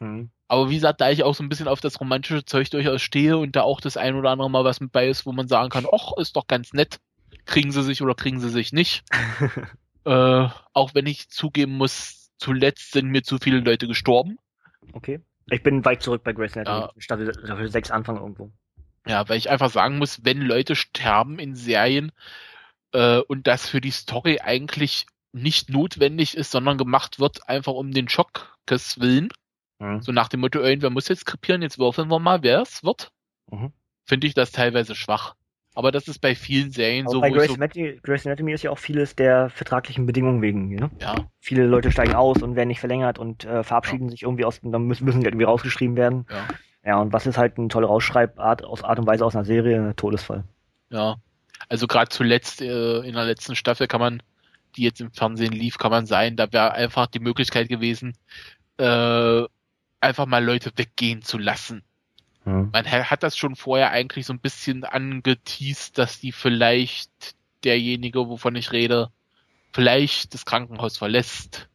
Mhm. 0.00 0.30
Aber 0.48 0.70
wie 0.70 0.76
gesagt, 0.76 1.00
da 1.00 1.10
ich 1.10 1.24
auch 1.24 1.34
so 1.34 1.42
ein 1.42 1.48
bisschen 1.48 1.68
auf 1.68 1.80
das 1.80 2.00
romantische 2.00 2.44
Zeug 2.44 2.70
durchaus 2.70 3.02
stehe 3.02 3.36
und 3.36 3.54
da 3.54 3.62
auch 3.62 3.80
das 3.80 3.96
ein 3.96 4.14
oder 4.14 4.30
andere 4.30 4.50
Mal 4.50 4.64
was 4.64 4.80
mit 4.80 4.92
bei 4.92 5.08
ist, 5.08 5.26
wo 5.26 5.32
man 5.32 5.48
sagen 5.48 5.68
kann, 5.68 5.86
ach, 5.92 6.12
ist 6.16 6.36
doch 6.36 6.46
ganz 6.46 6.72
nett, 6.72 6.98
kriegen 7.44 7.70
sie 7.70 7.82
sich 7.82 8.02
oder 8.02 8.14
kriegen 8.14 8.40
sie 8.40 8.48
sich 8.48 8.72
nicht. 8.72 9.04
äh, 10.04 10.48
auch 10.72 10.94
wenn 10.94 11.06
ich 11.06 11.28
zugeben 11.28 11.76
muss, 11.76 12.30
zuletzt 12.38 12.92
sind 12.92 13.08
mir 13.08 13.22
zu 13.22 13.38
viele 13.38 13.60
Leute 13.60 13.86
gestorben. 13.86 14.38
Okay. 14.92 15.20
Ich 15.50 15.62
bin 15.62 15.84
weit 15.84 16.02
zurück 16.02 16.22
bei 16.24 16.32
Grace 16.32 16.56
Anatomy. 16.56 16.80
Ja. 16.80 16.92
Staffel, 16.98 17.32
Staffel 17.44 17.70
6 17.70 17.90
Anfang 17.90 18.16
irgendwo. 18.16 18.52
Ja, 19.06 19.28
weil 19.28 19.38
ich 19.38 19.48
einfach 19.50 19.70
sagen 19.70 19.98
muss, 19.98 20.24
wenn 20.24 20.42
Leute 20.42 20.76
sterben 20.76 21.38
in 21.38 21.54
Serien 21.54 22.12
äh, 22.92 23.18
und 23.18 23.46
das 23.46 23.68
für 23.68 23.80
die 23.80 23.90
Story 23.90 24.40
eigentlich 24.40 25.06
nicht 25.32 25.70
notwendig 25.70 26.36
ist, 26.36 26.50
sondern 26.50 26.78
gemacht 26.78 27.18
wird, 27.18 27.48
einfach 27.48 27.72
um 27.72 27.92
den 27.92 28.08
Schockes 28.08 29.00
willen. 29.00 29.28
Mhm. 29.78 30.02
So 30.02 30.12
nach 30.12 30.28
dem 30.28 30.40
Motto, 30.40 30.60
irgendwer 30.60 30.90
muss 30.90 31.08
jetzt 31.08 31.26
krepieren, 31.26 31.62
jetzt 31.62 31.78
würfeln 31.78 32.08
wir 32.08 32.18
mal, 32.18 32.42
wer 32.42 32.62
es 32.62 32.82
wird. 32.84 33.10
Mhm. 33.50 33.72
Finde 34.04 34.26
ich 34.26 34.34
das 34.34 34.52
teilweise 34.52 34.94
schwach. 34.94 35.34
Aber 35.74 35.92
das 35.92 36.08
ist 36.08 36.18
bei 36.18 36.34
vielen 36.34 36.72
Serien 36.72 37.06
Aber 37.06 37.12
so. 37.12 37.20
Bei 37.20 37.30
Grace, 37.30 37.48
so 37.48 37.54
Anatomy, 37.54 38.00
Grace 38.02 38.26
Anatomy 38.26 38.52
ist 38.52 38.62
ja 38.64 38.70
auch 38.72 38.78
vieles 38.78 39.14
der 39.14 39.48
vertraglichen 39.50 40.06
Bedingungen 40.06 40.42
wegen. 40.42 40.68
Ne? 40.70 40.90
Ja. 41.00 41.14
Viele 41.38 41.66
Leute 41.66 41.92
steigen 41.92 42.14
aus 42.14 42.42
und 42.42 42.56
werden 42.56 42.68
nicht 42.68 42.80
verlängert 42.80 43.18
und 43.18 43.44
äh, 43.44 43.62
verabschieden 43.62 44.06
ja. 44.06 44.10
sich 44.10 44.22
irgendwie 44.22 44.44
aus, 44.44 44.60
dann 44.62 44.82
müssen, 44.82 45.04
müssen 45.04 45.20
die 45.20 45.26
irgendwie 45.26 45.44
rausgeschrieben 45.44 45.96
werden. 45.96 46.26
Ja. 46.30 46.48
Ja, 46.84 47.00
und 47.00 47.12
was 47.12 47.26
ist 47.26 47.36
halt 47.36 47.58
eine 47.58 47.68
tolle 47.68 47.86
Rausschreibart 47.86 48.64
aus 48.64 48.82
Art 48.82 48.98
und 48.98 49.06
Weise 49.06 49.24
aus 49.24 49.36
einer 49.36 49.44
Serie? 49.44 49.94
Todesfall. 49.96 50.44
Ja, 50.90 51.16
also 51.68 51.86
gerade 51.86 52.08
zuletzt 52.08 52.62
äh, 52.62 53.00
in 53.00 53.14
der 53.14 53.24
letzten 53.24 53.54
Staffel 53.56 53.86
kann 53.86 54.00
man, 54.00 54.22
die 54.76 54.84
jetzt 54.84 55.00
im 55.00 55.12
Fernsehen 55.12 55.52
lief, 55.52 55.76
kann 55.76 55.90
man 55.90 56.06
sein, 56.06 56.36
da 56.36 56.50
wäre 56.52 56.72
einfach 56.72 57.06
die 57.06 57.20
Möglichkeit 57.20 57.68
gewesen, 57.68 58.14
äh, 58.78 59.42
einfach 60.00 60.26
mal 60.26 60.44
Leute 60.44 60.72
weggehen 60.76 61.22
zu 61.22 61.38
lassen. 61.38 61.82
Hm. 62.44 62.70
Man 62.72 62.86
hat 62.86 63.22
das 63.22 63.36
schon 63.36 63.56
vorher 63.56 63.90
eigentlich 63.90 64.26
so 64.26 64.32
ein 64.32 64.40
bisschen 64.40 64.84
angeteased, 64.84 65.98
dass 65.98 66.20
die 66.20 66.32
vielleicht 66.32 67.34
derjenige, 67.64 68.28
wovon 68.28 68.56
ich 68.56 68.72
rede, 68.72 69.10
vielleicht 69.72 70.34
das 70.34 70.46
Krankenhaus 70.46 70.96
verlässt 70.96 71.68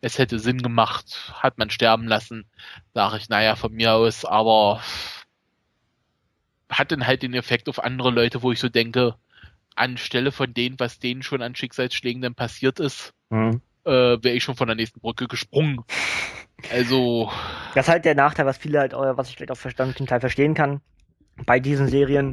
es 0.00 0.18
hätte 0.18 0.38
Sinn 0.38 0.62
gemacht, 0.62 1.32
hat 1.34 1.58
man 1.58 1.70
sterben 1.70 2.06
lassen, 2.06 2.46
sage 2.94 3.18
ich, 3.18 3.28
naja, 3.28 3.56
von 3.56 3.72
mir 3.72 3.94
aus, 3.94 4.24
aber 4.24 4.82
hat 6.70 6.92
dann 6.92 7.06
halt 7.06 7.22
den 7.22 7.34
Effekt 7.34 7.68
auf 7.68 7.82
andere 7.82 8.10
Leute, 8.10 8.42
wo 8.42 8.52
ich 8.52 8.60
so 8.60 8.68
denke, 8.68 9.16
anstelle 9.74 10.32
von 10.32 10.54
denen, 10.54 10.78
was 10.80 10.98
denen 10.98 11.22
schon 11.22 11.42
an 11.42 11.54
Schicksalsschlägen 11.54 12.22
dann 12.22 12.34
passiert 12.34 12.80
ist, 12.80 13.12
mhm. 13.28 13.60
äh, 13.84 13.90
wäre 13.90 14.30
ich 14.30 14.44
schon 14.44 14.56
von 14.56 14.68
der 14.68 14.76
nächsten 14.76 15.00
Brücke 15.00 15.28
gesprungen. 15.28 15.84
Also. 16.72 17.30
Das 17.74 17.86
ist 17.86 17.92
halt 17.92 18.04
der 18.04 18.14
Nachteil, 18.14 18.46
was 18.46 18.58
viele 18.58 18.80
halt, 18.80 18.92
was 18.92 19.28
ich 19.28 19.36
vielleicht 19.36 19.52
auch 19.52 19.56
verstanden, 19.56 19.94
zum 19.96 20.06
Teil 20.06 20.20
verstehen 20.20 20.54
kann, 20.54 20.80
bei 21.46 21.60
diesen 21.60 21.88
Serien, 21.88 22.32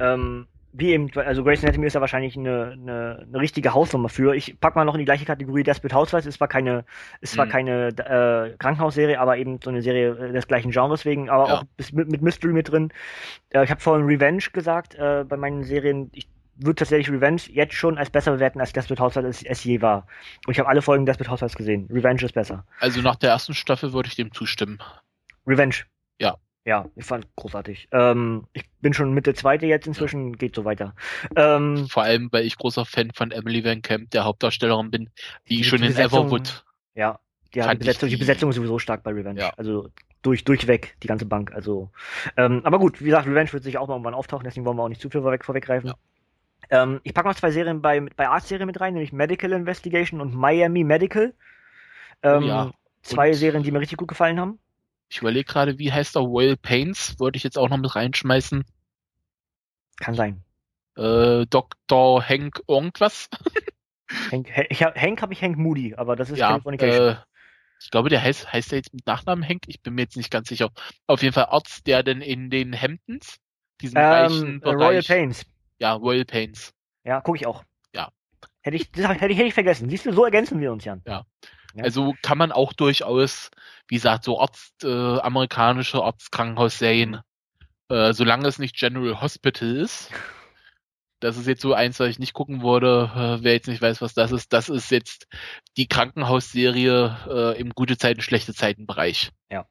ähm, 0.00 0.46
wie 0.78 0.90
eben, 0.90 1.10
also 1.16 1.42
Grey's 1.42 1.64
Anatomy 1.64 1.86
ist 1.86 1.94
ja 1.94 2.02
wahrscheinlich 2.02 2.36
eine, 2.36 2.72
eine, 2.72 3.26
eine 3.26 3.40
richtige 3.40 3.72
Hausnummer 3.72 4.10
für. 4.10 4.34
Ich 4.34 4.60
pack 4.60 4.76
mal 4.76 4.84
noch 4.84 4.94
in 4.94 4.98
die 4.98 5.06
gleiche 5.06 5.24
Kategorie 5.24 5.62
Desperate 5.62 5.94
Housewives. 5.94 6.26
Ist 6.26 6.36
zwar 6.36 6.48
keine, 6.48 6.84
ist 7.22 7.32
zwar 7.32 7.46
mhm. 7.46 7.50
keine 7.50 7.88
äh, 7.88 8.56
Krankenhausserie, 8.58 9.18
aber 9.18 9.38
eben 9.38 9.58
so 9.64 9.70
eine 9.70 9.80
Serie 9.80 10.10
äh, 10.10 10.32
des 10.32 10.46
gleichen 10.46 10.72
Genres 10.72 11.06
wegen, 11.06 11.30
aber 11.30 11.48
ja. 11.48 11.54
auch 11.54 11.64
mit, 11.92 12.10
mit 12.10 12.22
Mystery 12.22 12.52
mit 12.52 12.70
drin. 12.70 12.92
Äh, 13.50 13.64
ich 13.64 13.70
habe 13.70 13.80
vorhin 13.80 14.04
Revenge 14.06 14.42
gesagt 14.52 14.94
äh, 14.96 15.24
bei 15.26 15.38
meinen 15.38 15.64
Serien. 15.64 16.10
Ich 16.12 16.28
würde 16.58 16.76
tatsächlich 16.76 17.10
Revenge 17.10 17.42
jetzt 17.48 17.74
schon 17.74 17.98
als 17.98 18.10
besser 18.10 18.32
bewerten, 18.32 18.60
als 18.60 18.72
Desperate 18.72 19.02
Housewives 19.02 19.42
es, 19.42 19.42
es 19.42 19.64
je 19.64 19.80
war. 19.80 20.06
Und 20.46 20.52
ich 20.52 20.58
habe 20.58 20.68
alle 20.68 20.82
Folgen 20.82 21.06
Desperate 21.06 21.30
Housewives 21.30 21.56
gesehen. 21.56 21.88
Revenge 21.90 22.22
ist 22.22 22.34
besser. 22.34 22.64
Also 22.80 23.00
nach 23.02 23.16
der 23.16 23.30
ersten 23.30 23.54
Staffel 23.54 23.92
würde 23.92 24.08
ich 24.08 24.16
dem 24.16 24.32
zustimmen. 24.32 24.78
Revenge. 25.46 25.76
Ja. 26.20 26.36
Ja, 26.64 26.86
ich 26.96 27.04
fand 27.04 27.26
großartig. 27.36 27.88
Ähm, 27.92 28.46
ich 28.52 28.64
bin 28.80 28.92
schon 28.92 29.12
Mitte 29.12 29.34
zweite 29.34 29.66
jetzt 29.66 29.86
inzwischen, 29.86 30.30
ja. 30.30 30.36
geht 30.36 30.54
so 30.56 30.64
weiter. 30.64 30.94
Ähm, 31.36 31.86
Vor 31.88 32.02
allem, 32.02 32.28
weil 32.32 32.44
ich 32.44 32.56
großer 32.56 32.84
Fan 32.84 33.12
von 33.14 33.30
Emily 33.30 33.64
Van 33.64 33.82
Camp, 33.82 34.10
der 34.10 34.24
Hauptdarstellerin 34.24 34.90
bin, 34.90 35.10
die, 35.48 35.58
die 35.58 35.64
schon 35.64 35.82
in 35.82 35.96
Everwood. 35.96 36.64
Ja, 36.96 37.20
die, 37.54 37.60
Besetzung, 37.60 38.08
die, 38.08 38.16
die 38.16 38.20
Besetzung 38.20 38.50
ist 38.50 38.56
sowieso 38.56 38.78
stark 38.78 39.02
bei 39.02 39.12
Revenge. 39.12 39.40
Ja. 39.40 39.52
Also 39.56 39.88
durch, 40.22 40.44
durchweg, 40.44 40.96
die 41.02 41.06
ganze 41.06 41.24
Bank. 41.24 41.52
Also, 41.54 41.90
ähm, 42.36 42.60
aber 42.64 42.78
gut, 42.78 43.00
wie 43.00 43.06
gesagt, 43.06 43.26
Revenge 43.26 43.52
wird 43.52 43.62
sich 43.62 43.78
auch 43.78 43.86
mal 43.86 43.94
irgendwann 43.94 44.14
auftauchen, 44.14 44.44
deswegen 44.44 44.66
wollen 44.66 44.76
wir 44.76 44.82
auch 44.82 44.88
nicht 44.88 45.00
zu 45.00 45.08
viel 45.08 45.22
vorweg, 45.22 45.44
vorweggreifen. 45.44 45.90
Ja. 45.90 45.94
Ähm, 46.70 47.00
ich 47.04 47.14
packe 47.14 47.28
noch 47.28 47.36
zwei 47.36 47.50
Serien 47.50 47.82
bei, 47.82 48.00
bei 48.00 48.28
Art-Serien 48.28 48.66
mit 48.66 48.80
rein, 48.80 48.94
nämlich 48.94 49.12
Medical 49.12 49.52
Investigation 49.52 50.20
und 50.20 50.34
Miami 50.34 50.84
Medical. 50.84 51.34
Ähm, 52.22 52.42
ja. 52.42 52.72
Zwei 53.02 53.32
Serien, 53.32 53.62
die 53.62 53.70
mir 53.70 53.80
richtig 53.80 53.98
gut 53.98 54.08
gefallen 54.08 54.40
haben. 54.40 54.58
Ich 55.08 55.18
überlege 55.18 55.44
gerade, 55.44 55.78
wie 55.78 55.92
heißt 55.92 56.16
der 56.16 56.22
Royal 56.22 56.56
Pains? 56.56 57.14
Wollte 57.18 57.36
ich 57.36 57.44
jetzt 57.44 57.58
auch 57.58 57.68
noch 57.68 57.76
mit 57.76 57.94
reinschmeißen. 57.94 58.64
Kann 59.98 60.14
sein. 60.14 60.42
Äh, 60.96 61.46
Dr. 61.46 62.22
Hank 62.26 62.60
irgendwas. 62.66 63.28
Hank, 64.32 64.48
ich 64.70 64.82
hab, 64.82 64.96
Hank 64.96 65.22
habe 65.22 65.32
ich 65.32 65.42
Hank 65.42 65.56
Moody, 65.58 65.94
aber 65.94 66.16
das 66.16 66.30
ist 66.30 66.38
ja, 66.38 66.56
Äh, 66.56 67.16
ich 67.80 67.90
glaube, 67.90 68.08
der 68.08 68.22
heißt, 68.22 68.52
heißt 68.52 68.72
der 68.72 68.78
jetzt 68.78 68.94
mit 68.94 69.06
Nachnamen 69.06 69.46
Hank? 69.46 69.62
Ich 69.66 69.82
bin 69.82 69.94
mir 69.94 70.02
jetzt 70.02 70.16
nicht 70.16 70.30
ganz 70.30 70.48
sicher. 70.48 70.70
Auf 71.06 71.22
jeden 71.22 71.34
Fall 71.34 71.46
Arzt, 71.46 71.86
der 71.86 72.02
denn 72.02 72.20
in 72.20 72.50
den 72.50 72.80
Hamptons, 72.80 73.36
diesen 73.80 73.98
ähm, 73.98 74.04
reichen 74.04 74.60
Bereich, 74.60 74.88
Royal 74.88 75.02
Pains. 75.02 75.46
Ja, 75.78 75.92
Royal 75.92 76.24
Pains. 76.24 76.72
Ja, 77.04 77.20
gucke 77.20 77.38
ich 77.38 77.46
auch. 77.46 77.64
Ja. 77.94 78.10
Hätte 78.62 78.76
ich, 78.76 78.90
das 78.90 79.08
hätte 79.08 79.32
ich, 79.32 79.38
hätte 79.38 79.48
ich 79.48 79.54
vergessen. 79.54 79.88
Siehst 79.88 80.06
du, 80.06 80.12
so 80.12 80.24
ergänzen 80.24 80.60
wir 80.60 80.72
uns, 80.72 80.84
Jan. 80.84 81.02
Ja. 81.06 81.24
Ja. 81.74 81.84
Also 81.84 82.14
kann 82.22 82.38
man 82.38 82.52
auch 82.52 82.72
durchaus, 82.72 83.50
wie 83.88 83.96
gesagt, 83.96 84.24
so 84.24 84.40
Arzt, 84.40 84.82
äh, 84.82 85.18
amerikanische 85.18 86.02
Arztkrankenhausserien, 86.02 87.20
äh, 87.90 88.14
solange 88.14 88.48
es 88.48 88.58
nicht 88.58 88.76
General 88.76 89.20
Hospital 89.20 89.76
ist, 89.76 90.10
Das 91.20 91.38
ist 91.38 91.46
jetzt 91.46 91.62
so 91.62 91.72
eins, 91.72 91.98
was 91.98 92.08
ich 92.08 92.18
nicht 92.18 92.34
gucken 92.34 92.62
würde. 92.62 93.10
Äh, 93.14 93.42
wer 93.42 93.54
jetzt 93.54 93.68
nicht 93.68 93.80
weiß, 93.80 94.02
was 94.02 94.12
das 94.12 94.32
ist, 94.32 94.52
das 94.52 94.68
ist 94.68 94.90
jetzt 94.90 95.26
die 95.76 95.88
Krankenhausserie 95.88 97.16
äh, 97.28 97.58
im 97.58 97.70
gute 97.70 97.96
Zeiten, 97.96 98.20
schlechte 98.20 98.52
Zeiten 98.52 98.86
Bereich. 98.86 99.30
Ja. 99.50 99.66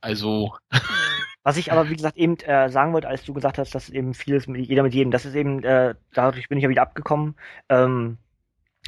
Also. 0.00 0.54
Was 1.44 1.56
ich 1.56 1.72
aber, 1.72 1.90
wie 1.90 1.96
gesagt, 1.96 2.16
eben 2.16 2.36
äh, 2.40 2.68
sagen 2.68 2.92
wollte, 2.92 3.08
als 3.08 3.24
du 3.24 3.32
gesagt 3.32 3.58
hast, 3.58 3.74
dass 3.74 3.90
eben 3.90 4.14
vieles, 4.14 4.46
mit, 4.46 4.64
jeder 4.66 4.82
mit 4.82 4.94
jedem, 4.94 5.10
das 5.10 5.24
ist 5.24 5.34
eben, 5.34 5.62
äh, 5.64 5.94
dadurch 6.12 6.48
bin 6.48 6.58
ich 6.58 6.62
ja 6.62 6.70
wieder 6.70 6.82
abgekommen, 6.82 7.34
ähm, 7.68 8.18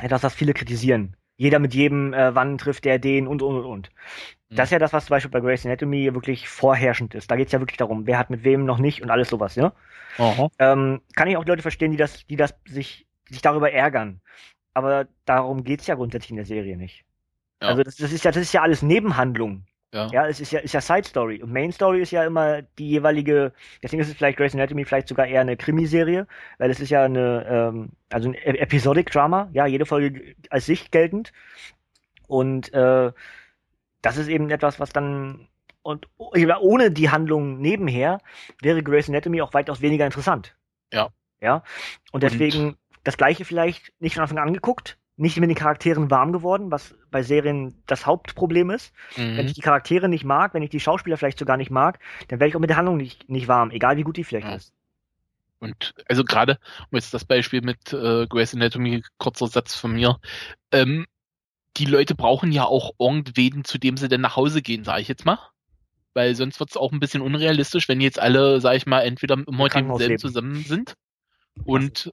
etwas, 0.01 0.23
was 0.23 0.35
viele 0.35 0.55
kritisieren. 0.55 1.17
Jeder 1.37 1.59
mit 1.59 1.75
jedem, 1.75 2.15
äh, 2.15 2.35
wann 2.35 2.59
trifft 2.59 2.85
der 2.85 3.01
den 3.01 3.27
und, 3.27 3.43
und, 3.43 3.57
und, 3.57 3.65
und. 3.65 3.91
Mhm. 4.51 4.57
Das 4.57 4.69
ist 4.69 4.73
ja 4.73 4.79
das, 4.79 4.93
was 4.93 5.07
zum 5.07 5.15
Beispiel 5.15 5.31
bei 5.33 5.41
Grey's 5.41 5.67
Anatomy 5.67 6.15
wirklich 6.15 6.49
vorherrschend 6.49 7.15
ist. 7.15 7.29
Da 7.29 7.37
geht's 7.37 7.51
ja 7.51 7.61
wirklich 7.61 7.79
darum, 7.79 8.07
wer 8.07 8.19
hat 8.19 8.31
mit 8.31 8.45
wem 8.45 8.65
noch 8.65 8.79
nicht 8.79 9.03
und 9.03 9.11
alles 9.11 9.31
sowas, 9.31 9.57
ja? 9.57 9.73
Ähm, 10.61 11.01
kann 11.17 11.27
ich 11.27 11.37
auch 11.37 11.45
die 11.45 11.51
Leute 11.51 11.63
verstehen, 11.63 11.91
die 11.91 11.97
das, 11.97 12.25
die 12.27 12.37
das 12.37 12.55
sich, 12.67 13.07
sich 13.29 13.43
darüber 13.43 13.73
ärgern. 13.73 14.21
Aber 14.75 15.07
darum 15.25 15.65
geht's 15.65 15.89
ja 15.89 15.97
grundsätzlich 15.97 16.31
in 16.31 16.37
der 16.37 16.47
Serie 16.47 16.77
nicht. 16.77 17.05
Ja. 17.61 17.69
Also 17.69 17.83
das, 17.83 17.97
das, 17.97 18.13
ist 18.13 18.25
ja, 18.25 18.31
das 18.31 18.43
ist 18.43 18.53
ja 18.53 18.63
alles 18.63 18.83
Nebenhandlung. 18.83 19.65
Ja. 19.95 20.09
ja, 20.11 20.27
es 20.27 20.41
ist 20.41 20.51
ja, 20.51 20.59
ist 20.59 20.75
ja 20.75 20.81
Side 20.81 21.05
Story. 21.05 21.41
Und 21.41 21.53
Main 21.53 21.71
Story 21.71 22.03
ist 22.03 22.11
ja 22.11 22.25
immer 22.25 22.63
die 22.63 22.89
jeweilige, 22.89 23.53
deswegen 23.81 24.03
ist 24.03 24.09
es 24.09 24.15
vielleicht 24.15 24.37
Grey's 24.37 24.53
Anatomy 24.53 24.85
vielleicht 24.85 25.07
sogar 25.07 25.29
eher 25.29 25.41
eine 25.41 25.57
Krimiserie, 25.57 26.27
weil 26.59 26.69
es 26.69 26.81
ist 26.81 26.91
ja 26.91 27.05
eine, 27.05 27.47
ähm, 27.49 27.91
also 28.11 28.29
ein 28.29 28.35
Episodic 28.35 29.13
Drama, 29.13 29.49
ja, 29.53 29.67
jede 29.67 29.87
Folge 29.87 30.35
als 30.51 30.67
sich 30.67 30.91
geltend. 30.91 31.33
Und 32.27 32.75
äh, 32.75 33.13
das 34.03 34.17
ist 34.17 34.27
eben 34.27 34.51
etwas, 34.51 34.81
was 34.81 34.93
dann 34.93 35.47
und 35.83 36.09
ohne 36.17 36.91
die 36.91 37.11
Handlung 37.11 37.61
nebenher 37.61 38.19
wäre 38.61 38.83
Grey's 38.83 39.09
Anatomy 39.09 39.43
auch 39.43 39.55
weitaus 39.55 39.81
weniger 39.81 40.07
interessant. 40.07 40.57
Ja. 40.93 41.11
Ja. 41.41 41.63
Und 42.11 42.25
deswegen 42.25 42.71
und 42.71 42.79
das 43.05 43.17
gleiche 43.17 43.45
vielleicht 43.45 43.93
nicht 44.01 44.15
von 44.15 44.23
Anfang 44.23 44.39
an 44.39 44.55
geguckt, 44.55 44.99
nicht 45.17 45.39
mit 45.39 45.49
den 45.49 45.57
Charakteren 45.57 46.11
warm 46.11 46.33
geworden, 46.33 46.71
was 46.71 46.95
bei 47.11 47.23
Serien 47.23 47.75
das 47.87 48.05
Hauptproblem 48.05 48.71
ist. 48.71 48.93
Mhm. 49.17 49.37
Wenn 49.37 49.47
ich 49.47 49.53
die 49.53 49.61
Charaktere 49.61 50.09
nicht 50.09 50.25
mag, 50.25 50.55
wenn 50.55 50.63
ich 50.63 50.71
die 50.71 50.81
Schauspieler 50.81 51.17
vielleicht 51.17 51.39
sogar 51.39 51.57
nicht 51.57 51.71
mag, 51.71 52.01
dann 52.29 52.41
werde 52.41 52.49
ich 52.49 52.57
auch 52.57 52.61
mit 52.61 52.71
der 52.71 52.77
Handlung 52.77 52.97
nicht, 52.97 53.29
nicht 53.29 53.47
warm, 53.47 53.71
egal 53.71 53.97
wie 53.97 54.03
gut 54.03 54.17
die 54.17 54.25
vielleicht 54.25 54.47
ja. 54.47 54.55
ist. 54.55 54.73
Und 55.61 55.95
also 56.09 56.25
gerade, 56.25 56.59
um 56.91 56.97
jetzt 56.97 57.15
das 57.15 57.25
Beispiel 57.25 57.63
mit 57.63 57.93
äh, 57.93 58.27
Grey's 58.27 58.55
Anatomy, 58.55 59.03
kurzer 59.19 59.47
Satz 59.47 59.75
von 59.75 59.93
mir, 59.93 60.19
ähm, 60.73 61.07
die 61.77 61.87
Leute 61.87 62.15
brauchen 62.15 62.53
ja 62.53 62.65
auch 62.65 62.93
irgendwen, 62.99 63.65
zu 63.65 63.79
dem 63.79 63.97
sie 63.97 64.09
denn 64.09 64.21
nach 64.21 64.37
Hause 64.37 64.63
gehen, 64.63 64.85
sage 64.85 65.01
ich 65.01 65.09
jetzt 65.09 65.25
mal. 65.25 65.39
Weil 66.13 66.35
sonst 66.35 66.61
wird 66.61 66.71
es 66.71 66.77
auch 66.77 66.93
ein 66.93 67.01
bisschen 67.01 67.23
unrealistisch, 67.23 67.89
wenn 67.89 68.01
jetzt 68.01 68.21
alle, 68.21 68.61
sag 68.61 68.77
ich 68.77 68.87
mal, 68.87 69.01
entweder 69.01 69.35
im 69.35 69.59
heutigen 69.59 69.97
selben 69.97 70.19
zusammen 70.19 70.63
sind 70.65 70.95
und 71.65 72.13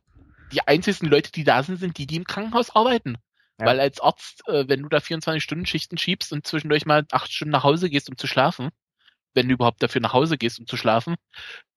die 0.51 0.67
einzigen 0.67 1.07
Leute, 1.07 1.31
die 1.31 1.43
da 1.43 1.63
sind, 1.63 1.77
sind 1.77 1.97
die, 1.97 2.07
die 2.07 2.17
im 2.17 2.25
Krankenhaus 2.25 2.75
arbeiten. 2.75 3.17
Ja. 3.59 3.67
Weil 3.67 3.79
als 3.79 3.99
Arzt, 3.99 4.47
äh, 4.47 4.67
wenn 4.67 4.81
du 4.81 4.89
da 4.89 4.99
24 4.99 5.43
Stunden 5.43 5.65
Schichten 5.65 5.97
schiebst 5.97 6.33
und 6.33 6.47
zwischendurch 6.47 6.85
mal 6.85 7.05
acht 7.11 7.31
Stunden 7.31 7.51
nach 7.51 7.63
Hause 7.63 7.89
gehst, 7.89 8.09
um 8.09 8.17
zu 8.17 8.27
schlafen, 8.27 8.69
wenn 9.33 9.47
du 9.47 9.53
überhaupt 9.53 9.81
dafür 9.81 10.01
nach 10.01 10.13
Hause 10.13 10.37
gehst, 10.37 10.59
um 10.59 10.67
zu 10.67 10.77
schlafen, 10.77 11.15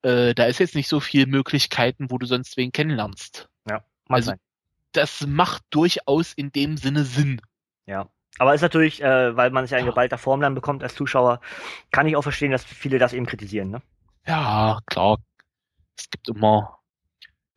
äh, 0.02 0.34
da 0.34 0.44
ist 0.46 0.58
jetzt 0.58 0.74
nicht 0.74 0.88
so 0.88 1.00
viel 1.00 1.26
Möglichkeiten, 1.26 2.10
wo 2.10 2.18
du 2.18 2.26
sonst 2.26 2.56
wen 2.56 2.72
kennenlernst. 2.72 3.48
Ja. 3.68 3.84
Also 4.08 4.30
sein. 4.30 4.40
das 4.92 5.26
macht 5.26 5.62
durchaus 5.70 6.32
in 6.32 6.52
dem 6.52 6.76
Sinne 6.76 7.04
Sinn. 7.04 7.40
Ja. 7.86 8.08
Aber 8.38 8.54
ist 8.54 8.62
natürlich, 8.62 9.00
äh, 9.02 9.36
weil 9.36 9.50
man 9.50 9.64
es 9.64 9.70
ja 9.70 9.78
in 9.78 9.86
geballter 9.86 10.18
Form 10.18 10.40
dann 10.40 10.54
bekommt 10.54 10.82
als 10.82 10.94
Zuschauer, 10.94 11.40
kann 11.92 12.06
ich 12.06 12.16
auch 12.16 12.22
verstehen, 12.22 12.50
dass 12.50 12.64
viele 12.64 12.98
das 12.98 13.12
eben 13.12 13.26
kritisieren, 13.26 13.70
ne? 13.70 13.82
Ja, 14.26 14.80
klar. 14.86 15.18
Es 15.96 16.10
gibt 16.10 16.28
immer 16.28 16.78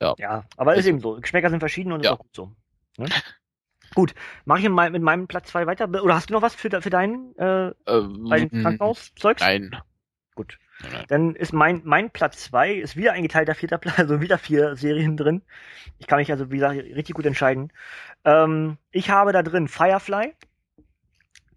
ja. 0.01 0.15
ja, 0.17 0.43
aber 0.57 0.73
ist 0.73 0.79
also 0.79 0.89
eben 0.89 0.99
so. 0.99 1.19
Geschmäcker 1.19 1.49
sind 1.49 1.59
verschieden 1.59 1.91
und 1.91 2.03
ja. 2.03 2.11
ist 2.11 2.19
auch 2.19 2.23
gut 2.23 2.35
so. 2.35 2.51
Ne? 2.97 3.07
gut, 3.95 4.13
mache 4.45 4.59
ich 4.59 4.69
mit 4.69 5.01
meinem 5.01 5.27
Platz 5.27 5.49
2 5.49 5.65
weiter. 5.65 5.89
Oder 5.89 6.15
hast 6.15 6.29
du 6.29 6.33
noch 6.33 6.41
was 6.41 6.55
für, 6.55 6.81
für 6.81 6.89
deinen 6.89 7.35
äh, 7.37 7.73
ähm, 7.87 8.27
Krankenhauszeugs? 8.61 9.41
Nein. 9.41 9.75
Gut. 10.35 10.59
Nein. 10.83 11.05
Dann 11.07 11.35
ist 11.35 11.53
mein, 11.53 11.81
mein 11.83 12.11
Platz 12.11 12.43
2 12.45 12.73
ist 12.73 12.95
wieder 12.95 13.13
eingeteilter 13.13 13.55
vierter 13.55 13.79
Platz, 13.79 13.97
also 13.97 14.21
wieder 14.21 14.37
vier 14.37 14.75
Serien 14.75 15.17
drin. 15.17 15.41
Ich 15.97 16.07
kann 16.07 16.19
mich 16.19 16.31
also, 16.31 16.51
wie 16.51 16.57
gesagt, 16.57 16.77
richtig 16.77 17.15
gut 17.15 17.25
entscheiden. 17.25 17.71
Ähm, 18.23 18.77
ich 18.91 19.09
habe 19.09 19.33
da 19.33 19.41
drin 19.41 19.67
Firefly, 19.67 20.35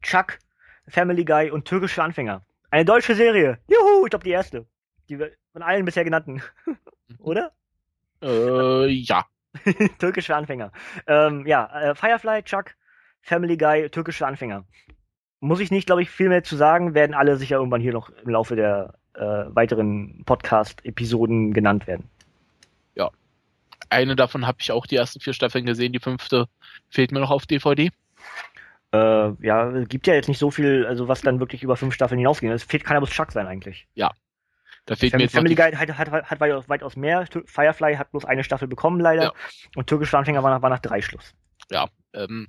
Chuck, 0.03 0.39
Family 0.89 1.25
Guy 1.25 1.51
und 1.51 1.67
Türkische 1.67 2.03
Anfänger. 2.03 2.43
Eine 2.71 2.85
deutsche 2.85 3.15
Serie. 3.15 3.59
Juhu, 3.69 4.05
ich 4.05 4.11
glaube 4.11 4.25
die 4.25 4.31
erste. 4.31 4.67
Die 5.09 5.19
von 5.53 5.63
allen 5.63 5.85
bisher 5.85 6.05
genannten. 6.05 6.43
Oder? 7.19 7.53
Äh, 8.23 8.87
ja. 8.87 9.25
türkische 9.99 10.35
Anfänger. 10.35 10.73
Ähm, 11.07 11.47
ja, 11.47 11.67
äh, 11.81 11.95
Firefly, 11.95 12.43
Chuck, 12.45 12.75
Family 13.23 13.57
Guy, 13.57 13.89
türkische 13.91 14.27
Anfänger. 14.27 14.65
Muss 15.41 15.61
ich 15.61 15.71
nicht, 15.71 15.87
glaube 15.87 16.03
ich, 16.03 16.11
viel 16.11 16.29
mehr 16.29 16.45
zu 16.45 16.57
sagen, 16.57 16.95
werden 16.95 17.15
alle 17.15 17.37
sicher 17.37 17.57
irgendwann 17.57 17.81
hier 17.81 17.93
noch 17.93 18.11
im 18.11 18.31
Laufe 18.31 18.57
der 18.57 18.95
äh, 19.15 19.21
weiteren 19.21 20.23
Podcast-Episoden 20.25 21.53
genannt 21.53 21.87
werden. 21.87 22.09
Ja. 22.95 23.11
Eine 23.89 24.17
davon 24.17 24.47
habe 24.47 24.59
ich 24.61 24.71
auch 24.71 24.87
die 24.87 24.97
ersten 24.97 25.21
vier 25.21 25.33
Staffeln 25.33 25.67
gesehen, 25.67 25.93
die 25.93 25.99
fünfte 25.99 26.47
fehlt 26.89 27.13
mir 27.13 27.21
noch 27.21 27.31
auf 27.31 27.47
DVD. 27.47 27.91
Äh, 28.93 29.33
ja, 29.45 29.85
gibt 29.85 30.07
ja 30.07 30.15
jetzt 30.15 30.29
nicht 30.29 30.39
so 30.39 30.51
viel, 30.51 30.85
also 30.87 31.09
was 31.09 31.23
dann 31.23 31.41
wirklich 31.41 31.63
über 31.63 31.77
fünf 31.77 31.95
Staffeln 31.95 32.19
hinausgeht. 32.19 32.51
Es 32.51 32.65
fehlt, 32.65 32.85
kann 32.85 32.95
ja 32.95 33.01
bloß 33.01 33.11
Chuck 33.11 33.33
sein 33.33 33.47
eigentlich. 33.47 33.87
Ja, 33.95 34.11
da 34.91 34.97
fehlt 34.97 35.13
Family, 35.13 35.23
mir 35.23 35.27
jetzt 35.27 35.35
Family 35.37 35.55
Guy 35.55 35.71
hat, 35.71 35.97
hat, 35.97 36.11
hat, 36.11 36.31
hat 36.31 36.41
weitaus 36.41 36.97
mehr. 36.97 37.25
Firefly 37.47 37.95
hat 37.95 38.11
bloß 38.11 38.25
eine 38.25 38.43
Staffel 38.43 38.67
bekommen, 38.67 38.99
leider. 38.99 39.23
Ja. 39.23 39.33
Und 39.77 39.87
Türkische 39.87 40.19
Anfänger 40.19 40.43
war 40.43 40.51
nach, 40.51 40.63
war 40.63 40.69
nach 40.69 40.81
drei 40.81 41.01
Schluss. 41.01 41.33
Ja, 41.71 41.89
ähm, 42.13 42.49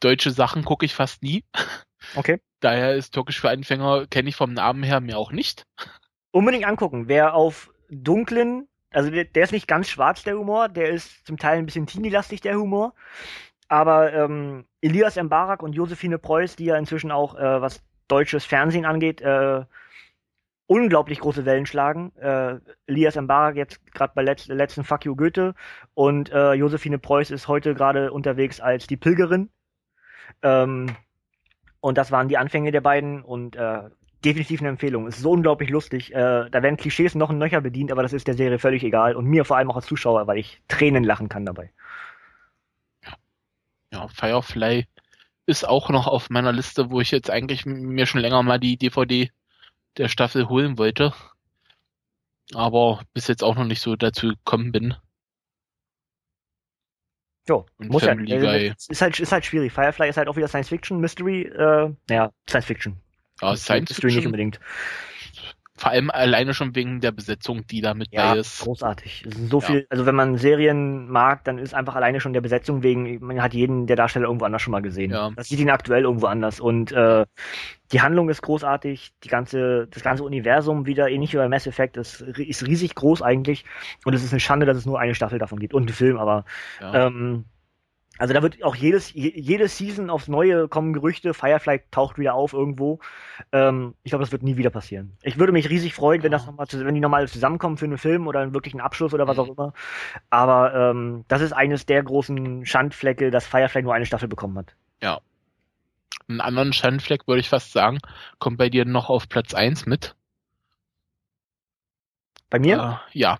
deutsche 0.00 0.30
Sachen 0.30 0.62
gucke 0.62 0.84
ich 0.84 0.94
fast 0.94 1.22
nie. 1.22 1.42
Okay. 2.16 2.38
Daher 2.60 2.94
ist 2.96 3.14
Türkisch 3.14 3.40
für 3.40 3.48
Anfänger, 3.48 4.06
kenne 4.08 4.28
ich 4.28 4.36
vom 4.36 4.52
Namen 4.52 4.82
her 4.82 5.00
mir 5.00 5.16
auch 5.16 5.32
nicht. 5.32 5.64
Unbedingt 6.32 6.66
angucken. 6.66 7.08
Wer 7.08 7.32
auf 7.32 7.72
dunklen, 7.88 8.68
also 8.90 9.08
der, 9.08 9.24
der 9.24 9.44
ist 9.44 9.52
nicht 9.52 9.66
ganz 9.66 9.88
schwarz, 9.88 10.22
der 10.22 10.36
Humor, 10.36 10.68
der 10.68 10.90
ist 10.90 11.26
zum 11.26 11.38
Teil 11.38 11.56
ein 11.56 11.64
bisschen 11.64 11.86
teenie-lastig, 11.86 12.42
der 12.42 12.58
Humor. 12.58 12.92
Aber 13.68 14.12
ähm, 14.12 14.66
Elias 14.82 15.16
Mbarak 15.16 15.62
und 15.62 15.72
Josephine 15.72 16.18
Preuß, 16.18 16.56
die 16.56 16.66
ja 16.66 16.76
inzwischen 16.76 17.10
auch, 17.10 17.36
äh, 17.36 17.62
was 17.62 17.82
deutsches 18.06 18.44
Fernsehen 18.44 18.84
angeht, 18.84 19.22
äh, 19.22 19.64
unglaublich 20.66 21.20
große 21.20 21.44
Wellen 21.44 21.66
schlagen. 21.66 22.12
Äh, 22.16 22.58
Elias 22.86 23.16
Mbarak 23.16 23.56
jetzt 23.56 23.84
gerade 23.92 24.12
bei 24.14 24.22
letz 24.22 24.46
letzten 24.46 24.84
Fuck 24.84 25.04
You 25.04 25.16
Goethe 25.16 25.54
und 25.94 26.32
äh, 26.32 26.54
Josephine 26.54 26.98
Preuß 26.98 27.30
ist 27.30 27.48
heute 27.48 27.74
gerade 27.74 28.12
unterwegs 28.12 28.60
als 28.60 28.86
die 28.86 28.96
Pilgerin. 28.96 29.50
Ähm, 30.42 30.96
und 31.80 31.98
das 31.98 32.10
waren 32.10 32.28
die 32.28 32.38
Anfänge 32.38 32.72
der 32.72 32.80
beiden 32.80 33.22
und 33.22 33.56
äh, 33.56 33.90
definitiv 34.24 34.60
eine 34.60 34.70
Empfehlung. 34.70 35.06
Ist 35.06 35.20
so 35.20 35.32
unglaublich 35.32 35.68
lustig. 35.68 36.14
Äh, 36.14 36.48
da 36.50 36.62
werden 36.62 36.78
Klischees 36.78 37.14
noch 37.14 37.30
ein 37.30 37.38
Nöcher 37.38 37.60
bedient, 37.60 37.92
aber 37.92 38.02
das 38.02 38.14
ist 38.14 38.26
der 38.26 38.34
Serie 38.34 38.58
völlig 38.58 38.82
egal 38.82 39.16
und 39.16 39.26
mir 39.26 39.44
vor 39.44 39.58
allem 39.58 39.70
auch 39.70 39.76
als 39.76 39.86
Zuschauer, 39.86 40.26
weil 40.26 40.38
ich 40.38 40.62
Tränen 40.68 41.04
lachen 41.04 41.28
kann 41.28 41.44
dabei. 41.44 41.70
Ja 43.92 44.08
Firefly 44.08 44.86
ist 45.46 45.68
auch 45.68 45.90
noch 45.90 46.06
auf 46.06 46.30
meiner 46.30 46.52
Liste, 46.52 46.90
wo 46.90 47.00
ich 47.00 47.10
jetzt 47.10 47.30
eigentlich 47.30 47.66
mir 47.66 48.06
schon 48.06 48.22
länger 48.22 48.42
mal 48.42 48.58
die 48.58 48.78
DVD 48.78 49.30
der 49.96 50.08
Staffel 50.08 50.48
holen 50.48 50.78
wollte. 50.78 51.12
Aber 52.52 53.02
bis 53.14 53.26
jetzt 53.28 53.42
auch 53.42 53.56
noch 53.56 53.64
nicht 53.64 53.80
so 53.80 53.96
dazu 53.96 54.28
gekommen 54.28 54.72
bin. 54.72 54.94
Jo, 57.48 57.66
und 57.78 57.90
muss 57.90 58.04
Family 58.04 58.30
ja. 58.30 58.40
Guy. 58.40 58.74
Ist 58.88 59.02
halt, 59.02 59.20
ist 59.20 59.32
halt 59.32 59.44
schwierig. 59.44 59.72
Firefly 59.72 60.08
ist 60.08 60.16
halt 60.16 60.28
auch 60.28 60.36
wieder 60.36 60.48
Science 60.48 60.68
Fiction, 60.68 60.98
Mystery, 61.00 61.42
äh, 61.42 61.94
naja, 62.08 62.32
Science 62.48 62.66
Fiction. 62.66 63.00
Ja, 63.42 63.56
Science 63.56 63.90
Mystery 63.90 64.12
Fiction. 64.12 64.16
nicht 64.16 64.26
unbedingt. 64.26 64.60
Vor 65.84 65.92
allem 65.92 66.10
alleine 66.10 66.54
schon 66.54 66.74
wegen 66.74 67.02
der 67.02 67.12
Besetzung, 67.12 67.66
die 67.66 67.82
da 67.82 67.92
mit 67.92 68.08
ja, 68.10 68.32
bei 68.32 68.38
ist. 68.38 68.62
großartig. 68.62 69.26
Es 69.28 69.34
sind 69.34 69.50
so 69.50 69.60
ja. 69.60 69.66
viel, 69.66 69.86
also 69.90 70.06
wenn 70.06 70.14
man 70.14 70.38
Serien 70.38 71.10
mag, 71.10 71.44
dann 71.44 71.58
ist 71.58 71.74
einfach 71.74 71.94
alleine 71.94 72.20
schon 72.20 72.32
der 72.32 72.40
Besetzung 72.40 72.82
wegen, 72.82 73.22
man 73.22 73.42
hat 73.42 73.52
jeden 73.52 73.86
der 73.86 73.96
Darsteller 73.96 74.24
irgendwo 74.24 74.46
anders 74.46 74.62
schon 74.62 74.70
mal 74.70 74.80
gesehen. 74.80 75.10
Ja. 75.10 75.30
Das 75.36 75.50
sieht 75.50 75.60
ihn 75.60 75.68
aktuell 75.68 76.04
irgendwo 76.04 76.24
anders. 76.24 76.58
Und 76.58 76.90
äh, 76.92 77.26
die 77.92 78.00
Handlung 78.00 78.30
ist 78.30 78.40
großartig, 78.40 79.12
die 79.24 79.28
ganze, 79.28 79.86
das 79.90 80.02
ganze 80.02 80.24
Universum 80.24 80.86
wieder 80.86 81.10
ähnlich 81.10 81.34
wie 81.34 81.36
bei 81.36 81.50
Mass 81.50 81.66
Effect 81.66 81.98
ist, 81.98 82.22
ist 82.22 82.66
riesig 82.66 82.94
groß 82.94 83.20
eigentlich. 83.20 83.66
Und 84.06 84.14
es 84.14 84.24
ist 84.24 84.32
eine 84.32 84.40
Schande, 84.40 84.64
dass 84.64 84.78
es 84.78 84.86
nur 84.86 84.98
eine 84.98 85.14
Staffel 85.14 85.38
davon 85.38 85.58
gibt 85.58 85.74
und 85.74 85.82
einen 85.82 85.94
Film, 85.94 86.16
aber 86.16 86.46
ja. 86.80 87.08
ähm, 87.08 87.44
also 88.18 88.32
da 88.32 88.42
wird 88.42 88.62
auch 88.62 88.76
jedes, 88.76 89.12
jede 89.12 89.66
Season 89.68 90.08
aufs 90.08 90.28
Neue 90.28 90.68
kommen 90.68 90.92
Gerüchte, 90.92 91.34
Firefly 91.34 91.82
taucht 91.90 92.16
wieder 92.18 92.34
auf 92.34 92.52
irgendwo. 92.52 93.00
Ähm, 93.50 93.94
ich 94.04 94.10
glaube, 94.10 94.22
das 94.22 94.30
wird 94.30 94.42
nie 94.44 94.56
wieder 94.56 94.70
passieren. 94.70 95.16
Ich 95.22 95.38
würde 95.38 95.52
mich 95.52 95.68
riesig 95.68 95.94
freuen, 95.94 96.22
wenn 96.22 96.30
das 96.30 96.46
noch 96.46 96.54
mal, 96.54 96.66
wenn 96.70 96.94
die 96.94 97.00
nochmal 97.00 97.26
zusammenkommen 97.26 97.76
für 97.76 97.86
einen 97.86 97.98
Film 97.98 98.28
oder 98.28 98.40
einen 98.40 98.54
wirklichen 98.54 98.80
Abschluss 98.80 99.14
oder 99.14 99.26
was 99.26 99.38
auch 99.38 99.46
mhm. 99.46 99.54
immer. 99.54 99.72
Aber 100.30 100.74
ähm, 100.74 101.24
das 101.26 101.40
ist 101.40 101.52
eines 101.52 101.86
der 101.86 102.02
großen 102.02 102.64
Schandflecke, 102.64 103.30
dass 103.30 103.46
Firefly 103.46 103.82
nur 103.82 103.94
eine 103.94 104.06
Staffel 104.06 104.28
bekommen 104.28 104.58
hat. 104.58 104.76
Ja. 105.02 105.20
Einen 106.28 106.40
anderen 106.40 106.72
Schandfleck 106.72 107.26
würde 107.26 107.40
ich 107.40 107.48
fast 107.48 107.72
sagen, 107.72 107.98
kommt 108.38 108.58
bei 108.58 108.68
dir 108.68 108.84
noch 108.84 109.10
auf 109.10 109.28
Platz 109.28 109.54
1 109.54 109.86
mit. 109.86 110.14
Bei 112.48 112.60
mir? 112.60 113.02
Äh, 113.12 113.18
ja. 113.18 113.38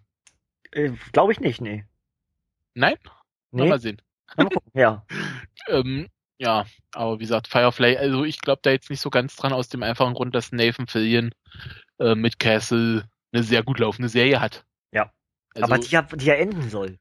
Äh, 0.73 0.91
glaube 1.13 1.33
ich 1.33 1.39
nicht, 1.39 1.61
nee. 1.61 1.85
Nein? 2.75 2.97
Nee. 3.53 3.69
Mal 3.69 3.79
sehen. 3.79 4.03
Ja. 4.73 5.07
ähm, 5.69 6.09
ja, 6.39 6.67
aber 6.93 7.19
wie 7.19 7.25
gesagt, 7.25 7.47
Firefly, 7.47 7.97
also 7.97 8.25
ich 8.25 8.41
glaube 8.41 8.61
da 8.63 8.71
jetzt 8.71 8.91
nicht 8.91 9.01
so 9.01 9.11
ganz 9.11 9.37
dran, 9.37 9.53
aus 9.53 9.69
dem 9.69 9.83
einfachen 9.83 10.15
Grund, 10.15 10.35
dass 10.35 10.53
Nathan 10.53 10.87
Fillion 10.87 11.31
äh, 12.01 12.15
mit 12.15 12.39
Castle 12.39 13.09
eine 13.33 13.43
sehr 13.43 13.63
gut 13.63 13.79
laufende 13.79 14.09
Serie 14.09 14.41
hat. 14.41 14.65
Ja. 14.93 15.13
Also, 15.55 15.65
aber 15.65 15.79
die 15.79 15.91
ja, 15.91 16.03
die 16.03 16.25
ja 16.25 16.35
enden 16.35 16.69
soll. 16.69 16.99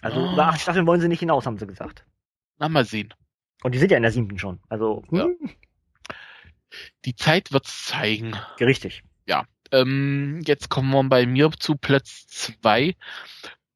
Also 0.00 0.20
oh. 0.20 0.32
über 0.32 0.46
acht 0.46 0.60
Staffeln 0.60 0.86
wollen 0.86 1.00
sie 1.00 1.08
nicht 1.08 1.20
hinaus, 1.20 1.46
haben 1.46 1.58
sie 1.58 1.66
gesagt. 1.66 2.04
Na, 2.58 2.68
mal 2.68 2.84
sehen. 2.84 3.12
Und 3.62 3.72
die 3.72 3.78
sind 3.78 3.90
ja 3.90 3.96
in 3.96 4.02
der 4.02 4.12
siebten 4.12 4.38
schon. 4.38 4.60
Also. 4.68 5.02
Ja. 5.10 5.24
Hm. 5.24 5.50
Die 7.04 7.14
Zeit 7.14 7.52
wird's 7.52 7.86
zeigen. 7.86 8.36
Richtig. 8.60 9.02
Ja. 9.26 9.44
Ähm, 9.70 10.42
jetzt 10.44 10.68
kommen 10.68 10.90
wir 10.90 11.04
bei 11.04 11.26
mir 11.26 11.50
zu 11.52 11.76
Platz 11.76 12.26
zwei. 12.26 12.94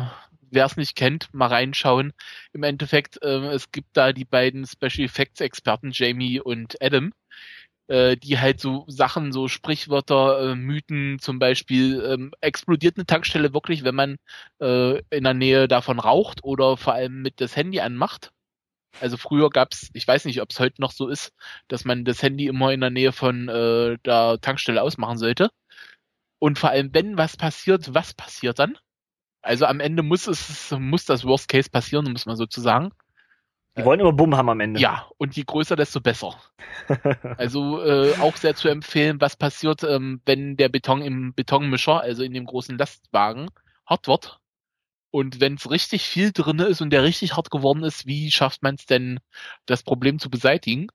wer 0.49 0.65
es 0.65 0.77
nicht 0.77 0.95
kennt, 0.95 1.31
mal 1.31 1.47
reinschauen. 1.47 2.11
Im 2.53 2.63
Endeffekt, 2.63 3.21
äh, 3.21 3.49
es 3.49 3.71
gibt 3.71 3.89
da 3.93 4.13
die 4.13 4.25
beiden 4.25 4.65
Special 4.65 5.05
Effects 5.05 5.41
Experten, 5.41 5.91
Jamie 5.93 6.39
und 6.39 6.81
Adam, 6.81 7.13
äh, 7.87 8.17
die 8.17 8.39
halt 8.39 8.59
so 8.59 8.85
Sachen, 8.87 9.31
so 9.31 9.47
Sprichwörter, 9.47 10.51
äh, 10.51 10.55
Mythen, 10.55 11.19
zum 11.19 11.39
Beispiel, 11.39 12.03
ähm, 12.05 12.31
explodiert 12.41 12.97
eine 12.97 13.05
Tankstelle 13.05 13.53
wirklich, 13.53 13.83
wenn 13.83 13.95
man 13.95 14.17
äh, 14.61 14.99
in 15.09 15.23
der 15.23 15.33
Nähe 15.33 15.67
davon 15.67 15.99
raucht 15.99 16.43
oder 16.43 16.77
vor 16.77 16.93
allem 16.93 17.21
mit 17.21 17.41
das 17.41 17.55
Handy 17.55 17.79
anmacht. 17.79 18.31
Also 19.01 19.17
früher 19.17 19.49
gab's, 19.49 19.89
ich 19.93 20.07
weiß 20.07 20.25
nicht, 20.25 20.41
ob 20.41 20.51
es 20.51 20.59
heute 20.59 20.81
noch 20.81 20.91
so 20.91 21.07
ist, 21.09 21.33
dass 21.67 21.85
man 21.85 22.05
das 22.05 22.21
Handy 22.23 22.47
immer 22.47 22.71
in 22.71 22.81
der 22.81 22.89
Nähe 22.91 23.11
von 23.11 23.49
äh, 23.49 23.97
der 24.05 24.39
Tankstelle 24.41 24.81
ausmachen 24.81 25.17
sollte. 25.17 25.49
Und 26.39 26.59
vor 26.59 26.69
allem, 26.69 26.93
wenn 26.93 27.17
was 27.17 27.37
passiert, 27.37 27.93
was 27.93 28.13
passiert 28.13 28.59
dann? 28.59 28.77
Also 29.41 29.65
am 29.65 29.79
Ende 29.79 30.03
muss 30.03 30.27
es, 30.27 30.71
muss 30.71 31.05
das 31.05 31.23
Worst 31.25 31.49
Case 31.49 31.69
passieren, 31.69 32.11
muss 32.11 32.25
man 32.25 32.35
sozusagen. 32.35 32.91
Die 33.77 33.83
wollen 33.83 33.99
immer 33.99 34.13
Bumm 34.13 34.35
haben 34.37 34.49
am 34.49 34.59
Ende. 34.59 34.79
Ja, 34.79 35.07
und 35.17 35.35
je 35.35 35.43
größer, 35.43 35.75
desto 35.75 35.99
besser. 35.99 36.39
also 37.37 37.83
äh, 37.83 38.13
auch 38.19 38.37
sehr 38.37 38.55
zu 38.55 38.69
empfehlen, 38.69 39.19
was 39.19 39.35
passiert, 39.35 39.83
ähm, 39.83 40.21
wenn 40.25 40.55
der 40.55 40.69
Beton 40.69 41.01
im 41.01 41.33
Betonmischer, 41.33 41.99
also 41.99 42.23
in 42.23 42.33
dem 42.33 42.45
großen 42.45 42.77
Lastwagen, 42.77 43.49
hart 43.85 44.07
wird. 44.07 44.39
Und 45.11 45.39
wenn 45.39 45.55
es 45.55 45.69
richtig 45.69 46.03
viel 46.03 46.31
drin 46.31 46.59
ist 46.59 46.81
und 46.81 46.89
der 46.89 47.03
richtig 47.03 47.35
hart 47.35 47.51
geworden 47.51 47.83
ist, 47.83 48.05
wie 48.05 48.31
schafft 48.31 48.63
man 48.63 48.75
es 48.75 48.85
denn, 48.85 49.19
das 49.65 49.83
Problem 49.83 50.19
zu 50.19 50.29
beseitigen? 50.29 50.87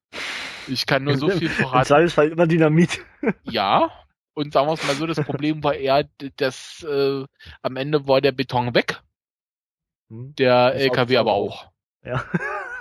Ich 0.67 0.87
kann 0.87 1.05
nur 1.05 1.17
so 1.19 1.29
viel 1.31 1.49
verraten. 1.49 2.03
Im 2.03 2.09
Fall 2.09 2.29
immer 2.29 2.47
Dynamit. 2.47 3.01
ja, 3.45 3.91
und 4.35 4.53
sagen 4.53 4.69
wir 4.69 4.75
es 4.75 4.87
mal 4.87 4.95
so, 4.95 5.07
das 5.07 5.21
Problem 5.23 5.63
war 5.63 5.75
eher, 5.75 6.09
dass 6.37 6.83
äh, 6.83 7.25
am 7.63 7.77
Ende 7.77 8.07
war 8.07 8.21
der 8.21 8.33
Beton 8.33 8.75
weg. 8.75 9.03
Hm. 10.09 10.35
Der 10.37 10.75
LKW 10.75 11.19
aber 11.19 11.33
auch. 11.33 11.71
Ja. 12.05 12.25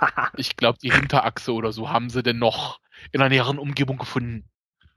ich 0.36 0.56
glaube, 0.56 0.78
die 0.82 0.92
Hinterachse 0.92 1.52
oder 1.52 1.72
so 1.72 1.90
haben 1.90 2.10
sie 2.10 2.22
denn 2.22 2.38
noch 2.38 2.80
in 3.12 3.20
einer 3.20 3.30
näheren 3.30 3.58
Umgebung 3.58 3.98
gefunden. 3.98 4.48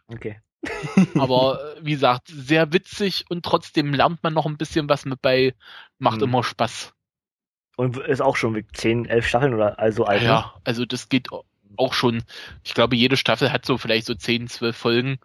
Okay. 0.07 0.41
Aber 1.19 1.59
äh, 1.77 1.85
wie 1.85 1.91
gesagt, 1.91 2.27
sehr 2.27 2.71
witzig 2.71 3.25
und 3.29 3.43
trotzdem 3.43 3.93
lernt 3.93 4.23
man 4.23 4.33
noch 4.33 4.45
ein 4.45 4.57
bisschen 4.57 4.87
was 4.89 5.05
mit 5.05 5.21
bei. 5.21 5.53
Macht 5.99 6.17
hm. 6.17 6.29
immer 6.29 6.43
Spaß. 6.43 6.93
Und 7.75 7.97
ist 7.97 8.21
auch 8.21 8.35
schon 8.35 8.53
mit 8.53 8.75
10, 8.75 9.05
11 9.05 9.27
Staffeln 9.27 9.53
oder 9.53 9.79
also 9.79 10.05
alt? 10.05 10.21
Ja, 10.21 10.53
ne? 10.55 10.61
also 10.63 10.85
das 10.85 11.09
geht 11.09 11.29
auch 11.77 11.93
schon. 11.93 12.23
Ich 12.63 12.73
glaube, 12.73 12.95
jede 12.95 13.17
Staffel 13.17 13.51
hat 13.51 13.65
so 13.65 13.77
vielleicht 13.77 14.05
so 14.05 14.13
10, 14.13 14.47
12 14.47 14.77
Folgen. 14.77 15.19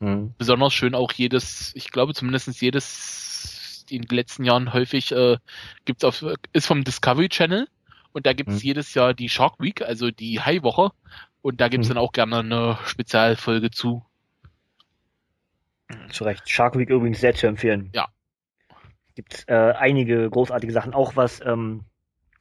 Hm. 0.00 0.34
Besonders 0.36 0.74
schön 0.74 0.94
auch 0.94 1.12
jedes, 1.12 1.72
ich 1.74 1.90
glaube 1.90 2.14
zumindest 2.14 2.60
jedes, 2.60 3.84
in 3.88 4.02
den 4.02 4.16
letzten 4.16 4.44
Jahren 4.44 4.72
häufig 4.72 5.12
äh, 5.12 5.38
gibt's 5.84 6.04
auf, 6.04 6.24
ist 6.52 6.66
vom 6.66 6.84
Discovery 6.84 7.28
Channel 7.28 7.68
und 8.14 8.24
da 8.26 8.32
gibt's 8.32 8.54
hm. 8.54 8.62
jedes 8.62 8.94
Jahr 8.94 9.12
die 9.12 9.28
Shark 9.28 9.56
Week, 9.58 9.82
also 9.82 10.10
die 10.10 10.40
Hai-Woche 10.40 10.92
und 11.42 11.60
da 11.60 11.68
gibt's 11.68 11.88
hm. 11.88 11.96
dann 11.96 12.02
auch 12.02 12.12
gerne 12.12 12.38
eine 12.38 12.78
Spezialfolge 12.86 13.70
zu. 13.70 14.04
Zu 16.10 16.24
Recht. 16.24 16.48
Shark 16.48 16.78
Week 16.78 16.88
übrigens 16.88 17.20
sehr 17.20 17.34
zu 17.34 17.46
empfehlen. 17.46 17.90
Ja. 17.92 18.08
Gibt 19.14 19.44
äh, 19.48 19.72
einige 19.72 20.30
großartige 20.30 20.72
Sachen, 20.72 20.94
auch 20.94 21.14
was, 21.16 21.40
ähm, 21.44 21.84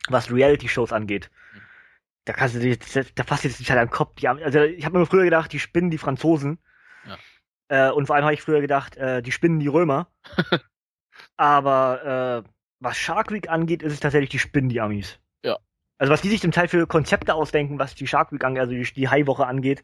was 0.07 0.31
Reality-Shows 0.31 0.93
angeht. 0.93 1.29
Hm. 1.51 1.61
Da 2.25 2.33
kannst 2.33 2.55
du 2.55 2.59
dir, 2.59 2.77
da 3.15 3.23
fasst 3.25 3.43
jetzt 3.43 3.59
die 3.59 3.65
Zeit 3.65 3.77
am 3.77 3.89
Kopf. 3.89 4.15
Die, 4.15 4.29
also 4.29 4.61
ich 4.61 4.85
habe 4.85 4.97
mir 4.97 5.05
früher 5.05 5.25
gedacht, 5.25 5.51
die 5.51 5.59
spinnen 5.59 5.91
die 5.91 5.97
Franzosen. 5.97 6.59
Äh, 7.73 7.89
und 7.89 8.05
vor 8.05 8.15
allem 8.15 8.25
habe 8.25 8.35
ich 8.35 8.41
früher 8.41 8.61
gedacht, 8.61 8.97
äh, 8.97 9.23
die 9.23 9.31
spinnen 9.31 9.59
die 9.59 9.67
Römer. 9.67 10.07
Aber 11.37 12.43
äh, 12.45 12.49
was 12.79 12.97
Shark 12.97 13.31
Week 13.31 13.49
angeht, 13.49 13.81
ist 13.81 13.93
es 13.93 13.99
tatsächlich 13.99 14.29
die 14.29 14.39
Spinnen, 14.39 14.69
die 14.69 14.79
Amis. 14.79 15.19
Also 15.97 16.11
was 16.11 16.21
die 16.21 16.29
sich 16.29 16.41
zum 16.41 16.51
Teil 16.51 16.67
für 16.67 16.87
Konzepte 16.87 17.33
ausdenken, 17.35 17.79
was 17.79 17.95
die 17.95 18.07
Shark 18.07 18.31
Week 18.31 18.43
angeht, 18.43 18.61
also 18.61 18.73
die, 18.73 18.83
die 18.93 19.09
Hai-Woche 19.09 19.45
angeht, 19.45 19.83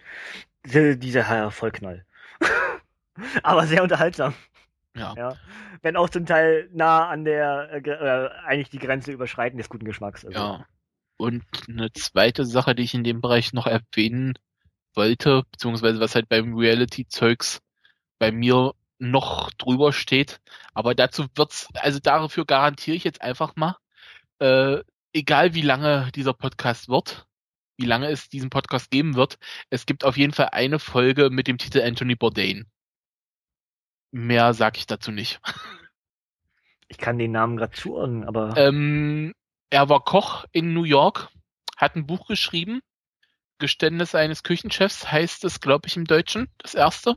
diese, 0.65 0.97
diese 0.97 1.19
ja, 1.19 1.49
Vollknall. 1.49 2.05
Aber 3.43 3.67
sehr 3.67 3.83
unterhaltsam. 3.83 4.33
Ja. 4.95 5.13
ja. 5.15 5.35
Wenn 5.81 5.95
auch 5.95 6.09
zum 6.09 6.25
Teil 6.25 6.69
nah 6.73 7.07
an 7.07 7.23
der, 7.23 7.69
äh, 7.71 7.89
äh, 7.89 8.29
eigentlich 8.45 8.69
die 8.69 8.79
Grenze 8.79 9.11
überschreiten 9.11 9.57
des 9.57 9.69
guten 9.69 9.85
Geschmacks. 9.85 10.25
Also. 10.25 10.37
Ja. 10.37 10.65
Und 11.17 11.43
eine 11.67 11.91
zweite 11.93 12.45
Sache, 12.45 12.75
die 12.75 12.83
ich 12.83 12.93
in 12.93 13.03
dem 13.03 13.21
Bereich 13.21 13.53
noch 13.53 13.67
erwähnen 13.67 14.33
wollte, 14.95 15.43
beziehungsweise 15.51 15.99
was 15.99 16.15
halt 16.15 16.29
beim 16.29 16.57
Reality-Zeugs 16.57 17.61
bei 18.19 18.31
mir 18.31 18.73
noch 18.99 19.51
drüber 19.53 19.93
steht. 19.93 20.39
Aber 20.73 20.95
dazu 20.95 21.27
wird's, 21.35 21.67
also 21.75 21.99
dafür 21.99 22.45
garantiere 22.45 22.95
ich 22.95 23.03
jetzt 23.03 23.21
einfach 23.21 23.55
mal, 23.55 23.77
äh, 24.39 24.79
egal 25.13 25.53
wie 25.53 25.61
lange 25.61 26.11
dieser 26.13 26.33
Podcast 26.33 26.89
wird, 26.89 27.27
wie 27.77 27.85
lange 27.85 28.07
es 28.07 28.29
diesen 28.29 28.49
Podcast 28.49 28.91
geben 28.91 29.15
wird, 29.15 29.37
es 29.69 29.85
gibt 29.85 30.03
auf 30.03 30.17
jeden 30.17 30.33
Fall 30.33 30.49
eine 30.51 30.79
Folge 30.79 31.29
mit 31.29 31.47
dem 31.47 31.57
Titel 31.57 31.81
Anthony 31.81 32.15
Bourdain. 32.15 32.65
Mehr 34.11 34.53
sag 34.53 34.77
ich 34.77 34.87
dazu 34.87 35.11
nicht. 35.11 35.39
Ich 36.87 36.97
kann 36.97 37.19
den 37.19 37.31
Namen 37.31 37.55
gerade 37.57 37.73
zuordnen, 37.73 38.23
aber. 38.23 38.57
Ähm, 38.57 39.35
er 39.69 39.89
war 39.89 40.03
Koch 40.03 40.45
in 40.51 40.73
New 40.73 40.85
York, 40.85 41.29
hat 41.77 41.95
ein 41.95 42.07
Buch 42.07 42.27
geschrieben. 42.27 42.81
Geständnis 43.59 44.15
eines 44.15 44.41
Küchenchefs 44.41 45.11
heißt 45.11 45.43
es, 45.43 45.59
glaube 45.59 45.87
ich, 45.87 45.97
im 45.97 46.05
Deutschen, 46.05 46.49
das 46.57 46.73
erste 46.73 47.15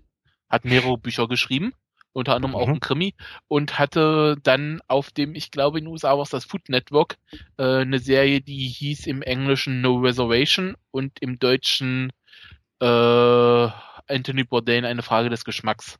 hat 0.50 0.66
mehrere 0.66 0.98
Bücher 0.98 1.26
geschrieben, 1.26 1.72
unter 2.12 2.34
anderem 2.34 2.54
auch 2.54 2.66
mhm. 2.66 2.74
ein 2.74 2.80
Krimi 2.80 3.14
und 3.48 3.78
hatte 3.78 4.36
dann 4.42 4.80
auf 4.86 5.10
dem, 5.10 5.34
ich 5.34 5.50
glaube 5.50 5.78
in 5.78 5.84
den 5.84 5.92
USA 5.92 6.10
war 6.12 6.22
es 6.22 6.30
das 6.30 6.44
Food 6.44 6.68
Network, 6.68 7.16
äh, 7.58 7.80
eine 7.80 7.98
Serie, 7.98 8.40
die 8.40 8.68
hieß 8.68 9.06
im 9.06 9.22
Englischen 9.22 9.80
No 9.80 9.96
Reservation 9.96 10.76
und 10.90 11.20
im 11.20 11.38
Deutschen 11.38 12.12
äh, 12.80 12.84
Anthony 14.08 14.44
Bourdain 14.44 14.84
eine 14.84 15.02
Frage 15.02 15.30
des 15.30 15.44
Geschmacks. 15.44 15.98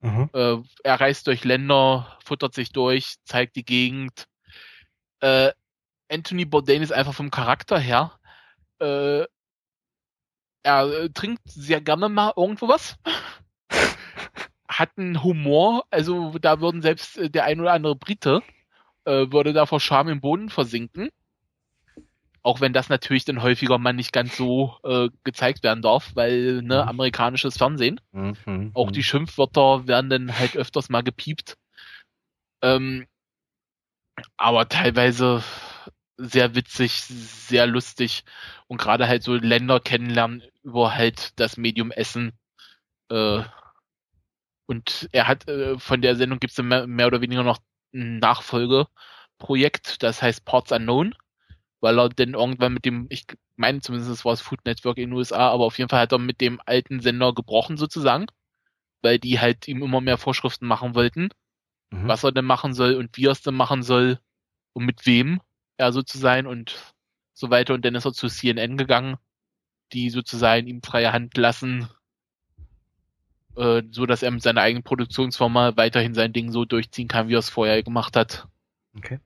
Mhm. 0.00 0.30
Äh, 0.34 0.56
er 0.82 1.00
reist 1.00 1.26
durch 1.26 1.44
Länder, 1.44 2.18
futtert 2.24 2.54
sich 2.54 2.72
durch, 2.72 3.16
zeigt 3.24 3.56
die 3.56 3.64
Gegend. 3.64 4.26
Äh, 5.20 5.52
Anthony 6.10 6.44
Bourdain 6.44 6.82
ist 6.82 6.92
einfach 6.92 7.14
vom 7.14 7.30
Charakter 7.30 7.78
her. 7.78 8.12
Äh, 8.80 9.24
er 10.62 10.86
äh, 10.88 11.10
trinkt 11.10 11.42
sehr 11.46 11.80
gerne 11.80 12.08
mal 12.08 12.32
irgendwo 12.36 12.68
was 12.68 12.96
hatten 14.78 15.22
Humor, 15.22 15.84
also 15.90 16.38
da 16.38 16.60
würden 16.60 16.82
selbst 16.82 17.16
äh, 17.18 17.30
der 17.30 17.44
ein 17.44 17.60
oder 17.60 17.72
andere 17.72 17.96
Brite 17.96 18.42
äh, 19.04 19.30
würde 19.30 19.52
da 19.52 19.66
vor 19.66 19.80
Scham 19.80 20.08
im 20.08 20.20
Boden 20.20 20.48
versinken. 20.50 21.10
Auch 22.42 22.60
wenn 22.60 22.74
das 22.74 22.90
natürlich 22.90 23.24
dann 23.24 23.42
häufiger 23.42 23.78
mal 23.78 23.94
nicht 23.94 24.12
ganz 24.12 24.36
so 24.36 24.76
äh, 24.84 25.08
gezeigt 25.24 25.62
werden 25.62 25.82
darf, 25.82 26.10
weil 26.14 26.62
ne, 26.62 26.82
mhm. 26.82 26.88
amerikanisches 26.88 27.56
Fernsehen. 27.56 28.00
Mhm, 28.12 28.72
Auch 28.74 28.90
die 28.90 28.98
mhm. 28.98 29.04
Schimpfwörter 29.04 29.86
werden 29.86 30.10
dann 30.10 30.38
halt 30.38 30.56
öfters 30.56 30.90
mal 30.90 31.02
gepiept. 31.02 31.56
Ähm, 32.62 33.06
aber 34.36 34.68
teilweise 34.68 35.42
sehr 36.16 36.54
witzig, 36.54 37.02
sehr 37.02 37.66
lustig 37.66 38.24
und 38.66 38.76
gerade 38.76 39.08
halt 39.08 39.22
so 39.22 39.34
Länder 39.34 39.80
kennenlernen 39.80 40.42
über 40.62 40.94
halt 40.94 41.38
das 41.40 41.56
Medium 41.56 41.90
Essen. 41.90 42.32
Äh, 43.10 43.42
und 44.66 45.08
er 45.12 45.28
hat 45.28 45.48
äh, 45.48 45.78
von 45.78 46.00
der 46.02 46.16
Sendung 46.16 46.40
gibt 46.40 46.52
es 46.52 46.62
mehr, 46.62 46.86
mehr, 46.86 47.06
oder 47.06 47.20
weniger 47.20 47.42
noch 47.42 47.58
ein 47.94 48.18
Nachfolgeprojekt, 48.18 50.02
das 50.02 50.22
heißt 50.22 50.44
Ports 50.44 50.72
Unknown, 50.72 51.14
weil 51.80 51.98
er 51.98 52.08
denn 52.08 52.34
irgendwann 52.34 52.74
mit 52.74 52.84
dem, 52.84 53.06
ich 53.10 53.26
meine 53.56 53.80
zumindest 53.80 54.24
war 54.24 54.32
es 54.32 54.40
Food 54.40 54.64
Network 54.64 54.98
in 54.98 55.10
den 55.10 55.16
USA, 55.16 55.50
aber 55.50 55.64
auf 55.64 55.78
jeden 55.78 55.90
Fall 55.90 56.00
hat 56.00 56.12
er 56.12 56.18
mit 56.18 56.40
dem 56.40 56.60
alten 56.66 57.00
Sender 57.00 57.32
gebrochen 57.34 57.76
sozusagen, 57.76 58.26
weil 59.02 59.18
die 59.18 59.40
halt 59.40 59.68
ihm 59.68 59.82
immer 59.82 60.00
mehr 60.00 60.18
Vorschriften 60.18 60.66
machen 60.66 60.94
wollten, 60.94 61.28
mhm. 61.90 62.08
was 62.08 62.24
er 62.24 62.32
denn 62.32 62.44
machen 62.44 62.74
soll 62.74 62.94
und 62.94 63.16
wie 63.16 63.26
er 63.26 63.32
es 63.32 63.42
denn 63.42 63.54
machen 63.54 63.82
soll 63.82 64.18
und 64.72 64.84
mit 64.86 65.06
wem. 65.06 65.40
er 65.76 65.92
so 65.92 66.02
zu 66.02 66.18
sein 66.18 66.46
und 66.46 66.94
so 67.34 67.50
weiter. 67.50 67.74
Und 67.74 67.84
dann 67.84 67.94
ist 67.96 68.04
er 68.04 68.12
zu 68.12 68.28
CNN 68.28 68.76
gegangen, 68.76 69.16
die 69.92 70.10
sozusagen 70.10 70.66
ihm 70.66 70.82
freie 70.82 71.12
Hand 71.12 71.36
lassen, 71.36 71.88
äh, 73.56 73.82
so 73.90 74.06
dass 74.06 74.22
er 74.22 74.30
mit 74.30 74.42
seiner 74.42 74.62
eigenen 74.62 74.82
Produktionsfirma 74.82 75.76
weiterhin 75.76 76.14
sein 76.14 76.32
Ding 76.32 76.50
so 76.50 76.64
durchziehen 76.64 77.08
kann, 77.08 77.28
wie 77.28 77.34
er 77.34 77.40
es 77.40 77.50
vorher 77.50 77.82
gemacht 77.82 78.16
hat. 78.16 78.46
Okay. 78.96 79.20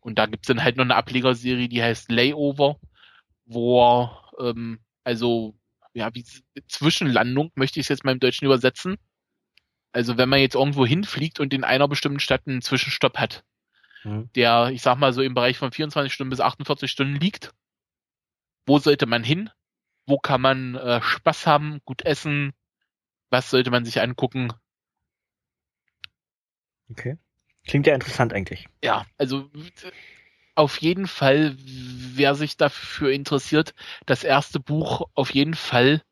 Und 0.00 0.18
da 0.18 0.26
gibt's 0.26 0.48
dann 0.48 0.62
halt 0.62 0.76
noch 0.76 0.84
eine 0.84 0.96
Ablegerserie, 0.96 1.68
die 1.68 1.82
heißt 1.82 2.10
Layover, 2.10 2.78
wo 3.44 3.80
er, 3.80 4.30
ähm, 4.40 4.80
also, 5.04 5.54
ja, 5.94 6.12
wie 6.14 6.24
Zwischenlandung 6.66 7.52
möchte 7.54 7.78
ich 7.78 7.84
es 7.84 7.88
jetzt 7.88 8.04
mal 8.04 8.12
im 8.12 8.20
Deutschen 8.20 8.46
übersetzen. 8.46 8.96
Also 9.92 10.16
wenn 10.16 10.28
man 10.28 10.40
jetzt 10.40 10.54
irgendwo 10.54 10.86
hinfliegt 10.86 11.38
und 11.38 11.52
in 11.52 11.64
einer 11.64 11.86
bestimmten 11.86 12.18
Stadt 12.18 12.42
einen 12.46 12.62
Zwischenstopp 12.62 13.18
hat, 13.18 13.44
mhm. 14.04 14.30
der, 14.34 14.70
ich 14.72 14.82
sag 14.82 14.96
mal, 14.96 15.12
so 15.12 15.22
im 15.22 15.34
Bereich 15.34 15.58
von 15.58 15.70
24 15.70 16.12
Stunden 16.12 16.30
bis 16.30 16.40
48 16.40 16.90
Stunden 16.90 17.16
liegt, 17.16 17.52
wo 18.66 18.78
sollte 18.78 19.06
man 19.06 19.22
hin? 19.22 19.50
Wo 20.06 20.18
kann 20.18 20.40
man 20.40 20.74
äh, 20.76 21.00
Spaß 21.02 21.46
haben, 21.46 21.80
gut 21.84 22.02
essen? 22.02 22.54
Was 23.32 23.48
sollte 23.48 23.70
man 23.70 23.86
sich 23.86 24.02
angucken? 24.02 24.52
Okay. 26.90 27.16
Klingt 27.66 27.86
ja 27.86 27.94
interessant 27.94 28.34
eigentlich. 28.34 28.68
Ja, 28.84 29.06
also 29.16 29.50
auf 30.54 30.76
jeden 30.82 31.06
Fall, 31.06 31.56
wer 31.56 32.34
sich 32.34 32.58
dafür 32.58 33.10
interessiert, 33.10 33.72
das 34.04 34.22
erste 34.22 34.60
Buch 34.60 35.08
auf 35.14 35.30
jeden 35.30 35.54
Fall 35.54 36.02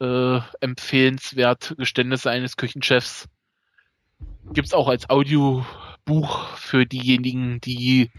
äh, 0.00 0.40
empfehlenswert. 0.60 1.74
Geständnisse 1.78 2.30
eines 2.30 2.58
Küchenchefs. 2.58 3.26
Gibt's 4.52 4.74
auch 4.74 4.88
als 4.88 5.08
Audiobuch 5.08 6.56
für 6.58 6.84
diejenigen, 6.84 7.62
die 7.62 8.10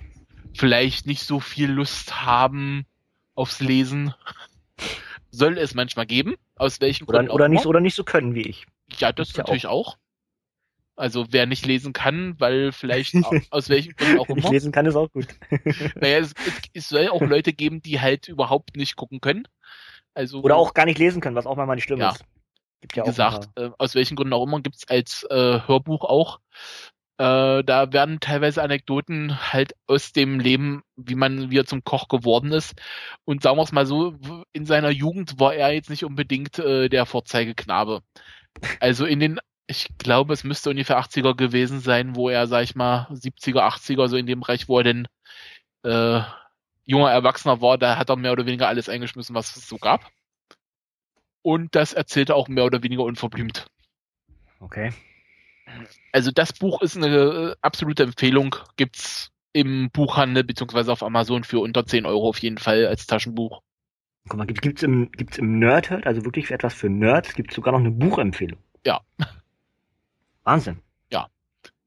vielleicht 0.55 1.05
nicht 1.05 1.25
so 1.25 1.39
viel 1.39 1.69
Lust 1.69 2.25
haben 2.25 2.87
aufs 3.35 3.59
Lesen. 3.59 4.15
Soll 5.31 5.57
es 5.57 5.73
manchmal 5.73 6.05
geben, 6.05 6.35
aus 6.55 6.81
welchen 6.81 7.05
oder, 7.05 7.19
Gründen 7.19 7.31
oder 7.31 7.47
nicht, 7.47 7.65
oder 7.65 7.79
nicht 7.79 7.95
so 7.95 8.03
können 8.03 8.35
wie 8.35 8.41
ich. 8.41 8.65
Ja, 8.97 9.11
das, 9.11 9.29
das 9.29 9.37
natürlich 9.37 9.67
auch. 9.67 9.95
auch. 9.95 9.97
Also 10.97 11.25
wer 11.31 11.45
nicht 11.45 11.65
lesen 11.65 11.93
kann, 11.93 12.35
weil 12.37 12.71
vielleicht 12.71 13.15
aus 13.49 13.69
welchen 13.69 13.95
Gründen 13.95 14.19
auch 14.19 14.27
immer. 14.27 14.35
Nicht 14.35 14.51
lesen 14.51 14.71
kann, 14.71 14.85
ist 14.85 14.95
auch 14.95 15.11
gut. 15.11 15.27
naja, 15.95 16.19
es, 16.19 16.33
es, 16.73 16.89
soll 16.89 17.07
auch 17.07 17.21
Leute 17.21 17.53
geben, 17.53 17.81
die 17.81 18.01
halt 18.01 18.27
überhaupt 18.27 18.75
nicht 18.75 18.95
gucken 18.97 19.21
können. 19.21 19.47
Also, 20.13 20.41
Oder 20.41 20.57
auch 20.57 20.73
gar 20.73 20.85
nicht 20.85 20.99
lesen 20.99 21.21
können, 21.21 21.35
was 21.35 21.47
auch 21.47 21.55
mal 21.55 21.73
nicht 21.75 21.85
schlimm 21.85 21.99
ja. 21.99 22.11
ist. 22.11 22.25
Gibt 22.81 22.97
ja 22.97 23.03
Wie 23.03 23.09
gesagt, 23.09 23.49
äh, 23.55 23.69
aus 23.77 23.95
welchen 23.95 24.15
Gründen 24.15 24.33
auch 24.33 24.43
immer 24.43 24.59
gibt's 24.59 24.87
als 24.87 25.23
äh, 25.29 25.61
Hörbuch 25.65 26.03
auch. 26.03 26.39
Äh, 27.21 27.63
da 27.63 27.93
werden 27.93 28.19
teilweise 28.19 28.63
Anekdoten 28.63 29.53
halt 29.53 29.75
aus 29.85 30.11
dem 30.11 30.39
Leben, 30.39 30.81
wie 30.95 31.13
man 31.13 31.51
wie 31.51 31.59
er 31.59 31.67
zum 31.67 31.83
Koch 31.83 32.07
geworden 32.07 32.51
ist. 32.51 32.73
Und 33.25 33.43
sagen 33.43 33.57
wir 33.57 33.63
es 33.63 33.71
mal 33.71 33.85
so, 33.85 34.15
in 34.53 34.65
seiner 34.65 34.89
Jugend 34.89 35.39
war 35.39 35.53
er 35.53 35.71
jetzt 35.71 35.91
nicht 35.91 36.03
unbedingt 36.03 36.57
äh, 36.57 36.89
der 36.89 37.05
Vorzeigeknabe. 37.05 38.01
Also 38.79 39.05
in 39.05 39.19
den 39.19 39.39
ich 39.67 39.87
glaube, 39.99 40.33
es 40.33 40.43
müsste 40.43 40.71
ungefähr 40.71 40.99
80er 40.99 41.35
gewesen 41.35 41.79
sein, 41.79 42.15
wo 42.15 42.27
er, 42.27 42.47
sag 42.47 42.63
ich 42.63 42.75
mal, 42.75 43.07
70er, 43.11 43.61
80er, 43.61 44.07
so 44.07 44.17
in 44.17 44.25
dem 44.25 44.39
Bereich, 44.39 44.67
wo 44.67 44.79
er 44.79 44.83
denn 44.83 45.07
äh, 45.83 46.21
junger 46.85 47.11
Erwachsener 47.11 47.61
war, 47.61 47.77
da 47.77 47.97
hat 47.97 48.09
er 48.09 48.15
mehr 48.15 48.31
oder 48.31 48.47
weniger 48.47 48.67
alles 48.67 48.89
eingeschmissen, 48.89 49.35
was 49.35 49.55
es 49.55 49.67
so 49.67 49.77
gab. 49.77 50.09
Und 51.43 51.75
das 51.75 51.93
erzählte 51.93 52.33
auch 52.33 52.47
mehr 52.47 52.65
oder 52.65 52.81
weniger 52.81 53.03
unverblümt. 53.03 53.67
Okay. 54.59 54.91
Also 56.11 56.31
das 56.31 56.53
Buch 56.53 56.81
ist 56.81 56.97
eine 56.97 57.07
äh, 57.07 57.55
absolute 57.61 58.03
Empfehlung. 58.03 58.55
Gibt's 58.77 59.31
im 59.53 59.89
Buchhandel 59.91 60.43
beziehungsweise 60.43 60.91
auf 60.91 61.03
Amazon 61.03 61.43
für 61.43 61.59
unter 61.59 61.85
10 61.85 62.05
Euro 62.05 62.29
auf 62.29 62.39
jeden 62.39 62.57
Fall 62.57 62.87
als 62.87 63.07
Taschenbuch. 63.07 63.61
Guck 64.27 64.37
mal, 64.37 64.45
gibt's 64.45 64.83
im, 64.83 65.11
gibt's 65.11 65.37
im 65.37 65.59
Nerdhurt, 65.59 66.05
also 66.05 66.25
wirklich 66.25 66.47
für 66.47 66.53
etwas 66.53 66.73
für 66.73 66.89
Nerds, 66.89 67.33
gibt's 67.33 67.55
sogar 67.55 67.73
noch 67.73 67.79
eine 67.79 67.91
Buchempfehlung. 67.91 68.59
Ja. 68.85 69.01
Wahnsinn. 70.43 70.79
Ja. 71.11 71.27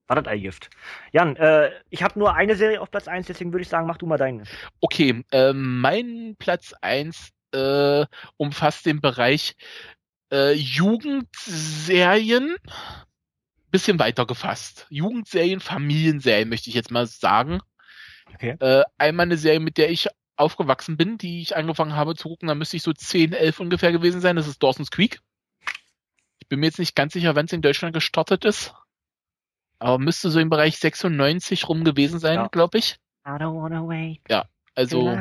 War 0.06 0.20
das 0.20 0.26
Eigift. 0.26 0.70
Jan, 1.12 1.36
äh, 1.36 1.70
ich 1.90 2.02
habe 2.02 2.18
nur 2.18 2.34
eine 2.34 2.56
Serie 2.56 2.80
auf 2.80 2.90
Platz 2.90 3.08
1, 3.08 3.26
deswegen 3.26 3.52
würde 3.52 3.62
ich 3.62 3.68
sagen, 3.68 3.86
mach 3.86 3.98
du 3.98 4.06
mal 4.06 4.18
deine. 4.18 4.44
Okay, 4.80 5.22
äh, 5.30 5.52
mein 5.52 6.34
Platz 6.38 6.74
1 6.80 7.30
äh, 7.52 8.04
umfasst 8.36 8.84
den 8.84 9.00
Bereich 9.00 9.54
äh, 10.32 10.52
Jugendserien, 10.52 12.56
bisschen 13.74 13.98
weiter 13.98 14.24
gefasst. 14.24 14.86
Jugendserien, 14.88 15.58
Familienserien 15.58 16.48
möchte 16.48 16.70
ich 16.70 16.76
jetzt 16.76 16.92
mal 16.92 17.08
sagen. 17.08 17.58
Okay. 18.32 18.56
Äh, 18.60 18.84
einmal 18.98 19.26
eine 19.26 19.36
Serie, 19.36 19.58
mit 19.58 19.78
der 19.78 19.90
ich 19.90 20.06
aufgewachsen 20.36 20.96
bin, 20.96 21.18
die 21.18 21.42
ich 21.42 21.56
angefangen 21.56 21.96
habe 21.96 22.14
zu 22.14 22.28
gucken, 22.28 22.46
da 22.46 22.54
müsste 22.54 22.76
ich 22.76 22.84
so 22.84 22.92
10, 22.92 23.32
11 23.32 23.58
ungefähr 23.58 23.90
gewesen 23.90 24.20
sein. 24.20 24.36
Das 24.36 24.46
ist 24.46 24.62
Dawson's 24.62 24.92
Creek. 24.92 25.20
Ich 26.38 26.46
bin 26.48 26.60
mir 26.60 26.66
jetzt 26.66 26.78
nicht 26.78 26.94
ganz 26.94 27.14
sicher, 27.14 27.34
wann 27.34 27.46
es 27.46 27.52
in 27.52 27.62
Deutschland 27.62 27.94
gestartet 27.94 28.44
ist. 28.44 28.72
Aber 29.80 29.98
müsste 29.98 30.30
so 30.30 30.38
im 30.38 30.50
Bereich 30.50 30.78
96 30.78 31.68
rum 31.68 31.82
gewesen 31.82 32.20
sein, 32.20 32.36
ja. 32.36 32.46
glaube 32.46 32.78
ich. 32.78 32.98
Ja, 34.28 34.44
also 34.76 35.20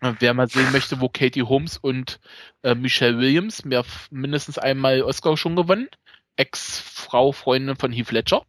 wer 0.00 0.34
mal 0.34 0.48
sehen 0.48 0.72
möchte, 0.72 1.02
wo 1.02 1.10
Katie 1.10 1.42
Holmes 1.42 1.76
und 1.76 2.18
äh, 2.62 2.74
Michelle 2.74 3.18
Williams 3.18 3.66
mehr 3.66 3.84
mindestens 4.10 4.56
einmal 4.56 5.02
Oscar 5.02 5.36
schon 5.36 5.54
gewonnen. 5.54 5.88
Ex-Frau, 6.36 7.32
Freundin 7.32 7.76
von 7.76 7.92
Heath 7.92 8.10
Ledger. 8.10 8.44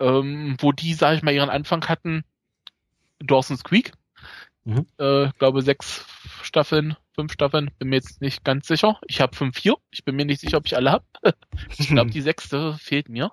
Ähm, 0.00 0.56
wo 0.58 0.72
die, 0.72 0.94
sag 0.94 1.16
ich 1.16 1.22
mal, 1.22 1.32
ihren 1.32 1.50
Anfang 1.50 1.86
hatten, 1.88 2.24
Dawson's 3.20 3.64
Creek. 3.64 3.92
Mhm. 4.64 4.86
Äh, 4.98 5.30
glaube 5.38 5.62
sechs 5.62 6.04
Staffeln, 6.42 6.96
fünf 7.14 7.32
Staffeln, 7.32 7.70
bin 7.78 7.88
mir 7.88 7.96
jetzt 7.96 8.20
nicht 8.20 8.44
ganz 8.44 8.66
sicher. 8.66 9.00
Ich 9.06 9.20
habe 9.20 9.36
fünf 9.36 9.58
vier. 9.58 9.76
Ich 9.90 10.04
bin 10.04 10.16
mir 10.16 10.24
nicht 10.24 10.40
sicher, 10.40 10.58
ob 10.58 10.66
ich 10.66 10.76
alle 10.76 10.92
habe. 10.92 11.04
ich 11.78 11.88
glaube, 11.88 12.10
die 12.12 12.20
sechste 12.20 12.74
fehlt 12.74 13.08
mir. 13.08 13.32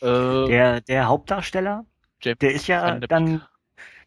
Äh, 0.00 0.46
der, 0.46 0.80
der 0.80 1.06
Hauptdarsteller, 1.06 1.84
James 2.22 2.38
der 2.38 2.52
ist 2.52 2.66
ja 2.66 2.98
dann, 2.98 3.42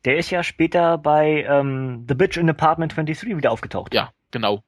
der 0.05 0.17
ist 0.17 0.29
ja 0.29 0.43
später 0.43 0.97
bei 0.97 1.45
ähm, 1.47 2.05
The 2.07 2.15
Bitch 2.15 2.37
in 2.37 2.49
Apartment 2.49 2.95
23 2.95 3.35
wieder 3.35 3.51
aufgetaucht. 3.51 3.93
Ja, 3.93 4.11
genau. 4.31 4.63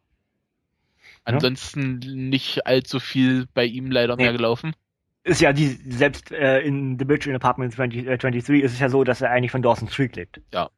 Ansonsten 1.26 2.02
ja. 2.02 2.12
nicht 2.14 2.66
allzu 2.68 3.00
viel 3.00 3.48
bei 3.54 3.66
ihm 3.66 3.92
leider 3.92 4.16
nee. 4.16 4.24
mehr 4.24 4.34
gelaufen. 4.34 4.74
Ist 5.24 5.42
ja 5.42 5.54
die, 5.54 5.68
selbst 5.68 6.32
äh, 6.32 6.60
in 6.60 7.00
The 7.00 7.06
Bitch 7.06 7.26
in 7.26 7.36
Apartment 7.36 7.74
20, 7.74 8.06
äh, 8.06 8.18
23 8.18 8.64
ist 8.64 8.74
es 8.74 8.80
ja 8.80 8.90
so, 8.90 9.04
dass 9.04 9.22
er 9.22 9.32
eigentlich 9.32 9.52
von 9.52 9.64
Dawson's 9.64 9.92
Creek 9.92 10.16
lebt. 10.16 10.40
Ja. 10.54 10.70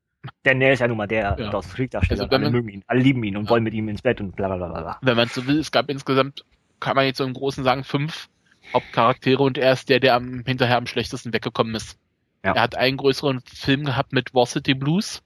Denn 0.45 0.61
er 0.61 0.74
ist 0.74 0.80
ja 0.80 0.88
nun 0.88 0.98
mal 0.98 1.08
der 1.08 1.35
ja. 1.38 1.50
Dawson's 1.50 1.76
Creek 1.76 1.92
Darsteller. 1.92 2.24
Also 2.24 2.35
alle 2.35 2.50
mögen 2.50 2.69
ihn, 2.69 2.84
alle 2.88 3.01
lieben 3.01 3.22
ihn 3.24 3.35
und 3.35 3.45
ja. 3.45 3.50
wollen 3.50 3.64
mit 3.64 3.74
ihm 3.74 3.90
ins 3.90 4.01
Bett 4.01 4.22
und 4.22 4.38
bla 4.38 4.48
bla 4.48 4.56
bla 4.56 4.82
bla. 4.82 4.98
Wenn 5.01 5.17
man 5.17 5.27
so 5.27 5.45
will, 5.48 5.59
es 5.59 5.72
gab 5.72 5.90
insgesamt, 5.90 6.45
kann 6.80 6.95
man 6.95 7.06
jetzt 7.06 7.17
so 7.17 7.26
im 7.26 7.34
Großen 7.34 7.64
sagen, 7.66 7.84
fünf 7.84 8.30
Hauptcharaktere 8.74 9.43
und 9.43 9.58
er 9.58 9.74
ist 9.74 9.90
der, 9.90 10.00
der 10.00 10.16
am, 10.16 10.43
hinterher 10.45 10.77
am 10.77 10.88
schlechtesten 10.88 11.34
weggekommen 11.34 11.76
ist. 11.76 11.98
Ja. 12.45 12.53
Er 12.53 12.61
hat 12.61 12.76
einen 12.76 12.95
größeren 12.95 13.42
Film 13.42 13.84
gehabt 13.84 14.14
mit 14.14 14.34
Varsity 14.34 14.74
Blues. 14.74 15.22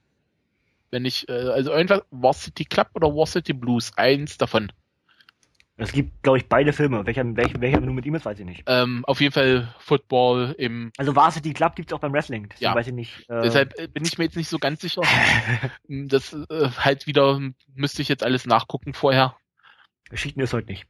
Wenn 0.90 1.04
ich, 1.04 1.28
äh, 1.28 1.32
also 1.32 1.70
irgendwas, 1.70 2.02
Varsity 2.10 2.64
Club 2.64 2.88
oder 2.94 3.14
Varsity 3.14 3.52
Blues, 3.52 3.92
eins 3.96 4.36
davon. 4.36 4.72
Es 5.76 5.92
gibt, 5.92 6.22
glaube 6.22 6.38
ich, 6.38 6.48
beide 6.48 6.72
Filme. 6.72 7.06
Welcher, 7.06 7.24
welcher, 7.36 7.60
welcher 7.60 7.80
nur 7.80 7.94
mit 7.94 8.04
ihm 8.04 8.14
ist, 8.14 8.24
weiß 8.24 8.38
ich 8.38 8.44
nicht. 8.44 8.62
Ähm, 8.66 9.04
auf 9.06 9.20
jeden 9.20 9.32
Fall 9.32 9.74
Football 9.78 10.54
im. 10.58 10.92
Also 10.98 11.16
Varsity 11.16 11.54
Club 11.54 11.76
gibt 11.76 11.90
es 11.90 11.96
auch 11.96 12.00
beim 12.00 12.12
Wrestling. 12.12 12.48
Deswegen 12.50 12.70
ja. 12.70 12.74
weiß 12.74 12.88
ich 12.88 12.92
nicht. 12.92 13.30
Äh... 13.30 13.42
Deshalb 13.42 13.78
äh, 13.78 13.88
bin 13.88 14.04
ich 14.04 14.18
mir 14.18 14.24
jetzt 14.24 14.36
nicht 14.36 14.48
so 14.48 14.58
ganz 14.58 14.82
sicher. 14.82 15.02
das 15.88 16.34
äh, 16.34 16.68
halt 16.76 17.06
wieder 17.06 17.40
müsste 17.74 18.02
ich 18.02 18.08
jetzt 18.08 18.22
alles 18.22 18.46
nachgucken 18.46 18.92
vorher. 18.92 19.36
Geschichten 20.10 20.40
ist 20.40 20.52
heute 20.52 20.68
nicht. 20.68 20.86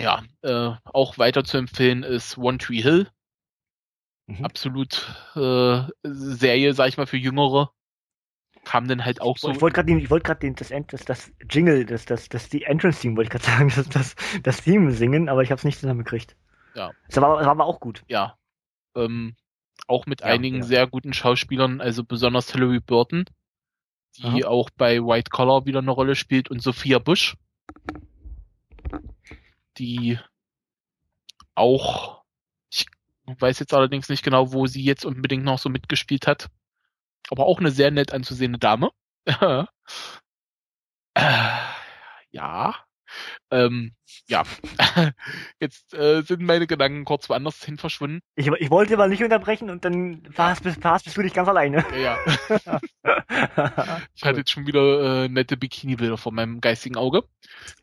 Ja, 0.00 0.22
äh, 0.42 0.72
auch 0.84 1.16
weiter 1.16 1.42
zu 1.44 1.56
empfehlen 1.56 2.02
ist 2.02 2.36
One 2.36 2.58
Tree 2.58 2.82
Hill. 2.82 3.08
Mhm. 4.26 4.44
Absolut 4.44 5.06
äh, 5.34 5.82
Serie, 6.02 6.74
sag 6.74 6.88
ich 6.88 6.98
mal, 6.98 7.06
für 7.06 7.16
Jüngere 7.16 7.70
kam 8.66 8.88
dann 8.88 9.04
halt 9.04 9.22
auch 9.22 9.38
so. 9.38 9.48
Ich 9.50 9.60
wollte 9.60 9.76
gerade 9.76 9.96
ich 9.96 10.10
wollte 10.10 10.24
gerade 10.24 10.52
das, 10.52 10.72
das, 10.88 11.04
das 11.04 11.32
Jingle, 11.48 11.86
das, 11.86 12.04
das, 12.04 12.28
das 12.28 12.48
die 12.48 12.64
Entrance 12.64 13.00
Theme 13.00 13.16
wollte 13.16 13.28
ich 13.28 13.30
gerade 13.30 13.44
sagen, 13.58 13.72
das, 13.74 13.88
das, 13.88 14.16
das 14.42 14.62
Theme 14.62 14.90
singen, 14.90 15.28
aber 15.28 15.42
ich 15.42 15.50
habe 15.50 15.58
es 15.60 15.64
nicht 15.64 15.78
zusammengekriegt. 15.78 16.36
Ja. 16.74 16.90
Das 17.08 17.22
war, 17.22 17.36
das 17.36 17.46
war 17.46 17.52
aber 17.52 17.64
auch 17.64 17.78
gut. 17.78 18.02
Ja. 18.08 18.36
Ähm, 18.96 19.36
auch 19.86 20.06
mit 20.06 20.20
ja, 20.20 20.26
einigen 20.26 20.58
ja. 20.58 20.62
sehr 20.64 20.86
guten 20.88 21.12
Schauspielern, 21.12 21.80
also 21.80 22.02
besonders 22.02 22.50
Hilary 22.50 22.80
Burton, 22.80 23.24
die 24.18 24.44
Aha. 24.44 24.50
auch 24.50 24.68
bei 24.76 24.98
White 24.98 25.30
Collar 25.30 25.64
wieder 25.64 25.78
eine 25.78 25.92
Rolle 25.92 26.16
spielt 26.16 26.50
und 26.50 26.60
Sophia 26.60 26.98
Bush, 26.98 27.36
die 29.78 30.18
auch, 31.54 32.24
ich 32.68 32.86
weiß 33.26 33.60
jetzt 33.60 33.72
allerdings 33.72 34.08
nicht 34.08 34.24
genau, 34.24 34.52
wo 34.52 34.66
sie 34.66 34.82
jetzt 34.82 35.04
unbedingt 35.04 35.44
noch 35.44 35.60
so 35.60 35.68
mitgespielt 35.68 36.26
hat 36.26 36.48
aber 37.30 37.46
auch 37.46 37.60
eine 37.60 37.70
sehr 37.70 37.90
nett 37.90 38.12
anzusehende 38.12 38.58
Dame. 38.58 38.90
äh, 39.26 39.64
ja. 42.30 42.74
Ähm, 43.50 43.94
ja, 44.28 44.42
jetzt 45.60 45.94
äh, 45.94 46.22
sind 46.22 46.42
meine 46.42 46.66
Gedanken 46.66 47.04
kurz 47.04 47.28
woanders 47.28 47.64
hin 47.64 47.78
verschwunden. 47.78 48.20
Ich, 48.34 48.48
ich 48.48 48.70
wollte 48.70 48.94
aber 48.94 49.06
nicht 49.06 49.22
unterbrechen 49.22 49.70
und 49.70 49.84
dann 49.84 50.22
warst, 50.34 50.64
bist, 50.64 50.82
warst, 50.82 51.04
bist 51.04 51.16
du 51.16 51.22
dich 51.22 51.32
ganz 51.32 51.48
alleine. 51.48 51.84
Ja, 51.96 52.18
ja. 52.64 52.80
ich 54.14 54.24
hatte 54.24 54.38
jetzt 54.38 54.50
schon 54.50 54.66
wieder 54.66 55.24
äh, 55.24 55.28
nette 55.28 55.56
Bikini-Bilder 55.56 56.16
vor 56.16 56.32
meinem 56.32 56.60
geistigen 56.60 56.96
Auge. 56.96 57.22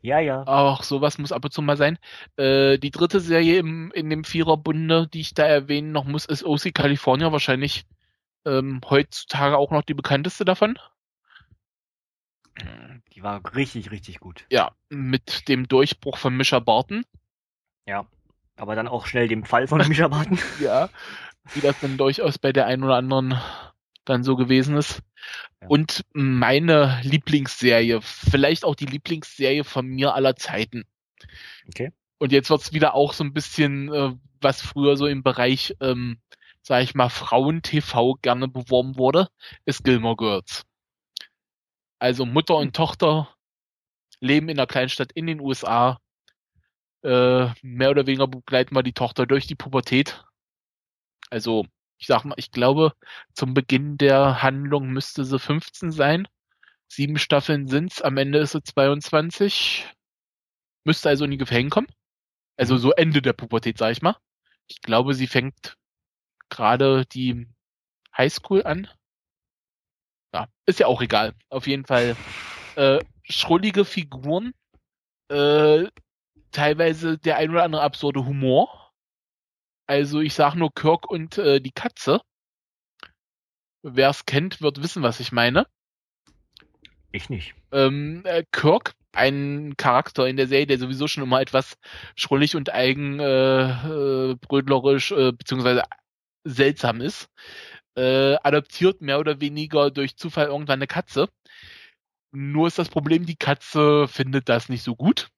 Ja, 0.02 0.18
ja. 0.18 0.46
Auch 0.46 0.82
sowas 0.82 1.16
muss 1.18 1.32
ab 1.32 1.44
und 1.44 1.52
zu 1.52 1.62
mal 1.62 1.78
sein. 1.78 1.98
Äh, 2.36 2.78
die 2.78 2.90
dritte 2.90 3.20
Serie 3.20 3.58
im, 3.58 3.90
in 3.92 4.10
dem 4.10 4.24
Viererbunde, 4.24 5.08
die 5.08 5.20
ich 5.20 5.32
da 5.32 5.44
erwähnen 5.44 5.92
noch 5.92 6.04
muss, 6.04 6.26
ist 6.26 6.44
OC 6.44 6.74
California. 6.74 7.32
Wahrscheinlich 7.32 7.86
ähm, 8.44 8.80
heutzutage 8.88 9.56
auch 9.56 9.70
noch 9.70 9.82
die 9.82 9.94
bekannteste 9.94 10.44
davon. 10.44 10.78
Die 13.12 13.22
war 13.22 13.42
richtig, 13.54 13.90
richtig 13.90 14.20
gut. 14.20 14.46
Ja, 14.50 14.72
mit 14.88 15.48
dem 15.48 15.66
Durchbruch 15.66 16.18
von 16.18 16.36
Mischa 16.36 16.60
Barton. 16.60 17.04
Ja, 17.86 18.06
aber 18.56 18.76
dann 18.76 18.88
auch 18.88 19.06
schnell 19.06 19.28
dem 19.28 19.44
Fall 19.44 19.66
von 19.66 19.86
Mischa 19.88 20.08
Barton. 20.08 20.38
ja, 20.60 20.88
wie 21.52 21.60
das 21.60 21.78
dann 21.80 21.96
durchaus 21.96 22.38
bei 22.38 22.52
der 22.52 22.66
einen 22.66 22.84
oder 22.84 22.96
anderen 22.96 23.38
dann 24.04 24.22
so 24.22 24.36
gewesen 24.36 24.76
ist. 24.76 25.02
Ja. 25.60 25.68
Und 25.68 26.04
meine 26.12 27.00
Lieblingsserie, 27.02 28.00
vielleicht 28.02 28.64
auch 28.64 28.74
die 28.74 28.86
Lieblingsserie 28.86 29.64
von 29.64 29.86
mir 29.86 30.14
aller 30.14 30.36
Zeiten. 30.36 30.84
Okay. 31.68 31.92
Und 32.18 32.32
jetzt 32.32 32.50
wird's 32.50 32.72
wieder 32.72 32.94
auch 32.94 33.12
so 33.12 33.24
ein 33.24 33.32
bisschen, 33.32 33.92
äh, 33.92 34.12
was 34.40 34.60
früher 34.60 34.96
so 34.96 35.06
im 35.06 35.22
Bereich, 35.22 35.74
ähm, 35.80 36.18
sag 36.64 36.82
ich 36.82 36.94
mal, 36.94 37.10
Frauen-TV 37.10 38.14
gerne 38.22 38.48
beworben 38.48 38.96
wurde, 38.96 39.28
ist 39.66 39.84
Gilmore 39.84 40.16
Girls. 40.16 40.64
Also 41.98 42.24
Mutter 42.26 42.56
und 42.56 42.74
Tochter 42.74 43.34
leben 44.20 44.48
in 44.48 44.58
einer 44.58 44.66
Kleinstadt 44.66 45.12
in 45.12 45.26
den 45.26 45.40
USA. 45.40 46.00
Äh, 47.02 47.50
mehr 47.62 47.90
oder 47.90 48.06
weniger 48.06 48.26
begleiten 48.26 48.74
wir 48.74 48.82
die 48.82 48.94
Tochter 48.94 49.26
durch 49.26 49.46
die 49.46 49.54
Pubertät. 49.54 50.24
Also, 51.30 51.66
ich 51.98 52.06
sag 52.06 52.24
mal, 52.24 52.34
ich 52.38 52.50
glaube, 52.50 52.94
zum 53.34 53.52
Beginn 53.52 53.98
der 53.98 54.42
Handlung 54.42 54.88
müsste 54.88 55.24
sie 55.24 55.38
15 55.38 55.92
sein. 55.92 56.26
Sieben 56.88 57.18
Staffeln 57.18 57.68
sind's, 57.68 58.00
am 58.00 58.16
Ende 58.16 58.38
ist 58.38 58.52
sie 58.52 58.62
22. 58.62 59.86
Müsste 60.84 61.10
also 61.10 61.24
in 61.26 61.30
die 61.32 61.38
Gefängnis 61.38 61.72
kommen. 61.72 61.88
Also 62.56 62.78
so 62.78 62.92
Ende 62.92 63.20
der 63.20 63.32
Pubertät, 63.34 63.76
sag 63.78 63.92
ich 63.92 64.02
mal. 64.02 64.16
Ich 64.66 64.80
glaube, 64.80 65.12
sie 65.14 65.26
fängt 65.26 65.76
gerade 66.54 67.04
die 67.06 67.48
Highschool 68.16 68.62
an 68.64 68.88
ja, 70.34 70.48
ist 70.66 70.80
ja 70.80 70.88
auch 70.88 71.00
egal. 71.00 71.32
Auf 71.48 71.66
jeden 71.66 71.86
Fall 71.86 72.16
äh, 72.74 72.98
schrullige 73.22 73.84
Figuren, 73.84 74.52
äh, 75.28 75.84
teilweise 76.50 77.18
der 77.18 77.36
ein 77.36 77.50
oder 77.50 77.62
andere 77.62 77.82
absurde 77.82 78.26
Humor. 78.26 78.92
Also 79.86 80.20
ich 80.20 80.34
sag 80.34 80.56
nur 80.56 80.74
Kirk 80.74 81.08
und 81.08 81.38
äh, 81.38 81.60
die 81.60 81.70
Katze. 81.70 82.20
Wer 83.82 84.10
es 84.10 84.26
kennt, 84.26 84.60
wird 84.60 84.82
wissen, 84.82 85.02
was 85.02 85.20
ich 85.20 85.30
meine. 85.30 85.66
Ich 87.12 87.28
nicht. 87.28 87.54
Ähm, 87.70 88.22
äh, 88.24 88.44
Kirk, 88.50 88.94
ein 89.12 89.74
Charakter 89.76 90.26
in 90.26 90.36
der 90.36 90.48
Serie, 90.48 90.66
der 90.66 90.78
sowieso 90.78 91.06
schon 91.06 91.22
immer 91.22 91.40
etwas 91.40 91.76
schrullig 92.16 92.56
und 92.56 92.74
eigen, 92.74 93.20
äh, 93.20 94.32
äh, 94.32 94.32
äh, 94.32 95.32
beziehungsweise 95.32 95.84
seltsam 96.44 97.00
ist, 97.00 97.28
äh, 97.96 98.36
adoptiert 98.42 99.00
mehr 99.00 99.18
oder 99.20 99.40
weniger 99.40 99.90
durch 99.90 100.16
Zufall 100.16 100.46
irgendwann 100.46 100.78
eine 100.78 100.86
Katze. 100.86 101.28
Nur 102.32 102.66
ist 102.66 102.78
das 102.78 102.88
Problem, 102.88 103.26
die 103.26 103.36
Katze 103.36 104.08
findet 104.08 104.48
das 104.48 104.68
nicht 104.68 104.82
so 104.82 104.96
gut. 104.96 105.28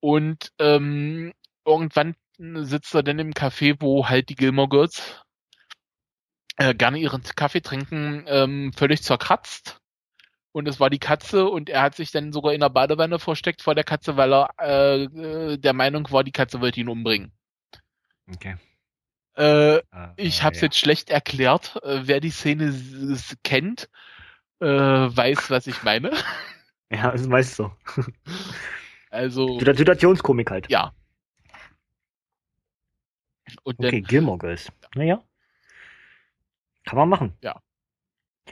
Und 0.00 0.52
ähm, 0.58 1.32
irgendwann 1.66 2.14
sitzt 2.38 2.94
er 2.94 3.02
dann 3.02 3.18
im 3.18 3.32
Café, 3.32 3.76
wo 3.80 4.08
halt 4.08 4.28
die 4.28 4.34
Gilmore 4.34 4.68
Girls 4.68 5.22
äh, 6.56 6.74
gerne 6.74 6.98
ihren 6.98 7.22
Kaffee 7.22 7.60
trinken, 7.62 8.24
ähm, 8.26 8.72
völlig 8.74 9.02
zerkratzt. 9.02 9.78
Und 10.52 10.68
es 10.68 10.80
war 10.80 10.90
die 10.90 10.98
Katze 10.98 11.46
und 11.48 11.70
er 11.70 11.82
hat 11.82 11.94
sich 11.94 12.10
dann 12.10 12.32
sogar 12.32 12.52
in 12.52 12.60
der 12.60 12.70
Badewanne 12.70 13.18
versteckt 13.18 13.62
vor 13.62 13.74
der 13.74 13.84
Katze, 13.84 14.16
weil 14.16 14.34
er 14.34 14.48
äh, 14.58 15.04
äh 15.04 15.58
der 15.58 15.72
Meinung 15.74 16.10
war, 16.10 16.24
die 16.24 16.32
Katze 16.32 16.60
wollte 16.60 16.80
ihn 16.80 16.88
umbringen. 16.88 17.32
Okay. 18.28 18.56
Äh, 19.34 19.80
ah, 19.90 20.12
ich 20.16 20.42
habe 20.42 20.54
es 20.54 20.60
ja. 20.60 20.66
jetzt 20.66 20.78
schlecht 20.78 21.10
erklärt. 21.10 21.80
Äh, 21.82 22.02
wer 22.04 22.20
die 22.20 22.30
Szene 22.30 22.74
kennt, 23.42 23.88
äh, 24.60 24.66
weiß, 24.66 25.50
was 25.50 25.66
ich 25.66 25.82
meine. 25.82 26.10
Ja, 26.92 27.12
das 27.12 27.20
ist 27.20 27.28
meist 27.28 27.54
so. 27.54 27.70
Also. 29.10 29.60
Situationskomik 29.60 30.50
halt. 30.50 30.68
Ja. 30.70 30.92
Und 33.62 33.78
okay, 33.78 34.00
dann, 34.00 34.02
Gilmore 34.02 34.38
Girls. 34.38 34.72
Naja. 34.96 35.22
Kann 36.84 36.98
man 36.98 37.08
machen. 37.08 37.36
Ja. 37.42 37.62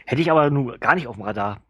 Hätte 0.07 0.23
ich 0.23 0.31
aber 0.31 0.51
nur 0.51 0.79
gar 0.79 0.95
nicht 0.95 1.09
auf 1.09 1.17
dem 1.17 1.25
Radar. 1.25 1.61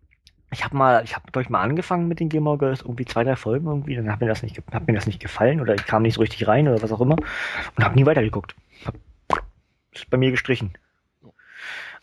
Ich 0.50 0.64
habe 0.64 0.76
mal, 0.76 1.04
ich 1.04 1.14
habe 1.14 1.30
glaube 1.30 1.42
ich 1.42 1.50
mal 1.50 1.60
angefangen 1.60 2.08
mit 2.08 2.20
den 2.20 2.28
Gilmore 2.28 2.58
Girls, 2.58 2.80
irgendwie 2.80 3.04
zwei, 3.04 3.24
drei 3.24 3.36
Folgen 3.36 3.66
irgendwie, 3.66 3.96
dann 3.96 4.10
hat 4.10 4.20
mir 4.20 4.28
das 4.28 4.42
nicht, 4.42 4.60
hat 4.72 4.86
mir 4.86 4.94
das 4.94 5.06
nicht 5.06 5.20
gefallen 5.20 5.60
oder 5.60 5.74
ich 5.74 5.84
kam 5.84 6.02
nicht 6.02 6.14
so 6.14 6.20
richtig 6.20 6.48
rein 6.48 6.68
oder 6.68 6.82
was 6.82 6.92
auch 6.92 7.00
immer 7.00 7.16
und 7.76 7.84
habe 7.84 7.94
nie 7.94 8.06
weitergeguckt. 8.06 8.54
Hab 8.84 8.94
ist 9.92 10.10
bei 10.10 10.16
mir 10.16 10.30
gestrichen. 10.30 10.72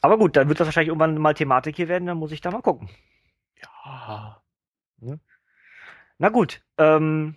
Aber 0.01 0.17
gut, 0.17 0.35
dann 0.35 0.47
wird 0.47 0.59
das 0.59 0.67
wahrscheinlich 0.67 0.89
irgendwann 0.89 1.17
mal 1.17 1.33
Thematik 1.33 1.75
hier 1.75 1.87
werden, 1.87 2.05
dann 2.05 2.17
muss 2.17 2.31
ich 2.31 2.41
da 2.41 2.51
mal 2.51 2.61
gucken. 2.61 2.89
Ja. 3.63 4.41
ja. 5.01 5.15
Na 6.17 6.29
gut, 6.29 6.61
ähm, 6.77 7.35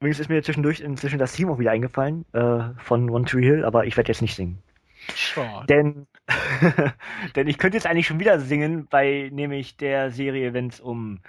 übrigens 0.00 0.18
ist 0.18 0.28
mir 0.28 0.42
zwischendurch 0.42 0.80
inzwischen 0.80 1.18
das 1.18 1.32
Team 1.34 1.50
auch 1.50 1.58
wieder 1.58 1.70
eingefallen 1.70 2.24
äh, 2.32 2.70
von 2.78 3.10
One 3.10 3.26
Tree 3.26 3.44
Hill, 3.44 3.64
aber 3.64 3.84
ich 3.86 3.96
werde 3.96 4.08
jetzt 4.08 4.22
nicht 4.22 4.34
singen. 4.34 4.62
Schade. 5.14 5.66
Denn, 5.66 6.06
denn 7.36 7.48
ich 7.48 7.58
könnte 7.58 7.76
jetzt 7.76 7.86
eigentlich 7.86 8.06
schon 8.06 8.20
wieder 8.20 8.40
singen 8.40 8.86
bei 8.88 9.28
nämlich 9.32 9.76
der 9.76 10.10
Serie, 10.10 10.52
wenn 10.54 10.68
es 10.68 10.80
um 10.80 11.20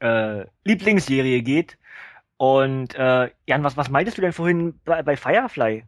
äh, 0.00 0.44
Lieblingsserie 0.64 1.42
geht. 1.42 1.78
Und 2.36 2.94
äh, 2.94 3.30
Jan, 3.46 3.64
was, 3.64 3.76
was 3.76 3.88
meintest 3.88 4.18
du 4.18 4.22
denn 4.22 4.32
vorhin 4.32 4.78
bei, 4.84 5.02
bei 5.02 5.16
Firefly? 5.16 5.84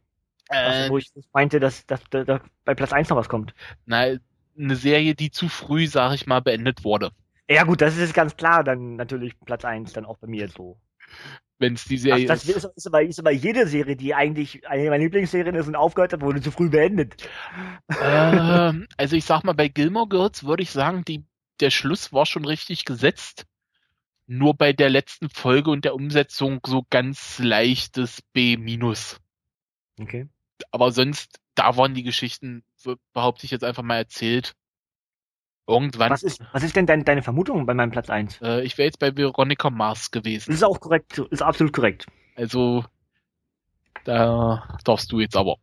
Also, 0.49 0.91
wo 0.91 0.99
ich 0.99 1.11
meinte, 1.33 1.59
dass, 1.59 1.87
dass, 1.87 2.03
dass, 2.11 2.25
dass 2.25 2.41
bei 2.65 2.75
Platz 2.75 2.93
1 2.93 3.09
noch 3.09 3.17
was 3.17 3.29
kommt. 3.29 3.53
Nein, 3.85 4.21
eine 4.59 4.77
Serie, 4.77 5.15
die 5.15 5.31
zu 5.31 5.49
früh, 5.49 5.87
sag 5.87 6.15
ich 6.15 6.27
mal, 6.27 6.41
beendet 6.41 6.85
wurde. 6.85 7.11
Ja 7.49 7.65
gut, 7.65 7.81
das 7.81 7.97
ist 7.97 8.15
ganz 8.15 8.37
klar, 8.37 8.65
dann 8.65 8.97
natürlich 8.97 9.39
Platz 9.41 9.65
1 9.65 9.93
dann 9.93 10.05
auch 10.05 10.19
bei 10.19 10.27
mir 10.27 10.49
so. 10.49 10.79
Wenn 11.59 11.75
es 11.75 11.85
die 11.85 11.97
Serie 11.97 12.25
Ach, 12.25 12.29
das 12.29 12.45
ist. 12.45 12.65
ist, 12.77 12.87
aber, 12.87 13.03
ist 13.03 13.19
aber 13.19 13.31
jede 13.31 13.67
Serie, 13.67 13.97
die 13.97 14.15
eigentlich 14.15 14.67
eine 14.69 14.91
meiner 14.91 15.05
Lieblingsserien 15.05 15.55
ist 15.55 15.67
und 15.67 15.75
aufgehört 15.75 16.13
hat, 16.13 16.21
wurde 16.21 16.43
zu 16.43 16.51
früh 16.51 16.69
beendet. 16.69 17.29
Ähm, 18.03 18.87
also 18.97 19.17
ich 19.17 19.25
sag 19.25 19.43
mal, 19.45 19.55
bei 19.55 19.69
Gilmore 19.69 20.09
Girls 20.09 20.45
würde 20.45 20.63
ich 20.63 20.71
sagen, 20.71 21.05
die, 21.05 21.25
der 21.61 21.71
Schluss 21.71 22.13
war 22.13 22.27
schon 22.27 22.45
richtig 22.45 22.85
gesetzt. 22.85 23.47
Nur 24.27 24.55
bei 24.55 24.73
der 24.73 24.91
letzten 24.91 25.31
Folge 25.31 25.71
und 25.71 25.85
der 25.85 25.95
Umsetzung 25.95 26.61
so 26.67 26.85
ganz 26.91 27.39
leichtes 27.39 28.23
B-. 28.33 28.59
Okay 30.01 30.29
aber 30.71 30.93
sonst, 30.93 31.41
da 31.55 31.77
waren 31.77 31.95
die 31.95 32.03
Geschichten, 32.03 32.65
behaupte 33.13 33.45
ich 33.45 33.51
jetzt 33.51 33.65
einfach 33.65 33.83
mal 33.83 33.97
erzählt. 33.97 34.55
Irgendwann. 35.69 36.11
Was 36.11 36.23
ist, 36.23 36.41
was 36.53 36.63
ist 36.63 36.77
denn 36.77 36.87
dein, 36.87 37.05
deine 37.05 37.23
Vermutung 37.23 37.67
bei 37.67 37.75
meinem 37.75 37.91
Platz 37.91 38.09
1? 38.09 38.41
Äh, 38.41 38.63
ich 38.63 38.79
wäre 38.79 38.87
jetzt 38.87 38.99
bei 38.99 39.17
Veronica 39.17 39.69
Mars 39.71 40.11
gewesen. 40.11 40.51
Das 40.51 40.57
ist 40.57 40.65
auch 40.65 40.81
korrekt, 40.81 41.19
ist 41.19 41.43
absolut 41.43 41.73
korrekt. 41.73 42.07
Also, 42.37 42.85
da 44.05 44.79
darfst 44.85 45.11
du 45.11 45.21
jetzt 45.21 45.37
aber. 45.37 45.57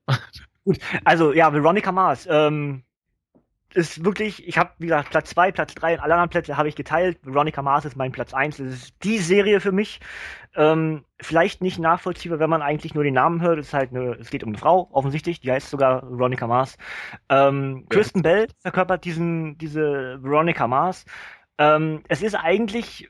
Gut, 0.65 0.80
also 1.06 1.33
ja, 1.33 1.53
Veronica 1.53 1.91
Mars. 1.91 2.27
Ähm, 2.30 2.83
ist 3.74 4.06
wirklich, 4.06 4.48
ich 4.48 4.58
habe, 4.58 4.72
wie 4.77 4.88
gesagt, 4.88 5.10
Platz 5.10 5.30
2, 5.32 5.52
Platz 5.52 5.74
3 5.76 5.95
und 5.95 6.00
alle 6.00 6.14
anderen 6.14 6.30
Plätze 6.30 6.58
habe 6.58 6.69
ich 6.69 6.76
geteilt. 6.76 7.18
Veronica 7.24 7.61
Mars 7.61 7.85
ist 7.85 7.95
mein 7.95 8.11
Platz 8.11 8.34
1. 8.34 8.58
Das 8.58 8.68
ist 8.68 8.93
die 9.03 9.18
Serie 9.18 9.60
für 9.60 9.72
mich. 9.72 10.00
Ähm, 10.56 11.03
vielleicht 11.19 11.61
nicht 11.61 11.80
nachvollziehbar, 11.80 12.40
wenn 12.40 12.50
man 12.50 12.61
eigentlich 12.61 12.93
nur 12.93 13.03
den 13.03 13.16
Namen 13.16 13.42
hört. 13.42 13.60
Es 13.60 13.68
ist 13.68 13.74
halt 13.74 13.92
eine, 13.92 14.14
es 14.19 14.30
geht 14.30 14.43
um 14.43 14.50
eine 14.50 14.58
Frau, 14.58 14.90
offensichtlich, 14.92 15.40
die 15.40 15.52
heißt 15.52 15.69
sogar 15.69 16.03
Veronica 16.03 16.45
Mars. 16.48 16.77
Ähm, 17.30 17.80
ja. 17.82 17.85
Kristen 17.90 18.22
Bell 18.22 18.48
verkörpert 18.60 19.06
diesen, 19.06 19.58
diese 19.58 20.19
Veronica 20.22 20.68
Mars. 20.68 21.06
Ähm, 21.58 22.03
es 22.08 22.22
ist 22.22 22.35
eigentlich 22.35 23.10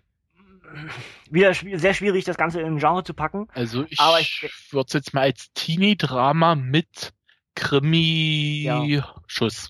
wieder 1.29 1.53
sehr 1.53 1.93
schwierig, 1.93 2.25
das 2.25 2.37
Ganze 2.37 2.61
in 2.61 2.67
ein 2.67 2.79
Genre 2.79 3.03
zu 3.03 3.13
packen. 3.13 3.47
Also 3.53 3.83
ich, 3.89 3.99
ich 4.19 4.43
würde 4.71 4.87
es 4.87 4.93
jetzt 4.93 5.13
mal 5.13 5.21
als 5.21 5.51
Teenie-Drama 5.53 6.55
mit 6.55 7.13
Krimi-Schuss. 7.55 8.63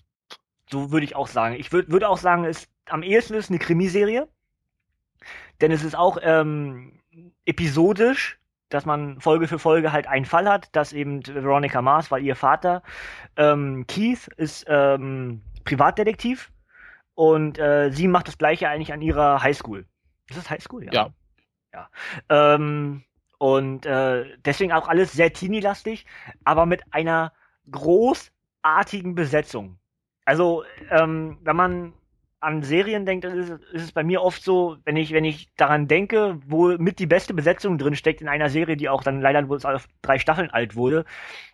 So 0.70 0.90
würde 0.90 1.04
ich 1.04 1.16
auch 1.16 1.28
sagen. 1.28 1.54
Ich 1.56 1.72
würde 1.72 1.90
würd 1.90 2.04
auch 2.04 2.18
sagen, 2.18 2.44
es 2.44 2.68
am 2.86 3.02
ehesten 3.02 3.34
ist 3.34 3.50
eine 3.50 3.58
Krimiserie. 3.58 4.28
Denn 5.60 5.70
es 5.70 5.84
ist 5.84 5.94
auch 5.94 6.18
ähm, 6.20 7.00
episodisch, 7.44 8.38
dass 8.68 8.86
man 8.86 9.20
Folge 9.20 9.46
für 9.46 9.58
Folge 9.58 9.92
halt 9.92 10.06
einen 10.06 10.24
Fall 10.24 10.48
hat, 10.48 10.74
dass 10.74 10.92
eben 10.92 11.24
Veronica 11.26 11.80
Mars, 11.80 12.10
weil 12.10 12.24
ihr 12.24 12.34
Vater 12.34 12.82
ähm, 13.36 13.86
Keith 13.86 14.28
ist 14.36 14.66
ähm, 14.68 15.42
Privatdetektiv 15.64 16.50
und 17.14 17.58
äh, 17.58 17.90
sie 17.92 18.08
macht 18.08 18.26
das 18.26 18.38
gleiche 18.38 18.68
eigentlich 18.68 18.92
an 18.92 19.00
ihrer 19.00 19.42
Highschool. 19.42 19.86
Ist 20.28 20.38
das 20.38 20.50
Highschool? 20.50 20.84
Ja. 20.86 20.92
ja. 20.92 21.14
Ja. 21.72 21.88
Ähm, 22.28 23.04
und 23.38 23.84
äh, 23.84 24.36
deswegen 24.44 24.72
auch 24.72 24.88
alles 24.88 25.12
sehr 25.12 25.32
teeny-lastig, 25.32 26.06
aber 26.44 26.66
mit 26.66 26.82
einer 26.92 27.32
großartigen 27.70 29.14
Besetzung. 29.14 29.78
Also, 30.24 30.64
ähm, 30.90 31.38
wenn 31.42 31.56
man 31.56 31.92
an 32.40 32.62
Serien 32.62 33.06
denkt, 33.06 33.24
ist, 33.24 33.50
ist, 33.50 33.60
es 33.72 33.92
bei 33.92 34.04
mir 34.04 34.22
oft 34.22 34.42
so, 34.42 34.76
wenn 34.84 34.96
ich, 34.96 35.12
wenn 35.12 35.24
ich 35.24 35.48
daran 35.56 35.88
denke, 35.88 36.38
wo 36.46 36.76
mit 36.78 36.98
die 36.98 37.06
beste 37.06 37.34
Besetzung 37.34 37.78
drin 37.78 37.96
steckt 37.96 38.20
in 38.20 38.28
einer 38.28 38.50
Serie, 38.50 38.76
die 38.76 38.88
auch 38.88 39.02
dann 39.02 39.20
leider 39.20 39.42
bloß 39.42 39.64
auf 39.64 39.88
drei 40.02 40.18
Staffeln 40.18 40.50
alt 40.50 40.76
wurde, 40.76 41.04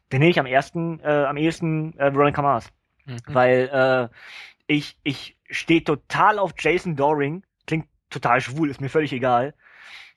dann 0.08 0.20
nehme 0.20 0.30
ich 0.30 0.40
am 0.40 0.46
ersten, 0.46 1.00
äh, 1.00 1.24
am 1.24 1.36
ehesten 1.36 1.96
äh, 1.98 2.12
Veronica 2.12 2.42
Mars. 2.42 2.72
Mhm. 3.06 3.18
Weil 3.28 3.70
äh, 3.72 4.14
ich, 4.66 4.96
ich 5.04 5.36
stehe 5.48 5.84
total 5.84 6.38
auf 6.38 6.52
Jason 6.58 6.96
Doring, 6.96 7.44
klingt 7.66 7.86
total 8.10 8.40
schwul, 8.40 8.70
ist 8.70 8.80
mir 8.80 8.88
völlig 8.88 9.12
egal 9.12 9.54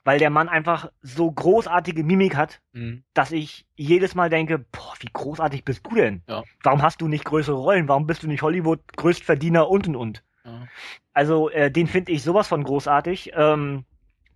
weil 0.03 0.19
der 0.19 0.29
Mann 0.29 0.49
einfach 0.49 0.91
so 1.01 1.31
großartige 1.31 2.03
Mimik 2.03 2.35
hat, 2.35 2.61
mhm. 2.73 3.03
dass 3.13 3.31
ich 3.31 3.65
jedes 3.75 4.15
Mal 4.15 4.29
denke, 4.29 4.59
boah, 4.59 4.93
wie 4.99 5.09
großartig 5.11 5.63
bist 5.63 5.85
du 5.85 5.95
denn? 5.95 6.23
Ja. 6.27 6.43
Warum 6.61 6.81
hast 6.81 7.01
du 7.01 7.07
nicht 7.07 7.25
größere 7.25 7.55
Rollen? 7.55 7.87
Warum 7.87 8.05
bist 8.05 8.23
du 8.23 8.27
nicht 8.27 8.41
Hollywood 8.41 8.81
Größtverdiener 8.95 9.69
und 9.69 9.87
und 9.87 9.95
und? 9.95 10.23
Ja. 10.45 10.67
Also 11.13 11.49
äh, 11.49 11.71
den 11.71 11.87
finde 11.87 12.11
ich 12.11 12.23
sowas 12.23 12.47
von 12.47 12.63
großartig. 12.63 13.31
Ähm, 13.33 13.85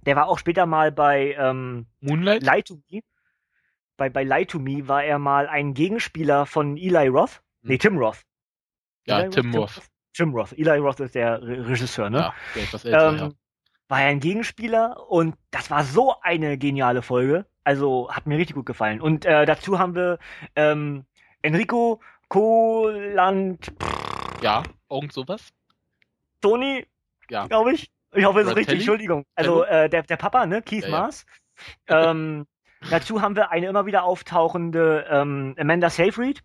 der 0.01 0.15
war 0.15 0.27
auch 0.29 0.39
später 0.39 0.65
mal 0.65 0.91
bei 0.91 1.35
ähm, 1.37 1.87
Moonlight. 1.99 2.43
Lie 2.43 2.63
to 2.63 2.79
Me. 2.89 3.01
Bei, 3.97 4.09
bei 4.09 4.23
Lie 4.23 4.45
to 4.45 4.59
Me 4.59 4.87
war 4.87 5.03
er 5.03 5.19
mal 5.19 5.47
ein 5.47 5.73
Gegenspieler 5.73 6.45
von 6.45 6.77
Eli 6.77 7.07
Roth. 7.07 7.41
Mhm. 7.61 7.69
Nee, 7.69 7.77
Tim 7.77 7.97
Roth. 7.97 8.21
Ja, 9.05 9.19
Eli 9.19 9.31
Tim 9.31 9.53
Roth. 9.53 9.77
Roth. 9.77 9.83
Tim 10.13 10.33
Roth. 10.33 10.53
Eli 10.53 10.77
Roth 10.77 10.99
ist 11.01 11.15
der 11.15 11.41
Regisseur, 11.41 12.09
ne? 12.09 12.19
Ja, 12.19 12.33
der 12.55 12.63
ist 12.63 12.73
was 12.73 12.85
älter, 12.85 13.09
ähm, 13.09 13.17
ja 13.17 13.31
war 13.88 14.01
er 14.01 14.07
ein 14.07 14.19
Gegenspieler 14.19 15.09
und 15.09 15.35
das 15.51 15.72
war 15.72 15.83
so 15.83 16.16
eine 16.22 16.57
geniale 16.57 17.01
Folge. 17.01 17.45
Also 17.64 18.09
hat 18.11 18.27
mir 18.27 18.38
richtig 18.38 18.56
gut 18.56 18.66
gefallen. 18.66 19.01
Und 19.01 19.25
äh, 19.25 19.45
dazu 19.45 19.80
haben 19.80 19.95
wir 19.95 20.19
ähm, 20.56 21.06
Enrico 21.41 22.01
Coland. 22.30 23.72
Ja, 24.41 24.64
irgend 24.90 25.14
sowas. 25.14 25.49
Tony, 26.41 26.85
ja. 27.30 27.48
glaube 27.48 27.74
ich. 27.74 27.90
Ich 28.14 28.25
hoffe, 28.25 28.40
es 28.40 28.48
ist 28.48 28.56
richtig, 28.56 28.75
Entschuldigung. 28.75 29.25
Also 29.35 29.64
äh, 29.64 29.90
der, 29.90 30.03
der 30.03 30.17
Papa, 30.17 30.45
ne, 30.45 30.61
Keith 30.61 30.85
ja, 30.85 30.90
Mars. 30.90 31.25
Ja. 31.90 32.11
ähm, 32.11 32.48
dazu 32.90 33.22
haben 33.22 33.35
wir 33.35 33.51
eine 33.51 33.67
immer 33.67 33.85
wieder 33.85 34.03
auftauchende 34.03 35.06
ähm, 35.09 35.56
Amanda 35.57 35.90
Seyfried. 35.90 36.41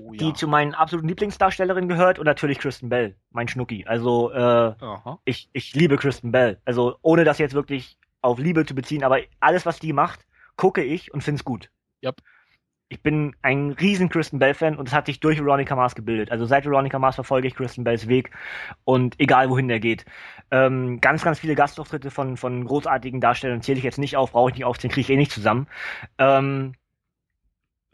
Oh, 0.00 0.12
ja. 0.12 0.18
die 0.18 0.32
zu 0.32 0.48
meinen 0.48 0.74
absoluten 0.74 1.08
Lieblingsdarstellerinnen 1.08 1.88
gehört 1.88 2.18
und 2.18 2.24
natürlich 2.24 2.58
Kristen 2.58 2.88
Bell, 2.88 3.14
mein 3.30 3.46
Schnucki. 3.46 3.84
Also 3.86 4.32
äh, 4.32 4.74
ich, 5.24 5.48
ich 5.52 5.74
liebe 5.74 5.96
Kristen 5.96 6.32
Bell. 6.32 6.60
Also 6.64 6.96
ohne 7.02 7.22
das 7.22 7.38
jetzt 7.38 7.54
wirklich 7.54 7.96
auf 8.20 8.38
Liebe 8.38 8.66
zu 8.66 8.74
beziehen, 8.74 9.04
aber 9.04 9.20
alles, 9.38 9.66
was 9.66 9.78
die 9.78 9.92
macht, 9.92 10.26
gucke 10.56 10.82
ich 10.82 11.14
und 11.14 11.22
finde 11.22 11.38
es 11.38 11.44
gut. 11.44 11.70
Yep. 12.04 12.16
Ich 12.88 13.02
bin 13.02 13.34
ein 13.42 13.70
riesen 13.70 14.08
Kristen 14.08 14.38
Bell-Fan 14.38 14.76
und 14.76 14.88
es 14.88 14.94
hat 14.94 15.06
sich 15.06 15.20
durch 15.20 15.38
Veronica 15.38 15.74
Mars 15.74 15.94
gebildet. 15.94 16.30
Also 16.30 16.44
seit 16.44 16.64
Veronica 16.64 16.98
Mars 16.98 17.14
verfolge 17.14 17.48
ich 17.48 17.54
Kristen 17.54 17.84
Bells 17.84 18.08
Weg 18.08 18.30
und 18.84 19.18
egal 19.18 19.48
wohin 19.48 19.68
der 19.68 19.80
geht. 19.80 20.04
Ähm, 20.50 21.00
ganz, 21.00 21.22
ganz 21.22 21.38
viele 21.38 21.54
Gastauftritte 21.54 22.10
von, 22.10 22.36
von 22.36 22.64
großartigen 22.64 23.20
Darstellern 23.20 23.62
zähle 23.62 23.78
ich 23.78 23.84
jetzt 23.84 23.98
nicht 23.98 24.16
auf, 24.16 24.32
brauche 24.32 24.50
ich 24.50 24.56
nicht 24.56 24.64
aufzählen, 24.64 24.92
kriege 24.92 25.02
ich 25.02 25.10
eh 25.10 25.16
nicht 25.16 25.32
zusammen. 25.32 25.66
Ähm, 26.18 26.74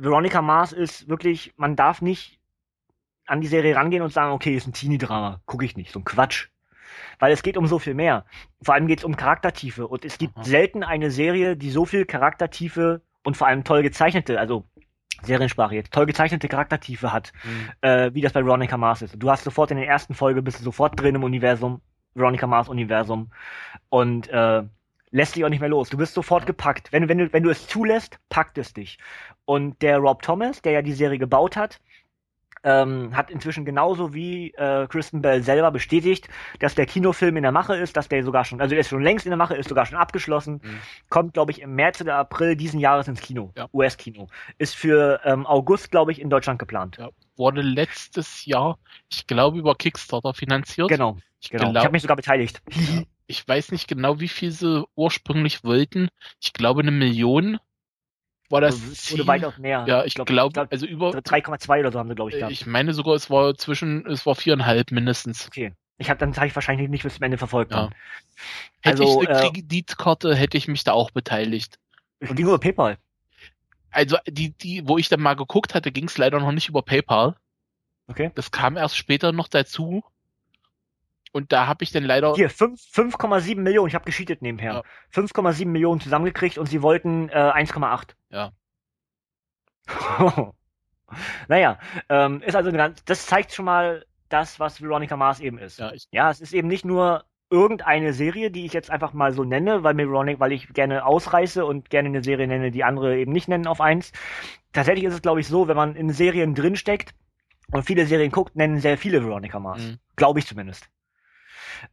Veronica 0.01 0.41
Mars 0.41 0.73
ist 0.73 1.09
wirklich, 1.09 1.53
man 1.57 1.77
darf 1.77 2.01
nicht 2.01 2.41
an 3.27 3.43
die 3.43 3.47
Serie 3.47 3.77
rangehen 3.77 4.03
und 4.03 4.13
sagen, 4.13 4.33
okay, 4.33 4.55
ist 4.57 4.67
ein 4.67 4.73
Teenie-Drama, 4.73 5.43
gucke 5.45 5.65
ich 5.65 5.77
nicht, 5.77 5.93
so 5.93 6.01
ein 6.01 6.05
Quatsch. 6.05 6.49
Weil 7.19 7.33
es 7.33 7.43
geht 7.43 7.59
um 7.59 7.67
so 7.67 7.79
viel 7.79 7.95
mehr. 7.95 8.25
Vor 8.63 8.75
allem 8.75 8.87
geht 8.87 9.01
es 9.01 9.05
um 9.05 9.15
Charaktertiefe. 9.15 9.87
Und 9.87 10.05
es 10.05 10.17
gibt 10.17 10.37
Aha. 10.37 10.45
selten 10.45 10.83
eine 10.83 11.11
Serie, 11.11 11.55
die 11.55 11.71
so 11.71 11.85
viel 11.85 12.07
Charaktertiefe 12.07 13.03
und 13.25 13.37
vor 13.37 13.47
allem 13.47 13.63
toll 13.63 13.83
gezeichnete, 13.83 14.41
also 14.41 14.65
Seriensprache 15.23 15.75
jetzt, 15.75 15.93
toll 15.93 16.07
gezeichnete 16.07 16.49
Charaktertiefe 16.49 17.13
hat, 17.13 17.33
mhm. 17.45 17.69
äh, 17.83 18.15
wie 18.15 18.23
das 18.23 18.33
bei 18.33 18.45
Veronica 18.45 18.79
Mars 18.79 19.03
ist. 19.03 19.17
Du 19.19 19.31
hast 19.31 19.45
sofort 19.45 19.71
in 19.71 19.77
der 19.77 19.87
ersten 19.87 20.15
Folge, 20.15 20.41
bist 20.41 20.61
du 20.61 20.65
sofort 20.65 20.99
drin 20.99 21.15
im 21.15 21.25
Universum, 21.25 21.83
Veronica 22.15 22.47
Mars 22.47 22.71
Universum. 22.71 23.31
Und 23.91 24.29
äh, 24.31 24.63
lässt 25.11 25.37
dich 25.37 25.45
auch 25.45 25.49
nicht 25.49 25.61
mehr 25.61 25.69
los. 25.69 25.91
Du 25.91 25.97
bist 25.97 26.15
sofort 26.15 26.47
gepackt. 26.47 26.93
Wenn, 26.93 27.09
wenn, 27.09 27.19
du, 27.19 27.33
wenn 27.33 27.43
du 27.43 27.51
es 27.51 27.67
zulässt, 27.67 28.19
packt 28.29 28.59
es 28.59 28.73
dich. 28.73 28.99
Und 29.45 29.83
der 29.83 29.99
Rob 29.99 30.23
Thomas, 30.23 30.63
der 30.63 30.73
ja 30.73 30.83
die 30.83 30.93
Serie 30.93 31.19
gebaut 31.19 31.57
hat, 31.57 31.81
ähm, 32.63 33.17
hat 33.17 33.31
inzwischen 33.31 33.65
genauso 33.65 34.13
wie 34.13 34.53
äh, 34.53 34.87
Kristen 34.87 35.23
Bell 35.23 35.43
selber 35.43 35.71
bestätigt, 35.71 36.29
dass 36.59 36.75
der 36.75 36.87
Kinofilm 36.87 37.37
in 37.37 37.43
der 37.43 37.53
Mache 37.53 37.75
ist, 37.77 37.97
dass 37.97 38.09
der 38.09 38.23
sogar 38.23 38.45
schon, 38.45 38.61
also 38.61 38.71
der 38.71 38.81
ist 38.81 38.89
schon 38.89 39.03
längst 39.03 39.25
in 39.27 39.31
der 39.31 39.39
Mache, 39.39 39.57
ist 39.57 39.69
sogar 39.69 39.87
schon 39.87 39.97
abgeschlossen, 39.97 40.61
mhm. 40.63 40.79
kommt, 41.09 41.35
glaube 41.35 41.53
ich, 41.53 41.63
im 41.63 41.75
März 41.75 42.01
oder 42.01 42.17
April 42.17 42.57
diesen 42.57 42.79
Jahres 42.81 43.09
ins 43.09 43.21
Kino, 43.21 43.53
ja. 43.57 43.67
US-Kino. 43.73 44.29
Ist 44.59 44.77
für 44.77 45.21
ähm, 45.25 45.47
August, 45.47 45.91
glaube 45.91 46.13
ich, 46.13 46.21
in 46.21 46.29
Deutschland 46.29 46.59
geplant. 46.59 46.99
Ja. 46.99 47.09
Wurde 47.37 47.63
letztes 47.63 48.45
Jahr, 48.45 48.79
ich 49.09 49.27
glaube, 49.27 49.59
über 49.59 49.75
Kickstarter 49.75 50.35
finanziert. 50.35 50.89
Genau, 50.89 51.17
ich, 51.41 51.51
genau. 51.51 51.71
ich 51.71 51.79
habe 51.79 51.93
mich 51.93 52.03
sogar 52.03 52.17
beteiligt. 52.17 52.61
Ja. 52.69 53.03
Ich 53.31 53.47
weiß 53.47 53.71
nicht 53.71 53.87
genau, 53.87 54.19
wie 54.19 54.29
viel 54.29 54.51
sie 54.51 54.85
ursprünglich 54.97 55.63
wollten. 55.63 56.09
Ich 56.41 56.53
glaube, 56.53 56.81
eine 56.81 56.91
Million 56.91 57.59
war 58.49 58.61
das. 58.61 58.75
Also, 58.75 59.13
wurde 59.13 59.27
weitaus 59.29 59.59
mehr. 59.59 59.85
Ja, 59.87 60.05
ich 60.05 60.15
glaube, 60.15 60.33
glaub, 60.33 60.57
also 60.59 60.85
über 60.85 61.11
3,2 61.11 61.81
oder 61.81 61.93
so 61.93 62.01
haben 62.01 62.09
sie, 62.09 62.17
glaube 62.17 62.31
ich, 62.33 62.39
gehabt. 62.39 62.53
Ich 62.53 62.67
meine 62.67 62.93
sogar, 62.93 63.15
es 63.15 63.31
war 63.31 63.55
zwischen, 63.55 64.05
es 64.07 64.27
war 64.27 64.35
viereinhalb 64.35 64.91
mindestens. 64.91 65.47
Okay. 65.47 65.73
Ich 65.99 66.11
habe 66.11 66.19
dann 66.19 66.35
habe 66.35 66.47
ich 66.49 66.55
wahrscheinlich 66.55 66.89
nicht 66.89 67.05
bis 67.05 67.15
zum 67.15 67.23
Ende 67.23 67.39
verfolgt. 67.39 67.73
Ja. 67.73 67.91
Hätte 68.81 69.03
also, 69.03 69.23
ich 69.23 69.29
eine 69.29 69.39
äh, 69.39 69.51
Kreditkarte, 69.51 70.35
hätte 70.35 70.57
ich 70.57 70.67
mich 70.67 70.83
da 70.83 70.93
auch 70.93 71.11
beteiligt. 71.13 71.79
Und 72.21 72.35
ging 72.35 72.47
über 72.47 72.59
PayPal. 72.59 72.99
Also 73.91 74.17
die, 74.27 74.53
die, 74.57 74.89
wo 74.89 74.99
ich 74.99 75.09
dann 75.09 75.21
mal 75.21 75.35
geguckt 75.35 75.75
hatte, 75.75 75.93
ging 75.93 76.07
es 76.07 76.19
leider 76.19 76.41
noch 76.41 76.53
nicht 76.53 76.69
über 76.69 76.83
PayPal. 76.83 77.37
Okay. 78.09 78.33
Das 78.35 78.51
kam 78.51 78.77
erst 78.77 78.97
später 78.97 79.31
noch 79.31 79.47
dazu. 79.47 80.03
Und 81.33 81.53
da 81.53 81.67
habe 81.67 81.85
ich 81.85 81.93
dann 81.93 82.05
leider. 82.05 82.35
Hier, 82.35 82.51
5,7 82.51 83.61
Millionen, 83.61 83.89
ich 83.89 83.95
habe 83.95 84.05
gescheatet 84.05 84.43
nebenher. 84.43 84.73
Ja. 84.73 84.83
5,7 85.23 85.67
Millionen 85.67 86.01
zusammengekriegt 86.01 86.59
und 86.59 86.67
sie 86.67 86.83
wollten 86.83 87.29
äh, 87.29 87.33
1,8. 87.33 88.15
Ja. 88.31 88.53
naja, 91.49 91.79
ähm, 92.09 92.43
ist 92.43 92.57
also 92.57 92.71
genannt, 92.71 93.03
das 93.07 93.27
zeigt 93.27 93.53
schon 93.53 93.65
mal 93.65 94.05
das, 94.29 94.61
was 94.61 94.81
Veronica 94.81 95.17
Mars 95.17 95.41
eben 95.41 95.59
ist. 95.59 95.79
Ja, 95.79 95.93
ja, 96.11 96.31
es 96.31 96.41
ist 96.41 96.53
eben 96.53 96.69
nicht 96.69 96.85
nur 96.85 97.25
irgendeine 97.51 98.13
Serie, 98.13 98.51
die 98.51 98.65
ich 98.65 98.73
jetzt 98.73 98.91
einfach 98.91 99.13
mal 99.13 99.33
so 99.33 99.43
nenne, 99.43 99.83
weil 99.83 99.95
mir 99.95 100.09
Veronica, 100.09 100.39
weil 100.39 100.53
ich 100.53 100.73
gerne 100.73 101.05
ausreiße 101.05 101.65
und 101.65 101.91
gerne 101.91 102.09
eine 102.09 102.23
Serie 102.23 102.47
nenne, 102.47 102.71
die 102.71 102.85
andere 102.85 103.19
eben 103.19 103.33
nicht 103.33 103.49
nennen 103.49 103.67
auf 103.67 103.81
eins. 103.81 104.13
Tatsächlich 104.73 105.05
ist 105.05 105.15
es, 105.15 105.23
glaube 105.23 105.41
ich, 105.41 105.49
so, 105.49 105.67
wenn 105.67 105.77
man 105.77 105.97
in 105.97 106.11
Serien 106.11 106.55
drinsteckt 106.55 107.13
und 107.73 107.83
viele 107.83 108.07
Serien 108.07 108.31
guckt, 108.31 108.55
nennen 108.55 108.79
sehr 108.79 108.97
viele 108.97 109.25
Veronica 109.25 109.59
Mars. 109.59 109.83
Mhm. 109.83 109.99
Glaube 110.15 110.39
ich 110.39 110.47
zumindest. 110.47 110.89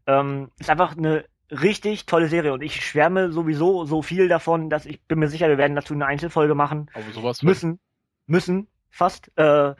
Ähm, 0.05 0.51
ist 0.59 0.69
einfach 0.69 0.97
eine 0.97 1.25
richtig 1.49 2.05
tolle 2.05 2.27
Serie 2.27 2.53
und 2.53 2.61
ich 2.61 2.85
schwärme 2.85 3.31
sowieso 3.31 3.85
so 3.85 4.01
viel 4.01 4.27
davon, 4.27 4.69
dass 4.69 4.85
ich 4.85 5.01
bin 5.03 5.19
mir 5.19 5.29
sicher, 5.29 5.47
wir 5.47 5.57
werden 5.57 5.75
dazu 5.75 5.93
eine 5.93 6.05
Einzelfolge 6.05 6.55
machen. 6.55 6.89
Aber 6.93 7.11
sowas 7.11 7.41
müssen, 7.43 7.79
müssen 8.25 8.67
fast. 8.89 9.31
Äh, 9.37 9.75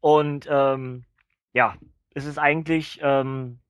und 0.00 0.46
ähm, 0.50 1.04
ja, 1.52 1.74
es 2.14 2.26
ist 2.26 2.38
eigentlich 2.38 3.00
ähm, 3.02 3.60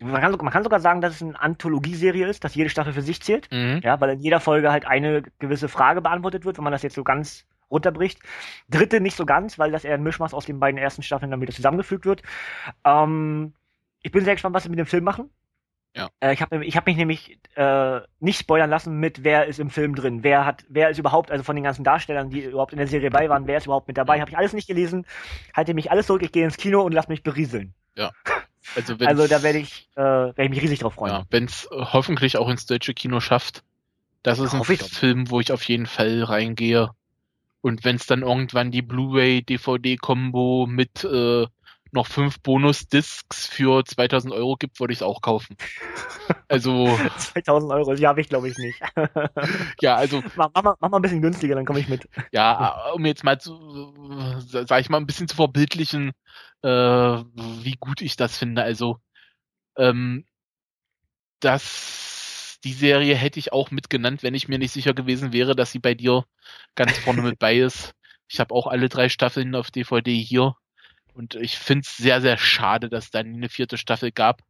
man 0.00 0.20
kann, 0.20 0.32
man 0.32 0.52
kann 0.52 0.64
sogar 0.64 0.80
sagen, 0.80 1.00
dass 1.02 1.16
es 1.16 1.22
eine 1.22 1.38
Anthologieserie 1.38 2.26
ist, 2.26 2.42
dass 2.42 2.54
jede 2.54 2.70
Staffel 2.70 2.94
für 2.94 3.02
sich 3.02 3.20
zählt. 3.20 3.50
Mhm. 3.52 3.80
Ja, 3.82 4.00
weil 4.00 4.10
in 4.10 4.20
jeder 4.20 4.40
Folge 4.40 4.72
halt 4.72 4.86
eine 4.86 5.22
gewisse 5.38 5.68
Frage 5.68 6.00
beantwortet 6.00 6.44
wird, 6.44 6.56
wenn 6.56 6.64
man 6.64 6.72
das 6.72 6.82
jetzt 6.82 6.94
so 6.94 7.04
ganz 7.04 7.46
runterbricht. 7.70 8.18
Dritte 8.68 9.00
nicht 9.00 9.16
so 9.16 9.26
ganz, 9.26 9.58
weil 9.58 9.70
das 9.70 9.84
eher 9.84 9.94
ein 9.94 10.02
Mischmaß 10.02 10.34
aus 10.34 10.46
den 10.46 10.58
beiden 10.58 10.78
ersten 10.78 11.02
Staffeln 11.02 11.30
dann 11.30 11.40
wieder 11.40 11.52
zusammengefügt 11.52 12.06
wird. 12.06 12.22
Ähm, 12.84 13.52
ich 14.02 14.12
bin 14.12 14.24
sehr 14.24 14.34
gespannt, 14.34 14.54
was 14.54 14.64
sie 14.64 14.68
mit 14.68 14.78
dem 14.78 14.86
Film 14.86 15.04
machen. 15.04 15.30
Ja. 15.96 16.08
Äh, 16.20 16.34
ich 16.34 16.40
habe 16.40 16.64
ich 16.64 16.76
hab 16.76 16.86
mich 16.86 16.96
nämlich 16.96 17.38
äh, 17.56 18.00
nicht 18.20 18.38
spoilern 18.38 18.70
lassen 18.70 18.98
mit, 18.98 19.24
wer 19.24 19.46
ist 19.46 19.58
im 19.58 19.70
Film 19.70 19.94
drin, 19.94 20.22
wer 20.22 20.46
hat, 20.46 20.64
wer 20.68 20.90
ist 20.90 20.98
überhaupt, 20.98 21.30
also 21.30 21.42
von 21.42 21.56
den 21.56 21.64
ganzen 21.64 21.82
Darstellern, 21.82 22.30
die 22.30 22.44
überhaupt 22.44 22.72
in 22.72 22.78
der 22.78 22.86
Serie 22.86 23.10
bei 23.10 23.28
waren, 23.28 23.46
wer 23.46 23.58
ist 23.58 23.66
überhaupt 23.66 23.88
mit 23.88 23.96
dabei, 23.96 24.16
ja. 24.16 24.20
habe 24.20 24.30
ich 24.30 24.38
alles 24.38 24.52
nicht 24.52 24.68
gelesen. 24.68 25.04
Halte 25.54 25.74
mich 25.74 25.90
alles 25.90 26.06
zurück, 26.06 26.22
ich 26.22 26.32
gehe 26.32 26.44
ins 26.44 26.56
Kino 26.56 26.82
und 26.82 26.92
lass 26.92 27.08
mich 27.08 27.22
berieseln. 27.22 27.74
Ja. 27.96 28.10
Also, 28.76 28.94
also 29.00 29.26
da 29.26 29.42
werde 29.42 29.58
ich, 29.58 29.88
äh, 29.96 30.00
werd 30.00 30.38
ich 30.38 30.50
mich 30.50 30.60
riesig 30.60 30.80
drauf 30.80 30.94
freuen. 30.94 31.12
Ja, 31.12 31.24
wenn 31.30 31.46
es 31.46 31.66
hoffentlich 31.72 32.36
auch 32.36 32.48
ins 32.48 32.66
deutsche 32.66 32.92
Kino 32.92 33.18
schafft. 33.18 33.64
Das 34.22 34.38
ist 34.38 34.54
ein 34.54 34.62
Film, 34.62 35.30
wo 35.30 35.40
ich 35.40 35.50
auf 35.50 35.62
jeden 35.64 35.86
Fall 35.86 36.22
reingehe. 36.22 36.90
Und 37.62 37.84
wenn 37.84 37.96
es 37.96 38.06
dann 38.06 38.22
irgendwann 38.22 38.70
die 38.70 38.82
Blu-ray-DVD-Kombo 38.82 40.66
mit 40.68 41.04
äh, 41.04 41.46
noch 41.92 42.06
fünf 42.06 42.40
Bonus-Discs 42.40 43.46
für 43.46 43.84
2000 43.84 44.32
Euro 44.32 44.56
gibt, 44.56 44.80
würde 44.80 44.92
ich 44.92 44.98
es 44.98 45.02
auch 45.02 45.20
kaufen. 45.20 45.56
Also. 46.48 46.86
2000 47.16 47.72
Euro, 47.72 47.94
die 47.94 48.06
habe 48.06 48.20
ich 48.20 48.28
glaube 48.28 48.48
ich 48.48 48.58
nicht. 48.58 48.80
ja, 49.80 49.96
also. 49.96 50.22
Mach, 50.36 50.50
mach, 50.54 50.62
mal, 50.62 50.74
mach 50.80 50.90
mal 50.90 50.98
ein 50.98 51.02
bisschen 51.02 51.22
günstiger, 51.22 51.54
dann 51.54 51.66
komme 51.66 51.80
ich 51.80 51.88
mit. 51.88 52.08
Ja, 52.32 52.90
um 52.92 53.04
jetzt 53.06 53.24
mal 53.24 53.40
zu, 53.40 53.94
sag 54.40 54.80
ich 54.80 54.88
mal, 54.88 54.98
ein 54.98 55.06
bisschen 55.06 55.28
zu 55.28 55.36
verbildlichen, 55.36 56.12
äh, 56.62 56.68
wie 56.68 57.76
gut 57.78 58.00
ich 58.02 58.16
das 58.16 58.36
finde. 58.36 58.62
Also, 58.62 58.98
ähm, 59.76 60.24
das, 61.40 62.58
die 62.64 62.72
Serie 62.72 63.14
hätte 63.14 63.38
ich 63.38 63.52
auch 63.52 63.70
mitgenannt, 63.70 64.22
wenn 64.22 64.34
ich 64.34 64.48
mir 64.48 64.58
nicht 64.58 64.72
sicher 64.72 64.94
gewesen 64.94 65.32
wäre, 65.32 65.56
dass 65.56 65.72
sie 65.72 65.78
bei 65.78 65.94
dir 65.94 66.24
ganz 66.74 66.98
vorne 66.98 67.22
mit 67.22 67.38
bei 67.38 67.56
ist. 67.56 67.94
Ich 68.28 68.38
habe 68.38 68.54
auch 68.54 68.66
alle 68.66 68.88
drei 68.88 69.08
Staffeln 69.08 69.54
auf 69.54 69.70
DVD 69.70 70.14
hier. 70.14 70.54
Und 71.20 71.34
ich 71.34 71.58
finde 71.58 71.82
es 71.86 71.98
sehr, 71.98 72.22
sehr 72.22 72.38
schade, 72.38 72.88
dass 72.88 73.10
dann 73.10 73.34
eine 73.34 73.50
vierte 73.50 73.76
Staffel 73.76 74.10
gab. 74.10 74.40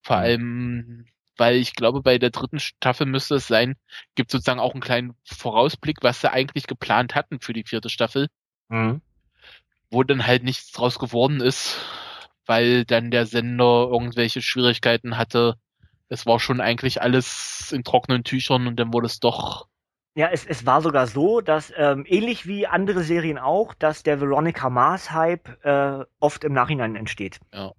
Vor 0.00 0.18
mhm. 0.18 0.22
allem, 0.22 1.06
weil 1.36 1.56
ich 1.56 1.74
glaube, 1.74 2.02
bei 2.02 2.18
der 2.18 2.30
dritten 2.30 2.60
Staffel 2.60 3.04
müsste 3.04 3.34
es 3.34 3.48
sein, 3.48 3.74
gibt 4.14 4.30
sozusagen 4.30 4.60
auch 4.60 4.74
einen 4.74 4.80
kleinen 4.80 5.16
Vorausblick, 5.24 5.98
was 6.02 6.20
sie 6.20 6.30
eigentlich 6.30 6.68
geplant 6.68 7.16
hatten 7.16 7.40
für 7.40 7.52
die 7.52 7.64
vierte 7.64 7.88
Staffel. 7.88 8.28
Mhm. 8.68 9.02
Wo 9.90 10.04
dann 10.04 10.24
halt 10.24 10.44
nichts 10.44 10.70
draus 10.70 11.00
geworden 11.00 11.40
ist, 11.40 11.80
weil 12.46 12.84
dann 12.84 13.10
der 13.10 13.26
Sender 13.26 13.88
irgendwelche 13.90 14.40
Schwierigkeiten 14.40 15.18
hatte. 15.18 15.56
Es 16.08 16.26
war 16.26 16.38
schon 16.38 16.60
eigentlich 16.60 17.02
alles 17.02 17.72
in 17.72 17.82
trockenen 17.82 18.22
Tüchern 18.22 18.68
und 18.68 18.76
dann 18.76 18.92
wurde 18.92 19.06
es 19.06 19.18
doch 19.18 19.66
ja, 20.14 20.28
es, 20.28 20.46
es 20.46 20.64
war 20.64 20.80
sogar 20.80 21.06
so, 21.06 21.40
dass 21.40 21.72
ähm, 21.76 22.04
ähnlich 22.06 22.46
wie 22.46 22.66
andere 22.66 23.02
Serien 23.02 23.38
auch, 23.38 23.74
dass 23.74 24.04
der 24.04 24.20
Veronica 24.20 24.70
Mars 24.70 25.10
Hype 25.10 25.64
äh, 25.64 26.04
oft 26.20 26.44
im 26.44 26.52
Nachhinein 26.52 26.94
entsteht. 26.94 27.40
Ja. 27.52 27.72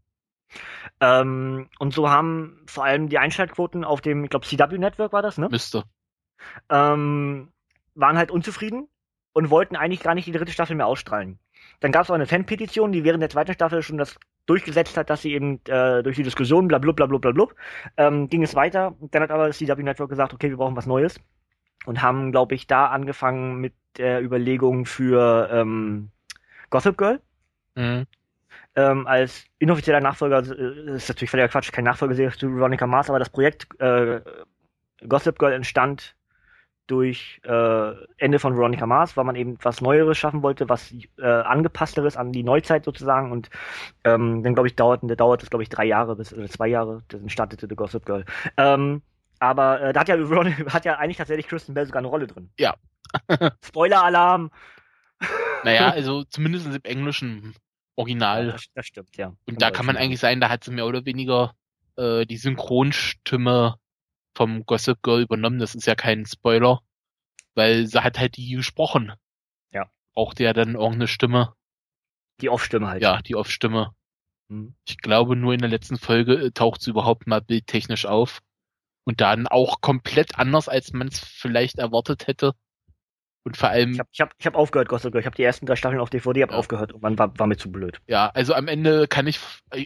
Ähm, 0.99 1.69
und 1.79 1.93
so 1.93 2.09
haben 2.09 2.61
vor 2.67 2.83
allem 2.83 3.07
die 3.07 3.17
Einschaltquoten 3.17 3.83
auf 3.85 4.01
dem, 4.01 4.25
ich 4.25 4.29
glaube, 4.29 4.45
CW 4.45 4.77
Network 4.77 5.13
war 5.13 5.21
das, 5.21 5.37
ne? 5.37 5.47
Müsste. 5.49 5.83
Ähm, 6.69 7.53
waren 7.95 8.17
halt 8.17 8.31
unzufrieden 8.31 8.89
und 9.33 9.49
wollten 9.49 9.77
eigentlich 9.77 10.03
gar 10.03 10.13
nicht 10.13 10.27
die 10.27 10.31
dritte 10.33 10.51
Staffel 10.51 10.75
mehr 10.75 10.87
ausstrahlen. 10.87 11.39
Dann 11.79 11.93
gab 11.93 12.03
es 12.03 12.09
auch 12.09 12.15
eine 12.15 12.27
Fanpetition, 12.27 12.91
die 12.91 13.05
während 13.05 13.21
der 13.21 13.29
zweiten 13.29 13.53
Staffel 13.53 13.81
schon 13.81 13.97
das 13.97 14.17
durchgesetzt 14.45 14.97
hat, 14.97 15.09
dass 15.09 15.21
sie 15.21 15.33
eben 15.33 15.61
äh, 15.65 16.03
durch 16.03 16.17
die 16.17 16.23
Diskussion, 16.23 16.67
bla 16.67 16.79
bla 16.79 16.91
bla 16.91 17.07
bla 17.07 17.17
bla, 17.17 17.47
ähm, 17.97 18.29
ging 18.29 18.43
es 18.43 18.55
weiter. 18.55 18.95
Dann 18.99 19.23
hat 19.23 19.31
aber 19.31 19.47
das 19.47 19.57
CW 19.57 19.81
Network 19.83 20.09
gesagt, 20.09 20.33
okay, 20.33 20.49
wir 20.49 20.57
brauchen 20.57 20.75
was 20.75 20.85
Neues 20.85 21.19
und 21.87 22.01
haben, 22.01 22.31
glaube 22.31 22.55
ich, 22.55 22.67
da 22.67 22.87
angefangen 22.87 23.59
mit 23.59 23.73
der 23.97 24.21
Überlegung 24.21 24.85
für 24.85 25.49
ähm, 25.51 26.09
Gossip 26.69 26.97
Girl. 26.97 27.21
Mhm. 27.75 28.05
Ähm, 28.75 29.07
als 29.07 29.45
inoffizieller 29.59 30.01
Nachfolger, 30.01 30.39
äh, 30.39 30.95
ist 30.95 31.07
natürlich 31.07 31.29
völliger 31.29 31.47
Quatsch, 31.47 31.71
kein 31.71 31.85
Nachfolger 31.85 32.31
zu 32.31 32.55
Veronica 32.55 32.85
Mars, 32.85 33.09
aber 33.09 33.19
das 33.19 33.29
Projekt 33.29 33.67
äh, 33.79 34.19
Gossip 35.07 35.39
Girl 35.39 35.53
entstand 35.53 36.15
durch 36.87 37.41
äh, 37.43 37.91
Ende 38.17 38.39
von 38.39 38.55
Veronica 38.55 38.85
Mars, 38.85 39.17
weil 39.17 39.23
man 39.23 39.35
eben 39.35 39.57
was 39.61 39.81
Neueres 39.81 40.17
schaffen 40.17 40.43
wollte, 40.43 40.69
was 40.69 40.93
äh, 41.17 41.25
angepassteres 41.25 42.15
an 42.15 42.31
die 42.31 42.43
Neuzeit 42.43 42.85
sozusagen. 42.85 43.31
Und 43.31 43.49
ähm, 44.03 44.43
dann, 44.43 44.53
glaube 44.53 44.67
ich, 44.67 44.75
dauert, 44.75 45.01
dauert 45.19 45.41
es, 45.41 45.49
glaube 45.49 45.63
ich, 45.63 45.69
drei 45.69 45.85
Jahre 45.85 46.15
bis 46.15 46.31
äh, 46.31 46.47
zwei 46.47 46.67
Jahre, 46.67 47.01
dann 47.07 47.29
startete 47.29 47.67
The 47.67 47.75
Gossip 47.75 48.05
Girl. 48.05 48.25
Ähm, 48.57 49.01
aber 49.39 49.81
äh, 49.81 49.93
da 49.93 50.01
hat 50.01 50.07
ja, 50.07 50.17
hat 50.73 50.85
ja 50.85 50.95
eigentlich 50.97 51.17
tatsächlich 51.17 51.47
Kristen 51.47 51.73
Bell 51.73 51.85
sogar 51.85 51.99
eine 51.99 52.07
Rolle 52.07 52.27
drin. 52.27 52.49
Ja. 52.59 52.75
Spoiler-Alarm. 53.63 54.51
naja, 55.63 55.89
also 55.91 56.23
zumindest 56.23 56.67
im 56.67 56.79
englischen 56.83 57.55
Original. 57.95 58.47
Ja, 58.47 58.51
das, 58.53 58.65
das, 58.73 58.85
stimmt, 58.85 59.15
ja. 59.17 59.33
Und 59.45 59.61
da 59.61 59.71
kann 59.71 59.85
man 59.85 59.97
eigentlich 59.97 60.19
sagen, 60.19 60.41
da 60.41 60.49
hat 60.49 60.63
sie 60.63 60.71
mehr 60.71 60.85
oder 60.85 61.05
weniger 61.05 61.53
äh, 61.95 62.25
die 62.25 62.37
Synchronstimme 62.37 63.75
vom 64.35 64.65
Gossip 64.65 65.01
Girl 65.01 65.21
übernommen. 65.21 65.59
Das 65.59 65.75
ist 65.75 65.87
ja 65.87 65.95
kein 65.95 66.25
Spoiler, 66.25 66.81
weil 67.55 67.87
sie 67.87 68.03
hat 68.03 68.19
halt 68.19 68.37
die 68.37 68.55
gesprochen. 68.55 69.13
Ja. 69.71 69.89
Braucht 70.13 70.39
ja 70.39 70.53
dann 70.53 70.75
irgendeine 70.75 71.07
Stimme. 71.07 71.53
Die 72.41 72.49
Off-Stimme 72.49 72.87
halt. 72.87 73.01
Ja, 73.01 73.21
die 73.21 73.35
Off-Stimme. 73.35 73.93
Hm. 74.49 74.75
Ich 74.85 74.97
glaube, 74.97 75.35
nur 75.35 75.53
in 75.53 75.59
der 75.59 75.69
letzten 75.69 75.97
Folge 75.97 76.33
äh, 76.35 76.51
taucht 76.51 76.81
sie 76.81 76.91
überhaupt 76.91 77.27
mal 77.27 77.41
bildtechnisch 77.41 78.05
auf. 78.05 78.41
Und 79.05 79.21
dann 79.21 79.47
auch 79.47 79.81
komplett 79.81 80.37
anders, 80.39 80.67
als 80.67 80.91
man 80.91 81.07
es 81.07 81.19
vielleicht 81.19 81.77
erwartet 81.77 82.27
hätte. 82.27 82.53
Und 83.43 83.55
vor 83.55 83.69
allem. 83.69 83.93
Ich 83.93 83.99
habe 83.99 84.09
ich 84.11 84.21
hab, 84.21 84.33
ich 84.39 84.45
hab 84.47 84.55
aufgehört, 84.55 84.89
Gossip 84.89 85.11
Girl. 85.11 85.19
Ich 85.19 85.27
habe 85.27 85.35
die 85.35 85.43
ersten 85.43 85.67
drei 85.67 85.75
Staffeln 85.75 86.01
auf 86.01 86.09
DVD 86.09 86.41
hab 86.41 86.51
ja. 86.51 86.57
aufgehört 86.57 86.93
und 86.93 87.03
man 87.03 87.17
war, 87.19 87.37
war 87.37 87.45
mir 87.45 87.57
zu 87.57 87.71
blöd. 87.71 88.01
Ja, 88.07 88.31
also 88.33 88.55
am 88.55 88.67
Ende 88.67 89.07
kann 89.07 89.27
ich. 89.27 89.39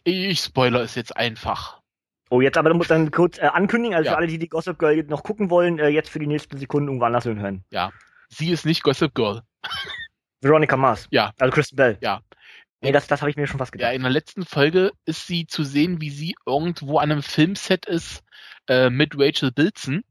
Ich 0.05 0.39
spoiler 0.39 0.81
es 0.81 0.95
jetzt 0.95 1.15
einfach. 1.17 1.81
Oh, 2.29 2.39
jetzt 2.41 2.57
aber 2.57 2.73
muss 2.73 2.87
dann 2.87 3.11
kurz 3.11 3.37
äh, 3.37 3.47
ankündigen, 3.47 3.95
also 3.95 4.05
ja. 4.05 4.11
für 4.11 4.17
alle, 4.17 4.27
die 4.27 4.37
die 4.37 4.47
Gossip 4.47 4.79
Girl 4.79 5.03
noch 5.03 5.23
gucken 5.23 5.49
wollen, 5.49 5.79
äh, 5.79 5.89
jetzt 5.89 6.09
für 6.09 6.19
die 6.19 6.27
nächsten 6.27 6.57
Sekunden 6.57 6.87
irgendwo 6.87 7.05
anders 7.05 7.25
hören. 7.25 7.65
Ja. 7.71 7.91
Sie 8.29 8.51
ist 8.51 8.65
nicht 8.65 8.83
Gossip 8.83 9.13
Girl. 9.13 9.41
Veronica 10.41 10.77
Mars. 10.77 11.07
Ja. 11.11 11.33
Also 11.39 11.51
Kristen 11.51 11.75
Bell. 11.75 11.97
Ja. 11.99 12.21
Nee, 12.81 12.93
das, 12.93 13.07
das 13.07 13.21
habe 13.21 13.29
ich 13.29 13.35
mir 13.35 13.45
schon 13.45 13.57
fast 13.57 13.73
gedacht. 13.73 13.89
Ja, 13.89 13.95
in 13.95 14.03
der 14.03 14.11
letzten 14.11 14.45
Folge 14.45 14.91
ist 15.03 15.27
sie 15.27 15.47
zu 15.47 15.63
sehen, 15.63 15.99
wie 15.99 16.11
sie 16.11 16.35
irgendwo 16.45 16.99
an 16.99 17.11
einem 17.11 17.23
Filmset 17.23 17.85
ist 17.87 18.23
äh, 18.69 18.89
mit 18.89 19.17
Rachel 19.17 19.51
Bilson, 19.51 20.03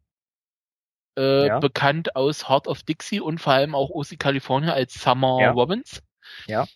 äh, 1.17 1.47
ja. 1.47 1.59
bekannt 1.61 2.15
aus 2.17 2.49
Heart 2.49 2.69
of 2.69 2.83
Dixie 2.83 3.21
und 3.21 3.41
vor 3.41 3.55
allem 3.55 3.75
auch 3.75 3.91
OC 3.91 4.19
California 4.19 4.73
als 4.73 4.95
Summer 4.95 5.39
ja. 5.41 5.51
Robbins. 5.53 6.03
Ja. 6.47 6.67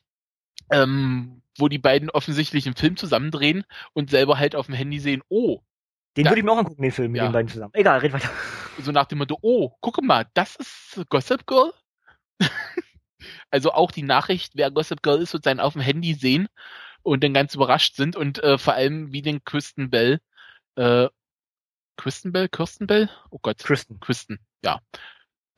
Ähm, 0.70 1.42
wo 1.58 1.68
die 1.68 1.78
beiden 1.78 2.08
offensichtlich 2.08 2.64
einen 2.66 2.76
Film 2.76 2.96
zusammendrehen 2.96 3.64
und 3.92 4.10
selber 4.10 4.38
halt 4.38 4.56
auf 4.56 4.66
dem 4.66 4.74
Handy 4.74 5.00
sehen, 5.00 5.22
oh. 5.28 5.60
Den 6.16 6.26
würde 6.26 6.38
ich 6.38 6.44
mir 6.44 6.52
auch 6.52 6.58
angucken, 6.58 6.82
den 6.82 6.92
Film 6.92 7.12
mit 7.12 7.18
ja. 7.18 7.28
den 7.28 7.32
beiden 7.32 7.48
zusammen. 7.48 7.74
Egal, 7.74 8.00
red 8.00 8.12
weiter. 8.12 8.30
So 8.78 8.92
nach 8.92 9.06
dem 9.06 9.18
Motto, 9.18 9.38
oh, 9.42 9.70
gucke 9.80 10.02
mal, 10.02 10.26
das 10.34 10.56
ist 10.56 11.02
Gossip 11.08 11.46
Girl. 11.46 11.72
also 13.50 13.72
auch 13.72 13.90
die 13.90 14.02
Nachricht, 14.02 14.52
wer 14.54 14.70
Gossip 14.70 15.02
Girl 15.02 15.20
ist, 15.20 15.30
sozusagen 15.30 15.60
auf 15.60 15.74
dem 15.74 15.82
Handy 15.82 16.14
sehen 16.14 16.48
und 17.02 17.24
dann 17.24 17.34
ganz 17.34 17.54
überrascht 17.54 17.96
sind 17.96 18.16
und 18.16 18.42
äh, 18.42 18.56
vor 18.58 18.74
allem 18.74 19.12
wie 19.12 19.22
den 19.22 19.44
Kristen 19.44 19.90
Bell 19.90 20.20
äh, 20.76 21.08
Kristen 21.96 22.32
Bell, 22.32 22.48
Kirsten 22.48 22.86
Bell? 22.86 23.10
Oh 23.30 23.38
Gott. 23.40 23.58
Kristen. 23.58 24.00
Kristen, 24.00 24.38
ja. 24.64 24.80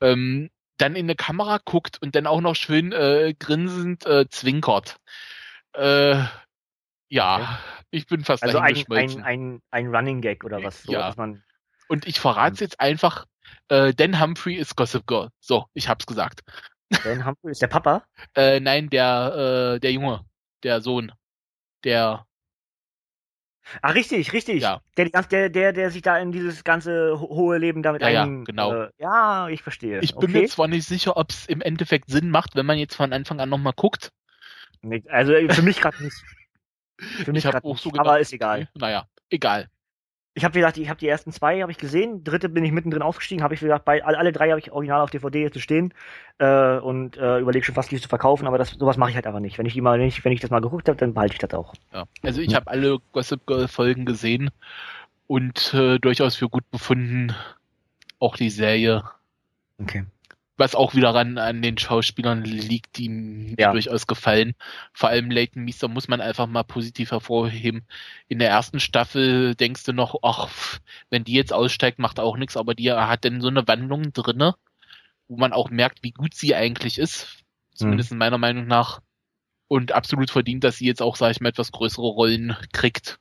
Ähm, 0.01 0.49
dann 0.77 0.95
in 0.95 1.05
eine 1.05 1.15
Kamera 1.15 1.59
guckt 1.63 2.01
und 2.01 2.15
dann 2.15 2.27
auch 2.27 2.41
noch 2.41 2.55
schön 2.55 2.91
äh, 2.91 3.33
grinsend 3.37 4.05
äh, 4.05 4.27
zwinkert. 4.29 4.97
Äh, 5.73 6.23
ja, 7.07 7.35
okay. 7.35 7.85
ich 7.91 8.07
bin 8.07 8.23
fast 8.23 8.43
Also 8.43 8.59
ein, 8.59 8.83
ein, 8.91 9.23
ein, 9.23 9.61
ein 9.71 9.95
Running 9.95 10.21
Gag 10.21 10.43
oder 10.43 10.63
was 10.63 10.83
so, 10.83 10.91
ja. 10.91 11.13
und 11.87 12.07
ich 12.07 12.19
verrate 12.19 12.55
es 12.55 12.59
jetzt 12.59 12.79
einfach, 12.79 13.25
äh, 13.69 13.93
Dan 13.93 14.19
Humphrey 14.19 14.55
ist 14.55 14.75
Gossip 14.75 15.05
Girl. 15.07 15.29
So, 15.39 15.65
ich 15.73 15.87
hab's 15.87 16.05
gesagt. 16.05 16.41
Dan 17.03 17.25
Humphrey 17.25 17.51
ist 17.51 17.61
der 17.61 17.67
Papa? 17.67 18.05
äh, 18.35 18.59
nein, 18.59 18.89
der, 18.89 19.75
äh, 19.75 19.79
der 19.79 19.91
Junge, 19.91 20.25
der 20.63 20.81
Sohn, 20.81 21.11
der 21.83 22.25
Ah, 23.81 23.91
richtig, 23.91 24.33
richtig. 24.33 24.61
Ja. 24.61 24.81
Der, 24.97 25.09
der, 25.09 25.49
der, 25.49 25.73
der 25.73 25.91
sich 25.91 26.01
da 26.01 26.17
in 26.17 26.31
dieses 26.31 26.63
ganze 26.63 27.19
hohe 27.19 27.57
Leben 27.57 27.83
damit 27.83 28.01
ja, 28.01 28.23
ein, 28.23 28.37
ja, 28.39 28.43
genau. 28.43 28.73
Äh, 28.73 28.89
ja, 28.99 29.49
ich 29.49 29.63
verstehe. 29.63 29.99
Ich 30.01 30.15
bin 30.15 30.29
okay. 30.29 30.41
mir 30.41 30.47
zwar 30.47 30.67
nicht 30.67 30.87
sicher, 30.87 31.17
ob 31.17 31.31
es 31.31 31.45
im 31.47 31.61
Endeffekt 31.61 32.09
Sinn 32.09 32.29
macht, 32.29 32.55
wenn 32.55 32.65
man 32.65 32.77
jetzt 32.77 32.95
von 32.95 33.11
Anfang 33.11 33.39
an 33.39 33.49
nochmal 33.49 33.73
guckt. 33.75 34.11
Also 35.09 35.33
für 35.49 35.61
mich 35.63 35.81
gerade 35.81 36.03
nicht. 36.03 36.15
Für 36.97 37.31
mich 37.31 37.43
gerade 37.43 37.67
so 37.75 37.89
gedacht, 37.89 38.07
aber 38.07 38.19
ist 38.19 38.31
egal. 38.33 38.69
Naja, 38.75 39.07
egal 39.29 39.69
ich 40.37 40.43
habe 40.43 40.53
gesagt, 40.53 40.77
ich 40.77 40.89
habe 40.89 40.99
die 40.99 41.07
ersten 41.07 41.31
zwei 41.31 41.61
habe 41.61 41.71
ich 41.71 41.77
gesehen, 41.77 42.25
dritte 42.25 42.49
bin 42.49 42.65
ich 42.65 42.73
mittendrin 42.73 43.01
aufgestiegen, 43.01 43.41
habe 43.41 43.53
ich 43.53 43.61
gesagt, 43.61 43.85
bei 43.85 44.03
alle 44.03 44.33
drei 44.33 44.49
habe 44.49 44.59
ich 44.59 44.69
original 44.69 44.99
auf 44.99 45.09
DVD 45.09 45.49
zu 45.49 45.61
stehen 45.61 45.93
äh, 46.39 46.77
und 46.77 47.15
äh, 47.15 47.39
überlege 47.39 47.65
schon 47.65 47.73
fast 47.73 47.89
die 47.89 48.01
zu 48.01 48.09
verkaufen, 48.09 48.45
aber 48.45 48.57
das 48.57 48.71
sowas 48.71 48.97
mache 48.97 49.11
ich 49.11 49.15
halt 49.15 49.25
einfach 49.27 49.39
nicht. 49.39 49.57
Wenn 49.57 49.65
ich 49.65 49.73
die 49.73 49.81
mal 49.81 49.97
nicht, 49.97 50.25
wenn 50.25 50.33
ich 50.33 50.41
das 50.41 50.49
mal 50.49 50.59
geguckt 50.59 50.89
habe, 50.89 50.97
dann 50.97 51.13
behalte 51.13 51.33
ich 51.33 51.39
das 51.39 51.53
auch. 51.53 51.73
Ja. 51.93 52.03
Also 52.21 52.41
ich 52.41 52.53
habe 52.53 52.67
alle 52.69 52.97
Gossip 53.13 53.47
Girl 53.47 53.69
Folgen 53.69 54.05
gesehen 54.05 54.49
und 55.27 55.73
äh, 55.73 55.99
durchaus 55.99 56.35
für 56.35 56.49
gut 56.49 56.69
befunden, 56.69 57.33
auch 58.19 58.35
die 58.35 58.49
Serie. 58.49 59.03
Okay 59.81 60.05
was 60.57 60.75
auch 60.75 60.95
wieder 60.95 61.13
ran 61.13 61.37
an 61.37 61.61
den 61.61 61.77
Schauspielern 61.77 62.43
liegt, 62.43 62.97
die 62.97 63.09
mir 63.09 63.55
ja. 63.57 63.71
durchaus 63.71 64.07
gefallen. 64.07 64.53
Vor 64.93 65.09
allem 65.09 65.29
Leighton 65.29 65.63
Meester 65.63 65.87
muss 65.87 66.07
man 66.07 66.21
einfach 66.21 66.47
mal 66.47 66.63
positiv 66.63 67.11
hervorheben. 67.11 67.85
In 68.27 68.39
der 68.39 68.49
ersten 68.49 68.79
Staffel 68.79 69.55
denkst 69.55 69.83
du 69.83 69.93
noch, 69.93 70.15
ach, 70.23 70.79
wenn 71.09 71.23
die 71.23 71.33
jetzt 71.33 71.53
aussteigt, 71.53 71.99
macht 71.99 72.19
auch 72.19 72.37
nichts, 72.37 72.55
aber 72.55 72.73
die 72.73 72.91
hat 72.91 73.25
dann 73.25 73.41
so 73.41 73.49
eine 73.49 73.67
Wandlung 73.67 74.13
drinne, 74.13 74.55
wo 75.27 75.37
man 75.37 75.51
auch 75.51 75.69
merkt, 75.69 76.03
wie 76.03 76.11
gut 76.11 76.33
sie 76.33 76.55
eigentlich 76.55 76.97
ist. 76.97 77.43
Zumindest 77.73 78.11
mhm. 78.11 78.15
in 78.15 78.19
meiner 78.19 78.37
Meinung 78.37 78.67
nach. 78.67 79.01
Und 79.67 79.91
absolut 79.91 80.29
verdient, 80.29 80.63
dass 80.63 80.77
sie 80.77 80.85
jetzt 80.85 81.01
auch, 81.01 81.15
sag 81.15 81.31
ich 81.31 81.41
mal, 81.41 81.49
etwas 81.49 81.71
größere 81.71 82.05
Rollen 82.05 82.55
kriegt. 82.71 83.19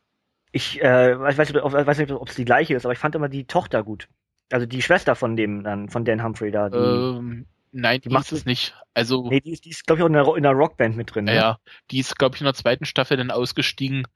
Ich 0.53 0.81
äh, 0.83 1.19
weiß 1.19 1.39
nicht, 1.39 2.13
ob 2.13 2.29
es 2.29 2.37
die 2.37 2.45
gleiche 2.45 2.75
ist, 2.75 2.85
aber 2.85 2.93
ich 2.93 2.99
fand 2.99 3.17
immer 3.17 3.29
die 3.29 3.45
Tochter 3.45 3.83
gut. 3.83 4.09
Also 4.55 4.67
die 4.67 4.83
Schwester 4.83 5.17
von 5.17 5.35
dem, 5.37 5.65
dann, 5.65 5.89
von 5.89 6.05
Dan 6.05 6.23
Humphrey 6.23 6.53
da. 6.53 6.71
Die, 6.71 6.79
ähm, 6.79 7.47
nein, 7.73 8.01
die, 8.01 8.09
die 8.09 8.15
macht 8.15 8.31
es 8.31 8.45
nicht. 8.45 8.73
Also. 8.95 9.29
Nee, 9.29 9.41
die 9.41 9.51
ist, 9.51 9.65
die 9.65 9.71
ist 9.71 9.85
glaube 9.85 9.99
ich, 9.99 10.03
auch 10.05 10.07
in 10.07 10.13
der, 10.13 10.37
in 10.37 10.45
der 10.45 10.53
Rockband 10.53 10.97
mit 10.97 11.13
drin. 11.13 11.27
Ja, 11.27 11.33
ne? 11.33 11.39
ja. 11.41 11.59
die 11.91 11.99
ist, 11.99 12.17
glaube 12.17 12.37
ich, 12.37 12.41
in 12.41 12.45
der 12.45 12.55
zweiten 12.55 12.85
Staffel 12.85 13.17
dann 13.17 13.33
ausgestiegen. 13.33 14.07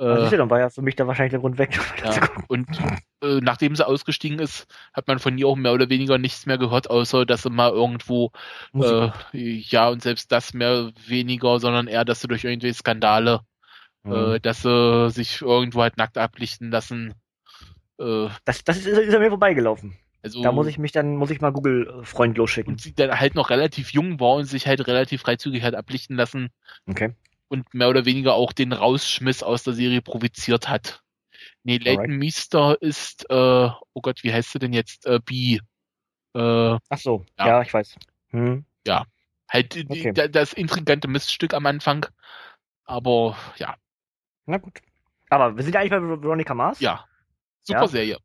Äh, 0.00 0.24
ja, 0.24 0.30
dann 0.30 0.50
war 0.50 0.58
ja 0.58 0.70
für 0.70 0.82
mich 0.82 0.96
da 0.96 1.06
wahrscheinlich 1.06 1.30
der 1.30 1.38
Grund 1.38 1.58
weg. 1.58 1.78
Ja, 2.04 2.28
und 2.48 2.66
äh, 3.22 3.38
nachdem 3.40 3.76
sie 3.76 3.86
ausgestiegen 3.86 4.40
ist, 4.40 4.66
hat 4.92 5.06
man 5.06 5.20
von 5.20 5.38
ihr 5.38 5.46
auch 5.46 5.54
mehr 5.54 5.72
oder 5.72 5.88
weniger 5.88 6.18
nichts 6.18 6.46
mehr 6.46 6.58
gehört, 6.58 6.90
außer 6.90 7.24
dass 7.24 7.44
sie 7.44 7.50
mal 7.50 7.70
irgendwo, 7.70 8.32
äh, 8.74 9.10
ja, 9.32 9.88
und 9.88 10.02
selbst 10.02 10.32
das 10.32 10.52
mehr 10.52 10.90
weniger, 11.06 11.60
sondern 11.60 11.86
eher, 11.86 12.04
dass 12.04 12.22
sie 12.22 12.26
durch 12.26 12.42
irgendwelche 12.42 12.74
Skandale, 12.74 13.42
mhm. 14.02 14.12
äh, 14.12 14.40
dass 14.40 14.62
sie 14.62 15.10
sich 15.12 15.42
irgendwo 15.42 15.82
halt 15.82 15.96
nackt 15.96 16.18
ablichten 16.18 16.72
lassen, 16.72 17.14
Äh, 17.98 18.28
das 18.44 18.64
das 18.64 18.78
ist, 18.78 18.86
ist 18.86 19.14
an 19.14 19.20
mir 19.20 19.30
vorbeigelaufen. 19.30 19.96
Also, 20.22 20.42
da 20.42 20.50
muss 20.50 20.66
ich 20.66 20.78
mich 20.78 20.92
dann, 20.92 21.16
muss 21.16 21.30
ich 21.30 21.40
mal 21.40 21.52
Google 21.52 22.02
Freund 22.02 22.36
losschicken. 22.36 22.72
Und 22.72 22.80
sie 22.80 22.94
dann 22.94 23.18
halt 23.18 23.34
noch 23.36 23.50
relativ 23.50 23.92
jung 23.92 24.18
war 24.18 24.34
und 24.34 24.46
sich 24.46 24.66
halt 24.66 24.84
relativ 24.86 25.22
freizügig 25.22 25.62
hat 25.62 25.74
ablichten 25.74 26.16
lassen. 26.16 26.50
Okay. 26.88 27.14
Und 27.48 27.72
mehr 27.74 27.88
oder 27.88 28.04
weniger 28.06 28.34
auch 28.34 28.52
den 28.52 28.72
Rausschmiss 28.72 29.44
aus 29.44 29.62
der 29.62 29.74
Serie 29.74 30.02
provoziert 30.02 30.68
hat. 30.68 31.02
Nee, 31.62 31.78
Leighton 31.78 32.16
Meester 32.16 32.80
ist, 32.80 33.28
äh, 33.30 33.34
oh 33.94 34.00
Gott, 34.02 34.24
wie 34.24 34.32
heißt 34.32 34.52
sie 34.52 34.58
denn 34.58 34.72
jetzt? 34.72 35.06
Äh, 35.06 35.20
B. 35.24 35.60
Äh, 36.34 36.78
Ach 36.88 36.98
so, 36.98 37.24
ja, 37.38 37.46
ja 37.46 37.62
ich 37.62 37.72
weiß. 37.72 37.96
Hm. 38.30 38.64
Ja, 38.86 39.04
halt 39.48 39.76
okay. 39.88 40.12
die, 40.12 40.30
das 40.30 40.52
intrigante 40.52 41.08
Miststück 41.08 41.54
am 41.54 41.66
Anfang. 41.66 42.06
Aber 42.84 43.36
ja. 43.58 43.76
Na 44.46 44.58
gut. 44.58 44.80
Aber 45.28 45.56
wir 45.56 45.64
sind 45.64 45.74
ja 45.74 45.80
eigentlich 45.80 45.90
bei 45.90 46.02
Veronica 46.02 46.54
Mars. 46.54 46.80
Ja. 46.80 47.04
Super 47.66 47.82
ja. 47.82 47.88
Serie. 47.88 48.16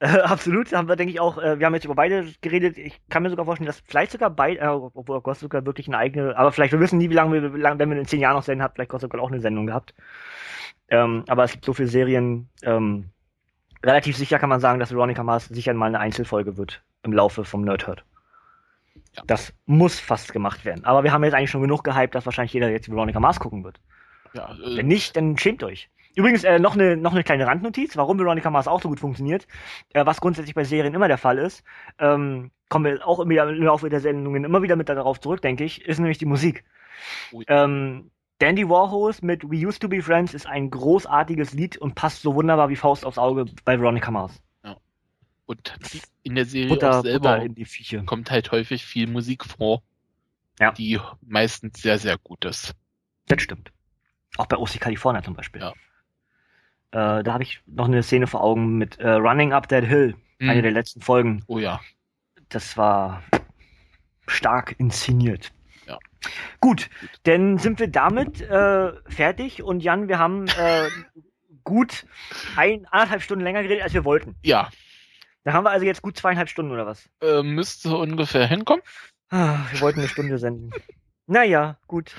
Äh, 0.00 0.06
absolut, 0.22 0.72
haben 0.72 0.88
wir, 0.88 0.96
denke 0.96 1.12
ich, 1.12 1.20
auch, 1.20 1.38
äh, 1.38 1.58
wir 1.58 1.66
haben 1.66 1.74
jetzt 1.74 1.84
über 1.84 1.94
beide 1.94 2.26
geredet. 2.40 2.76
Ich 2.76 3.00
kann 3.08 3.22
mir 3.22 3.30
sogar 3.30 3.44
vorstellen, 3.44 3.66
dass 3.66 3.82
vielleicht 3.86 4.12
sogar 4.12 4.30
beide, 4.30 4.60
äh, 4.60 4.66
obwohl 4.66 5.20
Gott 5.20 5.38
sogar 5.38 5.64
wirklich 5.64 5.86
eine 5.86 5.98
eigene, 5.98 6.36
aber 6.36 6.52
vielleicht, 6.52 6.72
wir 6.72 6.80
wissen 6.80 6.98
nie, 6.98 7.08
wie 7.08 7.14
lange 7.14 7.40
wir, 7.40 7.58
lang, 7.58 7.78
wenn 7.78 7.90
wir 7.90 7.98
in 7.98 8.06
zehn 8.06 8.20
Jahren 8.20 8.34
noch 8.34 8.42
senden, 8.42 8.62
hat 8.62 8.74
vielleicht 8.74 8.90
Gott 8.90 9.00
sogar 9.00 9.22
auch 9.22 9.30
eine 9.30 9.40
Sendung 9.40 9.66
gehabt. 9.66 9.94
Ähm, 10.88 11.24
aber 11.28 11.44
es 11.44 11.52
gibt 11.52 11.64
so 11.64 11.72
viele 11.72 11.88
Serien, 11.88 12.48
ähm, 12.62 13.10
relativ 13.84 14.16
sicher 14.16 14.38
kann 14.38 14.48
man 14.48 14.60
sagen, 14.60 14.80
dass 14.80 14.90
Veronica 14.90 15.22
Mars 15.22 15.46
sicher 15.46 15.72
mal 15.74 15.86
eine 15.86 16.00
Einzelfolge 16.00 16.56
wird 16.56 16.82
im 17.02 17.12
Laufe 17.12 17.44
vom 17.44 17.62
Nerdhurt. 17.62 18.04
Ja. 19.14 19.22
Das 19.26 19.52
muss 19.66 20.00
fast 20.00 20.32
gemacht 20.32 20.64
werden. 20.64 20.84
Aber 20.84 21.04
wir 21.04 21.12
haben 21.12 21.24
jetzt 21.24 21.34
eigentlich 21.34 21.50
schon 21.50 21.62
genug 21.62 21.84
gehypt, 21.84 22.14
dass 22.14 22.26
wahrscheinlich 22.26 22.52
jeder 22.52 22.70
jetzt 22.70 22.90
Veronica 22.90 23.20
Mars 23.20 23.40
gucken 23.40 23.64
wird. 23.64 23.80
Ja, 24.34 24.52
äh, 24.52 24.76
Wenn 24.76 24.86
nicht, 24.86 25.16
dann 25.16 25.36
schämt 25.38 25.62
euch. 25.62 25.88
Übrigens, 26.14 26.44
äh, 26.44 26.58
noch, 26.58 26.74
eine, 26.74 26.96
noch 26.96 27.12
eine 27.12 27.24
kleine 27.24 27.46
Randnotiz, 27.46 27.96
warum 27.96 28.18
Veronica 28.18 28.50
Mars 28.50 28.68
auch 28.68 28.82
so 28.82 28.88
gut 28.88 29.00
funktioniert, 29.00 29.46
äh, 29.94 30.04
was 30.04 30.20
grundsätzlich 30.20 30.54
bei 30.54 30.64
Serien 30.64 30.94
immer 30.94 31.08
der 31.08 31.18
Fall 31.18 31.38
ist, 31.38 31.64
ähm, 31.98 32.50
kommen 32.68 32.84
wir 32.84 33.06
auch 33.06 33.20
immer 33.20 33.48
im 33.48 33.62
Laufe 33.62 33.88
der 33.88 34.00
Sendungen 34.00 34.44
immer 34.44 34.62
wieder 34.62 34.76
mit 34.76 34.88
darauf 34.88 35.20
zurück, 35.20 35.42
denke 35.42 35.64
ich, 35.64 35.84
ist 35.84 35.98
nämlich 35.98 36.18
die 36.18 36.26
Musik. 36.26 36.64
Ähm, 37.48 38.10
Dandy 38.38 38.68
Warhols 38.68 39.22
mit 39.22 39.44
We 39.44 39.66
Used 39.66 39.80
to 39.82 39.88
Be 39.88 40.02
Friends 40.02 40.34
ist 40.34 40.46
ein 40.46 40.70
großartiges 40.70 41.52
Lied 41.52 41.76
und 41.76 41.94
passt 41.94 42.22
so 42.22 42.34
wunderbar 42.34 42.68
wie 42.68 42.76
Faust 42.76 43.04
aufs 43.04 43.18
Auge 43.18 43.46
bei 43.64 43.78
Veronica 43.78 44.10
Mars. 44.10 44.42
Ja. 44.64 44.76
Und 45.46 45.74
in 46.22 46.34
der 46.34 46.44
Serie 46.44 46.68
Butter, 46.68 46.98
auch 46.98 47.02
selber 47.02 47.46
kommt 48.04 48.30
halt 48.30 48.50
häufig 48.50 48.84
viel 48.84 49.06
Musik 49.06 49.44
vor, 49.44 49.82
ja. 50.58 50.72
die 50.72 50.98
meistens 51.20 51.80
sehr, 51.80 51.98
sehr 51.98 52.18
gut 52.18 52.44
ist. 52.44 52.74
Das 53.28 53.40
stimmt. 53.40 53.72
Auch 54.38 54.46
bei 54.46 54.56
OC 54.56 54.80
California 54.80 55.22
zum 55.22 55.34
Beispiel. 55.34 55.60
Ja. 55.60 55.72
Äh, 56.92 57.22
da 57.22 57.32
habe 57.32 57.42
ich 57.42 57.60
noch 57.66 57.86
eine 57.86 58.02
Szene 58.02 58.26
vor 58.26 58.42
Augen 58.42 58.76
mit 58.76 58.98
äh, 58.98 59.12
Running 59.12 59.52
Up 59.52 59.68
That 59.68 59.84
Hill, 59.84 60.14
mhm. 60.38 60.50
eine 60.50 60.62
der 60.62 60.70
letzten 60.70 61.00
Folgen. 61.00 61.42
Oh 61.46 61.58
ja. 61.58 61.80
Das 62.50 62.76
war 62.76 63.22
stark 64.26 64.74
inszeniert. 64.78 65.52
Ja. 65.86 65.98
Gut, 66.60 66.90
denn 67.24 67.56
sind 67.58 67.80
wir 67.80 67.88
damit 67.88 68.42
äh, 68.42 68.92
fertig 69.08 69.62
und 69.62 69.82
Jan, 69.82 70.08
wir 70.08 70.18
haben 70.18 70.46
äh, 70.48 70.88
gut 71.64 72.04
ein, 72.56 72.86
anderthalb 72.90 73.22
Stunden 73.22 73.42
länger 73.42 73.62
geredet, 73.62 73.82
als 73.82 73.94
wir 73.94 74.04
wollten. 74.04 74.36
Ja. 74.42 74.70
Da 75.44 75.54
haben 75.54 75.64
wir 75.64 75.70
also 75.70 75.86
jetzt 75.86 76.02
gut 76.02 76.18
zweieinhalb 76.18 76.50
Stunden 76.50 76.72
oder 76.72 76.86
was? 76.86 77.08
Äh, 77.22 77.42
müsste 77.42 77.96
ungefähr 77.96 78.46
hinkommen. 78.46 78.82
Ah, 79.30 79.60
wir 79.70 79.80
wollten 79.80 80.00
eine 80.00 80.08
Stunde 80.08 80.38
senden. 80.38 80.70
naja, 81.26 81.78
gut. 81.86 82.14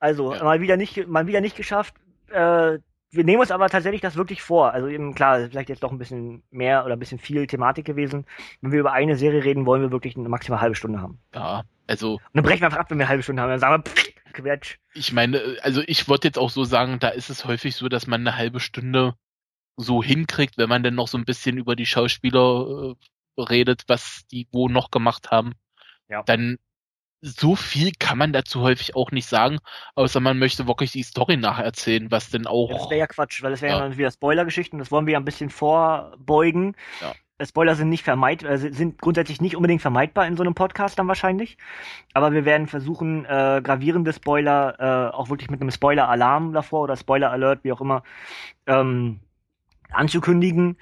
Also, 0.00 0.34
ja. 0.34 0.42
mal 0.42 0.60
wieder 0.60 0.76
nicht, 0.76 1.06
mal 1.06 1.28
wieder 1.28 1.40
nicht 1.40 1.56
geschafft. 1.56 1.94
Äh, 2.28 2.78
wir 3.12 3.24
nehmen 3.24 3.40
uns 3.40 3.50
aber 3.50 3.68
tatsächlich 3.68 4.00
das 4.00 4.16
wirklich 4.16 4.42
vor. 4.42 4.72
Also 4.72 4.88
eben 4.88 5.14
klar, 5.14 5.40
vielleicht 5.50 5.68
jetzt 5.68 5.82
doch 5.82 5.90
ein 5.90 5.98
bisschen 5.98 6.42
mehr 6.50 6.84
oder 6.84 6.94
ein 6.94 6.98
bisschen 6.98 7.18
viel 7.18 7.46
Thematik 7.46 7.84
gewesen. 7.84 8.24
Wenn 8.60 8.72
wir 8.72 8.80
über 8.80 8.92
eine 8.92 9.16
Serie 9.16 9.44
reden, 9.44 9.66
wollen 9.66 9.82
wir 9.82 9.90
wirklich 9.90 10.16
eine 10.16 10.28
maximal 10.28 10.60
halbe 10.60 10.76
Stunde 10.76 11.00
haben. 11.00 11.18
Ja, 11.34 11.64
also. 11.86 12.14
Und 12.14 12.20
dann 12.34 12.44
brechen 12.44 12.60
wir 12.60 12.66
einfach 12.66 12.78
ab, 12.78 12.90
wenn 12.90 12.98
wir 12.98 13.04
eine 13.04 13.08
halbe 13.08 13.22
Stunde 13.22 13.42
haben. 13.42 13.50
Dann 13.50 13.60
sagen 13.60 13.84
wir, 13.84 13.90
pff, 13.90 14.10
Quetsch. 14.32 14.78
Ich 14.94 15.12
meine, 15.12 15.56
also 15.62 15.82
ich 15.86 16.08
würde 16.08 16.28
jetzt 16.28 16.38
auch 16.38 16.50
so 16.50 16.64
sagen, 16.64 16.98
da 17.00 17.08
ist 17.08 17.30
es 17.30 17.44
häufig 17.44 17.74
so, 17.74 17.88
dass 17.88 18.06
man 18.06 18.20
eine 18.20 18.36
halbe 18.36 18.60
Stunde 18.60 19.14
so 19.76 20.02
hinkriegt, 20.02 20.58
wenn 20.58 20.68
man 20.68 20.82
dann 20.82 20.94
noch 20.94 21.08
so 21.08 21.18
ein 21.18 21.24
bisschen 21.24 21.56
über 21.56 21.74
die 21.74 21.86
Schauspieler 21.86 22.94
äh, 23.36 23.42
redet, 23.42 23.84
was 23.88 24.26
die 24.30 24.46
wo 24.52 24.68
noch 24.68 24.90
gemacht 24.90 25.30
haben. 25.30 25.54
Ja. 26.08 26.22
Dann 26.22 26.58
so 27.22 27.54
viel 27.54 27.92
kann 27.98 28.18
man 28.18 28.32
dazu 28.32 28.60
häufig 28.62 28.96
auch 28.96 29.10
nicht 29.10 29.26
sagen, 29.26 29.58
außer 29.94 30.20
man 30.20 30.38
möchte 30.38 30.66
wirklich 30.66 30.92
die 30.92 31.02
Story 31.02 31.36
nacherzählen, 31.36 32.10
was 32.10 32.30
denn 32.30 32.46
auch. 32.46 32.70
Ja, 32.70 32.76
das 32.78 32.90
wäre 32.90 33.00
ja 33.00 33.06
Quatsch, 33.06 33.42
weil 33.42 33.50
das 33.50 33.62
wären 33.62 33.76
ja. 33.76 33.80
dann 33.80 33.98
wieder 33.98 34.10
Spoiler-Geschichten, 34.10 34.78
das 34.78 34.90
wollen 34.90 35.06
wir 35.06 35.12
ja 35.12 35.18
ein 35.18 35.24
bisschen 35.24 35.50
vorbeugen. 35.50 36.74
Ja. 37.00 37.12
Äh, 37.40 37.46
Spoiler 37.46 37.74
sind 37.74 37.88
nicht 37.88 38.04
vermeidbar, 38.04 38.52
äh, 38.52 38.58
sind 38.58 39.00
grundsätzlich 39.00 39.40
nicht 39.40 39.56
unbedingt 39.56 39.82
vermeidbar 39.82 40.26
in 40.26 40.36
so 40.36 40.42
einem 40.42 40.54
Podcast 40.54 40.98
dann 40.98 41.08
wahrscheinlich. 41.08 41.58
Aber 42.14 42.32
wir 42.32 42.44
werden 42.44 42.66
versuchen, 42.66 43.24
äh, 43.24 43.60
gravierende 43.62 44.12
Spoiler 44.12 44.76
äh, 44.78 45.14
auch 45.14 45.30
wirklich 45.30 45.50
mit 45.50 45.60
einem 45.60 45.70
Spoiler-Alarm 45.70 46.52
davor 46.52 46.82
oder 46.82 46.96
Spoiler-Alert, 46.96 47.64
wie 47.64 47.72
auch 47.72 47.80
immer, 47.80 48.02
ähm, 48.66 49.20
anzukündigen. 49.90 50.78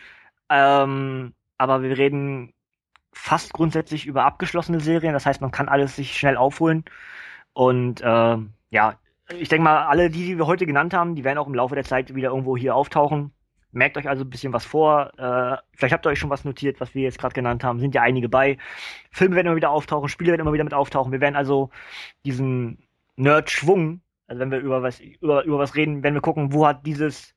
Ähm, 0.51 1.35
aber 1.59 1.83
wir 1.83 1.97
reden 1.97 2.53
fast 3.21 3.53
grundsätzlich 3.53 4.07
über 4.07 4.25
abgeschlossene 4.25 4.81
Serien. 4.81 5.13
Das 5.13 5.27
heißt, 5.27 5.41
man 5.41 5.51
kann 5.51 5.69
alles 5.69 5.97
sich 5.97 6.17
schnell 6.17 6.37
aufholen. 6.37 6.85
Und 7.53 8.01
äh, 8.01 8.37
ja, 8.71 8.99
ich 9.37 9.49
denke 9.49 9.65
mal, 9.65 9.87
alle 9.87 10.09
die, 10.09 10.25
die 10.25 10.39
wir 10.39 10.47
heute 10.47 10.67
genannt 10.67 10.95
haben, 10.95 11.15
die 11.17 11.25
werden 11.25 11.39
auch 11.39 11.49
im 11.49 11.55
Laufe 11.55 11.75
der 11.75 11.85
Zeit 11.85 12.15
wieder 12.15 12.31
irgendwo 12.31 12.57
hier 12.57 12.75
auftauchen. 12.77 13.33
Merkt 13.73 13.99
euch 13.99 14.09
also 14.09 14.25
ein 14.25 14.31
bisschen 14.31 14.53
was 14.53 14.65
vor. 14.65 15.13
Äh, 15.19 15.59
vielleicht 15.75 15.93
habt 15.93 16.07
ihr 16.07 16.11
euch 16.11 16.19
schon 16.19 16.31
was 16.31 16.45
notiert, 16.45 16.81
was 16.81 16.95
wir 16.95 17.03
jetzt 17.03 17.19
gerade 17.19 17.35
genannt 17.35 17.65
haben. 17.65 17.81
Sind 17.81 17.95
ja 17.95 18.03
einige 18.03 18.29
bei. 18.29 18.57
Filme 19.11 19.37
werden 19.37 19.49
immer 19.49 19.57
wieder 19.57 19.71
auftauchen, 19.71 20.09
Spiele 20.09 20.31
werden 20.31 20.43
immer 20.43 20.53
wieder 20.53 20.65
mit 20.65 20.75
auftauchen. 20.75 21.13
Wir 21.13 21.21
werden 21.21 21.37
also 21.37 21.71
diesen 22.25 22.79
Nerd-Schwung, 23.17 24.01
also 24.29 24.41
wenn 24.41 24.51
wir 24.51 24.61
über 24.61 24.83
was, 24.83 25.01
über, 25.01 25.45
über 25.45 25.59
was 25.59 25.75
reden, 25.75 26.03
wenn 26.03 26.15
wir 26.15 26.21
gucken, 26.23 26.53
wo 26.53 26.67
hat 26.67 26.87
dieses, 26.87 27.35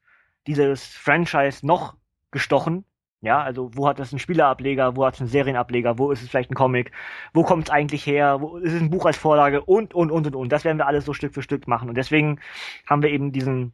dieses 0.48 0.86
Franchise 0.86 1.66
noch 1.66 1.98
gestochen, 2.30 2.86
ja, 3.22 3.42
also 3.44 3.70
wo 3.76 3.88
hat 3.88 4.00
das 4.00 4.12
einen 4.12 4.20
Spielerableger, 4.20 4.96
wo 4.96 5.06
hat 5.06 5.14
es 5.14 5.22
einen 5.22 5.30
Serienableger, 5.30 6.00
wo 6.00 6.12
ist 6.12 6.24
es 6.24 6.30
vielleicht 6.30 6.50
ein 6.50 6.56
Comic, 6.56 6.92
wo 7.34 7.44
kommt 7.44 7.68
es 7.68 7.70
eigentlich 7.70 8.06
her, 8.08 8.42
wo 8.42 8.58
ist 8.58 8.74
es 8.74 8.82
ein 8.82 8.90
Buch 8.90 9.06
als 9.06 9.18
Vorlage 9.18 9.62
und, 9.62 9.94
und, 9.94 10.12
und, 10.12 10.26
und, 10.26 10.36
und. 10.36 10.50
Das 10.52 10.66
werden 10.66 10.80
wir 10.80 10.88
alles 10.88 11.06
so 11.06 11.14
Stück 11.14 11.36
für 11.36 11.44
Stück 11.44 11.68
machen. 11.68 11.88
Und 11.88 11.96
deswegen 11.96 12.40
haben 12.88 13.04
wir 13.04 13.12
eben 13.12 13.32
diesen 13.32 13.74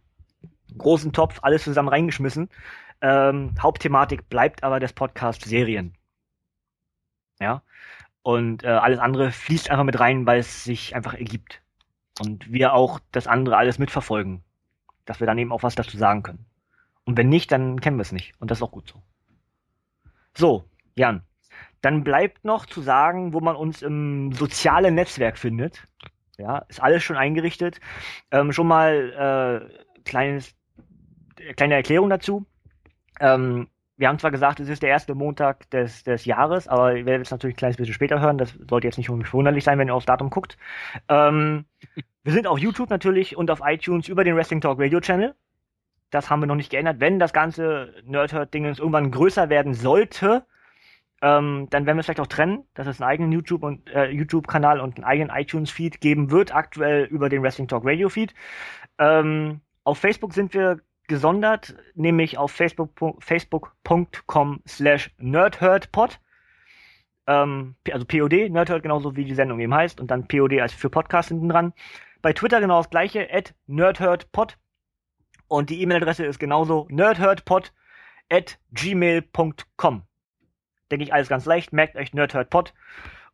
großen 0.77 1.13
Topf 1.13 1.39
alles 1.43 1.63
zusammen 1.63 1.87
reingeschmissen. 1.87 2.49
Ähm, 3.01 3.53
Hauptthematik 3.61 4.27
bleibt 4.27 4.63
aber 4.63 4.81
des 4.81 4.91
Podcast 4.91 5.45
Serien. 5.45 5.95
Ja. 7.39 7.61
Und 8.23 8.65
äh, 8.65 8.67
alles 8.67 8.99
andere 8.99 9.31
fließt 9.31 9.71
einfach 9.71 9.85
mit 9.85 9.99
rein, 9.99 10.25
weil 10.25 10.39
es 10.39 10.65
sich 10.65 10.93
einfach 10.93 11.13
ergibt. 11.13 11.61
Und 12.19 12.51
wir 12.51 12.73
auch 12.73 12.99
das 13.13 13.27
andere 13.27 13.55
alles 13.55 13.79
mitverfolgen. 13.79 14.43
Dass 15.05 15.21
wir 15.21 15.27
dann 15.27 15.37
eben 15.37 15.53
auch 15.53 15.63
was 15.63 15.75
dazu 15.75 15.95
sagen 15.97 16.23
können. 16.23 16.45
Und 17.05 17.15
wenn 17.15 17.29
nicht, 17.29 17.49
dann 17.53 17.79
kennen 17.79 17.97
wir 17.97 18.01
es 18.01 18.11
nicht. 18.11 18.33
Und 18.41 18.51
das 18.51 18.57
ist 18.57 18.63
auch 18.63 18.71
gut 18.71 18.89
so. 18.89 19.01
So, 20.37 20.65
Jan. 20.95 21.23
Dann 21.81 22.03
bleibt 22.03 22.45
noch 22.45 22.67
zu 22.67 22.81
sagen, 22.81 23.33
wo 23.33 23.39
man 23.39 23.55
uns 23.55 23.81
im 23.81 24.31
sozialen 24.33 24.93
Netzwerk 24.93 25.37
findet. 25.37 25.83
Ja, 26.37 26.59
ist 26.69 26.81
alles 26.81 27.03
schon 27.03 27.17
eingerichtet. 27.17 27.79
Ähm, 28.29 28.51
schon 28.51 28.67
mal 28.67 29.67
äh, 29.67 30.01
kleines, 30.03 30.55
kleine 31.55 31.73
Erklärung 31.73 32.09
dazu. 32.09 32.45
Ähm, 33.19 33.67
wir 33.95 34.07
haben 34.07 34.19
zwar 34.19 34.29
gesagt, 34.29 34.59
es 34.59 34.69
ist 34.69 34.83
der 34.83 34.89
erste 34.89 35.15
Montag 35.15 35.67
des, 35.71 36.03
des 36.03 36.25
Jahres, 36.25 36.67
aber 36.67 36.95
ihr 36.95 37.07
werdet 37.07 37.25
es 37.25 37.31
natürlich 37.31 37.55
ein 37.55 37.57
kleines 37.57 37.77
bisschen 37.77 37.95
später 37.95 38.21
hören. 38.21 38.37
Das 38.37 38.51
sollte 38.69 38.85
jetzt 38.85 38.97
nicht 38.97 39.07
verwunderlich 39.07 39.63
sein, 39.63 39.79
wenn 39.79 39.87
ihr 39.87 39.95
aufs 39.95 40.05
Datum 40.05 40.29
guckt. 40.29 40.55
Ähm, 41.09 41.65
wir 42.23 42.33
sind 42.33 42.45
auf 42.45 42.59
YouTube 42.59 42.91
natürlich 42.91 43.35
und 43.35 43.49
auf 43.49 43.61
iTunes 43.63 44.07
über 44.07 44.23
den 44.23 44.35
Wrestling 44.35 44.61
Talk 44.61 44.79
Radio 44.79 44.99
Channel. 44.99 45.33
Das 46.09 46.29
haben 46.29 46.41
wir 46.41 46.47
noch 46.47 46.55
nicht 46.55 46.71
geändert. 46.71 46.99
Wenn 46.99 47.19
das 47.19 47.33
ganze 47.33 47.93
Nerdhurt-Dingens 48.05 48.79
irgendwann 48.79 49.11
größer 49.11 49.49
werden 49.49 49.73
sollte, 49.73 50.45
ähm, 51.21 51.67
dann 51.69 51.85
werden 51.85 51.97
wir 51.97 52.01
es 52.01 52.05
vielleicht 52.05 52.19
auch 52.19 52.27
trennen, 52.27 52.63
dass 52.75 52.87
es 52.87 53.01
einen 53.01 53.09
eigenen 53.09 53.31
YouTube 53.31 53.63
und 53.63 53.89
äh, 53.89 54.09
YouTube-Kanal 54.09 54.79
und 54.79 54.97
einen 54.97 55.03
eigenen 55.03 55.35
iTunes-Feed 55.35 55.99
geben 55.99 56.31
wird, 56.31 56.53
aktuell 56.53 57.05
über 57.05 57.29
den 57.29 57.41
Wrestling 57.41 57.67
Talk 57.67 57.85
Radio-Feed. 57.85 58.33
Ähm, 58.99 59.61
auf 59.83 59.97
Facebook 59.97 60.33
sind 60.33 60.53
wir 60.53 60.79
gesondert, 61.07 61.75
nämlich 61.95 62.37
auf 62.37 62.51
facebook.com 62.51 63.15
facebook 63.19 63.73
slash 64.67 65.11
nerdhurtpod. 65.17 66.19
Ähm, 67.25 67.75
also 67.91 68.05
POD, 68.05 68.49
Nerdhurt 68.49 68.83
genauso 68.83 69.15
wie 69.15 69.25
die 69.25 69.35
Sendung 69.35 69.59
eben 69.59 69.73
heißt 69.73 69.99
und 69.99 70.11
dann 70.11 70.27
POD 70.27 70.59
als 70.61 70.73
für 70.73 70.89
Podcast 70.89 71.29
hinten 71.29 71.49
dran. 71.49 71.73
Bei 72.21 72.33
Twitter 72.33 72.59
genau 72.61 72.77
das 72.77 72.89
gleiche, 72.89 73.27
at 73.31 73.53
nerdhurtpod. 73.67 74.57
Und 75.47 75.69
die 75.69 75.81
E-Mail-Adresse 75.81 76.25
ist 76.25 76.39
genauso 76.39 76.87
nerdhurtpod 76.89 77.71
at 78.29 78.59
gmail.com. 78.71 80.03
Denke 80.91 81.03
ich 81.03 81.13
alles 81.13 81.29
ganz 81.29 81.45
leicht. 81.45 81.73
Merkt 81.73 81.95
euch 81.95 82.13
nerdhurtpod 82.13 82.73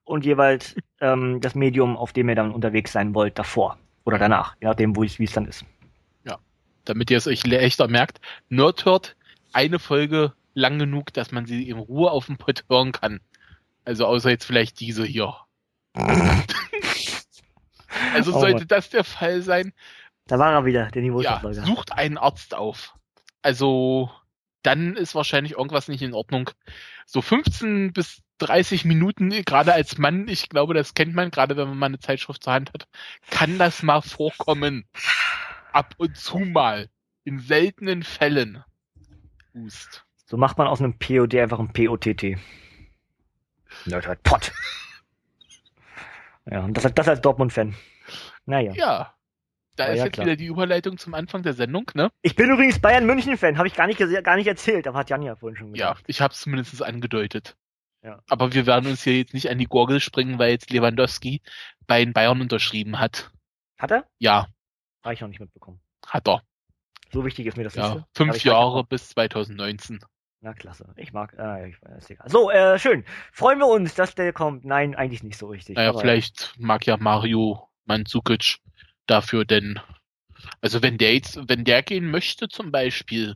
und 0.04 0.26
jeweils 0.26 0.76
ähm, 1.02 1.42
das 1.42 1.56
Medium, 1.56 1.98
auf 1.98 2.14
dem 2.14 2.30
ihr 2.30 2.36
dann 2.36 2.52
unterwegs 2.52 2.92
sein 2.92 3.16
wollt, 3.16 3.40
davor 3.40 3.78
oder 4.06 4.18
danach, 4.18 4.56
je 4.60 4.68
nachdem, 4.68 4.96
wie 4.96 5.24
es 5.24 5.32
dann 5.32 5.48
ist. 5.48 5.66
Ja, 6.26 6.38
damit 6.86 7.10
ihr 7.10 7.18
es 7.18 7.28
euch 7.28 7.46
echter 7.46 7.88
merkt. 7.88 8.20
Nerdhurt, 8.50 9.16
eine 9.54 9.80
Folge 9.80 10.34
lang 10.54 10.78
genug, 10.80 11.14
dass 11.14 11.32
man 11.32 11.46
sie 11.46 11.70
in 11.70 11.78
Ruhe 11.78 12.12
auf 12.12 12.26
dem 12.28 12.38
Pod 12.38 12.66
hören 12.70 12.92
kann. 12.92 13.22
Also 13.86 14.06
außer 14.06 14.30
jetzt 14.30 14.46
vielleicht 14.46 14.80
diese 14.80 15.06
hier. 15.06 15.34
also 18.14 18.34
oh, 18.34 18.40
sollte 18.40 18.66
das 18.66 18.90
der 18.90 19.04
Fall 19.04 19.42
sein. 19.42 19.74
Da 20.28 20.40
war 20.40 20.54
er 20.54 20.66
wieder, 20.66 20.88
der 20.88 21.02
Niveauverfolger. 21.02 21.62
Ja, 21.62 21.66
sucht 21.66 21.92
einen 21.92 22.18
Arzt 22.18 22.56
auf. 22.56 22.96
Also 23.42 24.10
dann 24.64 24.96
ist 24.96 25.16
wahrscheinlich 25.16 25.54
irgendwas 25.54 25.90
nicht 25.90 26.02
in 26.02 26.14
Ordnung. 26.14 26.50
So 27.06 27.22
15 27.22 27.92
bis 27.92 28.24
30 28.40 28.86
Minuten, 28.86 29.30
gerade 29.30 29.74
als 29.74 29.98
Mann, 29.98 30.28
ich 30.28 30.50
glaube, 30.50 30.74
das 30.74 30.94
kennt 30.94 31.14
man, 31.14 31.32
gerade 31.32 31.58
wenn 31.58 31.68
man 31.68 31.78
mal 31.78 31.86
eine 31.88 32.00
Zeitschrift 32.00 32.44
zur 32.44 32.54
Hand 32.54 32.74
hat, 32.74 32.88
kann 33.30 33.58
das 33.58 33.84
mal 33.84 34.02
vorkommen. 34.02 34.86
Ab 35.74 35.94
und 35.98 36.18
zu 36.18 36.40
mal. 36.40 36.90
In 37.26 37.40
seltenen 37.40 38.04
Fällen. 38.04 38.64
Hust. 39.54 40.06
So 40.26 40.38
macht 40.38 40.58
man 40.58 40.68
aus 40.68 40.80
einem 40.80 40.98
POD 40.98 41.36
einfach 41.36 41.60
ein 41.60 41.72
POTT. 41.72 42.38
Nerd 43.86 44.08
Pott. 44.24 44.52
Ja, 46.50 46.62
und 46.62 46.74
das, 46.74 46.94
das 46.94 47.08
als 47.08 47.22
Dortmund-Fan. 47.22 47.76
Naja. 48.46 48.74
Ja. 48.74 49.14
Da 49.76 49.86
ist 49.86 49.98
ja, 49.98 50.06
jetzt 50.06 50.14
klar. 50.14 50.28
wieder 50.28 50.36
die 50.36 50.46
Überleitung 50.46 50.98
zum 50.98 51.14
Anfang 51.16 51.42
der 51.42 51.54
Sendung, 51.54 51.90
ne? 51.96 52.12
Ich 52.22 52.36
bin 52.36 52.50
übrigens 52.50 52.80
Bayern 52.80 53.06
München-Fan, 53.06 53.58
habe 53.58 53.68
ich 53.68 53.74
gar 53.74 53.88
nicht, 53.88 54.00
gar 54.24 54.36
nicht 54.36 54.48
erzählt, 54.48 54.88
aber 54.88 55.00
hat 55.00 55.10
Jan 55.10 55.24
ja 55.24 55.36
vorhin 55.36 55.58
schon 55.58 55.74
gesagt. 55.74 56.00
Ja, 56.00 56.04
ich 56.08 56.22
habe 56.22 56.34
es 56.34 56.42
zumindest 56.42 56.84
angedeutet. 56.84 57.56
Ja. 58.04 58.22
Aber 58.30 58.54
wir 58.54 58.66
werden 58.66 58.90
uns 58.90 59.04
hier 59.04 59.18
jetzt 59.18 59.34
nicht 59.34 59.50
an 59.50 59.58
die 59.58 59.66
Gurgel 59.66 60.00
springen, 60.00 60.38
weil 60.38 60.52
jetzt 60.52 60.70
Lewandowski 60.70 61.42
bei 61.88 62.04
den 62.04 62.14
Bayern 62.14 62.42
unterschrieben 62.42 63.00
hat. 63.00 63.32
Hat 63.80 63.92
er? 63.92 64.06
Ja. 64.20 64.48
Habe 65.04 65.14
ich 65.14 65.22
noch 65.22 65.30
nicht 65.30 65.40
mitbekommen. 65.40 65.80
Hat 66.06 66.28
er. 66.28 66.44
So 67.12 67.26
wichtig 67.26 67.48
ist 67.48 67.58
mir 67.58 67.64
das 67.64 67.76
ja, 67.76 68.06
Fünf 68.14 68.44
Jahre 68.44 68.84
bis 68.84 69.10
2019. 69.10 70.00
Na 70.42 70.54
klasse. 70.54 70.94
Ich 70.98 71.14
mag, 71.14 71.34
äh, 71.38 71.70
ich, 71.70 71.78
ist 71.98 72.10
egal. 72.10 72.30
So, 72.30 72.52
äh, 72.52 72.78
schön. 72.78 73.06
Freuen 73.32 73.60
wir 73.60 73.68
uns, 73.68 73.96
dass 73.96 74.14
der 74.14 74.34
kommt. 74.34 74.66
Nein, 74.66 74.94
eigentlich 74.94 75.24
nicht 75.24 75.38
so 75.38 75.48
richtig. 75.48 75.78
Naja, 75.78 75.94
vielleicht 75.98 76.54
mag 76.58 76.86
ja 76.86 76.98
Mario 76.98 77.70
Mandzukic 77.86 78.58
dafür 79.08 79.46
denn, 79.46 79.80
also 80.62 80.82
wenn 80.82 80.98
der 80.98 81.14
jetzt, 81.14 81.40
wenn 81.48 81.64
der 81.64 81.84
gehen 81.84 82.10
möchte 82.10 82.48
zum 82.48 82.72
Beispiel, 82.72 83.36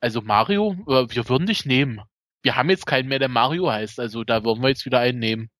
also 0.00 0.20
Mario, 0.20 0.72
äh, 0.86 1.14
wir 1.14 1.28
würden 1.28 1.46
dich 1.46 1.64
nehmen. 1.66 2.00
Wir 2.42 2.56
haben 2.56 2.70
jetzt 2.70 2.86
keinen 2.86 3.08
mehr, 3.08 3.18
der 3.18 3.28
Mario 3.28 3.70
heißt, 3.70 3.98
also 3.98 4.24
da 4.24 4.44
würden 4.44 4.62
wir 4.62 4.68
jetzt 4.68 4.84
wieder 4.86 5.00
einen 5.00 5.18
nehmen. 5.18 5.50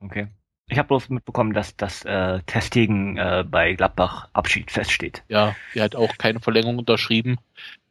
Okay. 0.00 0.28
Ich 0.68 0.78
habe 0.78 0.88
bloß 0.88 1.10
mitbekommen, 1.10 1.52
dass 1.52 1.76
das 1.76 2.04
äh, 2.04 2.42
Testegen 2.46 3.16
äh, 3.18 3.44
bei 3.48 3.74
Gladbach 3.74 4.28
Abschied 4.32 4.70
feststeht. 4.70 5.22
Ja, 5.28 5.54
er 5.74 5.84
hat 5.84 5.94
auch 5.94 6.18
keine 6.18 6.40
Verlängerung 6.40 6.78
unterschrieben. 6.78 7.38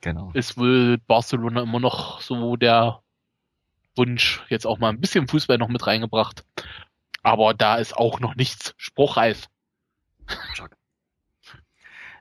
Genau. 0.01 0.31
Ist 0.33 0.57
wohl 0.57 0.97
Barcelona 1.07 1.61
immer 1.61 1.79
noch 1.79 2.19
so 2.19 2.57
der 2.57 3.01
Wunsch, 3.95 4.43
jetzt 4.49 4.67
auch 4.67 4.77
mal 4.77 4.89
ein 4.89 4.99
bisschen 4.99 5.27
Fußball 5.27 5.57
noch 5.57 5.69
mit 5.69 5.87
reingebracht. 5.87 6.43
Aber 7.23 7.53
da 7.53 7.75
ist 7.75 7.95
auch 7.95 8.19
noch 8.19 8.35
nichts 8.35 8.75
spruchreif. 8.77 9.47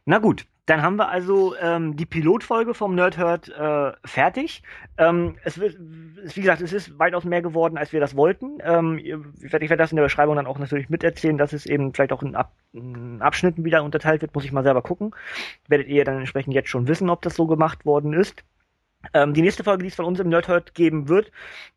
Na 0.07 0.18
gut, 0.18 0.47
dann 0.66 0.81
haben 0.83 0.97
wir 0.97 1.08
also 1.08 1.55
ähm, 1.57 1.94
die 1.97 2.07
Pilotfolge 2.07 2.73
vom 2.73 2.94
Nerdhurt 2.94 3.49
äh, 3.50 3.92
fertig. 4.05 4.62
Ähm, 4.97 5.36
es 5.44 5.58
wird, 5.58 5.76
wie 5.78 6.41
gesagt, 6.41 6.62
es 6.62 6.73
ist 6.73 6.99
weitaus 6.99 7.24
mehr 7.24 7.42
geworden, 7.42 7.76
als 7.76 7.92
wir 7.92 8.00
das 8.00 8.16
wollten. 8.16 8.58
Ähm, 8.62 8.99
ich 8.99 9.52
werde 9.52 9.68
werd 9.68 9.81
das 9.81 9.92
in 9.92 9.97
der 9.97 10.05
Beschreibung 10.05 10.36
dann 10.36 10.47
auch 10.47 10.58
natürlich 10.58 10.89
miterzählen, 10.89 11.36
dass 11.36 11.52
es 11.52 11.66
eben 11.66 11.92
vielleicht 11.92 12.12
auch 12.12 12.23
in, 12.23 12.34
Ab 12.34 12.52
in 12.73 13.20
Abschnitten 13.20 13.65
wieder 13.65 13.83
unterteilt 13.83 14.23
wird. 14.23 14.34
Muss 14.34 14.44
ich 14.44 14.52
mal 14.52 14.65
selber 14.65 14.81
gucken. 14.81 15.15
Werdet 15.68 15.89
ihr 15.89 16.05
dann 16.05 16.18
entsprechend 16.18 16.55
jetzt 16.55 16.70
schon 16.70 16.89
wissen, 16.89 17.10
ob 17.10 17.20
das 17.20 17.34
so 17.36 17.47
gemacht 17.47 17.84
worden 17.84 18.15
ist. 18.15 18.42
Ähm, 19.12 19.34
die 19.34 19.42
nächste 19.42 19.65
Folge, 19.65 19.83
die 19.83 19.89
es 19.89 19.94
von 19.94 20.07
uns 20.07 20.18
im 20.18 20.31
Nerdhurt 20.31 20.74
geben 20.74 21.08
wird, 21.08 21.31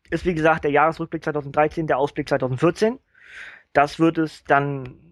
ist 0.08 0.24
wie 0.24 0.34
gesagt 0.34 0.64
der 0.64 0.70
Jahresrückblick 0.70 1.24
2013, 1.24 1.86
der 1.86 1.98
Ausblick 1.98 2.28
2014. 2.28 2.98
Das 3.74 3.98
wird 3.98 4.16
es 4.16 4.44
dann 4.44 5.07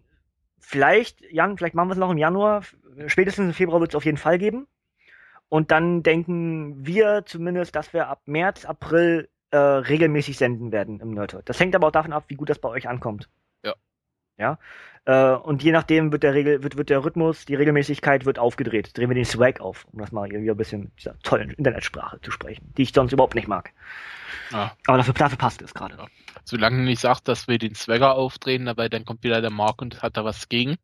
vielleicht, 0.67 1.21
Jan, 1.31 1.57
vielleicht 1.57 1.77
machen 1.77 1.89
wir 1.89 1.93
es 1.93 1.99
noch 1.99 2.11
im 2.11 2.19
Januar, 2.19 2.63
spätestens 3.07 3.47
im 3.47 3.55
Februar 3.55 3.81
wird 3.81 3.93
es 3.93 3.95
auf 3.95 4.05
jeden 4.05 4.19
Fall 4.19 4.39
geben. 4.39 4.67
Und 5.49 5.71
dann 5.71 6.03
denken 6.03 6.85
wir 6.85 7.23
zumindest, 7.25 7.77
dass 7.77 7.93
wir 7.93 8.09
ab 8.09 8.23
März, 8.27 8.65
April 8.65 9.29
äh, 9.53 9.57
regelmäßig 9.59 10.37
senden 10.37 10.73
werden 10.73 10.99
im 10.99 11.13
Nerdhurt. 11.13 11.49
Das 11.49 11.61
hängt 11.61 11.77
aber 11.77 11.87
auch 11.87 11.93
davon 11.93 12.13
ab, 12.13 12.25
wie 12.29 12.35
gut 12.35 12.51
das 12.51 12.59
bei 12.59 12.69
euch 12.69 12.89
ankommt. 12.89 13.29
Ja. 14.39 14.59
Äh, 15.07 15.35
und 15.35 15.63
je 15.63 15.73
nachdem 15.73 16.13
wird 16.13 16.25
der 16.25 16.35
Regel, 16.35 16.63
wird, 16.63 16.77
wird 16.77 16.91
der 16.91 17.05
Rhythmus, 17.05 17.45
die 17.45 17.55
Regelmäßigkeit 17.55 18.27
wird 18.27 18.39
aufgedreht. 18.39 18.97
Drehen 18.97 19.09
wir 19.09 19.15
den 19.15 19.25
Swag 19.25 19.61
auf, 19.61 19.87
um 19.93 20.01
das 20.01 20.13
mal 20.13 20.31
irgendwie 20.31 20.51
ein 20.51 20.57
bisschen 20.57 20.91
dieser 20.99 21.19
tollen 21.21 21.51
Internetsprache 21.51 22.21
zu 22.21 22.31
sprechen, 22.31 22.73
die 22.77 22.83
ich 22.83 22.93
sonst 22.93 23.13
überhaupt 23.13 23.37
nicht 23.37 23.49
mag. 23.49 23.73
Ja. 24.51 24.73
Aber 24.87 24.99
dafür, 24.99 25.15
dafür 25.15 25.39
passt 25.39 25.63
es 25.63 25.75
gerade. 25.75 25.97
Ja. 25.97 26.07
Solange 26.45 26.83
nicht 26.83 27.01
sagt, 27.01 27.29
dass 27.29 27.49
wir 27.49 27.59
den 27.59 27.75
Swagger 27.75 28.15
aufdrehen, 28.15 28.67
dabei 28.67 28.89
dann 28.89 29.05
kommt 29.05 29.23
wieder 29.23 29.41
der 29.41 29.51
Mark 29.51 29.81
und 29.81 30.03
hat 30.03 30.17
da 30.17 30.25
was 30.25 30.49
gegen. 30.49 30.77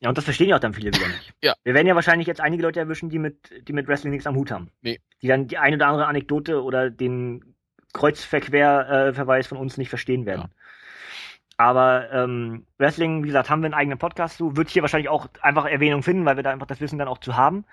Ja, 0.00 0.10
und 0.10 0.18
das 0.18 0.24
verstehen 0.24 0.50
ja 0.50 0.56
auch 0.56 0.60
dann 0.60 0.74
viele 0.74 0.92
wieder 0.92 1.08
nicht. 1.08 1.32
ja. 1.42 1.54
Wir 1.64 1.72
werden 1.72 1.86
ja 1.86 1.94
wahrscheinlich 1.94 2.26
jetzt 2.26 2.40
einige 2.40 2.62
Leute 2.62 2.80
erwischen, 2.80 3.08
die 3.08 3.18
mit, 3.18 3.36
die 3.66 3.72
mit 3.72 3.88
Wrestling 3.88 4.12
nichts 4.12 4.26
am 4.26 4.36
Hut 4.36 4.50
haben. 4.50 4.70
Nee. 4.82 5.00
Die 5.22 5.28
dann 5.28 5.48
die 5.48 5.56
eine 5.56 5.76
oder 5.76 5.86
andere 5.86 6.06
Anekdote 6.06 6.62
oder 6.62 6.90
den 6.90 7.54
Kreuzverquer-Verweis 7.94 9.46
äh, 9.46 9.48
von 9.48 9.56
uns 9.56 9.78
nicht 9.78 9.88
verstehen 9.88 10.26
werden. 10.26 10.42
Ja. 10.42 10.63
Aber 11.56 12.10
ähm, 12.12 12.66
Wrestling, 12.78 13.22
wie 13.22 13.28
gesagt, 13.28 13.48
haben 13.48 13.62
wir 13.62 13.66
einen 13.66 13.74
eigenen 13.74 13.98
Podcast 13.98 14.38
zu, 14.38 14.56
wird 14.56 14.70
hier 14.70 14.82
wahrscheinlich 14.82 15.08
auch 15.08 15.28
einfach 15.40 15.66
Erwähnung 15.66 16.02
finden, 16.02 16.24
weil 16.24 16.36
wir 16.36 16.42
da 16.42 16.50
einfach 16.50 16.66
das 16.66 16.80
Wissen 16.80 16.98
dann 16.98 17.08
auch 17.08 17.18
zu 17.18 17.36
haben. 17.36 17.64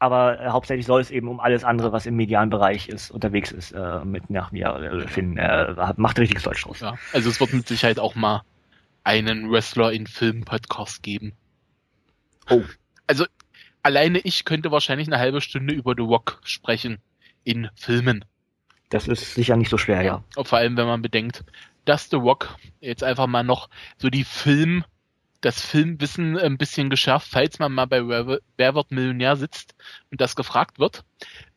Aber 0.00 0.40
äh, 0.40 0.48
hauptsächlich 0.48 0.86
soll 0.86 1.00
es 1.00 1.12
eben 1.12 1.28
um 1.28 1.38
alles 1.38 1.62
andere, 1.62 1.92
was 1.92 2.06
im 2.06 2.16
medialen 2.16 2.50
Bereich 2.50 2.88
ist, 2.88 3.12
unterwegs 3.12 3.52
ist, 3.52 3.70
äh, 3.70 4.04
mit 4.04 4.30
nach 4.30 4.50
mir 4.50 4.66
äh, 4.66 5.06
Finn. 5.06 5.36
Äh, 5.36 5.74
macht 5.96 6.18
richtiges 6.18 6.42
Deutsch 6.42 6.64
draus. 6.64 6.80
Ja, 6.80 6.94
also 7.12 7.30
es 7.30 7.38
wird 7.38 7.52
mit 7.52 7.68
Sicherheit 7.68 8.00
auch 8.00 8.16
mal 8.16 8.42
einen 9.04 9.50
Wrestler 9.50 9.92
in 9.92 10.08
Film-Podcast 10.08 11.04
geben. 11.04 11.32
Oh. 12.50 12.62
Also 13.06 13.26
alleine 13.84 14.18
ich 14.18 14.44
könnte 14.44 14.72
wahrscheinlich 14.72 15.06
eine 15.06 15.18
halbe 15.18 15.40
Stunde 15.40 15.74
über 15.74 15.94
The 15.96 16.02
Rock 16.02 16.40
sprechen 16.42 16.98
in 17.44 17.68
Filmen. 17.76 18.24
Das 18.90 19.08
ist 19.08 19.34
sicher 19.34 19.56
nicht 19.56 19.70
so 19.70 19.78
schwer, 19.78 20.02
ja. 20.02 20.24
ja. 20.36 20.44
Vor 20.44 20.58
allem, 20.58 20.76
wenn 20.76 20.86
man 20.86 21.00
bedenkt, 21.00 21.44
dass 21.84 22.10
The 22.10 22.16
Rock 22.16 22.56
jetzt 22.80 23.04
einfach 23.04 23.26
mal 23.26 23.42
noch 23.42 23.68
so 23.98 24.10
die 24.10 24.24
Film, 24.24 24.84
das 25.40 25.60
Filmwissen 25.60 26.38
ein 26.38 26.56
bisschen 26.56 26.88
geschärft, 26.88 27.28
falls 27.28 27.58
man 27.58 27.72
mal 27.72 27.86
bei 27.86 28.06
Wer, 28.06 28.74
wird 28.74 28.90
Millionär 28.92 29.36
sitzt 29.36 29.74
und 30.10 30.20
das 30.20 30.36
gefragt 30.36 30.78
wird. 30.78 31.04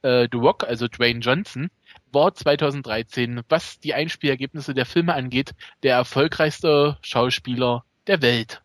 Äh, 0.01 0.27
The 0.31 0.37
Rock, 0.37 0.63
also 0.63 0.87
Dwayne 0.87 1.19
Johnson, 1.19 1.69
war 2.11 2.33
2013, 2.33 3.41
was 3.49 3.79
die 3.79 3.93
Einspielergebnisse 3.93 4.73
der 4.73 4.85
Filme 4.85 5.13
angeht, 5.13 5.53
der 5.83 5.95
erfolgreichste 5.95 6.97
Schauspieler 7.01 7.83
der 8.07 8.21
Welt. 8.21 8.61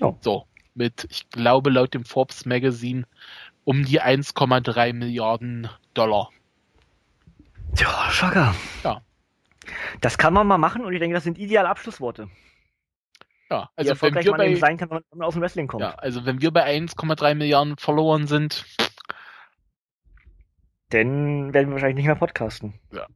Oh. 0.00 0.16
So, 0.20 0.46
mit, 0.74 1.06
ich 1.10 1.28
glaube, 1.30 1.70
laut 1.70 1.94
dem 1.94 2.04
Forbes 2.04 2.46
Magazine 2.46 3.04
um 3.64 3.84
die 3.84 4.00
1,3 4.00 4.92
Milliarden 4.92 5.68
Dollar. 5.94 6.30
Ja, 7.76 8.10
Schocker. 8.10 8.54
Ja. 8.82 9.02
Das 10.00 10.18
kann 10.18 10.34
man 10.34 10.46
mal 10.46 10.58
machen 10.58 10.84
und 10.84 10.92
ich 10.92 11.00
denke, 11.00 11.14
das 11.14 11.24
sind 11.24 11.38
ideale 11.38 11.68
Abschlussworte. 11.68 12.28
Ja, 13.50 13.70
also 13.76 14.00
wenn 14.00 14.14
wir 14.14 14.32
bei, 14.32 14.54
sein 14.56 14.78
kann, 14.78 14.90
wenn 14.90 15.02
man 15.14 15.26
aus 15.26 15.34
dem 15.34 15.42
Wrestling 15.42 15.66
kommt. 15.66 15.82
Ja, 15.82 15.94
also 15.96 16.24
wenn 16.24 16.40
wir 16.40 16.50
bei 16.50 16.64
1,3 16.66 17.34
Milliarden 17.34 17.76
Followern 17.76 18.26
sind, 18.26 18.64
dann 20.90 21.52
werden 21.52 21.68
wir 21.68 21.72
wahrscheinlich 21.72 21.96
nicht 21.96 22.06
mehr 22.06 22.14
podcasten. 22.14 22.74
Ja. 22.92 23.06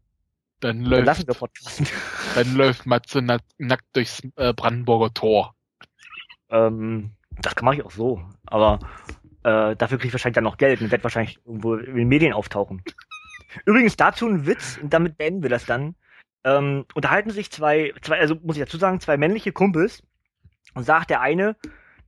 Dann, 0.60 0.82
dann 0.82 0.90
läuft, 0.90 1.06
lassen 1.06 1.26
wir 1.28 1.34
podcasten. 1.34 1.86
Dann 2.34 2.54
läuft 2.56 2.86
Matze 2.86 3.22
nack, 3.22 3.42
nackt 3.58 3.84
durchs 3.92 4.22
äh, 4.36 4.52
Brandenburger 4.52 5.14
Tor. 5.14 5.54
Ähm, 6.50 7.12
das 7.40 7.54
mache 7.62 7.76
ich 7.76 7.84
auch 7.84 7.92
so. 7.92 8.20
Aber 8.46 8.80
äh, 9.44 9.76
dafür 9.76 9.98
kriege 9.98 10.08
ich 10.08 10.14
wahrscheinlich 10.14 10.34
dann 10.34 10.44
noch 10.44 10.56
Geld 10.56 10.80
und 10.80 10.90
werde 10.90 11.04
wahrscheinlich 11.04 11.38
irgendwo 11.46 11.74
in 11.74 11.94
den 11.94 12.08
Medien 12.08 12.32
auftauchen. 12.32 12.82
Übrigens 13.64 13.96
dazu 13.96 14.26
ein 14.26 14.46
Witz, 14.46 14.78
und 14.82 14.92
damit 14.92 15.16
beenden 15.16 15.42
wir 15.42 15.50
das 15.50 15.64
dann. 15.64 15.94
Ähm, 16.44 16.86
unterhalten 16.94 17.30
sich 17.30 17.50
zwei, 17.50 17.92
zwei, 18.02 18.18
also 18.18 18.36
muss 18.42 18.56
ich 18.56 18.62
dazu 18.62 18.78
sagen, 18.78 19.00
zwei 19.00 19.16
männliche 19.16 19.52
Kumpels 19.52 20.02
und 20.74 20.84
sagt 20.84 21.10
der 21.10 21.20
eine, 21.20 21.56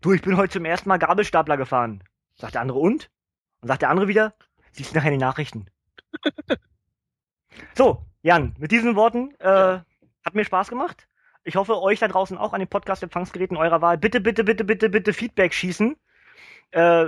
du, 0.00 0.12
ich 0.12 0.22
bin 0.22 0.36
heute 0.36 0.52
zum 0.52 0.64
ersten 0.64 0.88
Mal 0.88 0.98
Gabelstapler 0.98 1.56
gefahren. 1.56 2.02
Sagt 2.36 2.54
der 2.54 2.60
andere 2.60 2.78
und? 2.78 3.10
Und 3.60 3.68
sagt 3.68 3.82
der 3.82 3.90
andere 3.90 4.08
wieder, 4.08 4.34
siehst 4.72 4.92
du 4.92 4.96
nachher 4.96 5.08
in 5.08 5.18
den 5.18 5.26
Nachrichten. 5.26 5.66
so, 7.76 8.06
Jan, 8.22 8.54
mit 8.58 8.70
diesen 8.70 8.96
Worten 8.96 9.34
äh, 9.38 9.80
hat 10.24 10.34
mir 10.34 10.44
Spaß 10.44 10.68
gemacht. 10.68 11.08
Ich 11.42 11.56
hoffe, 11.56 11.80
euch 11.80 12.00
da 12.00 12.08
draußen 12.08 12.36
auch 12.36 12.52
an 12.52 12.60
den 12.60 12.68
Podcast-Empfangsgeräten 12.68 13.56
eurer 13.56 13.80
Wahl. 13.80 13.98
Bitte, 13.98 14.20
bitte, 14.20 14.44
bitte, 14.44 14.64
bitte, 14.64 14.90
bitte 14.90 15.12
Feedback 15.12 15.54
schießen. 15.54 15.96
Äh, 16.72 17.06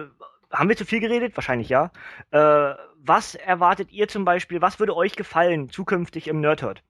haben 0.51 0.69
wir 0.69 0.77
zu 0.77 0.85
viel 0.85 1.01
geredet? 1.01 1.37
Wahrscheinlich 1.37 1.69
ja. 1.69 1.93
Äh, 2.31 2.75
was 2.97 3.35
erwartet 3.35 3.91
ihr 3.93 4.09
zum 4.09 4.25
Beispiel? 4.25 4.61
Was 4.63 4.79
würde 4.79 4.97
euch 4.97 5.17
gefallen 5.17 5.69
zukünftig 5.71 6.29
im 6.29 6.41
Nerdhurt? 6.41 6.83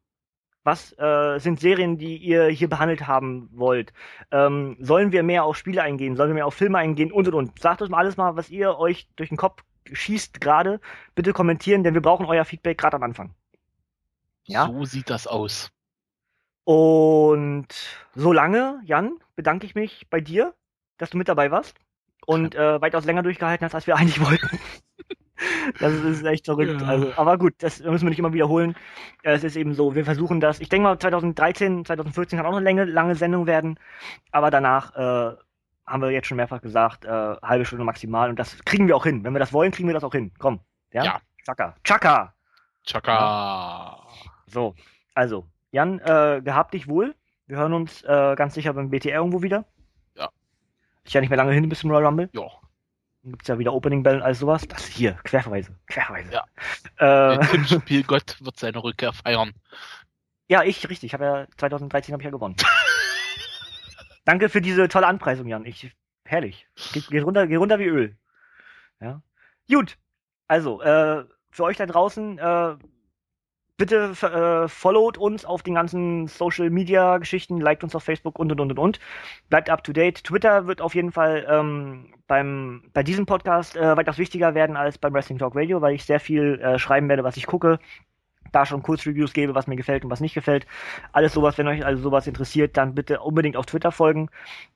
Was 0.65 0.97
äh, 0.99 1.39
sind 1.39 1.58
Serien, 1.58 1.99
die 1.99 2.16
ihr 2.16 2.47
hier 2.47 2.68
behandelt 2.68 3.07
haben 3.07 3.49
wollt? 3.52 3.92
Ähm, 4.31 4.76
sollen 4.78 5.10
wir 5.10 5.23
mehr 5.23 5.44
auf 5.44 5.57
Spiele 5.57 5.82
eingehen? 5.82 6.15
Sollen 6.16 6.31
wir 6.31 6.34
mehr 6.34 6.47
auf 6.47 6.55
Filme 6.55 6.78
eingehen? 6.78 7.10
Und 7.10 7.26
und 7.28 7.34
und. 7.34 7.58
Sagt 7.58 7.82
uns 7.82 7.91
mal 7.91 7.99
alles 7.99 8.16
mal, 8.16 8.36
was 8.36 8.49
ihr 8.49 8.78
euch 8.78 9.08
durch 9.16 9.31
den 9.31 9.39
Kopf 9.39 9.65
schießt 9.91 10.41
gerade, 10.41 10.81
bitte 11.15 11.32
kommentieren, 11.32 11.82
denn 11.82 11.94
wir 11.94 12.02
brauchen 12.02 12.26
euer 12.26 12.44
Feedback 12.44 12.78
gerade 12.78 12.97
am 12.97 13.02
Anfang. 13.02 13.34
Ja? 14.44 14.66
So 14.66 14.84
sieht 14.84 15.10
das 15.10 15.26
aus. 15.26 15.70
Und 16.65 17.68
solange, 18.15 18.81
Jan, 18.84 19.18
bedanke 19.34 19.66
ich 19.66 19.74
mich 19.74 20.08
bei 20.10 20.20
dir, 20.20 20.55
dass 20.99 21.10
du 21.10 21.18
mit 21.18 21.28
dabei 21.28 21.50
warst 21.50 21.76
und 22.26 22.55
äh, 22.55 22.81
weitaus 22.81 23.05
länger 23.05 23.23
durchgehalten 23.23 23.65
hast, 23.65 23.74
als 23.74 23.86
wir 23.86 23.97
eigentlich 23.97 24.20
wollten. 24.20 24.60
Das 25.78 25.92
ist 25.92 26.24
echt 26.24 26.46
verrückt. 26.46 26.80
Ja. 26.80 26.86
Also, 26.86 27.12
aber 27.16 27.38
gut, 27.38 27.54
das 27.58 27.80
müssen 27.80 28.06
wir 28.06 28.10
nicht 28.10 28.18
immer 28.18 28.32
wiederholen. 28.32 28.74
Es 29.22 29.44
ist 29.44 29.56
eben 29.56 29.74
so, 29.74 29.94
wir 29.94 30.04
versuchen 30.04 30.40
das. 30.40 30.60
Ich 30.60 30.68
denke 30.68 30.88
mal, 30.88 30.98
2013, 30.98 31.84
2014 31.84 32.38
kann 32.38 32.46
auch 32.46 32.56
eine 32.56 32.64
lange, 32.64 32.84
lange 32.84 33.14
Sendung 33.14 33.46
werden, 33.46 33.78
aber 34.30 34.50
danach 34.50 34.94
äh, 34.96 35.36
haben 35.86 36.02
wir 36.02 36.10
jetzt 36.10 36.26
schon 36.26 36.36
mehrfach 36.36 36.60
gesagt, 36.60 37.04
äh, 37.04 37.08
halbe 37.08 37.64
Stunde 37.64 37.84
maximal 37.84 38.30
und 38.30 38.38
das 38.38 38.64
kriegen 38.64 38.86
wir 38.88 38.96
auch 38.96 39.04
hin. 39.04 39.24
Wenn 39.24 39.34
wir 39.34 39.40
das 39.40 39.52
wollen, 39.52 39.72
kriegen 39.72 39.88
wir 39.88 39.94
das 39.94 40.04
auch 40.04 40.12
hin. 40.12 40.32
Komm. 40.38 40.60
Ja. 40.92 41.04
ja. 41.04 41.20
Chaka. 41.44 41.74
Chaka. 41.84 42.34
Chaka. 42.84 43.98
So, 44.46 44.74
also, 45.14 45.46
Jan, 45.70 45.98
äh, 46.00 46.40
gehabt 46.44 46.74
dich 46.74 46.88
wohl. 46.88 47.14
Wir 47.46 47.56
hören 47.56 47.72
uns 47.72 48.02
äh, 48.02 48.34
ganz 48.36 48.54
sicher 48.54 48.72
beim 48.72 48.90
BTR 48.90 49.16
irgendwo 49.16 49.42
wieder. 49.42 49.64
Ja. 50.16 50.28
Ist 51.04 51.14
ja 51.14 51.20
nicht 51.20 51.30
mehr 51.30 51.36
lange 51.36 51.52
hin 51.52 51.68
bis 51.68 51.80
zum 51.80 51.90
Royal 51.90 52.06
Rumble. 52.06 52.30
Ja. 52.32 52.48
Dann 53.23 53.33
gibt's 53.33 53.47
ja 53.47 53.59
wieder 53.59 53.73
Opening 53.73 54.02
Bell 54.02 54.17
und 54.17 54.23
alles 54.23 54.41
sowas. 54.41 54.67
Das 54.67 54.84
hier, 54.84 55.12
querverweise. 55.25 55.76
Querverweise. 55.86 56.33
Ja. 56.33 56.44
Äh, 56.97 57.39
Der 57.39 57.41
Tippspiel 57.41 58.02
Gott 58.02 58.36
wird 58.41 58.59
seine 58.59 58.83
Rückkehr 58.83 59.12
feiern. 59.12 59.52
Ja, 60.49 60.65
ich, 60.65 60.89
richtig. 60.89 61.09
Ich 61.09 61.15
habe 61.15 61.25
ja 61.25 61.47
2013 61.57 62.12
habe 62.12 62.23
ich 62.23 62.25
ja 62.25 62.31
gewonnen. 62.31 62.57
Danke 64.25 64.49
für 64.49 64.60
diese 64.60 64.89
tolle 64.89 65.07
Anpreisung, 65.07 65.47
Jan. 65.47 65.65
Ich, 65.65 65.94
herrlich. 66.25 66.67
Geht, 66.92 67.09
geht 67.09 67.25
runter, 67.25 67.47
geht 67.47 67.59
runter 67.59 67.78
wie 67.78 67.86
Öl. 67.86 68.17
Ja. 69.01 69.23
Gut. 69.70 69.99
Also, 70.49 70.83
äh, 70.83 71.25
für 71.51 71.65
euch 71.65 71.76
da 71.76 71.86
draußen, 71.86 72.39
äh, 72.39 72.76
bitte 73.76 74.12
äh, 74.23 74.68
followt 74.68 75.18
uns 75.18 75.44
auf 75.44 75.62
den 75.62 75.75
ganzen 75.75 76.26
Social 76.28 76.70
Media 76.70 77.18
Geschichten, 77.18 77.60
liked 77.60 77.84
uns 77.84 77.94
auf 77.94 78.05
Facebook 78.05 78.39
und 78.39 78.52
und 78.52 78.60
und 78.60 78.70
und 78.70 78.78
und. 78.78 79.01
Bleibt 79.49 79.70
up 79.70 79.84
to 79.84 79.92
date. 79.92 80.25
Twitter 80.25 80.67
wird 80.67 80.81
auf 80.81 80.94
jeden 80.94 81.12
Fall 81.12 81.47
ähm, 81.49 82.15
beim 82.26 82.84
bei 82.92 83.02
diesem 83.02 83.26
Podcast 83.26 83.76
äh, 83.76 83.97
weitaus 83.97 84.18
wichtiger 84.18 84.55
werden 84.55 84.76
als 84.76 84.99
beim 84.99 85.12
Wrestling 85.15 85.39
Talk 85.39 85.57
Radio, 85.57 85.81
weil 85.81 85.94
ich 85.94 86.05
sehr 86.05 86.20
viel 86.20 86.60
äh, 86.60 86.78
schreiben 86.78 87.09
werde, 87.09 87.25
was 87.25 87.36
ich 87.36 87.47
gucke, 87.47 87.78
da 88.52 88.67
schon 88.67 88.83
Kurzreviews 88.83 89.33
gebe, 89.33 89.55
was 89.55 89.67
mir 89.67 89.76
gefällt 89.76 90.05
und 90.05 90.10
was 90.10 90.20
nicht 90.20 90.34
gefällt. 90.34 90.67
Alles 91.12 91.33
sowas, 91.33 91.59
wenn 91.59 91.68
euch 91.68 91.84
also 91.84 92.02
sowas 92.02 92.26
interessiert, 92.26 92.76
dann 92.76 92.94
bitte 92.94 93.20
unbedingt 93.20 93.57
auf 93.57 93.67
Twitter 93.67 93.92
folgen. 93.92 94.28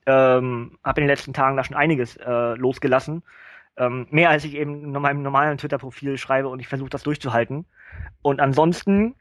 Ähm, 0.05 0.77
hab 0.83 0.97
in 0.97 1.03
den 1.03 1.09
letzten 1.09 1.33
Tagen 1.33 1.57
da 1.57 1.63
schon 1.63 1.77
einiges 1.77 2.17
äh, 2.17 2.55
losgelassen. 2.55 3.23
Ähm, 3.77 4.07
mehr 4.09 4.29
als 4.29 4.43
ich 4.43 4.55
eben 4.55 4.83
in 4.83 4.91
meinem 4.91 5.21
normalen 5.21 5.57
Twitter-Profil 5.57 6.17
schreibe 6.17 6.49
und 6.49 6.59
ich 6.59 6.67
versuche 6.67 6.89
das 6.89 7.03
durchzuhalten. 7.03 7.65
Und 8.21 8.39
ansonsten, 8.39 9.15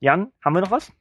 Jan, 0.00 0.32
haben 0.44 0.54
wir 0.54 0.60
noch 0.60 0.70
was? 0.70 0.92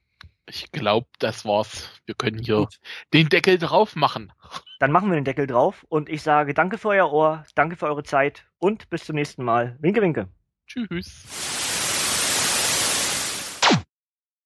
Ich 0.48 0.72
glaube, 0.72 1.08
das 1.20 1.46
war's. 1.46 1.90
Wir 2.06 2.16
können 2.16 2.40
hier 2.40 2.58
Gut. 2.58 2.80
den 3.14 3.30
Deckel 3.30 3.58
drauf 3.58 3.96
machen. 3.96 4.34
Dann 4.80 4.92
machen 4.92 5.10
wir 5.10 5.16
den 5.16 5.26
Deckel 5.26 5.48
drauf 5.48 5.86
und 5.90 6.10
ich 6.10 6.24
sage 6.24 6.54
danke 6.54 6.78
für 6.78 6.90
euer 6.90 7.12
Ohr, 7.12 7.44
danke 7.56 7.76
für 7.76 7.86
eure 7.86 8.04
Zeit 8.04 8.46
und 8.58 8.90
bis 8.90 9.06
zum 9.06 9.16
nächsten 9.16 9.44
Mal. 9.44 9.78
Winke, 9.80 10.02
winke. 10.02 10.28
Tschüss. 10.66 11.51